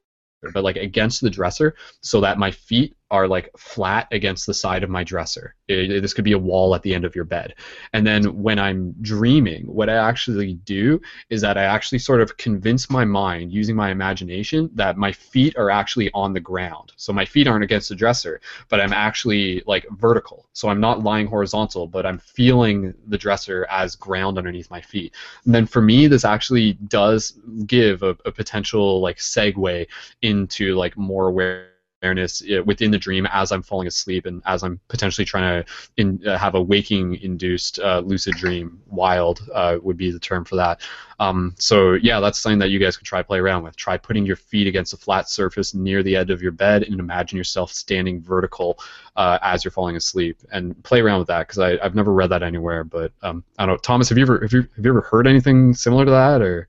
but 0.53 0.63
like 0.63 0.77
against 0.77 1.21
the 1.21 1.29
dresser, 1.29 1.75
so 2.01 2.21
that 2.21 2.37
my 2.37 2.51
feet 2.51 2.95
are 3.11 3.27
like 3.27 3.49
flat 3.57 4.07
against 4.11 4.47
the 4.47 4.53
side 4.53 4.83
of 4.83 4.89
my 4.89 5.03
dresser. 5.03 5.55
It, 5.67 5.91
it, 5.91 6.01
this 6.01 6.13
could 6.13 6.23
be 6.23 6.31
a 6.31 6.39
wall 6.39 6.73
at 6.73 6.81
the 6.81 6.93
end 6.93 7.05
of 7.05 7.15
your 7.15 7.23
bed. 7.23 7.53
And 7.93 8.05
then 8.05 8.41
when 8.41 8.57
I'm 8.57 8.95
dreaming, 9.01 9.63
what 9.67 9.89
I 9.89 9.95
actually 9.95 10.55
do 10.65 10.99
is 11.29 11.41
that 11.41 11.57
I 11.57 11.63
actually 11.63 11.99
sort 11.99 12.21
of 12.21 12.35
convince 12.37 12.89
my 12.89 13.05
mind 13.05 13.51
using 13.51 13.75
my 13.75 13.91
imagination 13.91 14.71
that 14.73 14.97
my 14.97 15.11
feet 15.11 15.55
are 15.55 15.69
actually 15.69 16.09
on 16.13 16.33
the 16.33 16.39
ground. 16.39 16.93
So 16.95 17.13
my 17.13 17.25
feet 17.25 17.47
aren't 17.47 17.63
against 17.63 17.89
the 17.89 17.95
dresser, 17.95 18.41
but 18.69 18.81
I'm 18.81 18.93
actually 18.93 19.61
like 19.67 19.85
vertical. 19.91 20.47
So 20.53 20.69
I'm 20.69 20.79
not 20.79 21.03
lying 21.03 21.27
horizontal, 21.27 21.85
but 21.85 22.05
I'm 22.07 22.17
feeling 22.17 22.93
the 23.07 23.17
dresser 23.17 23.67
as 23.69 23.95
ground 23.95 24.39
underneath 24.39 24.71
my 24.71 24.81
feet. 24.81 25.13
And 25.45 25.53
then 25.53 25.67
for 25.67 25.81
me, 25.81 26.07
this 26.07 26.25
actually 26.25 26.73
does 26.87 27.39
give 27.67 28.01
a, 28.01 28.17
a 28.25 28.31
potential 28.31 28.99
like 28.99 29.17
segue 29.17 29.85
into 30.23 30.75
like 30.75 30.97
more 30.97 31.27
aware 31.27 31.67
awareness 32.01 32.43
within 32.65 32.91
the 32.91 32.97
dream 32.97 33.27
as 33.31 33.51
I'm 33.51 33.63
falling 33.63 33.87
asleep 33.87 34.25
and 34.25 34.41
as 34.45 34.63
I'm 34.63 34.79
potentially 34.87 35.25
trying 35.25 35.63
to 35.63 35.71
in, 35.97 36.21
uh, 36.27 36.37
have 36.37 36.55
a 36.55 36.61
waking 36.61 37.15
induced 37.21 37.79
uh, 37.79 38.01
lucid 38.05 38.35
dream. 38.35 38.81
WILD 38.87 39.41
uh, 39.53 39.77
would 39.81 39.97
be 39.97 40.11
the 40.11 40.19
term 40.19 40.45
for 40.45 40.55
that. 40.55 40.81
Um, 41.19 41.55
so 41.57 41.93
yeah, 41.93 42.19
that's 42.19 42.39
something 42.39 42.59
that 42.59 42.69
you 42.69 42.79
guys 42.79 42.97
could 42.97 43.07
try 43.07 43.21
play 43.21 43.39
around 43.39 43.63
with. 43.63 43.75
Try 43.75 43.97
putting 43.97 44.25
your 44.25 44.35
feet 44.35 44.67
against 44.67 44.93
a 44.93 44.97
flat 44.97 45.29
surface 45.29 45.73
near 45.73 46.03
the 46.03 46.15
edge 46.15 46.29
of 46.29 46.41
your 46.41 46.51
bed 46.51 46.83
and 46.83 46.99
imagine 46.99 47.37
yourself 47.37 47.71
standing 47.71 48.21
vertical 48.21 48.79
uh, 49.15 49.39
as 49.41 49.63
you're 49.63 49.71
falling 49.71 49.95
asleep 49.95 50.37
and 50.51 50.81
play 50.83 50.99
around 50.99 51.19
with 51.19 51.27
that 51.29 51.47
because 51.47 51.59
I've 51.59 51.95
never 51.95 52.13
read 52.13 52.29
that 52.29 52.43
anywhere. 52.43 52.83
But 52.83 53.11
um, 53.23 53.43
I 53.57 53.65
don't 53.65 53.75
know, 53.75 53.77
Thomas, 53.77 54.09
have 54.09 54.17
you 54.17 54.23
ever 54.23 54.41
have 54.41 54.53
you, 54.53 54.61
have 54.75 54.85
you 54.85 54.91
ever 54.91 55.01
heard 55.01 55.27
anything 55.27 55.73
similar 55.73 56.05
to 56.05 56.11
that 56.11 56.41
or? 56.41 56.67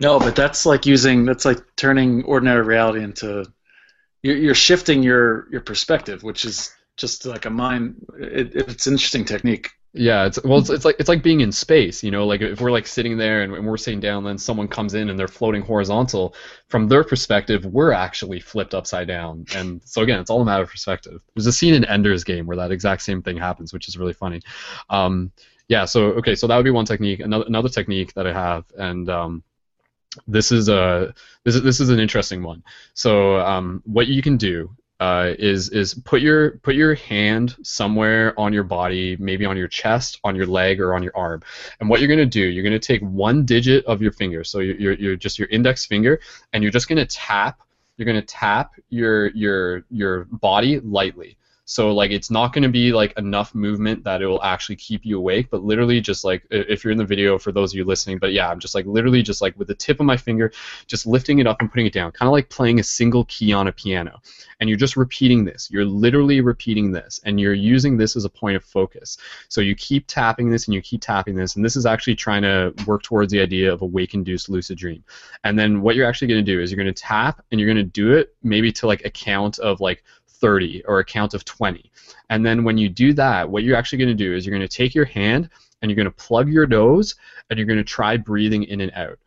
No, 0.00 0.18
but 0.18 0.34
that's 0.34 0.64
like 0.64 0.86
using 0.86 1.26
that's 1.26 1.44
like 1.44 1.58
turning 1.76 2.24
ordinary 2.24 2.62
reality 2.62 3.04
into 3.04 3.44
you're, 4.22 4.36
you're 4.36 4.54
shifting 4.54 5.02
your 5.02 5.48
your 5.50 5.60
perspective, 5.60 6.22
which 6.22 6.44
is 6.44 6.74
just 6.96 7.26
like 7.26 7.46
a 7.46 7.50
mind. 7.50 8.06
It, 8.18 8.54
it's 8.54 8.86
an 8.86 8.94
interesting 8.94 9.24
technique. 9.24 9.70
Yeah, 9.92 10.26
it's 10.26 10.40
well, 10.44 10.58
it's, 10.60 10.70
it's 10.70 10.84
like 10.84 10.96
it's 11.00 11.08
like 11.08 11.22
being 11.22 11.40
in 11.40 11.50
space. 11.50 12.04
You 12.04 12.12
know, 12.12 12.24
like 12.24 12.42
if 12.42 12.60
we're 12.60 12.70
like 12.70 12.86
sitting 12.86 13.18
there 13.18 13.42
and, 13.42 13.52
and 13.52 13.66
we're 13.66 13.76
sitting 13.76 13.98
down, 13.98 14.22
then 14.22 14.38
someone 14.38 14.68
comes 14.68 14.94
in 14.94 15.10
and 15.10 15.18
they're 15.18 15.26
floating 15.26 15.62
horizontal. 15.62 16.34
From 16.68 16.86
their 16.86 17.02
perspective, 17.02 17.64
we're 17.66 17.92
actually 17.92 18.38
flipped 18.38 18.72
upside 18.72 19.08
down. 19.08 19.46
And 19.54 19.80
so 19.84 20.02
again, 20.02 20.20
it's 20.20 20.30
all 20.30 20.42
a 20.42 20.44
matter 20.44 20.62
of 20.62 20.70
perspective. 20.70 21.20
There's 21.34 21.48
a 21.48 21.52
scene 21.52 21.74
in 21.74 21.84
Ender's 21.84 22.22
Game 22.22 22.46
where 22.46 22.56
that 22.58 22.70
exact 22.70 23.02
same 23.02 23.20
thing 23.20 23.36
happens, 23.36 23.72
which 23.72 23.88
is 23.88 23.98
really 23.98 24.12
funny. 24.12 24.42
Um, 24.90 25.32
yeah, 25.66 25.84
so 25.86 26.04
okay, 26.18 26.36
so 26.36 26.46
that 26.46 26.56
would 26.56 26.64
be 26.64 26.70
one 26.70 26.84
technique. 26.84 27.18
Another 27.18 27.44
another 27.46 27.68
technique 27.68 28.14
that 28.14 28.28
I 28.28 28.32
have, 28.32 28.66
and 28.76 29.08
um, 29.08 29.42
this 30.26 30.52
is 30.52 30.68
a 30.68 31.14
this 31.44 31.54
is 31.54 31.62
this 31.62 31.80
is 31.80 31.88
an 31.90 32.00
interesting 32.00 32.42
one. 32.42 32.62
So 32.94 33.40
um, 33.40 33.82
what 33.84 34.08
you 34.08 34.22
can 34.22 34.36
do 34.36 34.70
uh, 35.00 35.34
is 35.38 35.70
is 35.70 35.94
put 35.94 36.20
your 36.20 36.58
put 36.58 36.74
your 36.74 36.94
hand 36.94 37.56
somewhere 37.62 38.38
on 38.38 38.52
your 38.52 38.64
body, 38.64 39.16
maybe 39.18 39.46
on 39.46 39.56
your 39.56 39.68
chest, 39.68 40.20
on 40.24 40.36
your 40.36 40.46
leg, 40.46 40.80
or 40.80 40.94
on 40.94 41.02
your 41.02 41.16
arm. 41.16 41.42
And 41.80 41.88
what 41.88 42.00
you're 42.00 42.08
gonna 42.08 42.26
do, 42.26 42.40
you're 42.40 42.64
gonna 42.64 42.78
take 42.78 43.00
one 43.02 43.44
digit 43.44 43.84
of 43.86 44.02
your 44.02 44.12
finger, 44.12 44.44
so 44.44 44.58
you're, 44.58 45.16
just 45.16 45.38
your 45.38 45.48
index 45.48 45.86
finger, 45.86 46.20
and 46.52 46.62
you're 46.62 46.72
just 46.72 46.88
gonna 46.88 47.06
tap. 47.06 47.60
You're 47.96 48.06
gonna 48.06 48.22
tap 48.22 48.72
your 48.90 49.28
your 49.28 49.84
your 49.90 50.24
body 50.26 50.80
lightly. 50.80 51.38
So 51.70 51.94
like 51.94 52.10
it's 52.10 52.32
not 52.32 52.52
going 52.52 52.64
to 52.64 52.68
be 52.68 52.90
like 52.90 53.16
enough 53.16 53.54
movement 53.54 54.02
that 54.02 54.20
it 54.20 54.26
will 54.26 54.42
actually 54.42 54.74
keep 54.74 55.06
you 55.06 55.16
awake, 55.18 55.50
but 55.50 55.62
literally 55.62 56.00
just 56.00 56.24
like 56.24 56.44
if 56.50 56.82
you're 56.82 56.90
in 56.90 56.98
the 56.98 57.04
video 57.04 57.38
for 57.38 57.52
those 57.52 57.72
of 57.72 57.76
you 57.76 57.84
listening, 57.84 58.18
but 58.18 58.32
yeah, 58.32 58.48
I'm 58.48 58.58
just 58.58 58.74
like 58.74 58.86
literally 58.86 59.22
just 59.22 59.40
like 59.40 59.56
with 59.56 59.68
the 59.68 59.76
tip 59.76 60.00
of 60.00 60.06
my 60.06 60.16
finger, 60.16 60.52
just 60.88 61.06
lifting 61.06 61.38
it 61.38 61.46
up 61.46 61.60
and 61.60 61.70
putting 61.70 61.86
it 61.86 61.92
down, 61.92 62.10
kind 62.10 62.26
of 62.26 62.32
like 62.32 62.48
playing 62.48 62.80
a 62.80 62.82
single 62.82 63.24
key 63.26 63.52
on 63.52 63.68
a 63.68 63.72
piano. 63.72 64.20
And 64.58 64.68
you're 64.68 64.76
just 64.76 64.96
repeating 64.96 65.44
this. 65.44 65.70
You're 65.70 65.84
literally 65.84 66.40
repeating 66.40 66.90
this, 66.90 67.20
and 67.24 67.40
you're 67.40 67.54
using 67.54 67.96
this 67.96 68.16
as 68.16 68.24
a 68.24 68.28
point 68.28 68.56
of 68.56 68.64
focus. 68.64 69.16
So 69.48 69.60
you 69.60 69.76
keep 69.76 70.08
tapping 70.08 70.50
this 70.50 70.66
and 70.66 70.74
you 70.74 70.82
keep 70.82 71.02
tapping 71.02 71.36
this, 71.36 71.54
and 71.54 71.64
this 71.64 71.76
is 71.76 71.86
actually 71.86 72.16
trying 72.16 72.42
to 72.42 72.74
work 72.84 73.04
towards 73.04 73.30
the 73.30 73.40
idea 73.40 73.72
of 73.72 73.80
a 73.82 73.86
wake-induced 73.86 74.48
lucid 74.48 74.76
dream. 74.76 75.04
And 75.44 75.56
then 75.56 75.82
what 75.82 75.94
you're 75.94 76.08
actually 76.08 76.28
going 76.28 76.44
to 76.44 76.52
do 76.52 76.60
is 76.60 76.72
you're 76.72 76.82
going 76.82 76.92
to 76.92 77.00
tap 77.00 77.44
and 77.52 77.60
you're 77.60 77.72
going 77.72 77.76
to 77.76 77.84
do 77.84 78.12
it 78.12 78.34
maybe 78.42 78.72
to 78.72 78.88
like 78.88 79.04
a 79.04 79.10
count 79.10 79.60
of 79.60 79.80
like 79.80 80.02
30 80.40 80.84
or 80.86 80.98
a 80.98 81.04
count 81.04 81.34
of 81.34 81.44
20. 81.44 81.90
And 82.30 82.44
then 82.44 82.64
when 82.64 82.78
you 82.78 82.88
do 82.88 83.12
that, 83.14 83.48
what 83.48 83.62
you're 83.62 83.76
actually 83.76 83.98
going 83.98 84.16
to 84.16 84.24
do 84.24 84.34
is 84.34 84.44
you're 84.44 84.56
going 84.56 84.66
to 84.66 84.76
take 84.76 84.94
your 84.94 85.04
hand 85.04 85.50
and 85.80 85.90
you're 85.90 85.96
going 85.96 86.04
to 86.06 86.10
plug 86.10 86.48
your 86.48 86.66
nose 86.66 87.14
and 87.48 87.58
you're 87.58 87.66
going 87.66 87.78
to 87.78 87.84
try 87.84 88.16
breathing 88.16 88.64
in 88.64 88.80
and 88.80 88.92
out. 88.94 89.18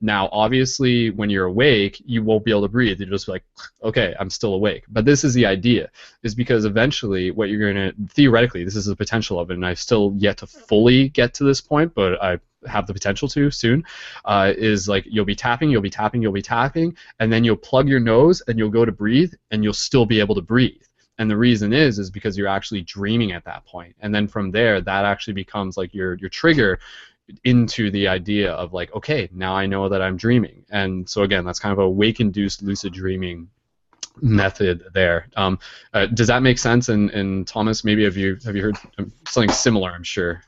Now, 0.00 0.28
obviously, 0.30 1.10
when 1.10 1.28
you're 1.28 1.46
awake, 1.46 2.00
you 2.04 2.22
won't 2.22 2.44
be 2.44 2.52
able 2.52 2.62
to 2.62 2.68
breathe. 2.68 3.00
You're 3.00 3.10
just 3.10 3.26
like, 3.26 3.44
okay, 3.82 4.14
I'm 4.20 4.30
still 4.30 4.54
awake. 4.54 4.84
But 4.88 5.04
this 5.04 5.24
is 5.24 5.34
the 5.34 5.46
idea, 5.46 5.90
is 6.22 6.34
because 6.34 6.64
eventually, 6.64 7.32
what 7.32 7.48
you're 7.48 7.72
going 7.72 7.92
to 7.92 8.14
theoretically, 8.14 8.64
this 8.64 8.76
is 8.76 8.86
the 8.86 8.94
potential 8.94 9.40
of 9.40 9.50
it, 9.50 9.54
and 9.54 9.66
I've 9.66 9.80
still 9.80 10.14
yet 10.16 10.38
to 10.38 10.46
fully 10.46 11.08
get 11.08 11.34
to 11.34 11.44
this 11.44 11.60
point, 11.60 11.94
but 11.94 12.22
I 12.22 12.38
have 12.66 12.86
the 12.86 12.94
potential 12.94 13.28
to 13.28 13.50
soon. 13.50 13.84
Uh, 14.24 14.52
is 14.56 14.88
like 14.88 15.04
you'll 15.06 15.24
be 15.24 15.34
tapping, 15.34 15.70
you'll 15.70 15.82
be 15.82 15.90
tapping, 15.90 16.22
you'll 16.22 16.32
be 16.32 16.42
tapping, 16.42 16.96
and 17.18 17.32
then 17.32 17.42
you'll 17.42 17.56
plug 17.56 17.88
your 17.88 18.00
nose 18.00 18.42
and 18.46 18.58
you'll 18.58 18.70
go 18.70 18.84
to 18.84 18.92
breathe, 18.92 19.32
and 19.50 19.64
you'll 19.64 19.72
still 19.72 20.06
be 20.06 20.20
able 20.20 20.34
to 20.34 20.42
breathe. 20.42 20.82
And 21.18 21.28
the 21.28 21.36
reason 21.36 21.72
is 21.72 21.98
is 21.98 22.10
because 22.10 22.38
you're 22.38 22.46
actually 22.46 22.82
dreaming 22.82 23.32
at 23.32 23.44
that. 23.44 23.64
And 24.00 24.14
then 24.14 24.28
from 24.28 24.52
there 24.52 24.80
that 24.80 25.04
actually 25.04 25.34
becomes 25.34 25.76
like 25.76 25.92
your 25.92 26.14
your 26.14 26.30
trigger 26.30 26.78
into 27.44 27.90
the 27.90 28.08
idea 28.08 28.52
of 28.52 28.72
like, 28.72 28.94
okay, 28.94 29.28
now 29.32 29.54
I 29.54 29.66
know 29.66 29.88
that 29.88 30.02
I'm 30.02 30.16
dreaming. 30.16 30.64
And 30.70 31.08
so 31.08 31.22
again, 31.22 31.44
that's 31.44 31.58
kind 31.58 31.72
of 31.72 31.78
a 31.78 31.88
wake 31.88 32.20
induced 32.20 32.62
lucid 32.62 32.92
dreaming 32.92 33.48
method 34.20 34.84
there. 34.94 35.28
Um, 35.36 35.58
uh, 35.94 36.06
does 36.06 36.26
that 36.28 36.42
make 36.42 36.58
sense? 36.58 36.88
And, 36.88 37.10
and 37.10 37.46
Thomas, 37.46 37.84
maybe 37.84 38.04
have 38.04 38.16
you 38.16 38.38
have 38.44 38.56
you 38.56 38.62
heard 38.62 38.76
something 39.26 39.50
similar? 39.50 39.90
I'm 39.90 40.02
sure. 40.02 40.42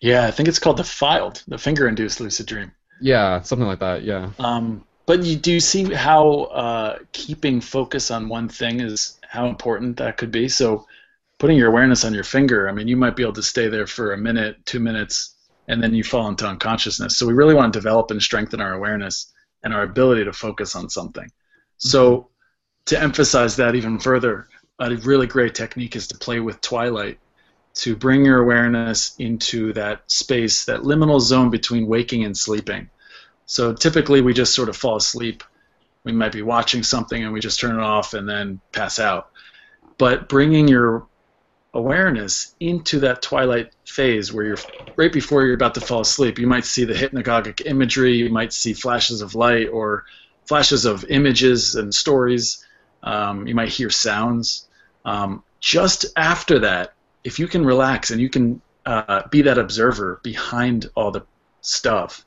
Yeah, 0.00 0.26
I 0.26 0.30
think 0.30 0.48
it's 0.48 0.58
called 0.58 0.78
the 0.78 0.84
FILD, 0.84 1.44
the 1.46 1.58
finger 1.58 1.86
induced 1.86 2.20
lucid 2.20 2.46
dream. 2.46 2.72
Yeah, 3.00 3.40
something 3.42 3.66
like 3.66 3.78
that. 3.80 4.02
Yeah. 4.02 4.30
Um, 4.38 4.84
but 5.06 5.22
you 5.24 5.36
do 5.36 5.60
see 5.60 5.92
how 5.92 6.44
uh, 6.44 6.98
keeping 7.12 7.60
focus 7.60 8.10
on 8.10 8.28
one 8.28 8.48
thing 8.48 8.80
is 8.80 9.18
how 9.22 9.46
important 9.46 9.96
that 9.98 10.16
could 10.16 10.30
be. 10.30 10.48
So 10.48 10.86
putting 11.38 11.56
your 11.56 11.68
awareness 11.68 12.04
on 12.04 12.14
your 12.14 12.24
finger, 12.24 12.68
I 12.68 12.72
mean, 12.72 12.88
you 12.88 12.96
might 12.96 13.16
be 13.16 13.22
able 13.22 13.32
to 13.34 13.42
stay 13.42 13.68
there 13.68 13.86
for 13.86 14.12
a 14.12 14.18
minute, 14.18 14.64
two 14.64 14.80
minutes, 14.80 15.34
and 15.68 15.82
then 15.82 15.94
you 15.94 16.04
fall 16.04 16.28
into 16.28 16.46
unconsciousness. 16.46 17.16
So 17.16 17.26
we 17.26 17.32
really 17.32 17.54
want 17.54 17.72
to 17.72 17.78
develop 17.78 18.10
and 18.10 18.22
strengthen 18.22 18.60
our 18.60 18.74
awareness 18.74 19.32
and 19.62 19.72
our 19.72 19.82
ability 19.82 20.24
to 20.24 20.32
focus 20.32 20.74
on 20.74 20.90
something. 20.90 21.30
So 21.78 22.12
mm-hmm. 22.12 22.26
to 22.86 23.00
emphasize 23.00 23.56
that 23.56 23.74
even 23.74 23.98
further, 23.98 24.48
a 24.78 24.94
really 24.96 25.26
great 25.26 25.54
technique 25.54 25.94
is 25.96 26.08
to 26.08 26.18
play 26.18 26.40
with 26.40 26.60
twilight 26.60 27.18
to 27.74 27.96
bring 27.96 28.24
your 28.24 28.40
awareness 28.40 29.14
into 29.18 29.72
that 29.72 30.10
space, 30.10 30.64
that 30.66 30.80
liminal 30.80 31.20
zone 31.20 31.50
between 31.50 31.86
waking 31.86 32.24
and 32.24 32.36
sleeping. 32.36 32.88
So 33.46 33.72
typically 33.72 34.20
we 34.20 34.34
just 34.34 34.54
sort 34.54 34.68
of 34.68 34.76
fall 34.76 34.96
asleep. 34.96 35.42
We 36.04 36.12
might 36.12 36.32
be 36.32 36.42
watching 36.42 36.82
something 36.82 37.22
and 37.22 37.32
we 37.32 37.40
just 37.40 37.60
turn 37.60 37.76
it 37.76 37.82
off 37.82 38.14
and 38.14 38.28
then 38.28 38.60
pass 38.72 38.98
out. 38.98 39.30
But 39.98 40.28
bringing 40.28 40.68
your 40.68 41.06
awareness 41.74 42.54
into 42.60 43.00
that 43.00 43.22
twilight 43.22 43.72
phase 43.86 44.32
where 44.32 44.44
you're 44.44 44.58
right 44.96 45.12
before 45.12 45.44
you're 45.44 45.54
about 45.54 45.74
to 45.74 45.80
fall 45.80 46.00
asleep, 46.00 46.38
you 46.38 46.46
might 46.46 46.64
see 46.64 46.84
the 46.84 46.94
hypnagogic 46.94 47.66
imagery, 47.66 48.14
you 48.16 48.28
might 48.30 48.52
see 48.52 48.74
flashes 48.74 49.22
of 49.22 49.34
light 49.34 49.68
or 49.68 50.04
flashes 50.46 50.84
of 50.84 51.04
images 51.04 51.74
and 51.74 51.94
stories. 51.94 52.64
Um, 53.02 53.46
you 53.46 53.54
might 53.54 53.70
hear 53.70 53.90
sounds. 53.90 54.68
Um, 55.04 55.42
just 55.60 56.06
after 56.16 56.58
that, 56.60 56.94
if 57.24 57.38
you 57.38 57.46
can 57.46 57.64
relax 57.64 58.10
and 58.10 58.20
you 58.20 58.28
can 58.28 58.60
uh, 58.84 59.22
be 59.28 59.42
that 59.42 59.58
observer 59.58 60.20
behind 60.22 60.90
all 60.94 61.10
the 61.10 61.24
stuff, 61.60 62.24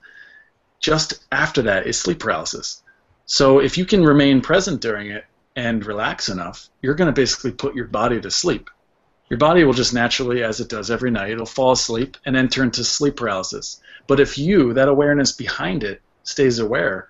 just 0.80 1.26
after 1.32 1.62
that 1.64 1.88
is 1.88 2.00
sleep 2.00 2.20
paralysis. 2.20 2.82
So 3.26 3.60
if 3.60 3.78
you 3.78 3.86
can 3.86 4.04
remain 4.04 4.42
present 4.42 4.82
during 4.82 5.12
it 5.12 5.26
and 5.56 5.86
relax 5.86 6.30
enough, 6.30 6.70
you're 6.82 6.96
going 6.96 7.08
to 7.08 7.22
basically 7.22 7.52
put 7.52 7.76
your 7.76 7.86
body 7.86 8.20
to 8.22 8.32
sleep. 8.32 8.70
Your 9.30 9.40
body 9.40 9.64
will 9.64 9.74
just 9.74 9.94
naturally, 9.94 10.44
as 10.44 10.60
it 10.60 10.70
does 10.70 10.92
every 10.92 11.10
night, 11.10 11.32
it'll 11.32 11.46
fall 11.46 11.72
asleep 11.72 12.18
and 12.26 12.36
enter 12.36 12.64
into 12.64 12.84
sleep 12.84 13.16
paralysis. 13.16 13.82
But 14.08 14.20
if 14.20 14.38
you, 14.38 14.74
that 14.74 14.88
awareness 14.88 15.32
behind 15.32 15.84
it, 15.84 16.02
stays 16.24 16.60
aware, 16.60 17.10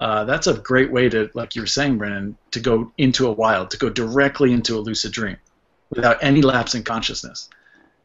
uh, 0.00 0.24
that's 0.24 0.46
a 0.46 0.54
great 0.54 0.90
way 0.90 1.08
to, 1.08 1.30
like 1.34 1.54
you 1.54 1.62
were 1.62 1.66
saying, 1.66 1.98
Brendon, 1.98 2.36
to 2.50 2.60
go 2.60 2.92
into 2.98 3.28
a 3.28 3.32
WILD, 3.32 3.70
to 3.70 3.78
go 3.78 3.88
directly 3.88 4.52
into 4.52 4.76
a 4.76 4.80
lucid 4.80 5.12
dream 5.12 5.36
without 5.90 6.18
any 6.20 6.42
lapse 6.42 6.74
in 6.74 6.82
consciousness. 6.82 7.48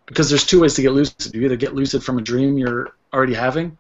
Because 0.06 0.30
there's 0.30 0.46
two 0.46 0.62
ways 0.62 0.76
to 0.76 0.82
get 0.82 0.92
lucid. 0.92 1.34
You 1.34 1.42
either 1.44 1.56
get 1.56 1.74
lucid 1.74 2.04
from 2.04 2.18
a 2.18 2.22
dream 2.22 2.58
you're 2.58 2.92
already 3.14 3.34
having, 3.34 3.78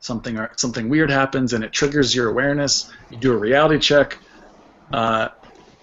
something 0.00 0.36
or, 0.36 0.52
something 0.56 0.88
weird 0.88 1.10
happens 1.10 1.52
and 1.52 1.62
it 1.62 1.72
triggers 1.72 2.14
your 2.14 2.28
awareness. 2.28 2.92
You 3.10 3.18
do 3.18 3.32
a 3.32 3.36
reality 3.36 3.78
check, 3.78 4.18
uh, 4.92 5.28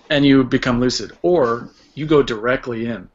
and 0.09 0.25
you 0.25 0.43
become 0.43 0.79
lucid. 0.79 1.13
Or 1.21 1.69
you 1.93 2.05
go 2.05 2.23
directly 2.23 2.85
in. 2.85 3.09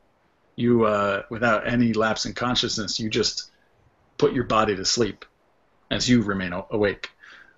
You 0.56 0.86
uh, 0.86 1.22
without 1.28 1.68
any 1.68 1.92
lapse 1.92 2.24
in 2.26 2.32
consciousness, 2.32 2.98
you 2.98 3.10
just 3.10 3.50
put 4.16 4.32
your 4.32 4.44
body 4.44 4.74
to 4.76 4.84
sleep 4.84 5.24
as 5.90 6.08
you 6.08 6.22
remain 6.22 6.52
awake. 6.70 7.10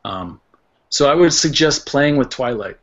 Um, 0.05 0.41
so 0.89 1.11
I 1.11 1.15
would 1.15 1.33
suggest 1.33 1.87
playing 1.87 2.17
with 2.17 2.29
Twilight. 2.29 2.79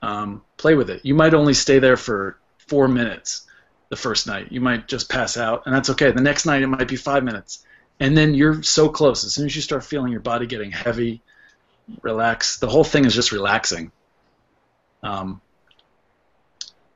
Um, 0.00 0.42
play 0.56 0.74
with 0.74 0.90
it. 0.90 1.04
You 1.04 1.14
might 1.14 1.34
only 1.34 1.54
stay 1.54 1.78
there 1.78 1.96
for 1.96 2.38
four 2.58 2.88
minutes 2.88 3.46
the 3.88 3.96
first 3.96 4.26
night. 4.26 4.50
You 4.50 4.60
might 4.60 4.88
just 4.88 5.08
pass 5.08 5.36
out, 5.36 5.62
and 5.66 5.74
that's 5.74 5.90
okay. 5.90 6.10
The 6.10 6.22
next 6.22 6.44
night 6.44 6.62
it 6.62 6.66
might 6.66 6.88
be 6.88 6.96
five 6.96 7.22
minutes, 7.22 7.64
and 8.00 8.16
then 8.16 8.34
you're 8.34 8.62
so 8.62 8.88
close. 8.88 9.24
As 9.24 9.34
soon 9.34 9.46
as 9.46 9.54
you 9.54 9.62
start 9.62 9.84
feeling 9.84 10.10
your 10.10 10.20
body 10.20 10.46
getting 10.46 10.72
heavy, 10.72 11.22
relax. 12.00 12.58
The 12.58 12.68
whole 12.68 12.84
thing 12.84 13.04
is 13.04 13.14
just 13.14 13.32
relaxing. 13.32 13.92
Um, 15.02 15.40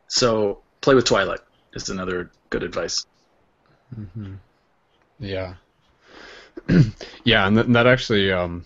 so 0.08 0.62
play 0.86 0.94
with 0.94 1.04
Twilight 1.04 1.40
is 1.72 1.88
another 1.88 2.30
good 2.48 2.62
advice. 2.62 3.06
Mm-hmm. 3.98 4.34
Yeah. 5.18 5.54
yeah, 7.24 7.44
and, 7.44 7.56
th- 7.56 7.66
that 7.70 7.88
actually, 7.88 8.30
um, 8.30 8.64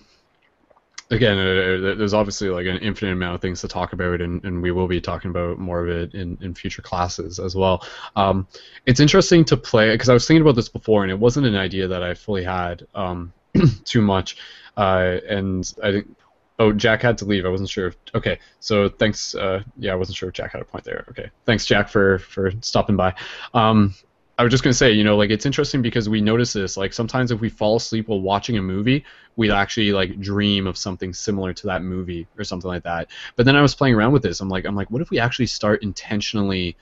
again, 1.11 1.39
uh, 1.39 1.89
uh, 1.89 1.95
there's 1.95 2.13
obviously 2.13 2.51
like 2.51 2.67
an 2.67 2.77
infinite 2.77 3.13
amount 3.13 3.37
of 3.37 3.41
things 3.41 3.63
to 3.63 3.69
talk 3.69 3.95
about, 3.95 4.21
and, 4.21 4.45
and 4.45 4.61
we 4.61 4.71
will 4.71 4.87
be 4.87 5.01
talking 5.01 5.31
about 5.31 5.59
more 5.59 5.83
of 5.83 5.89
it 5.89 6.13
in, 6.13 6.37
in 6.43 6.53
future 6.53 6.83
classes 6.83 7.39
as 7.39 7.57
well. 7.57 7.87
Um, 8.17 8.47
it's 8.85 9.01
interesting 9.01 9.43
to 9.47 9.57
play 9.57 9.91
because 9.93 10.11
I 10.11 10.13
was 10.13 10.27
thinking 10.27 10.43
about 10.43 10.57
this 10.57 10.69
before, 10.69 11.03
and 11.03 11.11
it 11.11 11.19
wasn't 11.19 11.47
an 11.47 11.57
idea 11.57 11.89
that 11.89 12.03
I 12.03 12.13
fully 12.13 12.45
had 12.45 12.87
um, 12.95 13.33
too 13.85 14.03
much, 14.03 14.37
uh, 14.77 15.17
and 15.27 15.73
I 15.83 15.93
think. 15.93 16.17
Oh, 16.61 16.73
Jack 16.73 17.01
had 17.01 17.17
to 17.19 17.25
leave. 17.25 17.47
I 17.47 17.49
wasn't 17.49 17.71
sure. 17.71 17.87
If, 17.89 17.97
okay, 18.15 18.39
so 18.61 18.91
thanks. 18.91 19.35
Uh, 19.35 19.63
yeah, 19.79 19.93
I 19.93 19.95
wasn't 19.95 20.19
sure 20.19 20.29
if 20.29 20.35
Jack 20.35 20.53
had 20.53 20.61
a 20.61 20.65
point 20.65 20.85
there. 20.85 21.07
Okay, 21.09 21.31
thanks, 21.47 21.65
Jack, 21.65 21.89
for 21.89 22.19
for 22.19 22.53
stopping 22.61 22.97
by. 22.97 23.15
Um, 23.55 23.95
I 24.39 24.43
was 24.43 24.51
just 24.51 24.63
gonna 24.63 24.75
say, 24.75 24.93
you 24.93 25.03
know, 25.03 25.17
like 25.17 25.31
it's 25.31 25.47
interesting 25.47 25.81
because 25.81 26.07
we 26.07 26.21
notice 26.21 26.53
this. 26.53 26.77
Like 26.77 26.93
sometimes 26.93 27.31
if 27.31 27.41
we 27.41 27.49
fall 27.49 27.77
asleep 27.77 28.09
while 28.09 28.21
watching 28.21 28.59
a 28.59 28.63
movie, 28.63 29.07
we 29.37 29.51
actually 29.51 29.93
like 29.93 30.21
dream 30.21 30.67
of 30.67 30.77
something 30.77 31.15
similar 31.15 31.55
to 31.55 31.67
that 31.69 31.83
movie 31.83 32.27
or 32.37 32.45
something 32.45 32.69
like 32.69 32.83
that. 32.83 33.09
But 33.37 33.47
then 33.47 33.57
I 33.57 33.63
was 33.63 33.75
playing 33.75 33.95
around 33.95 34.13
with 34.13 34.23
this. 34.23 34.41
I'm 34.41 34.51
like, 34.51 34.67
I'm 34.67 34.77
like, 34.77 34.91
what 34.91 35.01
if 35.01 35.09
we 35.09 35.19
actually 35.19 35.47
start 35.47 35.83
intentionally, 35.83 36.77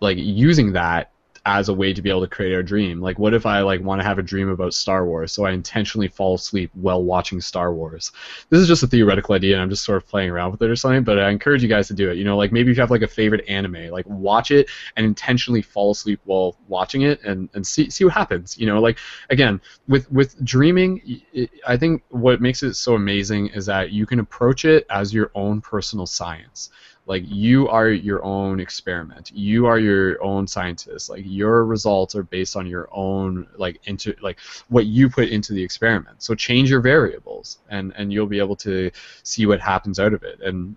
like 0.00 0.18
using 0.18 0.72
that 0.72 1.10
as 1.46 1.68
a 1.68 1.74
way 1.74 1.92
to 1.92 2.02
be 2.02 2.10
able 2.10 2.22
to 2.22 2.26
create 2.26 2.52
our 2.52 2.62
dream. 2.62 3.00
Like, 3.00 3.20
what 3.20 3.32
if 3.32 3.46
I 3.46 3.60
like 3.60 3.80
want 3.80 4.00
to 4.00 4.06
have 4.06 4.18
a 4.18 4.22
dream 4.22 4.48
about 4.48 4.74
Star 4.74 5.06
Wars, 5.06 5.30
so 5.30 5.44
I 5.44 5.52
intentionally 5.52 6.08
fall 6.08 6.34
asleep 6.34 6.72
while 6.74 7.04
watching 7.04 7.40
Star 7.40 7.72
Wars? 7.72 8.10
This 8.50 8.60
is 8.60 8.66
just 8.66 8.82
a 8.82 8.88
theoretical 8.88 9.36
idea, 9.36 9.54
and 9.54 9.62
I'm 9.62 9.70
just 9.70 9.84
sort 9.84 9.96
of 9.96 10.08
playing 10.08 10.28
around 10.28 10.50
with 10.50 10.62
it 10.62 10.68
or 10.68 10.74
something. 10.74 11.04
But 11.04 11.20
I 11.20 11.30
encourage 11.30 11.62
you 11.62 11.68
guys 11.68 11.86
to 11.86 11.94
do 11.94 12.10
it. 12.10 12.16
You 12.16 12.24
know, 12.24 12.36
like 12.36 12.50
maybe 12.50 12.72
if 12.72 12.76
you 12.76 12.80
have 12.80 12.90
like 12.90 13.02
a 13.02 13.08
favorite 13.08 13.48
anime, 13.48 13.90
like 13.90 14.06
watch 14.08 14.50
it 14.50 14.68
and 14.96 15.06
intentionally 15.06 15.62
fall 15.62 15.92
asleep 15.92 16.20
while 16.24 16.56
watching 16.66 17.02
it, 17.02 17.22
and, 17.22 17.48
and 17.54 17.64
see 17.64 17.90
see 17.90 18.04
what 18.04 18.14
happens. 18.14 18.58
You 18.58 18.66
know, 18.66 18.80
like 18.80 18.98
again 19.30 19.60
with 19.86 20.10
with 20.10 20.44
dreaming, 20.44 21.22
I 21.64 21.76
think 21.76 22.02
what 22.08 22.40
makes 22.40 22.64
it 22.64 22.74
so 22.74 22.96
amazing 22.96 23.48
is 23.48 23.66
that 23.66 23.92
you 23.92 24.04
can 24.04 24.18
approach 24.18 24.64
it 24.64 24.84
as 24.90 25.14
your 25.14 25.30
own 25.36 25.60
personal 25.60 26.06
science 26.06 26.70
like 27.06 27.22
you 27.26 27.68
are 27.68 27.88
your 27.88 28.22
own 28.24 28.58
experiment. 28.60 29.30
You 29.32 29.66
are 29.66 29.78
your 29.78 30.22
own 30.22 30.46
scientist. 30.46 31.08
Like 31.08 31.22
your 31.24 31.64
results 31.64 32.14
are 32.16 32.24
based 32.24 32.56
on 32.56 32.66
your 32.66 32.88
own 32.92 33.46
like 33.56 33.80
into 33.84 34.14
like 34.20 34.38
what 34.68 34.86
you 34.86 35.08
put 35.08 35.28
into 35.28 35.52
the 35.52 35.62
experiment. 35.62 36.22
So 36.22 36.34
change 36.34 36.68
your 36.68 36.80
variables 36.80 37.58
and 37.70 37.92
and 37.96 38.12
you'll 38.12 38.26
be 38.26 38.40
able 38.40 38.56
to 38.56 38.90
see 39.22 39.46
what 39.46 39.60
happens 39.60 40.00
out 40.00 40.12
of 40.12 40.24
it. 40.24 40.40
And 40.40 40.76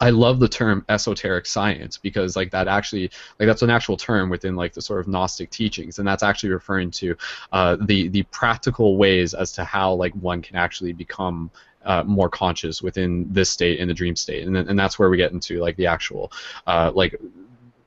I 0.00 0.10
love 0.10 0.40
the 0.40 0.48
term 0.48 0.84
esoteric 0.88 1.46
science 1.46 1.98
because 1.98 2.36
like 2.36 2.50
that 2.50 2.66
actually 2.66 3.10
like 3.38 3.46
that's 3.46 3.62
an 3.62 3.70
actual 3.70 3.96
term 3.96 4.28
within 4.28 4.56
like 4.56 4.72
the 4.72 4.82
sort 4.82 5.00
of 5.00 5.08
Gnostic 5.08 5.50
teachings, 5.50 5.98
and 5.98 6.06
that's 6.06 6.22
actually 6.22 6.50
referring 6.50 6.90
to 6.92 7.16
uh, 7.52 7.76
the 7.80 8.08
the 8.08 8.24
practical 8.24 8.96
ways 8.96 9.34
as 9.34 9.52
to 9.52 9.64
how 9.64 9.92
like 9.92 10.12
one 10.14 10.42
can 10.42 10.56
actually 10.56 10.92
become 10.92 11.50
uh, 11.84 12.02
more 12.04 12.28
conscious 12.28 12.82
within 12.82 13.26
this 13.30 13.50
state 13.50 13.78
in 13.78 13.88
the 13.88 13.94
dream 13.94 14.16
state, 14.16 14.46
and 14.46 14.54
then, 14.54 14.68
and 14.68 14.78
that's 14.78 14.98
where 14.98 15.10
we 15.10 15.16
get 15.16 15.32
into 15.32 15.60
like 15.60 15.76
the 15.76 15.86
actual 15.86 16.32
uh, 16.66 16.90
like. 16.94 17.14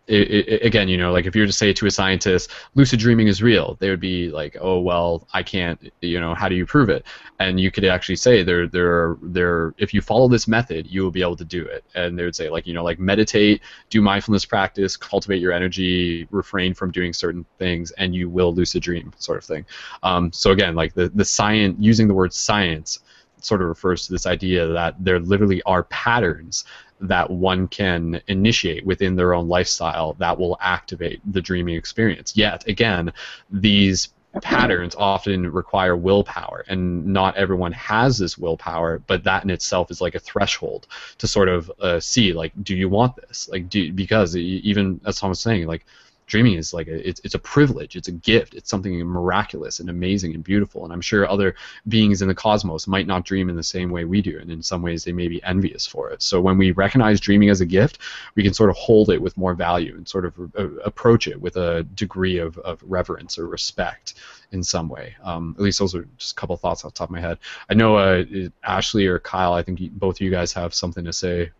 It, 0.09 0.31
it, 0.31 0.65
again, 0.65 0.87
you 0.87 0.95
know, 0.95 1.11
like 1.11 1.25
if 1.25 1.35
you 1.35 1.41
were 1.41 1.47
to 1.47 1.51
say 1.51 1.73
to 1.73 1.85
a 1.85 1.91
scientist, 1.91 2.49
lucid 2.75 2.97
dreaming 2.97 3.27
is 3.27 3.43
real, 3.43 3.75
they 3.81 3.89
would 3.89 3.99
be 3.99 4.29
like, 4.29 4.55
"Oh 4.61 4.79
well, 4.79 5.27
I 5.33 5.43
can't, 5.43 5.91
you 5.99 6.21
know, 6.21 6.33
how 6.33 6.47
do 6.47 6.55
you 6.55 6.65
prove 6.65 6.87
it?" 6.89 7.05
And 7.39 7.59
you 7.59 7.71
could 7.71 7.83
actually 7.83 8.15
say, 8.15 8.41
"There, 8.41 8.67
there, 8.67 9.17
there. 9.21 9.73
If 9.77 9.93
you 9.93 9.99
follow 9.99 10.29
this 10.29 10.47
method, 10.47 10.87
you 10.87 11.03
will 11.03 11.11
be 11.11 11.21
able 11.21 11.35
to 11.35 11.43
do 11.43 11.65
it." 11.65 11.83
And 11.93 12.17
they 12.17 12.23
would 12.23 12.37
say, 12.37 12.49
like, 12.49 12.65
you 12.65 12.73
know, 12.73 12.85
like 12.85 12.99
meditate, 12.99 13.61
do 13.89 14.01
mindfulness 14.01 14.45
practice, 14.45 14.95
cultivate 14.95 15.41
your 15.41 15.51
energy, 15.51 16.25
refrain 16.31 16.73
from 16.73 16.89
doing 16.89 17.11
certain 17.11 17.45
things, 17.59 17.91
and 17.97 18.15
you 18.15 18.29
will 18.29 18.55
lucid 18.55 18.83
dream, 18.83 19.11
sort 19.17 19.39
of 19.39 19.43
thing. 19.43 19.65
Um, 20.03 20.31
so 20.31 20.51
again, 20.51 20.73
like 20.73 20.93
the 20.93 21.09
the 21.09 21.25
science, 21.25 21.75
using 21.81 22.07
the 22.07 22.13
word 22.13 22.31
science 22.31 22.99
sort 23.39 23.61
of 23.61 23.67
refers 23.67 24.05
to 24.05 24.11
this 24.11 24.25
idea 24.25 24.67
that 24.67 24.95
there 24.99 25.19
literally 25.19 25.61
are 25.63 25.83
patterns 25.83 26.65
that 26.99 27.29
one 27.29 27.67
can 27.67 28.21
initiate 28.27 28.85
within 28.85 29.15
their 29.15 29.33
own 29.33 29.47
lifestyle 29.47 30.13
that 30.13 30.37
will 30.37 30.57
activate 30.61 31.21
the 31.31 31.41
dreaming 31.41 31.75
experience. 31.75 32.35
Yet 32.35 32.67
again, 32.67 33.13
these 33.51 34.09
patterns 34.41 34.95
often 34.95 35.51
require 35.51 35.95
willpower 35.95 36.63
and 36.67 37.05
not 37.05 37.35
everyone 37.37 37.71
has 37.71 38.17
this 38.17 38.37
willpower 38.37 38.99
but 39.07 39.23
that 39.23 39.43
in 39.43 39.49
itself 39.49 39.89
is 39.89 40.01
like 40.01 40.15
a 40.15 40.19
threshold 40.19 40.85
to 41.17 41.27
sort 41.27 41.49
of 41.49 41.71
uh, 41.81 41.99
see 41.99 42.33
like 42.33 42.51
do 42.61 42.75
you 42.75 42.87
want 42.87 43.15
this 43.15 43.49
like 43.49 43.67
do 43.69 43.91
because 43.93 44.35
even 44.35 44.99
as 45.05 45.19
tom 45.19 45.29
was 45.29 45.39
saying 45.39 45.65
like 45.65 45.85
dreaming 46.27 46.55
is 46.55 46.73
like 46.73 46.87
a, 46.87 47.07
it's, 47.07 47.19
it's 47.23 47.33
a 47.33 47.39
privilege 47.39 47.95
it's 47.95 48.09
a 48.09 48.11
gift 48.11 48.53
it's 48.53 48.69
something 48.69 48.99
miraculous 49.05 49.79
and 49.79 49.89
amazing 49.89 50.35
and 50.35 50.43
beautiful. 50.43 50.83
And 50.83 50.93
i'm 50.93 51.01
sure 51.01 51.27
other 51.27 51.55
beings 51.87 52.21
in 52.21 52.27
the 52.27 52.35
cosmos 52.35 52.87
might 52.87 53.07
not 53.07 53.25
dream 53.25 53.49
in 53.49 53.55
the 53.55 53.63
same 53.63 53.89
way 53.89 54.05
we 54.05 54.21
do 54.21 54.37
and 54.39 54.51
in 54.51 54.61
some 54.61 54.81
ways 54.81 55.03
they 55.03 55.11
may 55.11 55.27
be 55.27 55.43
envious 55.43 55.87
for 55.87 56.11
it. 56.11 56.21
So 56.21 56.39
when 56.39 56.57
we 56.57 56.71
recognize 56.71 57.19
dreaming 57.19 57.49
as 57.49 57.61
a 57.61 57.65
gift 57.65 57.99
we 58.35 58.43
can 58.43 58.53
sort 58.53 58.69
of 58.69 58.75
hold 58.75 59.09
it 59.09 59.21
with 59.21 59.37
more 59.37 59.53
value 59.53 59.95
and 59.95 60.07
sort 60.07 60.25
of 60.25 60.33
uh, 60.57 60.69
approach 60.83 61.27
it 61.27 61.41
with 61.41 61.55
a 61.55 61.83
degree 61.95 62.37
of, 62.37 62.57
of 62.59 62.83
reverence 62.85 63.39
or 63.39 63.47
respect 63.47 64.15
in 64.51 64.63
some 64.63 64.87
way. 64.87 65.15
Um, 65.23 65.55
at 65.57 65.63
least 65.63 65.79
those 65.79 65.95
are 65.95 66.07
just 66.17 66.33
a 66.33 66.35
couple 66.35 66.55
thoughts 66.57 66.85
off 66.85 66.93
the 66.93 66.97
top 66.97 67.09
of 67.09 67.13
my 67.13 67.19
head. 67.21 67.39
I 67.69 67.73
know 67.73 67.97
uh, 67.97 68.23
ashley 68.63 69.07
or 69.07 69.19
kyle 69.19 69.53
i 69.53 69.63
think 69.63 69.79
both 69.93 70.17
of 70.17 70.21
you 70.21 70.31
guys 70.31 70.53
have 70.53 70.73
something 70.73 71.05
to 71.05 71.13
say. 71.13 71.51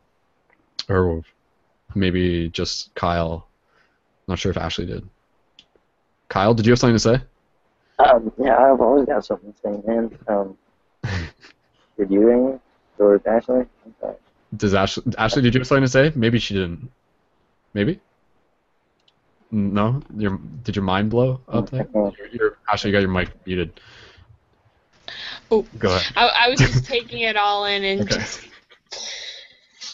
Or 0.90 1.24
maybe 1.96 2.50
just 2.50 2.94
kyle 2.96 3.47
not 4.28 4.40
sure 4.40 4.52
if 4.52 4.58
Ashley 4.58 4.86
did. 4.86 5.08
Kyle, 6.30 6.54
did 6.54 6.66
you 6.66 6.72
have 6.72 6.80
something 6.80 6.96
to 6.96 7.00
say? 7.00 7.22
Um, 8.00 8.32
yeah, 8.38 8.58
I've 8.58 8.82
always 8.82 9.06
got 9.06 9.26
something 9.26 9.54
to 9.54 9.60
say, 9.60 9.82
man. 9.88 10.18
Um, 10.28 10.58
did 11.98 12.12
you, 12.12 12.32
Amy? 12.32 12.60
Or 13.00 13.22
Ashley? 13.26 13.66
Does 14.56 14.74
Ashley, 14.74 15.04
Ashley, 15.18 15.42
did 15.42 15.54
you 15.54 15.60
have 15.60 15.68
something 15.68 15.84
to 15.84 15.90
say? 15.90 16.12
Maybe 16.16 16.40
she 16.40 16.54
didn't. 16.54 16.92
Maybe? 17.74 18.00
No? 19.52 20.02
Your, 20.16 20.40
did 20.64 20.76
your 20.76 20.84
mind 20.84 21.10
blow 21.10 21.42
up 21.48 21.70
there? 21.70 21.88
You're, 21.94 22.14
you're, 22.32 22.58
Ashley, 22.72 22.90
you 22.90 22.96
got 22.96 23.00
your 23.00 23.10
mic 23.10 23.30
muted. 23.46 23.80
Oh, 25.50 25.66
Go 25.80 25.90
ahead. 25.90 26.14
I, 26.16 26.46
I 26.46 26.50
was 26.50 26.60
just 26.60 26.86
taking 26.86 27.22
it 27.22 27.38
all 27.38 27.66
in 27.66 27.84
and 27.84 28.02
Okay. 28.02 28.16
just 28.16 28.42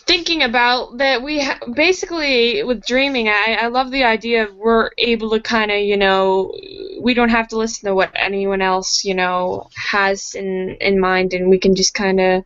thinking 0.06 0.44
about 0.44 0.98
that 0.98 1.22
we 1.22 1.44
ha- 1.44 1.60
basically 1.74 2.64
with 2.64 2.86
dreaming 2.86 3.30
I, 3.30 3.58
I 3.62 3.68
love 3.68 3.90
the 3.92 4.04
idea 4.04 4.44
of 4.44 4.56
we're 4.56 4.90
able 4.98 5.30
to 5.32 5.40
kind 5.40 5.72
of 5.72 5.80
you 5.80 5.98
know 5.98 6.54
we 7.00 7.14
don't 7.14 7.30
have 7.30 7.48
to 7.50 7.58
listen 7.58 7.88
to 7.88 7.96
what 7.96 8.12
anyone 8.16 8.62
else 8.62 9.06
you 9.06 9.14
know 9.14 9.70
has 9.76 10.36
in 10.36 10.78
in 10.82 11.00
mind 11.00 11.34
and 11.34 11.50
we 11.50 11.58
can 11.58 11.76
just 11.76 11.94
kind 11.94 12.20
of 12.20 12.44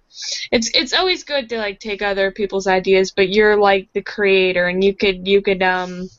it's 0.52 0.70
it's 0.74 0.94
always 0.94 1.24
good 1.24 1.50
to 1.50 1.58
like 1.58 1.80
take 1.80 2.02
other 2.02 2.32
people's 2.32 2.68
ideas 2.68 3.12
but 3.12 3.30
you're 3.30 3.58
like 3.58 3.90
the 3.94 4.02
creator 4.02 4.68
and 4.68 4.84
you 4.84 4.94
could 4.94 5.28
you 5.28 5.42
could 5.42 5.64
um 5.64 6.10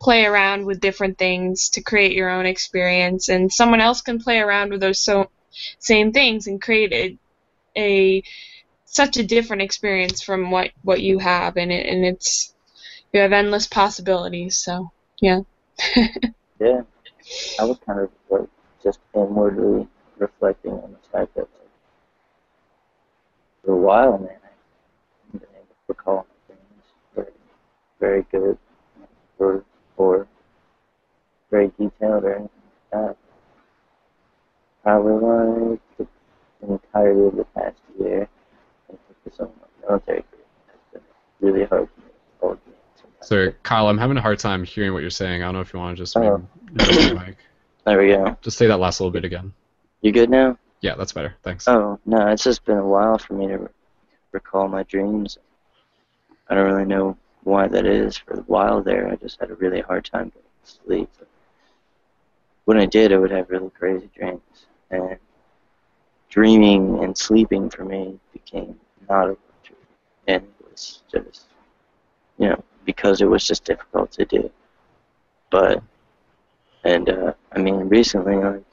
play 0.00 0.24
around 0.24 0.64
with 0.66 0.80
different 0.80 1.18
things 1.18 1.70
to 1.70 1.82
create 1.82 2.12
your 2.12 2.30
own 2.30 2.46
experience 2.46 3.28
and 3.28 3.52
someone 3.52 3.80
else 3.80 4.02
can 4.02 4.18
play 4.18 4.38
around 4.38 4.70
with 4.70 4.80
those 4.80 5.00
so 5.00 5.30
same 5.78 6.12
things 6.12 6.46
and 6.46 6.60
create 6.60 6.92
a, 6.92 7.18
a 7.76 8.22
such 8.86 9.16
a 9.16 9.24
different 9.24 9.62
experience 9.62 10.22
from 10.22 10.50
what 10.50 10.70
what 10.82 11.00
you 11.02 11.18
have 11.18 11.56
and 11.56 11.72
it 11.72 11.86
and 11.86 12.04
it's 12.04 12.54
you 13.12 13.20
have 13.20 13.32
endless 13.32 13.66
possibilities 13.66 14.56
so 14.56 14.90
yeah 15.20 15.40
Yeah. 16.58 16.82
I 17.58 17.64
was 17.64 17.78
kind 17.84 18.00
of 18.00 18.10
like 18.30 18.48
just 18.82 18.98
inwardly 19.14 19.86
reflecting 20.18 20.72
on 20.72 20.92
the 20.92 21.08
fact 21.10 21.34
that 21.34 21.48
for 23.64 23.72
a 23.72 23.76
while, 23.76 24.18
man, 24.18 24.28
I 24.30 24.48
haven't 25.26 25.40
been 25.40 25.50
able 25.54 25.66
to 25.66 25.74
recall 25.88 26.26
dreams 26.46 26.84
very, 27.14 27.32
very 28.00 28.22
good 28.30 28.58
or 29.38 29.64
or 29.96 30.28
very 31.50 31.68
detailed 31.78 32.24
or 32.24 32.34
anything 32.34 32.50
like 32.92 33.08
that. 33.08 33.16
Probably 34.82 35.70
like 35.70 35.80
the 35.98 36.06
entirety 36.68 37.20
of 37.26 37.36
the 37.36 37.44
past 37.44 37.80
year, 37.98 38.28
and 38.88 38.98
for 39.24 39.30
some 39.34 39.46
of 39.46 39.52
my 39.56 39.88
military 39.88 40.22
career, 40.22 40.44
it's 40.64 40.92
been 40.92 41.02
really 41.40 41.64
hard 41.64 41.88
for 41.94 42.00
me 42.00 42.06
to 42.06 42.40
hold 42.40 42.58
me. 42.66 42.72
Sorry, 43.26 43.52
Kyle, 43.64 43.88
I'm 43.88 43.98
having 43.98 44.16
a 44.16 44.20
hard 44.20 44.38
time 44.38 44.62
hearing 44.62 44.92
what 44.92 45.00
you're 45.00 45.10
saying. 45.10 45.42
I 45.42 45.46
don't 45.46 45.54
know 45.54 45.60
if 45.60 45.72
you 45.72 45.80
want 45.80 45.96
to 45.96 46.02
just 46.04 46.16
Oh. 46.16 46.46
maybe. 46.70 47.34
There 47.84 47.98
we 47.98 48.08
go. 48.08 48.36
Just 48.40 48.56
say 48.56 48.68
that 48.68 48.78
last 48.78 49.00
little 49.00 49.10
bit 49.10 49.24
again. 49.24 49.52
You 50.00 50.12
good 50.12 50.30
now? 50.30 50.56
Yeah, 50.80 50.94
that's 50.94 51.10
better. 51.10 51.34
Thanks. 51.42 51.66
Oh, 51.66 51.98
no, 52.06 52.28
it's 52.28 52.44
just 52.44 52.64
been 52.64 52.78
a 52.78 52.86
while 52.86 53.18
for 53.18 53.34
me 53.34 53.48
to 53.48 53.56
re- 53.58 53.68
recall 54.30 54.68
my 54.68 54.84
dreams. 54.84 55.38
I 56.48 56.54
don't 56.54 56.70
really 56.70 56.84
know 56.84 57.16
why 57.42 57.66
that 57.66 57.84
is. 57.84 58.16
For 58.16 58.34
a 58.34 58.42
while 58.42 58.80
there, 58.80 59.08
I 59.08 59.16
just 59.16 59.40
had 59.40 59.50
a 59.50 59.54
really 59.56 59.80
hard 59.80 60.04
time 60.04 60.28
getting 60.28 60.42
to 60.64 60.70
sleep. 60.70 61.10
When 62.64 62.78
I 62.78 62.86
did, 62.86 63.12
I 63.12 63.16
would 63.16 63.32
have 63.32 63.50
really 63.50 63.70
crazy 63.70 64.08
dreams. 64.16 64.66
And 64.92 65.16
dreaming 66.28 67.02
and 67.02 67.18
sleeping 67.18 67.70
for 67.70 67.84
me 67.84 68.20
became 68.32 68.78
not 69.10 69.24
a 69.24 69.28
luxury. 69.30 69.76
And 70.28 70.44
it 70.44 70.70
was 70.70 71.02
just, 71.10 71.46
you 72.38 72.50
know, 72.50 72.62
because 72.86 73.20
it 73.20 73.26
was 73.26 73.46
just 73.46 73.64
difficult 73.64 74.12
to 74.12 74.24
do. 74.24 74.50
But, 75.50 75.82
and, 76.84 77.08
uh, 77.08 77.32
I 77.52 77.58
mean, 77.58 77.88
recently, 77.88 78.36
like, 78.36 78.64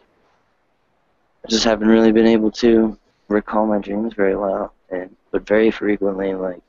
I 1.45 1.49
just 1.49 1.65
haven't 1.65 1.89
really 1.89 2.13
been 2.13 2.27
able 2.27 2.51
to 2.51 2.97
recall 3.27 3.65
my 3.65 3.79
dreams 3.79 4.13
very 4.13 4.35
well, 4.35 4.73
and 4.89 5.13
but 5.31 5.45
very 5.45 5.71
frequently, 5.71 6.33
like 6.35 6.61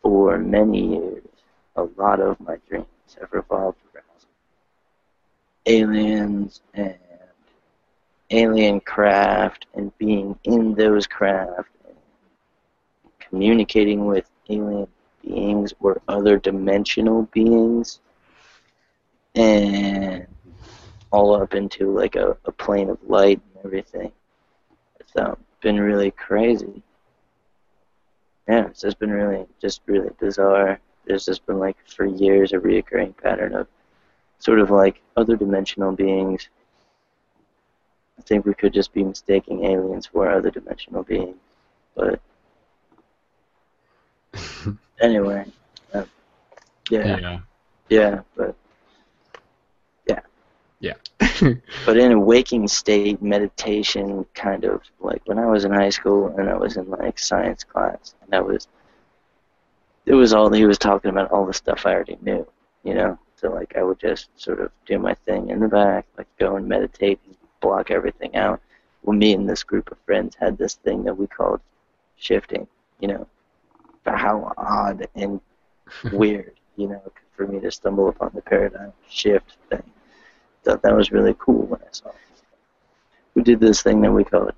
for 0.00 0.38
many 0.38 0.94
years, 0.94 1.24
a 1.74 1.82
lot 1.98 2.20
of 2.20 2.40
my 2.40 2.56
dreams 2.68 2.86
have 3.20 3.32
revolved 3.32 3.78
around 3.94 4.04
aliens 5.66 6.62
and 6.72 6.96
alien 8.30 8.80
craft 8.80 9.66
and 9.74 9.96
being 9.98 10.38
in 10.44 10.74
those 10.74 11.06
craft 11.06 11.68
and 11.86 11.96
communicating 13.20 14.06
with 14.06 14.28
alien 14.48 14.88
beings 15.26 15.74
or 15.80 16.00
other 16.08 16.38
dimensional 16.38 17.22
beings 17.32 18.00
and 19.34 20.26
all 21.10 21.34
up 21.34 21.54
into 21.54 21.90
like 21.92 22.16
a, 22.16 22.36
a 22.44 22.52
plane 22.52 22.88
of 22.88 22.98
light 23.06 23.40
and 23.54 23.64
everything. 23.64 24.12
It's 25.00 25.16
um, 25.16 25.36
been 25.60 25.80
really 25.80 26.10
crazy. 26.10 26.82
Yeah, 28.48 28.66
it's 28.66 28.80
just 28.80 28.98
been 28.98 29.10
really, 29.10 29.46
just 29.60 29.80
really 29.86 30.10
bizarre. 30.20 30.80
There's 31.04 31.26
just 31.26 31.46
been 31.46 31.58
like 31.58 31.76
for 31.86 32.06
years 32.06 32.52
a 32.52 32.58
reoccurring 32.58 33.16
pattern 33.16 33.54
of 33.54 33.66
sort 34.38 34.60
of 34.60 34.70
like 34.70 35.02
other 35.16 35.36
dimensional 35.36 35.92
beings. 35.92 36.48
I 38.18 38.22
think 38.22 38.46
we 38.46 38.54
could 38.54 38.72
just 38.72 38.92
be 38.92 39.04
mistaking 39.04 39.64
aliens 39.64 40.06
for 40.06 40.30
other 40.30 40.50
dimensional 40.50 41.02
beings, 41.02 41.36
but 41.94 42.20
anyway, 45.00 45.44
uh, 45.94 46.04
yeah, 46.90 47.16
Yeah. 47.18 47.40
yeah, 47.88 48.20
but 48.36 48.54
Yeah. 50.06 50.20
Yeah. 50.80 50.94
but 51.86 51.96
in 51.96 52.12
a 52.12 52.18
waking 52.20 52.68
state 52.68 53.22
meditation 53.22 54.24
kind 54.34 54.64
of 54.64 54.82
like 55.00 55.22
when 55.26 55.38
I 55.38 55.46
was 55.46 55.64
in 55.64 55.72
high 55.72 55.90
school 55.90 56.28
and 56.36 56.48
I 56.48 56.56
was 56.56 56.76
in 56.76 56.88
like 56.90 57.18
science 57.18 57.64
class 57.64 58.14
and 58.22 58.34
I 58.34 58.40
was 58.40 58.68
it 60.06 60.14
was 60.14 60.32
all 60.32 60.52
he 60.52 60.66
was 60.66 60.78
talking 60.78 61.10
about 61.10 61.30
all 61.30 61.46
the 61.46 61.52
stuff 61.52 61.84
I 61.84 61.94
already 61.94 62.18
knew, 62.22 62.46
you 62.84 62.94
know. 62.94 63.18
So 63.36 63.50
like 63.52 63.76
I 63.76 63.82
would 63.82 63.98
just 63.98 64.28
sort 64.36 64.60
of 64.60 64.70
do 64.86 64.98
my 64.98 65.14
thing 65.14 65.50
in 65.50 65.60
the 65.60 65.68
back, 65.68 66.06
like 66.16 66.28
go 66.38 66.56
and 66.56 66.66
meditate 66.68 67.20
and 67.26 67.36
block 67.60 67.90
everything 67.90 68.36
out. 68.36 68.60
Well 69.02 69.16
me 69.16 69.34
and 69.34 69.48
this 69.48 69.62
group 69.64 69.90
of 69.90 69.98
friends 70.06 70.36
had 70.36 70.56
this 70.58 70.74
thing 70.76 71.04
that 71.04 71.16
we 71.16 71.26
called 71.26 71.60
shifting, 72.16 72.66
you 73.00 73.08
know. 73.08 73.26
How 74.14 74.52
odd 74.56 75.08
and 75.14 75.40
weird, 76.12 76.52
you 76.76 76.88
know, 76.88 77.02
for 77.36 77.46
me 77.46 77.60
to 77.60 77.70
stumble 77.70 78.08
upon 78.08 78.32
the 78.34 78.42
paradigm 78.42 78.92
shift 79.08 79.56
thing 79.70 79.82
thought 80.66 80.82
that 80.82 80.96
was 80.96 81.12
really 81.12 81.34
cool 81.38 81.64
when 81.66 81.80
I 81.80 81.92
saw 81.92 82.08
it. 82.08 82.14
We 83.34 83.42
did 83.42 83.60
this 83.60 83.82
thing 83.82 84.00
that 84.00 84.10
we 84.10 84.24
called 84.24 84.52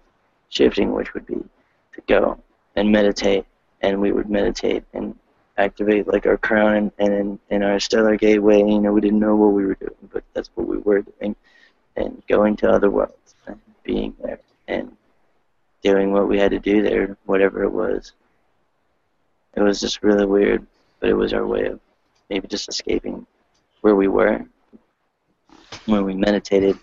shifting, 0.48 0.92
which 0.92 1.12
would 1.12 1.26
be 1.26 1.34
to 1.34 2.00
go 2.06 2.40
and 2.76 2.90
meditate, 2.90 3.44
and 3.82 4.00
we 4.00 4.12
would 4.12 4.30
meditate 4.30 4.84
and 4.94 5.14
activate 5.58 6.08
like 6.08 6.24
our 6.26 6.38
crown 6.38 6.76
and, 6.76 6.92
and 6.98 7.12
in, 7.12 7.38
in 7.50 7.62
our 7.62 7.78
stellar 7.78 8.16
gateway. 8.16 8.58
You 8.58 8.80
know, 8.80 8.92
we 8.92 9.02
didn't 9.02 9.20
know 9.20 9.36
what 9.36 9.52
we 9.52 9.66
were 9.66 9.74
doing, 9.74 10.08
but 10.10 10.24
that's 10.32 10.50
what 10.54 10.66
we 10.66 10.78
were 10.78 11.02
doing, 11.02 11.36
and 11.96 12.22
going 12.26 12.56
to 12.56 12.70
other 12.70 12.90
worlds 12.90 13.34
and 13.46 13.60
being 13.82 14.14
there 14.22 14.40
and 14.66 14.96
doing 15.82 16.12
what 16.12 16.28
we 16.28 16.38
had 16.38 16.52
to 16.52 16.58
do 16.58 16.82
there, 16.82 17.18
whatever 17.26 17.64
it 17.64 17.70
was. 17.70 18.12
It 19.58 19.64
was 19.64 19.80
just 19.80 20.04
really 20.04 20.24
weird, 20.24 20.64
but 21.00 21.10
it 21.10 21.14
was 21.14 21.32
our 21.32 21.44
way 21.44 21.66
of 21.66 21.80
maybe 22.30 22.46
just 22.46 22.68
escaping 22.68 23.26
where 23.80 23.96
we 23.96 24.06
were 24.06 24.46
when 25.86 26.04
we 26.04 26.14
meditated 26.14 26.78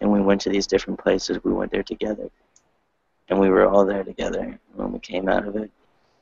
and 0.00 0.12
we 0.12 0.20
went 0.20 0.42
to 0.42 0.50
these 0.50 0.66
different 0.66 0.98
places, 0.98 1.42
we 1.44 1.52
went 1.52 1.72
there 1.72 1.82
together. 1.82 2.28
and 3.30 3.40
we 3.40 3.48
were 3.48 3.66
all 3.66 3.86
there 3.86 4.04
together 4.04 4.58
when 4.74 4.92
we 4.92 4.98
came 4.98 5.30
out 5.30 5.48
of 5.48 5.56
it. 5.56 5.70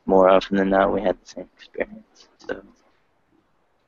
More 0.07 0.29
often 0.29 0.57
than 0.57 0.71
not, 0.71 0.93
we 0.93 1.01
had 1.03 1.21
the 1.21 1.27
same 1.27 1.49
experience. 1.57 2.29
So 2.39 2.63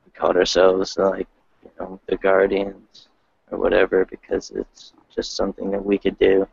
we 0.05 0.11
called 0.11 0.35
ourselves 0.35 0.97
like, 0.97 1.27
you 1.63 1.71
know, 1.79 2.01
the 2.07 2.17
guardians 2.17 3.07
or 3.51 3.57
whatever 3.57 4.03
because 4.03 4.51
it's 4.51 4.91
just 5.15 5.37
something 5.37 5.71
that 5.71 5.85
we 5.85 5.97
could 5.97 6.19
do, 6.19 6.45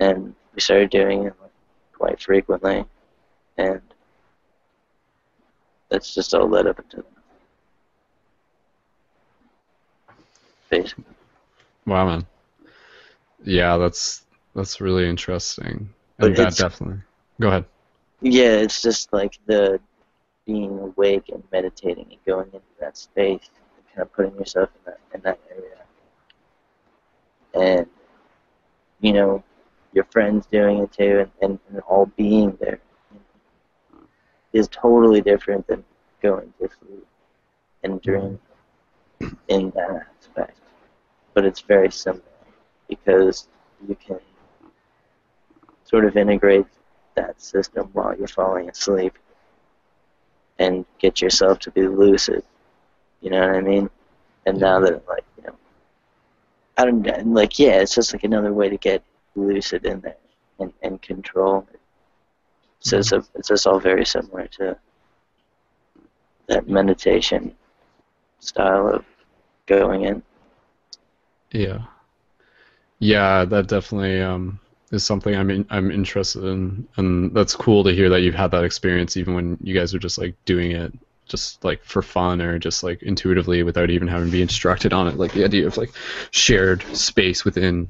and 0.00 0.34
we 0.54 0.60
started 0.60 0.90
doing 0.90 1.24
it 1.24 1.34
quite 1.94 2.20
frequently, 2.20 2.84
and 3.56 3.80
that's 5.88 6.14
just 6.14 6.34
all 6.34 6.48
led 6.48 6.66
up 6.66 6.78
into 6.78 7.04
basically. 10.68 11.04
Wow, 11.86 12.06
man. 12.06 12.26
Yeah, 13.44 13.76
that's 13.78 14.24
that's 14.54 14.80
really 14.80 15.08
interesting, 15.08 15.88
But 16.18 16.28
and 16.28 16.36
that 16.36 16.56
definitely. 16.56 17.00
Go 17.40 17.48
ahead. 17.48 17.64
Yeah, 18.20 18.56
it's 18.56 18.82
just 18.82 19.12
like 19.12 19.38
the 19.46 19.80
being 20.46 20.78
awake 20.78 21.28
and 21.32 21.42
meditating 21.52 22.06
and 22.10 22.24
going 22.26 22.46
into 22.46 22.60
that 22.80 22.96
space, 22.96 23.48
and 23.76 23.86
kind 23.94 24.02
of 24.02 24.12
putting 24.12 24.34
yourself 24.38 24.70
in 24.74 24.92
that 24.92 25.00
in 25.14 25.20
that 25.22 25.38
area, 27.54 27.76
and 27.76 27.86
you 29.00 29.12
know 29.12 29.42
your 29.92 30.04
friends 30.04 30.46
doing 30.46 30.80
it 30.80 30.92
too, 30.92 31.20
and, 31.20 31.30
and, 31.40 31.58
and 31.70 31.80
all 31.88 32.06
being 32.16 32.56
there 32.60 32.78
is 34.52 34.68
totally 34.68 35.20
different 35.20 35.66
than 35.66 35.84
going 36.22 36.52
to 36.60 36.68
sleep 36.68 37.06
and 37.82 38.00
dream 38.02 38.38
in 39.48 39.70
that 39.70 40.06
aspect. 40.18 40.58
But 41.34 41.44
it's 41.44 41.60
very 41.60 41.90
similar 41.90 42.22
because 42.88 43.48
you 43.86 43.94
can 43.94 44.18
sort 45.84 46.04
of 46.04 46.16
integrate 46.16 46.66
that 47.14 47.40
system 47.40 47.90
while 47.92 48.16
you're 48.16 48.28
falling 48.28 48.68
asleep 48.68 49.18
and 50.58 50.84
get 50.98 51.20
yourself 51.20 51.58
to 51.60 51.70
be 51.70 51.86
lucid. 51.86 52.42
You 53.20 53.30
know 53.30 53.40
what 53.40 53.56
I 53.56 53.60
mean? 53.60 53.90
And 54.46 54.58
now 54.58 54.80
that 54.80 55.06
like 55.08 55.24
you 55.36 55.44
know, 55.44 55.54
I 56.76 56.84
don't 56.84 57.34
like 57.34 57.58
yeah, 57.58 57.80
it's 57.80 57.94
just 57.94 58.12
like 58.12 58.24
another 58.24 58.52
way 58.52 58.68
to 58.68 58.76
get 58.76 59.02
lucid 59.34 59.84
in 59.84 60.00
there 60.00 60.16
and, 60.58 60.72
and 60.82 61.00
control. 61.00 61.66
So 62.80 62.98
it's, 62.98 63.12
a, 63.12 63.24
it's 63.34 63.48
just 63.48 63.66
all 63.66 63.80
very 63.80 64.04
similar 64.04 64.46
to 64.58 64.78
that 66.46 66.68
meditation 66.68 67.54
style 68.40 68.88
of 68.88 69.04
going 69.66 70.02
in. 70.02 70.22
Yeah. 71.50 71.82
Yeah, 73.00 73.44
that 73.44 73.68
definitely 73.68 74.20
um, 74.20 74.58
is 74.90 75.04
something 75.04 75.34
I'm 75.34 75.50
in, 75.50 75.66
I'm 75.70 75.90
interested 75.90 76.44
in, 76.44 76.88
and 76.96 77.34
that's 77.34 77.54
cool 77.54 77.84
to 77.84 77.94
hear 77.94 78.08
that 78.08 78.22
you've 78.22 78.34
had 78.34 78.50
that 78.52 78.64
experience, 78.64 79.16
even 79.16 79.34
when 79.34 79.58
you 79.62 79.74
guys 79.74 79.94
are 79.94 79.98
just 79.98 80.18
like 80.18 80.34
doing 80.44 80.72
it 80.72 80.92
just 81.28 81.62
like 81.62 81.84
for 81.84 82.02
fun 82.02 82.40
or 82.40 82.58
just 82.58 82.82
like 82.82 83.02
intuitively 83.02 83.62
without 83.62 83.90
even 83.90 84.08
having 84.08 84.26
to 84.26 84.32
be 84.32 84.42
instructed 84.42 84.92
on 84.92 85.06
it. 85.06 85.16
Like 85.16 85.32
the 85.32 85.44
idea 85.44 85.66
of 85.66 85.76
like 85.76 85.92
shared 86.30 86.82
space 86.96 87.44
within 87.44 87.88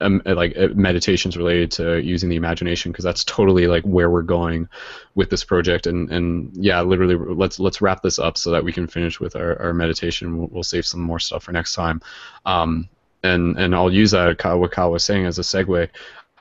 um, 0.00 0.22
like 0.24 0.56
uh, 0.56 0.68
meditations 0.74 1.36
related 1.36 1.70
to 1.72 2.00
using 2.02 2.28
the 2.28 2.36
imagination 2.36 2.92
because 2.92 3.04
that's 3.04 3.24
totally 3.24 3.66
like 3.66 3.84
where 3.84 4.10
we're 4.10 4.22
going 4.22 4.68
with 5.14 5.30
this 5.30 5.44
project. 5.44 5.86
And 5.86 6.10
and 6.10 6.50
yeah 6.54 6.80
literally 6.82 7.16
let's 7.16 7.58
let's 7.58 7.80
wrap 7.80 8.02
this 8.02 8.18
up 8.18 8.36
so 8.36 8.50
that 8.50 8.64
we 8.64 8.72
can 8.72 8.86
finish 8.86 9.20
with 9.20 9.36
our, 9.36 9.60
our 9.60 9.72
meditation. 9.72 10.36
We'll, 10.36 10.48
we'll 10.48 10.62
save 10.62 10.86
some 10.86 11.00
more 11.00 11.18
stuff 11.18 11.44
for 11.44 11.52
next 11.52 11.74
time. 11.74 12.00
Um, 12.44 12.88
and 13.22 13.58
and 13.58 13.74
I'll 13.74 13.92
use 13.92 14.10
that 14.12 14.42
what 14.44 14.70
Kyle 14.72 14.92
was 14.92 15.04
saying 15.04 15.26
as 15.26 15.38
a 15.38 15.42
segue 15.42 15.88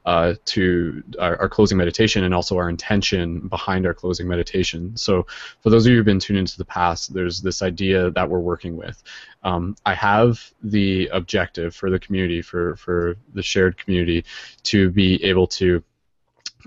uh, 0.05 0.35
to 0.45 1.03
our, 1.19 1.39
our 1.41 1.49
closing 1.49 1.77
meditation 1.77 2.23
and 2.23 2.33
also 2.33 2.57
our 2.57 2.69
intention 2.69 3.47
behind 3.47 3.85
our 3.85 3.93
closing 3.93 4.27
meditation. 4.27 4.95
So, 4.95 5.25
for 5.61 5.69
those 5.69 5.85
of 5.85 5.91
you 5.91 5.97
who've 5.97 6.05
been 6.05 6.19
tuned 6.19 6.39
into 6.39 6.57
the 6.57 6.65
past, 6.65 7.13
there's 7.13 7.41
this 7.41 7.61
idea 7.61 8.11
that 8.11 8.29
we're 8.29 8.39
working 8.39 8.77
with. 8.77 9.01
Um, 9.43 9.75
I 9.85 9.93
have 9.95 10.39
the 10.63 11.07
objective 11.07 11.75
for 11.75 11.89
the 11.89 11.99
community, 11.99 12.41
for, 12.41 12.75
for 12.75 13.15
the 13.33 13.43
shared 13.43 13.77
community, 13.77 14.25
to 14.63 14.89
be 14.91 15.23
able 15.23 15.47
to 15.47 15.83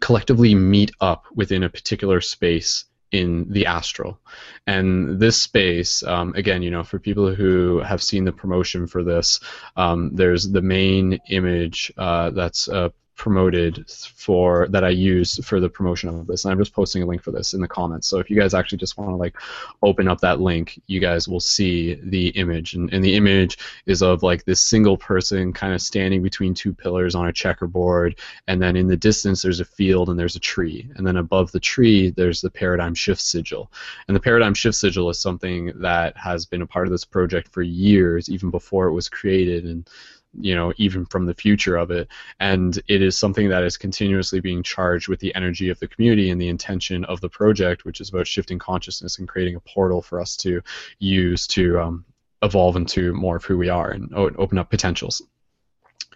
collectively 0.00 0.54
meet 0.54 0.92
up 1.00 1.24
within 1.34 1.62
a 1.62 1.68
particular 1.68 2.20
space 2.20 2.84
in 3.10 3.50
the 3.50 3.66
astral. 3.66 4.18
And 4.66 5.18
this 5.18 5.40
space, 5.40 6.02
um, 6.02 6.34
again, 6.34 6.62
you 6.62 6.70
know, 6.70 6.84
for 6.84 6.98
people 6.98 7.34
who 7.34 7.78
have 7.80 8.02
seen 8.02 8.24
the 8.24 8.32
promotion 8.32 8.86
for 8.86 9.02
this, 9.02 9.40
um, 9.76 10.14
there's 10.14 10.48
the 10.50 10.62
main 10.62 11.18
image 11.30 11.92
uh, 11.96 12.30
that's 12.30 12.68
uh, 12.68 12.90
promoted 13.18 13.90
for 13.90 14.68
that 14.68 14.84
I 14.84 14.90
use 14.90 15.44
for 15.44 15.60
the 15.60 15.68
promotion 15.68 16.08
of 16.08 16.26
this. 16.26 16.44
And 16.44 16.52
I'm 16.52 16.58
just 16.58 16.72
posting 16.72 17.02
a 17.02 17.06
link 17.06 17.20
for 17.20 17.32
this 17.32 17.52
in 17.52 17.60
the 17.60 17.68
comments. 17.68 18.06
So 18.06 18.20
if 18.20 18.30
you 18.30 18.38
guys 18.38 18.54
actually 18.54 18.78
just 18.78 18.96
want 18.96 19.10
to 19.10 19.16
like 19.16 19.36
open 19.82 20.08
up 20.08 20.20
that 20.20 20.40
link, 20.40 20.80
you 20.86 21.00
guys 21.00 21.28
will 21.28 21.40
see 21.40 21.96
the 22.04 22.28
image. 22.28 22.74
And, 22.74 22.90
and 22.94 23.04
the 23.04 23.16
image 23.16 23.58
is 23.86 24.02
of 24.02 24.22
like 24.22 24.44
this 24.44 24.60
single 24.60 24.96
person 24.96 25.52
kind 25.52 25.74
of 25.74 25.82
standing 25.82 26.22
between 26.22 26.54
two 26.54 26.72
pillars 26.72 27.14
on 27.16 27.26
a 27.26 27.32
checkerboard. 27.32 28.18
And 28.46 28.62
then 28.62 28.76
in 28.76 28.86
the 28.86 28.96
distance, 28.96 29.42
there's 29.42 29.60
a 29.60 29.64
field 29.64 30.08
and 30.08 30.18
there's 30.18 30.36
a 30.36 30.40
tree. 30.40 30.88
And 30.94 31.06
then 31.06 31.16
above 31.16 31.50
the 31.50 31.60
tree, 31.60 32.10
there's 32.10 32.40
the 32.40 32.50
paradigm 32.50 32.94
shift 32.94 33.20
sigil. 33.20 33.70
And 34.06 34.16
the 34.16 34.20
paradigm 34.20 34.54
shift 34.54 34.76
sigil 34.76 35.10
is 35.10 35.18
something 35.18 35.72
that 35.74 36.16
has 36.16 36.46
been 36.46 36.62
a 36.62 36.66
part 36.66 36.86
of 36.86 36.92
this 36.92 37.04
project 37.04 37.48
for 37.48 37.62
years, 37.62 38.30
even 38.30 38.50
before 38.50 38.86
it 38.86 38.92
was 38.92 39.08
created. 39.08 39.64
And 39.64 39.90
you 40.40 40.54
know, 40.54 40.72
even 40.76 41.06
from 41.06 41.26
the 41.26 41.34
future 41.34 41.76
of 41.76 41.90
it. 41.90 42.08
And 42.40 42.80
it 42.88 43.02
is 43.02 43.16
something 43.16 43.48
that 43.48 43.64
is 43.64 43.76
continuously 43.76 44.40
being 44.40 44.62
charged 44.62 45.08
with 45.08 45.20
the 45.20 45.34
energy 45.34 45.68
of 45.70 45.78
the 45.80 45.88
community 45.88 46.30
and 46.30 46.40
the 46.40 46.48
intention 46.48 47.04
of 47.06 47.20
the 47.20 47.28
project, 47.28 47.84
which 47.84 48.00
is 48.00 48.10
about 48.10 48.26
shifting 48.26 48.58
consciousness 48.58 49.18
and 49.18 49.28
creating 49.28 49.56
a 49.56 49.60
portal 49.60 50.02
for 50.02 50.20
us 50.20 50.36
to 50.38 50.60
use 50.98 51.46
to 51.48 51.80
um, 51.80 52.04
evolve 52.42 52.76
into 52.76 53.12
more 53.14 53.36
of 53.36 53.44
who 53.44 53.58
we 53.58 53.68
are 53.68 53.90
and 53.90 54.12
open 54.14 54.58
up 54.58 54.70
potentials. 54.70 55.22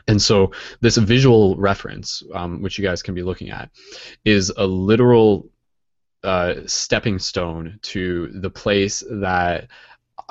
And 0.08 0.20
so, 0.20 0.50
this 0.80 0.96
visual 0.96 1.56
reference, 1.56 2.24
um, 2.34 2.60
which 2.60 2.76
you 2.76 2.84
guys 2.84 3.02
can 3.02 3.14
be 3.14 3.22
looking 3.22 3.50
at, 3.50 3.70
is 4.24 4.52
a 4.56 4.66
literal 4.66 5.48
uh, 6.24 6.54
stepping 6.66 7.18
stone 7.18 7.78
to 7.82 8.28
the 8.34 8.50
place 8.50 9.02
that 9.10 9.68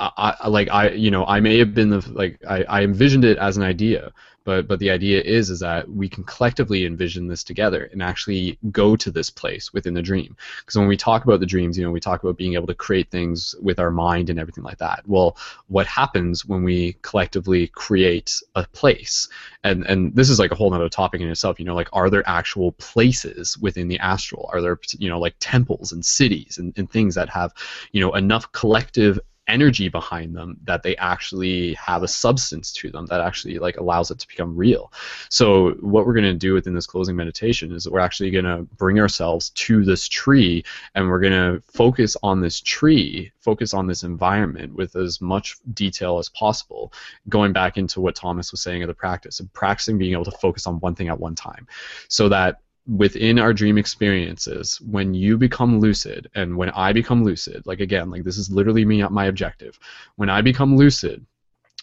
I, 0.02 0.36
I 0.40 0.48
like 0.48 0.70
I 0.70 0.90
you 0.90 1.12
know 1.12 1.26
I 1.26 1.40
may 1.40 1.60
have 1.60 1.74
been 1.74 1.90
the 1.90 2.12
like 2.12 2.40
I, 2.48 2.64
I 2.64 2.82
envisioned 2.84 3.24
it 3.24 3.38
as 3.38 3.58
an 3.58 3.64
idea, 3.64 4.12
but 4.44 4.68
but 4.68 4.80
the 4.80 4.90
idea 4.90 5.22
is 5.22 5.50
is 5.52 5.60
that 5.60 5.88
we 5.90 6.10
can 6.10 6.24
collectively 6.24 6.86
envision 6.86 7.28
this 7.28 7.44
together 7.44 7.88
and 7.92 8.02
actually 8.02 8.58
go 8.72 8.96
to 8.96 9.12
this 9.12 9.30
place 9.30 9.72
within 9.74 9.94
the 9.94 10.02
dream. 10.02 10.36
Because 10.62 10.78
when 10.78 10.88
we 10.88 10.98
talk 10.98 11.24
about 11.24 11.40
the 11.40 11.46
dreams, 11.46 11.78
you 11.78 11.84
know, 11.84 11.92
we 11.92 12.00
talk 12.00 12.24
about 12.24 12.38
being 12.38 12.56
able 12.56 12.68
to 12.68 12.74
create 12.74 13.12
things 13.12 13.54
with 13.62 13.80
our 13.80 13.92
mind 13.92 14.30
and 14.30 14.40
everything 14.40 14.64
like 14.64 14.80
that. 14.80 15.04
Well, 15.06 15.38
what 15.68 15.86
happens 15.86 16.46
when 16.46 16.64
we 16.64 16.98
collectively 17.04 17.68
create 17.68 18.42
a 18.56 18.66
place? 18.74 19.30
And 19.64 19.86
and 19.86 20.16
this 20.16 20.30
is 20.30 20.40
like 20.40 20.52
a 20.52 20.56
whole 20.56 20.74
other 20.74 20.90
topic 20.90 21.22
in 21.22 21.30
itself. 21.30 21.60
You 21.60 21.66
know, 21.66 21.76
like 21.76 21.90
are 21.94 22.10
there 22.10 22.28
actual 22.28 22.72
places 22.74 23.58
within 23.60 23.88
the 23.88 24.00
astral? 24.00 24.50
Are 24.52 24.62
there 24.62 24.80
you 24.98 25.10
know 25.10 25.20
like 25.20 25.36
temples 25.40 25.92
and 25.92 26.04
cities 26.04 26.58
and, 26.58 26.74
and 26.78 26.90
things 26.90 27.14
that 27.16 27.30
have 27.30 27.54
you 27.92 28.02
know 28.02 28.16
enough 28.16 28.52
collective 28.52 29.20
energy 29.52 29.90
behind 29.90 30.36
them 30.36 30.58
that 30.64 30.82
they 30.82 30.96
actually 30.96 31.74
have 31.74 32.02
a 32.02 32.08
substance 32.08 32.72
to 32.72 32.90
them 32.90 33.06
that 33.08 33.22
actually 33.22 33.60
like 33.60 33.78
allows 33.78 34.10
it 34.10 34.18
to 34.20 34.28
become 34.28 34.56
real. 34.56 34.92
So 35.30 35.72
what 35.82 36.06
we're 36.06 36.14
going 36.14 36.24
to 36.24 36.34
do 36.34 36.54
within 36.54 36.74
this 36.74 36.88
closing 36.88 37.16
meditation 37.16 37.72
is 37.72 37.84
that 37.84 37.92
we're 37.92 38.00
actually 38.00 38.32
going 38.32 38.46
to 38.46 38.64
bring 38.78 39.00
ourselves 39.00 39.50
to 39.50 39.84
this 39.84 40.08
tree 40.08 40.64
and 40.96 41.08
we're 41.08 41.20
going 41.20 41.34
to 41.34 41.62
focus 41.72 42.16
on 42.24 42.40
this 42.42 42.62
tree, 42.62 43.32
focus 43.40 43.74
on 43.74 43.88
this 43.88 44.04
environment 44.04 44.74
with 44.74 44.96
as 44.96 45.20
much 45.22 45.58
detail 45.74 46.18
as 46.18 46.30
possible, 46.30 46.94
going 47.28 47.52
back 47.52 47.78
into 47.78 48.00
what 48.00 48.16
Thomas 48.16 48.52
was 48.52 48.62
saying 48.62 48.82
of 48.84 48.88
the 48.88 48.94
practice 48.94 49.40
of 49.42 49.52
practicing 49.54 49.98
being 49.98 50.14
able 50.14 50.26
to 50.26 50.32
focus 50.32 50.66
on 50.66 50.80
one 50.80 50.96
thing 50.96 51.10
at 51.10 51.20
one 51.20 51.36
time 51.36 51.68
so 52.08 52.30
that 52.30 52.62
within 52.92 53.40
our 53.40 53.54
dream 53.54 53.78
experiences 53.78 54.82
when 54.82 55.14
you 55.14 55.38
become 55.38 55.80
lucid 55.80 56.30
and 56.36 56.56
when 56.58 56.70
i 56.72 56.92
become 56.92 57.24
lucid 57.24 57.66
like 57.66 57.80
again 57.80 58.10
like 58.10 58.24
this 58.26 58.38
is 58.38 58.52
literally 58.52 58.84
me 58.84 59.02
my 59.04 59.26
objective. 59.26 59.80
When 60.18 60.30
i 60.30 60.42
become 60.42 60.76
lucid 60.76 61.26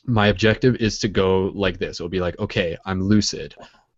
my 0.04 0.28
objective 0.28 0.76
is 0.76 0.98
to 1.00 1.08
go 1.08 1.50
like 1.54 1.78
this. 1.78 1.98
It'll 1.98 2.10
be 2.10 2.20
like 2.20 2.38
okay 2.38 2.76
i'm 2.84 3.02
lucid. 3.02 3.54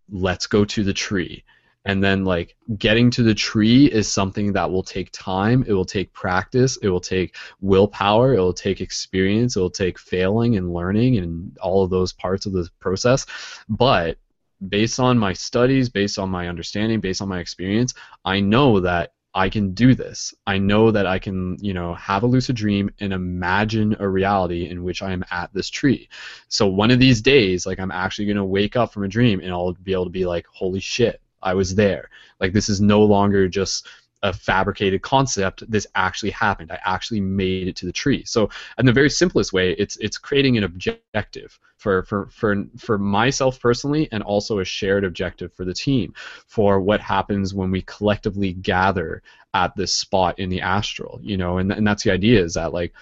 Let's 0.09 0.47
go 0.47 0.65
to 0.65 0.85
the 0.85 0.93
tree. 0.93 1.43
And 1.85 2.05
then 2.05 2.25
like 2.25 2.57
getting 2.79 3.11
to 3.13 3.23
the 3.25 3.35
tree 3.35 3.87
is 3.87 4.07
something 4.07 4.53
that 4.53 4.71
will 4.71 4.83
take 4.83 5.11
time. 5.13 5.65
It 5.67 5.73
will 5.73 5.85
take 5.85 6.13
practice. 6.13 6.77
It 6.77 6.91
will 6.91 7.01
take 7.01 7.35
willpower. 7.61 8.35
It 8.35 8.41
will 8.41 8.53
take 8.53 8.81
experience. 8.81 9.57
It 9.57 9.61
will 9.61 9.71
take 9.71 9.99
failing 9.99 10.57
and 10.57 10.75
learning 10.75 11.17
and 11.17 11.57
all 11.59 11.83
of 11.83 11.91
those 11.91 12.13
parts 12.13 12.45
of 12.45 12.53
the 12.53 12.69
process. 12.81 13.25
But 13.69 14.19
based 14.69 15.01
on 15.01 15.19
my 15.19 15.33
studies, 15.33 15.89
based 15.89 16.19
on 16.19 16.31
my 16.31 16.49
understanding, 16.49 17.01
based 17.01 17.23
on 17.23 17.29
my 17.29 17.41
experience, 17.41 17.95
I 18.25 18.41
know 18.41 18.81
that 18.81 19.13
I 19.33 19.49
can 19.49 19.75
do 19.75 19.95
this. 19.95 20.35
I 20.47 20.59
know 20.59 20.91
that 20.91 21.07
I 21.07 21.19
can, 21.19 21.57
you 21.61 21.73
know, 21.73 21.95
have 21.95 22.25
a 22.25 22.27
lucid 22.27 22.57
dream 22.57 22.91
and 22.99 23.13
imagine 23.13 23.97
a 24.01 24.09
reality 24.09 24.69
in 24.69 24.83
which 24.83 25.03
I 25.03 25.13
am 25.13 25.25
at 25.31 25.53
this 25.55 25.71
tree. 25.71 26.09
So 26.49 26.67
one 26.67 26.91
of 26.91 26.99
these 26.99 27.23
days, 27.23 27.65
like 27.65 27.79
I'm 27.79 27.93
actually 27.93 28.27
gonna 28.27 28.45
wake 28.45 28.75
up 28.75 28.93
from 28.93 29.05
a 29.05 29.09
dream 29.09 29.41
and 29.41 29.53
I'll 29.53 29.75
be 29.75 29.93
able 29.93 30.05
to 30.05 30.11
be 30.11 30.27
like, 30.27 30.47
holy 30.53 30.81
shit, 30.81 31.21
I 31.41 31.55
was 31.55 31.75
there. 31.77 32.11
Like 32.41 32.53
this 32.53 32.69
is 32.69 32.81
no 32.81 33.03
longer 33.05 33.49
just 33.49 33.87
a 34.23 34.33
fabricated 34.33 35.03
concept. 35.03 35.69
This 35.71 35.87
actually 35.95 36.31
happened. 36.31 36.71
I 36.71 36.79
actually 36.85 37.21
made 37.21 37.69
it 37.69 37.77
to 37.77 37.87
the 37.87 37.93
tree. 37.93 38.25
So, 38.25 38.51
in 38.79 38.87
the 38.87 38.93
very 38.93 39.11
simplest 39.11 39.53
way, 39.53 39.73
it's 39.73 39.97
it's 39.97 40.19
creating 40.19 40.57
an 40.57 40.65
objective 40.65 41.59
for 41.77 42.03
for 42.05 42.29
for 42.31 42.65
for 42.77 42.99
myself 42.99 43.61
personally, 43.61 44.09
and 44.13 44.23
also 44.23 44.59
a 44.59 44.65
shared 44.65 45.05
objective 45.05 45.53
for 45.55 45.65
the 45.65 45.75
team 45.75 46.15
for 46.47 46.81
what 46.81 47.01
happens 47.01 47.55
when 47.55 47.71
we 47.71 47.83
collectively 47.83 48.53
gather 48.53 49.23
at 49.55 49.75
this 49.77 49.93
spot 49.93 50.39
in 50.39 50.49
the 50.49 50.61
astral. 50.61 51.19
You 51.23 51.37
know, 51.37 51.59
and 51.59 51.73
and 51.73 51.87
that's 51.87 52.03
the 52.03 52.13
idea 52.13 52.43
is 52.43 52.55
that 52.55 52.73
like 52.73 52.93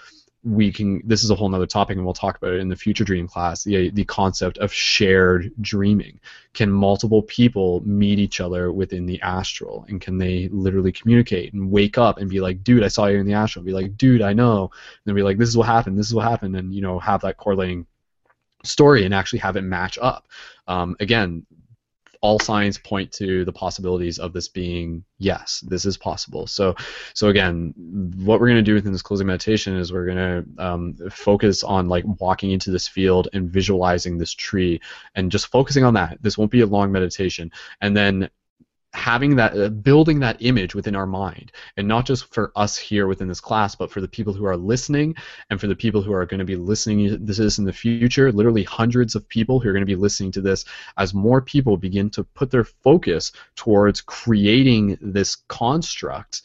we 0.49 0.73
can 0.73 1.03
this 1.05 1.23
is 1.23 1.31
a 1.31 1.35
whole 1.35 1.49
nother 1.49 1.67
topic 1.67 1.97
and 1.97 2.05
we'll 2.05 2.15
talk 2.15 2.37
about 2.37 2.55
it 2.55 2.61
in 2.61 2.69
the 2.69 2.77
future 2.77 3.05
dream 3.05 3.29
class 3.29 3.65
the, 3.65 3.91
the 3.91 4.05
concept 4.05 4.59
of 4.59 4.73
shared 4.73 5.53
dreaming. 5.61 6.19
Can 6.55 6.71
multiple 6.71 7.23
people 7.23 7.83
meet 7.87 8.19
each 8.19 8.41
other 8.41 8.73
within 8.73 9.05
the 9.05 9.21
astral? 9.21 9.85
And 9.89 10.01
can 10.01 10.19
they 10.19 10.49
literally 10.49 10.93
communicate 10.93 11.53
and 11.53 11.71
wake 11.71 11.99
up 11.99 12.19
and 12.19 12.31
be 12.31 12.41
like 12.41 12.65
dude 12.65 12.83
i 12.83 12.89
saw 12.89 13.07
you 13.07 13.19
in 13.19 13.27
the 13.27 13.35
astral. 13.35 13.65
Be 13.65 13.73
like 13.73 13.97
dude 13.97 14.23
i 14.23 14.33
know. 14.33 14.71
And 15.07 15.15
be 15.15 15.23
like 15.23 15.39
this 15.39 15.49
is 15.49 15.57
what 15.57 15.67
happened 15.67 15.99
this 15.99 16.07
is 16.07 16.15
what 16.15 16.29
happened. 16.29 16.57
And 16.57 16.75
you 16.75 16.81
know 16.81 16.99
have 16.99 17.21
that 17.23 17.37
correlating 17.37 17.87
story 18.65 19.05
and 19.05 19.15
actually 19.15 19.41
have 19.41 19.57
it 19.57 19.63
match 19.63 19.99
up. 20.01 20.27
Um, 20.67 20.97
again 21.01 21.47
all 22.21 22.39
signs 22.39 22.79
point 22.79 23.13
to 23.13 23.45
the 23.45 23.53
possibilities 23.53 24.19
of 24.19 24.33
this 24.33 24.49
being 24.49 25.05
yes, 25.19 25.61
this 25.69 25.85
is 25.85 25.97
possible. 25.97 26.47
So, 26.47 26.75
so 27.15 27.29
again, 27.29 27.75
what 28.17 28.41
we're 28.41 28.49
going 28.49 28.57
to 28.57 28.63
do 28.63 28.75
within 28.75 28.93
this 28.93 29.03
closing 29.03 29.27
meditation 29.27 29.77
is 29.77 29.93
we're 29.93 30.07
going 30.07 30.17
to 30.57 30.65
um, 30.65 30.95
focus 31.11 31.63
on 31.63 31.89
like 31.89 32.05
walking 32.21 32.53
into 32.53 32.71
this 32.71 32.89
field 32.89 33.29
and 33.33 33.51
visualizing 33.51 34.19
this 34.19 34.33
tree, 34.33 34.81
and 35.15 35.31
just 35.31 35.49
focusing 35.49 35.85
on 35.85 35.95
that. 35.95 36.19
This 36.23 36.39
won't 36.39 36.51
be 36.51 36.61
a 36.61 36.67
long 36.67 36.91
meditation, 36.93 37.51
and 37.81 37.97
then 37.97 38.31
having 38.95 39.37
that 39.37 39.57
uh, 39.57 39.69
building 39.69 40.21
that 40.21 40.39
image 40.41 40.75
within 40.75 40.97
our 40.97 41.07
mind 41.07 41.53
and 41.77 41.87
not 41.87 42.07
just 42.07 42.33
for 42.33 42.51
us 42.57 42.77
here 42.77 43.07
within 43.07 43.29
this 43.29 43.41
class 43.41 43.75
but 43.75 43.91
for 43.91 44.01
the 44.01 44.09
people 44.09 44.33
who 44.33 44.47
are 44.47 44.57
listening 44.57 45.15
and 45.51 45.61
for 45.61 45.67
the 45.67 45.77
people 45.77 46.01
who 46.01 46.13
are 46.13 46.25
going 46.25 46.39
to 46.39 46.45
be 46.45 46.57
listening 46.57 47.09
to 47.09 47.19
this 47.19 47.59
in 47.59 47.65
the 47.65 47.73
future. 47.73 48.33
Literally 48.33 48.63
hundreds 48.63 49.15
of 49.15 49.29
people 49.29 49.61
who 49.61 49.69
are 49.69 49.73
going 49.73 49.83
to 49.83 49.87
be 49.87 49.95
listening 49.95 50.33
to 50.33 50.41
this 50.41 50.65
as 50.97 51.13
more 51.13 51.43
people 51.43 51.77
begin 51.77 52.09
to 52.11 52.25
put 52.25 52.51
their 52.51 52.65
focus 52.65 53.33
towards 53.57 54.01
creating 54.01 54.97
this 55.03 55.37
construct 55.37 56.43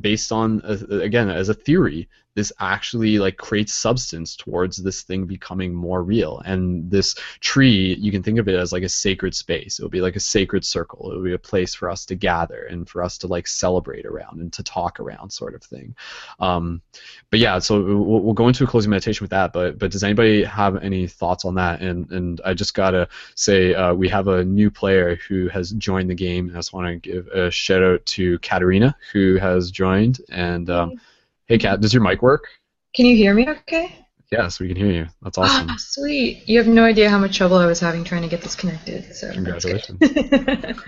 based 0.00 0.32
on 0.32 0.62
uh, 0.62 0.78
again 0.88 1.28
as 1.28 1.50
a 1.50 1.54
theory 1.54 2.08
this 2.34 2.52
actually 2.60 3.18
like 3.18 3.36
creates 3.36 3.72
substance 3.72 4.36
towards 4.36 4.76
this 4.76 5.02
thing 5.02 5.24
becoming 5.26 5.74
more 5.74 6.02
real. 6.02 6.42
And 6.44 6.90
this 6.90 7.14
tree 7.40 7.94
you 7.94 8.10
can 8.10 8.22
think 8.22 8.38
of 8.38 8.48
it 8.48 8.54
as 8.54 8.72
like 8.72 8.82
a 8.82 8.88
sacred 8.88 9.34
space. 9.34 9.78
It 9.78 9.82
will 9.82 9.90
be 9.90 10.00
like 10.00 10.16
a 10.16 10.20
sacred 10.20 10.64
circle. 10.64 11.10
It 11.10 11.16
will 11.16 11.24
be 11.24 11.34
a 11.34 11.38
place 11.38 11.74
for 11.74 11.88
us 11.88 12.04
to 12.06 12.14
gather 12.14 12.64
and 12.64 12.88
for 12.88 13.02
us 13.02 13.18
to 13.18 13.26
like 13.26 13.46
celebrate 13.46 14.04
around 14.04 14.40
and 14.40 14.52
to 14.52 14.62
talk 14.62 15.00
around 15.00 15.30
sort 15.30 15.54
of 15.54 15.62
thing. 15.62 15.94
Um, 16.40 16.82
but 17.30 17.38
yeah 17.38 17.58
so 17.58 17.82
we'll, 17.82 18.20
we'll, 18.20 18.34
go 18.34 18.48
into 18.48 18.64
a 18.64 18.66
closing 18.66 18.90
meditation 18.90 19.22
with 19.22 19.30
that 19.30 19.52
but 19.52 19.78
but 19.78 19.92
does 19.92 20.02
anybody 20.02 20.42
have 20.42 20.82
any 20.82 21.06
thoughts 21.06 21.44
on 21.44 21.54
that? 21.54 21.80
And 21.80 22.10
and 22.10 22.40
i 22.44 22.52
just 22.52 22.74
gotta 22.74 23.08
say 23.36 23.74
uh, 23.74 23.94
we 23.94 24.08
have 24.08 24.26
a 24.28 24.44
new 24.44 24.70
player 24.70 25.16
who 25.28 25.48
has 25.48 25.70
joined 25.72 26.10
the 26.10 26.14
game. 26.14 26.50
I 26.52 26.58
just 26.58 26.72
want 26.72 26.86
to 26.86 26.96
give 26.96 27.28
a 27.28 27.50
shout 27.50 27.82
out 27.82 28.04
to 28.06 28.38
katarina 28.40 28.96
who 29.12 29.36
has 29.36 29.70
joined 29.70 30.20
and 30.30 30.68
um, 30.68 31.00
Hey, 31.46 31.58
Kat, 31.58 31.80
does 31.80 31.92
your 31.92 32.02
mic 32.02 32.22
work? 32.22 32.48
Can 32.94 33.04
you 33.04 33.16
hear 33.16 33.34
me 33.34 33.46
okay? 33.48 34.06
Yes, 34.32 34.58
we 34.58 34.68
can 34.68 34.76
hear 34.76 34.90
you. 34.90 35.06
That's 35.20 35.36
awesome. 35.36 35.68
Oh, 35.70 35.76
sweet. 35.76 36.48
You 36.48 36.56
have 36.56 36.66
no 36.66 36.84
idea 36.84 37.10
how 37.10 37.18
much 37.18 37.36
trouble 37.36 37.58
I 37.58 37.66
was 37.66 37.78
having 37.78 38.02
trying 38.02 38.22
to 38.22 38.28
get 38.28 38.40
this 38.40 38.54
connected. 38.54 39.14
So 39.14 39.30
Congratulations. 39.30 40.00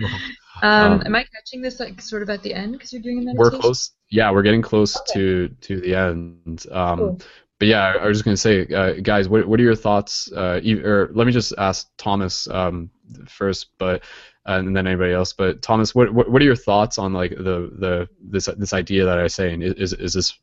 um, 0.63 0.93
um, 0.93 1.03
am 1.05 1.15
I 1.15 1.23
catching 1.23 1.61
this 1.61 1.79
like 1.79 2.01
sort 2.01 2.23
of 2.23 2.29
at 2.31 2.41
the 2.41 2.55
end 2.55 2.73
because 2.73 2.91
you're 2.91 3.03
doing 3.03 3.19
a 3.19 3.21
meditation? 3.21 3.53
We're 3.53 3.59
close. 3.59 3.91
Yeah, 4.09 4.31
we're 4.31 4.41
getting 4.41 4.63
close 4.63 4.97
okay. 4.97 5.13
to 5.13 5.47
to 5.49 5.79
the 5.79 5.95
end. 5.95 6.65
Um, 6.71 6.97
cool. 6.97 7.21
But 7.59 7.67
yeah, 7.67 7.93
I 8.01 8.07
was 8.07 8.17
just 8.17 8.25
gonna 8.25 8.37
say, 8.37 8.65
uh, 8.67 8.93
guys, 9.01 9.29
what 9.29 9.47
what 9.47 9.59
are 9.59 9.63
your 9.63 9.75
thoughts? 9.75 10.31
Uh, 10.31 10.59
or 10.83 11.11
let 11.13 11.27
me 11.27 11.33
just 11.33 11.53
ask 11.57 11.87
Thomas 11.97 12.47
um, 12.49 12.89
first, 13.27 13.67
but 13.77 14.03
uh, 14.47 14.53
and 14.59 14.75
then 14.75 14.87
anybody 14.87 15.13
else. 15.13 15.33
But 15.33 15.61
Thomas, 15.61 15.93
what, 15.93 16.13
what 16.13 16.31
what 16.31 16.41
are 16.41 16.45
your 16.45 16.55
thoughts 16.55 16.97
on 16.97 17.13
like 17.13 17.31
the 17.31 17.71
the 17.79 18.09
this 18.19 18.49
this 18.57 18.73
idea 18.73 19.05
that 19.05 19.19
I 19.19 19.23
was 19.23 19.35
saying? 19.35 19.61
Is 19.61 19.93
is 19.93 20.13
this 20.13 20.37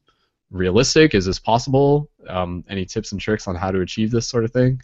realistic? 0.54 1.14
Is 1.14 1.26
this 1.26 1.38
possible? 1.38 2.08
Um, 2.28 2.64
any 2.68 2.86
tips 2.86 3.12
and 3.12 3.20
tricks 3.20 3.46
on 3.48 3.56
how 3.56 3.70
to 3.70 3.80
achieve 3.80 4.10
this 4.10 4.26
sort 4.28 4.44
of 4.44 4.52
thing? 4.52 4.80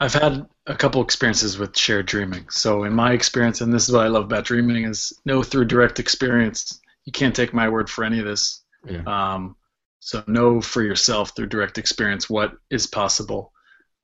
I've 0.00 0.14
had 0.14 0.46
a 0.66 0.74
couple 0.74 1.02
experiences 1.02 1.58
with 1.58 1.76
shared 1.76 2.06
dreaming. 2.06 2.48
So 2.50 2.84
in 2.84 2.92
my 2.92 3.12
experience, 3.12 3.60
and 3.60 3.72
this 3.72 3.88
is 3.88 3.94
what 3.94 4.04
I 4.04 4.08
love 4.08 4.24
about 4.24 4.44
dreaming, 4.44 4.84
is 4.84 5.12
know 5.24 5.42
through 5.42 5.66
direct 5.66 5.98
experience. 5.98 6.80
You 7.04 7.12
can't 7.12 7.34
take 7.34 7.52
my 7.52 7.68
word 7.68 7.90
for 7.90 8.04
any 8.04 8.18
of 8.18 8.24
this. 8.24 8.62
Yeah. 8.88 9.02
Um, 9.06 9.56
so 10.00 10.22
know 10.26 10.60
for 10.60 10.82
yourself 10.82 11.34
through 11.34 11.46
direct 11.46 11.78
experience 11.78 12.28
what 12.28 12.52
is 12.70 12.86
possible. 12.86 13.52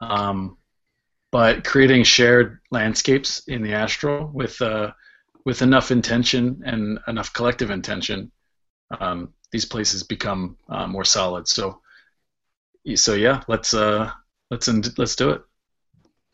Um, 0.01 0.57
but 1.31 1.65
creating 1.65 2.05
shared 2.05 2.61
landscapes 2.71 3.43
in 3.47 3.63
the 3.63 3.75
astral 3.75 4.31
with 4.33 4.61
uh, 4.63 4.93
with 5.45 5.63
enough 5.63 5.91
intention 5.91 6.63
and 6.65 6.99
enough 7.07 7.33
collective 7.33 7.71
intention 7.71 8.33
um, 8.99 9.33
these 9.53 9.65
places 9.65 10.03
become 10.03 10.57
uh, 10.69 10.87
more 10.87 11.05
solid. 11.05 11.49
So, 11.49 11.81
so 12.95 13.15
yeah, 13.15 13.43
let's 13.49 13.75
uh, 13.75 14.11
let's 14.51 14.69
let's 14.99 15.17
do 15.17 15.31
it. 15.31 15.43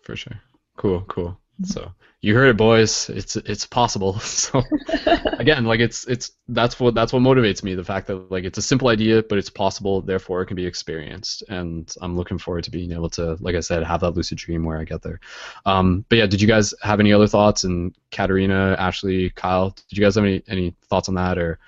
For 0.03 0.17
sure. 0.17 0.41
Cool, 0.77 1.03
cool. 1.03 1.39
So 1.65 1.93
you 2.20 2.35
heard 2.35 2.49
it, 2.49 2.57
boys. 2.57 3.09
It's 3.09 3.36
it's 3.36 3.67
possible. 3.67 4.20
So 4.47 4.62
again, 5.39 5.65
like 5.65 5.81
it's 5.81 6.07
it's 6.07 6.33
that's 6.49 6.78
what 6.78 6.95
that's 6.95 7.12
what 7.12 7.23
motivates 7.23 7.62
me. 7.62 7.75
The 7.75 7.85
fact 7.85 8.07
that 8.09 8.31
like 8.31 8.45
it's 8.45 8.59
a 8.59 8.62
simple 8.62 8.89
idea, 8.89 9.23
but 9.23 9.39
it's 9.39 9.49
possible. 9.51 10.03
Therefore, 10.03 10.43
it 10.43 10.47
can 10.47 10.57
be 10.57 10.67
experienced. 10.67 11.43
And 11.49 11.93
I'm 12.03 12.17
looking 12.17 12.39
forward 12.39 12.65
to 12.65 12.70
being 12.70 12.93
able 12.93 13.11
to, 13.11 13.36
like 13.41 13.55
I 13.55 13.61
said, 13.61 13.83
have 13.85 14.01
that 14.01 14.12
lucid 14.12 14.39
dream 14.39 14.65
where 14.65 14.78
I 14.78 14.85
get 14.85 15.03
there. 15.03 15.20
Um, 15.65 16.05
but 16.09 16.19
yeah, 16.19 16.27
did 16.27 16.41
you 16.41 16.49
guys 16.49 16.75
have 16.83 17.01
any 17.01 17.12
other 17.12 17.27
thoughts? 17.27 17.65
And 17.65 17.95
Katerina, 18.11 18.77
Ashley, 18.78 19.31
Kyle, 19.31 19.70
did 19.70 19.99
you 19.99 20.05
guys 20.05 20.17
have 20.17 20.25
any 20.25 20.43
any 20.49 20.75
thoughts 20.89 21.09
on 21.09 21.15
that, 21.15 21.39
or 21.39 21.59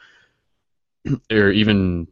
or 1.31 1.51
even 1.51 2.07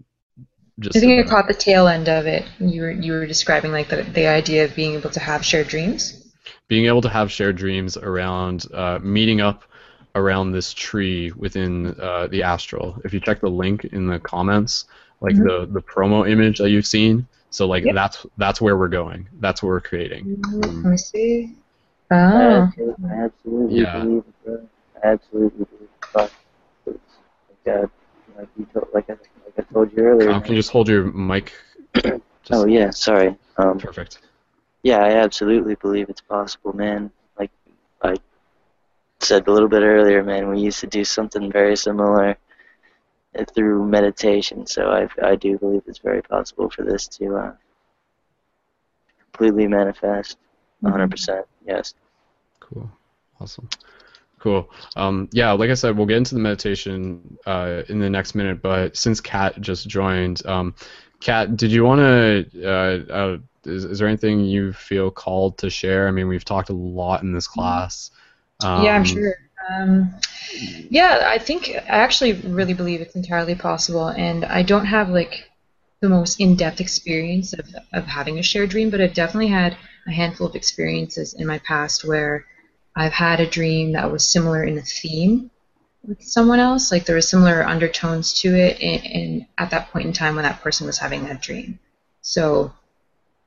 just 0.78 0.96
I 0.96 1.00
think 1.00 1.24
I 1.24 1.28
caught 1.28 1.48
the 1.48 1.54
tail 1.54 1.88
end 1.88 2.08
of 2.08 2.26
it. 2.26 2.44
You 2.60 2.82
were 2.82 2.90
you 2.90 3.12
were 3.12 3.26
describing 3.26 3.72
like 3.72 3.88
the 3.88 4.02
the 4.02 4.26
idea 4.26 4.64
of 4.64 4.74
being 4.74 4.94
able 4.94 5.10
to 5.10 5.20
have 5.20 5.44
shared 5.44 5.68
dreams. 5.68 6.32
Being 6.68 6.86
able 6.86 7.00
to 7.02 7.08
have 7.08 7.32
shared 7.32 7.56
dreams 7.56 7.96
around 7.96 8.66
uh, 8.74 8.98
meeting 9.00 9.40
up 9.40 9.64
around 10.14 10.52
this 10.52 10.74
tree 10.74 11.32
within 11.32 11.98
uh, 12.00 12.26
the 12.26 12.42
astral. 12.42 13.00
If 13.04 13.14
you 13.14 13.20
check 13.20 13.40
the 13.40 13.50
link 13.50 13.84
in 13.84 14.06
the 14.06 14.18
comments, 14.18 14.84
like 15.20 15.34
mm-hmm. 15.34 15.46
the 15.46 15.66
the 15.66 15.82
promo 15.82 16.28
image 16.30 16.58
that 16.58 16.70
you've 16.70 16.86
seen, 16.86 17.26
so 17.48 17.66
like 17.66 17.84
yep. 17.84 17.94
that's 17.94 18.26
that's 18.36 18.60
where 18.60 18.76
we're 18.76 18.88
going. 18.88 19.28
That's 19.40 19.62
what 19.62 19.68
we're 19.68 19.80
creating. 19.80 20.42
Let 20.52 20.72
me 20.72 20.96
see. 20.98 21.54
Oh. 22.10 22.14
I 22.14 23.14
absolutely 23.14 23.80
yeah. 23.80 23.98
believe 23.98 24.24
it. 24.46 24.68
I 25.02 25.06
absolutely 25.08 25.64
believe 25.64 25.88
it. 26.16 27.00
God 27.64 27.90
like 28.36 28.48
you 28.58 28.66
told, 28.72 28.88
like 28.92 29.10
I, 29.10 29.14
like 29.14 29.58
I 29.58 29.62
told 29.72 29.92
you 29.92 30.04
earlier. 30.04 30.30
Um, 30.30 30.42
can 30.42 30.54
you 30.54 30.58
just 30.58 30.70
hold 30.70 30.88
your 30.88 31.04
mic? 31.04 31.52
just, 31.94 32.20
oh 32.50 32.66
yeah, 32.66 32.90
sorry. 32.90 33.36
Um, 33.56 33.78
perfect. 33.78 34.20
Yeah, 34.82 34.98
I 34.98 35.16
absolutely 35.16 35.74
believe 35.76 36.08
it's 36.08 36.20
possible, 36.20 36.72
man. 36.74 37.10
Like 37.38 37.50
I 38.02 38.16
said 39.20 39.48
a 39.48 39.52
little 39.52 39.68
bit 39.68 39.82
earlier, 39.82 40.22
man, 40.22 40.48
we 40.48 40.60
used 40.60 40.80
to 40.80 40.86
do 40.86 41.04
something 41.04 41.50
very 41.50 41.76
similar 41.76 42.36
through 43.54 43.86
meditation. 43.86 44.66
So 44.66 44.90
I 44.90 45.08
I 45.26 45.36
do 45.36 45.58
believe 45.58 45.82
it's 45.86 45.98
very 45.98 46.22
possible 46.22 46.70
for 46.70 46.82
this 46.84 47.06
to 47.08 47.36
uh, 47.36 47.52
completely 49.32 49.66
manifest. 49.66 50.38
100 50.80 51.04
mm-hmm. 51.04 51.10
percent. 51.10 51.46
Yes. 51.66 51.94
Cool. 52.60 52.90
Awesome. 53.40 53.68
Cool. 54.46 54.70
Um, 54.94 55.28
yeah, 55.32 55.50
like 55.50 55.70
I 55.70 55.74
said, 55.74 55.96
we'll 55.96 56.06
get 56.06 56.18
into 56.18 56.36
the 56.36 56.40
meditation 56.40 57.36
uh, 57.46 57.82
in 57.88 57.98
the 57.98 58.08
next 58.08 58.36
minute. 58.36 58.62
But 58.62 58.96
since 58.96 59.20
Kat 59.20 59.60
just 59.60 59.88
joined, 59.88 60.46
um, 60.46 60.72
Kat, 61.18 61.56
did 61.56 61.72
you 61.72 61.82
want 61.82 61.98
to? 61.98 62.64
Uh, 62.64 63.12
uh, 63.12 63.38
is, 63.64 63.84
is 63.84 63.98
there 63.98 64.06
anything 64.06 64.44
you 64.44 64.72
feel 64.72 65.10
called 65.10 65.58
to 65.58 65.68
share? 65.68 66.06
I 66.06 66.12
mean, 66.12 66.28
we've 66.28 66.44
talked 66.44 66.68
a 66.68 66.74
lot 66.74 67.24
in 67.24 67.32
this 67.32 67.48
class. 67.48 68.12
Um, 68.62 68.84
yeah, 68.84 68.94
I'm 68.94 69.04
sure. 69.04 69.34
Um, 69.68 70.14
yeah, 70.52 71.24
I 71.26 71.38
think 71.38 71.70
I 71.70 71.96
actually 71.96 72.34
really 72.34 72.74
believe 72.74 73.00
it's 73.00 73.16
entirely 73.16 73.56
possible, 73.56 74.06
and 74.06 74.44
I 74.44 74.62
don't 74.62 74.86
have 74.86 75.08
like 75.08 75.50
the 75.98 76.08
most 76.08 76.38
in-depth 76.38 76.80
experience 76.80 77.52
of, 77.52 77.66
of 77.92 78.04
having 78.04 78.38
a 78.38 78.44
shared 78.44 78.70
dream, 78.70 78.90
but 78.90 79.00
I've 79.00 79.12
definitely 79.12 79.48
had 79.48 79.76
a 80.06 80.12
handful 80.12 80.46
of 80.46 80.54
experiences 80.54 81.34
in 81.34 81.48
my 81.48 81.58
past 81.58 82.04
where 82.04 82.46
I've 82.96 83.12
had 83.12 83.40
a 83.40 83.46
dream 83.46 83.92
that 83.92 84.10
was 84.10 84.28
similar 84.28 84.64
in 84.64 84.78
a 84.78 84.82
theme 84.82 85.50
with 86.02 86.22
someone 86.22 86.60
else. 86.60 86.90
Like 86.90 87.04
there 87.04 87.14
were 87.16 87.20
similar 87.20 87.62
undertones 87.62 88.32
to 88.40 88.54
it, 88.56 88.80
and, 88.80 89.06
and 89.06 89.46
at 89.58 89.70
that 89.70 89.90
point 89.90 90.06
in 90.06 90.12
time 90.14 90.34
when 90.34 90.44
that 90.44 90.62
person 90.62 90.86
was 90.86 90.98
having 90.98 91.24
that 91.24 91.42
dream. 91.42 91.78
So 92.22 92.72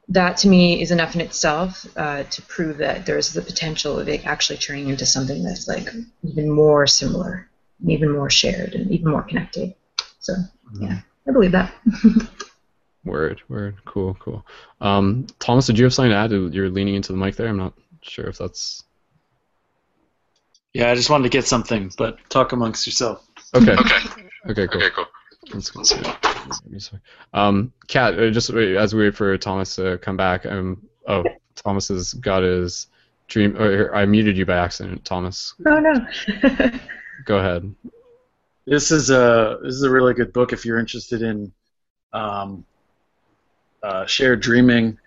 that 0.09 0.37
to 0.37 0.47
me 0.47 0.81
is 0.81 0.91
enough 0.91 1.15
in 1.15 1.21
itself 1.21 1.85
uh, 1.97 2.23
to 2.23 2.41
prove 2.43 2.77
that 2.77 3.05
there's 3.07 3.33
the 3.33 3.41
potential 3.41 3.99
of 3.99 4.07
it 4.07 4.25
actually 4.25 4.57
turning 4.57 4.89
into 4.89 5.05
something 5.05 5.43
that's 5.43 5.67
like 5.67 5.87
even 6.23 6.49
more 6.49 6.85
similar, 6.85 7.49
even 7.87 8.11
more 8.11 8.29
shared, 8.29 8.75
and 8.75 8.91
even 8.91 9.09
more 9.11 9.23
connected. 9.23 9.73
So 10.19 10.33
yeah, 10.79 10.99
I 11.27 11.31
believe 11.31 11.53
that. 11.53 11.73
Word, 13.05 13.41
word, 13.47 13.77
cool, 13.85 14.17
cool. 14.19 14.45
Um, 14.81 15.25
Thomas, 15.39 15.65
did 15.65 15.79
you 15.79 15.85
have 15.85 15.93
something 15.93 16.11
to 16.11 16.17
add? 16.17 16.31
You're 16.31 16.69
leaning 16.69 16.95
into 16.95 17.13
the 17.13 17.17
mic 17.17 17.37
there. 17.37 17.47
I'm 17.47 17.57
not 17.57 17.73
sure 18.01 18.25
if 18.25 18.37
that's 18.37 18.83
Yeah, 20.73 20.91
I 20.91 20.95
just 20.95 21.09
wanted 21.09 21.23
to 21.23 21.29
get 21.29 21.47
something, 21.47 21.91
but 21.97 22.17
talk 22.29 22.51
amongst 22.51 22.85
yourself. 22.85 23.27
okay. 23.55 23.73
Okay. 23.73 23.97
Okay, 24.49 24.67
cool. 24.67 24.81
Okay, 24.81 24.95
cool. 24.95 25.05
Let's 25.53 25.69
go. 25.69 25.83
see. 25.83 26.97
Um, 27.33 27.73
Kat, 27.87 28.17
uh, 28.19 28.29
just 28.29 28.53
wait, 28.53 28.75
as 28.75 28.93
we 28.93 29.03
wait 29.03 29.15
for 29.15 29.37
Thomas 29.37 29.75
to 29.75 29.97
come 29.97 30.15
back. 30.15 30.45
Um, 30.45 30.81
oh, 31.07 31.23
Thomas 31.55 31.87
has 31.89 32.13
got 32.13 32.43
his 32.43 32.87
dream. 33.27 33.57
Or 33.57 33.93
I 33.93 34.05
muted 34.05 34.37
you 34.37 34.45
by 34.45 34.57
accident, 34.57 35.03
Thomas. 35.05 35.55
Oh 35.65 35.79
no. 35.79 36.07
Go 37.25 37.37
ahead. 37.37 37.73
This 38.65 38.91
is 38.91 39.09
a 39.09 39.59
this 39.63 39.73
is 39.73 39.83
a 39.83 39.89
really 39.89 40.13
good 40.13 40.31
book 40.31 40.53
if 40.53 40.65
you're 40.65 40.79
interested 40.79 41.21
in 41.21 41.51
um, 42.13 42.65
uh, 43.81 44.05
shared 44.05 44.41
dreaming. 44.41 44.97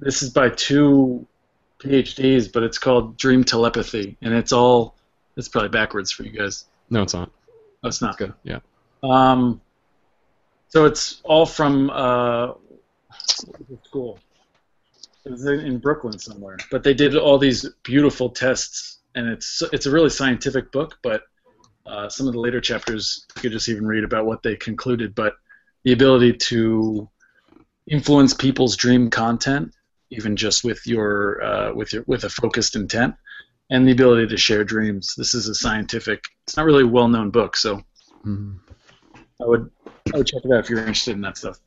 This 0.00 0.22
is 0.22 0.30
by 0.30 0.50
two 0.50 1.26
PhDs, 1.78 2.52
but 2.52 2.62
it's 2.62 2.78
called 2.78 3.16
Dream 3.16 3.44
Telepathy, 3.44 4.16
and 4.22 4.34
it's 4.34 4.52
all 4.52 4.96
it's 5.36 5.48
probably 5.48 5.68
backwards 5.68 6.10
for 6.10 6.24
you 6.24 6.30
guys. 6.30 6.64
No, 6.90 7.02
it's 7.02 7.14
not. 7.14 7.30
Oh, 7.84 7.88
it's 7.88 8.02
not 8.02 8.18
good. 8.18 8.32
Yeah. 8.42 8.58
Um, 9.02 9.60
so 10.68 10.84
it's 10.84 11.20
all 11.24 11.46
from 11.46 11.90
uh, 11.90 12.52
school. 13.84 14.18
It 15.24 15.30
was 15.30 15.46
in 15.46 15.78
Brooklyn 15.78 16.18
somewhere, 16.18 16.58
but 16.70 16.82
they 16.82 16.94
did 16.94 17.16
all 17.16 17.38
these 17.38 17.68
beautiful 17.82 18.30
tests, 18.30 18.98
and 19.14 19.28
it's 19.28 19.62
it's 19.72 19.86
a 19.86 19.90
really 19.90 20.10
scientific 20.10 20.72
book. 20.72 20.98
But 21.02 21.22
uh, 21.86 22.08
some 22.08 22.26
of 22.26 22.32
the 22.32 22.40
later 22.40 22.60
chapters 22.60 23.26
you 23.36 23.42
could 23.42 23.52
just 23.52 23.68
even 23.68 23.86
read 23.86 24.04
about 24.04 24.26
what 24.26 24.42
they 24.42 24.56
concluded. 24.56 25.14
But 25.14 25.34
the 25.84 25.92
ability 25.92 26.34
to 26.34 27.08
influence 27.86 28.34
people's 28.34 28.76
dream 28.76 29.10
content, 29.10 29.72
even 30.10 30.36
just 30.36 30.64
with 30.64 30.86
your 30.86 31.42
uh, 31.42 31.74
with 31.74 31.92
your 31.92 32.04
with 32.06 32.24
a 32.24 32.30
focused 32.30 32.76
intent, 32.76 33.14
and 33.70 33.86
the 33.86 33.92
ability 33.92 34.26
to 34.28 34.36
share 34.36 34.64
dreams. 34.64 35.14
This 35.16 35.34
is 35.34 35.48
a 35.48 35.54
scientific. 35.54 36.22
It's 36.44 36.56
not 36.56 36.66
really 36.66 36.84
a 36.84 36.86
well-known 36.86 37.30
book, 37.30 37.56
so 37.56 37.82
Mhm. 38.24 38.58
I 39.40 39.46
would 39.46 39.70
I 40.12 40.18
would 40.18 40.26
check 40.26 40.42
it 40.44 40.52
out 40.52 40.60
if 40.60 40.70
you're 40.70 40.80
interested 40.80 41.12
in 41.12 41.20
that 41.22 41.36
stuff. 41.36 41.58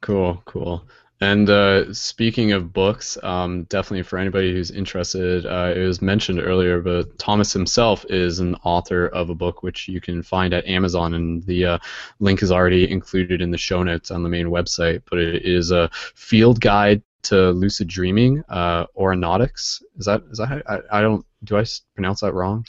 Cool, 0.00 0.42
cool. 0.44 0.86
And 1.20 1.48
uh, 1.50 1.94
speaking 1.94 2.50
of 2.50 2.72
books, 2.72 3.16
um, 3.22 3.62
definitely 3.64 4.02
for 4.02 4.18
anybody 4.18 4.52
who's 4.52 4.72
interested, 4.72 5.46
uh, 5.46 5.72
it 5.72 5.86
was 5.86 6.02
mentioned 6.02 6.40
earlier, 6.40 6.80
but 6.80 7.16
Thomas 7.16 7.52
himself 7.52 8.04
is 8.08 8.40
an 8.40 8.56
author 8.64 9.06
of 9.06 9.30
a 9.30 9.34
book 9.34 9.62
which 9.62 9.86
you 9.86 10.00
can 10.00 10.20
find 10.20 10.52
at 10.52 10.66
Amazon, 10.66 11.14
and 11.14 11.40
the 11.44 11.64
uh, 11.64 11.78
link 12.18 12.42
is 12.42 12.50
already 12.50 12.90
included 12.90 13.40
in 13.40 13.52
the 13.52 13.58
show 13.58 13.84
notes 13.84 14.10
on 14.10 14.24
the 14.24 14.28
main 14.28 14.46
website. 14.46 15.02
But 15.08 15.20
it 15.20 15.44
is 15.44 15.70
a 15.70 15.88
field 15.92 16.60
guide 16.60 17.02
to 17.24 17.50
lucid 17.50 17.88
dreaming, 17.88 18.42
uh, 18.48 18.86
aeronautics. 18.98 19.82
Is 19.98 20.06
that 20.06 20.22
is 20.30 20.38
that 20.38 20.46
how, 20.46 20.60
I, 20.68 20.98
I 20.98 21.00
don't 21.02 21.24
do 21.44 21.56
I 21.56 21.64
pronounce 21.94 22.20
that 22.20 22.34
wrong? 22.34 22.64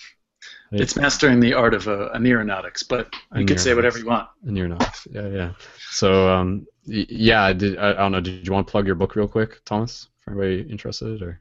It's 0.72 0.96
mastering 0.96 1.40
the 1.40 1.54
art 1.54 1.76
of 1.76 1.88
uh, 1.88 2.10
oneironautics, 2.16 2.84
but 2.88 3.14
you 3.36 3.46
can 3.46 3.60
say 3.60 3.76
whatever 3.76 4.00
you 4.00 4.08
want. 4.08 4.28
Not. 4.44 5.00
Yeah, 5.12 5.28
yeah. 5.28 5.52
So, 5.92 6.28
um, 6.28 6.66
yeah. 6.86 7.54
Did 7.54 7.78
I, 7.78 7.92
I 7.92 7.94
don't 7.94 8.12
know? 8.12 8.22
Did 8.22 8.46
you 8.48 8.52
want 8.52 8.68
to 8.68 8.72
plug 8.72 8.88
your 8.88 8.96
book 8.96 9.16
real 9.16 9.28
quick, 9.28 9.64
Thomas? 9.66 10.10
For 10.22 10.32
anybody 10.32 10.70
interested, 10.72 11.22
or 11.22 11.40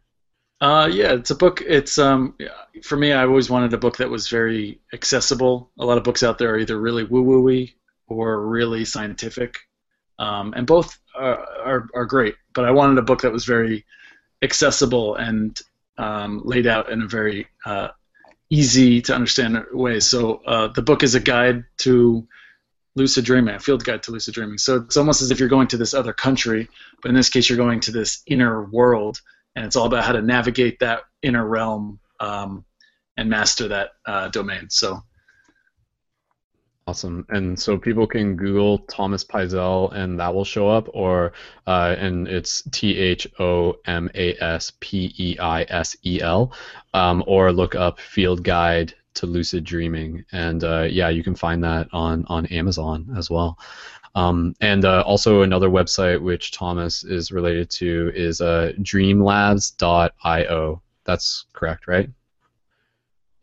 Uh, 0.61 0.89
yeah, 0.93 1.15
it's 1.15 1.31
a 1.31 1.35
book. 1.35 1.61
It's 1.67 1.99
um, 1.99 2.37
for 2.85 2.97
me, 2.97 3.13
I 3.13 3.25
always 3.25 3.51
wanted 3.51 3.75
a 3.75 3.79
book 3.79 3.97
that 3.97 4.11
was 4.11 4.29
very 4.29 4.81
accessible. 4.93 5.73
A 5.79 5.85
lot 5.85 5.99
of 5.99 6.05
books 6.05 6.23
out 6.23 6.39
there 6.39 6.55
are 6.55 6.59
either 6.59 6.79
really 6.79 7.03
woo-woo-y 7.03 7.75
or 8.07 8.47
really 8.47 8.85
scientific, 8.85 9.59
um, 10.19 10.55
and 10.55 10.67
both 10.67 10.99
are, 11.17 11.45
are 11.65 11.89
are 11.95 12.05
great. 12.05 12.37
But 12.55 12.65
I 12.65 12.71
wanted 12.71 12.99
a 12.99 13.03
book 13.03 13.23
that 13.23 13.33
was 13.33 13.45
very 13.45 13.85
accessible 14.43 15.15
and 15.15 15.59
um, 15.99 16.43
laid 16.45 16.67
out 16.67 16.91
in 16.91 17.03
a 17.03 17.09
very 17.09 17.47
uh, 17.65 17.89
easy 18.51 19.01
to 19.03 19.15
understand 19.15 19.65
way. 19.73 20.01
So 20.01 20.43
uh, 20.47 20.69
the 20.69 20.83
book 20.83 21.03
is 21.03 21.15
a 21.15 21.21
guide 21.21 21.65
to 21.79 22.27
lucid 22.95 23.25
dreaming, 23.25 23.55
a 23.55 23.61
field 23.61 23.85
guide 23.85 24.03
to 24.05 24.11
lucid 24.11 24.35
dreaming. 24.35 24.59
So 24.59 24.77
it's 24.77 24.97
almost 24.97 25.23
as 25.23 25.31
if 25.31 25.41
you're 25.41 25.49
going 25.49 25.69
to 25.69 25.77
this 25.77 25.95
other 25.95 26.13
country, 26.13 26.69
but 27.01 27.09
in 27.09 27.15
this 27.15 27.31
case, 27.31 27.49
you're 27.49 27.57
going 27.59 27.81
to 27.81 27.93
this 27.93 28.23
inner 28.27 28.65
world, 28.65 29.21
and 29.57 29.65
it's 29.65 29.77
all 29.77 29.87
about 29.87 30.05
how 30.05 30.13
to 30.13 30.23
navigate 30.23 30.81
that 30.81 31.01
inner 31.23 31.47
realm 31.47 31.99
um, 32.21 32.65
and 33.17 33.31
master 33.31 33.69
that 33.69 33.91
uh, 34.07 34.29
domain. 34.29 34.69
So 34.69 35.03
awesome. 36.87 37.27
And 37.29 37.59
so 37.59 37.79
people 37.79 38.07
can 38.07 38.37
Google 38.37 38.79
Thomas 38.79 39.25
Peisel, 39.25 39.93
and 39.93 40.19
that 40.21 40.35
will 40.35 40.45
show 40.45 40.69
up, 40.69 40.89
or 40.93 41.33
uh, 41.67 41.95
and 41.99 42.29
it's 42.29 42.63
T 42.71 42.97
H 42.97 43.27
O 43.39 43.77
M 43.87 44.11
A 44.15 44.35
S 44.43 44.73
P 44.81 45.15
E 45.19 45.39
I 45.39 45.63
S 45.63 45.97
E 46.05 46.21
L, 46.21 46.53
um, 46.95 47.23
or 47.27 47.53
look 47.53 47.75
up 47.75 48.01
Field 48.01 48.43
Guide 48.43 48.95
to 49.15 49.27
Lucid 49.27 49.65
Dreaming, 49.65 50.25
and 50.33 50.65
uh, 50.65 50.83
yeah, 50.83 51.09
you 51.09 51.23
can 51.23 51.35
find 51.35 51.63
that 51.65 51.89
on 51.93 52.25
on 52.29 52.47
Amazon 52.47 53.15
as 53.17 53.31
well. 53.31 53.59
Um, 54.15 54.55
and 54.61 54.85
uh, 54.85 55.03
also 55.07 55.43
another 55.43 55.71
website 55.71 56.21
which 56.21 56.51
Thomas 56.51 57.03
is 57.03 57.33
related 57.33 57.71
to 57.71 58.13
is 58.15 58.43
uh, 58.43 58.73
dreamlabs.io. 58.79 60.83
That's 61.05 61.47
correct, 61.55 61.89
right? 61.89 62.11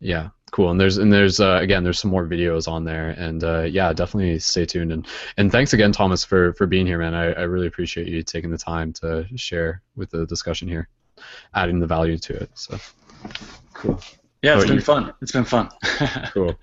Yeah, 0.00 0.30
cool. 0.50 0.70
And 0.70 0.80
there's 0.80 0.96
and 0.96 1.12
there's 1.12 1.40
uh, 1.40 1.58
again 1.60 1.84
there's 1.84 2.00
some 2.00 2.10
more 2.10 2.26
videos 2.26 2.66
on 2.66 2.84
there, 2.84 3.10
and 3.10 3.44
uh, 3.44 3.62
yeah, 3.62 3.92
definitely 3.92 4.38
stay 4.38 4.64
tuned. 4.64 4.92
And 4.92 5.06
and 5.36 5.52
thanks 5.52 5.72
again, 5.74 5.92
Thomas, 5.92 6.24
for 6.24 6.54
for 6.54 6.66
being 6.66 6.86
here, 6.86 6.98
man. 6.98 7.14
I, 7.14 7.32
I 7.32 7.42
really 7.42 7.66
appreciate 7.66 8.08
you 8.08 8.22
taking 8.22 8.50
the 8.50 8.58
time 8.58 8.92
to 8.94 9.26
share 9.36 9.82
with 9.96 10.10
the 10.10 10.26
discussion 10.26 10.68
here, 10.68 10.88
adding 11.54 11.80
the 11.80 11.86
value 11.86 12.16
to 12.18 12.34
it. 12.34 12.50
So 12.54 12.78
cool. 13.74 14.00
yeah, 14.42 14.56
it's 14.56 14.66
been 14.66 14.76
you- 14.76 14.80
fun. 14.80 15.12
It's 15.20 15.32
been 15.32 15.44
fun. 15.44 15.68
cool. 16.32 16.58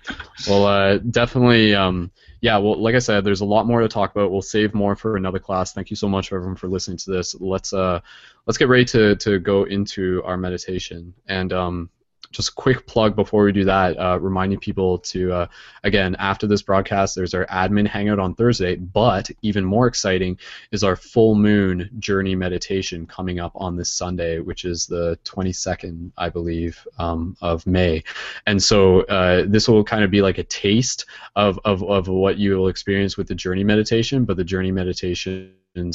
Well, 0.48 0.66
uh, 0.66 0.98
definitely. 0.98 1.76
Um, 1.76 2.10
yeah. 2.40 2.58
Well, 2.58 2.80
like 2.80 2.96
I 2.96 3.00
said, 3.00 3.24
there's 3.24 3.40
a 3.40 3.44
lot 3.44 3.66
more 3.66 3.80
to 3.80 3.88
talk 3.88 4.10
about. 4.10 4.32
We'll 4.32 4.42
save 4.42 4.74
more 4.74 4.96
for 4.96 5.16
another 5.16 5.38
class. 5.38 5.72
Thank 5.72 5.90
you 5.90 5.96
so 5.96 6.08
much, 6.08 6.32
everyone, 6.32 6.56
for 6.56 6.66
listening 6.66 6.98
to 6.98 7.10
this. 7.12 7.36
Let's 7.38 7.72
uh, 7.72 8.00
let's 8.46 8.58
get 8.58 8.68
ready 8.68 8.84
to 8.86 9.14
to 9.16 9.38
go 9.38 9.62
into 9.62 10.22
our 10.24 10.36
meditation. 10.36 11.14
And 11.28 11.52
um, 11.52 11.90
just 12.30 12.50
a 12.50 12.54
quick 12.54 12.86
plug 12.86 13.16
before 13.16 13.44
we 13.44 13.52
do 13.52 13.64
that, 13.64 13.98
uh, 13.98 14.18
reminding 14.20 14.58
people 14.58 14.98
to 14.98 15.32
uh, 15.32 15.46
again 15.84 16.14
after 16.18 16.46
this 16.46 16.62
broadcast, 16.62 17.14
there's 17.14 17.34
our 17.34 17.46
admin 17.46 17.86
hangout 17.86 18.18
on 18.18 18.34
Thursday. 18.34 18.76
But 18.76 19.30
even 19.42 19.64
more 19.64 19.86
exciting 19.86 20.38
is 20.70 20.84
our 20.84 20.96
full 20.96 21.34
moon 21.34 21.88
journey 21.98 22.34
meditation 22.34 23.06
coming 23.06 23.40
up 23.40 23.52
on 23.54 23.76
this 23.76 23.92
Sunday, 23.92 24.40
which 24.40 24.64
is 24.64 24.86
the 24.86 25.18
22nd, 25.24 26.12
I 26.18 26.28
believe, 26.28 26.86
um, 26.98 27.36
of 27.40 27.66
May. 27.66 28.04
And 28.46 28.62
so 28.62 29.02
uh, 29.02 29.44
this 29.46 29.68
will 29.68 29.84
kind 29.84 30.04
of 30.04 30.10
be 30.10 30.22
like 30.22 30.38
a 30.38 30.44
taste 30.44 31.06
of, 31.36 31.58
of, 31.64 31.82
of 31.84 32.08
what 32.08 32.38
you 32.38 32.56
will 32.56 32.68
experience 32.68 33.16
with 33.16 33.28
the 33.28 33.34
journey 33.34 33.64
meditation, 33.64 34.24
but 34.24 34.36
the 34.36 34.44
journey 34.44 34.72
meditations 34.72 35.50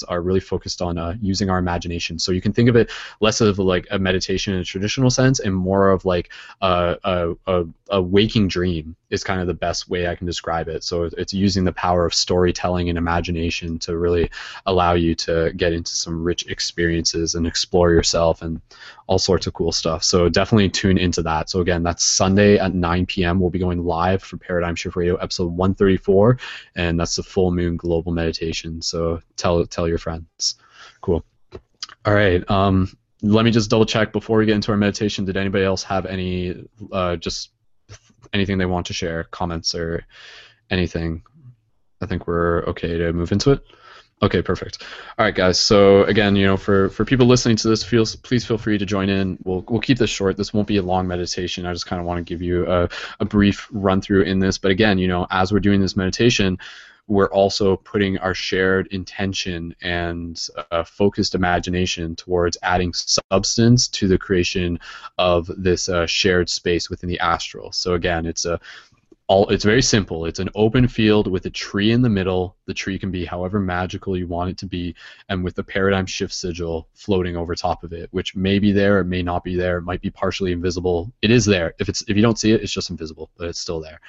are 0.10 0.22
really 0.22 0.40
focused 0.40 0.82
on 0.82 0.98
uh, 0.98 1.16
using 1.22 1.50
our 1.50 1.58
imagination. 1.58 2.20
So 2.20 2.32
you 2.32 2.42
can 2.42 2.54
think 2.54 2.70
of 2.70 2.76
it 2.76 2.92
less 3.20 3.42
of 3.42 3.60
like 3.60 3.88
a 3.92 4.00
meditation 4.00 4.54
in 4.54 4.60
a 4.60 4.64
traditional 4.64 5.10
sense 5.10 5.40
and 5.40 5.54
more 5.56 5.92
of 5.92 6.06
like 6.06 6.32
a, 6.62 6.98
a, 7.04 7.36
a, 7.48 7.66
a 7.90 8.02
waking 8.02 8.48
dream 8.48 8.96
is 9.14 9.24
kind 9.24 9.40
of 9.40 9.46
the 9.46 9.54
best 9.54 9.88
way 9.88 10.08
I 10.08 10.16
can 10.16 10.26
describe 10.26 10.68
it. 10.68 10.84
So 10.84 11.04
it's 11.04 11.34
using 11.34 11.66
the 11.66 11.72
power 11.72 12.04
of 12.04 12.16
storytelling 12.16 12.90
and 12.90 12.98
imagination 12.98 13.78
to 13.80 13.96
really 13.96 14.32
allow 14.66 14.94
you 14.94 15.14
to 15.16 15.54
get 15.54 15.72
into 15.72 15.96
some 15.96 16.24
rich 16.24 16.48
experiences 16.48 17.36
and 17.36 17.46
explore 17.46 17.92
yourself 17.92 18.42
and 18.42 18.60
all 19.06 19.20
sorts 19.20 19.46
of 19.46 19.54
cool 19.54 19.72
stuff. 19.72 20.04
So 20.04 20.30
definitely 20.30 20.70
tune 20.70 20.98
into 20.98 21.22
that. 21.22 21.52
So 21.52 21.62
again, 21.62 21.84
that's 21.84 22.04
Sunday 22.04 22.58
at 22.58 22.74
9 22.74 23.06
p.m. 23.06 23.40
We'll 23.40 23.52
be 23.52 23.60
going 23.60 23.86
live 23.86 24.24
for 24.24 24.38
Paradigm 24.38 24.76
Shift 24.76 24.96
Radio 24.96 25.16
episode 25.18 25.52
134, 25.52 26.40
and 26.76 27.00
that's 27.00 27.16
the 27.16 27.24
full 27.24 27.52
moon 27.52 27.78
global 27.78 28.12
meditation. 28.12 28.82
So 28.82 29.22
tell 29.36 29.64
tell 29.68 29.88
your 29.88 30.00
friends. 30.00 30.56
Cool. 31.02 31.24
All 32.04 32.14
right. 32.14 32.50
Um, 32.50 32.98
let 33.22 33.46
me 33.46 33.52
just 33.52 33.70
double 33.70 33.86
check 33.86 34.12
before 34.12 34.40
we 34.40 34.46
get 34.46 34.56
into 34.56 34.72
our 34.72 34.78
meditation. 34.78 35.24
Did 35.24 35.38
anybody 35.38 35.64
else 35.64 35.84
have 35.84 36.06
any 36.06 36.66
uh, 36.92 37.16
just 37.16 37.52
anything 38.34 38.58
they 38.58 38.66
want 38.66 38.88
to 38.88 38.94
share, 38.94 39.26
comments 39.26 39.76
or 39.76 40.06
anything? 40.70 41.24
I 42.02 42.06
think 42.06 42.28
we're 42.28 42.64
okay 42.66 42.98
to 42.98 43.14
move 43.14 43.32
into 43.32 43.52
it. 43.52 43.64
Okay, 44.22 44.42
perfect. 44.42 44.84
All 45.18 45.26
right, 45.26 45.36
guys. 45.36 45.60
So 45.60 46.04
again, 46.04 46.36
you 46.36 46.46
know, 46.46 46.56
for, 46.56 46.90
for 46.90 47.04
people 47.04 47.26
listening 47.26 47.58
to 47.58 47.68
this, 47.68 47.84
feel, 47.84 48.06
please 48.24 48.46
feel 48.46 48.58
free 48.58 48.78
to 48.78 48.86
join 48.86 49.10
in. 49.10 49.38
We'll, 49.44 49.66
we'll 49.68 49.82
keep 49.82 49.98
this 49.98 50.10
short. 50.10 50.38
This 50.38 50.54
won't 50.54 50.68
be 50.68 50.78
a 50.78 50.82
long 50.82 51.08
meditation. 51.08 51.66
I 51.66 51.74
just 51.74 51.88
kind 51.88 52.00
of 52.00 52.06
want 52.06 52.20
to 52.20 52.24
give 52.24 52.42
you 52.42 52.66
a, 52.72 52.88
a 53.20 53.26
brief 53.26 53.68
run 53.72 54.00
through 54.02 54.22
in 54.24 54.40
this. 54.40 54.58
But 54.58 54.72
again, 54.72 54.98
you 54.98 55.10
know, 55.10 55.28
as 55.30 55.52
we're 55.52 55.60
doing 55.60 55.82
this 55.82 55.98
meditation, 55.98 56.58
we're 57.08 57.32
also 57.32 57.76
putting 57.78 58.18
our 58.20 58.34
shared 58.34 58.88
intention 58.88 59.76
and 59.82 60.48
uh, 60.72 60.84
focused 60.84 61.36
imagination 61.36 62.16
towards 62.16 62.58
adding 62.64 62.94
substance 62.94 63.88
to 63.90 64.08
the 64.08 64.18
creation 64.18 64.80
of 65.18 65.50
this 65.58 65.90
uh, 65.90 66.06
shared 66.08 66.50
space 66.50 66.90
within 66.90 67.10
the 67.10 67.20
astral. 67.20 67.72
So 67.72 67.94
again, 67.94 68.26
it's 68.26 68.46
a 68.46 68.60
all 69.28 69.48
it's 69.50 69.64
very 69.64 69.82
simple. 69.82 70.26
It's 70.26 70.40
an 70.40 70.50
open 70.54 70.88
field 70.88 71.28
with 71.28 71.46
a 71.46 71.50
tree 71.50 71.92
in 71.92 72.02
the 72.02 72.10
middle. 72.10 72.58
The 72.66 72.74
tree 72.74 73.00
can 73.00 73.10
be 73.10 73.24
however 73.24 73.60
magical 73.60 74.18
you 74.18 74.28
want 74.28 74.50
it 74.50 74.58
to 74.60 74.66
be, 74.66 74.96
and 75.30 75.44
with 75.44 75.56
the 75.56 75.64
paradigm 75.64 76.06
shift 76.06 76.34
sigil 76.34 76.90
floating 76.94 77.38
over 77.38 77.56
top 77.56 77.84
of 77.84 77.94
it, 77.94 78.10
which 78.12 78.36
may 78.36 78.60
be 78.60 78.72
there, 78.72 79.00
it 79.00 79.06
may 79.06 79.24
not 79.24 79.44
be 79.44 79.56
there, 79.56 79.78
it 79.78 79.84
might 79.84 80.02
be 80.02 80.10
partially 80.10 80.52
invisible. 80.52 81.12
It 81.22 81.32
is 81.32 81.46
there. 81.46 81.74
If 81.80 81.88
it's 81.88 82.04
if 82.10 82.18
you 82.18 82.22
don't 82.22 82.38
see 82.38 82.52
it, 82.52 82.62
it's 82.62 82.74
just 82.74 82.90
invisible, 82.90 83.30
but 83.38 83.48
it's 83.48 83.60
still 83.60 83.80
there. 83.80 84.02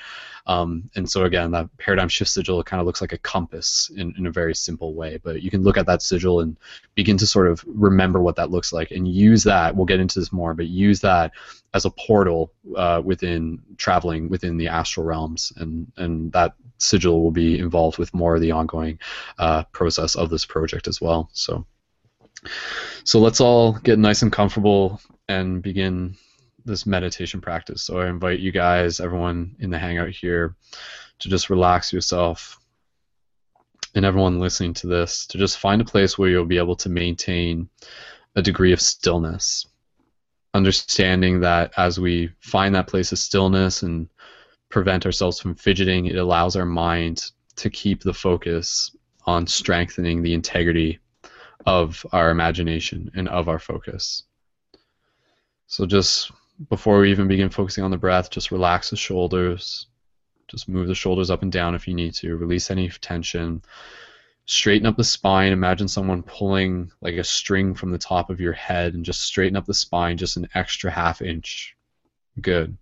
Um, 0.47 0.91
and 0.97 1.09
so 1.09 1.25
again, 1.25 1.51
that 1.53 1.75
paradigm 1.79 2.09
shift 2.09 2.31
sigil 2.31 2.63
kind 2.63 2.81
of 2.81 2.87
looks 2.87 3.01
like 3.01 3.13
a 3.13 3.19
compass 3.19 3.91
in, 3.97 4.15
in 4.19 4.27
a 4.27 4.31
very 4.31 4.55
simple 4.55 4.95
way. 4.95 5.19
But 5.23 5.43
you 5.43 5.51
can 5.51 5.63
look 5.63 5.79
at 5.79 5.87
that 5.87 6.03
sigil 6.03 6.41
and 6.41 6.57
begin 6.95 7.17
to 7.19 7.27
sort 7.27 7.47
of 7.47 7.65
remember 7.67 8.21
what 8.21 8.37
that 8.37 8.51
looks 8.51 8.73
like 8.73 8.91
and 8.91 9.07
use 9.07 9.45
that. 9.45 9.75
We'll 9.75 9.87
get 9.87 10.01
into 10.01 10.19
this 10.19 10.33
more, 10.33 10.55
but 10.55 10.67
use 10.67 11.01
that 11.01 11.33
as 11.75 11.85
a 11.85 11.91
portal 11.91 12.53
uh, 12.77 13.03
within 13.05 13.61
traveling 13.77 14.29
within 14.29 14.57
the 14.57 14.69
astral 14.69 15.05
realms, 15.05 15.53
and 15.57 15.91
and 15.97 16.33
that 16.33 16.55
sigil 16.79 17.21
will 17.23 17.33
be 17.33 17.59
involved 17.59 17.99
with 17.99 18.15
more 18.15 18.37
of 18.37 18.41
the 18.41 18.53
ongoing 18.53 18.99
uh, 19.39 19.65
process 19.65 20.15
of 20.15 20.31
this 20.31 20.47
project 20.47 20.87
as 20.87 21.01
well. 21.01 21.29
So, 21.33 21.67
so 23.03 23.19
let's 23.19 23.41
all 23.41 23.73
get 23.73 23.99
nice 23.99 24.23
and 24.23 24.33
comfortable 24.33 25.01
and 25.29 25.63
begin 25.63 26.17
this 26.65 26.87
meditation 26.87 27.41
practice. 27.41 27.83
So 27.83 27.99
I 27.99 28.09
invite 28.09 28.39
you 28.39 28.53
guys, 28.53 29.01
everyone 29.01 29.57
in 29.59 29.71
the 29.71 29.79
hangout 29.79 30.11
here, 30.11 30.55
to 31.19 31.29
just 31.29 31.51
relax 31.51 31.93
yourself, 31.93 32.59
and 33.97 34.05
everyone 34.05 34.39
listening 34.39 34.75
to 34.75 34.87
this, 34.87 35.27
to 35.27 35.39
just 35.39 35.59
find 35.59 35.83
a 35.83 35.85
place 35.85 36.17
where 36.17 36.31
you'll 36.31 36.45
be 36.45 36.59
able 36.59 36.77
to 36.77 36.89
maintain 36.89 37.69
a 38.37 38.43
degree 38.43 38.73
of 38.73 38.81
stillness 38.81 39.67
understanding 40.55 41.41
that 41.41 41.73
as 41.77 41.99
we 41.99 42.31
find 42.41 42.75
that 42.75 42.87
place 42.87 43.13
of 43.13 43.19
stillness 43.19 43.83
and 43.83 44.09
prevent 44.71 45.05
ourselves 45.05 45.41
from 45.41 45.55
fidgeting, 45.55 46.07
it 46.07 46.17
allows 46.17 46.57
our 46.57 46.65
mind 46.65 47.31
to 47.57 47.69
keep 47.69 48.03
the 48.03 48.15
focus 48.15 48.97
on 49.27 49.47
strengthening 49.47 50.23
the 50.23 50.35
integrity 50.35 50.99
of 51.67 52.05
our 52.13 52.31
imagination 52.31 53.11
and 53.15 53.29
of 53.29 53.49
our 53.49 53.59
focus. 53.59 54.23
So 55.67 55.87
just 55.87 56.31
before 56.69 57.01
we 57.01 57.11
even 57.11 57.27
begin 57.27 57.51
focusing 57.51 57.85
on 57.85 57.91
the 57.91 57.97
breath, 57.97 58.31
just 58.31 58.51
relax 58.51 58.91
the 58.91 58.97
shoulders. 58.97 59.87
Just 60.47 60.69
move 60.69 60.89
the 60.89 60.95
shoulders 60.95 61.31
up 61.31 61.43
and 61.43 61.51
down 61.51 61.75
if 61.75 61.89
you 61.89 61.95
need 61.95 62.15
to. 62.15 62.37
Release 62.37 62.71
any 62.71 62.89
tension 62.89 63.63
straighten 64.47 64.87
up 64.87 64.97
the 64.97 65.05
spine. 65.05 65.53
Imagine 65.53 65.89
someone 65.89 66.23
pulling 66.23 66.91
like 67.01 67.15
a 67.15 67.25
string 67.25 67.75
from 67.75 67.91
the 67.91 67.99
top 67.99 68.31
of 68.31 68.41
your 68.41 68.53
head 68.53 68.95
and 68.95 69.05
just 69.05 69.23
straighten 69.23 69.57
up 69.57 69.67
the 69.67 69.75
spine 69.75 70.17
just 70.17 70.37
an 70.37 70.49
extra 70.55 70.91
half 70.91 71.23
inch. 71.23 71.77
Good. 72.41 72.77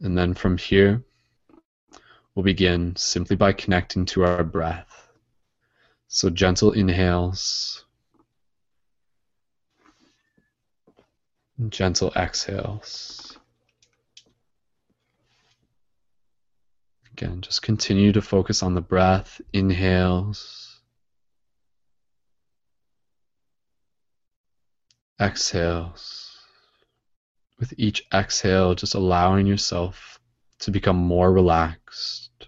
And 0.00 0.16
then 0.16 0.34
from 0.34 0.56
here, 0.56 1.02
we'll 2.34 2.44
begin 2.44 2.94
simply 2.96 3.36
by 3.36 3.52
connecting 3.52 4.06
to 4.06 4.24
our 4.24 4.44
breath. 4.44 5.08
So 6.06 6.30
gentle 6.30 6.72
inhales, 6.72 7.84
gentle 11.68 12.12
exhales. 12.16 13.27
Again, 17.18 17.40
just 17.40 17.62
continue 17.62 18.12
to 18.12 18.22
focus 18.22 18.62
on 18.62 18.74
the 18.74 18.80
breath, 18.80 19.40
inhales, 19.52 20.80
exhales. 25.20 26.36
With 27.58 27.74
each 27.76 28.06
exhale, 28.14 28.76
just 28.76 28.94
allowing 28.94 29.48
yourself 29.48 30.20
to 30.60 30.70
become 30.70 30.94
more 30.96 31.32
relaxed, 31.32 32.46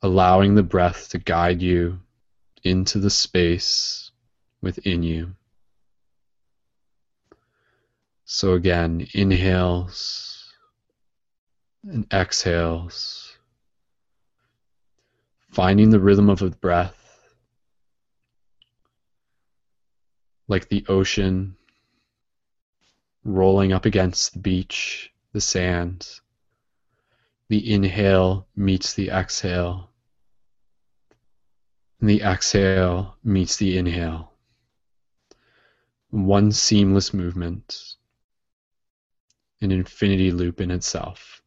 allowing 0.00 0.54
the 0.54 0.62
breath 0.62 1.10
to 1.10 1.18
guide 1.18 1.60
you 1.60 2.00
into 2.64 2.98
the 2.98 3.10
space 3.10 4.12
within 4.62 5.02
you. 5.02 5.34
So 8.24 8.54
again, 8.54 9.06
inhales 9.12 10.39
and 11.84 12.06
exhales, 12.12 13.36
finding 15.50 15.90
the 15.90 16.00
rhythm 16.00 16.28
of 16.28 16.40
the 16.40 16.50
breath 16.50 17.00
like 20.50 20.68
the 20.68 20.84
ocean 20.88 21.56
rolling 23.24 23.72
up 23.72 23.84
against 23.84 24.32
the 24.32 24.38
beach, 24.40 25.12
the 25.32 25.40
sand. 25.40 26.20
The 27.48 27.72
inhale 27.72 28.46
meets 28.56 28.94
the 28.94 29.10
exhale, 29.10 29.90
and 32.00 32.08
the 32.08 32.22
exhale 32.22 33.16
meets 33.22 33.56
the 33.56 33.78
inhale. 33.78 34.32
One 36.10 36.50
seamless 36.50 37.14
movement, 37.14 37.96
an 39.60 39.70
infinity 39.70 40.32
loop 40.32 40.60
in 40.60 40.70
itself. 40.70 41.39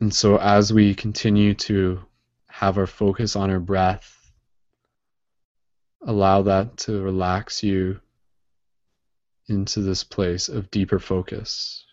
And 0.00 0.14
so, 0.14 0.38
as 0.38 0.72
we 0.72 0.94
continue 0.94 1.54
to 1.54 2.00
have 2.48 2.78
our 2.78 2.86
focus 2.86 3.34
on 3.34 3.50
our 3.50 3.58
breath, 3.58 4.32
allow 6.02 6.42
that 6.42 6.76
to 6.78 7.02
relax 7.02 7.62
you 7.62 8.00
into 9.48 9.80
this 9.80 10.04
place 10.04 10.48
of 10.48 10.70
deeper 10.70 10.98
focus. 10.98 11.84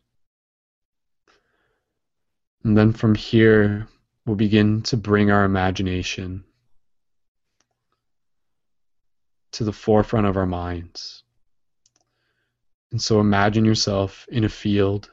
And 2.64 2.78
then 2.78 2.94
from 2.94 3.16
here, 3.16 3.88
we'll 4.26 4.36
begin 4.36 4.82
to 4.84 4.98
bring 4.98 5.32
our 5.32 5.44
imagination 5.44 6.44
to 9.52 9.64
the 9.64 9.74
forefront 9.74 10.28
of 10.28 10.36
our 10.36 10.46
minds. 10.46 11.24
And 12.92 13.02
so 13.02 13.20
imagine 13.20 13.66
yourself 13.66 14.26
in 14.30 14.44
a 14.44 14.50
field 14.50 15.10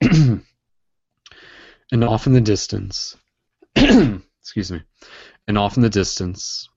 And 1.92 2.02
off 2.02 2.26
in 2.26 2.32
the 2.32 2.40
distance, 2.40 3.16
excuse 3.76 4.72
me, 4.72 4.82
and 5.46 5.58
off 5.58 5.76
in 5.76 5.82
the 5.82 5.90
distance, 5.90 6.68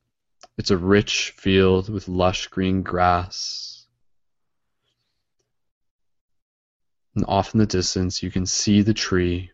it's 0.58 0.72
a 0.72 0.78
rich 0.78 1.34
field 1.38 1.90
with 1.90 2.08
lush 2.08 2.48
green 2.48 2.84
grass. 2.84 3.86
And 7.16 7.26
off 7.28 7.54
in 7.54 7.60
the 7.60 7.66
distance, 7.66 8.22
you 8.22 8.30
can 8.30 8.46
see 8.46 8.82
the 8.82 8.94
tree. 8.94 9.52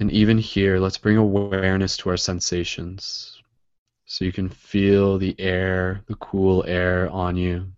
And 0.00 0.10
even 0.10 0.36
here, 0.36 0.78
let's 0.78 0.98
bring 0.98 1.16
awareness 1.16 1.96
to 1.98 2.10
our 2.10 2.16
sensations. 2.16 3.40
So 4.06 4.24
you 4.24 4.32
can 4.32 4.48
feel 4.48 5.16
the 5.16 5.34
air, 5.38 6.02
the 6.06 6.16
cool 6.16 6.64
air 6.66 7.08
on 7.10 7.36
you. 7.36 7.72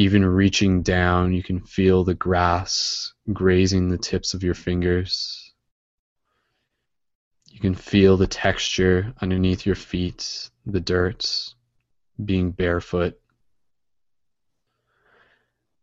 Even 0.00 0.24
reaching 0.24 0.80
down, 0.80 1.34
you 1.34 1.42
can 1.42 1.60
feel 1.60 2.04
the 2.04 2.14
grass 2.14 3.12
grazing 3.34 3.90
the 3.90 3.98
tips 3.98 4.32
of 4.32 4.42
your 4.42 4.54
fingers. 4.54 5.52
You 7.50 7.60
can 7.60 7.74
feel 7.74 8.16
the 8.16 8.26
texture 8.26 9.12
underneath 9.20 9.66
your 9.66 9.74
feet, 9.74 10.48
the 10.64 10.80
dirt, 10.80 11.52
being 12.24 12.50
barefoot. 12.50 13.20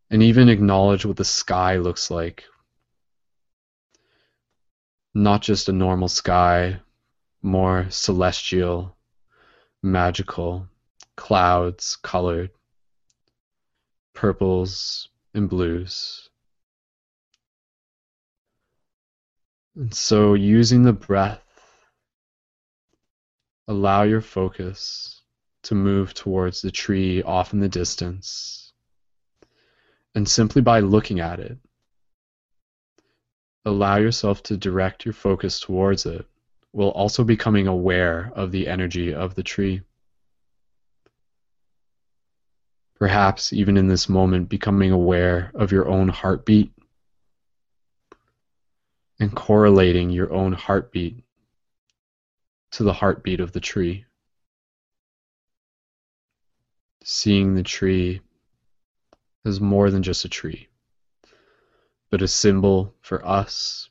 And 0.10 0.24
even 0.24 0.50
acknowledge 0.50 1.06
what 1.06 1.18
the 1.18 1.24
sky 1.24 1.78
looks 1.78 2.10
like. 2.10 2.46
Not 5.14 5.44
just 5.44 5.70
a 5.70 5.74
normal 5.74 6.08
sky, 6.08 6.80
more 7.44 7.86
celestial, 7.92 8.98
magical, 9.84 10.68
clouds 11.16 11.98
colored 11.98 12.50
purples, 14.18 15.10
and 15.36 15.48
blues. 15.48 16.28
And 19.76 19.94
so, 19.94 20.34
using 20.34 20.82
the 20.82 20.92
breath, 20.92 21.44
allow 23.68 24.02
your 24.02 24.22
focus 24.22 25.22
to 25.62 25.76
move 25.76 26.16
towards 26.16 26.64
the 26.64 26.72
tree 26.72 27.22
off 27.22 27.54
in 27.54 27.60
the 27.60 27.70
distance. 27.70 28.74
And 30.16 30.28
simply 30.28 30.64
by 30.64 30.80
looking 30.80 31.20
at 31.20 31.40
it, 31.40 31.60
allow 33.66 33.98
yourself 33.98 34.42
to 34.44 34.58
direct 34.58 35.06
your 35.06 35.14
focus 35.14 35.60
towards 35.60 36.08
it 36.08 36.26
while 36.72 36.90
also 36.90 37.24
becoming 37.24 37.68
aware 37.68 38.32
of 38.34 38.52
the 38.52 38.68
energy 38.68 39.14
of 39.14 39.36
the 39.36 39.44
tree. 39.44 39.84
Perhaps 43.00 43.54
even 43.54 43.78
in 43.78 43.88
this 43.88 44.10
moment, 44.10 44.50
becoming 44.50 44.92
aware 44.92 45.52
of 45.54 45.72
your 45.72 45.88
own 45.88 46.08
heartbeat 46.10 46.72
and 49.20 49.36
correlating 49.36 50.10
your 50.10 50.32
own 50.34 50.54
heartbeat 50.54 51.24
to 52.72 52.84
the 52.84 52.94
heartbeat 52.94 53.40
of 53.40 53.52
the 53.52 53.60
tree. 53.60 54.06
Seeing 57.04 57.56
the 57.56 57.64
tree 57.64 58.22
as 59.46 59.62
more 59.62 59.90
than 59.92 60.04
just 60.04 60.26
a 60.26 60.30
tree, 60.30 60.68
but 62.10 62.22
a 62.22 62.28
symbol 62.28 62.94
for 63.02 63.26
us, 63.26 63.90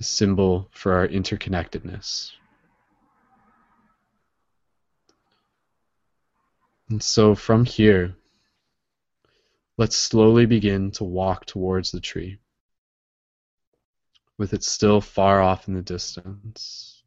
a 0.00 0.02
symbol 0.02 0.68
for 0.72 0.94
our 0.94 1.06
interconnectedness. 1.06 2.32
And 6.92 7.02
so 7.02 7.34
from 7.34 7.64
here, 7.64 8.14
let's 9.78 9.96
slowly 9.96 10.44
begin 10.44 10.90
to 10.90 11.04
walk 11.04 11.46
towards 11.46 11.90
the 11.90 12.00
tree, 12.00 12.36
with 14.36 14.52
it 14.52 14.62
still 14.62 15.00
far 15.00 15.40
off 15.40 15.68
in 15.68 15.72
the 15.72 15.80
distance. 15.80 17.02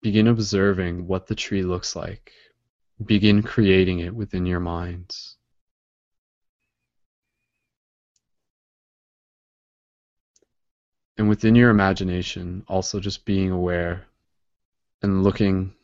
Begin 0.00 0.26
observing 0.26 1.06
what 1.06 1.26
the 1.26 1.34
tree 1.34 1.62
looks 1.62 1.94
like. 1.94 2.32
Begin 3.04 3.42
creating 3.42 3.98
it 3.98 4.14
within 4.14 4.46
your 4.46 4.60
minds. 4.60 5.36
And 11.18 11.28
within 11.28 11.54
your 11.54 11.68
imagination, 11.68 12.64
also 12.68 13.00
just 13.00 13.26
being 13.26 13.50
aware 13.50 14.06
and 15.02 15.22
looking 15.22 15.74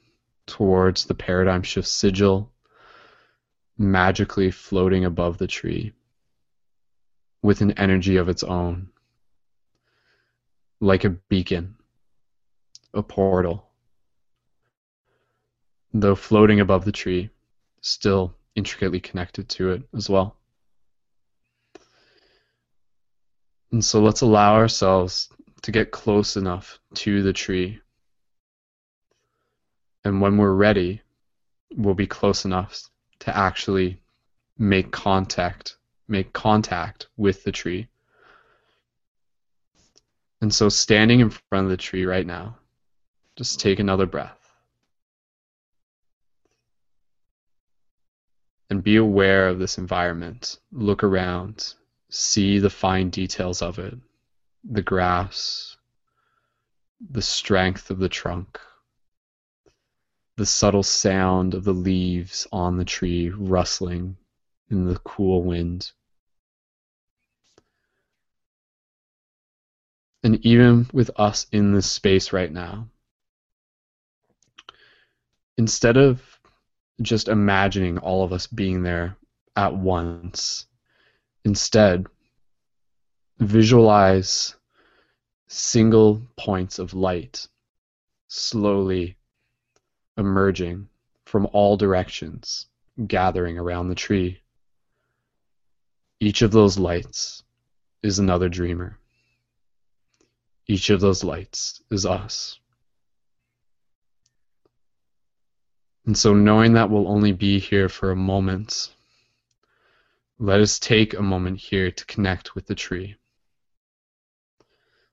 towards 0.50 1.04
the 1.04 1.14
paradigm 1.14 1.62
shift 1.62 1.86
sigil 1.86 2.50
magically 3.78 4.50
floating 4.50 5.04
above 5.04 5.38
the 5.38 5.46
tree 5.46 5.92
with 7.40 7.60
an 7.60 7.70
energy 7.78 8.16
of 8.16 8.28
its 8.28 8.42
own, 8.42 8.88
like 10.80 11.04
a 11.04 11.10
beacon, 11.10 11.76
a 12.92 13.02
portal. 13.02 13.64
Though 15.94 16.16
floating 16.16 16.60
above 16.60 16.84
the 16.84 16.92
tree, 16.92 17.30
still 17.80 18.34
intricately 18.54 19.00
connected 19.00 19.48
to 19.50 19.70
it 19.70 19.82
as 19.94 20.10
well. 20.10 20.36
And 23.72 23.84
so 23.84 24.02
let's 24.02 24.20
allow 24.20 24.54
ourselves 24.56 25.30
to 25.62 25.70
get 25.70 25.92
close 25.92 26.36
enough 26.36 26.80
to 26.94 27.22
the 27.22 27.32
tree 27.32 27.80
and 30.04 30.20
when 30.20 30.36
we're 30.38 30.54
ready, 30.54 31.02
we'll 31.76 31.94
be 31.94 32.06
close 32.06 32.44
enough 32.44 32.88
to 33.20 33.36
actually 33.36 34.00
make 34.58 34.90
contact, 34.90 35.76
make 36.08 36.32
contact 36.32 37.08
with 37.16 37.44
the 37.44 37.52
tree. 37.52 37.88
And 40.40 40.52
so 40.54 40.68
standing 40.68 41.20
in 41.20 41.30
front 41.30 41.64
of 41.64 41.70
the 41.70 41.76
tree 41.76 42.06
right 42.06 42.26
now, 42.26 42.56
just 43.36 43.60
take 43.60 43.78
another 43.78 44.06
breath. 44.06 44.36
And 48.70 48.82
be 48.82 48.96
aware 48.96 49.48
of 49.48 49.58
this 49.58 49.78
environment. 49.78 50.58
Look 50.72 51.02
around. 51.02 51.74
See 52.08 52.58
the 52.58 52.70
fine 52.70 53.10
details 53.10 53.62
of 53.62 53.78
it. 53.78 53.94
The 54.64 54.82
grass, 54.82 55.76
the 57.10 57.22
strength 57.22 57.90
of 57.90 57.98
the 57.98 58.08
trunk, 58.08 58.60
the 60.40 60.46
subtle 60.46 60.82
sound 60.82 61.52
of 61.52 61.64
the 61.64 61.74
leaves 61.74 62.46
on 62.50 62.78
the 62.78 62.84
tree 62.86 63.28
rustling 63.28 64.16
in 64.70 64.86
the 64.86 64.98
cool 65.00 65.42
wind. 65.42 65.92
And 70.22 70.42
even 70.46 70.88
with 70.94 71.10
us 71.16 71.46
in 71.52 71.74
this 71.74 71.90
space 71.90 72.32
right 72.32 72.50
now, 72.50 72.88
instead 75.58 75.98
of 75.98 76.22
just 77.02 77.28
imagining 77.28 77.98
all 77.98 78.24
of 78.24 78.32
us 78.32 78.46
being 78.46 78.82
there 78.82 79.18
at 79.56 79.76
once, 79.76 80.64
instead, 81.44 82.06
visualize 83.40 84.56
single 85.48 86.22
points 86.38 86.78
of 86.78 86.94
light 86.94 87.46
slowly 88.28 89.18
emerging 90.20 90.88
from 91.24 91.48
all 91.52 91.76
directions, 91.76 92.66
gathering 93.06 93.58
around 93.58 93.88
the 93.88 93.94
tree. 93.94 94.40
Each 96.20 96.42
of 96.42 96.52
those 96.52 96.78
lights 96.78 97.42
is 98.02 98.18
another 98.18 98.48
dreamer. 98.48 98.98
Each 100.66 100.90
of 100.90 101.00
those 101.00 101.24
lights 101.24 101.82
is 101.90 102.06
us. 102.06 102.60
And 106.06 106.16
so, 106.16 106.34
knowing 106.34 106.74
that 106.74 106.90
we'll 106.90 107.08
only 107.08 107.32
be 107.32 107.58
here 107.58 107.88
for 107.88 108.10
a 108.10 108.16
moment, 108.16 108.94
let 110.38 110.60
us 110.60 110.78
take 110.78 111.14
a 111.14 111.22
moment 111.22 111.58
here 111.58 111.90
to 111.90 112.06
connect 112.06 112.54
with 112.54 112.66
the 112.66 112.74
tree. 112.74 113.16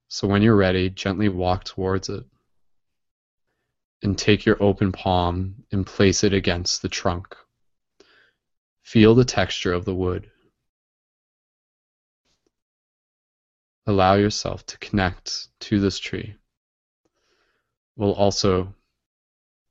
So, 0.07 0.27
when 0.27 0.41
you're 0.41 0.55
ready, 0.55 0.89
gently 0.89 1.29
walk 1.29 1.65
towards 1.65 2.09
it 2.09 2.25
and 4.03 4.17
take 4.17 4.45
your 4.45 4.61
open 4.61 4.91
palm 4.91 5.55
and 5.71 5.85
place 5.85 6.23
it 6.23 6.33
against 6.33 6.81
the 6.81 6.89
trunk. 6.89 7.35
Feel 8.83 9.15
the 9.15 9.25
texture 9.25 9.73
of 9.73 9.85
the 9.85 9.95
wood. 9.95 10.29
Allow 13.85 14.15
yourself 14.15 14.65
to 14.67 14.77
connect 14.77 15.47
to 15.61 15.79
this 15.79 15.97
tree 15.99 16.35
while 17.95 18.11
also 18.11 18.73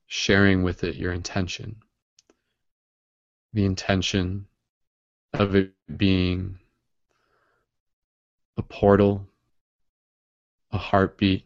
sharing 0.06 0.62
with 0.62 0.84
it 0.84 0.96
your 0.96 1.12
intention. 1.12 1.76
The 3.52 3.64
intention 3.64 4.46
of 5.32 5.55
it 5.55 5.72
being 5.96 6.58
a 8.56 8.62
portal, 8.62 9.26
a 10.72 10.78
heartbeat, 10.78 11.45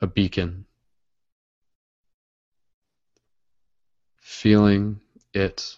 a 0.00 0.06
beacon. 0.06 0.66
Feeling 4.16 5.00
it, 5.32 5.76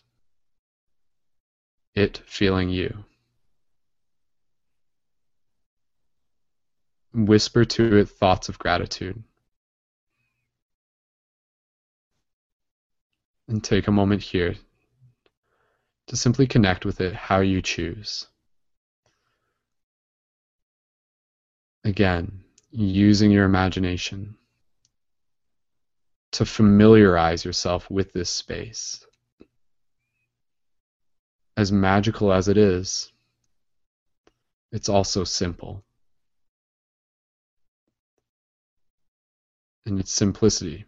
it 1.94 2.18
feeling 2.26 2.68
you. 2.70 3.05
Whisper 7.14 7.64
to 7.64 7.97
it 7.97 8.08
thoughts 8.08 8.48
of 8.48 8.58
gratitude. 8.58 9.22
And 13.48 13.64
take 13.64 13.88
a 13.88 13.92
moment 13.92 14.22
here 14.22 14.56
to 16.08 16.16
simply 16.16 16.47
connect 16.47 16.84
with 16.84 17.00
it 17.00 17.14
how 17.14 17.40
you 17.40 17.62
choose. 17.62 18.26
Again, 21.84 22.44
using 22.70 23.30
your 23.30 23.44
imagination 23.44 24.36
to 26.32 26.44
familiarize 26.44 27.44
yourself 27.44 27.90
with 27.90 28.12
this 28.12 28.30
space. 28.30 29.05
As 31.56 31.72
magical 31.72 32.32
as 32.32 32.48
it 32.48 32.56
is, 32.56 33.10
it's 34.70 34.88
also 34.88 35.24
simple. 35.24 35.82
And 39.86 39.98
its 39.98 40.12
simplicity 40.12 40.84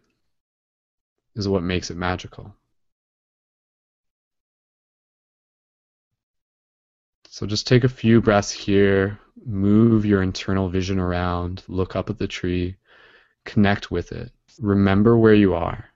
is 1.34 1.48
what 1.48 1.62
makes 1.62 1.90
it 1.90 1.96
magical. 1.96 2.54
So 7.28 7.46
just 7.46 7.66
take 7.66 7.84
a 7.84 7.88
few 7.88 8.20
breaths 8.20 8.50
here, 8.50 9.18
move 9.44 10.04
your 10.04 10.22
internal 10.22 10.68
vision 10.68 10.98
around, 10.98 11.62
look 11.68 11.96
up 11.96 12.10
at 12.10 12.18
the 12.18 12.28
tree, 12.28 12.76
connect 13.44 13.90
with 13.90 14.12
it. 14.12 14.32
Remember 14.60 15.16
where 15.16 15.34
you 15.34 15.54
are 15.54 15.90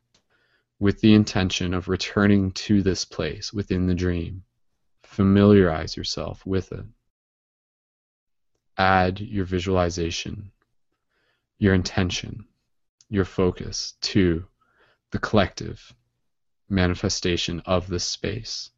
with 0.78 1.00
the 1.00 1.14
intention 1.14 1.74
of 1.74 1.89
returning 1.89 2.50
to 2.52 2.82
this 2.82 3.05
place 3.05 3.52
within 3.52 3.86
the 3.86 3.94
dream. 3.94 4.44
Familiarize 5.02 5.97
yourself 5.97 6.44
with 6.44 6.73
it. 6.73 6.84
Add 8.76 9.20
your 9.20 9.44
visualization, 9.44 10.50
your 11.58 11.74
intention, 11.74 12.47
your 13.08 13.24
focus 13.24 13.94
to 14.00 14.44
the 15.10 15.18
collective 15.18 15.94
manifestation 16.68 17.60
of 17.66 17.86
this 17.86 18.05
space 18.05 18.70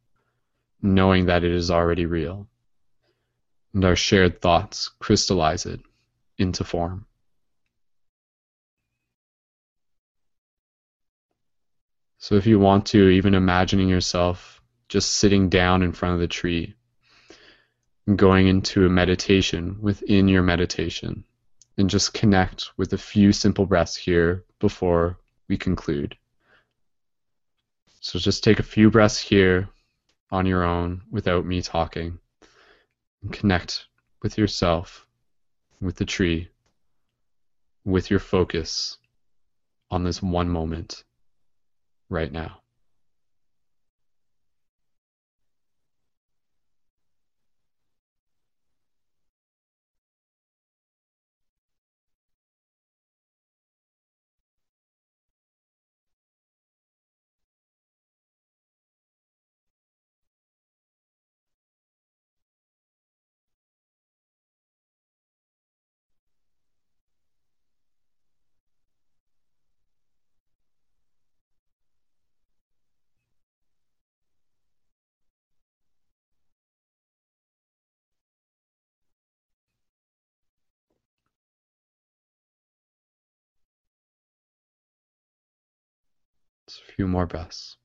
knowing 0.81 1.25
that 1.25 1.43
it 1.43 1.51
is 1.51 1.71
already 1.71 2.05
real 2.05 2.47
and 3.73 3.85
our 3.85 3.95
shared 3.95 4.41
thoughts 4.41 4.89
crystallize 4.99 5.65
it 5.65 5.79
into 6.37 6.63
form. 6.63 7.05
So 12.19 12.35
if 12.35 12.45
you 12.45 12.59
want 12.59 12.87
to, 12.87 13.09
even 13.09 13.35
imagining 13.35 13.87
yourself 13.87 14.61
just 14.89 15.13
sitting 15.13 15.49
down 15.49 15.83
in 15.83 15.91
front 15.91 16.15
of 16.15 16.19
the 16.19 16.27
tree 16.27 16.75
and 18.05 18.17
going 18.17 18.47
into 18.47 18.85
a 18.85 18.89
meditation 18.89 19.77
within 19.81 20.27
your 20.27 20.43
meditation 20.43 21.23
and 21.77 21.89
just 21.89 22.13
connect 22.13 22.71
with 22.77 22.93
a 22.93 22.97
few 22.97 23.31
simple 23.31 23.65
breaths 23.65 23.95
here 23.95 24.43
before 24.59 25.17
we 25.47 25.57
conclude. 25.57 26.17
So 27.99 28.17
just 28.19 28.43
take 28.43 28.59
a 28.59 28.63
few 28.63 28.89
breaths 28.89 29.19
here 29.19 29.69
on 30.31 30.45
your 30.45 30.63
own 30.63 31.01
without 31.11 31.45
me 31.45 31.61
talking 31.61 32.19
and 33.27 33.33
connect 33.33 33.87
with 34.23 34.37
yourself, 34.37 35.05
with 35.81 35.97
the 35.97 36.05
tree, 36.05 36.47
with 37.83 38.09
your 38.09 38.21
focus 38.21 38.97
on 39.91 40.05
this 40.05 40.21
one 40.21 40.47
moment 40.47 41.03
right 42.09 42.31
now. 42.31 42.61
Few 86.97 87.07
more 87.07 87.27
breaths. 87.27 87.77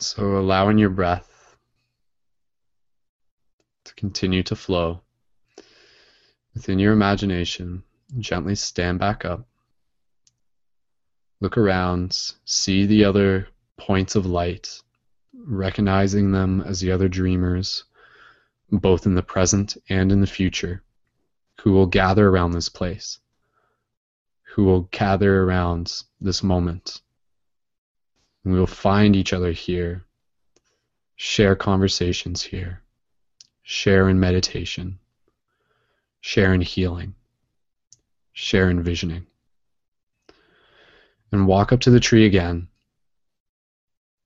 So 0.00 0.38
allowing 0.38 0.78
your 0.78 0.90
breath 0.90 1.56
to 3.84 3.94
continue 3.94 4.44
to 4.44 4.54
flow 4.54 5.00
within 6.54 6.78
your 6.78 6.92
imagination, 6.92 7.82
gently 8.18 8.54
stand 8.54 9.00
back 9.00 9.24
up. 9.24 9.48
Look 11.40 11.58
around, 11.58 12.16
see 12.44 12.86
the 12.86 13.04
other 13.04 13.48
points 13.76 14.14
of 14.14 14.24
light, 14.24 14.80
recognizing 15.34 16.30
them 16.30 16.60
as 16.60 16.80
the 16.80 16.92
other 16.92 17.08
dreamers, 17.08 17.82
both 18.70 19.04
in 19.04 19.16
the 19.16 19.22
present 19.22 19.76
and 19.88 20.12
in 20.12 20.20
the 20.20 20.26
future, 20.28 20.84
who 21.62 21.72
will 21.72 21.86
gather 21.86 22.28
around 22.28 22.52
this 22.52 22.68
place, 22.68 23.18
who 24.54 24.64
will 24.64 24.82
gather 24.92 25.42
around 25.42 26.02
this 26.20 26.42
moment. 26.44 27.02
And 28.44 28.52
we 28.52 28.58
will 28.58 28.66
find 28.66 29.16
each 29.16 29.32
other 29.32 29.52
here, 29.52 30.04
share 31.16 31.56
conversations 31.56 32.42
here, 32.42 32.82
share 33.62 34.08
in 34.08 34.20
meditation, 34.20 34.98
share 36.20 36.54
in 36.54 36.60
healing, 36.60 37.14
share 38.32 38.70
in 38.70 38.82
visioning. 38.82 39.26
And 41.30 41.46
walk 41.46 41.72
up 41.72 41.80
to 41.80 41.90
the 41.90 42.00
tree 42.00 42.24
again, 42.24 42.68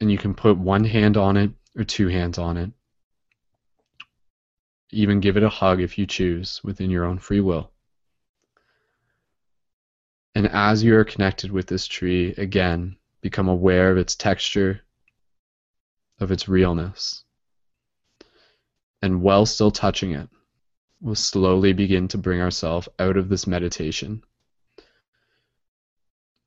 and 0.01 0.11
you 0.11 0.19
can 0.19 0.35
put 0.35 0.57
one 0.57 0.85
hand 0.85 1.17
on 1.17 1.37
it 1.37 1.51
or 1.77 1.85
two 1.85 2.09
hands 2.09 2.39
on 2.39 2.57
it. 2.57 2.71
Even 4.91 5.21
give 5.21 5.37
it 5.37 5.43
a 5.43 5.49
hug 5.49 5.81
if 5.81 5.97
you 5.97 6.07
choose 6.07 6.61
within 6.63 6.91
your 6.91 7.05
own 7.05 7.19
free 7.19 7.41
will. 7.41 7.73
And 10.35 10.47
as 10.49 10.83
you 10.83 10.97
are 10.97 11.05
connected 11.05 11.51
with 11.51 11.67
this 11.67 11.87
tree, 11.87 12.35
again, 12.37 12.97
become 13.23 13.49
aware 13.49 13.91
of 13.91 13.97
its 13.97 14.15
texture, 14.15 14.83
of 16.21 16.31
its 16.31 16.49
realness. 16.49 17.25
And 19.01 19.23
while 19.23 19.47
still 19.47 19.71
touching 19.71 20.13
it, 20.13 20.29
we'll 21.01 21.15
slowly 21.15 21.73
begin 21.73 22.09
to 22.09 22.19
bring 22.19 22.41
ourselves 22.41 22.89
out 22.99 23.17
of 23.17 23.29
this 23.29 23.47
meditation, 23.47 24.23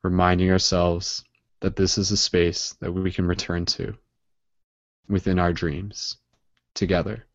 reminding 0.04 0.52
ourselves 0.52 1.24
that 1.62 1.76
this 1.76 1.98
is 1.98 2.12
a 2.12 2.18
space 2.18 2.74
that 2.82 2.92
we 2.92 3.12
can 3.12 3.26
return 3.26 3.66
to 3.66 3.98
within 5.08 5.40
our 5.40 5.54
dreams 5.54 6.18
together. 6.74 7.26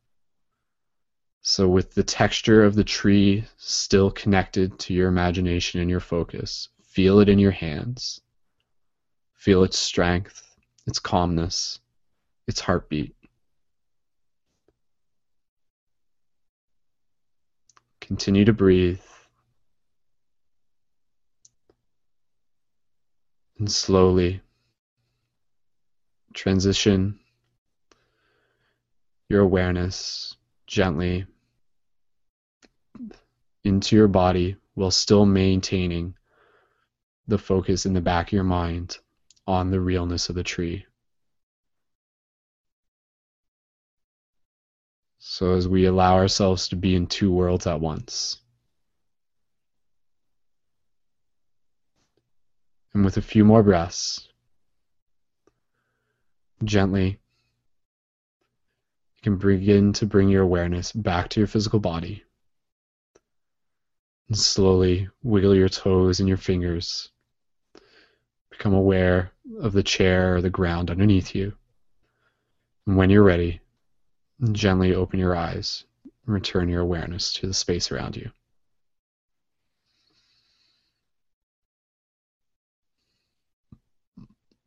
So, 1.43 1.69
with 1.69 1.94
the 1.94 2.02
texture 2.02 2.65
of 2.65 2.75
the 2.75 2.85
tree 2.85 3.44
still 3.57 4.10
connected 4.10 4.78
to 4.81 4.94
your 4.94 5.09
imagination 5.09 5.81
and 5.81 5.89
your 5.89 6.01
focus, 6.01 6.69
feel 6.83 7.20
it 7.20 7.31
in 7.31 7.39
your 7.39 7.51
hands. 7.51 8.20
Feel 9.41 9.65
its 9.65 9.78
strength, 9.78 10.43
its 10.86 10.99
calmness, 10.99 11.81
its 12.47 12.60
heartbeat. 12.60 13.17
Continue 18.02 18.44
to 18.44 18.52
breathe. 18.52 19.01
And 23.59 23.73
slowly 23.73 24.43
transition 26.35 27.19
your 29.31 29.41
awareness 29.41 30.36
gently 30.67 31.25
into 33.65 33.97
your 33.97 34.09
body 34.09 34.57
while 34.75 34.91
still 34.91 35.25
maintaining 35.25 36.15
the 37.27 37.39
focus 37.39 37.86
in 37.86 37.94
the 37.94 38.02
back 38.02 38.28
of 38.28 38.33
your 38.35 38.44
mind 38.44 38.99
on 39.51 39.70
the 39.70 39.81
realness 39.81 40.29
of 40.29 40.37
the 40.37 40.45
tree. 40.45 40.87
So, 45.19 45.55
as 45.55 45.67
we 45.67 45.87
allow 45.87 46.15
ourselves 46.15 46.69
to 46.69 46.77
be 46.77 46.95
in 46.95 47.07
two 47.07 47.33
worlds 47.33 47.67
at 47.67 47.81
once, 47.81 48.41
and 52.95 53.05
with 53.05 53.17
a 53.17 53.23
few 53.23 53.45
more 53.45 53.62
breaths, 53.62 54.29
gently, 56.65 57.19
you 59.17 59.23
can 59.23 59.37
begin 59.37 59.93
to 59.95 60.07
bring 60.07 60.29
your 60.29 60.43
awareness 60.43 60.93
back 60.93 61.29
to 61.31 61.41
your 61.41 61.47
physical 61.47 61.81
body. 61.81 62.23
And 64.29 64.39
slowly 64.39 65.09
wiggle 65.25 65.57
your 65.57 65.69
toes 65.69 66.20
and 66.20 66.29
your 66.29 66.39
fingers. 66.39 67.11
Become 68.60 68.74
aware 68.74 69.32
of 69.62 69.72
the 69.72 69.82
chair 69.82 70.36
or 70.36 70.42
the 70.42 70.50
ground 70.50 70.90
underneath 70.90 71.34
you. 71.34 71.55
And 72.86 72.94
when 72.94 73.08
you're 73.08 73.22
ready, 73.22 73.58
gently 74.52 74.94
open 74.94 75.18
your 75.18 75.34
eyes 75.34 75.84
and 76.26 76.34
return 76.34 76.68
your 76.68 76.82
awareness 76.82 77.32
to 77.32 77.47
the 77.47 77.55
space 77.55 77.90
around 77.90 78.18
you. 78.18 78.30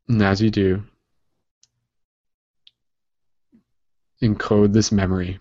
And 0.08 0.20
as 0.20 0.42
you 0.42 0.50
do, 0.50 0.82
encode 4.20 4.72
this 4.72 4.90
memory. 4.90 5.38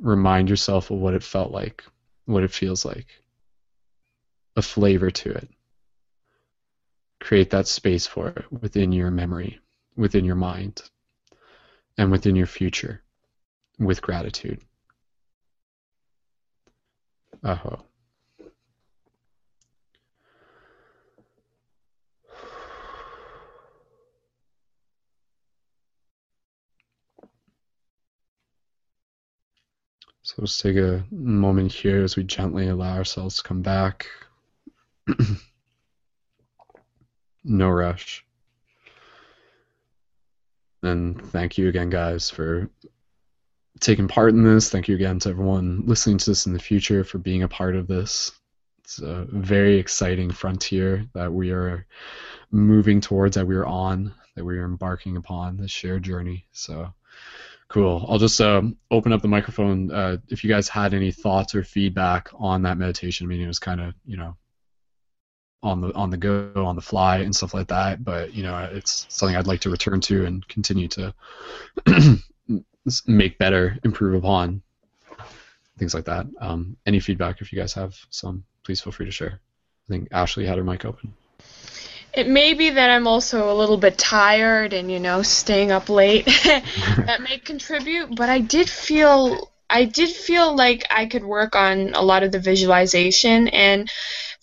Remind 0.00 0.48
yourself 0.48 0.92
of 0.92 0.98
what 0.98 1.14
it 1.14 1.24
felt 1.24 1.50
like, 1.50 1.82
what 2.26 2.44
it 2.44 2.52
feels 2.52 2.84
like, 2.84 3.08
a 4.54 4.62
flavor 4.62 5.10
to 5.10 5.30
it 5.32 5.48
create 7.20 7.50
that 7.50 7.66
space 7.66 8.06
for 8.06 8.28
it 8.28 8.44
within 8.52 8.92
your 8.92 9.10
memory, 9.10 9.60
within 9.96 10.24
your 10.24 10.36
mind, 10.36 10.82
and 11.96 12.10
within 12.10 12.36
your 12.36 12.46
future 12.46 13.02
with 13.78 14.02
gratitude. 14.02 14.60
Aho. 17.44 17.84
So 30.22 30.34
let's 30.40 30.58
take 30.58 30.76
a 30.76 31.06
moment 31.10 31.72
here 31.72 32.04
as 32.04 32.16
we 32.16 32.22
gently 32.22 32.68
allow 32.68 32.94
ourselves 32.96 33.36
to 33.36 33.42
come 33.42 33.62
back. 33.62 34.06
no 37.44 37.68
rush. 37.68 38.24
And 40.82 41.20
thank 41.30 41.58
you 41.58 41.68
again, 41.68 41.90
guys, 41.90 42.30
for 42.30 42.70
taking 43.80 44.08
part 44.08 44.30
in 44.30 44.44
this. 44.44 44.70
Thank 44.70 44.88
you 44.88 44.94
again 44.94 45.18
to 45.20 45.30
everyone 45.30 45.82
listening 45.86 46.18
to 46.18 46.30
this 46.30 46.46
in 46.46 46.52
the 46.52 46.58
future 46.58 47.04
for 47.04 47.18
being 47.18 47.42
a 47.42 47.48
part 47.48 47.76
of 47.76 47.86
this. 47.86 48.32
It's 48.80 49.00
a 49.00 49.26
very 49.30 49.76
exciting 49.76 50.30
frontier 50.30 51.06
that 51.14 51.32
we 51.32 51.50
are 51.50 51.86
moving 52.50 53.00
towards, 53.00 53.34
that 53.36 53.46
we 53.46 53.56
are 53.56 53.66
on, 53.66 54.14
that 54.34 54.44
we 54.44 54.56
are 54.58 54.64
embarking 54.64 55.16
upon 55.16 55.56
this 55.56 55.70
shared 55.70 56.04
journey. 56.04 56.46
So 56.52 56.92
cool. 57.68 58.06
I'll 58.08 58.18
just 58.18 58.40
uh, 58.40 58.62
open 58.90 59.12
up 59.12 59.20
the 59.20 59.28
microphone. 59.28 59.90
Uh, 59.90 60.18
if 60.28 60.42
you 60.42 60.48
guys 60.48 60.68
had 60.68 60.94
any 60.94 61.12
thoughts 61.12 61.54
or 61.54 61.62
feedback 61.62 62.30
on 62.34 62.62
that 62.62 62.78
meditation, 62.78 63.26
I 63.26 63.28
mean, 63.28 63.42
it 63.42 63.46
was 63.46 63.58
kind 63.58 63.80
of, 63.80 63.94
you 64.06 64.16
know, 64.16 64.36
on 65.62 65.80
the 65.80 65.92
on 65.94 66.10
the 66.10 66.16
go, 66.16 66.52
on 66.56 66.76
the 66.76 66.82
fly, 66.82 67.18
and 67.18 67.34
stuff 67.34 67.54
like 67.54 67.68
that. 67.68 68.04
But 68.04 68.34
you 68.34 68.42
know, 68.42 68.56
it's 68.72 69.06
something 69.08 69.36
I'd 69.36 69.46
like 69.46 69.60
to 69.60 69.70
return 69.70 70.00
to 70.02 70.24
and 70.24 70.46
continue 70.48 70.88
to 70.88 71.14
make 73.06 73.38
better, 73.38 73.78
improve 73.84 74.14
upon, 74.14 74.62
things 75.78 75.94
like 75.94 76.04
that. 76.04 76.26
Um, 76.40 76.76
any 76.86 77.00
feedback, 77.00 77.40
if 77.40 77.52
you 77.52 77.58
guys 77.58 77.72
have 77.74 77.96
some, 78.10 78.44
please 78.64 78.80
feel 78.80 78.92
free 78.92 79.06
to 79.06 79.12
share. 79.12 79.40
I 79.88 79.88
think 79.88 80.08
Ashley 80.12 80.46
had 80.46 80.58
her 80.58 80.64
mic 80.64 80.84
open. 80.84 81.14
It 82.14 82.26
may 82.26 82.54
be 82.54 82.70
that 82.70 82.90
I'm 82.90 83.06
also 83.06 83.52
a 83.52 83.54
little 83.54 83.76
bit 83.76 83.98
tired 83.98 84.72
and 84.72 84.90
you 84.90 84.98
know 84.98 85.22
staying 85.22 85.72
up 85.72 85.88
late 85.88 86.24
that 86.44 87.20
may 87.22 87.38
contribute, 87.38 88.14
but 88.14 88.28
I 88.28 88.40
did 88.40 88.68
feel 88.68 89.50
I 89.70 89.84
did 89.84 90.08
feel 90.08 90.56
like 90.56 90.86
I 90.90 91.06
could 91.06 91.24
work 91.24 91.54
on 91.54 91.94
a 91.94 92.00
lot 92.00 92.22
of 92.22 92.32
the 92.32 92.38
visualization 92.38 93.48
and 93.48 93.90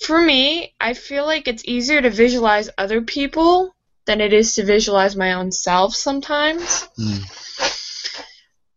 for 0.02 0.22
me, 0.22 0.74
I 0.80 0.94
feel 0.94 1.26
like 1.26 1.48
it's 1.48 1.66
easier 1.66 2.02
to 2.02 2.10
visualize 2.10 2.70
other 2.78 3.02
people 3.02 3.74
than 4.06 4.22
it 4.22 4.34
is 4.34 4.54
to 4.56 4.66
visualize 4.66 5.16
my 5.16 5.34
own 5.34 5.52
self 5.52 5.96
sometimes. 5.96 6.88
Mm. 7.00 7.70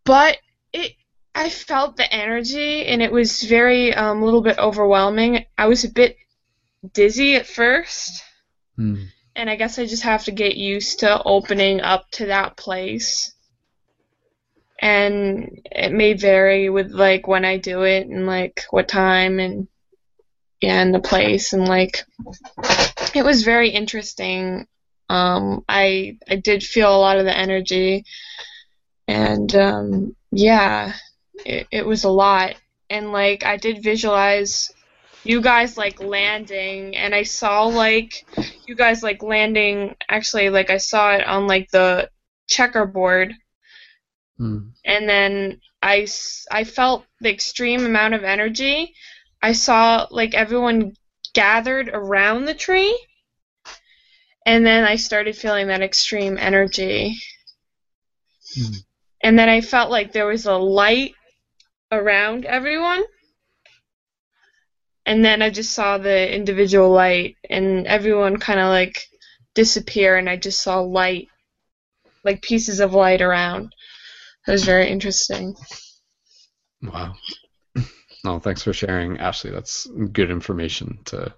But 0.05 0.39
it 0.73 0.93
I 1.35 1.51
felt 1.51 1.97
the 1.97 2.13
energy 2.13 2.87
and 2.87 3.03
it 3.03 3.13
was 3.13 3.43
very 3.43 3.95
um, 3.95 4.23
a 4.23 4.25
little 4.25 4.41
bit 4.43 4.59
overwhelming. 4.59 5.45
I 5.57 5.67
was 5.67 5.85
a 5.85 5.91
bit 5.91 6.17
dizzy 6.93 7.37
at 7.37 7.47
first. 7.47 8.23
Mm. 8.79 9.07
And 9.37 9.49
I 9.49 9.57
guess 9.57 9.79
I 9.79 9.87
just 9.87 10.03
have 10.03 10.25
to 10.25 10.33
get 10.33 10.57
used 10.57 11.01
to 11.01 11.23
opening 11.23 11.81
up 11.81 12.11
to 12.13 12.27
that 12.27 12.57
place. 12.57 13.33
And 14.81 15.61
it 15.65 15.93
may 15.93 16.15
vary 16.15 16.71
with 16.71 16.91
like 16.91 17.29
when 17.29 17.45
I 17.45 17.59
do 17.59 17.83
it 17.83 18.07
and 18.07 18.27
like 18.27 18.65
what 18.71 18.89
time 18.89 19.39
and 19.39 19.69
and 20.63 20.95
the 20.95 21.01
place 21.01 21.53
and 21.53 21.69
like 21.69 22.05
it 23.15 23.25
was 23.25 23.43
very 23.45 23.71
interesting. 23.71 24.67
Um, 25.09 25.65
I 25.69 26.19
I 26.29 26.37
did 26.37 26.63
feel 26.63 26.95
a 26.95 26.99
lot 26.99 27.19
of 27.19 27.25
the 27.25 27.37
energy, 27.37 28.05
and 29.07 29.55
um, 29.55 30.17
yeah, 30.31 30.95
it, 31.45 31.67
it 31.71 31.87
was 31.87 32.05
a 32.05 32.11
lot. 32.11 32.55
And 32.91 33.13
like 33.13 33.45
I 33.45 33.57
did 33.57 33.83
visualize 33.83 34.71
you 35.25 35.41
guys 35.41 35.77
like 35.77 36.03
landing, 36.03 36.97
and 36.97 37.15
I 37.15 37.23
saw 37.23 37.65
like 37.65 38.27
you 38.67 38.75
guys 38.75 39.03
like 39.03 39.23
landing. 39.23 39.95
Actually, 40.09 40.51
like 40.51 40.71
I 40.71 40.79
saw 40.79 41.15
it 41.15 41.27
on 41.27 41.47
like 41.47 41.71
the 41.71 42.11
checkerboard, 42.47 43.35
Mm. 44.41 44.71
and 44.85 45.09
then 45.09 45.61
I 45.83 46.07
I 46.51 46.65
felt 46.65 47.05
the 47.21 47.31
extreme 47.31 47.85
amount 47.85 48.15
of 48.15 48.25
energy. 48.25 48.95
I 49.43 49.53
saw 49.53 50.07
like 50.11 50.35
everyone 50.35 50.95
gathered 51.35 51.89
around 51.89 52.45
the 52.45 52.55
tree, 52.55 52.99
and 54.45 54.67
then 54.67 54.85
I 54.85 54.97
started 54.97 55.37
feeling 55.37 55.69
that 55.69 55.83
extreme 55.83 56.39
energy. 56.39 57.17
Mm. 58.59 58.77
And 59.23 59.39
then 59.39 59.49
I 59.49 59.61
felt 59.61 59.91
like 59.91 60.13
there 60.13 60.27
was 60.27 60.47
a 60.47 60.57
light 60.57 61.15
around 61.91 62.45
everyone. 62.45 63.03
And 65.07 65.25
then 65.25 65.43
I 65.43 65.51
just 65.51 65.73
saw 65.73 65.99
the 65.99 66.35
individual 66.35 66.91
light, 66.91 67.37
and 67.49 67.87
everyone 67.87 68.37
kind 68.39 68.61
of 68.61 68.69
like 68.69 69.07
disappear, 69.55 70.17
and 70.17 70.29
I 70.29 70.37
just 70.37 70.63
saw 70.63 70.81
light, 70.81 71.29
like 72.25 72.43
pieces 72.43 72.81
of 72.81 72.93
light 72.93 73.23
around. 73.23 73.73
It 74.47 74.51
was 74.51 74.65
very 74.65 74.89
interesting. 74.89 75.55
Wow. 76.83 77.15
No, 78.25 78.39
thanks 78.39 78.63
for 78.63 78.73
sharing, 78.73 79.19
Ashley. 79.19 79.51
That's 79.51 79.87
good 80.13 80.31
information 80.31 80.99
to 81.07 81.35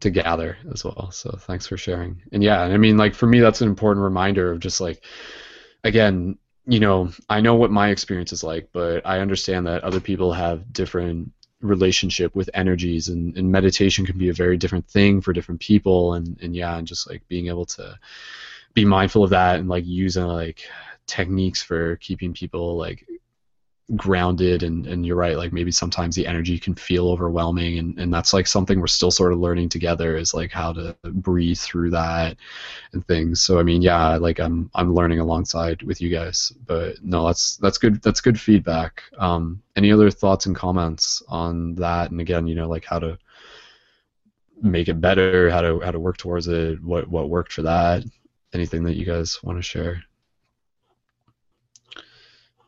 to 0.00 0.10
gather 0.10 0.58
as 0.72 0.84
well. 0.84 1.10
So 1.10 1.30
thanks 1.40 1.66
for 1.66 1.78
sharing. 1.78 2.20
And 2.30 2.42
yeah, 2.42 2.60
I 2.60 2.76
mean, 2.76 2.98
like 2.98 3.14
for 3.14 3.26
me, 3.26 3.40
that's 3.40 3.62
an 3.62 3.68
important 3.68 4.04
reminder 4.04 4.52
of 4.52 4.60
just 4.60 4.78
like, 4.78 5.02
again, 5.84 6.36
you 6.66 6.80
know, 6.80 7.10
I 7.30 7.40
know 7.40 7.54
what 7.54 7.70
my 7.70 7.88
experience 7.88 8.32
is 8.32 8.44
like, 8.44 8.68
but 8.72 9.06
I 9.06 9.20
understand 9.20 9.66
that 9.66 9.84
other 9.84 10.00
people 10.00 10.34
have 10.34 10.70
different 10.72 11.32
relationship 11.62 12.34
with 12.34 12.50
energies 12.52 13.08
and, 13.08 13.36
and 13.38 13.50
meditation 13.50 14.04
can 14.04 14.18
be 14.18 14.28
a 14.28 14.34
very 14.34 14.56
different 14.58 14.86
thing 14.88 15.20
for 15.20 15.32
different 15.32 15.60
people 15.60 16.14
and, 16.14 16.38
and 16.42 16.54
yeah 16.54 16.76
and 16.76 16.86
just 16.86 17.08
like 17.08 17.26
being 17.28 17.48
able 17.48 17.64
to 17.64 17.98
be 18.74 18.84
mindful 18.84 19.24
of 19.24 19.30
that 19.30 19.58
and 19.58 19.68
like 19.68 19.86
using 19.86 20.24
like 20.24 20.68
techniques 21.06 21.62
for 21.62 21.96
keeping 21.96 22.34
people 22.34 22.76
like 22.76 23.06
grounded 23.94 24.64
and, 24.64 24.84
and 24.88 25.06
you're 25.06 25.14
right 25.14 25.36
like 25.36 25.52
maybe 25.52 25.70
sometimes 25.70 26.16
the 26.16 26.26
energy 26.26 26.58
can 26.58 26.74
feel 26.74 27.08
overwhelming 27.08 27.78
and, 27.78 27.96
and 28.00 28.12
that's 28.12 28.32
like 28.32 28.48
something 28.48 28.80
we're 28.80 28.86
still 28.88 29.12
sort 29.12 29.32
of 29.32 29.38
learning 29.38 29.68
together 29.68 30.16
is 30.16 30.34
like 30.34 30.50
how 30.50 30.72
to 30.72 30.96
breathe 31.04 31.56
through 31.56 31.88
that 31.88 32.36
and 32.92 33.06
things. 33.06 33.42
So 33.42 33.60
i 33.60 33.62
mean 33.62 33.82
yeah 33.82 34.16
like 34.16 34.40
i'm 34.40 34.68
i'm 34.74 34.92
learning 34.92 35.20
alongside 35.20 35.82
with 35.82 36.00
you 36.00 36.08
guys 36.08 36.52
but 36.66 36.96
no 37.04 37.26
that's 37.26 37.58
that's 37.58 37.78
good 37.78 38.02
that's 38.02 38.20
good 38.20 38.40
feedback. 38.40 39.04
Um 39.18 39.62
any 39.76 39.92
other 39.92 40.10
thoughts 40.10 40.46
and 40.46 40.56
comments 40.56 41.22
on 41.28 41.76
that? 41.76 42.10
And 42.10 42.20
again 42.20 42.48
you 42.48 42.56
know 42.56 42.68
like 42.68 42.84
how 42.84 42.98
to 42.98 43.16
make 44.62 44.88
it 44.88 45.00
better 45.00 45.48
how 45.48 45.60
to 45.60 45.78
how 45.78 45.92
to 45.92 46.00
work 46.00 46.16
towards 46.16 46.48
it 46.48 46.82
what 46.82 47.06
what 47.06 47.28
worked 47.28 47.52
for 47.52 47.62
that? 47.62 48.02
Anything 48.52 48.82
that 48.82 48.96
you 48.96 49.04
guys 49.04 49.40
want 49.44 49.58
to 49.58 49.62
share? 49.62 50.02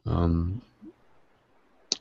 Um 0.07 0.63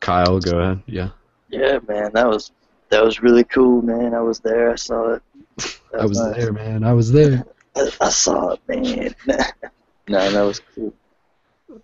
Kyle, 0.08 0.40
go 0.40 0.60
ahead. 0.60 0.84
Yeah. 0.86 1.10
Yeah, 1.50 1.80
man, 1.86 2.14
that 2.14 2.26
was 2.26 2.52
that 2.88 3.04
was 3.04 3.22
really 3.22 3.44
cool, 3.44 3.82
man. 3.82 4.14
I 4.14 4.22
was 4.22 4.40
there. 4.40 4.72
I 4.72 4.76
saw 4.76 5.16
it. 5.16 5.24
I 6.00 6.06
was 6.06 6.18
nice. 6.18 6.38
there, 6.38 6.54
man. 6.54 6.86
I 6.86 6.94
was 6.94 7.12
there. 7.12 7.46
I, 7.76 7.92
I 8.00 8.08
saw 8.08 8.52
it, 8.52 8.62
man. 8.70 9.14
no, 10.08 10.32
that 10.32 10.42
was 10.44 10.62
cool. 10.74 10.94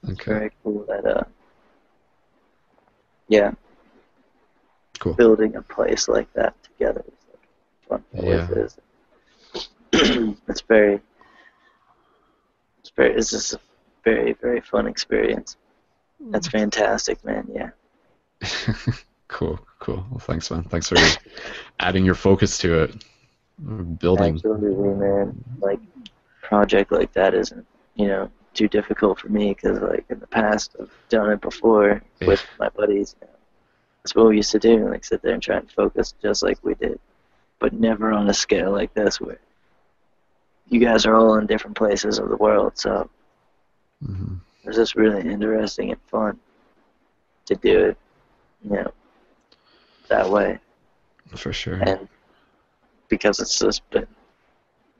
Okay. 0.10 0.24
Very 0.32 0.52
cool. 0.64 0.86
That 0.88 1.06
uh, 1.06 1.24
yeah. 3.28 3.52
Cool. 5.00 5.16
Building 5.16 5.58
a 5.58 5.62
place 5.62 6.08
like 6.08 6.32
that 6.32 6.56
together 6.64 7.04
is 7.06 7.26
like 7.30 8.04
fun. 8.14 8.26
Yeah. 8.26 8.48
is. 8.52 8.78
it's 10.48 10.62
very. 10.62 11.02
It's 12.80 12.92
very. 12.96 13.16
It's 13.16 13.32
just 13.32 13.52
a 13.52 13.60
very 14.06 14.32
very 14.32 14.62
fun 14.62 14.88
experience. 14.88 15.58
That's 16.22 16.48
fantastic, 16.48 17.26
man. 17.26 17.50
Yeah. 17.54 17.72
cool, 19.28 19.60
cool. 19.80 20.06
Well, 20.10 20.20
thanks, 20.20 20.50
man. 20.52 20.64
Thanks 20.64 20.90
for 20.90 20.98
adding 21.80 22.06
your 22.06 22.16
focus 22.16 22.58
to 22.60 22.84
it. 22.84 23.04
Building. 24.00 24.36
Absolutely, 24.36 24.94
man. 24.96 25.44
Like, 25.60 25.80
project 26.42 26.92
like 26.92 27.14
that 27.14 27.34
isn't, 27.34 27.66
you 27.96 28.08
know, 28.08 28.30
too 28.54 28.68
difficult 28.68 29.20
for 29.20 29.30
me 29.30 29.50
because, 29.54 29.80
like, 29.82 30.06
in 30.10 30.20
the 30.20 30.28
past, 30.28 30.76
I've 30.80 30.92
done 31.10 31.32
it 31.32 31.42
before 31.42 32.02
Yeah. 32.20 32.28
with 32.28 32.46
my 32.60 32.70
buddies. 32.70 33.16
You 33.22 33.28
know. 33.28 33.34
That's 34.04 34.16
what 34.16 34.28
we 34.28 34.38
used 34.38 34.52
to 34.52 34.60
do, 34.60 34.90
like, 34.90 35.06
sit 35.06 35.22
there 35.22 35.34
and 35.34 35.42
try 35.42 35.58
and 35.58 35.72
focus 35.72 36.14
just 36.22 36.44
like 36.44 36.58
we 36.64 36.74
did, 36.76 37.00
but 37.60 37.74
never 37.74 38.12
on 38.12 38.30
a 38.30 38.34
scale 38.34 38.72
like 38.72 38.94
this 38.94 39.22
where 39.22 39.40
you 40.68 40.80
guys 40.80 41.06
are 41.06 41.16
all 41.16 41.36
in 41.36 41.46
different 41.46 41.78
places 41.78 42.20
of 42.20 42.30
the 42.30 42.38
world. 42.38 42.74
So 42.76 43.10
hmm 44.04 44.36
it's 44.66 44.78
just 44.78 44.96
really 44.96 45.22
interesting 45.22 45.92
and 45.92 46.02
fun 46.10 46.40
to 47.46 47.56
do 47.56 47.80
it, 47.88 47.98
you 48.64 48.72
know, 48.72 48.92
that 50.10 50.30
way. 50.30 50.60
For 51.36 51.54
sure. 51.54 51.76
And 51.76 52.08
because 53.10 53.40
it's 53.40 53.60
just 53.60 53.88
been 53.90 54.08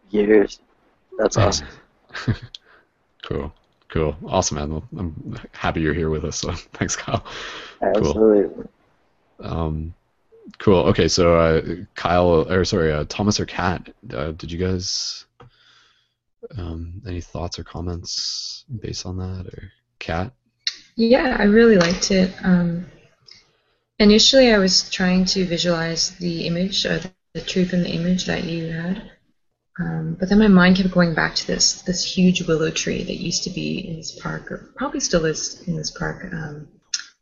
years, 0.10 0.60
that's 1.18 1.38
awesome. 1.38 1.68
cool. 3.24 3.54
Cool. 3.90 4.16
Awesome, 4.26 4.58
man. 4.58 4.82
I'm 4.98 5.40
happy 5.52 5.82
you're 5.82 5.94
here 5.94 6.10
with 6.10 6.26
us. 6.26 6.38
So 6.38 6.52
thanks, 6.74 6.96
Kyle. 6.96 7.24
Cool. 7.80 7.90
Absolutely. 7.96 8.66
Um, 9.40 9.94
cool. 10.58 10.80
Okay, 10.86 11.08
so 11.08 11.36
uh, 11.36 11.62
Kyle, 11.96 12.52
or 12.52 12.66
sorry, 12.66 12.92
uh, 12.92 13.06
Thomas 13.08 13.40
or 13.40 13.46
Kat, 13.46 13.94
uh, 14.14 14.32
did 14.32 14.52
you 14.52 14.58
guys 14.58 15.26
um, 16.58 17.02
any 17.08 17.22
thoughts 17.22 17.60
or 17.60 17.64
comments 17.64 18.66
based 18.82 19.06
on 19.06 19.18
that, 19.18 19.46
or 19.54 19.72
Kat? 20.00 20.34
Yeah, 20.96 21.38
I 21.40 21.44
really 21.44 21.78
liked 21.78 22.12
it. 22.12 22.34
Um, 22.44 22.86
initially 24.00 24.52
I 24.52 24.58
was 24.58 24.90
trying 24.90 25.26
to 25.26 25.46
visualize 25.46 26.12
the 26.18 26.48
image, 26.48 26.86
uh, 26.86 27.00
the 27.34 27.42
truth 27.42 27.74
in 27.74 27.84
the 27.84 27.90
image 27.90 28.26
that 28.26 28.44
you 28.44 28.72
had. 28.72 29.12
Um, 29.80 30.16
but 30.20 30.30
then 30.30 30.38
my 30.38 30.48
mind 30.48 30.78
kept 30.78 30.92
going 30.92 31.16
back 31.16 31.34
to 31.34 31.48
this 31.48 31.82
this 31.82 32.04
huge 32.04 32.44
willow 32.44 32.70
tree 32.70 33.04
that 33.04 33.16
used 33.16 33.44
to 33.44 33.50
be 33.50 33.88
in 33.88 33.98
this 33.98 34.12
park, 34.20 34.52
or 34.52 34.58
probably 34.76 35.00
still 35.00 35.26
is 35.26 35.68
in 35.68 35.76
this 35.76 35.90
park 35.90 36.32
um, 36.32 36.68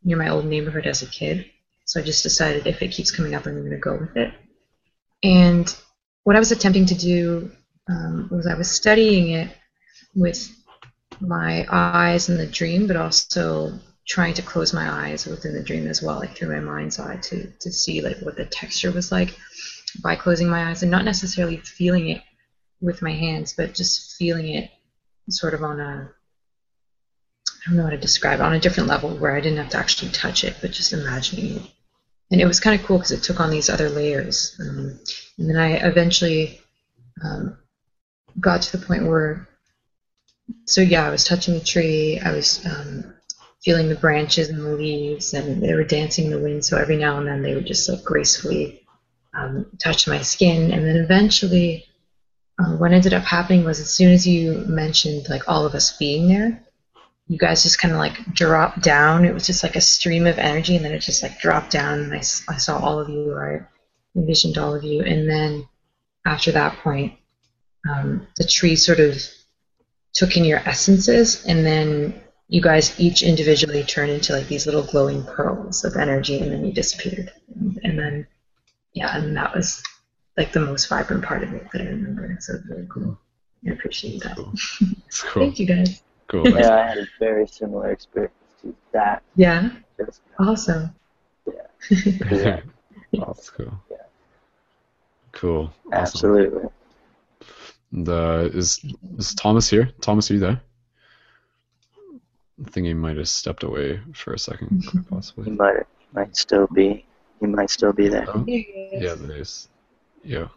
near 0.04 0.18
my 0.18 0.28
old 0.28 0.46
neighborhood 0.46 0.86
as 0.86 1.02
a 1.02 1.06
kid. 1.06 1.46
So 1.86 2.00
I 2.00 2.04
just 2.04 2.24
decided 2.24 2.68
if 2.68 2.82
it 2.82 2.92
keeps 2.92 3.12
coming 3.12 3.36
up, 3.36 3.46
I'm 3.46 3.58
going 3.58 3.72
to 3.72 3.78
go 3.78 3.98
with 3.98 4.18
it. 4.18 4.34
And 5.24 5.74
what 6.24 6.36
I 6.36 6.40
was 6.40 6.52
attempting 6.52 6.86
to 6.88 6.96
do 6.96 7.52
um, 7.90 8.28
was 8.32 8.48
I 8.48 8.56
was 8.56 8.70
studying 8.70 9.32
it 9.32 9.56
with 10.14 10.50
my 11.20 11.66
eyes 11.70 12.30
in 12.30 12.38
the 12.38 12.48
dream, 12.48 12.88
but 12.88 12.96
also 12.96 13.80
trying 14.08 14.34
to 14.34 14.42
close 14.42 14.74
my 14.74 14.90
eyes 14.90 15.26
within 15.26 15.54
the 15.54 15.64
dream 15.64 15.88
as 15.88 16.02
well, 16.02 16.20
like 16.20 16.36
through 16.36 16.54
my 16.54 16.60
mind's 16.60 17.00
eye, 17.00 17.18
to 17.18 17.48
to 17.60 17.72
see 17.72 18.02
like 18.02 18.20
what 18.22 18.36
the 18.36 18.46
texture 18.46 18.92
was 18.92 19.12
like 19.12 19.38
by 20.04 20.16
closing 20.16 20.50
my 20.50 20.70
eyes 20.70 20.82
and 20.82 20.92
not 20.92 21.06
necessarily 21.06 21.58
feeling 21.58 22.10
it 22.10 22.22
with 22.82 23.02
my 23.02 23.12
hands, 23.12 23.54
but 23.54 23.74
just 23.74 24.18
feeling 24.18 24.48
it 24.56 24.72
sort 25.30 25.54
of 25.54 25.64
on 25.64 25.80
a 25.80 26.12
I 27.66 27.70
don't 27.70 27.78
know 27.78 27.84
how 27.84 27.90
to 27.92 27.98
describe 27.98 28.40
it 28.40 28.44
on 28.44 28.54
a 28.54 28.60
different 28.60 28.90
level 28.90 29.16
where 29.16 29.36
I 29.36 29.42
didn't 29.42 29.60
have 29.60 29.70
to 29.70 29.78
actually 29.78 30.12
touch 30.12 30.44
it, 30.44 30.56
but 30.62 30.72
just 30.72 30.94
imagining 30.94 31.58
it. 31.58 31.62
And 32.32 32.42
it 32.42 32.46
was 32.46 32.60
kind 32.60 32.80
of 32.80 32.86
cool 32.86 32.98
because 32.98 33.12
it 33.12 33.22
took 33.22 33.40
on 33.40 33.52
these 33.52 33.70
other 33.70 33.90
layers. 33.90 34.58
Um, 34.60 35.00
and 35.38 35.50
then 35.50 35.58
I 35.58 35.74
eventually 35.74 36.60
um, 37.24 37.58
got 38.40 38.64
to 38.64 38.78
the 38.78 38.84
point 38.84 39.06
where, 39.06 39.48
so 40.66 40.82
yeah, 40.82 41.06
I 41.06 41.12
was 41.12 41.24
touching 41.24 41.54
the 41.54 41.60
tree, 41.60 42.20
I 42.20 42.32
was 42.32 42.66
um, 42.66 43.14
feeling 43.64 43.90
the 43.90 43.96
branches 43.96 44.50
and 44.50 44.60
the 44.60 44.76
leaves, 44.76 45.34
and 45.34 45.62
they 45.62 45.74
were 45.74 45.84
dancing 45.84 46.26
in 46.26 46.32
the 46.32 46.40
wind. 46.40 46.66
So 46.66 46.78
every 46.78 46.98
now 46.98 47.18
and 47.18 47.28
then 47.28 47.42
they 47.42 47.54
would 47.54 47.68
just 47.68 47.88
like 47.90 48.04
gracefully 48.04 48.84
um, 49.34 49.66
touch 49.80 50.08
my 50.08 50.22
skin. 50.22 50.72
And 50.72 50.86
then 50.86 50.98
eventually, 50.98 51.86
uh, 52.60 52.76
what 52.78 52.92
ended 52.92 53.14
up 53.14 53.24
happening 53.24 53.64
was 53.64 53.80
as 53.80 53.94
soon 53.94 54.12
as 54.12 54.28
you 54.28 54.64
mentioned 54.68 55.28
like 55.30 55.48
all 55.48 55.66
of 55.66 55.76
us 55.76 55.98
being 55.98 56.28
there, 56.28 56.64
you 57.28 57.38
guys 57.38 57.64
just 57.64 57.80
kind 57.80 57.94
of 57.94 58.00
like 58.00 58.34
dropped 58.34 58.82
down. 58.82 59.26
It 59.26 59.34
was 59.34 59.46
just 59.46 59.64
like 59.64 59.76
a 59.76 59.82
stream 59.82 60.28
of 60.28 60.38
energy, 60.38 60.76
and 60.76 60.84
then 60.84 60.92
it 60.92 61.00
just 61.00 61.24
like 61.24 61.40
dropped 61.40 61.72
down, 61.72 62.00
and 62.00 62.14
I, 62.14 62.18
I 62.18 62.58
saw 62.58 62.78
all 62.78 63.00
of 63.00 63.10
you, 63.10 63.32
or 63.32 63.70
I 64.16 64.20
envisioned 64.20 64.58
all 64.58 64.76
of 64.76 64.84
you, 64.84 65.02
and 65.04 65.30
then 65.30 65.68
after 66.26 66.52
that 66.52 66.78
point, 66.80 67.14
um, 67.90 68.28
the 68.38 68.44
tree 68.44 68.76
sort 68.76 69.00
of 69.00 69.22
took 70.14 70.36
in 70.36 70.44
your 70.44 70.60
essences, 70.60 71.46
and 71.46 71.66
then 71.66 72.22
you 72.52 72.62
guys 72.62 73.00
each 73.00 73.24
individually 73.24 73.82
turn 73.82 74.10
into 74.10 74.34
like 74.34 74.48
these 74.50 74.66
little 74.66 74.84
glowing 74.84 75.24
pearls 75.24 75.86
of 75.86 75.96
energy, 75.96 76.38
and 76.38 76.52
then 76.52 76.66
you 76.66 76.74
disappeared, 76.74 77.32
and, 77.56 77.80
and 77.84 77.98
then 77.98 78.28
yeah, 78.94 79.18
and 79.18 79.36
that 79.38 79.56
was 79.56 79.82
like 80.38 80.52
the 80.52 80.60
most 80.60 80.90
vibrant 80.90 81.24
part 81.24 81.44
of 81.44 81.54
it 81.54 81.66
that 81.72 81.82
I 81.82 81.86
remember. 81.86 82.38
So 82.42 82.54
it 82.54 82.56
was 82.58 82.70
really 82.70 82.88
cool. 82.90 83.18
I 83.66 83.72
appreciate 83.72 84.22
that. 84.24 84.36
Cool. 84.36 84.54
It's 85.08 85.24
cool. 85.24 85.44
Thank 85.44 85.60
you 85.60 85.66
guys. 85.66 86.04
Cool. 86.28 86.50
Yeah, 86.50 86.76
I 86.76 86.88
had 86.88 86.98
a 86.98 87.08
very 87.20 87.48
similar 87.48 87.92
experience 87.92 88.34
to 88.62 88.76
that. 88.92 89.24
Yeah. 89.36 89.70
Just, 89.98 90.22
Awesome. 90.40 90.94
yeah. 91.48 91.62
That's 93.14 93.50
cool. 93.50 93.74
Yeah. 93.90 93.98
Cool. 95.32 95.74
Awesome. 95.88 95.94
Absolutely. 95.94 96.70
And, 97.92 98.10
uh, 98.10 98.50
is 98.54 98.84
is 99.18 99.36
Thomas 99.36 99.70
here? 99.70 99.90
Thomas, 100.02 100.30
are 100.32 100.34
you 100.34 100.40
there? 100.40 100.62
I 102.66 102.70
think 102.70 102.86
he 102.88 102.94
might 102.94 103.18
have 103.18 103.28
stepped 103.30 103.64
away 103.64 104.00
for 104.14 104.34
a 104.34 104.40
second, 104.40 104.84
quite 104.88 105.04
He 105.04 105.10
possibly. 105.10 105.52
might 105.52 105.84
might 106.14 106.36
still 106.38 106.68
be 106.68 107.06
he 107.40 107.48
might 107.48 107.70
still 107.70 107.94
be 107.94 108.08
there. 108.08 108.26
Oh, 108.28 108.44
Here 108.44 108.60
he 108.60 108.90
yeah, 109.02 109.16
there 109.16 109.38
is. 109.38 109.68
Yeah. 110.24 110.48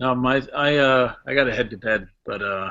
No, 0.00 0.14
my 0.14 0.42
I 0.54 0.76
uh 0.76 1.14
I 1.26 1.34
got 1.34 1.44
to 1.44 1.54
head 1.54 1.70
to 1.70 1.76
bed, 1.76 2.08
but 2.24 2.40
uh 2.42 2.70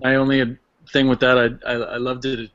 my 0.00 0.14
only 0.16 0.58
thing 0.92 1.08
with 1.08 1.20
that 1.20 1.36
I 1.38 1.70
I, 1.70 1.74
I 1.74 1.96
loved 1.98 2.24
it 2.24 2.50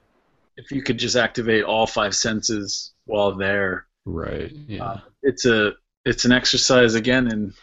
if 0.57 0.71
you 0.71 0.81
could 0.81 0.97
just 0.97 1.15
activate 1.15 1.63
all 1.63 1.85
five 1.85 2.15
senses 2.15 2.93
while 3.05 3.35
there. 3.35 3.85
Right. 4.05 4.51
Yeah. 4.67 4.83
Uh, 4.83 4.99
it's 5.21 5.45
a 5.45 5.73
it's 6.05 6.25
an 6.25 6.31
exercise 6.31 6.95
again 6.95 7.27
in 7.31 7.53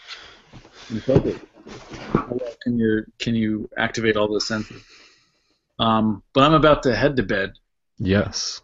in 0.90 1.00
focus. 1.00 1.40
Can 2.62 2.78
you 2.78 3.04
can 3.18 3.34
you 3.34 3.68
activate 3.76 4.16
all 4.16 4.28
those 4.28 4.46
senses? 4.46 4.82
Um, 5.78 6.22
but 6.32 6.44
I'm 6.44 6.54
about 6.54 6.84
to 6.84 6.94
head 6.94 7.16
to 7.16 7.22
bed. 7.22 7.54
yes. 7.98 8.62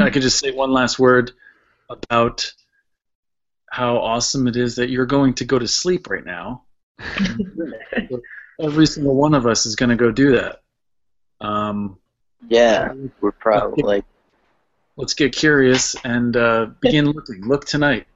I 0.00 0.10
could 0.10 0.22
just 0.22 0.38
say 0.38 0.52
one 0.52 0.72
last 0.72 0.98
word 0.98 1.32
about 1.88 2.52
how 3.70 3.96
awesome 3.98 4.46
it 4.46 4.56
is 4.56 4.76
that 4.76 4.90
you're 4.90 5.06
going 5.06 5.34
to 5.34 5.44
go 5.44 5.58
to 5.58 5.66
sleep 5.66 6.08
right 6.08 6.24
now. 6.24 6.64
Every 8.60 8.86
single 8.86 9.16
one 9.16 9.34
of 9.34 9.46
us 9.46 9.66
is 9.66 9.74
going 9.74 9.88
to 9.90 9.96
go 9.96 10.10
do 10.10 10.32
that. 10.32 10.60
Um, 11.40 11.98
Yeah, 12.48 12.92
we're 13.20 13.32
probably 13.32 13.82
like 13.82 14.04
let's 14.96 15.14
get 15.14 15.34
curious 15.34 15.96
and 16.04 16.36
uh, 16.36 16.66
begin 16.80 17.06
looking. 17.06 17.46
Look 17.46 17.64
tonight, 17.64 18.06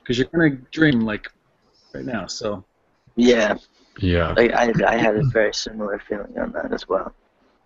because 0.00 0.18
you're 0.18 0.28
going 0.28 0.56
to 0.56 0.62
dream 0.70 1.00
like 1.00 1.30
right 1.94 2.04
now. 2.04 2.26
So 2.26 2.64
yeah. 3.16 3.56
Yeah. 4.00 4.32
Like 4.32 4.52
I 4.52 4.72
I 4.86 4.96
had 4.96 5.16
a 5.16 5.22
very 5.24 5.54
similar 5.54 6.02
feeling 6.08 6.36
on 6.38 6.52
that 6.52 6.72
as 6.72 6.88
well. 6.88 7.14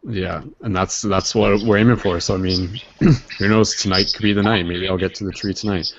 Yeah, 0.04 0.42
and 0.60 0.74
that's 0.74 1.02
that's 1.02 1.34
what 1.34 1.62
we're 1.62 1.78
aiming 1.78 1.96
for. 1.96 2.20
So 2.20 2.34
I 2.34 2.38
mean, 2.38 2.80
who 3.00 3.48
knows? 3.48 3.74
Tonight 3.76 4.12
could 4.14 4.22
be 4.22 4.32
the 4.32 4.42
night. 4.42 4.64
Maybe 4.64 4.88
I'll 4.88 4.96
get 4.96 5.14
to 5.16 5.24
the 5.24 5.32
tree 5.32 5.54
tonight. 5.54 5.92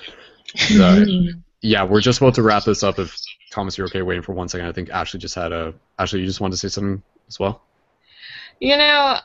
Yeah, 1.62 1.84
we're 1.84 2.00
just 2.00 2.22
about 2.22 2.36
to 2.36 2.42
wrap 2.42 2.64
this 2.64 2.82
up. 2.82 2.98
If 2.98 3.14
Thomas, 3.50 3.76
you're 3.76 3.86
okay 3.88 4.00
waiting 4.00 4.22
for 4.22 4.32
one 4.32 4.48
second. 4.48 4.66
I 4.66 4.72
think 4.72 4.88
Ashley 4.88 5.20
just 5.20 5.34
had 5.34 5.52
a. 5.52 5.74
Ashley, 5.98 6.20
you 6.20 6.26
just 6.26 6.40
wanted 6.40 6.52
to 6.52 6.56
say 6.56 6.68
something 6.68 7.02
as 7.28 7.38
well. 7.38 7.62
You 8.60 8.78
know, 8.78 9.18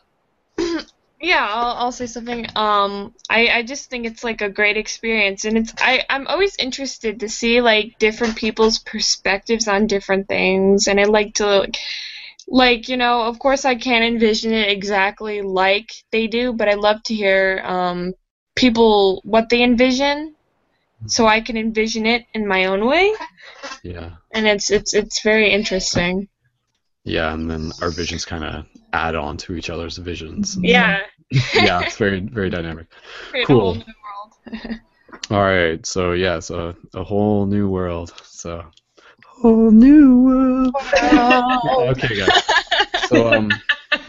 yeah, 1.21 1.47
I'll, 1.49 1.77
I'll 1.77 1.91
say 1.91 2.07
something. 2.07 2.45
Um, 2.55 3.13
I, 3.29 3.47
I 3.47 3.63
just 3.63 3.89
think 3.89 4.05
it's 4.05 4.23
like 4.23 4.41
a 4.41 4.49
great 4.49 4.75
experience, 4.75 5.45
and 5.45 5.57
it's 5.57 5.73
I 5.79 6.03
I'm 6.09 6.27
always 6.27 6.57
interested 6.57 7.21
to 7.21 7.29
see 7.29 7.61
like 7.61 7.97
different 7.99 8.35
people's 8.35 8.79
perspectives 8.79 9.67
on 9.67 9.87
different 9.87 10.27
things, 10.27 10.87
and 10.87 10.99
I 10.99 11.05
like 11.05 11.35
to 11.35 11.59
like, 11.59 11.77
like 12.47 12.89
you 12.89 12.97
know, 12.97 13.23
of 13.23 13.39
course 13.39 13.65
I 13.65 13.75
can't 13.75 14.03
envision 14.03 14.53
it 14.53 14.69
exactly 14.69 15.41
like 15.41 15.91
they 16.11 16.27
do, 16.27 16.53
but 16.53 16.69
I 16.69 16.73
love 16.75 17.01
to 17.03 17.15
hear 17.15 17.61
um 17.65 18.13
people 18.55 19.21
what 19.25 19.49
they 19.49 19.63
envision, 19.63 20.35
so 21.07 21.27
I 21.27 21.41
can 21.41 21.57
envision 21.57 22.05
it 22.05 22.25
in 22.33 22.47
my 22.47 22.65
own 22.65 22.85
way, 22.85 23.13
Yeah. 23.83 24.11
and 24.33 24.47
it's 24.47 24.71
it's 24.71 24.93
it's 24.93 25.21
very 25.23 25.51
interesting. 25.51 26.27
Yeah, 27.03 27.33
and 27.33 27.49
then 27.49 27.71
our 27.81 27.91
visions 27.91 28.25
kind 28.25 28.43
of 28.43 28.65
add 28.93 29.15
on 29.15 29.37
to 29.37 29.55
each 29.55 29.69
other's 29.69 29.97
visions. 29.97 30.57
Yeah. 30.61 31.01
yeah, 31.53 31.81
it's 31.81 31.97
very 31.97 32.19
very 32.21 32.49
dynamic. 32.49 32.87
Create 33.29 33.43
a 33.43 33.47
Cool. 33.47 33.59
whole 33.59 33.73
new 33.75 33.93
world. 34.05 34.79
All 35.31 35.41
right, 35.41 35.85
so 35.85 36.13
yeah, 36.13 36.39
so 36.39 36.75
a 36.93 37.03
whole 37.03 37.45
new 37.45 37.69
world. 37.69 38.13
So 38.23 38.63
whole 39.45 39.69
new 39.69 40.21
world. 40.21 40.75
okay, 41.91 42.17
guys. 42.17 42.43
So 43.07 43.31
um, 43.31 43.51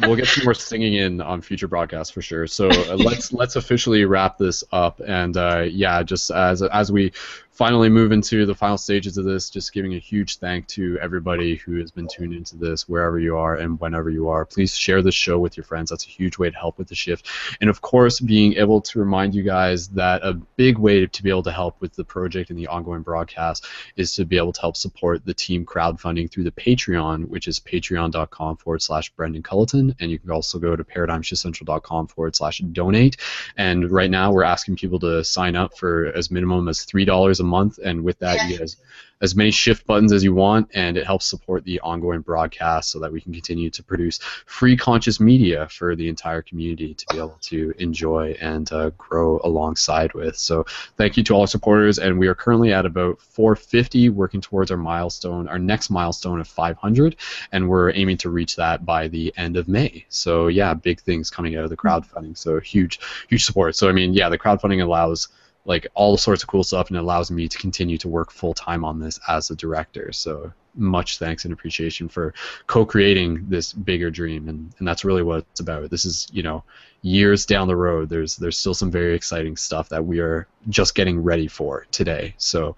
we'll 0.00 0.16
get 0.16 0.26
some 0.26 0.44
more 0.44 0.55
singing 0.55 0.94
in 0.94 1.20
on 1.20 1.42
future 1.42 1.68
broadcasts 1.68 2.10
for 2.10 2.23
sure. 2.23 2.47
So 2.47 2.70
uh, 2.70 2.97
let's 2.97 3.34
let's 3.34 3.56
officially 3.56 4.06
wrap 4.06 4.39
this 4.39 4.65
up, 4.73 4.98
and 5.06 5.36
uh, 5.36 5.66
yeah, 5.68 6.02
just 6.02 6.31
as 6.31 6.62
as 6.62 6.90
we 6.90 7.12
finally 7.57 7.89
move 7.89 8.12
into 8.12 8.47
the 8.47 8.55
final 8.55 8.78
stages 8.78 9.17
of 9.17 9.25
this, 9.25 9.51
just 9.51 9.73
giving 9.73 9.94
a 9.94 9.99
huge 9.99 10.39
thank 10.39 10.67
to 10.68 10.99
everybody 11.01 11.57
who 11.57 11.81
has 11.81 11.91
been 11.91 12.07
tuned 12.07 12.35
into 12.35 12.57
this, 12.57 12.89
wherever 12.89 13.18
you 13.18 13.36
are 13.36 13.57
and 13.57 13.81
whenever 13.81 14.10
you 14.10 14.28
are. 14.28 14.44
Please 14.44 14.76
share 14.76 15.02
this 15.02 15.15
show 15.15 15.39
with 15.39 15.57
your 15.57 15.65
friends. 15.65 15.91
That's 15.91 16.05
a 16.05 16.09
huge 16.09 16.39
way 16.39 16.51
to 16.51 16.57
help 16.57 16.78
with 16.78 16.89
the 16.89 16.94
shift, 16.94 17.28
and 17.60 17.70
of 17.70 17.81
course, 17.81 18.20
being 18.20 18.55
able 18.55 18.81
to 18.83 18.99
remind 18.99 19.35
you 19.35 19.43
guys 19.43 19.89
that 19.89 20.23
a 20.23 20.35
big 20.35 20.78
way 20.78 21.07
to 21.07 21.23
be 21.23 21.31
able 21.31 21.43
to 21.44 21.52
help 21.52 21.81
with 21.81 21.94
the 21.94 22.05
project 22.05 22.51
and 22.51 22.59
the 22.59 22.67
ongoing 22.67 23.02
broadcast 23.02 23.67
is 23.97 24.15
to 24.15 24.25
be 24.25 24.36
able 24.36 24.52
to 24.52 24.60
help 24.60 24.76
support 24.76 25.25
the 25.25 25.35
team 25.35 25.65
crowdfunding 25.65 26.31
through 26.31 26.44
the 26.44 26.51
Patreon, 26.51 27.28
which 27.28 27.49
is 27.49 27.60
patreon.com 27.60 28.57
forward 28.57 28.83
slash 28.83 29.10
Brendon 29.10 29.43
Culliton. 29.43 29.94
And 30.01 30.10
you 30.10 30.18
can 30.18 30.31
also 30.31 30.59
go 30.59 30.76
to 30.76 30.85
paradigmshiftcentral.com 30.85 32.09
forward 32.09 32.36
slash 32.36 32.59
donate. 32.59 33.17
And 33.57 33.91
right 33.91 34.10
now, 34.10 34.33
we're 34.33 34.44
asking 34.44 34.76
people 34.76 34.99
to 35.01 35.25
sign 35.25 35.57
up 35.57 35.76
for 35.78 36.07
as 36.07 36.31
minimum 36.31 36.68
as 36.68 36.85
$3 36.86 37.41
a 37.41 37.43
month. 37.47 37.78
And 37.83 38.05
with 38.05 38.18
that, 38.20 38.49
you 38.49 38.58
guys 38.58 38.76
as 39.20 39.34
many 39.34 39.50
shift 39.50 39.86
buttons 39.86 40.12
as 40.12 40.23
you 40.23 40.34
want, 40.34 40.68
and 40.75 40.97
it 40.97 41.07
helps 41.07 41.26
support 41.26 41.65
the 41.65 41.81
ongoing 41.81 42.20
broadcast 42.20 42.91
so 42.91 42.99
that 42.99 43.10
we 43.10 43.20
can 43.20 43.33
continue 43.33 43.70
to 43.70 43.83
produce 43.83 44.18
free 44.44 44.76
conscious 44.76 45.20
media 45.20 45.66
for 45.70 45.97
the 45.97 46.08
entire 46.08 46.42
community 46.42 46.92
to 46.92 47.07
be 47.10 47.16
able 47.16 47.39
to 47.41 47.73
enjoy 47.78 48.36
and 48.41 48.70
uh, 48.73 48.91
grow 48.99 49.41
alongside 49.42 50.12
with. 50.12 50.36
So 50.36 50.66
thank 50.97 51.16
you 51.16 51.23
to 51.25 51.34
all 51.34 51.42
our 51.42 51.47
supporters, 51.47 51.99
and 51.99 52.18
we 52.18 52.26
are 52.26 52.34
currently 52.34 52.73
at 52.73 52.84
about 52.84 53.20
450, 53.20 54.10
working 54.10 54.41
towards 54.41 54.70
our 54.70 54.76
milestone, 54.76 55.49
our 55.49 55.58
next 55.58 55.89
milestone 55.89 56.41
of 56.41 56.49
500, 56.49 57.16
and 57.52 57.68
we're 57.68 57.92
aiming 57.92 58.18
to 58.18 58.31
reach 58.31 58.57
that 58.57 58.84
by 58.84 59.08
the 59.08 59.33
end 59.36 59.57
of 59.57 59.66
May. 59.66 60.05
So 60.10 60.49
yeah, 60.49 60.75
big 60.75 61.00
things 61.00 61.31
coming 61.31 61.57
out 61.57 61.65
of 61.65 61.70
the 61.70 61.76
crowdfunding. 61.76 62.36
So 62.36 62.60
huge, 62.60 63.00
huge 63.28 63.44
support. 63.47 63.76
So 63.76 63.89
I 63.89 63.92
mean, 63.92 64.12
yeah, 64.12 64.28
the 64.28 64.39
crowdfunding 64.39 64.83
allows 64.83 65.28
like 65.67 65.86
all 65.95 66.17
sorts 66.17 66.43
of 66.43 66.49
cool 66.49 66.65
stuff, 66.65 66.89
and 66.89 66.97
it 66.97 67.01
allows 67.01 67.31
me 67.31 67.49
to 67.49 67.59
continue 67.59 67.99
to 67.99 68.09
work 68.09 68.31
full 68.31 68.55
time 68.55 68.85
on 68.85 69.01
this 69.01 69.20
as 69.28 69.51
a 69.51 69.57
director. 69.57 70.12
So 70.12 70.53
much 70.75 71.19
thanks 71.19 71.45
and 71.45 71.53
appreciation 71.53 72.09
for 72.09 72.35
co-creating 72.67 73.47
this 73.49 73.73
bigger 73.73 74.11
dream, 74.11 74.49
and, 74.49 74.73
and 74.78 74.86
that's 74.86 75.05
really 75.05 75.23
what 75.23 75.45
it's 75.51 75.61
about. 75.61 75.91
This 75.91 76.05
is 76.05 76.28
you 76.33 76.43
know 76.43 76.62
years 77.03 77.47
down 77.47 77.69
the 77.69 77.77
road. 77.77 78.09
There's 78.09 78.36
there's 78.36 78.59
still 78.59 78.75
some 78.75 78.91
very 78.91 79.15
exciting 79.15 79.57
stuff 79.57 79.89
that 79.91 80.05
we 80.05 80.20
are 80.20 80.47
just 80.69 80.95
getting 80.95 81.23
ready 81.23 81.49
for 81.49 81.86
today. 81.91 82.35
So 82.39 82.77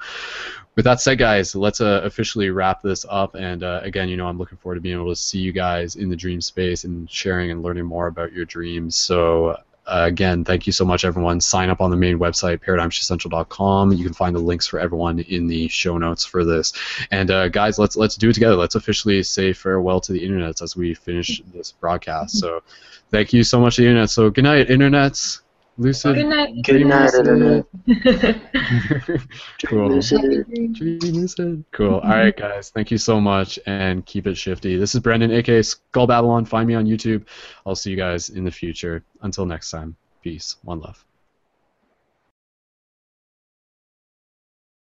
with 0.79 0.85
that 0.85 1.01
said, 1.01 1.19
guys, 1.19 1.57
let's 1.57 1.81
uh, 1.81 2.03
officially 2.05 2.51
wrap 2.51 2.83
this 2.83 3.05
up. 3.09 3.35
And 3.35 3.65
uh, 3.65 3.81
again, 3.83 4.09
you 4.09 4.17
know, 4.17 4.29
I'm 4.29 4.39
looking 4.39 4.59
forward 4.59 4.77
to 4.77 4.81
being 4.81 4.95
able 4.95 5.11
to 5.11 5.17
see 5.17 5.41
you 5.41 5.51
guys 5.51 5.97
in 5.97 6.09
the 6.09 6.15
dream 6.15 6.41
space 6.41 6.85
and 6.85 7.11
sharing 7.11 7.51
and 7.51 7.65
learning 7.65 7.85
more 7.85 8.07
about 8.07 8.33
your 8.33 8.45
dreams. 8.45 8.95
So 8.95 9.57
uh, 9.89 10.05
again, 10.05 10.45
thank 10.45 10.67
you 10.67 10.73
so 10.73 10.85
much, 10.85 11.05
everyone. 11.05 11.41
Sign 11.41 11.71
up 11.71 11.81
on 11.81 11.91
the 11.91 11.97
main 11.97 12.19
website, 12.19 12.59
paradigmshiftcentral.com. 12.59 13.93
You 13.93 14.05
can 14.05 14.13
find 14.13 14.37
the 14.37 14.41
links 14.41 14.67
for 14.67 14.79
everyone 14.79 15.21
in 15.21 15.47
the 15.47 15.67
show 15.69 15.97
notes 15.97 16.25
for 16.25 16.45
this. 16.45 16.75
And 17.11 17.31
uh, 17.31 17.49
guys, 17.49 17.79
let's 17.79 17.97
let's 17.97 18.17
do 18.17 18.29
it 18.29 18.35
together. 18.35 18.55
Let's 18.57 18.75
officially 18.75 19.23
say 19.23 19.53
farewell 19.55 20.01
to 20.03 20.13
the 20.13 20.23
internet 20.23 20.61
as 20.61 20.77
we 20.77 20.95
finish 20.95 21.41
this 21.55 21.73
broadcast. 21.73 22.39
So, 22.39 22.63
thank 23.11 23.33
you 23.33 23.43
so 23.43 23.61
much, 23.61 23.77
the 23.77 23.85
internet. 23.85 24.11
So, 24.11 24.29
good 24.31 24.45
night, 24.45 24.69
internets. 24.69 25.41
Lucid. 25.79 26.17
Good 26.17 26.27
night. 26.27 26.63
Good 26.65 26.87
night, 26.87 27.15
internet. 27.15 27.65
cool. 29.67 29.91
Lucid. 29.91 30.45
Dream 30.73 30.99
lucid. 31.01 31.65
Cool. 31.73 32.01
All 32.01 32.11
right, 32.11 32.37
guys. 32.37 32.71
Thank 32.71 32.91
you 32.91 32.99
so 32.99 33.21
much, 33.21 33.61
and 33.65 34.05
keep 34.05 34.27
it 34.27 34.37
shifty. 34.37 34.77
This 34.77 34.95
is 34.95 35.01
Brendon, 35.01 35.31
aka 35.31 35.63
Skull 35.63 36.09
Babylon. 36.09 36.45
Find 36.45 36.67
me 36.67 36.75
on 36.75 36.85
YouTube. 36.85 37.25
I'll 37.65 37.77
see 37.77 37.91
you 37.91 37.97
guys 37.97 38.31
in 38.31 38.45
the 38.45 38.51
future. 38.51 39.05
Until 39.23 39.47
next 39.47 39.71
time. 39.71 39.95
Peace. 40.23 40.57
One 40.65 40.81
love. 40.81 41.05